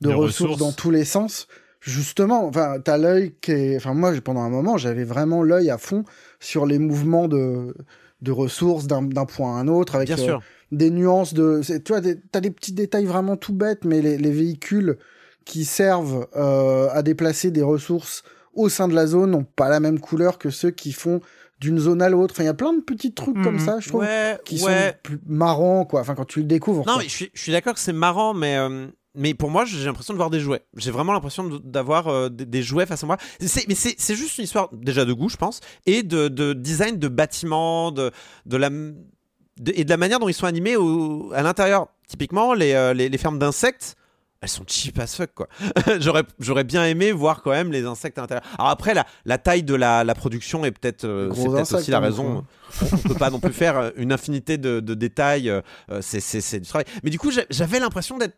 de 0.00 0.08
De 0.08 0.14
ressources, 0.14 0.52
ressources. 0.52 0.58
dans 0.58 0.72
tous 0.72 0.90
les 0.90 1.04
sens, 1.04 1.46
justement, 1.80 2.46
enfin, 2.46 2.76
t'as 2.82 2.98
l'œil 2.98 3.34
qui 3.40 3.52
est. 3.52 3.76
Enfin, 3.76 3.94
moi, 3.94 4.12
pendant 4.24 4.40
un 4.42 4.50
moment, 4.50 4.76
j'avais 4.76 5.04
vraiment 5.04 5.42
l'œil 5.42 5.70
à 5.70 5.78
fond 5.78 6.04
sur 6.40 6.66
les 6.66 6.78
mouvements 6.78 7.28
de, 7.28 7.74
de 8.22 8.32
ressources 8.32 8.86
d'un 8.86 9.04
point 9.26 9.56
à 9.56 9.60
un 9.60 9.68
autre, 9.68 9.94
avec 9.96 10.08
Bien 10.14 10.28
euh, 10.34 10.38
des 10.72 10.90
nuances 10.90 11.34
de. 11.34 11.60
Tu 11.64 11.92
vois, 11.92 12.00
t'as 12.32 12.40
des 12.40 12.50
petits 12.50 12.72
détails 12.72 13.04
vraiment 13.06 13.36
tout 13.36 13.52
bêtes, 13.54 13.84
mais 13.84 14.00
les, 14.00 14.18
les 14.18 14.30
véhicules 14.32 14.98
qui 15.44 15.64
servent 15.64 16.26
euh, 16.36 16.88
à 16.92 17.02
déplacer 17.02 17.50
des 17.50 17.62
ressources 17.62 18.24
au 18.54 18.68
sein 18.68 18.88
de 18.88 18.94
la 18.94 19.06
zone 19.06 19.30
n'ont 19.30 19.44
pas 19.44 19.68
la 19.68 19.80
même 19.80 20.00
couleur 20.00 20.38
que 20.38 20.50
ceux 20.50 20.70
qui 20.70 20.92
font 20.92 21.20
d'une 21.60 21.78
zone 21.78 22.02
à 22.02 22.08
l'autre. 22.08 22.34
Enfin, 22.34 22.42
il 22.42 22.46
y 22.46 22.50
a 22.50 22.54
plein 22.54 22.72
de 22.72 22.80
petits 22.80 23.14
trucs 23.14 23.40
comme 23.42 23.54
Mhm. 23.56 23.60
ça, 23.60 23.78
je 23.80 23.88
trouve, 23.88 24.00
Ouais, 24.00 24.38
qui 24.44 24.62
ouais. 24.62 24.88
sont 24.90 24.94
plus 25.02 25.18
marrants, 25.26 25.84
quoi. 25.84 26.00
Enfin, 26.00 26.14
quand 26.14 26.24
tu 26.24 26.40
le 26.40 26.46
découvres. 26.46 26.84
Non, 26.86 26.94
quoi. 26.94 27.02
mais 27.02 27.08
je 27.08 27.14
suis, 27.14 27.30
je 27.32 27.40
suis 27.40 27.52
d'accord 27.52 27.74
que 27.74 27.80
c'est 27.80 27.92
marrant, 27.94 28.34
mais, 28.34 28.56
euh, 28.58 28.86
mais 29.16 29.34
pour 29.34 29.50
moi, 29.50 29.64
j'ai 29.64 29.84
l'impression 29.84 30.12
de 30.14 30.18
voir 30.18 30.30
des 30.30 30.40
jouets. 30.40 30.62
J'ai 30.76 30.90
vraiment 30.90 31.12
l'impression 31.12 31.48
d'avoir 31.64 32.08
euh, 32.08 32.28
des, 32.28 32.46
des 32.46 32.62
jouets 32.62 32.86
face 32.86 33.02
à 33.02 33.06
moi. 33.06 33.16
Mais 33.40 33.74
c'est 33.74 34.14
juste 34.14 34.38
une 34.38 34.44
histoire 34.44 34.68
déjà 34.72 35.04
de 35.04 35.12
goût, 35.12 35.28
je 35.28 35.36
pense, 35.36 35.60
et 35.86 36.02
de, 36.02 36.28
de 36.28 36.52
design 36.52 36.98
de 36.98 37.08
bâtiments, 37.08 37.90
de, 37.92 38.10
de 38.46 38.56
la, 38.56 38.70
de- 38.70 39.72
et 39.74 39.84
de 39.84 39.90
la 39.90 39.96
manière 39.96 40.18
dont 40.18 40.28
ils 40.28 40.34
sont 40.34 40.46
animés 40.46 40.76
au- 40.76 41.32
à 41.34 41.42
l'intérieur. 41.42 41.88
Typiquement, 42.08 42.54
les, 42.54 42.72
euh, 42.74 42.94
les, 42.94 43.08
les 43.08 43.18
fermes 43.18 43.38
d'insectes. 43.38 43.96
Elles 44.42 44.50
sont 44.50 44.64
cheap 44.66 44.98
as 44.98 45.16
fuck, 45.16 45.30
quoi. 45.34 45.48
J'aurais 45.98 46.22
j'aurais 46.38 46.62
bien 46.62 46.84
aimé 46.84 47.10
voir 47.10 47.42
quand 47.42 47.52
même 47.52 47.72
les 47.72 47.86
insectes 47.86 48.18
à 48.18 48.20
l'intérieur. 48.20 48.44
Alors 48.58 48.68
après, 48.70 48.92
la, 48.92 49.06
la 49.24 49.38
taille 49.38 49.62
de 49.62 49.74
la, 49.74 50.04
la 50.04 50.14
production 50.14 50.62
est 50.66 50.72
peut-être 50.72 51.04
euh, 51.06 51.32
c'est 51.34 51.44
peut-être 51.48 51.74
aussi 51.74 51.90
la 51.90 51.96
hein, 51.96 52.00
raison. 52.02 52.44
On 52.92 52.96
peut 52.98 53.14
pas 53.14 53.30
non 53.30 53.40
plus 53.40 53.54
faire 53.54 53.78
euh, 53.78 53.90
une 53.96 54.12
infinité 54.12 54.58
de, 54.58 54.80
de 54.80 54.92
détails. 54.94 55.48
euh, 55.48 55.62
euh, 55.90 56.00
c'est- 56.02 56.60
du 56.60 56.66
travail. 56.68 56.84
Mais 57.02 57.08
du 57.08 57.18
coup, 57.18 57.30
j'a- 57.30 57.46
j'avais 57.48 57.80
l'impression 57.80 58.18
d'être 58.18 58.36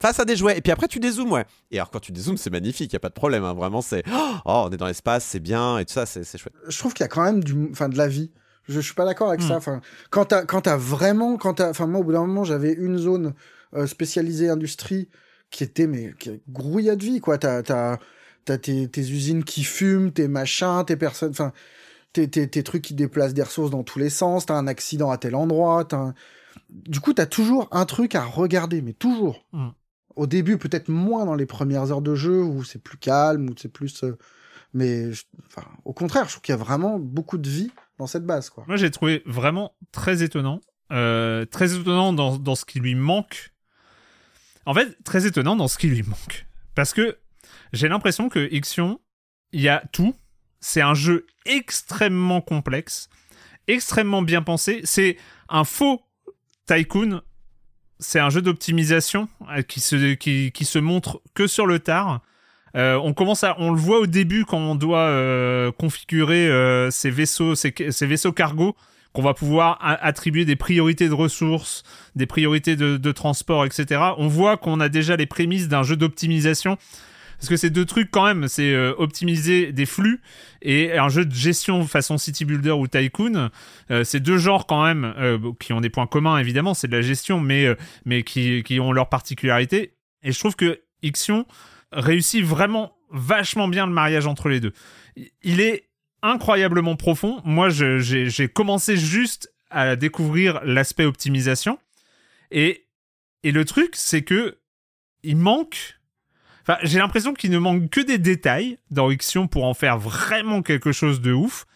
face 0.00 0.20
à 0.20 0.24
des 0.24 0.36
jouets. 0.36 0.56
Et 0.58 0.60
puis 0.60 0.72
après, 0.72 0.88
tu 0.88 0.98
dézoomes, 1.00 1.32
ouais. 1.32 1.44
Et 1.70 1.78
alors, 1.78 1.90
quand 1.90 2.00
tu 2.00 2.12
dézoomes, 2.12 2.36
c'est 2.36 2.50
magnifique, 2.50 2.90
il 2.92 2.94
y 2.94 2.96
a 2.96 3.00
pas 3.00 3.08
de 3.08 3.14
problème. 3.14 3.44
hein. 3.44 3.54
Vraiment, 3.54 3.80
c'est. 3.82 4.02
Oh, 4.44 4.64
on 4.66 4.70
est 4.70 4.76
dans 4.76 4.86
l'espace, 4.86 5.24
c'est 5.24 5.40
bien, 5.40 5.78
et 5.78 5.84
tout 5.84 5.92
ça, 5.94 6.06
c'est 6.06 6.24
c'est 6.24 6.38
chouette. 6.38 6.54
je 6.68 6.78
trouve 6.78 6.92
qu'il 6.94 7.04
y 7.04 7.06
a 7.06 7.08
quand 7.08 7.24
même 7.24 7.42
du, 7.42 7.68
enfin, 7.72 7.88
de 7.88 7.96
la 7.98 8.08
vie. 8.08 8.30
Je, 8.68 8.74
je 8.74 8.80
suis 8.80 8.94
pas 8.94 9.04
d'accord 9.04 9.28
avec 9.28 9.40
Hmm. 9.42 9.48
ça. 9.48 9.56
Enfin, 9.56 9.80
quand 10.10 10.26
t'as, 10.26 10.44
quand 10.44 10.62
t'as 10.62 10.76
vraiment, 10.76 11.36
quand 11.36 11.54
t'as, 11.54 11.70
enfin, 11.70 11.86
moi, 11.86 12.00
au 12.00 12.04
bout 12.04 12.12
d'un 12.12 12.26
moment, 12.26 12.44
j'avais 12.44 12.72
une 12.72 12.98
zone 12.98 13.32
euh, 13.74 13.86
spécialisée 13.86 14.48
industrie 14.48 15.08
qui 15.50 15.62
était, 15.64 15.86
mais, 15.86 16.14
qui 16.18 16.40
grouillait 16.48 16.96
de 16.96 17.04
vie, 17.04 17.20
quoi. 17.20 17.38
T'as, 17.38 17.62
t'as, 17.62 17.98
t'as 18.44 18.58
tes, 18.58 18.88
tes 18.88 19.00
usines 19.02 19.44
qui 19.44 19.62
fument, 19.64 20.10
tes 20.10 20.26
machins, 20.28 20.82
tes 20.86 20.96
personnes, 20.96 21.30
enfin, 21.30 21.52
tes, 22.12 22.28
tes, 22.28 22.48
tes 22.48 22.62
trucs 22.64 22.82
qui 22.82 22.94
déplacent 22.94 23.34
des 23.34 23.42
ressources 23.44 23.70
dans 23.70 23.84
tous 23.84 23.98
les 24.00 24.10
sens. 24.10 24.46
T'as 24.46 24.54
un 24.54 24.66
accident 24.66 25.10
à 25.12 25.18
tel 25.18 25.36
endroit. 25.36 25.84
T'as 25.84 25.96
un- 25.98 26.14
Du 26.70 26.98
coup, 27.00 27.12
t'as 27.12 27.26
toujours 27.26 27.68
un 27.70 27.84
truc 27.84 28.14
à 28.16 28.24
regarder, 28.24 28.82
mais 28.82 28.92
toujours. 28.94 29.44
Hmm. 29.52 29.68
Au 30.16 30.26
début, 30.26 30.56
peut-être 30.58 30.88
moins 30.88 31.24
dans 31.26 31.34
les 31.34 31.46
premières 31.46 31.92
heures 31.92 32.02
de 32.02 32.14
jeu 32.14 32.42
où 32.42 32.64
c'est 32.64 32.82
plus 32.82 32.98
calme, 32.98 33.48
où 33.50 33.54
c'est 33.56 33.68
plus. 33.68 34.02
euh, 34.04 34.16
Mais 34.74 35.10
au 35.84 35.92
contraire, 35.92 36.24
je 36.24 36.30
trouve 36.32 36.42
qu'il 36.42 36.52
y 36.52 36.58
a 36.58 36.62
vraiment 36.62 36.98
beaucoup 36.98 37.38
de 37.38 37.48
vie 37.48 37.70
dans 37.98 38.06
cette 38.06 38.24
base, 38.24 38.50
quoi. 38.50 38.64
Moi, 38.66 38.76
j'ai 38.76 38.90
trouvé 38.90 39.22
vraiment 39.26 39.74
très 39.92 40.22
étonnant. 40.22 40.60
euh, 40.92 41.44
très 41.44 41.74
étonnant 41.74 42.12
dans, 42.12 42.36
dans 42.38 42.54
ce 42.54 42.64
qui 42.64 42.80
lui 42.80 42.94
manque. 42.94 43.52
En 44.66 44.74
fait, 44.74 44.96
très 45.04 45.26
étonnant 45.26 45.56
dans 45.56 45.68
ce 45.68 45.78
qui 45.78 45.88
lui 45.88 46.02
manque. 46.02 46.46
Parce 46.74 46.92
que 46.92 47.18
j'ai 47.72 47.88
l'impression 47.88 48.28
que 48.28 48.48
Ixion, 48.52 49.00
il 49.52 49.60
y 49.60 49.68
a 49.68 49.82
tout. 49.92 50.14
C'est 50.60 50.80
un 50.80 50.94
jeu 50.94 51.26
extrêmement 51.44 52.40
complexe, 52.40 53.08
extrêmement 53.68 54.22
bien 54.22 54.42
pensé. 54.42 54.80
C'est 54.84 55.16
un 55.48 55.64
faux 55.64 56.02
tycoon. 56.66 57.22
C'est 57.98 58.20
un 58.20 58.30
jeu 58.30 58.42
d'optimisation 58.42 59.28
euh, 59.50 59.62
qui 59.62 59.80
se, 59.80 60.78
montre 60.78 61.20
que 61.34 61.46
sur 61.46 61.66
le 61.66 61.78
tard. 61.78 62.20
Euh, 62.76 62.98
on 62.98 63.70
le 63.70 63.78
voit 63.78 64.00
au 64.00 64.06
début 64.06 64.44
quand 64.44 64.58
on 64.58 64.74
doit 64.74 64.98
euh, 64.98 65.72
configurer 65.72 66.50
ces 66.90 67.10
vaisseaux, 67.10 68.32
cargo, 68.32 68.76
qu'on 69.14 69.22
va 69.22 69.32
pouvoir 69.32 69.78
attribuer 69.80 70.44
des 70.44 70.56
priorités 70.56 71.08
de 71.08 71.14
ressources, 71.14 71.84
des 72.16 72.26
priorités 72.26 72.76
de 72.76 73.12
transport, 73.12 73.64
etc. 73.64 74.00
On 74.18 74.28
voit 74.28 74.58
qu'on 74.58 74.80
a 74.80 74.90
déjà 74.90 75.16
les 75.16 75.26
prémices 75.26 75.68
d'un 75.68 75.82
jeu 75.82 75.96
d'optimisation. 75.96 76.76
Parce 77.38 77.48
que 77.48 77.56
c'est 77.56 77.70
deux 77.70 77.84
trucs 77.84 78.10
quand 78.10 78.24
même, 78.24 78.48
c'est 78.48 78.72
euh, 78.72 78.94
optimiser 78.98 79.72
des 79.72 79.86
flux 79.86 80.20
et 80.62 80.98
un 80.98 81.08
jeu 81.08 81.24
de 81.24 81.34
gestion 81.34 81.86
façon 81.86 82.18
City 82.18 82.44
Builder 82.44 82.72
ou 82.72 82.86
Tycoon. 82.86 83.50
Euh, 83.90 84.04
c'est 84.04 84.20
deux 84.20 84.38
genres 84.38 84.66
quand 84.66 84.84
même 84.84 85.14
euh, 85.16 85.38
qui 85.60 85.72
ont 85.72 85.80
des 85.80 85.90
points 85.90 86.06
communs 86.06 86.38
évidemment, 86.38 86.74
c'est 86.74 86.88
de 86.88 86.96
la 86.96 87.02
gestion, 87.02 87.40
mais 87.40 87.66
euh, 87.66 87.76
mais 88.04 88.22
qui, 88.22 88.62
qui 88.62 88.80
ont 88.80 88.92
leurs 88.92 89.08
particularités. 89.08 89.94
Et 90.22 90.32
je 90.32 90.38
trouve 90.38 90.56
que 90.56 90.80
Ixion 91.02 91.46
réussit 91.92 92.44
vraiment 92.44 92.96
vachement 93.10 93.68
bien 93.68 93.86
le 93.86 93.92
mariage 93.92 94.26
entre 94.26 94.48
les 94.48 94.60
deux. 94.60 94.72
Il 95.42 95.60
est 95.60 95.88
incroyablement 96.22 96.96
profond. 96.96 97.40
Moi, 97.44 97.68
j'ai 97.70 98.48
commencé 98.48 98.96
juste 98.96 99.52
à 99.70 99.94
découvrir 99.94 100.60
l'aspect 100.64 101.04
optimisation. 101.04 101.78
Et, 102.50 102.86
et 103.42 103.52
le 103.52 103.64
truc, 103.64 103.90
c'est 103.94 104.22
que 104.22 104.58
il 105.22 105.36
manque. 105.36 105.95
J'ai 106.82 106.98
l'impression 106.98 107.32
qu'il 107.32 107.50
ne 107.50 107.58
manque 107.58 107.90
que 107.90 108.00
des 108.00 108.18
détails 108.18 108.78
dans 108.90 109.10
Ixion 109.10 109.46
pour 109.46 109.64
en 109.64 109.74
faire 109.74 109.98
vraiment 109.98 110.62
quelque 110.62 110.92
chose 110.92 111.20
de 111.20 111.32
ouf. 111.32 111.66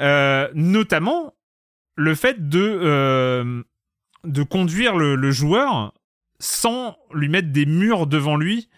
Euh, 0.00 0.48
notamment 0.54 1.34
le 1.96 2.14
fait 2.14 2.48
de, 2.48 2.60
euh, 2.60 3.62
de 4.24 4.42
conduire 4.42 4.96
le, 4.96 5.14
le 5.14 5.30
joueur 5.30 5.92
sans 6.40 6.96
lui 7.12 7.28
mettre 7.28 7.48
des 7.48 7.66
murs 7.66 8.06
devant 8.06 8.36
lui. 8.36 8.68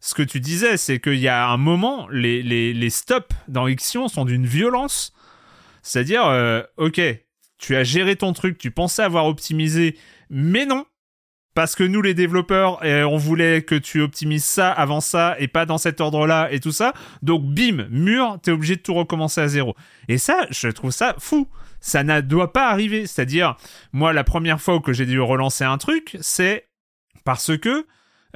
Ce 0.00 0.14
que 0.14 0.22
tu 0.22 0.40
disais, 0.40 0.76
c'est 0.76 1.00
qu'il 1.00 1.18
y 1.18 1.28
a 1.28 1.48
un 1.48 1.56
moment, 1.56 2.06
les, 2.10 2.42
les, 2.42 2.74
les 2.74 2.90
stops 2.90 3.34
dans 3.48 3.66
Ixion 3.66 4.08
sont 4.08 4.24
d'une 4.24 4.46
violence. 4.46 5.12
C'est-à-dire, 5.82 6.26
euh, 6.26 6.62
ok, 6.76 7.00
tu 7.58 7.74
as 7.74 7.84
géré 7.84 8.16
ton 8.16 8.32
truc, 8.32 8.58
tu 8.58 8.70
pensais 8.70 9.02
avoir 9.02 9.26
optimisé, 9.26 9.96
mais 10.28 10.66
non. 10.66 10.84
Parce 11.58 11.74
que 11.74 11.82
nous, 11.82 12.02
les 12.02 12.14
développeurs, 12.14 12.78
euh, 12.84 13.02
on 13.02 13.16
voulait 13.16 13.62
que 13.62 13.74
tu 13.74 14.00
optimises 14.00 14.44
ça 14.44 14.70
avant 14.70 15.00
ça 15.00 15.34
et 15.40 15.48
pas 15.48 15.66
dans 15.66 15.76
cet 15.76 16.00
ordre-là 16.00 16.52
et 16.52 16.60
tout 16.60 16.70
ça. 16.70 16.92
Donc, 17.22 17.42
bim, 17.42 17.88
mur, 17.90 18.38
t'es 18.40 18.52
obligé 18.52 18.76
de 18.76 18.80
tout 18.80 18.94
recommencer 18.94 19.40
à 19.40 19.48
zéro. 19.48 19.74
Et 20.06 20.18
ça, 20.18 20.46
je 20.50 20.68
trouve 20.68 20.92
ça 20.92 21.16
fou. 21.18 21.48
Ça 21.80 22.04
ne 22.04 22.20
doit 22.20 22.52
pas 22.52 22.68
arriver. 22.68 23.08
C'est-à-dire, 23.08 23.56
moi, 23.92 24.12
la 24.12 24.22
première 24.22 24.60
fois 24.60 24.78
que 24.78 24.92
j'ai 24.92 25.04
dû 25.04 25.20
relancer 25.20 25.64
un 25.64 25.78
truc, 25.78 26.16
c'est 26.20 26.68
parce 27.24 27.58
que 27.58 27.86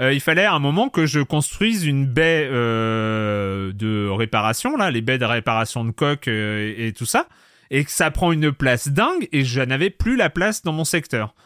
euh, 0.00 0.12
il 0.12 0.20
fallait 0.20 0.44
à 0.44 0.54
un 0.54 0.58
moment 0.58 0.88
que 0.88 1.06
je 1.06 1.20
construise 1.20 1.86
une 1.86 2.06
baie 2.06 2.48
euh, 2.50 3.72
de 3.72 4.08
réparation, 4.08 4.76
là, 4.76 4.90
les 4.90 5.00
baies 5.00 5.18
de 5.18 5.26
réparation 5.26 5.84
de 5.84 5.92
et, 6.28 6.88
et 6.88 6.92
tout 6.92 7.06
ça, 7.06 7.28
et 7.70 7.84
que 7.84 7.90
ça 7.92 8.10
prend 8.10 8.32
une 8.32 8.50
place 8.50 8.88
dingue, 8.88 9.28
et 9.30 9.44
je 9.44 9.60
n'avais 9.60 9.90
plus 9.90 10.16
la 10.16 10.28
place 10.28 10.64
dans 10.64 10.72
mon 10.72 10.84
secteur. 10.84 11.36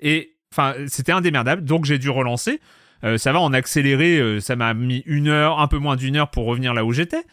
Et 0.00 0.31
enfin, 0.52 0.74
c'était 0.86 1.12
indémerdable, 1.12 1.64
donc 1.64 1.84
j'ai 1.84 1.98
dû 1.98 2.10
relancer. 2.10 2.60
Euh, 3.04 3.18
ça 3.18 3.32
va 3.32 3.40
en 3.40 3.52
accéléré, 3.52 4.18
euh, 4.18 4.40
ça 4.40 4.54
m'a 4.54 4.74
mis 4.74 5.02
une 5.06 5.28
heure, 5.28 5.58
un 5.58 5.66
peu 5.66 5.78
moins 5.78 5.96
d'une 5.96 6.16
heure 6.16 6.30
pour 6.30 6.44
revenir 6.46 6.74
là 6.74 6.84
où 6.84 6.92
j'étais. 6.92 7.24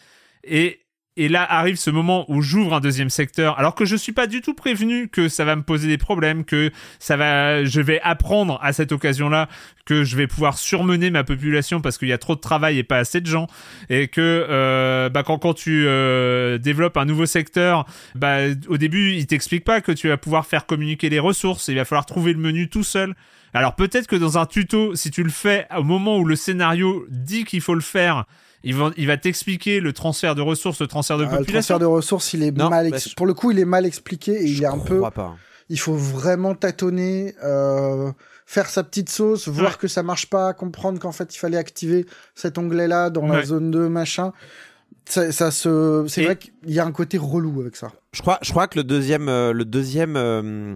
Et, 0.43 0.79
et 1.19 1.27
là 1.27 1.45
arrive 1.47 1.75
ce 1.75 1.89
moment 1.89 2.23
où 2.29 2.41
j'ouvre 2.41 2.73
un 2.73 2.79
deuxième 2.79 3.09
secteur, 3.09 3.59
alors 3.59 3.75
que 3.75 3.83
je 3.83 3.97
suis 3.97 4.13
pas 4.13 4.25
du 4.25 4.39
tout 4.39 4.53
prévenu 4.53 5.09
que 5.09 5.27
ça 5.27 5.43
va 5.43 5.57
me 5.57 5.63
poser 5.63 5.89
des 5.89 5.97
problèmes, 5.97 6.45
que 6.45 6.71
ça 6.97 7.17
va, 7.17 7.65
je 7.65 7.81
vais 7.81 7.99
apprendre 8.01 8.57
à 8.63 8.71
cette 8.71 8.93
occasion-là 8.93 9.49
que 9.83 10.05
je 10.05 10.15
vais 10.15 10.27
pouvoir 10.27 10.57
surmener 10.57 11.09
ma 11.09 11.25
population 11.25 11.81
parce 11.81 11.97
qu'il 11.97 12.07
y 12.07 12.13
a 12.13 12.17
trop 12.17 12.35
de 12.35 12.39
travail 12.39 12.77
et 12.77 12.83
pas 12.83 12.99
assez 12.99 13.19
de 13.19 13.27
gens, 13.27 13.47
et 13.89 14.07
que 14.07 14.21
euh, 14.49 15.09
bah, 15.09 15.23
quand, 15.23 15.39
quand 15.39 15.53
tu 15.53 15.83
euh, 15.87 16.57
développes 16.57 16.95
un 16.95 17.05
nouveau 17.05 17.25
secteur, 17.25 17.85
bah, 18.15 18.37
au 18.69 18.77
début 18.77 19.11
il 19.11 19.27
t'explique 19.27 19.65
pas 19.65 19.81
que 19.81 19.91
tu 19.91 20.07
vas 20.07 20.17
pouvoir 20.17 20.45
faire 20.45 20.65
communiquer 20.65 21.09
les 21.09 21.19
ressources, 21.19 21.67
il 21.67 21.75
va 21.75 21.83
falloir 21.83 22.05
trouver 22.05 22.31
le 22.31 22.39
menu 22.39 22.69
tout 22.69 22.83
seul. 22.83 23.13
Alors 23.53 23.75
peut-être 23.75 24.07
que 24.07 24.15
dans 24.15 24.37
un 24.37 24.45
tuto, 24.45 24.95
si 24.95 25.11
tu 25.11 25.23
le 25.23 25.31
fais 25.31 25.67
au 25.75 25.83
moment 25.83 26.17
où 26.17 26.23
le 26.23 26.37
scénario 26.37 27.05
dit 27.09 27.43
qu'il 27.43 27.59
faut 27.59 27.75
le 27.75 27.81
faire, 27.81 28.23
il 28.63 28.75
va, 28.75 28.91
il 28.97 29.07
va 29.07 29.17
t'expliquer 29.17 29.79
le 29.79 29.93
transfert 29.93 30.35
de 30.35 30.41
ressources, 30.41 30.81
le 30.81 30.87
transfert 30.87 31.17
de 31.17 31.23
Ah, 31.23 31.31
le 31.31 31.37
population. 31.37 31.53
transfert 31.75 31.79
de 31.79 31.85
ressources, 31.85 32.33
il 32.33 32.43
est 32.43 32.51
Non, 32.51 32.69
mal. 32.69 32.91
bah, 32.91 32.97
je- 32.97 33.13
Pour 33.15 33.25
le 33.25 33.33
coup, 33.33 33.51
il 33.51 33.59
est 33.59 33.65
mal 33.65 33.85
expliqué 33.85 34.31
et 34.33 34.45
il 34.45 34.61
est 34.63 34.65
un 34.67 34.79
peu. 34.79 34.97
crois 34.97 35.11
pas. 35.11 35.35
Il 35.69 35.79
faut 35.79 35.93
vraiment 35.93 36.55
tâtonner, 36.55 37.35
euh, 37.43 38.11
faire 38.47 38.69
sa 38.69 38.83
petite 38.83 39.09
sauce, 39.09 39.47
voir 39.47 39.71
Ouais. 39.73 39.77
que 39.79 39.87
ça 39.87 40.01
marche 40.01 40.25
pas, 40.27 40.53
comprendre 40.53 40.99
qu'en 40.99 41.11
fait 41.11 41.35
il 41.35 41.37
fallait 41.37 41.57
activer 41.57 42.07
cet 42.33 42.57
onglet-là 42.57 43.11
dans 43.11 43.27
la 43.27 43.43
zone 43.43 43.69
2, 43.69 43.87
machin. 43.87 44.33
Ça, 45.05 45.31
ça 45.31 45.51
se, 45.51 46.05
c'est 46.07 46.21
Et- 46.21 46.25
vrai 46.25 46.35
qu'il 46.37 46.51
y 46.67 46.79
a 46.79 46.85
un 46.85 46.91
côté 46.91 47.17
relou 47.19 47.61
avec 47.61 47.75
ça. 47.75 47.91
Je 48.13 48.21
crois, 48.21 48.39
je 48.41 48.49
crois 48.51 48.67
que 48.67 48.77
le 48.77 48.83
deuxième, 48.83 49.27
euh, 49.29 49.53
le 49.53 49.65
deuxième, 49.65 50.15
euh, 50.17 50.75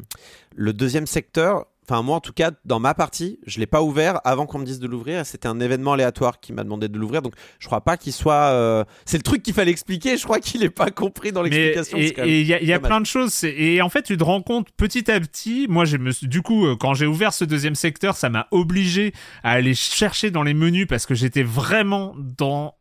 le 0.55 0.73
deuxième 0.73 1.05
secteur. 1.07 1.65
Enfin, 1.87 2.01
moi, 2.01 2.15
en 2.15 2.19
tout 2.19 2.33
cas, 2.33 2.51
dans 2.65 2.79
ma 2.79 2.93
partie, 2.93 3.39
je 3.45 3.59
l'ai 3.59 3.65
pas 3.65 3.81
ouvert 3.81 4.19
avant 4.23 4.45
qu'on 4.45 4.59
me 4.59 4.65
dise 4.65 4.79
de 4.79 4.87
l'ouvrir. 4.87 5.19
et 5.19 5.23
C'était 5.23 5.47
un 5.47 5.59
événement 5.59 5.93
aléatoire 5.93 6.39
qui 6.39 6.53
m'a 6.53 6.63
demandé 6.63 6.87
de 6.87 6.97
l'ouvrir. 6.97 7.21
Donc, 7.21 7.33
je 7.59 7.67
crois 7.67 7.81
pas 7.81 7.97
qu'il 7.97 8.13
soit. 8.13 8.33
euh, 8.51 8.83
C'est 9.05 9.17
le 9.17 9.23
truc 9.23 9.43
qu'il 9.43 9.53
fallait 9.53 9.71
expliquer. 9.71 10.17
Je 10.17 10.23
crois 10.23 10.39
qu'il 10.39 10.63
est 10.63 10.69
pas 10.69 10.91
compris 10.91 11.31
dans 11.31 11.41
l'explication. 11.41 11.97
et 11.97 12.41
il 12.41 12.47
y 12.47 12.53
a, 12.53 12.61
y 12.61 12.79
plein 12.79 13.01
de 13.01 13.05
choses. 13.05 13.43
Et 13.43 13.81
en 13.81 13.89
fait, 13.89 14.03
tu 14.03 14.17
te 14.17 14.23
rends 14.23 14.41
compte 14.41 14.67
petit 14.77 15.09
à 15.11 15.19
petit. 15.19 15.67
Moi, 15.69 15.85
je 15.85 15.97
me 15.97 16.11
suis- 16.11 16.27
du 16.27 16.41
coup, 16.41 16.65
euh, 16.65 16.75
quand 16.75 16.93
j'ai 16.93 17.05
ouvert 17.05 17.33
ce 17.33 17.45
deuxième 17.45 17.75
secteur, 17.75 18.15
ça 18.15 18.29
m'a 18.29 18.47
obligé 18.51 19.13
à 19.43 19.51
aller 19.51 19.73
chercher 19.75 20.31
dans 20.31 20.43
les 20.43 20.53
menus 20.53 20.87
parce 20.87 21.05
que 21.05 21.15
j'étais 21.15 21.43
vraiment 21.43 22.15
dans 22.17 22.75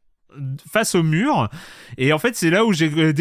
face 0.71 0.95
au 0.95 1.03
mur. 1.03 1.49
Et 1.99 2.13
en 2.13 2.19
fait 2.19 2.37
c'est 2.37 2.51
là 2.51 2.65
où 2.65 2.73
j'ai 2.73 2.91
euh, 2.97 3.13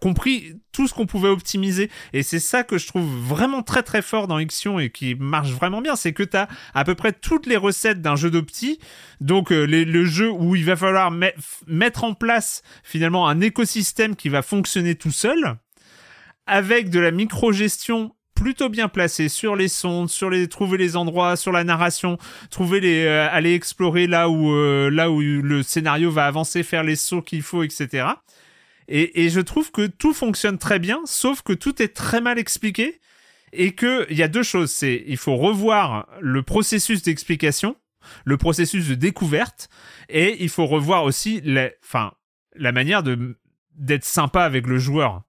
compris 0.00 0.54
tout 0.72 0.88
ce 0.88 0.94
qu'on 0.94 1.06
pouvait 1.06 1.28
optimiser. 1.28 1.90
Et 2.12 2.22
c'est 2.22 2.38
ça 2.38 2.64
que 2.64 2.78
je 2.78 2.86
trouve 2.86 3.06
vraiment 3.06 3.62
très 3.62 3.82
très 3.82 4.02
fort 4.02 4.26
dans 4.26 4.38
Ixion 4.38 4.78
et 4.78 4.90
qui 4.90 5.14
marche 5.14 5.50
vraiment 5.50 5.80
bien. 5.80 5.96
C'est 5.96 6.12
que 6.12 6.22
tu 6.22 6.36
as 6.36 6.48
à 6.74 6.84
peu 6.84 6.94
près 6.94 7.12
toutes 7.12 7.46
les 7.46 7.56
recettes 7.56 8.00
d'un 8.00 8.16
jeu 8.16 8.30
d'opti. 8.30 8.78
Donc 9.20 9.52
euh, 9.52 9.64
le 9.66 10.04
jeu 10.04 10.30
où 10.30 10.56
il 10.56 10.64
va 10.64 10.76
falloir 10.76 11.12
mettre 11.66 12.04
en 12.04 12.14
place 12.14 12.62
finalement 12.82 13.28
un 13.28 13.40
écosystème 13.40 14.16
qui 14.16 14.28
va 14.28 14.42
fonctionner 14.42 14.94
tout 14.94 15.12
seul 15.12 15.56
avec 16.46 16.90
de 16.90 17.00
la 17.00 17.10
micro-gestion 17.10 18.14
plutôt 18.34 18.68
bien 18.68 18.88
placée 18.88 19.28
sur 19.28 19.56
les 19.56 19.68
sondes, 19.68 20.10
sur 20.10 20.30
les 20.30 20.48
trouver 20.48 20.78
les 20.78 20.96
endroits, 20.96 21.36
sur 21.36 21.52
la 21.52 21.64
narration, 21.64 22.18
trouver 22.50 22.80
les 22.80 23.04
euh, 23.04 23.28
aller 23.30 23.54
explorer 23.54 24.06
là 24.06 24.28
où 24.28 24.52
euh, 24.52 24.90
là 24.90 25.10
où 25.10 25.20
le 25.20 25.62
scénario 25.62 26.10
va 26.10 26.26
avancer, 26.26 26.62
faire 26.62 26.82
les 26.82 26.96
sauts 26.96 27.22
qu'il 27.22 27.42
faut, 27.42 27.62
etc. 27.62 28.06
Et, 28.88 29.24
et 29.24 29.30
je 29.30 29.40
trouve 29.40 29.70
que 29.70 29.86
tout 29.86 30.12
fonctionne 30.12 30.58
très 30.58 30.78
bien, 30.78 31.00
sauf 31.06 31.42
que 31.42 31.52
tout 31.52 31.80
est 31.82 31.94
très 31.94 32.20
mal 32.20 32.38
expliqué 32.38 33.00
et 33.52 33.72
que 33.72 34.06
il 34.10 34.16
y 34.16 34.22
a 34.22 34.28
deux 34.28 34.42
choses, 34.42 34.70
c'est 34.70 35.04
il 35.06 35.16
faut 35.16 35.36
revoir 35.36 36.08
le 36.20 36.42
processus 36.42 37.02
d'explication, 37.02 37.76
le 38.24 38.36
processus 38.36 38.88
de 38.88 38.94
découverte, 38.94 39.68
et 40.08 40.42
il 40.42 40.48
faut 40.48 40.66
revoir 40.66 41.04
aussi 41.04 41.40
la, 41.44 41.70
enfin 41.82 42.12
la 42.56 42.72
manière 42.72 43.02
de 43.02 43.38
d'être 43.76 44.04
sympa 44.04 44.42
avec 44.42 44.66
le 44.66 44.78
joueur. 44.78 45.22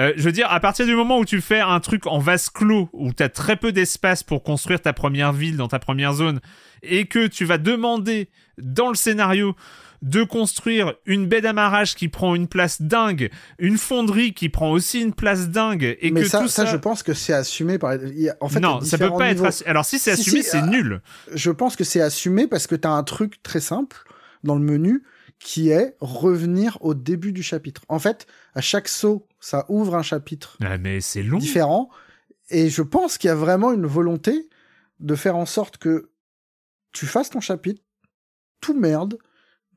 Euh, 0.00 0.12
je 0.16 0.22
veux 0.22 0.32
dire, 0.32 0.50
à 0.50 0.58
partir 0.60 0.86
du 0.86 0.96
moment 0.96 1.18
où 1.18 1.24
tu 1.24 1.40
fais 1.40 1.60
un 1.60 1.78
truc 1.78 2.06
en 2.06 2.18
vase 2.18 2.48
clos, 2.48 2.88
où 2.92 3.12
tu 3.12 3.22
as 3.22 3.28
très 3.28 3.56
peu 3.56 3.70
d'espace 3.70 4.22
pour 4.22 4.42
construire 4.42 4.80
ta 4.80 4.92
première 4.92 5.32
ville 5.32 5.56
dans 5.56 5.68
ta 5.68 5.78
première 5.78 6.14
zone, 6.14 6.40
et 6.82 7.04
que 7.06 7.26
tu 7.26 7.44
vas 7.44 7.58
demander 7.58 8.30
dans 8.58 8.88
le 8.88 8.94
scénario 8.94 9.54
de 10.00 10.22
construire 10.22 10.94
une 11.04 11.26
baie 11.26 11.42
d'amarrage 11.42 11.94
qui 11.94 12.08
prend 12.08 12.34
une 12.34 12.48
place 12.48 12.80
dingue, 12.80 13.30
une 13.58 13.76
fonderie 13.76 14.32
qui 14.32 14.48
prend 14.48 14.70
aussi 14.70 15.02
une 15.02 15.12
place 15.12 15.50
dingue, 15.50 15.96
et 16.00 16.10
Mais 16.10 16.22
que 16.22 16.28
ça, 16.28 16.40
tout 16.40 16.48
ça, 16.48 16.64
ça... 16.64 16.72
je 16.72 16.78
pense 16.78 17.02
que 17.02 17.12
c'est 17.12 17.34
assumé 17.34 17.78
par. 17.78 17.98
En 18.40 18.48
fait, 18.48 18.60
non, 18.60 18.80
ça 18.80 18.96
peut 18.96 19.10
pas 19.10 19.30
niveaux. 19.30 19.44
être... 19.44 19.50
assu- 19.50 19.66
Alors 19.66 19.84
si 19.84 19.98
c'est 19.98 20.14
Si, 20.16 20.22
assumé, 20.22 20.42
si, 20.42 20.48
c'est 20.48 20.62
euh, 20.62 20.66
nul. 20.66 21.02
Je 21.34 21.50
pense 21.50 21.76
que 21.76 21.84
c'est 21.84 22.00
assumé 22.00 22.46
parce 22.46 22.66
que 22.66 22.74
tu 22.74 22.88
as 22.88 22.92
un 22.92 23.02
truc 23.02 23.42
très 23.42 23.60
simple 23.60 23.98
dans 24.42 24.54
le 24.54 24.62
menu 24.62 25.02
qui 25.38 25.68
est 25.70 25.96
revenir 26.00 26.78
au 26.80 26.94
début 26.94 27.32
du 27.32 27.42
chapitre. 27.42 27.82
En 27.88 27.98
fait, 27.98 28.26
à 28.54 28.62
chaque 28.62 28.88
saut, 28.88 29.26
ça 29.40 29.64
ouvre 29.68 29.94
un 29.96 30.02
chapitre 30.02 30.56
Ah, 30.62 30.78
mais 30.78 31.00
c'est 31.00 31.22
long. 31.22 31.38
différent. 31.38 31.90
Et 32.50 32.68
je 32.68 32.82
pense 32.82 33.16
qu'il 33.18 33.28
y 33.28 33.30
a 33.30 33.34
vraiment 33.36 33.72
une 33.72 33.86
volonté 33.86 34.48
de 35.00 35.14
faire 35.14 35.36
en 35.36 35.46
sorte 35.46 35.78
que 35.78 36.10
tu 36.92 37.06
fasses 37.06 37.30
ton 37.30 37.40
chapitre, 37.40 37.80
tout 38.60 38.74
merde, 38.78 39.16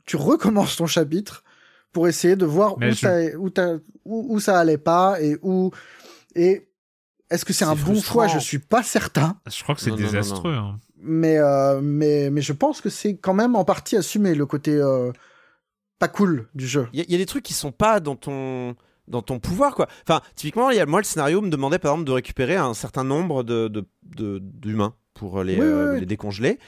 tu 0.06 0.16
recommences 0.18 0.76
ton 0.76 0.88
chapitre 0.88 1.44
pour 1.92 2.08
essayer 2.08 2.36
de 2.36 2.46
voir 2.46 2.78
où, 2.78 2.82
je- 2.82 2.92
ça, 2.94 3.16
où, 3.38 3.50
t'as- 3.50 3.76
où- 4.06 4.34
où 4.36 4.40
ça 4.40 4.60
allait 4.60 4.78
pas 4.80 5.22
et 5.22 5.38
où. 5.44 5.72
Et 6.36 6.68
est-ce 7.30 7.46
que 7.46 7.54
c'est 7.54 7.66
un 7.66 7.76
bon 7.76 8.02
choix? 8.02 8.28
Je 8.28 8.40
suis 8.40 8.60
pas 8.60 8.84
certain. 8.84 9.40
Je 9.50 9.62
crois 9.64 9.76
que 9.76 9.82
c'est 9.82 9.92
Non, 9.92 9.98
non, 9.98 10.02
non, 10.04 10.08
désastreux. 10.12 10.54
hein. 10.56 10.80
Mais, 11.06 11.38
euh, 11.38 11.80
mais, 11.82 12.30
mais 12.32 12.42
je 12.42 12.54
pense 12.54 12.82
que 12.82 12.90
c'est 12.90 13.16
quand 13.18 13.34
même 13.34 13.56
en 13.56 13.64
partie 13.66 13.96
assumé 13.96 14.34
le 14.36 14.46
côté 14.46 14.72
euh, 14.74 15.12
pas 16.00 16.08
cool 16.08 16.48
du 16.56 16.66
jeu. 16.68 16.88
Il 16.94 17.02
y, 17.02 17.12
y 17.12 17.16
a 17.16 17.18
des 17.18 17.26
trucs 17.26 17.44
qui 17.44 17.54
sont 17.54 17.72
pas 17.74 18.00
dans 18.00 18.16
ton 18.16 18.76
dans 19.08 19.22
ton 19.22 19.40
pouvoir 19.40 19.76
quoi. 19.76 19.88
Enfin, 20.08 20.22
typiquement, 20.36 20.70
il 20.70 20.78
y 20.78 20.80
a, 20.80 20.86
moi 20.86 21.00
le 21.00 21.06
scénario 21.06 21.42
me 21.42 21.50
demandait 21.50 21.80
par 21.80 21.92
exemple 21.92 22.08
de 22.08 22.12
récupérer 22.14 22.56
un 22.56 22.74
certain 22.74 23.04
nombre 23.04 23.44
de 23.44 23.68
de- 23.68 23.86
de- 24.16 24.40
d'humains 24.42 24.94
pour 25.14 25.44
les, 25.44 25.56
Oui, 25.56 25.62
euh, 25.66 25.94
oui. 25.94 26.00
les 26.02 26.06
décongeler. 26.06 26.60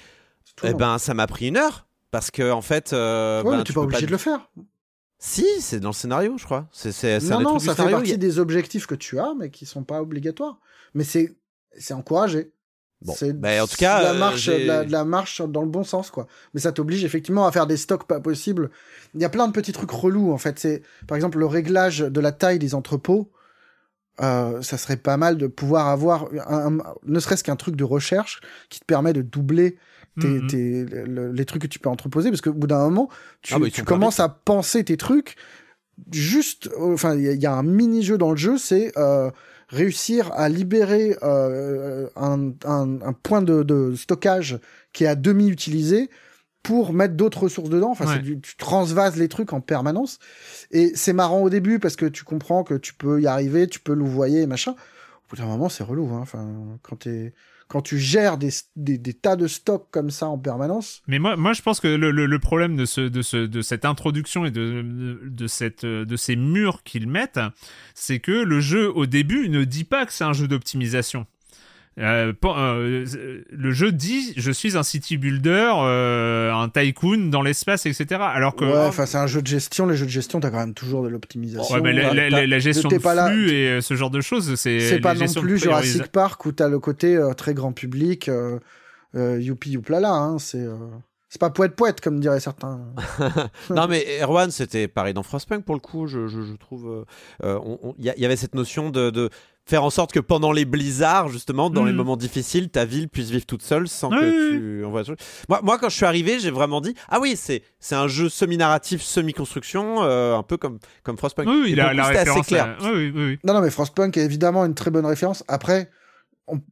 Tout 0.56 0.66
Eh 0.68 0.74
ben, 0.74 0.98
ça 0.98 1.14
m'a 1.14 1.28
pris 1.28 1.48
une 1.48 1.58
heure 1.58 1.88
parce 2.12 2.32
que 2.32 2.52
en 2.52 2.62
fait, 2.62 2.94
euh, 2.94 3.44
ouais, 3.44 3.52
ben, 3.52 3.58
mais 3.58 3.64
tu 3.64 3.68
tu 3.68 3.72
es 3.72 3.76
pas 3.76 3.82
obligé 3.82 4.06
de 4.06 4.12
le 4.12 4.18
faire. 4.18 4.50
Si, 5.18 5.46
c'est 5.60 5.80
dans 5.80 5.90
le 5.90 5.94
scénario, 5.94 6.38
je 6.38 6.46
crois. 6.46 6.68
C'est 6.72 6.92
c'est 6.92 7.20
c'est 7.20 7.32
un 7.32 7.40
Non, 7.40 7.54
non, 7.54 7.60
ça 7.60 7.74
fait 7.76 7.90
partie 7.90 8.14
a- 8.14 8.18
des 8.18 8.38
objectifs 8.40 8.86
que 8.86 8.96
tu 8.96 9.18
as, 9.20 9.34
mais 9.38 9.50
qui 9.50 9.66
sont 9.66 9.84
pas 9.84 10.02
obligatoires. 10.02 10.60
Mais 10.94 11.04
c'est 11.04 11.36
c'est 11.78 11.94
encouragé. 11.94 12.52
Bon, 13.02 13.14
c'est 13.16 13.34
bah, 13.34 13.64
en 13.64 13.68
tout 13.68 13.76
cas, 13.78 14.00
de 14.00 14.04
la 14.06 14.12
euh, 14.14 14.20
marche, 14.20 14.46
de 14.48 14.66
la, 14.66 14.84
de 14.86 14.92
la 14.92 15.06
marche 15.06 15.42
dans 15.42 15.62
le 15.62 15.68
bon 15.68 15.84
sens, 15.84 16.10
quoi. 16.12 16.28
Mais 16.54 16.60
ça 16.62 16.72
t'oblige 16.72 17.04
effectivement 17.04 17.46
à 17.46 17.52
faire 17.52 17.68
des 17.68 17.78
stocks 17.78 18.08
pas 18.08 18.20
possibles. 18.20 18.72
Il 19.14 19.22
y 19.22 19.26
a 19.26 19.30
plein 19.30 19.48
de 19.48 19.52
petits 19.54 19.74
trucs 19.74 19.92
relous, 19.92 20.32
en 20.32 20.38
fait. 20.38 20.58
C'est, 20.60 20.82
par 21.08 21.16
exemple, 21.16 21.38
le 21.38 21.46
réglage 21.46 22.00
de 22.00 22.20
la 22.22 22.32
taille 22.32 22.58
des 22.60 22.74
entrepôts. 22.74 23.32
Euh, 24.22 24.62
ça 24.62 24.78
serait 24.78 24.96
pas 24.96 25.18
mal 25.18 25.38
de 25.38 25.46
pouvoir 25.46 25.90
avoir 25.90 26.30
un, 26.48 26.78
un- 26.80 26.94
ne 27.06 27.20
serait-ce 27.20 27.44
qu'un 27.44 27.58
truc 27.58 27.76
de 27.76 27.84
recherche 27.84 28.40
qui 28.70 28.80
te 28.80 28.86
permet 28.86 29.12
de 29.12 29.22
doubler 29.22 29.78
tes, 30.22 30.28
Mhm. 30.28 30.48
tes- 30.48 30.86
le- 30.86 31.34
les 31.34 31.44
trucs 31.44 31.64
que 31.64 31.68
tu 31.68 31.80
peux 31.80 31.90
entreposer 31.90 32.30
parce 32.30 32.40
qu'au 32.40 32.54
bout 32.54 32.68
d'un 32.68 32.80
moment 32.86 33.10
tu, 33.42 33.54
Ah 33.54 33.60
bah, 33.60 33.70
tu 33.70 33.84
commences 33.84 34.22
à 34.22 34.30
penser 34.30 34.86
tes 34.86 34.96
trucs 34.96 35.36
juste 36.14 36.70
enfin 36.80 37.16
il 37.16 37.24
y, 37.24 37.28
a- 37.28 37.34
il 37.34 37.42
y 37.42 37.46
a 37.46 37.54
un 37.54 37.64
mini 37.64 38.04
jeu 38.04 38.18
dans 38.18 38.32
le 38.32 38.38
jeu 38.38 38.58
c'est 38.58 38.98
euh, 38.98 39.30
réussir 39.70 40.32
à 40.34 40.50
libérer 40.50 41.18
euh, 41.24 42.08
un, 42.16 42.52
un- 42.66 43.02
un 43.02 43.14
point 43.14 43.42
de, 43.42 43.64
de 43.64 43.96
stockage 43.96 44.60
qui 44.94 45.04
est 45.04 45.08
à 45.08 45.16
demi 45.16 45.48
utilisé 45.50 46.10
pour 46.64 46.94
mettre 46.94 47.14
d'autres 47.16 47.44
ressources 47.44 47.70
dedans. 47.70 47.92
Enfin, 47.92 48.08
Ouais. 48.08 48.20
du- 48.20 48.40
tu 48.42 48.56
transvases 48.58 49.18
les 49.18 49.28
trucs 49.28 49.54
en 49.54 49.62
permanence. 49.62 50.18
Et 50.72 50.92
c'est 50.96 51.14
marrant 51.14 51.42
au 51.44 51.50
début 51.50 51.80
parce 51.80 51.96
que 51.96 52.06
tu 52.06 52.24
comprends 52.24 52.64
que 52.64 52.74
tu 52.74 52.94
peux 52.94 53.22
y 53.22 53.28
arriver, 53.28 53.68
tu 53.68 53.80
peux 53.80 53.94
louvoyer 53.94 54.42
et 54.42 54.48
machin. 54.48 54.72
Au 54.72 55.30
bout 55.30 55.36
d'un 55.38 55.46
moment, 55.48 55.70
c'est 55.70 55.84
relou. 55.84 56.10
Hein. 56.14 56.20
Enfin, 56.22 56.48
quand, 56.82 56.98
t'es- 56.98 57.34
quand 57.68 57.82
tu 57.82 57.98
gères 57.98 58.38
des, 58.38 58.52
tas 59.14 59.36
de 59.36 59.48
stocks 59.48 59.88
comme 59.92 60.12
ça 60.12 60.28
en 60.28 60.38
permanence, 60.38 61.02
Mais 61.08 61.20
moi, 61.20 61.36
moi, 61.36 61.54
je 61.54 61.62
pense 61.62 61.80
que 61.80 61.88
le, 61.88 62.40
problème 62.40 62.76
de, 62.76 62.86
ce, 62.86 63.02
de, 63.02 63.22
ce, 63.22 63.38
de 63.38 63.62
cette 63.62 63.86
introduction 63.86 64.46
et 64.46 64.52
de, 64.52 65.20
de 65.30 66.16
ces 66.16 66.36
murs 66.36 66.84
qu'ils 66.84 67.08
mettent, 67.08 67.40
c'est 67.94 68.20
que 68.20 68.32
le 68.32 68.60
jeu, 68.60 68.92
au 68.96 69.06
début, 69.06 69.50
ne 69.50 69.64
dit 69.64 69.84
pas 69.84 70.06
que 70.06 70.14
c'est 70.14 70.24
un 70.24 70.34
jeu 70.34 70.48
d'optimisation. 70.48 71.26
Euh, 71.98 72.34
pas- 72.34 72.58
euh, 72.60 73.06
le 73.50 73.72
jeu 73.72 73.94
dit 73.94 74.34
je 74.36 74.52
suis 74.52 74.76
un 74.76 74.84
city 74.84 75.16
builder, 75.18 75.72
euh, 75.78 76.52
un 76.52 76.68
tycoon 76.68 77.30
dans 77.30 77.42
l'espace, 77.42 77.86
etc. 77.86 78.20
Alors 78.22 78.56
que 78.58 78.66
ouais, 78.66 78.86
enfin, 78.88 79.06
c'est 79.06 79.18
un 79.18 79.28
jeu 79.28 79.42
de 79.42 79.48
gestion. 79.48 79.88
Les 79.88 79.96
jeux 79.96 80.06
de 80.06 80.12
gestion, 80.12 80.42
t'as 80.42 80.50
quand 80.52 80.60
même 80.60 80.74
toujours 80.74 81.04
de 81.04 81.08
l'optimisation. 81.08 81.74
Ouais, 81.76 81.82
mais 81.82 81.94
la, 81.94 82.14
la- 82.14 82.30
la- 82.30 82.46
la 82.48 82.60
gestion 82.60 82.90
t'es 82.90 82.98
de 82.98 83.02
pas 83.02 83.16
là- 83.16 83.28
flux 83.30 83.50
et 83.50 83.70
euh, 83.70 83.82
ce 83.82 83.94
genre 83.96 84.10
de 84.10 84.20
choses, 84.20 84.56
c'est 84.56 84.82
C'est 84.82 85.00
pas 85.00 85.14
non 85.14 85.26
plus 85.32 85.58
Jurassic 85.58 86.08
Park 86.08 86.46
où 86.46 86.52
t'as 86.52 86.68
le 86.68 86.80
côté 86.80 87.16
euh, 87.16 87.34
très 87.34 87.54
grand 87.54 87.72
public, 87.72 88.28
euh, 88.28 88.60
euh, 89.16 89.40
youpi 89.40 89.72
youplala. 89.72 90.12
Hein, 90.12 90.38
c'est 90.38 90.60
euh, 90.60 90.76
c'est 91.30 91.40
pas 91.40 91.50
poète 91.50 91.76
poète 91.78 92.02
comme 92.02 92.20
diraient 92.20 92.40
certains. 92.42 92.82
non 93.70 93.88
mais 93.88 94.06
Erwan 94.22 94.52
c'était 94.52 94.88
pareil 94.88 95.14
dans 95.14 95.24
Frostpunk 95.24 95.64
pour 95.66 95.76
le 95.76 95.82
coup 95.82 96.08
je, 96.08 96.28
je, 96.28 96.42
je 96.44 96.54
trouve 96.56 96.88
euh, 96.90 97.04
euh, 97.44 97.94
il 98.00 98.06
y, 98.06 98.26
avait 98.26 98.36
cette 98.36 98.56
notion 98.56 98.90
de, 98.90 99.10
de 99.10 99.30
faire 99.68 99.84
en 99.84 99.90
sorte 99.90 100.12
que 100.12 100.20
pendant 100.20 100.52
les 100.52 100.64
blizzards, 100.66 101.30
justement, 101.30 101.70
dans 101.72 101.84
les 101.84 101.92
Mhm. 101.92 101.98
moments 101.98 102.18
difficiles, 102.18 102.70
ta 102.70 102.86
ville 102.86 103.10
puisse 103.10 103.30
vivre 103.32 103.46
toute 103.46 103.64
seule 103.64 103.88
sans 103.88 104.12
Oui, 104.12 104.18
que 104.20 104.26
oui, 104.26 104.58
tu 104.80 104.86
envoies. 104.86 105.04
Moi, 105.50 105.60
moi, 105.64 105.78
quand 105.80 105.90
je 105.90 105.96
suis 105.96 106.06
arrivé, 106.06 106.40
j'ai 106.40 106.52
vraiment 106.52 106.82
dit 106.82 106.94
ah 107.10 107.20
oui, 107.20 107.36
c'est 107.36 107.64
c'est 107.80 107.96
un 107.96 108.08
jeu 108.08 108.30
semi-narratif, 108.30 109.02
semi-construction, 109.02 110.04
euh, 110.04 110.36
un 110.38 110.44
peu 110.44 110.58
comme 110.58 110.80
comme 111.04 111.18
Frostpunk. 111.18 111.48
Oui, 111.48 111.62
oui, 111.64 111.72
Et 111.72 111.76
la, 111.76 111.90
c'était 111.90 112.02
assez 112.02 112.18
référence. 112.20 112.48
clair. 112.48 112.78
à- 112.80 112.84
Oui, 112.84 113.12
oui, 113.16 113.26
oui. 113.26 113.40
Non, 113.44 113.54
non, 113.54 113.62
mais 113.62 113.72
Frostpunk 113.72 114.16
est 114.18 114.24
évidemment 114.26 114.66
une 114.66 114.76
très 114.76 114.92
bonne 114.92 115.06
référence. 115.06 115.44
Après, 115.48 115.90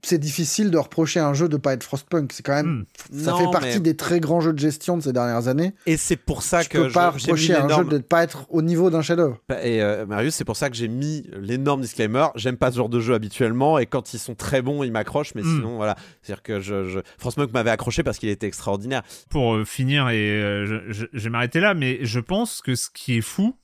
c'est 0.04 0.20
difficile 0.20 0.70
de 0.70 0.78
reprocher 0.78 1.20
à 1.20 1.28
un 1.28 1.34
jeu 1.34 1.50
de 1.50 1.58
pas 1.58 1.74
être 1.74 1.84
Frostpunk. 1.84 2.32
C'est 2.32 2.44
quand 2.44 2.54
même, 2.54 2.86
ça 3.12 3.32
Non, 3.32 3.38
fait 3.38 3.52
partie 3.52 3.68
mais- 3.76 3.80
des 3.80 3.96
très 3.98 4.20
grands 4.20 4.40
jeux 4.40 4.54
de 4.54 4.60
gestion 4.60 4.98
de 4.98 5.02
ces 5.04 5.14
dernières 5.14 5.48
années. 5.48 5.74
Et 5.88 5.98
c'est 5.98 6.16
pour 6.16 6.44
ça 6.44 6.62
Je 6.62 6.70
que 6.70 6.78
peux 6.78 6.92
pas 6.92 7.12
je- 7.16 7.20
j'ai 7.20 7.26
mis 7.26 7.32
reprocher 7.32 7.56
à 7.56 7.66
un 7.66 7.70
jeu 7.78 7.84
de 7.86 7.98
ne 7.98 8.02
pas 8.04 8.22
être 8.24 8.46
au 8.50 8.62
niveau 8.62 8.92
d'un 8.92 9.02
chef-d'œuvre. 9.02 9.40
Et 9.64 9.82
euh, 9.82 10.06
Marius, 10.06 10.36
c'est 10.36 10.46
pour 10.46 10.58
ça 10.58 10.70
que 10.70 10.76
j'ai 10.76 10.88
mis 10.88 11.26
l'énorme 11.34 11.82
disclaimer. 11.82 12.28
J'aime 12.36 12.58
pas 12.58 12.72
ce 12.72 12.78
genre 12.78 12.90
de 12.90 13.00
jeu 13.00 13.16
habituellement, 13.16 13.80
et 13.80 13.88
quand 13.88 14.14
ils 14.14 14.20
sont 14.20 14.36
très 14.36 14.62
bons, 14.62 14.84
ils 14.84 14.92
m'accrochent. 14.92 15.34
Mais 15.34 15.42
Mm. 15.42 15.56
sinon, 15.56 15.76
voilà, 15.78 15.96
c'est-à-dire 16.22 16.44
que 16.44 16.60
je, 16.60 16.88
je... 16.90 17.00
Frostpunk 17.18 17.52
m'avait 17.52 17.72
accroché 17.72 18.04
parce 18.04 18.20
qu'il 18.20 18.30
était 18.30 18.48
extraordinaire. 18.48 19.02
Pour 19.30 19.56
euh, 19.56 19.66
finir, 19.66 20.10
et 20.10 20.18
euh, 20.40 20.66
je, 20.88 20.94
je- 20.94 21.06
je 21.12 21.20
vais 21.24 21.30
m'arrêter 21.32 21.60
là, 21.60 21.74
mais 21.74 21.98
je 22.04 22.20
pense 22.20 22.62
que 22.62 22.76
ce 22.76 22.90
qui 22.94 23.18
est 23.18 23.22
fou, 23.22 23.56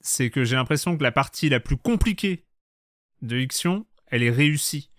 c'est 0.00 0.30
que 0.30 0.44
j'ai 0.44 0.54
l'impression 0.54 0.96
que 0.96 1.02
la 1.02 1.10
partie 1.10 1.48
la 1.48 1.58
plus 1.58 1.76
compliquée 1.76 2.44
de 3.22 3.36
Ixion, 3.38 3.84
elle 4.08 4.22
est 4.22 4.30
réussie. 4.30 4.90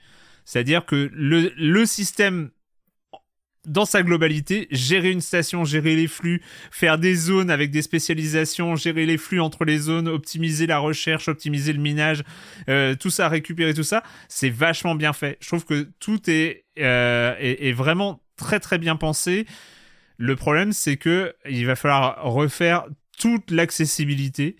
C'est-à-dire 0.47 0.85
que 0.85 1.11
le, 1.13 1.85
système 1.85 2.51
dans 3.65 3.83
sa 3.83 4.01
globalité, 4.01 4.69
gérer 4.71 5.11
une 5.11 5.19
station, 5.19 5.65
gérer 5.65 5.97
les 5.97 6.07
flux, 6.07 6.41
faire 6.71 6.97
des 6.97 7.15
zones 7.15 7.51
avec 7.51 7.69
des 7.69 7.81
spécialisations, 7.81 8.77
gérer 8.77 9.05
les 9.05 9.17
flux 9.17 9.41
entre 9.41 9.65
les 9.65 9.77
zones, 9.77 10.07
optimiser 10.07 10.65
la 10.65 10.77
recherche, 10.77 11.27
optimiser 11.27 11.73
le 11.73 11.81
minage, 11.81 12.23
euh, 12.69 12.95
tout 12.95 13.09
ça, 13.09 13.27
récupérer 13.27 13.73
tout 13.73 13.83
ça, 13.83 14.03
c'est 14.29 14.49
vachement 14.49 14.95
bien 14.95 15.11
fait. 15.11 15.37
Je 15.41 15.47
trouve 15.47 15.65
que 15.65 15.89
tout 15.99 16.29
est, 16.29 16.63
euh, 16.79 17.35
est, 17.39 17.67
est 17.67 17.73
vraiment 17.73 18.23
très 18.37 18.61
très 18.61 18.77
bien 18.77 18.95
pensé. 18.95 19.45
Le 20.15 20.37
problème, 20.37 20.71
c'est 20.71 20.95
que 20.95 21.35
il 21.49 21.65
va 21.65 21.75
falloir 21.75 22.23
refaire 22.23 22.85
toute 23.19 23.51
l'accessibilité. 23.51 24.55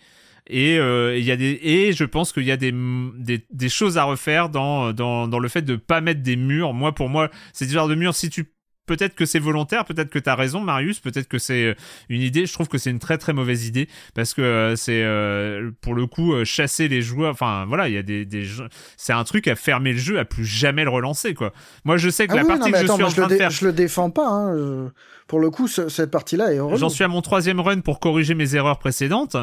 Et 0.49 0.77
euh, 0.79 1.17
il 1.17 1.23
y 1.25 1.31
a 1.31 1.35
des 1.35 1.59
et 1.61 1.91
je 1.93 2.03
pense 2.05 2.31
qu'il 2.31 2.43
y 2.45 2.51
a 2.51 2.57
des, 2.57 2.73
des, 3.17 3.45
des 3.51 3.69
choses 3.69 3.97
à 3.97 4.03
refaire 4.05 4.49
dans, 4.49 4.93
dans, 4.93 5.27
dans 5.27 5.39
le 5.39 5.47
fait 5.49 5.61
de 5.61 5.75
pas 5.75 5.99
mettre 6.01 6.21
des 6.23 6.35
murs. 6.37 6.73
Moi, 6.73 6.93
pour 6.93 7.09
moi, 7.09 7.29
c'est 7.53 7.65
ce 7.65 7.73
genre 7.73 7.87
de 7.89 7.95
mur. 7.95 8.15
Si 8.15 8.29
tu 8.29 8.45
peut-être 8.85 9.15
que 9.15 9.25
c'est 9.25 9.39
volontaire, 9.39 9.83
peut-être 9.83 10.09
que 10.09 10.19
tu 10.19 10.29
as 10.29 10.35
raison, 10.35 10.61
Marius, 10.61 11.01
peut-être 11.01 11.27
que 11.27 11.37
c'est 11.39 11.65
euh, 11.65 11.73
une 12.07 12.21
idée. 12.21 12.45
Je 12.45 12.53
trouve 12.53 12.69
que 12.69 12.77
c'est 12.77 12.89
une 12.89 12.99
très 12.99 13.17
très 13.17 13.33
mauvaise 13.33 13.67
idée 13.67 13.89
parce 14.15 14.33
que 14.33 14.41
euh, 14.41 14.75
c'est 14.77 15.03
euh, 15.03 15.71
pour 15.81 15.93
le 15.93 16.07
coup 16.07 16.31
euh, 16.33 16.45
chasser 16.45 16.87
les 16.87 17.01
joueurs. 17.01 17.33
Enfin 17.33 17.65
voilà, 17.67 17.89
il 17.89 17.95
y 17.95 17.97
a 17.97 18.01
des, 18.03 18.23
des 18.25 18.43
jeux- 18.43 18.69
c'est 18.95 19.11
un 19.11 19.25
truc 19.25 19.49
à 19.49 19.55
fermer 19.57 19.91
le 19.91 19.99
jeu, 19.99 20.17
à 20.17 20.23
plus 20.23 20.45
jamais 20.45 20.85
le 20.85 20.89
relancer 20.89 21.33
quoi. 21.33 21.51
Moi, 21.83 21.97
je 21.97 22.09
sais 22.09 22.27
que 22.27 22.31
Ah 22.31 22.35
la 22.37 22.41
oui, 22.43 22.47
partie 22.47 22.71
non, 22.71 22.71
que 22.71 22.83
attends, 22.85 22.93
je 22.93 22.93
suis 22.93 23.03
en 23.03 23.09
je, 23.09 23.15
train 23.17 23.27
de 23.27 23.35
faire, 23.35 23.49
je 23.49 23.65
le 23.65 23.73
défends 23.73 24.09
pas. 24.09 24.29
hein, 24.29 24.89
Pour 25.27 25.41
le 25.41 25.49
coup, 25.49 25.67
ce- 25.67 25.89
cette 25.89 26.09
partie-là 26.11 26.53
est 26.53 26.57
heureuse. 26.59 26.79
J'en 26.79 26.87
suis 26.87 27.03
à 27.03 27.09
mon 27.09 27.21
troisième 27.21 27.59
run 27.59 27.81
pour 27.81 27.99
corriger 27.99 28.35
mes 28.35 28.55
erreurs 28.55 28.79
précédentes. 28.79 29.35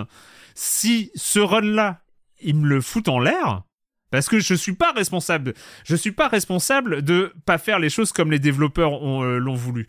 Si 0.54 1.10
ce 1.14 1.40
run-là, 1.40 2.00
il 2.40 2.56
me 2.56 2.66
le 2.68 2.80
fout 2.80 3.08
en 3.08 3.18
l'air, 3.18 3.62
parce 4.10 4.28
que 4.28 4.38
je 4.38 4.54
suis 4.54 4.74
pas 4.74 4.92
responsable. 4.92 5.54
Je 5.84 5.96
suis 5.96 6.12
pas 6.12 6.28
responsable 6.28 7.02
de 7.02 7.32
pas 7.46 7.58
faire 7.58 7.78
les 7.78 7.90
choses 7.90 8.12
comme 8.12 8.30
les 8.30 8.38
développeurs 8.38 8.92
euh, 9.22 9.38
l'ont 9.38 9.54
voulu. 9.54 9.86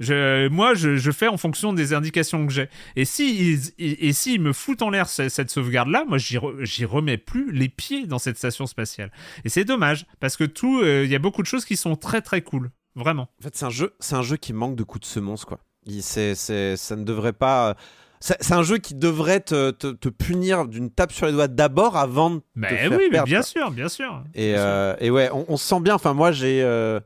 Moi, 0.00 0.74
je, 0.74 1.10
fais 1.12 1.28
en 1.28 1.36
fonction 1.36 1.72
des 1.72 1.92
indications 1.92 2.46
que 2.46 2.52
j'ai. 2.52 2.68
Et 2.96 3.04
si 3.04 3.58
et, 3.78 4.12
s'ils 4.12 4.40
me 4.40 4.52
foutent 4.52 4.82
en 4.82 4.90
l'air 4.90 5.08
ce- 5.08 5.28
cette 5.28 5.50
sauvegarde-là, 5.50 6.04
moi, 6.06 6.18
j'y, 6.18 6.36
re- 6.36 6.64
j'y 6.64 6.84
remets 6.84 7.16
plus 7.16 7.52
les 7.52 7.68
pieds 7.68 8.06
dans 8.06 8.18
cette 8.18 8.36
station 8.36 8.66
spatiale. 8.66 9.12
Et 9.44 9.48
c'est 9.48 9.64
dommage 9.64 10.06
parce 10.20 10.36
que 10.36 10.44
tout, 10.44 10.80
euh, 10.80 11.04
il 11.04 11.10
y 11.10 11.14
a 11.14 11.20
beaucoup 11.20 11.42
de 11.42 11.46
choses 11.46 11.64
qui 11.64 11.76
sont 11.76 11.96
très 11.96 12.22
très 12.22 12.42
cool, 12.42 12.70
vraiment. 12.96 13.28
En 13.40 13.42
fait, 13.44 13.56
c'est 13.56 13.64
un 13.66 13.70
jeu, 13.70 13.94
c'est 14.00 14.16
un 14.16 14.22
jeu 14.22 14.36
qui 14.36 14.52
manque 14.52 14.76
de 14.76 14.82
coups 14.82 15.02
de 15.06 15.12
semonce, 15.12 15.44
quoi. 15.44 15.60
Il, 15.86 16.02
c'est, 16.02 16.34
ça 16.34 16.96
ne 16.96 17.04
devrait 17.04 17.32
pas. 17.32 17.76
C'est, 18.26 18.52
un 18.52 18.62
jeu 18.62 18.78
qui 18.78 18.94
devrait 18.94 19.40
te, 19.40 19.70
te, 19.70 19.88
te 19.88 20.08
punir 20.08 20.66
d'une 20.66 20.90
tape 20.90 21.12
sur 21.12 21.26
les 21.26 21.32
doigts 21.32 21.46
d'abord 21.46 21.98
avant 21.98 22.30
de 22.30 22.38
te 22.38 22.44
Mais 22.54 22.68
faire 22.68 22.90
oui, 22.92 23.04
mais 23.04 23.10
perdre, 23.10 23.26
bien 23.28 23.42
sûr, 23.42 23.70
bien 23.70 23.88
sûr. 23.90 24.24
Et, 24.34 24.52
Bien 24.52 24.56
sûr. 24.56 24.64
euh, 24.66 24.96
et 25.00 25.10
ouais, 25.10 25.28
on, 25.32 25.44
on 25.48 25.56
se 25.58 25.66
sent 25.66 25.80
bien. 25.80 25.94
Enfin, 25.94 26.14
moi, 26.14 26.32
j'ai 26.32 26.62
euh, 26.62 27.00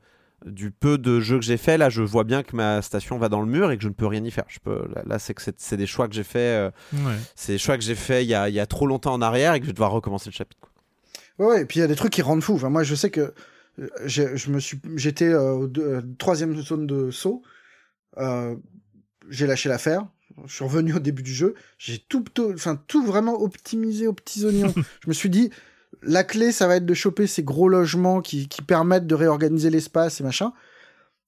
du 0.47 0.71
peu 0.71 0.97
de 0.97 1.19
jeux 1.19 1.41
que 1.41 1.45
j'ai 1.45 1.57
fait. 1.57 1.77
Là, 1.77 1.91
je 1.91 2.03
vois 2.03 2.23
bien 2.23 2.45
que 2.45 2.55
ma 2.55 2.83
station 2.83 3.19
va 3.19 3.29
dans 3.29 3.41
le 3.41 3.49
mur 3.49 3.73
et 3.73 3.77
que 3.77 3.83
je 3.83 3.89
ne 3.89 3.95
peux 3.95 4.07
rien 4.07 4.23
y 4.25 4.31
faire. 4.31 4.45
Je 4.47 4.61
peux. 4.61 4.87
Là, 4.95 5.03
là, 5.07 5.19
c'est 5.19 5.35
que 5.35 5.43
c'est, 5.57 5.77
des 5.77 5.87
choix 5.89 6.07
que 6.07 6.15
j'ai 6.15 6.23
fait. 6.23 6.39
euh, 6.39 6.71
Ouais. 6.93 7.17
c'est 7.35 7.53
des 7.55 7.59
choix 7.59 7.77
que 7.77 7.83
j'ai 7.83 7.97
fait 7.97 8.25
il 8.25 8.29
y 8.29 8.35
a, 8.35 8.49
il 8.49 8.55
y 8.55 8.61
a 8.61 8.67
trop 8.67 8.87
longtemps 8.87 9.13
en 9.15 9.21
arrière 9.21 9.55
et 9.55 9.59
que 9.59 9.65
je 9.67 9.71
vais 9.71 9.75
devoir 9.75 9.91
recommencer 9.91 10.31
le 10.31 10.35
chapitre. 10.35 10.61
quoi. 10.61 10.71
Ouais, 11.49 11.55
ouais, 11.57 11.63
et 11.63 11.65
puis 11.65 11.79
il 11.79 11.83
y 11.83 11.85
a 11.85 11.89
des 11.89 11.97
trucs 11.97 12.13
qui 12.13 12.23
rendent 12.23 12.45
fou. 12.45 12.55
Enfin, 12.55 12.71
moi, 12.71 12.85
je 12.85 12.95
sais 12.95 13.11
que 13.11 13.35
je 14.07 14.51
me 14.51 14.61
suis, 14.61 14.81
j'étais 14.95 15.33
euh, 15.33 15.67
euh, 15.79 16.03
troisième 16.19 16.55
zone 16.63 16.87
de 16.87 17.11
saut. 17.11 17.43
Euh, 18.19 18.55
j'ai 19.31 19.49
lâché 19.49 19.69
l'affaire. 19.69 20.07
Je 20.47 20.55
suis 20.55 20.65
revenu 20.65 20.95
au 20.95 20.99
début 20.99 21.23
du 21.23 21.33
jeu. 21.35 21.55
J'ai 21.79 21.99
tout, 21.99 22.21
to- 22.23 22.53
enfin 22.53 22.77
tout 22.77 23.05
vraiment 23.05 23.41
optimisé 23.41 24.07
aux 24.07 24.13
petits 24.13 24.45
oignons. 24.45 24.73
je 25.03 25.09
me 25.09 25.13
suis 25.15 25.31
dit, 25.31 25.51
la 26.03 26.25
clé, 26.25 26.53
ça 26.53 26.67
va 26.67 26.77
être 26.77 26.87
de 26.87 26.95
choper 26.95 27.27
ces 27.27 27.43
gros 27.43 27.69
logements 27.69 28.21
qui, 28.21 28.49
qui 28.49 28.63
permettent 28.63 29.07
de 29.07 29.15
réorganiser 29.15 29.71
l'espace 29.71 30.21
et 30.21 30.25
machin. 30.25 30.53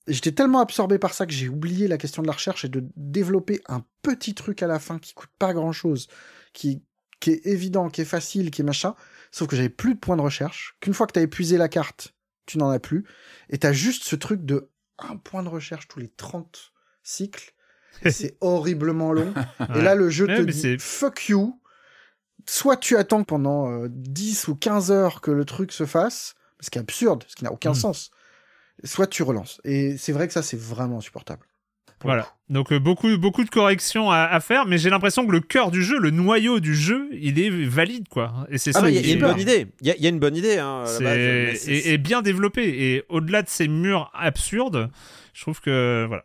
Et 0.06 0.12
J'étais 0.12 0.32
tellement 0.32 0.60
absorbé 0.60 0.98
par 0.98 1.14
ça 1.14 1.26
que 1.26 1.32
j'ai 1.32 1.48
oublié 1.48 1.88
la 1.88 1.98
question 1.98 2.22
de 2.22 2.26
la 2.26 2.32
recherche 2.34 2.64
et 2.64 2.68
de 2.68 2.84
développer 2.96 3.60
un 3.68 3.84
petit 4.02 4.34
truc 4.34 4.62
à 4.62 4.66
la 4.66 4.78
fin 4.78 4.98
qui 4.98 5.12
coûte 5.14 5.30
pas 5.38 5.52
grand 5.52 5.72
chose, 5.72 6.08
qui, 6.52 6.82
qui 7.20 7.30
est 7.32 7.46
évident, 7.46 7.88
qui 7.90 8.00
est 8.00 8.04
facile, 8.06 8.50
qui 8.50 8.62
est 8.62 8.64
machin. 8.64 8.94
Sauf 9.30 9.48
que 9.48 9.56
j'avais 9.56 9.68
plus 9.68 9.94
de 9.94 10.00
points 10.00 10.16
de 10.16 10.22
recherche. 10.22 10.76
Qu'une 10.80 10.94
fois 10.94 11.06
que 11.06 11.12
t'as 11.12 11.22
épuisé 11.22 11.56
la 11.58 11.68
carte, 11.68 12.14
tu 12.46 12.58
n'en 12.58 12.70
as 12.70 12.80
plus. 12.80 13.04
Et 13.50 13.58
t'as 13.58 13.72
juste 13.72 14.04
ce 14.04 14.16
truc 14.16 14.44
de 14.44 14.68
un 14.98 15.16
point 15.16 15.42
de 15.42 15.48
recherche 15.48 15.86
tous 15.88 16.00
les 16.00 16.08
30 16.08 16.72
cycles. 17.02 17.54
C'est 18.10 18.36
horriblement 18.40 19.12
long. 19.12 19.32
Et 19.76 19.82
là, 19.82 19.94
le 19.94 20.10
jeu 20.10 20.26
Ouais, 20.26 20.36
te 20.36 20.42
dit 20.42 20.52
c'est- 20.58 20.78
fuck 20.80 21.28
you. 21.28 21.60
Soit 22.46 22.76
tu 22.78 22.96
attends 22.96 23.22
pendant 23.24 23.70
euh, 23.70 23.86
10 23.90 24.48
ou 24.48 24.54
15 24.56 24.90
heures 24.90 25.20
que 25.20 25.30
le 25.30 25.44
truc 25.44 25.72
se 25.72 25.84
fasse, 25.86 26.34
ce 26.60 26.70
qui 26.70 26.78
est 26.78 26.80
absurde, 26.80 27.24
ce 27.28 27.36
qui 27.36 27.44
n'a 27.44 27.52
aucun 27.52 27.72
Mm. 27.72 27.74
sens. 27.74 28.10
Soit 28.84 29.06
tu 29.06 29.22
relances. 29.22 29.60
Et 29.64 29.96
c'est 29.98 30.12
vrai 30.12 30.26
que 30.26 30.32
ça, 30.32 30.42
c'est 30.42 30.58
vraiment 30.58 30.98
insupportable. 30.98 31.42
Voilà. 32.02 32.26
Donc 32.48 32.72
euh, 32.72 32.78
beaucoup, 32.78 33.14
beaucoup 33.18 33.44
de 33.44 33.50
corrections 33.50 34.10
à, 34.10 34.20
à 34.20 34.40
faire, 34.40 34.64
mais 34.64 34.78
j'ai 34.78 34.88
l'impression 34.88 35.26
que 35.26 35.32
le 35.32 35.40
cœur 35.40 35.70
du 35.70 35.82
jeu, 35.84 35.98
le 35.98 36.10
noyau 36.10 36.58
du 36.58 36.74
jeu, 36.74 37.10
il 37.12 37.38
est 37.38 37.50
valide, 37.50 38.08
quoi. 38.08 38.46
Et 38.48 38.56
c'est 38.56 38.74
Ah, 38.74 38.80
ça. 38.80 38.90
il 38.90 38.96
y, 39.04 39.06
y 39.06 39.10
a 39.10 39.14
une 39.16 39.20
bonne 39.20 39.38
idée. 39.38 39.66
Il 39.82 39.88
y 39.88 39.90
a, 39.90 39.96
il 39.96 40.02
y 40.02 40.06
a 40.06 40.08
une 40.08 40.18
bonne 40.18 40.34
idée. 40.34 40.56
Hein, 40.56 40.78
à 40.78 40.80
la 40.84 40.86
c'est- 40.86 41.04
base, 41.04 41.16
mais 41.18 41.54
c'est- 41.56 41.72
et, 41.72 41.92
et 41.92 41.98
bien 41.98 42.22
développé. 42.22 42.62
Et 42.94 43.04
au-delà 43.10 43.42
de 43.42 43.50
ces 43.50 43.68
murs 43.68 44.10
absurdes, 44.14 44.90
je 45.40 45.44
trouve 45.46 45.62
que 45.62 46.04
voilà. 46.06 46.22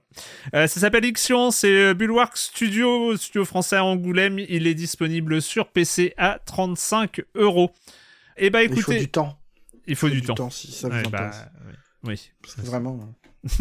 Euh, 0.56 0.68
ça 0.68 0.82
s'appelle 0.82 1.06
Ixion, 1.06 1.50
c'est 1.50 1.72
euh, 1.74 1.94
Bulwark 1.94 2.36
Studio, 2.36 3.16
studio 3.16 3.46
français 3.46 3.78
à 3.78 3.86
Angoulême. 3.86 4.40
Il 4.40 4.68
est 4.68 4.74
disponible 4.74 5.42
sur 5.42 5.70
PC 5.70 6.14
à 6.18 6.38
35 6.46 7.22
euros. 7.36 7.72
Et 8.36 8.50
bah 8.50 8.60
Mais 8.60 8.66
il 8.66 8.72
faut 8.74 8.92
écoutez, 8.92 9.00
du 9.00 9.08
temps. 9.08 9.40
il 9.88 9.96
faut 9.96 10.10
du 10.10 10.22
temps. 10.22 10.50
si 10.50 10.70
ça 10.74 10.90
vous 10.90 10.96
Ouais, 10.96 11.04
bah, 11.10 11.32
oui. 12.04 12.30
vraiment. 12.58 13.00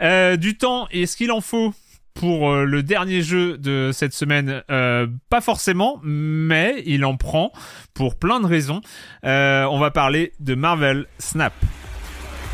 Euh, 0.00 0.36
du 0.36 0.56
temps, 0.56 0.86
est-ce 0.92 1.16
qu'il 1.16 1.32
en 1.32 1.40
faut 1.40 1.74
pour 2.14 2.54
le 2.54 2.84
dernier 2.84 3.20
jeu 3.20 3.58
de 3.58 3.90
cette 3.92 4.12
semaine 4.14 4.62
Euh, 4.70 5.08
Pas 5.28 5.40
forcément, 5.40 6.00
mais 6.04 6.84
il 6.86 7.04
en 7.04 7.16
prend 7.16 7.50
pour 7.94 8.16
plein 8.16 8.38
de 8.38 8.46
raisons. 8.46 8.80
Euh, 9.24 9.64
on 9.64 9.80
va 9.80 9.90
parler 9.90 10.32
de 10.38 10.54
Marvel 10.54 11.06
Snap. 11.18 11.52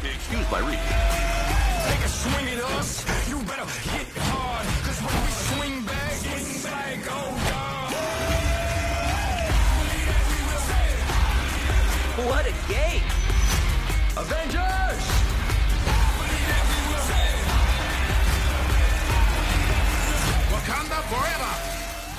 Excuse 0.03 0.39
my 0.51 1.04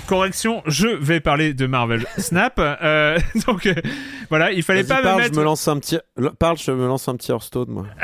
Correction, 0.08 0.62
je 0.68 0.88
vais 0.88 1.20
parler 1.20 1.54
de 1.54 1.66
Marvel 1.66 2.06
Snap. 2.18 2.54
Euh, 2.60 3.18
donc 3.48 3.66
euh, 3.66 3.74
voilà, 4.30 4.52
il 4.52 4.62
fallait 4.64 4.84
pas 4.84 5.02
parle, 5.02 5.16
me 5.18 5.22
mettre. 5.24 5.34
je 5.34 5.40
me 5.40 5.44
lance 5.46 5.68
un 5.68 5.80
petit. 5.80 5.98
le- 6.18 6.30
Parle, 6.32 6.58
je 6.58 6.72
me 6.72 6.86
lance 6.88 7.08
un 7.08 7.16
petit 7.16 7.32
Hearthstone, 7.32 7.70
moi. 7.70 7.86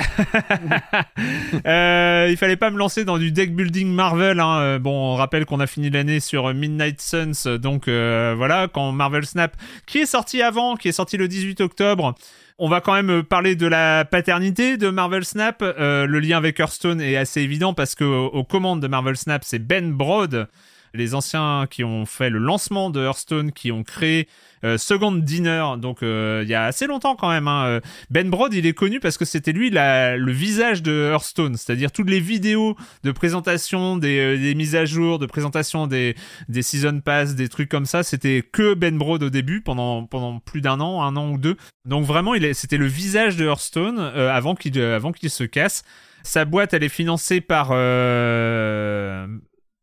Euh, 1.66 2.28
il 2.30 2.38
fallait 2.38 2.56
pas 2.56 2.70
me 2.72 2.78
lancer 2.78 3.06
dans 3.06 3.18
du 3.18 3.32
deck 3.32 3.56
building 3.56 3.88
Marvel. 3.94 4.40
hein. 4.40 4.80
Bon, 4.80 5.14
on 5.14 5.16
rappelle 5.16 5.46
qu'on 5.46 5.60
a 5.60 5.68
fini 5.68 5.90
l'année 5.90 6.20
sur 6.20 6.54
Midnight 6.54 7.02
Suns, 7.02 7.58
donc 7.58 7.88
voilà, 7.88 8.68
quand 8.72 8.92
Marvel 8.92 9.26
Snap, 9.26 9.56
qui 9.86 10.00
est 10.00 10.06
sorti 10.06 10.42
avant, 10.42 10.76
qui 10.76 10.88
est 10.88 10.92
sorti 10.94 11.18
le 11.18 11.28
18 11.28 11.62
octobre. 11.62 12.16
On 12.58 12.70
va 12.70 12.80
quand 12.82 12.94
même 12.94 13.24
parler 13.24 13.56
de 13.56 13.68
la 13.68 14.06
paternité 14.06 14.78
de 14.78 14.90
Marvel 14.90 15.26
Snap. 15.26 15.62
Le 15.62 16.20
lien 16.20 16.38
avec 16.38 16.60
Hearthstone 16.60 17.02
est 17.02 17.16
assez 17.16 17.42
évident 17.42 17.74
parce 17.74 17.96
que 17.96 18.04
aux 18.04 18.28
aux 18.28 18.44
commandes 18.44 18.82
de 18.82 18.88
Marvel 18.88 19.18
Snap, 19.18 19.44
c'est 19.44 19.60
Ben 19.60 19.92
Broad. 19.94 20.48
Les 20.94 21.16
anciens 21.16 21.68
qui 21.70 21.84
ont 21.84 22.06
fait 22.06 22.30
le 22.30 22.40
lancement 22.40 22.90
de 22.90 23.02
Hearthstone, 23.02 23.52
qui 23.52 23.72
ont 23.72 23.84
créé 23.84 24.28
euh, 24.64 24.78
Second 24.78 25.12
Dinner, 25.14 25.66
donc 25.78 26.04
euh, 26.04 26.42
il 26.44 26.50
y 26.50 26.54
a 26.54 26.66
assez 26.66 26.86
longtemps 26.86 27.16
quand 27.16 27.30
même. 27.30 27.48
hein. 27.48 27.66
Euh, 27.66 27.80
Ben 28.10 28.30
Brod, 28.30 28.54
il 28.54 28.66
est 28.66 28.74
connu 28.74 29.00
parce 29.00 29.18
que 29.18 29.26
c'était 29.26 29.54
lui 29.54 29.70
la- 29.72 30.18
le 30.18 30.32
visage 30.32 30.84
de 30.84 31.10
Hearthstone, 31.12 31.56
c'est-à-dire 31.58 31.92
toutes 31.92 32.10
les 32.10 32.20
vidéos 32.20 32.76
de 33.04 33.12
présentation, 33.12 33.98
des, 33.98 34.54
mises 34.56 34.76
à 34.76 34.86
jour, 34.86 35.18
de 35.18 35.26
présentation 35.26 35.88
des, 35.88 36.16
des 36.50 36.62
season 36.62 37.00
pass, 37.00 37.36
des 37.36 37.50
trucs 37.50 37.70
comme 37.70 37.86
ça. 37.86 38.04
C'était 38.04 38.44
que 38.44 38.74
Ben 38.76 38.98
Brod 38.98 39.24
au 39.24 39.30
début 39.30 39.62
pendant 39.62 40.06
plus 40.46 40.62
d'un 40.62 40.80
an, 40.80 41.02
un 41.02 41.16
an 41.16 41.32
ou 41.32 41.38
deux. 41.38 41.58
Donc 41.86 42.06
vraiment, 42.06 42.34
c'était 42.54 42.78
le 42.78 42.86
visage 42.86 43.38
de 43.38 43.46
Hearthstone 43.46 43.98
euh, 44.00 44.30
avant 44.32 44.54
qu'il 44.56 44.74
se 45.30 45.44
casse. 45.44 45.84
Sa 46.24 46.46
boîte, 46.46 46.74
elle 46.76 46.84
est 46.84 46.90
financée 46.90 47.42
par 47.42 47.70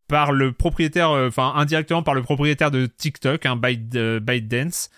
par 0.08 0.32
le 0.32 0.52
propriétaire, 0.52 1.10
euh, 1.10 1.28
enfin 1.28 1.52
indirectement 1.54 2.02
par 2.02 2.14
le 2.14 2.22
propriétaire 2.22 2.70
de 2.70 2.86
TikTok, 2.86 3.46
hein, 3.46 3.56
Byte, 3.56 3.94
euh, 3.94 4.20
ByteDance. 4.20 4.90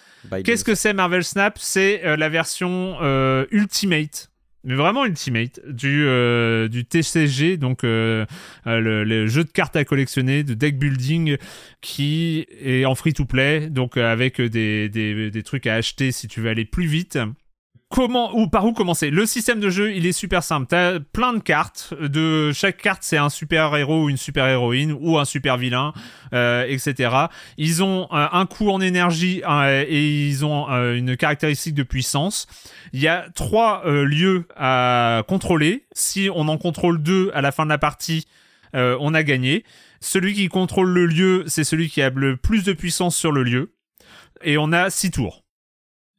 Qu'est-ce 0.44 0.64
que 0.64 0.74
c'est 0.74 0.92
Marvel 0.92 1.24
Snap? 1.24 1.58
C'est 1.58 2.05
euh, 2.05 2.16
la 2.16 2.28
version 2.28 2.97
euh, 3.02 3.44
Ultimate. 3.50 4.30
Mais 4.62 4.74
vraiment 4.74 5.06
Ultimate 5.06 5.58
du, 5.66 6.06
du 6.68 6.84
TCG, 6.84 7.56
donc 7.56 7.82
le, 7.82 8.26
le 8.66 9.26
jeu 9.26 9.42
de 9.42 9.48
cartes 9.48 9.74
à 9.74 9.86
collectionner, 9.86 10.44
de 10.44 10.52
deck 10.52 10.78
building, 10.78 11.39
qui 11.80 12.47
est 12.62 12.84
en 12.84 12.94
free-to-play, 12.94 13.70
donc 13.70 13.97
euh, 13.97 14.12
avec 14.12 14.39
des, 14.39 14.90
des, 14.90 15.30
des 15.30 15.42
trucs 15.42 15.66
à 15.66 15.76
acheter 15.76 16.12
si 16.12 16.28
tu 16.28 16.42
veux 16.42 16.50
aller 16.50 16.66
plus 16.66 16.84
vite. 16.84 17.18
Comment 17.90 18.38
ou 18.38 18.46
par 18.46 18.64
où 18.66 18.72
commencer 18.72 19.10
Le 19.10 19.26
système 19.26 19.58
de 19.58 19.68
jeu, 19.68 19.92
il 19.92 20.06
est 20.06 20.12
super 20.12 20.44
simple. 20.44 20.68
T'as 20.68 21.00
plein 21.00 21.32
de 21.32 21.40
cartes. 21.40 21.92
De 22.00 22.52
chaque 22.52 22.76
carte, 22.76 23.02
c'est 23.02 23.16
un 23.16 23.28
super 23.28 23.74
héros 23.74 24.04
ou 24.04 24.08
une 24.08 24.16
super 24.16 24.46
héroïne 24.46 24.96
ou 25.00 25.18
un 25.18 25.24
super 25.24 25.56
vilain, 25.56 25.92
euh, 26.32 26.64
etc. 26.68 27.10
Ils 27.56 27.82
ont 27.82 28.04
euh, 28.12 28.28
un 28.30 28.46
coût 28.46 28.70
en 28.70 28.80
énergie 28.80 29.42
euh, 29.44 29.84
et 29.88 30.28
ils 30.28 30.44
ont 30.44 30.70
euh, 30.70 30.94
une 30.94 31.16
caractéristique 31.16 31.74
de 31.74 31.82
puissance. 31.82 32.46
Il 32.92 33.00
y 33.00 33.08
a 33.08 33.26
trois 33.34 33.82
euh, 33.84 34.04
lieux 34.04 34.46
à 34.56 35.24
contrôler. 35.26 35.84
Si 35.92 36.30
on 36.32 36.46
en 36.46 36.58
contrôle 36.58 37.02
deux 37.02 37.32
à 37.34 37.40
la 37.40 37.50
fin 37.50 37.64
de 37.64 37.70
la 37.70 37.78
partie, 37.78 38.28
euh, 38.76 38.96
on 39.00 39.14
a 39.14 39.24
gagné. 39.24 39.64
Celui 40.00 40.34
qui 40.34 40.46
contrôle 40.46 40.90
le 40.90 41.06
lieu, 41.06 41.42
c'est 41.48 41.64
celui 41.64 41.88
qui 41.90 42.02
a 42.02 42.10
le 42.10 42.36
plus 42.36 42.62
de 42.62 42.72
puissance 42.72 43.16
sur 43.16 43.32
le 43.32 43.42
lieu. 43.42 43.74
Et 44.44 44.58
on 44.58 44.70
a 44.70 44.90
six 44.90 45.10
tours. 45.10 45.39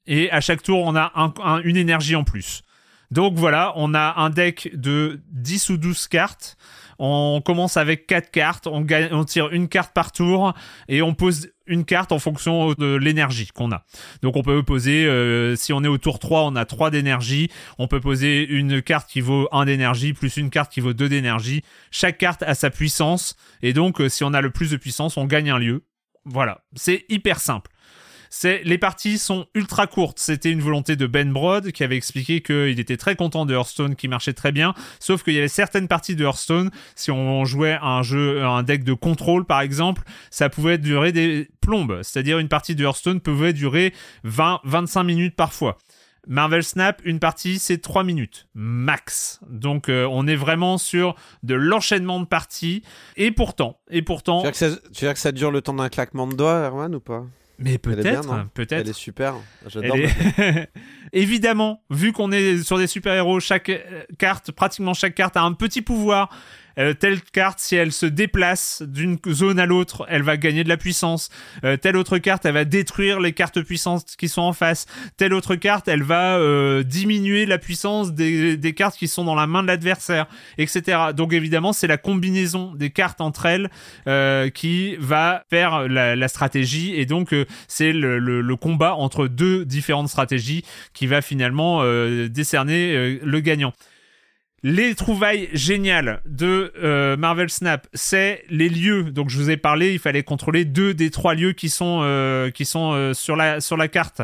Et 0.08 0.32
à 0.32 0.42
chaque 0.42 0.64
tour, 0.64 0.80
on 0.86 0.96
a 0.96 1.12
un- 1.16 1.34
un- 1.44 1.62
une 1.64 1.78
énergie 1.78 2.16
en 2.16 2.24
plus. 2.24 2.64
Donc 3.12 3.36
voilà, 3.36 3.74
on 3.76 3.94
a 3.94 4.14
un 4.18 4.30
deck 4.30 4.72
de 4.74 5.22
10 5.32 5.70
ou 5.70 5.78
12 5.78 6.08
cartes. 6.08 6.58
On 6.98 7.42
commence 7.44 7.78
avec 7.78 8.06
4 8.08 8.30
cartes, 8.32 8.68
on 8.68 8.86
tire 9.26 9.50
une 9.52 9.68
carte 9.68 9.92
par 9.94 10.12
tour 10.12 10.54
et 10.88 11.02
on 11.02 11.14
pose 11.16 11.50
une 11.66 11.84
carte 11.84 12.12
en 12.12 12.20
fonction 12.20 12.74
de 12.74 12.96
l'énergie 12.96 13.48
qu'on 13.54 13.72
a. 13.72 13.84
Donc 14.22 14.36
on 14.36 14.44
peut 14.44 14.62
poser, 14.64 15.06
euh, 15.08 15.56
si 15.56 15.74
on 15.74 15.84
est 15.84 15.88
au 15.88 15.98
tour 15.98 16.20
3, 16.20 16.44
on 16.44 16.56
a 16.56 16.64
3 16.66 16.90
d'énergie. 16.92 17.50
On 17.80 17.88
peut 17.88 18.00
poser 18.00 18.48
une 18.48 18.82
carte 18.84 19.10
qui 19.10 19.20
vaut 19.20 19.50
1 19.52 19.66
d'énergie 19.66 20.14
plus 20.14 20.38
une 20.38 20.50
carte 20.52 20.72
qui 20.72 20.80
vaut 20.80 20.94
2 20.94 21.10
d'énergie. 21.10 21.64
Chaque 21.90 22.18
carte 22.20 22.44
a 22.44 22.54
sa 22.54 22.70
puissance 22.70 23.36
et 23.64 23.74
donc 23.74 24.00
euh, 24.00 24.08
si 24.08 24.24
on 24.24 24.34
a 24.34 24.42
le 24.42 24.52
plus 24.52 24.70
de 24.72 24.78
puissance, 24.78 25.18
on 25.18 25.26
gagne 25.26 25.50
un 25.50 25.58
lieu. 25.60 25.84
Voilà, 26.24 26.62
c'est 26.76 27.04
hyper 27.10 27.40
simple. 27.40 27.72
C'est 28.34 28.62
les 28.64 28.78
parties 28.78 29.18
sont 29.18 29.46
ultra 29.54 29.88
courtes. 29.88 30.18
C'était 30.18 30.52
une 30.52 30.62
volonté 30.62 30.96
de 30.96 31.06
Ben 31.06 31.34
Brod 31.34 31.74
qui 31.74 31.84
avait 31.84 31.98
expliqué 31.98 32.42
qu'il 32.42 32.80
était 32.80 32.96
très 32.96 33.18
content 33.18 33.46
de 33.46 33.54
Hearthstone 33.54 33.98
qui 33.98 34.08
marchait 34.08 34.32
très 34.32 34.54
bien. 34.54 34.74
Sauf 35.02 35.22
qu'il 35.22 35.34
y 35.34 35.38
avait 35.38 35.50
certaines 35.50 35.90
parties 35.90 36.16
de 36.16 36.24
Hearthstone, 36.24 36.72
si 36.96 37.12
on 37.12 37.44
jouait 37.44 37.78
un 37.82 38.04
jeu, 38.04 38.42
un 38.42 38.64
deck 38.64 38.86
de 38.86 38.94
contrôle 38.94 39.44
par 39.46 39.60
exemple, 39.60 40.04
ça 40.30 40.48
pouvait 40.48 40.78
durer 40.78 41.12
des 41.12 41.50
plombes. 41.60 42.00
C'est-à-dire 42.04 42.40
une 42.40 42.48
partie 42.48 42.74
de 42.74 42.86
Hearthstone 42.86 43.20
pouvait 43.20 43.52
durer 43.52 43.94
20-25 44.26 45.04
minutes 45.04 45.36
parfois. 45.36 45.78
Marvel 46.26 46.64
Snap, 46.64 47.02
une 47.04 47.20
partie, 47.20 47.60
c'est 47.60 47.80
3 47.80 48.06
minutes, 48.06 48.48
max. 48.54 49.42
Donc 49.50 49.90
euh, 49.90 50.08
on 50.10 50.26
est 50.26 50.36
vraiment 50.36 50.78
sur 50.78 51.16
de 51.44 51.56
l'enchaînement 51.56 52.22
de 52.22 52.26
parties. 52.26 52.84
Et 53.18 53.32
pourtant, 53.32 53.80
et 53.90 54.02
pourtant... 54.02 54.40
Tu 54.40 54.46
veux, 54.46 54.52
que 54.52 54.58
ça, 54.58 55.14
que 55.14 55.20
ça 55.20 55.32
dure 55.34 55.52
le 55.52 55.62
temps 55.62 55.74
d'un 55.74 55.90
claquement 55.90 56.28
de 56.28 56.36
doigts, 56.36 56.66
Erwan, 56.66 56.96
ou 56.96 57.02
pas? 57.02 57.26
Mais 57.60 57.78
peut-être, 57.78 58.30
peut-être. 58.54 58.72
Elle 58.82 58.90
est 58.90 58.94
super. 58.94 59.36
J'adore. 59.68 59.96
Est- 59.98 60.70
Évidemment, 61.14 61.84
vu 61.90 62.12
qu'on 62.12 62.32
est 62.32 62.64
sur 62.64 62.78
des 62.78 62.88
super-héros, 62.88 63.40
chaque 63.40 63.70
euh, 63.70 64.04
carte, 64.18 64.52
pratiquement 64.52 64.94
chaque 64.94 65.16
carte 65.16 65.38
a 65.38 65.42
un 65.42 65.54
petit 65.54 65.82
pouvoir. 65.82 66.30
Euh, 66.80 66.94
telle 66.94 67.22
carte, 67.22 67.60
si 67.60 67.76
elle 67.76 67.92
se 67.92 68.06
déplace 68.06 68.82
d'une 68.82 69.18
zone 69.30 69.60
à 69.60 69.66
l'autre, 69.66 70.06
elle 70.10 70.24
va 70.24 70.38
gagner 70.38 70.64
de 70.64 70.70
la 70.70 70.78
puissance. 70.78 71.30
Euh, 71.64 71.78
telle 71.78 71.98
autre 71.98 72.18
carte, 72.18 72.46
elle 72.46 72.54
va 72.54 72.66
détruire 72.66 73.20
les 73.20 73.34
cartes 73.34 73.62
puissantes 73.62 74.16
qui 74.18 74.28
sont 74.28 74.42
en 74.42 74.54
face. 74.54 74.86
Telle 75.18 75.34
autre 75.34 75.56
carte, 75.56 75.88
elle 75.88 76.04
va 76.04 76.38
euh, 76.38 76.84
diminuer 76.84 77.46
la 77.46 77.58
puissance 77.58 78.14
des, 78.14 78.74
cartes 78.76 78.98
qui 78.98 79.08
sont 79.08 79.26
dans 79.26 79.36
la 79.36 79.48
main 79.48 79.64
de 79.64 79.68
l'adversaire, 79.68 80.28
etc. 80.58 80.98
Donc 81.16 81.34
évidemment, 81.34 81.74
c'est 81.74 81.88
la 81.88 81.98
combinaison 81.98 82.74
des 82.74 82.90
cartes 82.90 83.20
entre 83.20 83.46
elles 83.46 83.70
qui 84.54 84.96
va 84.98 85.44
faire 85.50 85.88
la, 85.88 86.28
stratégie 86.28 86.96
et 86.96 87.06
donc 87.06 87.36
c'est 87.68 87.92
le, 87.92 88.56
combat 88.56 88.96
entre 88.96 89.28
deux 89.28 89.66
différentes 89.66 90.08
stratégies 90.08 90.64
qui 90.94 91.08
va 91.08 91.22
finalement 91.22 91.84
décerner 92.30 93.20
le 93.22 93.40
gagnant. 93.40 93.74
Les 94.64 94.94
trouvailles 94.94 95.50
géniales 95.54 96.22
de 96.26 96.72
euh, 96.84 97.18
Marvel 97.18 97.50
Snap, 97.50 97.88
c'est 97.94 98.44
les 98.50 98.70
lieux. 98.70 99.06
Donc 99.06 99.30
je 99.30 99.38
vous 99.38 99.50
ai 99.50 99.58
parlé, 99.58 99.94
il 99.94 100.00
fallait 100.00 100.24
contrôler 100.24 100.66
deux 100.66 100.94
des 100.94 101.10
trois 101.10 101.34
lieux 101.34 101.54
qui 101.54 101.68
sont 101.70 102.02
euh, 102.04 102.52
qui 102.52 102.66
sont 102.66 102.94
euh, 102.94 103.14
sur 103.14 103.36
la 103.36 103.60
sur 103.60 103.76
la 103.76 103.88
carte. 103.88 104.22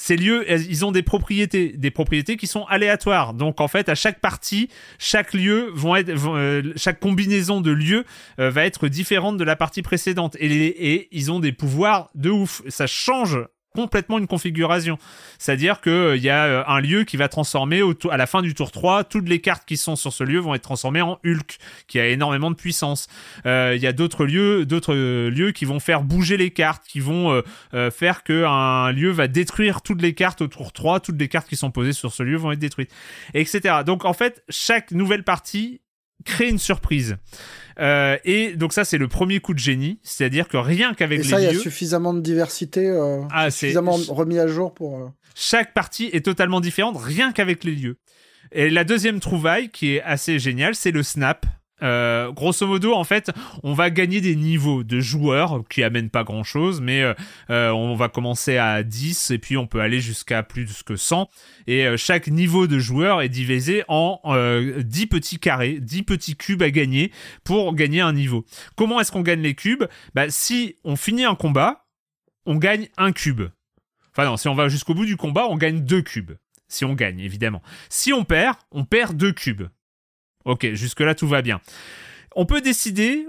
Ces 0.00 0.16
lieux, 0.16 0.48
ils 0.48 0.84
ont 0.84 0.92
des 0.92 1.02
propriétés, 1.02 1.74
des 1.76 1.90
propriétés 1.90 2.36
qui 2.36 2.46
sont 2.46 2.64
aléatoires. 2.66 3.34
Donc 3.34 3.60
en 3.60 3.66
fait, 3.66 3.88
à 3.88 3.96
chaque 3.96 4.20
partie, 4.20 4.68
chaque 5.00 5.34
lieu 5.34 5.72
vont 5.74 5.96
être, 5.96 6.12
euh, 6.28 6.62
chaque 6.76 7.00
combinaison 7.00 7.60
de 7.60 7.72
lieux 7.72 8.04
euh, 8.38 8.48
va 8.48 8.64
être 8.64 8.86
différente 8.86 9.38
de 9.38 9.44
la 9.44 9.56
partie 9.56 9.82
précédente. 9.82 10.36
Et, 10.38 10.46
et 10.46 11.08
ils 11.10 11.32
ont 11.32 11.40
des 11.40 11.50
pouvoirs 11.50 12.10
de 12.14 12.30
ouf. 12.30 12.62
Ça 12.68 12.86
change 12.86 13.40
complètement 13.74 14.18
une 14.18 14.26
configuration. 14.26 14.98
C'est-à-dire 15.38 15.80
que 15.80 16.14
il 16.16 16.22
y 16.22 16.30
a 16.30 16.44
euh, 16.44 16.64
un 16.66 16.80
lieu 16.80 17.04
qui 17.04 17.16
va 17.16 17.28
transformer 17.28 17.82
à 18.10 18.16
la 18.16 18.26
fin 18.26 18.42
du 18.42 18.54
tour 18.54 18.70
3, 18.70 19.04
toutes 19.04 19.28
les 19.28 19.40
cartes 19.40 19.66
qui 19.66 19.76
sont 19.76 19.96
sur 19.96 20.12
ce 20.12 20.24
lieu 20.24 20.38
vont 20.38 20.54
être 20.54 20.62
transformées 20.62 21.02
en 21.02 21.18
Hulk, 21.24 21.58
qui 21.86 22.00
a 22.00 22.08
énormément 22.08 22.50
de 22.50 22.56
puissance. 22.56 23.08
Euh, 23.46 23.74
Il 23.76 23.82
y 23.82 23.86
a 23.86 23.92
d'autres 23.92 24.24
lieux, 24.24 24.66
d'autres 24.66 24.94
euh, 24.94 25.30
lieux 25.30 25.52
qui 25.52 25.64
vont 25.64 25.80
faire 25.80 26.02
bouger 26.02 26.36
les 26.36 26.50
cartes, 26.50 26.84
qui 26.86 27.00
vont 27.00 27.32
euh, 27.32 27.42
euh, 27.74 27.90
faire 27.90 28.22
que 28.22 28.44
un 28.44 28.92
lieu 28.92 29.10
va 29.10 29.28
détruire 29.28 29.82
toutes 29.82 30.02
les 30.02 30.14
cartes 30.14 30.40
au 30.42 30.48
tour 30.48 30.72
3, 30.72 31.00
toutes 31.00 31.18
les 31.18 31.28
cartes 31.28 31.48
qui 31.48 31.56
sont 31.56 31.70
posées 31.70 31.92
sur 31.92 32.12
ce 32.12 32.22
lieu 32.22 32.36
vont 32.36 32.52
être 32.52 32.58
détruites, 32.58 32.92
etc. 33.34 33.76
Donc 33.84 34.04
en 34.04 34.12
fait, 34.12 34.42
chaque 34.48 34.92
nouvelle 34.92 35.24
partie 35.24 35.80
crée 36.24 36.48
une 36.48 36.58
surprise. 36.58 37.16
Euh, 37.80 38.16
et 38.24 38.56
donc 38.56 38.72
ça 38.72 38.84
c'est 38.84 38.98
le 38.98 39.06
premier 39.06 39.38
coup 39.38 39.54
de 39.54 39.58
génie, 39.60 40.00
c'est-à-dire 40.02 40.48
que 40.48 40.56
rien 40.56 40.94
qu'avec 40.94 41.18
les 41.18 41.24
ça, 41.24 41.40
il 41.40 41.44
y 41.44 41.46
a 41.46 41.54
suffisamment 41.54 42.12
de 42.12 42.20
diversité, 42.20 42.86
euh, 42.88 43.20
Ah, 43.32 43.50
suffisamment 43.52 43.96
remis 44.08 44.38
à 44.38 44.48
jour 44.48 44.74
pour. 44.74 44.98
euh, 44.98 45.06
chaque 45.36 45.72
partie 45.74 46.10
est 46.12 46.24
totalement 46.24 46.60
différente, 46.60 46.96
rien 47.00 47.30
qu'avec 47.32 47.62
les 47.62 47.72
lieux. 47.72 47.98
Et 48.50 48.70
la 48.70 48.82
deuxième 48.82 49.20
trouvaille, 49.20 49.68
qui 49.70 49.94
est 49.94 50.02
assez 50.02 50.38
géniale, 50.40 50.74
c'est 50.74 50.90
le 50.90 51.02
snap. 51.04 51.46
Euh, 51.82 52.32
grosso 52.32 52.66
modo, 52.66 52.92
en 52.94 53.04
fait, 53.04 53.30
on 53.62 53.72
va 53.72 53.90
gagner 53.90 54.20
des 54.20 54.36
niveaux 54.36 54.82
de 54.82 55.00
joueurs 55.00 55.62
qui 55.68 55.82
amènent 55.82 56.10
pas 56.10 56.24
grand 56.24 56.42
chose, 56.42 56.80
mais 56.80 57.02
euh, 57.02 57.14
euh, 57.50 57.70
on 57.70 57.94
va 57.94 58.08
commencer 58.08 58.56
à 58.56 58.82
10 58.82 59.30
et 59.30 59.38
puis 59.38 59.56
on 59.56 59.66
peut 59.66 59.80
aller 59.80 60.00
jusqu'à 60.00 60.42
plus 60.42 60.82
que 60.82 60.96
100. 60.96 61.28
Et 61.66 61.86
chaque 61.96 62.28
niveau 62.28 62.66
de 62.66 62.78
joueur 62.78 63.22
est 63.22 63.28
divisé 63.28 63.84
en 63.88 64.20
euh, 64.26 64.82
10 64.82 65.06
petits 65.06 65.38
carrés, 65.38 65.78
10 65.80 66.02
petits 66.02 66.36
cubes 66.36 66.62
à 66.62 66.70
gagner 66.70 67.12
pour 67.44 67.74
gagner 67.74 68.00
un 68.00 68.12
niveau. 68.12 68.44
Comment 68.76 69.00
est-ce 69.00 69.12
qu'on 69.12 69.22
gagne 69.22 69.42
les 69.42 69.54
cubes? 69.54 69.84
Bah, 70.14 70.30
Si 70.30 70.76
on 70.84 70.96
finit 70.96 71.24
un 71.24 71.34
combat, 71.34 71.84
on 72.46 72.56
gagne 72.56 72.88
un 72.96 73.12
cube. 73.12 73.42
Enfin 74.12 74.24
non, 74.24 74.36
si 74.36 74.48
on 74.48 74.54
va 74.54 74.68
jusqu'au 74.68 74.94
bout 74.94 75.06
du 75.06 75.16
combat, 75.16 75.46
on 75.48 75.56
gagne 75.56 75.80
deux 75.80 76.02
cubes. 76.02 76.32
Si 76.66 76.84
on 76.84 76.94
gagne, 76.94 77.20
évidemment. 77.20 77.62
Si 77.88 78.12
on 78.12 78.24
perd, 78.24 78.56
on 78.72 78.84
perd 78.84 79.16
deux 79.16 79.32
cubes. 79.32 79.68
Ok, 80.48 80.66
jusque-là, 80.72 81.14
tout 81.14 81.28
va 81.28 81.42
bien. 81.42 81.60
On 82.34 82.46
peut 82.46 82.62
décider 82.62 83.26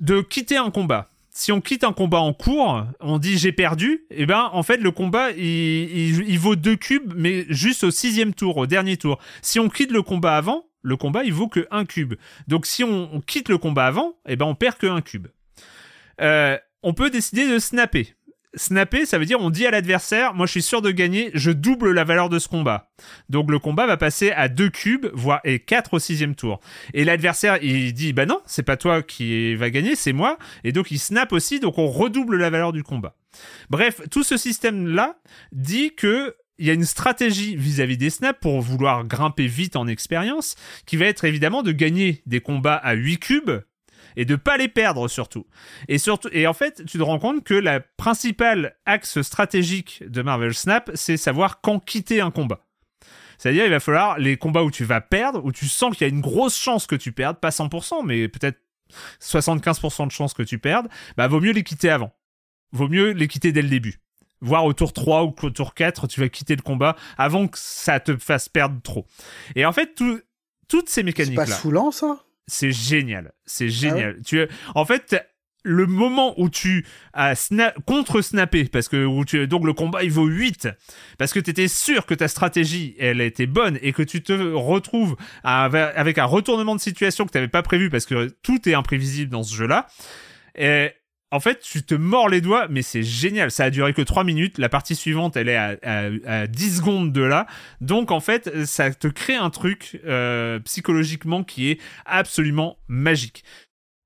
de 0.00 0.20
quitter 0.20 0.56
un 0.56 0.70
combat. 0.70 1.10
Si 1.30 1.50
on 1.50 1.60
quitte 1.60 1.82
un 1.82 1.92
combat 1.92 2.20
en 2.20 2.32
cours, 2.32 2.86
on 3.00 3.18
dit 3.18 3.36
j'ai 3.36 3.50
perdu, 3.50 4.04
et 4.10 4.26
ben 4.26 4.48
en 4.52 4.62
fait 4.62 4.76
le 4.76 4.92
combat 4.92 5.32
il, 5.32 6.38
vaut 6.38 6.54
deux 6.54 6.76
cubes, 6.76 7.12
mais 7.16 7.46
juste 7.48 7.82
au 7.82 7.90
sixième 7.90 8.32
tour, 8.32 8.58
au 8.58 8.66
dernier 8.68 8.96
tour. 8.96 9.18
Si 9.42 9.58
on 9.58 9.68
quitte 9.68 9.90
le 9.90 10.02
combat 10.02 10.36
avant, 10.36 10.66
le 10.82 10.96
combat 10.96 11.24
il 11.24 11.32
vaut 11.32 11.48
que 11.48 11.66
un 11.72 11.84
cube. 11.84 12.14
Donc 12.46 12.64
si 12.64 12.84
on, 12.84 13.20
quitte 13.26 13.48
le 13.48 13.58
combat 13.58 13.86
avant, 13.86 14.14
et 14.28 14.36
ben 14.36 14.46
on 14.46 14.54
perd 14.54 14.76
que 14.76 14.86
un 14.86 15.00
cube. 15.00 15.26
Euh, 16.20 16.56
on 16.84 16.94
peut 16.94 17.10
décider 17.10 17.48
de 17.48 17.58
snapper. 17.58 18.14
Snapper, 18.54 19.06
ça 19.06 19.18
veut 19.18 19.24
dire 19.24 19.40
on 19.40 19.50
dit 19.50 19.66
à 19.66 19.70
l'adversaire, 19.70 20.34
moi 20.34 20.46
je 20.46 20.52
suis 20.52 20.62
sûr 20.62 20.82
de 20.82 20.90
gagner, 20.90 21.30
je 21.34 21.50
double 21.50 21.92
la 21.92 22.04
valeur 22.04 22.28
de 22.28 22.38
ce 22.38 22.48
combat. 22.48 22.90
Donc 23.28 23.50
le 23.50 23.58
combat 23.58 23.86
va 23.86 23.96
passer 23.96 24.30
à 24.32 24.48
2 24.48 24.70
cubes, 24.70 25.06
voire 25.12 25.40
et 25.44 25.60
4 25.60 25.94
au 25.94 25.98
sixième 25.98 26.34
tour. 26.34 26.60
Et 26.94 27.04
l'adversaire, 27.04 27.58
il 27.62 27.92
dit, 27.92 28.12
bah 28.12 28.26
non, 28.26 28.40
c'est 28.46 28.62
pas 28.62 28.76
toi 28.76 29.02
qui 29.02 29.54
va 29.54 29.70
gagner, 29.70 29.96
c'est 29.96 30.12
moi. 30.12 30.38
Et 30.64 30.72
donc 30.72 30.90
il 30.90 30.98
snap 30.98 31.32
aussi, 31.32 31.60
donc 31.60 31.78
on 31.78 31.86
redouble 31.86 32.36
la 32.36 32.50
valeur 32.50 32.72
du 32.72 32.82
combat. 32.82 33.16
Bref, 33.70 34.00
tout 34.10 34.24
ce 34.24 34.36
système-là 34.36 35.16
dit 35.52 35.94
que 35.94 36.34
il 36.58 36.66
y 36.66 36.70
a 36.70 36.74
une 36.74 36.84
stratégie 36.84 37.56
vis-à-vis 37.56 37.96
des 37.96 38.10
snaps 38.10 38.38
pour 38.38 38.60
vouloir 38.60 39.06
grimper 39.06 39.46
vite 39.46 39.76
en 39.76 39.86
expérience, 39.86 40.56
qui 40.84 40.98
va 40.98 41.06
être 41.06 41.24
évidemment 41.24 41.62
de 41.62 41.72
gagner 41.72 42.22
des 42.26 42.40
combats 42.40 42.74
à 42.74 42.92
8 42.92 43.18
cubes, 43.18 43.50
et 44.16 44.24
de 44.24 44.36
pas 44.36 44.56
les 44.56 44.68
perdre 44.68 45.08
surtout. 45.08 45.46
Et 45.88 45.98
surtout 45.98 46.28
et 46.32 46.46
en 46.46 46.52
fait, 46.54 46.84
tu 46.86 46.98
te 46.98 47.02
rends 47.02 47.18
compte 47.18 47.44
que 47.44 47.54
la 47.54 47.80
principale 47.80 48.76
axe 48.86 49.22
stratégique 49.22 50.02
de 50.06 50.22
Marvel 50.22 50.54
Snap, 50.54 50.90
c'est 50.94 51.16
savoir 51.16 51.60
quand 51.60 51.78
quitter 51.84 52.20
un 52.20 52.30
combat. 52.30 52.66
C'est-à-dire, 53.38 53.64
il 53.64 53.70
va 53.70 53.80
falloir 53.80 54.18
les 54.18 54.36
combats 54.36 54.62
où 54.64 54.70
tu 54.70 54.84
vas 54.84 55.00
perdre, 55.00 55.42
où 55.44 55.50
tu 55.52 55.66
sens 55.66 55.96
qu'il 55.96 56.06
y 56.06 56.10
a 56.10 56.12
une 56.12 56.20
grosse 56.20 56.58
chance 56.58 56.86
que 56.86 56.94
tu 56.96 57.12
perdes, 57.12 57.38
pas 57.38 57.48
100%, 57.50 58.04
mais 58.04 58.28
peut-être 58.28 58.58
75% 59.20 60.06
de 60.06 60.12
chance 60.12 60.34
que 60.34 60.42
tu 60.42 60.58
perdes, 60.58 60.88
bah 61.16 61.28
vaut 61.28 61.40
mieux 61.40 61.52
les 61.52 61.62
quitter 61.62 61.90
avant. 61.90 62.12
Vaut 62.72 62.88
mieux 62.88 63.10
les 63.12 63.28
quitter 63.28 63.52
dès 63.52 63.62
le 63.62 63.68
début. 63.68 64.00
Voire 64.40 64.64
au 64.64 64.72
tour 64.72 64.92
3 64.92 65.24
ou 65.24 65.34
au 65.42 65.50
tour 65.50 65.74
4, 65.74 66.06
tu 66.06 66.20
vas 66.20 66.28
quitter 66.28 66.56
le 66.56 66.62
combat 66.62 66.96
avant 67.18 67.46
que 67.46 67.58
ça 67.58 68.00
te 68.00 68.16
fasse 68.16 68.48
perdre 68.48 68.80
trop. 68.82 69.06
Et 69.54 69.66
en 69.66 69.72
fait, 69.72 69.94
tout- 69.94 70.20
toutes 70.68 70.88
ces 70.88 70.96
C'est 71.00 71.02
mécaniques-là 71.02 71.44
pas 71.44 71.50
saoulant, 71.52 71.90
ça? 71.90 72.24
C'est 72.50 72.72
génial. 72.72 73.26
Ah 73.30 73.38
C'est 73.46 73.68
génial. 73.68 74.16
tu, 74.26 74.46
en 74.74 74.84
fait, 74.84 75.16
le 75.62 75.84
moment 75.86 76.32
où 76.40 76.48
tu 76.48 76.86
as 77.12 77.34
sna- 77.34 77.74
contre-snappé, 77.84 78.64
parce 78.64 78.88
que 78.88 79.04
où 79.04 79.24
tu, 79.26 79.46
donc 79.46 79.66
le 79.66 79.74
combat 79.74 80.02
il 80.02 80.10
vaut 80.10 80.24
8, 80.26 80.68
parce 81.18 81.34
que 81.34 81.38
tu 81.40 81.50
étais 81.50 81.68
sûr 81.68 82.06
que 82.06 82.14
ta 82.14 82.28
stratégie 82.28 82.96
elle 82.98 83.20
était 83.20 83.46
bonne 83.46 83.78
et 83.82 83.92
que 83.92 84.02
tu 84.02 84.22
te 84.22 84.32
retrouves 84.32 85.16
à- 85.44 85.64
avec 85.64 86.16
un 86.16 86.24
retournement 86.24 86.74
de 86.74 86.80
situation 86.80 87.26
que 87.26 87.32
tu 87.32 87.36
n'avais 87.36 87.48
pas 87.48 87.62
prévu, 87.62 87.90
parce 87.90 88.06
que 88.06 88.28
tout 88.42 88.66
est 88.70 88.74
imprévisible 88.74 89.30
dans 89.30 89.42
ce 89.42 89.54
jeu-là. 89.54 89.86
Et 90.56 90.92
en 91.32 91.40
fait, 91.40 91.60
tu 91.60 91.82
te 91.82 91.94
mords 91.94 92.28
les 92.28 92.40
doigts, 92.40 92.66
mais 92.68 92.82
c'est 92.82 93.02
génial. 93.02 93.50
Ça 93.50 93.64
a 93.64 93.70
duré 93.70 93.92
que 93.94 94.02
3 94.02 94.24
minutes. 94.24 94.58
La 94.58 94.68
partie 94.68 94.96
suivante, 94.96 95.36
elle 95.36 95.48
est 95.48 95.56
à, 95.56 95.76
à- 95.82 96.40
à 96.42 96.46
10 96.46 96.78
secondes 96.78 97.12
de 97.12 97.22
là. 97.22 97.46
Donc, 97.80 98.10
en 98.10 98.20
fait, 98.20 98.64
ça 98.66 98.92
te 98.92 99.06
crée 99.06 99.36
un 99.36 99.50
truc 99.50 100.00
euh, 100.04 100.58
psychologiquement 100.60 101.44
qui 101.44 101.70
est 101.70 101.80
absolument 102.04 102.78
magique. 102.88 103.44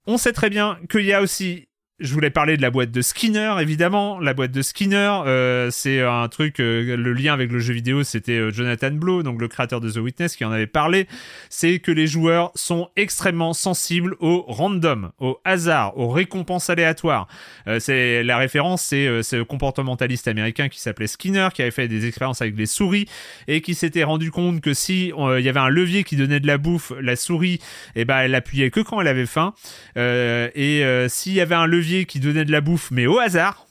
On 0.06 0.18
sait 0.18 0.32
très 0.32 0.50
bien 0.50 0.78
qu'il 0.90 1.04
y 1.06 1.12
a 1.14 1.22
aussi. 1.22 1.68
Je 2.00 2.12
voulais 2.12 2.30
parler 2.30 2.56
de 2.56 2.62
la 2.62 2.72
boîte 2.72 2.90
de 2.90 3.02
Skinner, 3.02 3.54
évidemment. 3.60 4.18
La 4.18 4.34
boîte 4.34 4.50
de 4.50 4.62
Skinner, 4.62 5.22
euh, 5.26 5.70
c'est 5.70 6.00
un 6.00 6.26
truc. 6.26 6.58
euh, 6.58 6.96
le 6.96 7.12
lien 7.12 7.32
avec 7.32 7.52
le 7.52 7.60
jeu 7.60 7.72
vidéo, 7.72 8.02
c'était 8.02 8.32
euh, 8.32 8.50
Jonathan 8.50 8.90
Blow, 8.90 9.22
donc 9.22 9.40
le 9.40 9.46
créateur 9.46 9.80
de 9.80 9.88
The 9.88 9.98
Witness, 9.98 10.34
qui 10.34 10.44
en 10.44 10.50
avait 10.50 10.66
parlé. 10.66 11.06
C'est 11.50 11.78
que 11.78 11.92
les 11.92 12.08
joueurs 12.08 12.50
sont 12.56 12.88
extrêmement 12.96 13.52
sensibles 13.52 14.16
au 14.18 14.42
random, 14.48 15.12
au 15.20 15.38
hasard, 15.44 15.96
aux 15.96 16.08
récompenses 16.08 16.68
aléatoires. 16.68 17.28
Euh, 17.68 17.78
c'est 17.78 18.24
la 18.24 18.38
référence, 18.38 18.82
c'est 18.82 19.06
euh, 19.06 19.22
le 19.30 19.44
comportementaliste 19.44 20.26
américain 20.26 20.68
qui 20.68 20.80
s'appelait 20.80 21.06
Skinner, 21.06 21.50
qui 21.54 21.62
avait 21.62 21.70
fait 21.70 21.86
des 21.86 22.06
expériences 22.06 22.42
avec 22.42 22.56
les 22.56 22.66
souris 22.66 23.06
et 23.46 23.60
qui 23.60 23.76
s'était 23.76 24.02
rendu 24.02 24.32
compte 24.32 24.60
que 24.60 24.74
si 24.74 25.12
euh, 25.16 25.38
il 25.38 25.46
y 25.46 25.48
avait 25.48 25.60
un 25.60 25.68
levier 25.68 26.02
qui 26.02 26.16
donnait 26.16 26.40
de 26.40 26.48
la 26.48 26.58
bouffe, 26.58 26.90
la 27.00 27.14
souris, 27.14 27.60
eh 27.94 28.04
ben 28.04 28.18
elle 28.18 28.34
appuyait 28.34 28.72
que 28.72 28.80
quand 28.80 29.00
elle 29.00 29.06
avait 29.06 29.26
faim. 29.26 29.54
Et 29.94 30.82
s'il 31.08 31.34
y 31.34 31.40
avait 31.40 31.54
un 31.54 31.66
levier 31.66 31.83
qui 32.06 32.20
donnait 32.20 32.44
de 32.44 32.52
la 32.52 32.60
bouffe, 32.60 32.90
mais 32.90 33.06
au 33.06 33.18
hasard, 33.18 33.66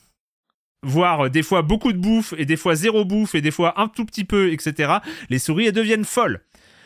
voire 0.82 1.26
euh, 1.26 1.28
des 1.28 1.42
fois 1.42 1.62
beaucoup 1.62 1.92
de 1.92 1.98
bouffe 1.98 2.34
et 2.38 2.44
des 2.46 2.56
fois 2.56 2.74
zéro 2.74 3.04
bouffe 3.04 3.34
et 3.34 3.40
des 3.40 3.50
fois 3.50 3.80
un 3.80 3.88
tout 3.88 4.04
petit 4.04 4.24
peu, 4.24 4.52
etc. 4.52 4.94
Les 5.30 5.38
souris 5.38 5.66
elles 5.66 5.72
deviennent 5.72 6.04
folles. 6.04 6.40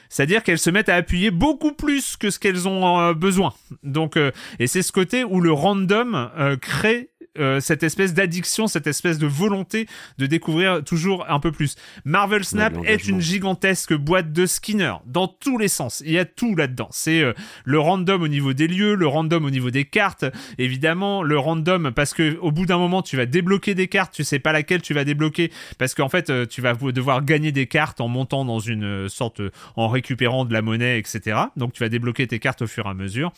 C'est-à-dire 0.08 0.42
qu'elles 0.42 0.58
se 0.58 0.70
mettent 0.70 0.88
à 0.88 0.94
appuyer 0.94 1.30
beaucoup 1.30 1.72
plus 1.72 2.16
que 2.16 2.30
ce 2.30 2.38
qu'elles 2.38 2.66
ont 2.66 2.98
euh, 2.98 3.12
besoin. 3.12 3.52
Donc, 3.82 4.16
euh, 4.16 4.30
et 4.58 4.66
c'est 4.66 4.82
ce 4.82 4.92
côté 4.92 5.22
où 5.22 5.40
le 5.40 5.52
random 5.52 6.30
crée 6.62 7.10
euh, 7.38 7.60
cette 7.60 7.82
espèce 7.82 8.14
d'addiction, 8.14 8.66
cette 8.66 8.86
espèce 8.86 9.18
de 9.18 9.26
volonté 9.26 9.86
de 10.18 10.26
découvrir 10.26 10.82
toujours 10.84 11.26
un 11.28 11.40
peu 11.40 11.52
plus. 11.52 11.76
Marvel 12.04 12.44
Snap 12.44 12.74
de 12.74 12.86
est 12.86 13.06
une 13.08 13.20
gigantesque 13.20 13.94
boîte 13.94 14.32
de 14.32 14.46
Skinner 14.46 14.94
dans 15.06 15.28
tous 15.28 15.58
les 15.58 15.68
sens. 15.68 16.02
Il 16.04 16.12
y 16.12 16.18
a 16.18 16.24
tout 16.24 16.54
là-dedans. 16.54 16.88
C'est 16.90 17.22
euh, 17.22 17.32
le 17.64 17.78
random 17.78 18.22
au 18.22 18.28
niveau 18.28 18.52
des 18.52 18.68
lieux, 18.68 18.94
le 18.94 19.06
random 19.06 19.44
au 19.44 19.50
niveau 19.50 19.70
des 19.70 19.84
cartes, 19.84 20.24
évidemment 20.58 21.22
le 21.22 21.38
random 21.38 21.92
parce 21.94 22.14
que 22.14 22.38
au 22.40 22.52
bout 22.52 22.66
d'un 22.66 22.78
moment 22.78 23.02
tu 23.02 23.16
vas 23.16 23.26
débloquer 23.26 23.74
des 23.74 23.88
cartes, 23.88 24.12
tu 24.14 24.24
sais 24.24 24.38
pas 24.38 24.52
laquelle 24.52 24.82
tu 24.82 24.94
vas 24.94 25.04
débloquer 25.04 25.52
parce 25.78 25.94
qu'en 25.94 26.08
fait 26.08 26.30
euh, 26.30 26.46
tu 26.46 26.60
vas 26.60 26.74
devoir 26.74 27.24
gagner 27.24 27.52
des 27.52 27.66
cartes 27.66 28.00
en 28.00 28.08
montant 28.08 28.44
dans 28.44 28.58
une 28.58 28.84
euh, 28.84 29.08
sorte 29.08 29.40
euh, 29.40 29.50
en 29.76 29.88
récupérant 29.88 30.44
de 30.44 30.52
la 30.52 30.62
monnaie, 30.62 30.98
etc. 30.98 31.38
Donc 31.56 31.72
tu 31.72 31.82
vas 31.82 31.88
débloquer 31.88 32.26
tes 32.26 32.38
cartes 32.38 32.62
au 32.62 32.66
fur 32.66 32.86
et 32.86 32.90
à 32.90 32.94
mesure. 32.94 33.32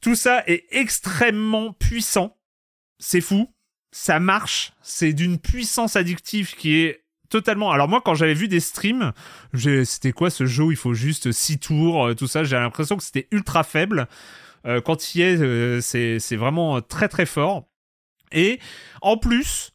Tout 0.00 0.14
ça 0.14 0.42
est 0.46 0.64
extrêmement 0.70 1.72
puissant. 1.72 2.36
C'est 3.02 3.20
fou. 3.20 3.52
Ça 3.90 4.20
marche. 4.20 4.72
C'est 4.80 5.12
d'une 5.12 5.38
puissance 5.38 5.96
addictive 5.96 6.54
qui 6.54 6.76
est 6.76 7.04
totalement. 7.28 7.72
Alors 7.72 7.88
moi, 7.88 8.00
quand 8.04 8.14
j'avais 8.14 8.34
vu 8.34 8.46
des 8.46 8.60
streams, 8.60 9.12
c'était 9.84 10.12
quoi 10.12 10.30
ce 10.30 10.46
jeu 10.46 10.64
où 10.64 10.70
il 10.70 10.76
faut 10.76 10.94
juste 10.94 11.32
6 11.32 11.58
tours, 11.58 12.06
euh, 12.06 12.14
tout 12.14 12.28
ça. 12.28 12.44
J'ai 12.44 12.56
l'impression 12.56 12.96
que 12.96 13.02
c'était 13.02 13.26
ultra 13.32 13.64
faible. 13.64 14.06
Euh, 14.66 14.80
quand 14.80 15.14
il 15.14 15.18
y 15.18 15.22
est, 15.22 15.40
euh, 15.40 15.80
c'est 15.80 16.36
vraiment 16.36 16.80
très 16.80 17.08
très 17.08 17.26
fort. 17.26 17.68
Et 18.30 18.60
en 19.00 19.16
plus, 19.16 19.72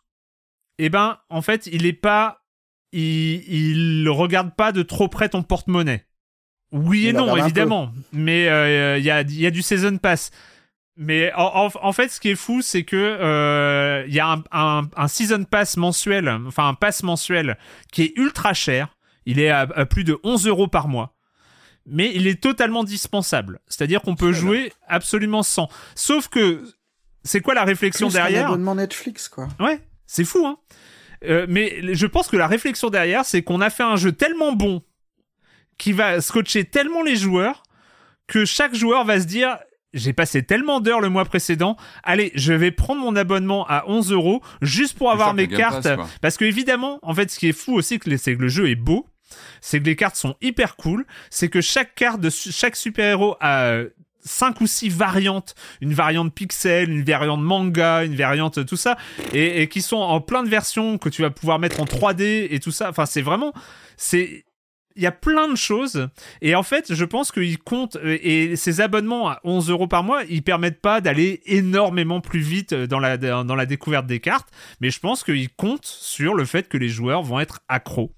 eh 0.77 0.89
ben, 0.89 1.17
en 1.29 1.41
fait, 1.41 1.67
il 1.71 1.85
est 1.85 1.93
pas, 1.93 2.45
il, 2.93 3.43
il 3.47 4.09
regarde 4.09 4.55
pas 4.55 4.71
de 4.71 4.83
trop 4.83 5.09
près 5.09 5.29
ton 5.29 5.43
porte-monnaie. 5.43 6.05
Oui 6.71 7.07
et 7.07 7.09
Il 7.09 7.15
non, 7.15 7.35
évidemment. 7.35 7.91
Mais 8.13 8.47
euh, 8.47 8.97
il 8.97 9.03
y, 9.03 9.11
a, 9.11 9.21
il 9.21 9.39
y 9.39 9.45
a 9.45 9.51
du 9.51 9.61
season 9.61 9.97
pass. 9.97 10.31
Mais 10.99 11.31
en, 11.33 11.67
en- 11.67 11.71
en 11.81 11.93
fait, 11.93 12.09
ce 12.09 12.19
qui 12.19 12.29
est 12.29 12.35
fou, 12.35 12.61
c'est 12.61 12.83
que 12.83 12.95
euh, 12.97 14.03
il 14.07 14.13
y 14.13 14.19
a 14.19 14.31
un, 14.31 14.43
un- 14.51 14.89
un 14.95 15.07
season 15.07 15.43
pass 15.43 15.77
mensuel, 15.77 16.27
enfin 16.47 16.67
un 16.67 16.73
pass 16.73 17.03
mensuel 17.03 17.57
qui 17.91 18.03
est 18.03 18.13
ultra 18.17 18.53
cher. 18.53 18.95
Il 19.25 19.39
est 19.39 19.49
à, 19.49 19.59
à 19.75 19.85
plus 19.85 20.03
de 20.03 20.17
11 20.23 20.47
euros 20.47 20.67
par 20.67 20.87
mois. 20.87 21.13
Mais 21.85 22.11
il 22.15 22.27
est 22.27 22.41
totalement 22.41 22.83
dispensable. 22.83 23.59
C'est-à-dire 23.67 24.01
qu'on 24.01 24.15
peut 24.15 24.33
jouer 24.33 24.73
absolument 24.87 25.43
sans. 25.43 25.69
Sauf 25.95 26.27
que, 26.27 26.63
c'est 27.23 27.41
quoi 27.41 27.53
la 27.53 27.63
réflexion 27.63 28.07
Plus 28.07 28.13
derrière 28.13 28.47
abonnement 28.47 28.75
Netflix, 28.75 29.29
quoi. 29.29 29.47
Ouais, 29.59 29.79
c'est 30.05 30.25
fou, 30.25 30.45
hein. 30.45 30.57
Euh, 31.23 31.45
mais 31.49 31.93
je 31.95 32.05
pense 32.05 32.27
que 32.27 32.37
la 32.37 32.47
réflexion 32.47 32.89
derrière, 32.89 33.25
c'est 33.25 33.41
qu'on 33.41 33.61
a 33.61 33.69
fait 33.69 33.83
un 33.83 33.95
jeu 33.95 34.11
tellement 34.11 34.53
bon 34.53 34.83
qui 35.77 35.91
va 35.91 36.21
scotcher 36.21 36.65
tellement 36.65 37.03
les 37.03 37.15
joueurs 37.15 37.63
que 38.27 38.45
chaque 38.45 38.75
joueur 38.75 39.03
va 39.05 39.19
se 39.19 39.25
dire 39.25 39.57
j'ai 39.93 40.13
passé 40.13 40.43
tellement 40.43 40.79
d'heures 40.79 41.01
le 41.01 41.09
mois 41.09 41.25
précédent, 41.25 41.77
allez, 42.03 42.31
je 42.35 42.53
vais 42.53 42.71
prendre 42.71 43.01
mon 43.01 43.15
abonnement 43.15 43.65
à 43.67 43.85
11 43.87 44.11
euros 44.11 44.41
juste 44.61 44.97
pour 44.97 45.11
avoir 45.11 45.33
mes 45.33 45.47
cartes. 45.47 45.83
Pass. 45.83 46.09
Parce 46.21 46.37
que 46.37 46.45
évidemment, 46.45 46.99
en 47.01 47.13
fait, 47.13 47.31
ce 47.31 47.39
qui 47.39 47.47
est 47.47 47.53
fou 47.53 47.73
aussi, 47.75 47.99
c'est 48.17 48.35
que 48.35 48.41
le 48.41 48.47
jeu 48.47 48.69
est 48.69 48.75
beau, 48.75 49.07
c'est 49.61 49.79
que 49.79 49.85
les 49.85 49.95
cartes 49.95 50.15
sont 50.15 50.35
hyper 50.41 50.75
cool, 50.75 51.05
c'est 51.29 51.49
que 51.49 51.61
chaque 51.61 51.95
carte 51.95 52.21
de 52.21 52.29
chaque 52.29 52.75
super-héros 52.75 53.35
a 53.39 53.63
euh, 53.63 53.89
cinq 54.21 54.61
ou 54.61 54.67
six 54.67 54.89
variantes, 54.89 55.55
une 55.81 55.93
variante 55.93 56.33
pixel, 56.33 56.89
une 56.89 57.03
variante 57.03 57.41
manga, 57.41 58.03
une 58.03 58.15
variante 58.15 58.65
tout 58.65 58.77
ça, 58.77 58.97
et, 59.33 59.61
et 59.61 59.69
qui 59.69 59.81
sont 59.81 59.97
en 59.97 60.21
plein 60.21 60.43
de 60.43 60.49
versions 60.49 60.97
que 60.97 61.09
tu 61.09 61.21
vas 61.21 61.29
pouvoir 61.29 61.59
mettre 61.59 61.81
en 61.81 61.85
3D 61.85 62.47
et 62.49 62.59
tout 62.59 62.71
ça. 62.71 62.89
Enfin, 62.89 63.05
c'est 63.05 63.21
vraiment, 63.21 63.53
c'est, 63.95 64.45
il 64.97 65.03
y 65.03 65.07
a 65.07 65.11
plein 65.11 65.47
de 65.47 65.55
choses. 65.55 66.09
Et 66.41 66.55
en 66.55 66.63
fait, 66.63 66.93
je 66.93 67.05
pense 67.05 67.31
qu'ils 67.31 67.59
comptent, 67.59 67.95
euh, 67.97 68.17
et 68.21 68.55
ces 68.55 68.81
abonnements 68.81 69.29
à 69.29 69.39
11 69.43 69.69
euros 69.69 69.87
par 69.87 70.03
mois, 70.03 70.23
ils 70.29 70.43
permettent 70.43 70.81
pas 70.81 71.01
d'aller 71.01 71.41
énormément 71.45 72.19
plus 72.19 72.39
vite 72.39 72.73
dans 72.73 72.99
la, 72.99 73.17
dans 73.17 73.55
la 73.55 73.65
découverte 73.65 74.07
des 74.07 74.19
cartes, 74.19 74.49
mais 74.81 74.89
je 74.89 74.99
pense 74.99 75.23
qu'ils 75.23 75.49
comptent 75.49 75.85
sur 75.85 76.33
le 76.33 76.45
fait 76.45 76.67
que 76.67 76.77
les 76.77 76.89
joueurs 76.89 77.23
vont 77.23 77.39
être 77.39 77.59
accros. 77.67 78.11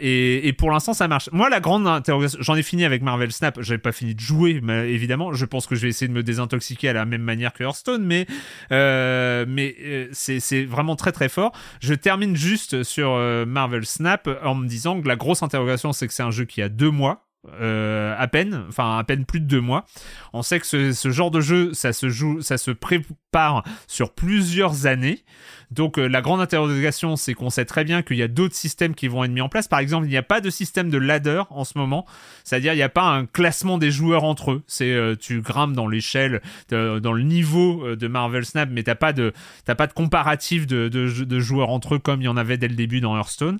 Et, 0.00 0.46
et 0.46 0.52
pour 0.52 0.70
l'instant, 0.70 0.92
ça 0.94 1.08
marche. 1.08 1.28
Moi, 1.32 1.48
la 1.48 1.60
grande 1.60 1.86
interrogation, 1.86 2.38
j'en 2.42 2.54
ai 2.54 2.62
fini 2.62 2.84
avec 2.84 3.02
Marvel 3.02 3.32
Snap. 3.32 3.60
J'avais 3.60 3.78
pas 3.78 3.92
fini 3.92 4.14
de 4.14 4.20
jouer, 4.20 4.60
mais 4.62 4.90
évidemment. 4.92 5.32
Je 5.32 5.44
pense 5.44 5.66
que 5.66 5.74
je 5.74 5.82
vais 5.82 5.88
essayer 5.88 6.08
de 6.08 6.12
me 6.12 6.22
désintoxiquer 6.22 6.88
à 6.88 6.92
la 6.92 7.04
même 7.04 7.22
manière 7.22 7.52
que 7.52 7.64
Hearthstone, 7.64 8.04
mais 8.04 8.26
euh, 8.72 9.44
mais 9.48 9.74
euh, 9.80 10.08
c'est 10.12 10.64
vraiment 10.64 10.96
très 10.96 11.12
très 11.12 11.28
fort. 11.28 11.52
Je 11.80 11.94
termine 11.94 12.36
juste 12.36 12.82
sur 12.82 13.10
euh, 13.12 13.46
Marvel 13.46 13.86
Snap 13.86 14.28
en 14.42 14.54
me 14.54 14.66
disant 14.66 15.00
que 15.00 15.08
la 15.08 15.16
grosse 15.16 15.42
interrogation, 15.42 15.92
c'est 15.92 16.06
que 16.06 16.14
c'est 16.14 16.22
un 16.22 16.30
jeu 16.30 16.44
qui 16.44 16.62
a 16.62 16.68
deux 16.68 16.90
mois. 16.90 17.27
Euh, 17.60 18.14
à 18.18 18.28
peine, 18.28 18.64
enfin 18.68 18.98
à 18.98 19.04
peine 19.04 19.24
plus 19.24 19.40
de 19.40 19.46
deux 19.46 19.60
mois. 19.60 19.84
On 20.32 20.42
sait 20.42 20.60
que 20.60 20.66
ce, 20.66 21.10
genre 21.10 21.30
de 21.30 21.40
jeu, 21.40 21.72
ça 21.74 21.92
se 21.92 22.08
joue, 22.08 22.40
ça 22.42 22.58
se 22.58 22.70
prépare 22.70 23.64
sur 23.86 24.12
plusieurs 24.12 24.86
années. 24.86 25.24
Donc 25.70 25.98
euh, 25.98 26.06
la 26.06 26.22
grande 26.22 26.40
interrogation, 26.40 27.16
c'est 27.16 27.34
qu'on 27.34 27.50
sait 27.50 27.64
très 27.64 27.84
bien 27.84 28.02
qu'il 28.02 28.16
y 28.16 28.22
a 28.22 28.28
d'autres 28.28 28.54
systèmes 28.54 28.94
qui 28.94 29.08
vont 29.08 29.24
être 29.24 29.30
mis 29.30 29.40
en 29.40 29.48
place. 29.48 29.68
Par 29.68 29.80
exemple, 29.80 30.06
il 30.06 30.10
n'y 30.10 30.16
a 30.16 30.22
pas 30.22 30.40
de 30.40 30.50
système 30.50 30.90
de 30.90 30.98
ladder 30.98 31.42
en 31.50 31.64
ce 31.64 31.76
moment, 31.76 32.06
c'est-à-dire 32.44 32.72
il 32.72 32.76
n'y 32.76 32.82
a 32.82 32.88
pas 32.88 33.04
un 33.04 33.26
classement 33.26 33.78
des 33.78 33.90
joueurs 33.90 34.24
entre 34.24 34.52
eux. 34.52 34.62
C'est 34.66 34.92
euh, 34.92 35.14
tu 35.14 35.40
grimpes 35.40 35.74
dans 35.74 35.88
l'échelle, 35.88 36.40
dans 36.70 37.12
le 37.12 37.22
niveau 37.22 37.96
de 37.96 38.08
Marvel 38.08 38.44
Snap, 38.44 38.68
mais 38.72 38.82
t'as 38.82 38.94
pas 38.94 39.12
de 39.12 39.32
t'as 39.64 39.74
pas 39.74 39.86
de 39.86 39.92
comparatif 39.92 40.66
de, 40.66 40.88
de, 40.88 41.40
joueurs 41.40 41.70
entre 41.70 41.96
eux 41.96 41.98
comme 41.98 42.22
il 42.22 42.24
y 42.24 42.28
en 42.28 42.36
avait 42.36 42.56
dès 42.56 42.68
le 42.68 42.74
début 42.74 43.00
dans 43.00 43.16
Hearthstone. 43.16 43.58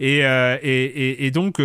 Et, 0.00 0.18
et, 0.18 1.26
et, 1.26 1.30
donc, 1.32 1.60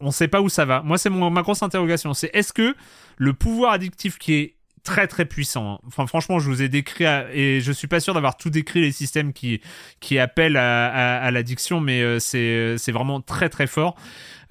on 0.00 0.10
sait 0.10 0.28
pas 0.28 0.40
où 0.40 0.48
ça 0.48 0.64
va. 0.64 0.82
Moi, 0.82 0.98
c'est 0.98 1.10
ma 1.10 1.42
grosse 1.42 1.62
interrogation. 1.62 2.14
C'est 2.14 2.30
est-ce 2.34 2.52
que 2.52 2.74
le 3.16 3.32
pouvoir 3.32 3.72
addictif 3.72 4.18
qui 4.18 4.34
est 4.34 4.54
très 4.82 5.06
très 5.06 5.24
puissant. 5.24 5.74
hein. 5.74 5.78
Enfin, 5.86 6.06
franchement, 6.06 6.38
je 6.38 6.48
vous 6.48 6.62
ai 6.62 6.68
décrit 6.68 7.04
et 7.32 7.60
je 7.60 7.72
suis 7.72 7.88
pas 7.88 8.00
sûr 8.00 8.14
d'avoir 8.14 8.36
tout 8.36 8.50
décrit 8.50 8.80
les 8.80 8.92
systèmes 8.92 9.32
qui 9.32 9.60
qui 10.00 10.18
appellent 10.18 10.56
à, 10.56 11.30
l'addiction, 11.30 11.80
mais 11.80 12.02
euh, 12.02 12.18
c'est 12.18 12.76
c'est 12.78 12.92
vraiment 12.92 13.20
très 13.20 13.48
très 13.48 13.66
fort. 13.66 13.96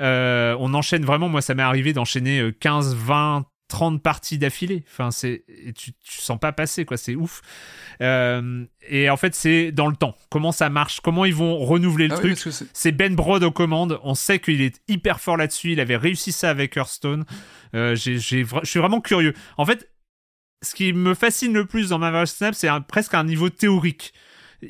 Euh, 0.01 0.55
on 0.59 0.73
enchaîne 0.73 1.03
vraiment. 1.03 1.29
Moi, 1.29 1.41
ça 1.41 1.55
m'est 1.55 1.63
arrivé 1.63 1.93
d'enchaîner 1.93 2.39
euh, 2.39 2.51
15, 2.57 2.95
20 2.95 3.45
30 3.69 4.03
parties 4.03 4.37
d'affilée. 4.37 4.83
Enfin, 4.91 5.11
c'est 5.11 5.45
tu, 5.75 5.93
tu 5.93 6.19
sens 6.19 6.37
pas 6.39 6.51
passer 6.51 6.83
quoi. 6.83 6.97
C'est 6.97 7.15
ouf. 7.15 7.41
Euh, 8.01 8.65
et 8.89 9.09
en 9.09 9.15
fait, 9.15 9.33
c'est 9.35 9.71
dans 9.71 9.87
le 9.87 9.95
temps. 9.95 10.15
Comment 10.29 10.51
ça 10.51 10.69
marche? 10.69 10.99
Comment 10.99 11.23
ils 11.23 11.33
vont 11.33 11.57
renouveler 11.57 12.07
le 12.09 12.15
Ah 12.15 12.17
truc? 12.17 12.37
c'est- 12.73 12.91
Ben 12.91 13.15
Brod 13.15 13.43
aux 13.43 13.51
commandes. 13.51 13.99
On 14.03 14.15
sait 14.15 14.39
qu'il 14.39 14.61
est 14.61 14.81
hyper 14.89 15.21
fort 15.21 15.37
là-dessus. 15.37 15.71
Il 15.71 15.79
avait 15.79 15.95
réussi 15.97 16.31
ça 16.33 16.49
avec 16.49 16.75
Hearthstone. 16.75 17.23
Euh, 17.75 17.93
vra- 17.93 18.59
je 18.63 18.69
suis 18.69 18.79
vraiment 18.79 18.99
curieux. 18.99 19.33
En 19.57 19.65
fait, 19.65 19.89
ce 20.61 20.75
qui 20.75 20.91
me 20.91 21.13
fascine 21.13 21.53
le 21.53 21.65
plus 21.65 21.89
dans 21.89 21.99
Marvel 21.99 22.27
Snap, 22.27 22.53
c'est 22.53 22.67
presque 22.87 23.13
un 23.13 23.23
niveau 23.23 23.49
théorique. 23.49 24.13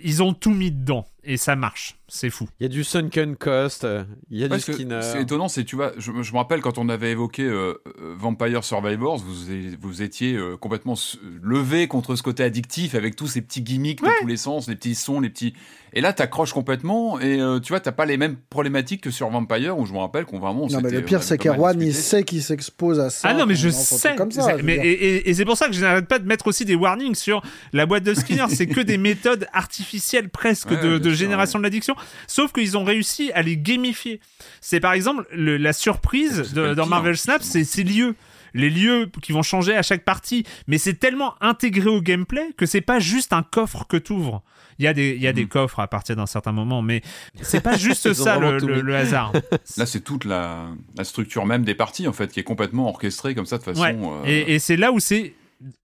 Ils 0.03 0.21
ont 0.21 0.33
tout 0.33 0.51
mis 0.51 0.69
dedans 0.71 1.07
et 1.23 1.37
ça 1.37 1.55
marche. 1.55 1.95
C'est 2.11 2.31
fou. 2.31 2.49
Il 2.59 2.63
y 2.63 2.65
a 2.65 2.69
du 2.69 2.83
Sunken 2.83 3.35
Cost, 3.35 3.83
euh, 3.83 4.03
il 4.31 4.39
y 4.39 4.43
a 4.43 4.47
du 4.47 4.59
Skinner. 4.59 4.99
c'est 5.03 5.21
étonnant, 5.21 5.47
c'est 5.47 5.63
tu 5.63 5.75
vois, 5.75 5.91
je, 5.99 6.11
je 6.23 6.31
me 6.33 6.37
rappelle 6.37 6.59
quand 6.61 6.79
on 6.79 6.89
avait 6.89 7.11
évoqué 7.11 7.43
euh, 7.43 7.75
euh, 8.01 8.15
Vampire 8.17 8.63
Survivors, 8.63 9.17
vous, 9.19 9.35
vous 9.79 10.01
étiez 10.01 10.33
euh, 10.35 10.57
complètement 10.57 10.95
levé 11.43 11.87
contre 11.87 12.15
ce 12.15 12.23
côté 12.23 12.43
addictif 12.43 12.95
avec 12.95 13.15
tous 13.15 13.27
ces 13.27 13.41
petits 13.41 13.61
gimmicks 13.61 14.01
de 14.01 14.09
tous 14.21 14.27
les 14.27 14.37
sens, 14.37 14.67
les 14.67 14.75
petits 14.75 14.95
sons, 14.95 15.19
les 15.19 15.29
petits. 15.29 15.53
Et 15.93 16.01
là, 16.01 16.13
t'accroches 16.13 16.53
complètement 16.53 17.19
et 17.19 17.39
euh, 17.41 17.59
tu 17.59 17.73
vois, 17.73 17.79
t'as 17.79 17.91
pas 17.91 18.05
les 18.05 18.17
mêmes 18.17 18.37
problématiques 18.49 19.01
que 19.01 19.11
sur 19.11 19.29
Vampire 19.29 19.77
où 19.77 19.85
je 19.85 19.93
me 19.93 19.99
rappelle 19.99 20.25
qu'on 20.25 20.39
vraiment. 20.39 20.67
Non, 20.67 20.81
mais 20.81 20.89
le 20.91 21.03
pire, 21.03 21.19
on 21.19 21.21
c'est 21.21 21.37
qu'Erwan, 21.37 21.79
il 21.81 21.93
sait 21.93 22.23
qu'il 22.23 22.41
s'expose 22.41 22.99
à 22.99 23.09
ça. 23.11 23.29
ah 23.29 23.33
non, 23.35 23.45
mais 23.45 23.55
je 23.55 23.69
sais. 23.69 24.15
Comme 24.15 24.31
ça, 24.31 24.43
c'est- 24.43 24.51
je 24.53 24.55
veux 24.57 24.63
mais, 24.63 24.75
dire. 24.75 24.83
et 24.85 24.91
et- 24.93 25.29
et 25.29 25.33
c'est 25.35 25.45
pour 25.45 25.57
ça 25.57 25.67
que 25.67 25.73
je 25.73 25.81
n'arrête 25.81 26.07
pas 26.07 26.17
de 26.19 26.25
mettre 26.27 26.47
aussi 26.47 26.65
des 26.65 26.75
warnings 26.75 27.15
sur 27.15 27.41
la 27.73 27.85
boîte 27.85 28.03
de 28.03 28.13
Skinner. 28.15 28.45
c'est 28.49 28.67
que 28.67 28.81
des 28.81 28.97
méthodes 28.97 29.47
artificielles 29.53 30.29
presque 30.29 30.71
Ouais, 30.71 30.81
de, 30.81 31.08
de 31.09 31.15
génération 31.15 31.59
de 31.59 31.63
l'addiction. 31.63 31.95
Sauf 32.27 32.51
qu'ils 32.53 32.77
ont 32.77 32.83
réussi 32.83 33.31
à 33.33 33.41
les 33.41 33.57
gamifier. 33.57 34.19
C'est 34.61 34.79
par 34.79 34.93
exemple 34.93 35.25
le- 35.31 35.57
la 35.57 35.73
surprise 35.73 36.53
de- 36.53 36.73
dans 36.73 36.85
Marvel 36.87 37.17
Snap, 37.17 37.41
c'est 37.43 37.63
ces 37.63 37.83
lieux. 37.83 38.15
Les 38.55 38.71
lieux 38.71 39.11
qui 39.21 39.31
vont 39.31 39.43
changer 39.43 39.75
à 39.75 39.83
chaque 39.83 40.03
partie, 40.03 40.43
mais 40.67 40.79
c'est 40.79 40.95
tellement 40.95 41.35
intégré 41.39 41.87
au 41.87 42.01
gameplay 42.01 42.47
que 42.57 42.65
c'est 42.65 42.81
pas 42.81 42.97
juste 42.99 43.31
un 43.31 43.43
coffre 43.43 43.85
que 43.87 43.95
t'ouvres. 43.97 44.41
Il 44.79 44.85
y 44.85 44.87
a 44.87 44.93
des, 44.93 45.09
il 45.13 45.21
y 45.21 45.27
a 45.27 45.33
des 45.33 45.43
Mhm. 45.43 45.49
coffres 45.49 45.79
à 45.81 45.87
partir 45.87 46.15
d'un 46.15 46.25
certain 46.25 46.51
moment, 46.51 46.81
mais 46.81 47.01
c'est 47.41 47.61
pas 47.61 47.77
juste 47.77 48.11
ça 48.13 48.39
le, 48.39 48.95
hasard. 48.95 49.33
Là, 49.77 49.85
c'est 49.85 49.99
toute 49.99 50.25
la, 50.25 50.65
la 50.97 51.03
structure 51.03 51.45
même 51.45 51.63
des 51.63 51.75
parties 51.75 52.07
en 52.07 52.13
fait 52.13 52.31
qui 52.31 52.39
est 52.39 52.43
complètement 52.43 52.87
orchestrée 52.89 53.35
comme 53.35 53.45
ça 53.45 53.59
de 53.59 53.63
façon. 53.63 53.81
Ouais. 53.81 53.95
euh, 53.95 54.23
Et, 54.25 54.55
et 54.55 54.59
c'est 54.59 54.77
là 54.77 54.91
où 54.91 54.99
c'est 54.99 55.33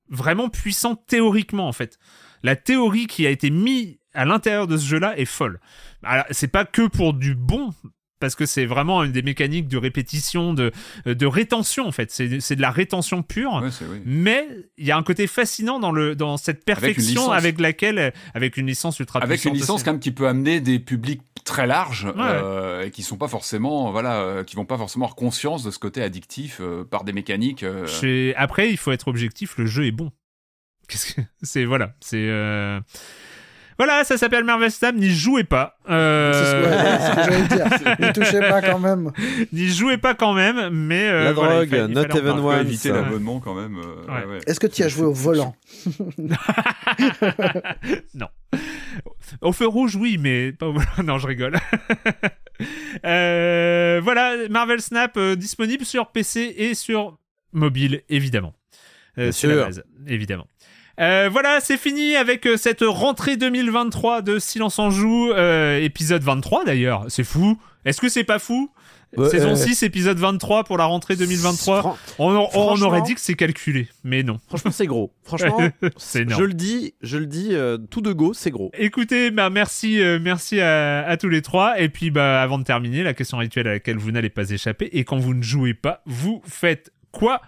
vraiment 0.10 0.50
puissant 0.50 0.96
théoriquement 0.96 1.68
en 1.68 1.74
fait. 1.74 1.98
La 2.44 2.56
théorie 2.56 3.08
qui 3.08 3.26
a 3.26 3.30
été 3.30 3.50
mise 3.50 3.98
à 4.14 4.26
l'intérieur 4.26 4.68
de 4.68 4.78
ce 4.78 4.86
jeu-là 4.86 5.18
est 5.18 5.26
folle. 5.26 5.60
C'est 6.32 6.48
pas 6.48 6.66
que 6.66 6.88
pour 6.88 7.14
du 7.14 7.36
bon. 7.36 7.74
Parce 8.20 8.36
que 8.36 8.46
c'est 8.46 8.66
vraiment 8.66 9.04
une 9.04 9.12
des 9.12 9.22
mécaniques 9.22 9.68
de 9.68 9.78
répétition, 9.78 10.54
de, 10.54 10.72
de 11.06 11.26
rétention 11.26 11.86
en 11.86 11.92
fait. 11.92 12.12
C'est 12.12 12.40
c'est 12.40 12.56
de 12.56 12.62
la 12.62 12.72
rétention 12.72 13.24
pure. 13.24 13.62
ouais, 13.62 13.72
c'est 13.72 13.86
oui. 13.86 14.02
Mais 14.06 14.48
il 14.78 14.86
y 14.86 14.92
a 14.92 14.98
un 14.98 15.04
côté 15.04 15.28
fascinant 15.28 15.80
dans, 15.80 15.92
le, 15.92 16.16
dans 16.16 16.38
cette 16.38 16.64
perfection 16.64 17.32
avec, 17.32 17.60
laquelle, 17.60 18.14
avec 18.34 18.58
une 18.58 18.68
licence 18.68 19.00
ultra 19.00 19.22
Avec 19.22 19.44
une 19.46 19.54
licence 19.54 19.84
quand 19.84 19.92
même 19.92 20.00
qui 20.00 20.12
peut 20.12 20.28
amener 20.28 20.60
des 20.60 20.80
publics 20.80 21.22
très 21.44 21.68
larges 21.68 22.08
euh, 22.18 22.86
et 22.86 22.92
qui 22.92 23.04
sont 23.04 23.18
pas 23.18 23.28
forcément 23.28 23.92
voilà 23.92 24.16
euh, 24.22 24.44
qui 24.44 24.56
vont 24.56 24.66
pas 24.66 24.78
forcément 24.78 25.06
avoir 25.06 25.16
conscience 25.16 25.64
de 25.64 25.70
ce 25.70 25.78
côté 25.78 26.02
addictif 26.02 26.60
euh, 26.60 26.84
par 26.84 27.04
des 27.04 27.14
mécaniques 27.14 27.64
Après, 28.36 28.72
il 28.72 28.78
faut 28.78 28.92
être 28.92 29.08
objectif, 29.08 29.58
le 29.58 29.66
jeu 29.66 29.86
est 29.86 29.92
bon. 29.92 30.12
Que 30.88 30.98
c'est 31.42 31.66
voilà, 31.66 31.94
c'est 32.00 32.30
voilà, 33.78 34.04
ça 34.04 34.18
s'appelle 34.18 34.44
Marvel 34.44 34.72
Snap. 34.72 34.96
N'y 34.96 35.10
jouez 35.10 35.44
pas, 35.44 35.78
Euh, 35.90 36.34
C'est 36.34 36.46
ce 36.46 36.56
que- 36.56 36.64
c'est 36.72 37.00
ce 37.06 37.12
que 37.16 37.24
j'allais 37.34 37.48
dire. 37.48 37.68
Ne 38.00 38.12
touchez 38.14 38.40
pas 38.40 38.62
quand 38.62 38.80
même. 38.80 39.12
n'y 39.54 39.68
jouez 39.68 39.98
pas 39.98 40.14
quand 40.16 40.34
même, 40.34 40.70
mais 40.70 41.08
euh, 41.08 41.26
La 41.26 41.34
voilà, 41.34 41.66
drogue, 41.66 41.90
not 41.92 42.06
even 42.18 42.38
éviter 42.62 42.90
l'abonnement 42.90 43.40
quand 43.40 43.54
même 43.56 43.78
euh, 43.78 44.06
Ouais. 44.12 44.26
ouais, 44.26 44.32
ouais. 44.34 44.40
Est-ce 44.48 44.60
que 44.60 44.68
tu 44.68 44.82
as 44.84 44.88
joué 44.88 45.06
au 45.06 45.14
volant 45.14 45.56
non. 48.14 48.28
Au 49.42 49.52
feu 49.52 49.68
rouge, 49.68 49.96
oui, 49.96 50.18
mais 50.20 50.52
pas 50.54 50.68
au- 50.68 50.76
non, 51.04 51.18
je 51.18 51.28
rigole. 51.28 51.58
Euh, 53.06 54.00
voilà, 54.02 54.48
Marvel 54.50 54.80
Snap 54.82 55.18
euh, 55.18 55.36
disponible 55.36 55.84
sur 55.84 56.08
PC 56.08 56.56
et 56.58 56.74
sur 56.74 57.18
mobile, 57.52 58.02
évidemment. 58.08 58.54
Euh, 59.18 59.24
Bien 59.24 59.32
c'est 59.34 59.48
la 59.48 59.54
sûr. 59.56 59.66
base, 59.66 59.84
évidemment. 60.08 60.48
Euh, 61.00 61.30
voilà, 61.32 61.60
c'est 61.62 61.78
fini 61.78 62.16
avec 62.16 62.46
euh, 62.48 62.56
cette 62.58 62.82
rentrée 62.82 63.36
2023 63.38 64.22
de 64.22 64.40
Silence 64.40 64.80
en 64.80 64.90
Joue, 64.90 65.32
euh, 65.32 65.80
épisode 65.82 66.24
23 66.24 66.64
d'ailleurs. 66.66 67.06
C'est 67.10 67.24
fou. 67.26 67.60
Est-ce 67.84 68.00
que 68.00 68.08
c'est 68.10 68.24
pas 68.24 68.40
fou? 68.40 68.72
Saison 69.30 69.52
euh, 69.52 69.56
6, 69.56 69.84
épisode 69.84 70.18
23 70.18 70.66
pour 70.66 70.78
la 70.78 70.86
rentrée 70.86 71.16
2023. 71.16 71.82
Fran- 71.82 71.98
On, 72.20 72.82
aurait 72.82 73.02
dit 73.02 73.16
que 73.16 73.22
c'est 73.22 73.36
calculé, 73.36 73.88
mais 74.04 74.24
non. 74.24 74.40
Franchement, 74.48 74.72
c'est 74.72 74.88
gros. 74.88 75.14
Franchement, 75.24 75.58
C'est 75.98 76.24
énorme. 76.24 76.42
je 76.42 76.46
le 76.46 76.54
dis, 76.54 76.96
je 77.02 77.18
le 77.18 77.26
dis, 77.26 77.50
euh, 77.52 77.78
tout 77.78 78.02
de 78.02 78.12
go, 78.12 78.34
c'est 78.34 78.52
gros. 78.52 78.72
Écoutez, 78.78 79.32
bah 79.32 79.50
merci, 79.50 80.02
euh, 80.02 80.20
merci 80.22 80.60
à, 80.60 81.06
à 81.08 81.16
tous 81.16 81.30
les 81.30 81.42
trois. 81.42 81.80
Et 81.80 81.88
puis, 81.88 82.12
bah, 82.12 82.42
avant 82.42 82.58
de 82.58 82.64
terminer, 82.66 83.04
la 83.04 83.14
question 83.14 83.38
rituelle 83.38 83.68
à 83.68 83.74
laquelle 83.74 83.98
vous 83.98 84.12
n'allez 84.12 84.30
pas 84.30 84.50
échapper. 84.50 84.90
Et 84.92 85.06
quand 85.06 85.18
vous 85.18 85.34
ne 85.34 85.44
jouez 85.44 85.74
pas, 85.76 86.02
vous 86.06 86.42
faites 86.46 86.92
quoi, 87.12 87.42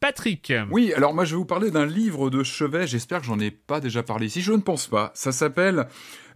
Patrick 0.00 0.50
Oui, 0.70 0.92
alors 0.94 1.12
moi 1.14 1.24
je 1.26 1.32
vais 1.32 1.36
vous 1.36 1.44
parler 1.44 1.70
d'un 1.70 1.84
livre 1.84 2.30
de 2.30 2.42
chevet, 2.42 2.86
j'espère 2.86 3.20
que 3.20 3.26
j'en 3.26 3.38
ai 3.38 3.50
pas 3.50 3.80
déjà 3.80 4.02
parlé 4.02 4.26
ici, 4.26 4.40
je 4.40 4.52
ne 4.52 4.58
pense 4.62 4.86
pas. 4.86 5.10
Ça 5.14 5.30
s'appelle 5.30 5.86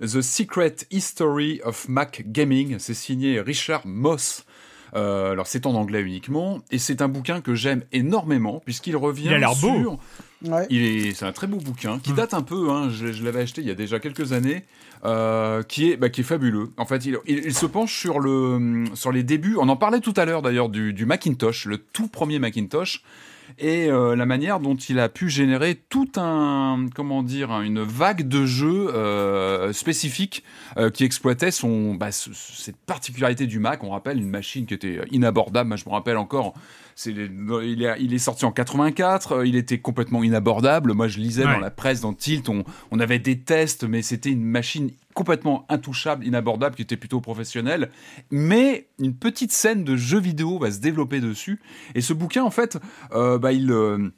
The 0.00 0.20
Secret 0.20 0.76
History 0.90 1.60
of 1.64 1.88
Mac 1.88 2.24
Gaming, 2.26 2.76
c'est 2.78 2.92
signé 2.94 3.40
Richard 3.40 3.86
Moss. 3.86 4.44
Euh, 4.94 5.32
alors 5.32 5.46
c'est 5.48 5.66
en 5.66 5.74
anglais 5.74 6.02
uniquement, 6.02 6.60
et 6.70 6.78
c'est 6.78 7.00
un 7.02 7.08
bouquin 7.08 7.40
que 7.40 7.54
j'aime 7.54 7.82
énormément, 7.90 8.60
puisqu'il 8.64 8.96
revient 8.96 9.24
Il 9.28 9.34
a 9.34 9.38
l'air 9.38 9.56
beau. 9.56 9.80
sur... 9.80 9.98
Ouais. 10.52 10.66
Il 10.68 10.84
est, 10.84 11.14
c'est 11.14 11.24
un 11.24 11.32
très 11.32 11.46
beau 11.46 11.56
bouquin 11.56 11.98
qui 11.98 12.12
date 12.12 12.34
un 12.34 12.42
peu. 12.42 12.68
Hein, 12.70 12.90
je 12.90 13.12
je 13.12 13.24
l'avais 13.24 13.40
acheté 13.40 13.62
il 13.62 13.66
y 13.66 13.70
a 13.70 13.74
déjà 13.74 13.98
quelques 13.98 14.32
années, 14.34 14.64
euh, 15.06 15.62
qui 15.62 15.90
est, 15.90 15.96
bah, 15.96 16.10
qui 16.10 16.20
est 16.20 16.24
fabuleux. 16.24 16.70
En 16.76 16.84
fait, 16.84 17.06
il, 17.06 17.16
il- 17.26 17.44
il 17.46 17.54
se 17.54 17.64
penche 17.66 17.98
sur 17.98 18.20
le, 18.20 18.84
sur 18.94 19.10
les 19.10 19.22
débuts. 19.22 19.56
On 19.58 19.68
en 19.70 19.76
parlait 19.76 20.00
tout 20.00 20.12
à 20.18 20.26
l'heure 20.26 20.42
d'ailleurs 20.42 20.68
du, 20.68 20.92
du 20.92 21.06
Macintosh, 21.06 21.64
le 21.64 21.78
tout 21.78 22.06
premier 22.08 22.38
Macintosh, 22.38 23.02
et 23.58 23.89
euh, 23.90 24.16
la 24.16 24.26
manière 24.26 24.60
dont 24.60 24.74
il 24.76 24.98
a 24.98 25.08
pu 25.08 25.28
générer 25.31 25.74
tout 25.89 26.10
un, 26.16 26.86
comment 26.94 27.23
dire, 27.23 27.60
une 27.60 27.81
vague 27.82 28.26
de 28.28 28.47
jeux 28.47 28.89
euh, 28.94 29.73
spécifiques 29.73 30.42
euh, 30.76 30.90
qui 30.90 31.05
exploitaient 31.05 31.50
son, 31.50 31.94
bah, 31.94 32.12
ce- 32.12 32.31
cette 32.32 32.76
particularité 32.76 33.47
du 33.47 33.58
Mac. 33.58 33.84
On 33.84 33.90
rappelle 33.90 34.18
une 34.18 34.31
machine 34.31 34.66
qui 34.66 34.74
était 34.74 35.00
inabordable. 35.10 35.68
Moi, 35.68 35.76
je 35.76 35.84
me 35.86 35.90
rappelle 35.92 36.16
encore. 36.16 36.55
C'est, 36.97 37.10
il, 37.12 37.82
est, 37.82 37.97
il 38.00 38.14
est 38.14 38.18
sorti 38.18 38.44
en 38.44 38.52
84, 38.52 39.32
euh, 39.32 39.47
il 39.47 39.56
était 39.56 39.78
complètement 39.78 40.23
inabordable. 40.23 40.92
Moi, 40.92 41.08
je 41.08 41.18
lisais 41.18 41.44
Ouais. 41.44 41.52
dans 41.55 41.58
la 41.60 41.70
presse, 41.70 42.00
dans 42.00 42.12
Tilt, 42.14 42.48
on, 42.48 42.62
on 42.92 43.00
avait 43.00 43.18
des 43.18 43.40
tests, 43.40 43.82
mais 43.84 44.00
c'était 44.02 44.31
une 44.31 44.44
machine 44.44 44.90
complètement 45.14 45.66
intouchable, 45.68 46.24
inabordable, 46.26 46.76
qui 46.76 46.82
était 46.82 46.97
plutôt 46.97 47.20
professionnelle. 47.20 47.90
Mais 48.31 48.86
une 49.00 49.14
petite 49.14 49.50
scène 49.52 49.82
de 49.84 49.97
jeu 49.97 50.20
vidéo 50.20 50.58
va 50.58 50.70
se 50.70 50.78
développer 50.78 51.20
dessus. 51.20 51.60
Et 51.97 52.00
ce 52.00 52.12
bouquin, 52.12 52.44
en 52.44 52.50
fait, 52.50 52.78
euh, 53.12 53.39
bah, 53.39 53.52
il. 53.52 53.70
euh, 53.73 54.10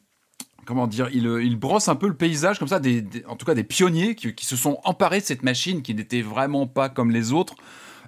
Comment 0.66 0.88
dire, 0.88 1.08
il, 1.12 1.26
il 1.44 1.56
brosse 1.56 1.86
un 1.86 1.94
peu 1.94 2.08
le 2.08 2.16
paysage 2.16 2.58
comme 2.58 2.66
ça, 2.66 2.80
des, 2.80 3.00
des- 3.00 3.24
en 3.26 3.36
tout 3.36 3.46
cas 3.46 3.54
des 3.54 3.62
pionniers 3.62 4.16
qui, 4.16 4.34
qui 4.34 4.44
se 4.44 4.56
sont 4.56 4.78
emparés 4.82 5.20
de 5.20 5.24
cette 5.24 5.44
machine 5.44 5.80
qui 5.80 5.94
n'était 5.94 6.22
vraiment 6.22 6.66
pas 6.66 6.88
comme 6.88 7.12
les 7.12 7.32
autres, 7.32 7.54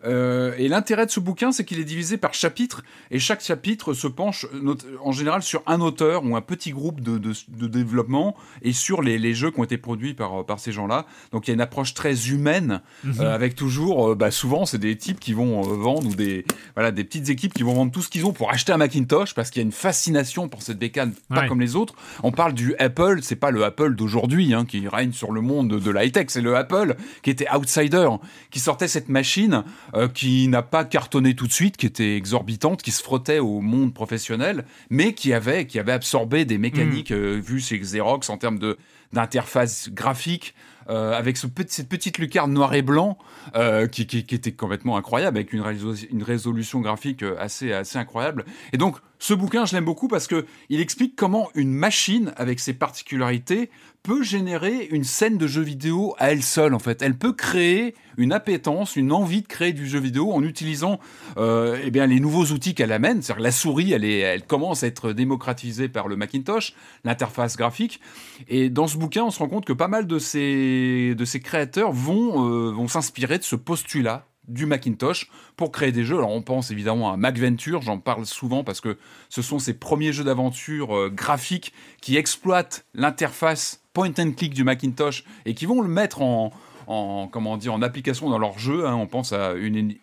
Euh, 0.04 0.54
et 0.58 0.68
l'intérêt 0.68 1.06
de 1.06 1.10
ce 1.10 1.20
bouquin, 1.20 1.52
c'est 1.52 1.64
qu'il 1.64 1.78
est 1.80 1.84
divisé 1.84 2.16
par 2.16 2.34
chapitres, 2.34 2.82
et 3.10 3.18
chaque 3.18 3.42
chapitre 3.42 3.94
se 3.94 4.06
penche 4.06 4.46
not- 4.52 4.76
en 5.02 5.12
général 5.12 5.42
sur 5.42 5.62
un 5.66 5.80
auteur 5.80 6.24
ou 6.24 6.36
un 6.36 6.40
petit 6.40 6.70
groupe 6.70 7.00
de, 7.00 7.18
de- 7.18 7.32
de 7.48 7.66
développement 7.66 8.36
et 8.62 8.72
sur 8.72 9.02
les, 9.02 9.18
les 9.18 9.34
jeux 9.34 9.50
qui 9.50 9.60
ont 9.60 9.64
été 9.64 9.78
produits 9.78 10.14
par, 10.14 10.44
par 10.46 10.60
ces 10.60 10.72
gens-là. 10.72 11.06
Donc 11.32 11.46
il 11.46 11.50
y 11.50 11.52
a 11.52 11.54
une 11.54 11.60
approche 11.60 11.94
très 11.94 12.28
humaine, 12.30 12.80
euh, 13.20 13.34
avec 13.34 13.54
toujours, 13.54 14.10
euh, 14.10 14.14
bah, 14.14 14.30
souvent, 14.30 14.66
c'est 14.66 14.78
des 14.78 14.96
types 14.96 15.20
qui 15.20 15.32
vont 15.32 15.62
euh, 15.62 15.76
vendre 15.76 16.06
ou 16.08 16.14
des, 16.14 16.44
voilà, 16.74 16.90
des 16.92 17.04
petites 17.04 17.28
équipes 17.28 17.54
qui 17.54 17.62
vont 17.62 17.74
vendre 17.74 17.92
tout 17.92 18.02
ce 18.02 18.08
qu'ils 18.08 18.24
ont 18.26 18.32
pour 18.32 18.50
acheter 18.52 18.72
un 18.72 18.76
Macintosh 18.78 19.34
parce 19.34 19.50
qu'il 19.50 19.60
y 19.60 19.64
a 19.64 19.66
une 19.66 19.72
fascination 19.72 20.48
pour 20.48 20.62
cette 20.62 20.78
bécane, 20.78 21.12
pas 21.28 21.40
Ouais. 21.42 21.48
comme 21.48 21.60
les 21.60 21.76
autres. 21.76 21.94
On 22.22 22.32
parle 22.32 22.52
du 22.54 22.74
Apple, 22.78 23.20
c'est 23.22 23.36
pas 23.36 23.50
le 23.50 23.64
Apple 23.64 23.94
d'aujourd'hui 23.94 24.54
hein, 24.54 24.64
qui 24.64 24.86
règne 24.88 25.12
sur 25.12 25.32
le 25.32 25.40
monde 25.40 25.68
de, 25.70 25.78
de 25.78 25.90
la 25.90 26.04
high-tech, 26.04 26.26
c'est 26.28 26.40
le 26.40 26.56
Apple 26.56 26.96
qui 27.22 27.30
était 27.30 27.46
outsider, 27.54 28.08
qui 28.50 28.60
sortait 28.60 28.88
cette 28.88 29.08
machine 29.08 29.64
euh, 29.94 30.08
qui 30.08 30.48
n'a 30.48 30.62
pas 30.62 30.84
cartonné 30.84 31.34
tout 31.34 31.46
de 31.46 31.52
suite, 31.52 31.76
qui 31.76 31.86
était 31.86 32.16
exorbitante, 32.16 32.82
qui 32.82 32.90
se 32.90 33.02
frottait 33.02 33.38
au 33.38 33.60
monde 33.60 33.92
professionnel, 33.94 34.64
mais 34.90 35.14
qui 35.14 35.32
avait, 35.32 35.66
qui 35.66 35.78
avait 35.78 35.92
absorbé 35.92 36.44
des 36.44 36.58
mécaniques 36.58 37.10
euh, 37.12 37.40
vues 37.42 37.60
chez 37.60 37.78
Xerox 37.78 38.28
en 38.30 38.36
termes 38.38 38.58
de 38.58 38.76
d'interface 39.12 39.88
graphique. 39.90 40.54
euh, 40.90 41.12
avec 41.12 41.36
ce 41.36 41.46
petit- 41.46 41.74
cette 41.74 41.88
petite 41.90 42.16
lucarne 42.16 42.50
noir 42.50 42.72
et 42.74 42.80
blanc 42.80 43.18
euh, 43.56 43.86
qui, 43.86 44.06
qui- 44.06 44.24
qui 44.24 44.34
était 44.34 44.52
complètement 44.52 44.96
incroyable, 44.96 45.36
avec 45.36 45.52
une, 45.52 45.60
réso- 45.60 46.06
une 46.10 46.22
résolution 46.22 46.80
graphique 46.80 47.22
assez, 47.38 47.72
assez 47.74 47.98
incroyable. 47.98 48.46
Et 48.72 48.78
donc, 48.78 48.96
ce 49.18 49.34
bouquin, 49.34 49.64
je 49.64 49.74
l'aime 49.74 49.84
beaucoup 49.84 50.06
parce 50.06 50.28
que 50.28 50.46
il 50.68 50.80
explique 50.80 51.16
comment 51.16 51.48
une 51.54 51.72
machine, 51.72 52.32
avec 52.36 52.60
ses 52.60 52.72
particularités, 52.72 53.70
peut 54.04 54.22
générer 54.22 54.88
une 54.92 55.02
scène 55.02 55.38
de 55.38 55.46
jeu 55.46 55.60
vidéo 55.60 56.14
à 56.18 56.30
elle 56.30 56.42
seule, 56.42 56.72
en 56.72 56.78
fait. 56.78 57.02
Elle 57.02 57.18
peut 57.18 57.32
créer 57.32 57.94
une 58.16 58.32
appétence, 58.32 58.94
une 58.94 59.12
envie 59.12 59.42
de 59.42 59.48
créer 59.48 59.72
du 59.72 59.88
jeu 59.88 59.98
vidéo 59.98 60.32
en 60.32 60.42
utilisant 60.44 61.00
euh, 61.36 61.78
eh 61.84 61.90
bien, 61.90 62.06
les 62.06 62.20
nouveaux 62.20 62.46
outils 62.46 62.74
qu'elle 62.74 62.92
amène. 62.92 63.22
C'est-à-dire 63.22 63.42
la 63.42 63.50
souris, 63.50 63.92
elle, 63.92 64.44
commence 64.44 64.84
à 64.84 64.86
être 64.86 65.12
démocratisée 65.12 65.88
par 65.88 66.06
le 66.06 66.16
Macintosh, 66.16 66.74
l'interface 67.04 67.56
graphique. 67.56 68.00
Et 68.48 68.70
dans 68.70 68.86
ce 68.86 68.96
bouquin, 68.96 69.24
on 69.24 69.30
se 69.30 69.40
rend 69.40 69.48
compte 69.48 69.64
que 69.64 69.72
pas 69.72 69.88
mal 69.88 70.06
de 70.06 70.18
ces, 70.18 71.16
créateurs 71.42 71.90
euh, 71.90 72.72
vont 72.72 72.88
s'inspirer 72.88 73.38
de 73.38 73.44
ce 73.44 73.56
postulat 73.56 74.27
du 74.48 74.66
Macintosh 74.66 75.30
pour 75.56 75.70
créer 75.70 75.92
des 75.92 76.04
jeux. 76.04 76.18
Alors 76.18 76.32
on 76.32 76.42
pense 76.42 76.70
évidemment 76.70 77.12
à 77.12 77.16
MacVenture, 77.16 77.82
j'en 77.82 77.98
parle 77.98 78.26
souvent 78.26 78.64
parce 78.64 78.80
que 78.80 78.96
ce 79.28 79.42
sont 79.42 79.58
ces 79.58 79.74
premiers 79.74 80.12
jeux 80.12 80.24
d'aventure 80.24 80.96
euh, 80.96 81.10
graphiques 81.10 81.72
qui 82.00 82.16
exploitent 82.16 82.84
l'interface 82.94 83.82
point 83.92 84.12
and 84.18 84.32
click 84.32 84.54
du 84.54 84.64
Macintosh 84.64 85.24
et 85.44 85.54
qui 85.54 85.66
vont 85.66 85.82
le 85.82 85.88
mettre 85.88 86.22
en, 86.22 86.52
en 86.86 87.28
comment 87.28 87.56
dire 87.56 87.74
en 87.74 87.82
application 87.82 88.30
dans 88.30 88.38
leur 88.38 88.58
jeu. 88.58 88.86
hein. 88.86 88.94
On 88.94 89.06
pense 89.06 89.32
à 89.32 89.52
une 89.52 89.94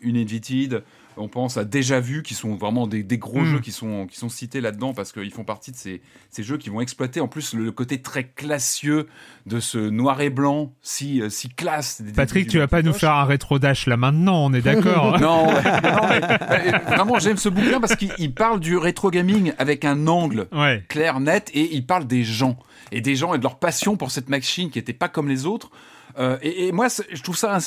on 1.18 1.28
pense 1.28 1.58
à 1.58 1.66
Déjà 1.66 2.00
Vu, 2.00 2.24
qui 2.24 2.34
sont 2.34 2.56
vraiment 2.56 2.88
des, 2.88 3.04
des 3.04 3.18
gros 3.18 3.42
Mm. 3.42 3.46
jeux 3.46 3.60
qui 3.60 3.72
sont, 3.72 4.08
qui 4.08 4.18
sont 4.18 4.30
cités 4.30 4.62
là-dedans 4.62 4.94
parce 4.94 5.12
qu'ils 5.12 5.32
font 5.32 5.44
partie 5.44 5.72
de 5.72 5.78
ces, 5.78 6.02
ces 6.30 6.44
jeux 6.44 6.58
qui 6.58 6.70
vont 6.70 6.82
exploiter 6.82 7.20
en 7.20 7.28
plus 7.28 7.54
le 7.54 7.72
côté 7.72 8.02
très 8.02 8.26
classieux 8.26 9.08
de 9.46 9.60
ce 9.60 9.78
noir 9.78 10.22
et 10.22 10.30
blanc 10.30 10.74
si, 10.82 11.22
euh, 11.22 11.30
si 11.30 11.50
classe. 11.50 12.02
des 12.02 12.12
Patrick, 12.12 12.46
du 12.46 12.52
tu 12.52 12.58
vas 12.60 12.68
pas 12.68 12.82
nous 12.82 12.94
faire 12.94 13.14
un 13.14 13.26
rétro 13.26 13.60
dash 13.60 13.88
là 13.88 13.98
maintenant, 13.98 14.46
on 14.46 14.54
est 14.54 14.62
d'accord. 14.62 15.20
Non, 15.26 15.48
ouais. 15.48 15.64
Non, 15.84 16.08
mais, 16.10 16.72
vraiment, 16.96 17.20
j'aime 17.20 17.38
ce 17.38 17.50
bouquin 17.50 17.80
parce 17.80 17.96
qu'il 17.96 18.12
il 18.18 18.34
parle 18.34 18.60
du 18.60 18.78
rétro 18.78 19.10
gaming 19.12 19.54
avec 19.58 19.86
un 19.86 20.08
angle 20.08 20.48
ouais. 20.52 20.84
clair, 20.90 21.20
net, 21.20 21.50
et 21.54 21.76
il 21.76 21.86
parle 21.86 22.06
des 22.06 22.24
gens 22.24 22.58
et 22.92 23.02
des 23.02 23.16
gens 23.16 23.34
et 23.34 23.38
de 23.38 23.44
leur 23.44 23.58
passion 23.60 23.98
pour 23.98 24.12
cette 24.12 24.30
machine 24.30 24.70
qui 24.70 24.80
était 24.80 24.94
pas 24.94 25.08
comme 25.10 25.28
les 25.28 25.46
autres. 25.46 25.72
Euh, 26.18 26.38
et, 26.42 26.68
et 26.68 26.72
moi, 26.72 26.88
je 27.12 27.22
trouve 27.22 27.36
ça 27.38 27.58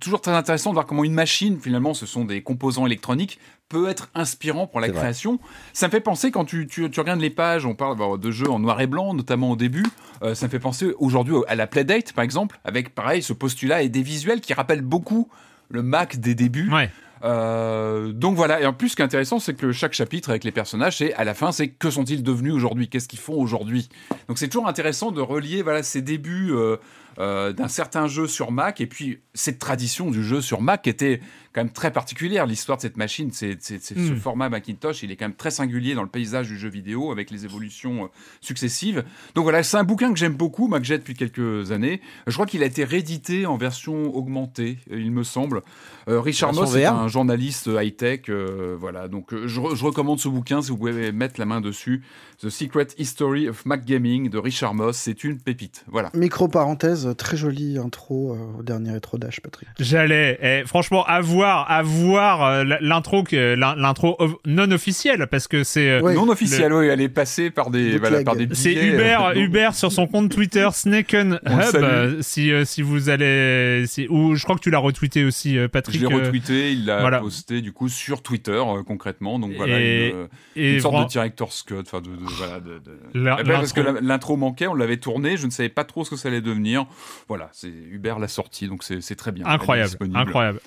toujours 0.00 0.20
très 0.20 0.32
intéressant 0.32 0.70
de 0.70 0.74
voir 0.74 0.86
comment 0.86 1.04
une 1.04 1.14
machine, 1.14 1.58
finalement, 1.60 1.94
ce 1.94 2.06
sont 2.06 2.24
des 2.24 2.42
composants 2.42 2.86
électroniques, 2.86 3.38
peut 3.68 3.88
être 3.88 4.08
inspirant 4.14 4.66
pour 4.66 4.80
la 4.80 4.88
vrai. 4.88 4.96
création. 4.96 5.38
Ça 5.72 5.86
me 5.86 5.90
fait 5.90 6.00
penser 6.00 6.30
quand 6.30 6.44
tu, 6.44 6.66
tu, 6.66 6.88
tu 6.90 7.00
regardes 7.00 7.20
les 7.20 7.30
pages, 7.30 7.66
on 7.66 7.74
parle 7.74 8.20
de 8.20 8.30
jeux 8.30 8.50
en 8.50 8.58
noir 8.58 8.80
et 8.80 8.86
blanc, 8.86 9.14
notamment 9.14 9.50
au 9.50 9.56
début. 9.56 9.84
euh, 10.22 10.34
ça 10.34 10.46
me 10.46 10.50
fait 10.50 10.60
penser 10.60 10.92
aujourd'hui 10.98 11.34
à 11.48 11.54
la 11.54 11.66
Playdate, 11.66 12.12
par 12.12 12.24
exemple, 12.24 12.58
avec 12.64 12.94
pareil 12.94 13.22
ce 13.22 13.32
postulat 13.32 13.82
et 13.82 13.88
des 13.88 14.02
visuels 14.02 14.40
qui 14.40 14.54
rappellent 14.54 14.82
beaucoup 14.82 15.28
le 15.68 15.82
Mac 15.82 16.16
des 16.18 16.34
débuts. 16.34 16.72
Ouais. 16.72 16.90
Euh, 17.24 18.12
donc 18.12 18.36
voilà, 18.36 18.60
et 18.60 18.66
en 18.66 18.72
plus 18.74 18.90
ce 18.90 18.96
qui 18.96 19.02
est 19.02 19.04
intéressant, 19.04 19.38
c'est 19.38 19.54
que 19.54 19.72
chaque 19.72 19.94
chapitre 19.94 20.30
avec 20.30 20.44
les 20.44 20.52
personnages, 20.52 20.98
c'est 20.98 21.14
à 21.14 21.24
la 21.24 21.34
fin, 21.34 21.50
c'est 21.50 21.68
que 21.68 21.90
sont-ils 21.90 22.22
devenus 22.22 22.52
aujourd'hui, 22.52 22.88
qu'est-ce 22.88 23.08
qu'ils 23.08 23.18
font 23.18 23.34
aujourd'hui? 23.34 23.88
Donc 24.28 24.38
c'est 24.38 24.48
toujours 24.48 24.68
intéressant 24.68 25.12
de 25.12 25.20
relier 25.20 25.62
voilà 25.62 25.82
ces 25.82 26.02
débuts 26.02 26.52
euh, 26.52 26.76
d'un 27.18 27.68
certain 27.68 28.06
jeu 28.06 28.26
sur 28.26 28.52
Mac 28.52 28.80
et 28.80 28.86
puis 28.86 29.20
cette 29.34 29.58
tradition 29.58 30.10
du 30.10 30.22
jeu 30.22 30.40
sur 30.40 30.60
Mac 30.60 30.86
était 30.86 31.20
quand 31.56 31.64
même 31.64 31.72
très 31.72 31.90
particulière. 31.90 32.44
L'histoire 32.46 32.76
de 32.76 32.82
cette 32.82 32.98
machine, 32.98 33.30
c'est 33.32 33.56
ce 33.60 33.94
Mm. 34.12 34.16
format 34.18 34.48
Macintosh, 34.50 35.02
il 35.02 35.10
est 35.10 35.16
quand 35.16 35.24
même 35.24 35.34
très 35.34 35.50
singulier 35.50 35.94
dans 35.94 36.02
le 36.02 36.08
paysage 36.08 36.48
du 36.48 36.58
jeu 36.58 36.68
vidéo 36.68 37.10
avec 37.10 37.30
les 37.30 37.46
évolutions 37.46 38.04
euh, 38.04 38.08
successives. 38.42 39.04
Donc 39.34 39.44
voilà, 39.44 39.62
c'est 39.62 39.78
un 39.78 39.84
bouquin 39.84 40.12
que 40.12 40.18
j'aime 40.18 40.34
beaucoup, 40.34 40.68
moi 40.68 40.78
que 40.80 40.84
j'ai 40.86 40.98
depuis 40.98 41.14
quelques 41.14 41.72
années. 41.72 42.00
Je 42.26 42.32
crois 42.34 42.44
qu'il 42.46 42.62
a 42.62 42.66
été 42.66 42.84
réédité 42.84 43.46
en 43.46 43.56
version 43.56 44.14
augmentée, 44.14 44.78
il 44.90 45.10
me 45.12 45.22
semble. 45.24 45.62
Euh, 46.08 46.20
Richard 46.20 46.52
Moss 46.52 46.74
est 46.76 46.84
un 46.84 47.08
journaliste 47.08 47.66
high-tech, 47.68 48.28
euh, 48.28 48.76
voilà. 48.78 49.08
Donc 49.08 49.34
je, 49.34 49.60
re- 49.60 49.74
je 49.74 49.84
recommande 49.84 50.20
ce 50.20 50.28
bouquin 50.28 50.60
si 50.60 50.70
vous 50.70 50.76
pouvez 50.76 51.10
mettre 51.10 51.40
la 51.40 51.46
main 51.46 51.62
dessus. 51.62 52.02
The 52.42 52.50
Secret 52.50 52.88
History 52.98 53.48
of 53.48 53.64
Mac 53.64 53.86
Gaming 53.86 54.28
de 54.28 54.36
Richard 54.38 54.74
Moss, 54.74 54.98
c'est 54.98 55.24
une 55.24 55.38
pépite. 55.40 55.84
Voilà. 55.88 56.10
Micro 56.12 56.48
parenthèse, 56.48 57.08
très 57.16 57.36
jolie 57.38 57.78
intro 57.78 58.34
euh, 58.34 58.58
au 58.58 58.62
dernier 58.62 58.90
rétro 58.92 59.16
dash, 59.16 59.40
Patrick. 59.40 59.68
J'allais, 59.80 60.38
eh, 60.42 60.66
franchement, 60.66 61.02
avoir, 61.06 61.45
avoir 61.46 62.42
euh, 62.44 62.64
l'intro, 62.80 63.22
que- 63.22 63.54
l'in- 63.54 63.74
l'intro 63.76 64.16
of- 64.18 64.36
non 64.44 64.70
officielle, 64.70 65.26
parce 65.30 65.48
que 65.48 65.64
c'est, 65.64 65.88
euh, 65.90 66.00
Ouais. 66.00 66.14
non 66.14 66.28
officiel, 66.28 66.72
oui, 66.72 66.86
elle 66.86 67.00
est 67.00 67.08
passée 67.08 67.50
par 67.50 67.70
des, 67.70 67.98
voilà, 67.98 68.22
par 68.22 68.36
des 68.36 68.48
c'est 68.52 68.76
euh, 68.76 69.16
non. 69.18 69.32
Uber 69.34 69.70
sur 69.72 69.90
son 69.92 70.06
compte 70.06 70.30
Twitter 70.30 70.68
Snaken 70.72 71.40
On 71.46 71.56
le 71.56 71.62
Hub. 71.64 71.74
euh, 71.76 72.16
si, 72.22 72.52
euh, 72.52 72.64
si 72.64 72.82
vous 72.82 73.08
allez, 73.08 73.84
si- 73.86 74.06
ou 74.08 74.34
je 74.34 74.42
crois 74.44 74.56
que 74.56 74.60
tu 74.60 74.70
l'as 74.70 74.78
retweeté 74.78 75.24
aussi, 75.24 75.58
euh, 75.58 75.68
Patrick. 75.68 76.00
Je 76.00 76.06
l'ai 76.06 76.12
euh, 76.14 76.18
retweeté, 76.24 76.72
il 76.72 76.86
l'a 76.86 77.00
voilà. 77.00 77.20
posté 77.20 77.60
du 77.60 77.72
coup 77.72 77.88
sur 77.88 78.22
Twitter 78.22 78.52
euh, 78.52 78.82
concrètement. 78.82 79.38
Donc 79.38 79.52
voilà, 79.56 79.80
Et- 79.80 80.08
une, 80.10 80.16
euh, 80.16 80.26
et 80.56 80.74
une 80.74 80.80
sorte 80.80 81.02
de 81.04 81.08
director's 81.08 81.62
cut, 81.62 81.74
enfin 81.80 82.00
de, 82.00 82.06
de- 82.10 82.16
voilà, 82.22 82.60
de, 82.60 82.78
de- 82.78 82.98
La- 83.14 83.36
Eh 83.40 83.44
ben, 83.44 83.54
parce 83.54 83.72
que 83.72 83.80
l'intro. 83.80 84.00
l'intro 84.02 84.36
manquait, 84.36 84.66
on 84.66 84.74
l'avait 84.74 84.96
tourné, 84.96 85.36
je 85.36 85.46
ne 85.46 85.50
savais 85.50 85.68
pas 85.68 85.84
trop 85.84 86.04
ce 86.04 86.10
que 86.10 86.16
ça 86.16 86.28
allait 86.28 86.40
devenir. 86.40 86.86
Voilà, 87.28 87.48
c'est 87.52 87.68
Hubert 87.90 88.18
l'a 88.18 88.28
sorti, 88.28 88.68
donc 88.68 88.82
c'est 88.82 89.14
très 89.16 89.32
bien. 89.32 89.44
Est 89.46 89.50
incroyable, 89.50 89.88
disponible. 89.88 90.18
incroyable. 90.18 90.60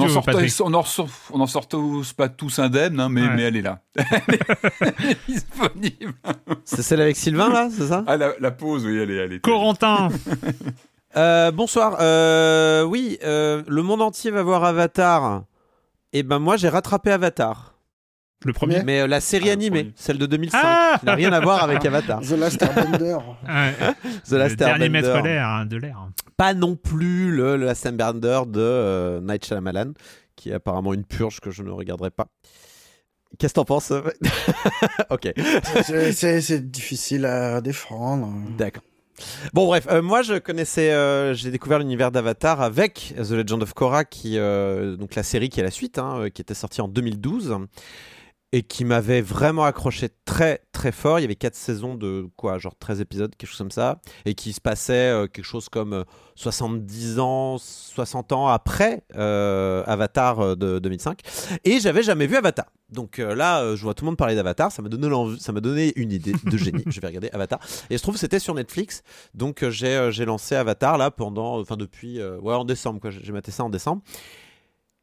On 0.00 0.04
en, 0.04 0.08
sort, 0.08 0.24
Patrick. 0.24 0.52
on, 0.60 0.74
en 0.74 0.82
sort, 0.82 1.08
on 1.32 1.40
en 1.40 1.46
sort 1.46 1.68
tous 1.68 2.12
pas 2.12 2.28
tous 2.28 2.58
indemnes, 2.58 2.98
hein, 3.00 3.08
mais, 3.08 3.22
Ouais. 3.22 3.34
mais 3.36 3.42
elle 3.42 3.56
est 3.56 3.62
là. 3.62 3.80
elle 3.96 5.10
est 5.10 5.18
disponible. 5.28 6.14
C'est 6.64 6.82
celle 6.82 7.00
avec 7.00 7.16
Sylvain, 7.16 7.48
là, 7.50 7.68
c'est 7.70 7.86
ça? 7.88 8.04
Ah, 8.06 8.16
la, 8.16 8.32
la 8.40 8.50
pause, 8.50 8.84
oui, 8.86 8.96
elle 8.98 9.10
est. 9.10 9.16
Elle 9.16 9.32
est 9.34 9.40
Corentin. 9.40 10.08
Euh, 11.16 11.50
bonsoir. 11.50 11.96
Euh, 12.00 12.82
oui, 12.84 13.18
euh, 13.24 13.62
le 13.66 13.82
monde 13.82 14.02
entier 14.02 14.30
va 14.30 14.42
voir 14.42 14.62
Avatar. 14.62 15.44
Et 16.12 16.22
ben 16.22 16.38
moi, 16.38 16.58
j'ai 16.58 16.68
rattrapé 16.68 17.10
Avatar. 17.10 17.74
Le 18.44 18.52
premier? 18.52 18.82
Mais 18.84 19.00
euh, 19.00 19.06
la 19.06 19.20
série 19.20 19.48
Ah, 19.48 19.54
animée, 19.54 19.90
celle 19.96 20.18
de 20.18 20.26
2005, 20.26 20.60
Ah 20.62 20.96
qui 21.00 21.06
n'a 21.06 21.14
rien 21.14 21.32
à 21.32 21.40
voir 21.40 21.64
avec 21.64 21.84
Avatar. 21.86 22.20
The 22.20 22.32
Last 22.32 22.62
Airbender. 22.62 23.16
The 24.28 24.32
Last 24.32 24.50
le 24.50 24.56
dernier 24.56 24.88
maître 24.90 25.08
Airbender. 25.08 25.28
l'air, 25.30 25.46
hein, 25.48 25.64
de 25.66 25.76
l'air. 25.78 25.96
Pas 26.38 26.54
non 26.54 26.76
plus 26.76 27.30
le, 27.32 27.56
le 27.58 27.66
Last 27.66 27.84
Airbender 27.84 28.40
de 28.46 28.60
euh, 28.60 29.20
Night 29.20 29.44
Shyamalan, 29.44 29.92
qui 30.36 30.48
est 30.50 30.54
apparemment 30.54 30.94
une 30.94 31.04
purge 31.04 31.40
que 31.40 31.50
je 31.50 31.62
ne 31.62 31.70
regarderai 31.70 32.10
pas. 32.10 32.28
Qu'est-ce 33.38 33.52
que 33.52 33.56
t'en 33.56 33.64
penses 33.64 33.92
Ok. 35.10 35.30
C'est- 35.82 36.70
difficile 36.70 37.26
à 37.26 37.60
défendre. 37.60 38.32
D'accord. 38.56 38.82
Bon 39.52 39.66
bref, 39.66 39.88
euh, 39.90 40.00
moi 40.00 40.22
je 40.22 40.38
connaissais, 40.38 40.92
euh, 40.92 41.34
j'ai 41.34 41.50
découvert 41.50 41.80
l'univers 41.80 42.12
d'Avatar 42.12 42.62
avec 42.62 43.14
The 43.16 43.30
Legend 43.32 43.62
of 43.64 43.74
Korra, 43.74 44.04
qui, 44.04 44.38
euh, 44.38 44.94
donc 44.94 45.16
la 45.16 45.24
série 45.24 45.48
qui 45.48 45.58
est 45.58 45.64
la 45.64 45.72
suite, 45.72 45.98
hein, 45.98 46.20
euh, 46.20 46.28
qui 46.28 46.40
était 46.40 46.54
sortie 46.54 46.80
en 46.80 46.86
2012 46.88 47.56
et 48.52 48.62
qui 48.62 48.84
m'avait 48.86 49.20
vraiment 49.20 49.64
accroché 49.64 50.08
très 50.24 50.62
très 50.72 50.90
fort. 50.92 51.18
Il 51.18 51.22
y 51.22 51.24
avait 51.26 51.34
quatre 51.36 51.54
saisons 51.54 51.94
de 51.94 52.28
quoi, 52.36 52.56
genre 52.58 52.74
13 52.78 53.00
épisodes, 53.00 53.34
quelque 53.36 53.50
chose 53.50 53.58
comme 53.58 53.70
ça, 53.70 54.00
et 54.24 54.34
qui 54.34 54.52
se 54.54 54.60
passait 54.60 55.10
euh, 55.10 55.26
quelque 55.26 55.44
chose 55.44 55.68
comme 55.68 55.92
euh, 55.92 56.04
70 56.34 57.18
ans, 57.18 57.58
60 57.58 58.32
ans 58.32 58.48
après 58.48 59.02
euh, 59.16 59.82
Avatar 59.86 60.40
euh, 60.40 60.54
de 60.54 60.78
2005. 60.78 61.20
Et 61.64 61.78
j'avais 61.80 62.02
jamais 62.02 62.26
vu 62.26 62.36
Avatar. 62.36 62.66
Donc 62.90 63.18
euh, 63.18 63.34
là, 63.34 63.60
euh, 63.60 63.76
je 63.76 63.82
vois 63.82 63.92
tout 63.92 64.04
le 64.04 64.10
monde 64.10 64.16
parler 64.16 64.34
d'Avatar, 64.34 64.72
ça 64.72 64.80
m'a 64.80 64.88
donné 64.88 65.08
l'envie- 65.08 65.38
ça 65.40 65.52
m'a 65.52 65.60
donné 65.60 65.92
une 65.96 66.10
idée 66.10 66.32
de 66.32 66.56
génie. 66.56 66.84
je 66.86 67.00
vais 67.00 67.06
regarder 67.08 67.28
Avatar. 67.32 67.60
Et 67.90 67.98
je 67.98 68.02
trouve 68.02 68.14
que 68.14 68.20
c'était 68.20 68.38
sur 68.38 68.54
Netflix. 68.54 69.02
Donc 69.34 69.62
euh, 69.62 69.70
j'ai 69.70 69.94
euh, 69.94 70.24
lancé 70.24 70.54
Avatar 70.54 70.96
là 70.96 71.10
pendant, 71.10 71.58
enfin 71.60 71.76
depuis, 71.76 72.18
euh, 72.18 72.38
ouais 72.38 72.54
en 72.54 72.64
décembre 72.64 72.98
quoi. 73.00 73.10
J'ai 73.10 73.32
maté 73.32 73.50
ça 73.50 73.62
en 73.64 73.68
décembre. 73.68 74.00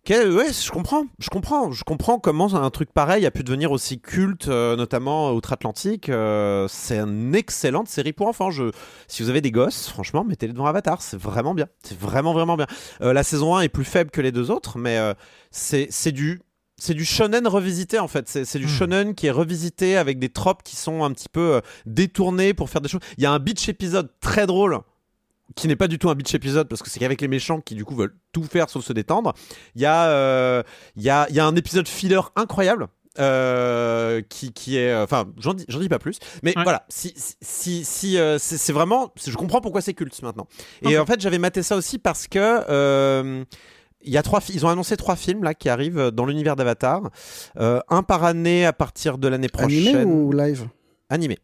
Ouais, 0.07 0.53
je 0.53 0.69
comprends, 0.69 1.05
je 1.17 1.29
comprends, 1.29 1.71
je 1.71 1.83
comprends 1.83 2.19
comment 2.19 2.53
un 2.53 2.69
truc 2.69 2.91
pareil 2.93 3.25
a 3.25 3.31
pu 3.31 3.43
devenir 3.43 3.71
aussi 3.71 3.99
culte, 3.99 4.47
euh, 4.47 4.75
notamment 4.75 5.31
outre-Atlantique. 5.31 6.09
Euh, 6.09 6.67
c'est 6.69 6.99
une 6.99 7.33
excellente 7.33 7.87
série 7.87 8.13
pour 8.13 8.27
enfants. 8.27 8.51
Je, 8.51 8.71
si 9.07 9.23
vous 9.23 9.29
avez 9.29 9.41
des 9.41 9.51
gosses, 9.51 9.89
franchement, 9.89 10.23
mettez-les 10.23 10.53
devant 10.53 10.67
Avatar, 10.67 11.01
c'est 11.01 11.17
vraiment 11.17 11.55
bien, 11.55 11.67
c'est 11.81 11.97
vraiment 11.97 12.33
vraiment 12.33 12.55
bien. 12.55 12.67
Euh, 13.01 13.13
la 13.13 13.23
saison 13.23 13.55
1 13.55 13.61
est 13.61 13.69
plus 13.69 13.83
faible 13.83 14.11
que 14.11 14.21
les 14.21 14.31
deux 14.31 14.51
autres, 14.51 14.77
mais 14.77 14.99
c'est 15.51 16.11
du 16.11 16.41
c'est 16.77 16.93
du 16.93 17.05
shonen 17.05 17.47
revisité 17.47 17.99
en 17.99 18.07
fait. 18.07 18.27
C'est 18.27 18.59
du 18.59 18.65
Hmm. 18.65 18.69
shonen 18.69 19.15
qui 19.15 19.27
est 19.27 19.31
revisité 19.31 19.97
avec 19.97 20.19
des 20.19 20.29
tropes 20.29 20.63
qui 20.63 20.75
sont 20.75 21.03
un 21.03 21.11
petit 21.11 21.29
peu 21.29 21.55
euh, 21.55 21.61
détournés 21.85 22.53
pour 22.53 22.69
faire 22.69 22.81
des 22.81 22.89
choses. 22.89 23.01
Il 23.17 23.23
y 23.23 23.25
a 23.25 23.31
un 23.31 23.39
beach 23.39 23.69
épisode 23.69 24.09
très 24.19 24.45
drôle 24.45 24.79
qui 25.55 25.67
n'est 25.67 25.75
pas 25.75 25.87
du 25.87 25.99
tout 25.99 26.09
un 26.09 26.15
beach 26.15 26.33
épisode 26.33 26.67
parce 26.67 26.81
que 26.81 26.89
c'est 26.89 26.99
qu'avec 26.99 27.21
les 27.21 27.27
méchants 27.27 27.61
qui 27.61 27.75
du 27.75 27.85
coup 27.85 27.95
veulent 27.95 28.15
tout 28.31 28.43
faire 28.43 28.69
sauf 28.69 28.83
se 28.83 28.93
détendre. 28.93 29.33
Il 29.75 29.81
y 29.81 29.85
a 29.85 30.07
euh, 30.09 30.63
il 30.95 31.03
y 31.03 31.09
a 31.09 31.27
il 31.29 31.35
y 31.35 31.39
a 31.39 31.45
un 31.45 31.55
épisode 31.55 31.87
filler 31.87 32.21
incroyable. 32.35 32.87
euh, 33.19 34.21
qui, 34.27 34.51
qui 34.51 34.77
est 34.77 34.93
enfin 34.93 35.25
j'en 35.37 35.53
dis 35.53 35.63
j'en 35.69 35.79
dis 35.79 35.87
pas 35.87 35.99
plus 35.99 36.17
mais 36.43 36.53
Ouais. 36.57 36.63
voilà 36.63 36.83
si 36.89 37.13
si 37.15 37.35
si, 37.41 37.85
si, 37.85 38.17
euh, 38.17 38.37
c'est 38.39 38.73
vraiment 38.73 39.13
je 39.25 39.33
comprends 39.37 39.61
pourquoi 39.61 39.79
c'est 39.79 39.93
culte 39.93 40.21
maintenant 40.21 40.47
et 40.81 40.99
en 40.99 41.05
fait 41.05 41.21
j'avais 41.21 41.37
maté 41.39 41.63
ça 41.63 41.77
aussi 41.77 41.97
parce 41.97 42.27
que 42.27 42.39
euh, 42.69 43.45
il 44.01 44.11
y 44.11 44.17
a 44.17 44.21
trois, 44.21 44.41
ils 44.53 44.65
ont 44.65 44.69
annoncé 44.69 44.97
trois 44.97 45.15
films 45.15 45.43
là 45.43 45.53
qui 45.53 45.67
arrivent 45.69 46.11
dans 46.11 46.25
l'univers 46.25 46.55
d'Avatar, 46.55 47.09
Euh, 47.57 47.79
un 47.89 48.03
par 48.03 48.23
année 48.23 48.63
à 48.65 48.73
partir 48.73 49.17
de 49.17 49.27
l'année 49.27 49.47
prochaine. 49.49 49.95
Animé 49.95 50.03
ou 50.03 50.31
live? 50.31 50.67
Animé. 51.09 51.39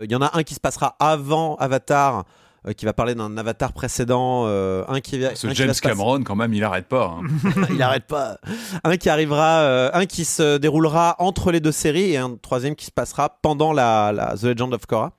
Il 0.00 0.10
y 0.10 0.14
en 0.14 0.22
a 0.22 0.30
un 0.38 0.42
qui 0.42 0.54
se 0.54 0.60
passera 0.60 0.96
avant 0.98 1.56
Avatar, 1.56 2.24
euh, 2.66 2.72
qui 2.72 2.84
va 2.84 2.92
parler 2.92 3.14
d'un 3.14 3.36
Avatar 3.36 3.72
précédent, 3.72 4.44
euh, 4.46 4.84
un 4.88 5.00
qui, 5.00 5.18
va- 5.18 5.34
Ce 5.34 5.46
un 5.46 5.50
qui 5.50 5.56
James 5.56 5.66
va 5.68 5.72
passer- 5.72 5.80
Cameron, 5.80 6.22
quand 6.22 6.36
même, 6.36 6.52
il 6.54 6.62
arrête 6.64 6.86
pas. 6.86 7.16
hein. 7.18 7.26
il 7.70 7.80
arrête 7.82 8.06
pas. 8.06 8.38
Un 8.84 8.96
qui 8.96 9.08
arrivera, 9.08 9.60
euh, 9.60 9.90
un 9.92 10.06
qui 10.06 10.24
se 10.24 10.56
déroulera 10.58 11.16
entre 11.18 11.52
les 11.52 11.60
deux 11.60 11.72
séries 11.72 12.12
et 12.12 12.16
un 12.16 12.36
troisième 12.36 12.74
qui 12.74 12.86
se 12.86 12.90
passera 12.92 13.38
pendant 13.42 13.72
la, 13.72 14.12
la 14.12 14.34
The 14.36 14.44
Legend 14.44 14.74
of 14.74 14.86
Korra. 14.86 15.12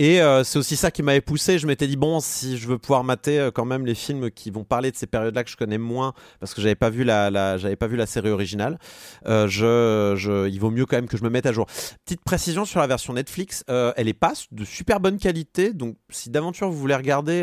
Et 0.00 0.22
euh, 0.22 0.44
c'est 0.44 0.58
aussi 0.58 0.76
ça 0.76 0.90
qui 0.92 1.02
m'avait 1.02 1.20
poussé. 1.20 1.58
Je 1.58 1.66
m'étais 1.66 1.86
dit 1.88 1.96
bon, 1.96 2.20
si 2.20 2.56
je 2.56 2.68
veux 2.68 2.78
pouvoir 2.78 3.02
mater 3.02 3.38
euh, 3.40 3.50
quand 3.50 3.64
même 3.64 3.84
les 3.84 3.96
films 3.96 4.30
qui 4.30 4.50
vont 4.50 4.62
parler 4.64 4.90
de 4.92 4.96
ces 4.96 5.06
périodes-là 5.08 5.42
que 5.42 5.50
je 5.50 5.56
connais 5.56 5.78
moins, 5.78 6.12
parce 6.38 6.54
que 6.54 6.60
j'avais 6.60 6.76
pas 6.76 6.88
vu 6.90 7.02
la, 7.04 7.30
la- 7.30 7.58
j'avais 7.58 7.74
pas 7.76 7.88
vu 7.88 7.96
la 7.96 8.06
série 8.06 8.30
originale. 8.30 8.78
euh, 9.26 9.48
je, 9.48 10.14
je, 10.16 10.48
il 10.48 10.58
vaut 10.60 10.70
mieux 10.70 10.86
quand 10.86 10.96
même 10.96 11.08
que 11.08 11.16
je 11.16 11.24
me 11.24 11.30
mette 11.30 11.46
à 11.46 11.52
jour. 11.52 11.66
Petite 12.04 12.22
précision 12.22 12.64
sur 12.64 12.78
la 12.80 12.86
version 12.86 13.12
Netflix, 13.12 13.64
elle 13.68 14.06
est 14.08 14.14
pas 14.14 14.32
de 14.52 14.64
super 14.64 15.00
bonne 15.00 15.18
qualité. 15.18 15.72
Donc 15.72 15.96
si 16.10 16.30
d'aventure 16.30 16.70
vous 16.70 16.78
voulez 16.78 16.94
regarder 16.94 17.42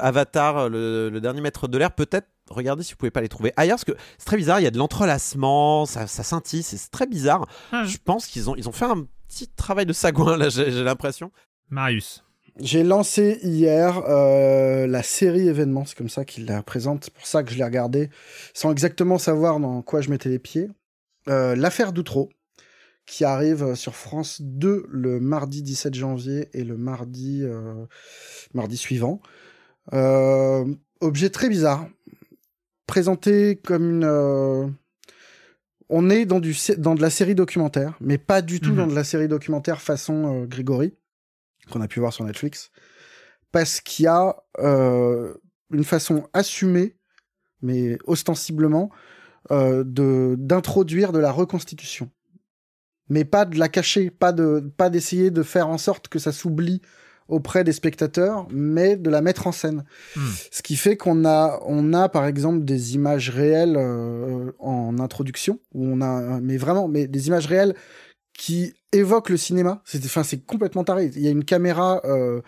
Avatar, 0.00 0.68
le, 0.68 1.08
le 1.10 1.20
dernier 1.20 1.40
maître 1.40 1.68
de 1.68 1.78
l'air, 1.78 1.92
peut-être 1.92 2.28
regardez 2.50 2.82
si 2.82 2.92
vous 2.92 2.96
pouvez 2.98 3.10
pas 3.10 3.20
les 3.20 3.28
trouver 3.28 3.52
ailleurs 3.56 3.76
parce 3.76 3.84
que 3.84 3.92
c'est 4.18 4.26
très 4.26 4.36
bizarre 4.36 4.60
il 4.60 4.64
y 4.64 4.66
a 4.66 4.70
de 4.70 4.76
l'entrelacement 4.76 5.86
ça, 5.86 6.06
ça 6.06 6.22
scintille 6.22 6.62
c'est 6.62 6.90
très 6.90 7.06
bizarre 7.06 7.46
Ah, 7.70 7.84
je 7.86 7.96
pense 8.04 8.26
qu'ils 8.26 8.50
ont 8.50 8.56
ils 8.56 8.68
ont 8.68 8.72
fait 8.72 8.84
un 8.84 9.06
petit 9.32 9.48
travail 9.48 9.86
de 9.86 9.94
sagouin 9.94 10.36
là 10.36 10.50
j'ai 10.50 10.70
j'ai 10.70 10.84
l'impression 10.84 11.32
Marius. 11.70 12.22
J'ai 12.60 12.82
lancé 12.82 13.38
hier 13.42 14.02
euh, 14.06 14.86
la 14.86 15.02
série 15.02 15.48
événement, 15.48 15.86
c'est 15.86 15.96
comme 15.96 16.10
ça 16.10 16.26
qu'il 16.26 16.44
la 16.44 16.62
présente, 16.62 17.04
c'est 17.04 17.14
pour 17.14 17.26
ça 17.26 17.42
que 17.42 17.50
je 17.50 17.56
l'ai 17.56 17.64
regardé, 17.64 18.10
sans 18.52 18.70
exactement 18.70 19.16
savoir 19.16 19.58
dans 19.58 19.80
quoi 19.80 20.02
je 20.02 20.10
mettais 20.10 20.28
les 20.28 20.38
pieds. 20.38 20.68
Euh, 21.28 21.56
L'affaire 21.56 21.94
d'Outreau, 21.94 22.28
qui 23.06 23.24
arrive 23.24 23.74
sur 23.74 23.94
France 23.94 24.42
2 24.42 24.84
le 24.86 25.18
mardi 25.18 25.62
17 25.62 25.94
janvier 25.94 26.50
et 26.52 26.62
le 26.62 26.76
mardi, 26.76 27.40
euh, 27.42 27.86
mardi 28.52 28.76
suivant. 28.76 29.22
Euh, 29.94 30.66
objet 31.00 31.30
très 31.30 31.48
bizarre, 31.48 31.88
présenté 32.86 33.56
comme 33.56 34.02
une... 34.02 34.74
On 35.94 36.08
est 36.08 36.24
dans, 36.24 36.40
du, 36.40 36.54
sé- 36.54 36.76
dans 36.76 36.94
de 36.94 37.02
la 37.02 37.10
série 37.10 37.34
documentaire, 37.34 37.96
mais 38.00 38.16
pas 38.16 38.40
du 38.40 38.60
tout 38.60 38.70
Mhm. 38.70 38.76
dans 38.76 38.86
de 38.86 38.94
la 38.94 39.04
série 39.04 39.28
documentaire 39.28 39.80
façon 39.82 40.42
euh, 40.42 40.46
Grégory 40.46 40.94
qu'on 41.70 41.80
a 41.82 41.86
pu 41.88 42.00
voir 42.00 42.12
sur 42.12 42.24
Netflix, 42.24 42.70
parce 43.52 43.80
qu'il 43.80 44.04
y 44.06 44.08
a 44.08 44.34
euh, 44.58 45.34
une 45.70 45.84
façon 45.84 46.28
assumée, 46.32 46.96
mais 47.60 47.98
ostensiblement, 48.06 48.90
euh, 49.50 49.84
de 49.84 50.34
d'introduire 50.38 51.12
de 51.12 51.18
la 51.20 51.30
reconstitution, 51.30 52.10
mais 53.08 53.24
pas 53.24 53.44
de 53.44 53.58
la 53.58 53.68
cacher, 53.68 54.10
pas 54.10 54.32
de 54.32 54.60
pas 54.76 54.88
d'essayer 54.90 55.30
de 55.30 55.42
faire 55.42 55.68
en 55.68 55.78
sorte 55.78 56.08
que 56.08 56.18
ça 56.18 56.32
s'oublie 56.32 56.80
auprès 57.28 57.64
des 57.64 57.72
spectateurs, 57.72 58.46
mais 58.50 58.96
de 58.96 59.10
la 59.10 59.20
mettre 59.22 59.46
en 59.46 59.52
scène. 59.52 59.84
Hmm. 60.16 60.30
Ce 60.50 60.62
qui 60.62 60.76
fait 60.76 60.96
qu'on 60.96 61.24
a 61.24 61.60
on 61.66 61.92
a 61.92 62.08
par 62.08 62.26
exemple 62.26 62.64
des 62.64 62.94
images 62.94 63.30
réelles 63.30 63.76
euh, 63.76 64.52
en 64.58 64.98
introduction 64.98 65.58
où 65.72 65.86
on 65.86 66.00
a 66.00 66.40
mais 66.40 66.56
vraiment 66.56 66.88
mais 66.88 67.06
des 67.06 67.28
images 67.28 67.46
réelles 67.46 67.74
qui 68.34 68.74
évoque 68.92 69.30
le 69.30 69.36
cinéma. 69.36 69.82
C'est, 69.84 70.04
enfin, 70.04 70.22
c'est 70.22 70.44
complètement 70.44 70.84
taré. 70.84 71.10
Il 71.14 71.22
y 71.22 71.28
a 71.28 71.30
une 71.30 71.44
caméra 71.44 72.00
euh, 72.04 72.40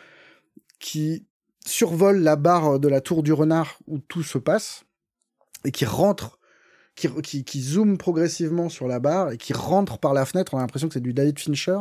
qui 0.79 1.27
survole 1.67 2.19
la 2.19 2.37
barre 2.37 2.79
de 2.79 2.89
la 2.89 3.01
tour 3.01 3.23
du 3.23 3.33
renard 3.33 3.79
où 3.87 3.99
tout 3.99 4.23
se 4.23 4.39
passe 4.39 4.85
et 5.65 5.71
qui 5.71 5.87
rentre, 5.87 6.39
qui, 6.95 7.09
qui, 7.23 7.45
qui 7.45 7.63
zoome 7.63 7.97
progressivement 7.97 8.69
sur 8.69 8.87
la 8.87 9.01
barre 9.01 9.33
et 9.33 9.39
qui 9.39 9.53
rentre 9.53 9.99
par 9.99 10.13
la 10.13 10.27
fenêtre. 10.27 10.55
On 10.55 10.59
a 10.59 10.61
l'impression 10.61 10.89
que 10.89 10.95
c'est 10.95 11.01
du 11.01 11.15
David 11.15 11.39
Fincher. 11.39 11.79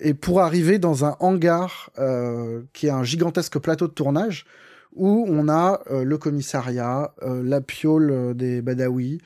Et 0.00 0.14
pour 0.14 0.40
arriver 0.40 0.78
dans 0.78 1.04
un 1.04 1.16
hangar 1.20 1.90
euh, 1.98 2.62
qui 2.72 2.86
est 2.86 2.90
un 2.90 3.02
gigantesque 3.04 3.58
plateau 3.58 3.86
de 3.88 3.92
tournage 3.92 4.44
où 4.92 5.24
on 5.28 5.48
a 5.48 5.82
euh, 5.90 6.04
le 6.04 6.18
commissariat, 6.18 7.14
euh, 7.22 7.42
la 7.42 7.60
piole 7.60 8.10
euh, 8.10 8.34
des 8.34 8.62
Badawi 8.62 9.18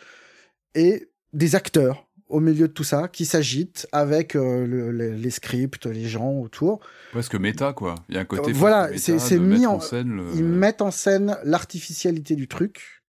et 0.74 1.08
des 1.32 1.54
acteurs 1.54 2.06
au 2.28 2.38
milieu 2.38 2.68
de 2.68 2.72
tout 2.72 2.84
ça 2.84 3.08
qui 3.08 3.24
s'agitent 3.24 3.88
avec 3.90 4.36
euh, 4.36 4.64
le- 4.64 4.92
le- 4.92 5.14
les 5.14 5.30
scripts, 5.30 5.86
les 5.86 6.06
gens 6.08 6.30
autour. 6.32 6.78
Presque 7.10 7.34
méta, 7.34 7.72
quoi. 7.72 7.96
Il 8.08 8.14
y 8.14 8.18
a 8.18 8.20
un 8.20 8.24
côté. 8.24 8.50
Euh, 8.50 8.54
voilà, 8.54 8.96
c'est- 8.98 9.18
mis 9.38 9.66
en- 9.66 9.80
scène 9.80 10.10
le- 10.16 10.30
Ils 10.36 10.44
mettent 10.44 10.82
en 10.82 10.92
scène 10.92 11.36
l'artificialité 11.42 12.36
du 12.36 12.46
truc 12.46 13.02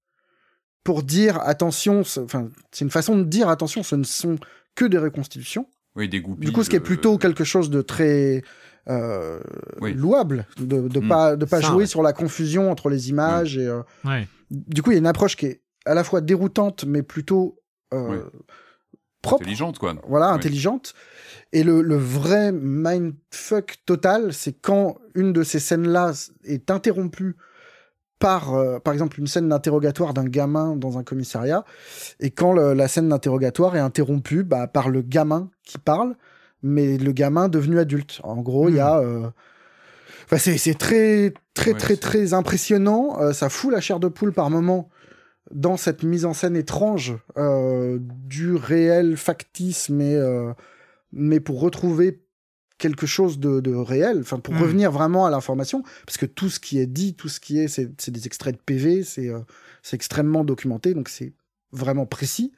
pour 0.84 1.04
dire 1.04 1.40
attention, 1.42 2.02
enfin 2.18 2.50
c'est 2.72 2.84
une 2.86 2.90
façon 2.92 3.16
de 3.16 3.24
dire 3.24 3.50
attention, 3.50 3.84
ce 3.84 3.96
ne 3.96 4.04
sont 4.04 4.38
que 4.74 4.86
des 4.86 4.98
reconstitutions. 4.98 5.68
Oui, 5.96 6.08
des 6.10 6.22
goupilles. 6.22 6.46
Du 6.48 6.52
coup, 6.54 6.64
ce 6.64 6.70
qui 6.70 6.76
est 6.76 6.80
de- 6.80 6.84
plutôt 6.86 7.18
quelque 7.18 7.44
chose 7.44 7.70
de 7.70 7.82
très 7.82 8.44
euh, 8.88 9.40
Oui. 9.82 9.94
louable, 9.94 10.48
de 10.58 10.88
de 10.88 11.00
Mm. 11.00 11.08
pas 11.08 11.36
de 11.36 11.46
pas 11.46 11.62
Ça, 11.62 11.68
jouer 11.68 11.78
ouais. 11.84 11.86
sur 11.86 12.02
la 12.02 12.14
confusion 12.14 12.72
entre 12.72 12.90
les 12.90 13.10
images 13.10 13.58
et 13.58 13.68
euh, 13.68 13.82
Ouais. 14.06 14.28
du 14.50 14.82
coup 14.82 14.90
il 14.92 14.96
y 14.96 14.98
a 14.98 15.00
une 15.00 15.06
approche 15.06 15.36
qui 15.36 15.46
est 15.46 15.62
à 15.86 15.94
la 15.94 16.04
fois 16.04 16.20
déroutante 16.22 16.86
mais 16.86 17.04
plutôt 17.04 17.60
euh, 17.94 18.24
propre 19.22 19.44
Intelligente, 19.44 19.78
quoi. 19.78 19.96
voilà, 20.08 20.30
intelligente. 20.30 20.96
Et 21.54 21.64
le, 21.64 21.82
le 21.84 21.96
vrai 21.98 22.52
mindfuck 22.52 23.78
total, 23.86 24.34
c'est 24.34 24.54
quand 24.54 24.98
une 25.14 25.32
de 25.34 25.44
ces 25.44 25.60
scènes-là 25.60 26.14
est 26.46 26.72
interrompue 26.72 27.36
par, 28.22 28.54
euh, 28.54 28.80
par 28.80 28.94
exemple, 28.94 29.20
une 29.20 29.28
scène 29.28 29.50
d'interrogatoire 29.50 30.14
d'un 30.14 30.24
gamin 30.26 30.78
dans 30.78 30.98
un 30.98 31.04
commissariat, 31.04 31.66
et 32.22 32.32
quand 32.32 32.54
le- 32.54 32.74
la 32.74 32.88
scène 32.88 33.10
d'interrogatoire 33.10 33.76
est 33.76 33.80
interrompue 33.80 34.44
bah, 34.44 34.68
par 34.68 34.88
le 34.90 35.02
gamin 35.02 35.50
qui 35.64 35.78
parle, 35.78 36.16
mais 36.64 36.98
le 36.98 37.12
gamin 37.12 37.50
devenu 37.50 37.80
adulte. 37.80 38.22
En 38.24 38.38
gros, 38.42 38.70
il 38.70 38.76
y 38.76 38.80
a... 38.80 39.00
euh, 39.00 39.28
enfin, 40.26 40.38
c'est 40.38 40.58
c'est 40.58 40.76
très, 40.76 41.34
très, 41.54 41.72
Ouais, 41.74 41.78
très, 41.78 41.96
très 41.98 42.34
impressionnant. 42.34 43.18
Euh, 43.20 43.34
ça 43.34 43.50
fout 43.50 43.72
la 43.74 43.82
chair 43.82 44.00
de 44.00 44.08
poule 44.08 44.32
par 44.32 44.50
moment 44.50 44.90
dans 45.52 45.76
cette 45.76 46.04
mise 46.04 46.24
en 46.26 46.34
scène 46.34 46.56
étrange 46.56 47.18
euh, 47.38 47.98
du 48.00 48.56
réel 48.56 49.18
factice, 49.18 49.90
mais, 49.90 50.16
euh, 50.16 50.54
mais 51.12 51.40
pour 51.42 51.60
retrouver 51.60 52.22
quelque 52.82 53.06
chose 53.06 53.40
de, 53.40 53.60
de 53.62 53.74
réel, 53.74 54.18
enfin 54.22 54.40
pour 54.40 54.56
Mm. 54.56 54.62
revenir 54.62 54.92
vraiment 54.92 55.26
à 55.28 55.30
l'information, 55.30 55.84
parce 56.06 56.18
que 56.18 56.26
tout 56.26 56.50
ce 56.50 56.60
qui 56.60 56.80
est 56.80 56.88
dit, 56.88 57.14
tout 57.14 57.30
ce 57.30 57.40
qui 57.40 57.60
est, 57.60 57.68
c'est 57.68 58.10
des 58.10 58.26
extraits 58.26 58.56
de 58.56 58.62
PV, 58.66 59.04
c'est 59.04 59.30
euh, 59.30 59.40
c'est 59.84 59.96
extrêmement 59.96 60.44
documenté, 60.44 60.94
donc 60.94 61.08
c'est 61.08 61.32
vraiment 61.72 62.06
précis. 62.08 62.52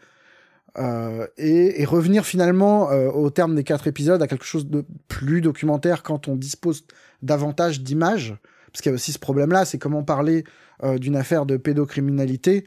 Euh, 0.80 1.28
et, 1.38 1.82
et 1.82 1.86
revenir 1.86 2.26
finalement 2.26 2.90
euh, 2.92 3.10
au 3.12 3.30
terme 3.30 3.54
des 3.54 3.64
quatre 3.64 3.86
épisodes 3.86 4.22
à 4.24 4.28
quelque 4.28 4.46
chose 4.46 4.66
de 4.68 4.84
plus 5.08 5.42
documentaire 5.42 6.02
quand 6.02 6.28
on 6.28 6.36
dispose 6.36 6.86
davantage 7.22 7.82
d'images, 7.82 8.36
parce 8.72 8.82
qu'il 8.82 8.90
y 8.90 8.94
a 8.94 8.96
aussi 8.96 9.12
ce 9.12 9.20
problème-là, 9.20 9.66
c'est 9.66 9.78
comment 9.78 10.04
parler 10.04 10.46
d'une 10.98 11.16
affaire 11.16 11.46
de 11.46 11.56
pédocriminalité 11.58 12.66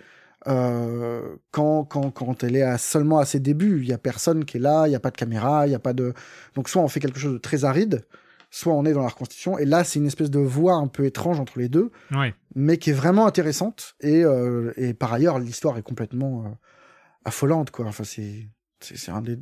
euh, 0.48 1.36
quand, 1.50 1.84
quand, 1.84 2.10
quand 2.10 2.44
elle 2.44 2.56
est 2.56 2.62
à, 2.62 2.78
seulement 2.78 3.18
à 3.18 3.24
ses 3.24 3.40
débuts. 3.40 3.80
Il 3.82 3.88
y 3.88 3.92
a 3.92 3.98
personne 3.98 4.44
qui 4.44 4.56
est 4.58 4.60
là, 4.60 4.86
il 4.86 4.90
n'y 4.90 4.96
a 4.96 5.00
pas 5.00 5.10
de 5.10 5.16
caméra, 5.16 5.66
il 5.66 5.72
y 5.72 5.74
a 5.74 5.78
pas 5.80 5.92
de... 5.92 6.12
Donc 6.54 6.68
soit 6.68 6.82
on 6.82 6.88
fait 6.88 7.00
quelque 7.00 7.18
chose 7.18 7.32
de 7.34 7.38
très 7.38 7.64
aride, 7.64 8.04
soit 8.50 8.72
on 8.74 8.84
est 8.84 8.92
dans 8.92 9.02
la 9.02 9.08
reconstitution, 9.08 9.58
et 9.58 9.64
là 9.64 9.82
c'est 9.84 9.98
une 9.98 10.06
espèce 10.06 10.30
de 10.30 10.38
voie 10.38 10.74
un 10.74 10.86
peu 10.86 11.04
étrange 11.04 11.40
entre 11.40 11.58
les 11.58 11.68
deux, 11.68 11.90
Ouais. 12.12 12.34
mais 12.54 12.78
qui 12.78 12.90
est 12.90 12.94
vraiment 12.94 13.26
intéressante, 13.26 13.96
et, 14.00 14.24
euh, 14.24 14.72
et 14.76 14.94
par 14.94 15.12
ailleurs 15.12 15.38
l'histoire 15.38 15.76
est 15.78 15.82
complètement 15.82 16.44
euh, 16.46 16.48
affolante, 17.24 17.70
quoi. 17.70 17.86
Enfin, 17.86 18.04
c'est 18.04 18.48
c'est 18.80 19.10
un 19.10 19.22
des, 19.22 19.38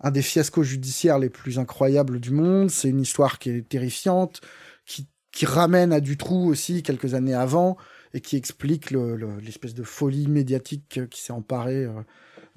un 0.00 0.10
des 0.10 0.22
fiascos 0.22 0.62
judiciaires 0.62 1.18
les 1.18 1.28
plus 1.30 1.58
incroyables 1.58 2.20
du 2.20 2.30
monde, 2.30 2.70
c'est 2.70 2.88
une 2.88 3.00
histoire 3.00 3.38
qui 3.38 3.50
est 3.50 3.68
terrifiante, 3.68 4.40
qui, 4.86 5.08
qui 5.32 5.44
ramène 5.44 5.92
à 5.92 6.00
Dutroux 6.00 6.48
aussi 6.48 6.82
quelques 6.82 7.14
années 7.14 7.34
avant, 7.34 7.76
et 8.14 8.20
qui 8.20 8.36
explique 8.36 8.90
le- 8.90 9.16
le- 9.16 9.38
l'espèce 9.40 9.74
de 9.74 9.82
folie 9.82 10.26
médiatique 10.28 11.00
qui 11.10 11.20
s'est 11.20 11.32
emparée 11.32 11.84
euh, 11.84 12.02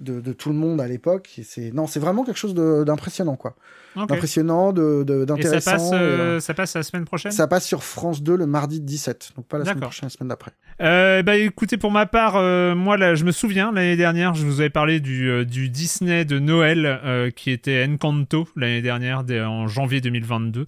de, 0.01 0.19
de 0.19 0.33
tout 0.33 0.49
le 0.49 0.55
monde 0.55 0.81
à 0.81 0.87
l'époque. 0.87 1.39
C'est 1.43 1.71
non, 1.73 1.87
c'est 1.87 1.99
vraiment 1.99 2.23
quelque 2.23 2.37
chose 2.39 2.53
d'impressionnant, 2.55 3.35
quoi. 3.35 3.55
Ok. 3.97 4.07
D'impressionnant, 4.07 4.71
de, 4.71 5.03
de- 5.03 5.19
ça 5.19 5.25
d'intéressant. 5.25 5.71
passe, 5.71 5.89
euh, 5.91 5.97
euh, 5.97 6.39
ça 6.39 6.53
passe 6.53 6.75
la 6.75 6.83
semaine 6.83 7.03
prochaine 7.03 7.33
ça 7.33 7.45
passe 7.47 7.65
sur 7.67 7.83
France 7.83 8.23
2 8.23 8.37
le 8.37 8.45
mardi 8.45 8.79
17, 8.79 9.31
donc 9.35 9.45
pas 9.47 9.57
la 9.57 9.65
semaine 9.65 9.81
prochaine, 9.81 10.05
la 10.05 10.09
semaine 10.09 10.29
d'après. 10.29 10.51
Euh, 10.81 11.21
bah 11.23 11.35
écoutez, 11.35 11.75
pour 11.77 11.91
ma 11.91 12.05
part, 12.05 12.37
euh, 12.37 12.73
moi 12.73 12.95
là, 12.95 13.15
je 13.15 13.25
me 13.25 13.33
souviens 13.33 13.73
l'année 13.73 13.97
dernière, 13.97 14.33
je 14.33 14.45
vous 14.45 14.61
avais 14.61 14.69
parlé 14.69 15.01
du, 15.01 15.45
du 15.45 15.67
Disney 15.67 16.23
de 16.23 16.39
Noël 16.39 17.31
qui 17.35 17.51
était 17.51 17.85
Encanto 17.85 18.47
l'année 18.55 18.81
dernière, 18.81 19.25
dès- 19.25 19.41
en 19.41 19.67
janvier 19.67 19.99
2022. 19.99 20.65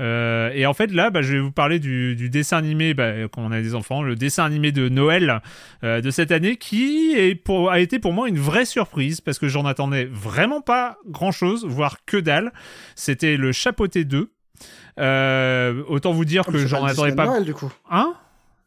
Euh, 0.00 0.50
et 0.54 0.66
en 0.66 0.74
fait 0.74 0.92
là, 0.92 1.08
bah, 1.08 1.22
je 1.22 1.32
vais 1.32 1.40
vous 1.40 1.52
parler 1.52 1.78
du, 1.78 2.14
du 2.14 2.28
dessin 2.28 2.58
animé, 2.58 2.92
bah, 2.92 3.12
quand 3.32 3.40
on 3.42 3.52
a 3.52 3.62
des 3.62 3.74
enfants, 3.74 4.02
le 4.02 4.16
dessin 4.16 4.44
animé 4.44 4.70
de 4.70 4.90
Noël 4.90 5.40
de 5.82 6.10
cette 6.10 6.30
année 6.30 6.56
qui 6.56 7.12
est 7.16 7.34
pour, 7.34 7.70
a 7.70 7.80
été 7.80 7.98
pour 7.98 8.12
moi 8.12 8.28
une 8.28 8.38
vraie 8.38 8.66
surprise 8.80 9.20
parce 9.22 9.38
que 9.38 9.48
j'en 9.48 9.64
attendais 9.64 10.04
vraiment 10.04 10.60
pas 10.60 10.98
grand 11.08 11.32
chose, 11.32 11.64
voire 11.66 11.98
que 12.04 12.18
dalle. 12.18 12.52
C'était 12.94 13.36
le 13.38 13.52
Chapeauté 13.52 14.04
2. 14.04 14.30
Euh, 14.98 15.82
autant 15.88 16.12
vous 16.12 16.24
dire 16.26 16.44
Ah, 16.46 16.52
que 16.52 16.58
c'est 16.58 16.66
j'en 16.68 16.84
le 16.84 16.90
attendais 16.92 17.14
pas. 17.14 17.26
Noël, 17.26 17.44
du 17.44 17.54
coup. 17.54 17.72
Hein 17.90 18.14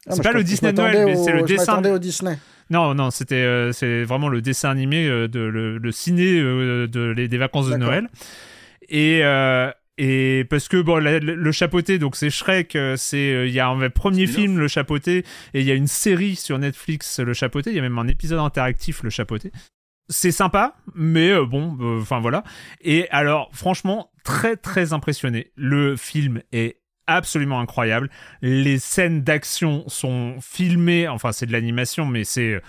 Ah, 0.08 0.14
C'est 0.16 0.24
pas 0.24 0.32
le 0.32 0.44
Disney 0.44 0.74
Noël, 0.74 1.06
mais 1.06 1.16
c'est 1.16 1.32
le 1.32 1.40
je 1.40 1.46
dessin. 1.46 1.84
au 1.84 2.00
Disney. 2.00 2.38
Non, 2.72 2.94
non, 2.96 3.10
c'était 3.12 3.36
euh, 3.36 3.72
c'est 3.72 4.04
vraiment 4.04 4.30
le 4.30 4.42
dessin 4.42 4.70
animé 4.70 5.08
euh, 5.08 5.28
de 5.28 5.40
le, 5.40 5.78
le 5.78 5.92
ciné 5.92 6.40
euh, 6.40 6.88
de 6.88 7.02
les- 7.16 7.28
des 7.28 7.38
vacances 7.38 7.68
de. 7.70 7.76
Noël. 7.78 8.08
Et 8.90 9.22
euh, 9.24 9.72
et 9.98 10.46
parce 10.50 10.68
que 10.68 10.80
bon, 10.82 10.98
la- 10.98 11.20
le, 11.20 11.34
le 11.36 11.52
chapeauté, 11.52 11.98
donc 12.00 12.16
c'est 12.16 12.30
Shrek, 12.30 12.78
c'est 12.96 13.34
euh, 13.34 13.48
il 13.48 13.54
y 13.54 13.60
a 13.60 13.68
un 13.68 13.90
premier 13.90 14.28
film 14.28 14.60
le 14.60 14.68
chapeauté 14.68 15.26
et 15.56 15.62
il 15.62 15.66
y 15.66 15.72
a 15.72 15.76
une 15.76 15.88
série 15.88 16.36
sur 16.36 16.58
Netflix 16.60 17.20
le 17.20 17.34
chapeauté. 17.34 17.72
Il 17.72 17.76
y 17.76 17.80
a 17.80 17.82
même 17.82 17.98
un 17.98 18.08
épisode 18.08 18.40
interactif 18.40 19.02
le 19.04 19.10
chapeauté. 19.10 19.52
C'est 20.10 20.32
sympa, 20.32 20.76
mais 20.96 21.30
euh, 21.30 21.46
bon, 21.46 21.78
euh, 21.80 22.02
enfin 22.02 22.20
voilà. 22.20 22.44
Et 22.82 23.08
alors, 23.12 23.50
franchement, 23.54 24.10
très 24.24 24.56
très 24.58 24.92
impressionné. 24.92 25.52
Le 25.56 25.96
film 25.96 26.42
est 26.52 26.78
absolument 27.06 27.60
incroyable. 27.60 28.10
Les 28.42 28.80
scènes 28.80 29.22
d'action 29.22 29.84
sont 29.88 30.36
filmées, 30.42 31.08
enfin 31.08 31.32
c'est 31.32 31.46
de 31.46 31.52
l'animation, 31.52 32.06
mais 32.06 32.24
c'est 32.24 32.60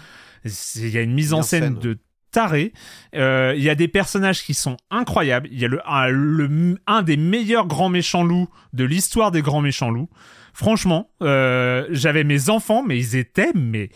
il 0.44 0.89
y 0.89 0.99
a 0.99 1.02
une 1.02 1.12
mise 1.15 1.33
en 1.33 1.43
scène 1.43 1.62
scène. 1.65 1.78
de 1.78 1.99
taré. 2.31 2.73
Euh, 3.15 3.55
Il 3.57 3.62
y 3.62 3.69
a 3.70 3.75
des 3.75 3.89
personnages 3.89 4.43
qui 4.44 4.55
sont 4.55 4.77
incroyables. 4.91 5.49
Il 5.51 5.59
y 5.59 5.65
a 5.65 5.69
le, 5.69 5.81
un, 5.86 6.09
le- 6.09 6.78
un 6.86 7.02
des 7.02 7.17
meilleurs 7.17 7.67
grands 7.67 7.89
méchants 7.89 8.23
loups 8.23 8.49
de 8.73 8.85
l'histoire 8.85 9.31
des 9.31 9.43
grands 9.43 9.60
méchants 9.62 9.91
loups. 9.91 10.09
Franchement, 10.52 11.10
j'avais 11.20 12.25
mes 12.25 12.51
enfants, 12.51 12.83
mais 12.86 12.99
ils 12.99 13.17
étaient, 13.17 13.52
mais 13.55 13.91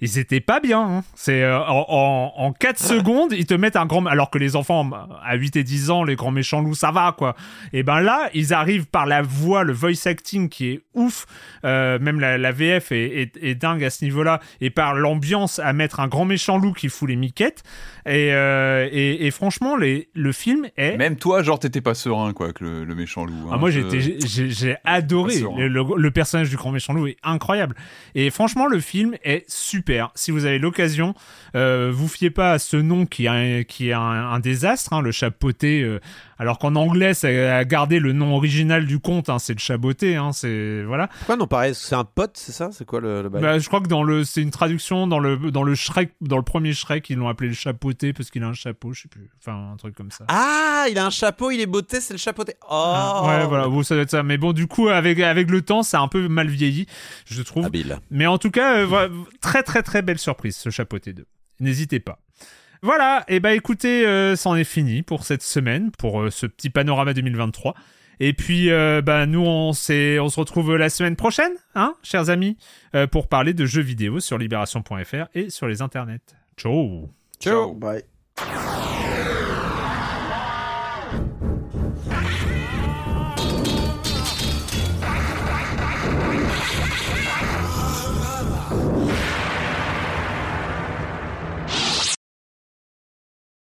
ils 0.00 0.18
étaient 0.18 0.40
pas 0.40 0.60
bien. 0.60 0.80
hein. 0.80 1.04
C'est 1.14 1.42
euh, 1.42 1.58
en, 1.60 1.86
en, 1.88 2.32
en 2.36 2.52
4 2.52 2.78
secondes, 2.78 3.32
ils 3.32 3.46
te 3.46 3.54
mettent 3.54 3.76
un 3.76 3.86
grand. 3.86 4.04
Alors 4.06 4.30
que 4.30 4.38
les 4.38 4.56
enfants 4.56 4.88
à 5.24 5.34
8 5.36 5.56
et 5.56 5.64
10 5.64 5.90
ans, 5.90 6.04
les 6.04 6.16
grands 6.16 6.30
méchants 6.30 6.60
loups, 6.60 6.74
ça 6.74 6.90
va 6.90 7.14
quoi. 7.16 7.34
Et 7.72 7.82
ben 7.82 8.00
là, 8.00 8.30
ils 8.34 8.54
arrivent 8.54 8.86
par 8.86 9.06
la 9.06 9.22
voix, 9.22 9.62
le 9.64 9.72
voice 9.72 10.06
acting 10.06 10.48
qui 10.48 10.68
est 10.70 10.80
ouf. 10.94 11.26
Euh, 11.64 11.98
même 11.98 12.20
la, 12.20 12.38
la 12.38 12.52
VF 12.52 12.92
est, 12.92 13.22
est, 13.22 13.36
est 13.42 13.54
dingue 13.54 13.84
à 13.84 13.90
ce 13.90 14.04
niveau-là. 14.04 14.40
Et 14.60 14.70
par 14.70 14.94
l'ambiance 14.94 15.58
à 15.58 15.72
mettre 15.72 16.00
un 16.00 16.08
grand 16.08 16.24
méchant 16.24 16.58
loup 16.58 16.72
qui 16.72 16.88
fout 16.88 17.08
les 17.08 17.16
miquettes. 17.16 17.62
Et, 18.06 18.32
euh, 18.32 18.88
et, 18.90 19.26
et 19.26 19.30
franchement, 19.30 19.76
les, 19.76 20.08
le 20.14 20.32
film 20.32 20.66
est. 20.76 20.96
Même 20.96 21.16
toi, 21.16 21.42
genre, 21.42 21.58
t'étais 21.58 21.80
pas 21.82 21.94
serein, 21.94 22.32
quoi, 22.32 22.46
avec 22.46 22.60
le, 22.60 22.84
le 22.84 22.94
méchant 22.94 23.24
loup. 23.26 23.34
hein. 23.46 23.50
Ah, 23.52 23.56
moi, 23.58 23.70
j'ai- 23.70 24.76
adoré. 24.84 25.34
Le 25.58 26.10
personnage 26.10 26.48
du 26.50 26.56
grand 26.56 26.70
méchant 26.72 26.92
loup 26.94 27.06
est 27.06 27.16
incroyable. 27.22 27.74
Et 28.14 28.30
franchement, 28.30 28.66
le 28.66 28.80
film 28.80 29.14
est 29.24 29.44
super. 29.50 29.89
Si 30.14 30.30
vous 30.30 30.44
avez 30.44 30.58
l'occasion, 30.58 31.14
euh, 31.54 31.90
vous 31.92 32.08
fiez 32.08 32.30
pas 32.30 32.52
à 32.52 32.58
ce 32.58 32.76
nom 32.76 33.06
qui 33.06 33.26
est 33.26 33.92
un, 33.92 34.40
désastre, 34.40 34.92
hein, 34.92 35.02
le 35.02 35.12
chapeauté. 35.12 35.98
Alors 36.40 36.58
qu'en 36.58 36.74
anglais, 36.74 37.12
ça 37.12 37.28
a 37.28 37.64
gardé 37.66 37.98
le 38.00 38.14
nom 38.14 38.34
original 38.34 38.86
du 38.86 38.98
conte. 38.98 39.28
hein, 39.28 39.38
c'est 39.38 39.52
le 39.52 39.58
chaboté. 39.58 40.16
Hein, 40.16 40.32
c'est 40.32 40.82
voilà. 40.84 41.08
Pourquoi 41.18 41.36
non 41.36 41.46
pareil 41.46 41.74
C'est 41.74 41.94
un 41.94 42.04
pote, 42.04 42.32
c'est 42.38 42.52
ça? 42.52 42.70
C'est 42.72 42.86
quoi 42.86 43.00
le, 43.00 43.28
Bah, 43.28 43.58
je 43.58 43.66
crois 43.68 43.82
que 43.82 43.88
dans 43.88 44.02
le, 44.02 44.24
c'est 44.24 44.40
une 44.40 44.50
traduction 44.50 45.06
dans 45.06 45.18
le 45.18 45.36
dans 45.50 45.62
le 45.62 45.74
Shrek, 45.74 46.14
dans 46.22 46.38
le 46.38 46.42
premier 46.42 46.72
Shrek, 46.72 47.10
ils 47.10 47.18
l'ont 47.18 47.28
appelé 47.28 47.48
le 47.48 47.54
chapeauté 47.54 48.14
parce 48.14 48.30
qu'il 48.30 48.42
a 48.42 48.46
un 48.48 48.54
chapeau, 48.54 48.94
je 48.94 49.02
sais 49.02 49.08
plus. 49.08 49.28
Enfin, 49.38 49.72
un 49.74 49.76
truc 49.76 49.94
comme 49.94 50.10
ça. 50.10 50.24
Ah, 50.28 50.86
il 50.90 50.98
a 50.98 51.04
un 51.04 51.10
chapeau, 51.10 51.50
il 51.50 51.60
est 51.60 51.66
beauté, 51.66 52.00
c'est 52.00 52.14
le 52.14 52.18
chapeauté. 52.18 52.54
Oh 52.62 52.66
Ah, 52.70 53.22
ouais, 53.26 53.46
voilà, 53.46 53.68
bon, 53.68 53.82
ça 53.82 53.94
doit 53.94 54.04
être 54.04 54.10
ça. 54.10 54.22
Mais 54.22 54.38
bon, 54.38 54.54
du 54.54 54.66
coup, 54.66 54.88
avec, 54.88 55.20
avec 55.20 55.50
le 55.50 55.60
temps, 55.60 55.82
ça 55.82 55.98
a 55.98 56.02
un 56.02 56.08
peu 56.08 56.26
mal 56.26 56.48
vieilli, 56.48 56.86
je 57.26 57.42
trouve. 57.42 57.66
Habile. 57.66 57.98
Mais 58.10 58.26
en 58.26 58.38
tout 58.38 58.50
cas, 58.50 58.78
euh, 58.78 58.86
voilà, 58.86 59.12
très 59.42 59.62
très 59.62 59.82
très 59.82 60.00
belle 60.00 60.18
surprise, 60.18 60.56
ce 60.56 60.70
chapeauté 60.70 61.12
2. 61.12 61.26
N'hésitez 61.60 62.00
pas. 62.00 62.18
Voilà, 62.82 63.24
et 63.28 63.40
bah 63.40 63.54
écoutez, 63.54 64.06
euh, 64.06 64.36
c'en 64.36 64.56
est 64.56 64.64
fini 64.64 65.02
pour 65.02 65.24
cette 65.24 65.42
semaine, 65.42 65.90
pour 65.90 66.22
euh, 66.22 66.30
ce 66.30 66.46
petit 66.46 66.70
panorama 66.70 67.12
2023. 67.12 67.74
Et 68.20 68.34
puis, 68.34 68.70
euh, 68.70 69.00
bah, 69.00 69.24
nous, 69.24 69.40
on, 69.44 69.70
on 69.70 69.72
se 69.72 70.40
retrouve 70.40 70.76
la 70.76 70.90
semaine 70.90 71.16
prochaine, 71.16 71.52
hein, 71.74 71.94
chers 72.02 72.28
amis, 72.28 72.58
euh, 72.94 73.06
pour 73.06 73.28
parler 73.28 73.54
de 73.54 73.64
jeux 73.64 73.82
vidéo 73.82 74.20
sur 74.20 74.36
libération.fr 74.36 75.28
et 75.34 75.48
sur 75.48 75.66
les 75.66 75.80
internets. 75.80 76.20
Ciao 76.56 77.08
Ciao. 77.40 77.72
Bye. 77.72 78.04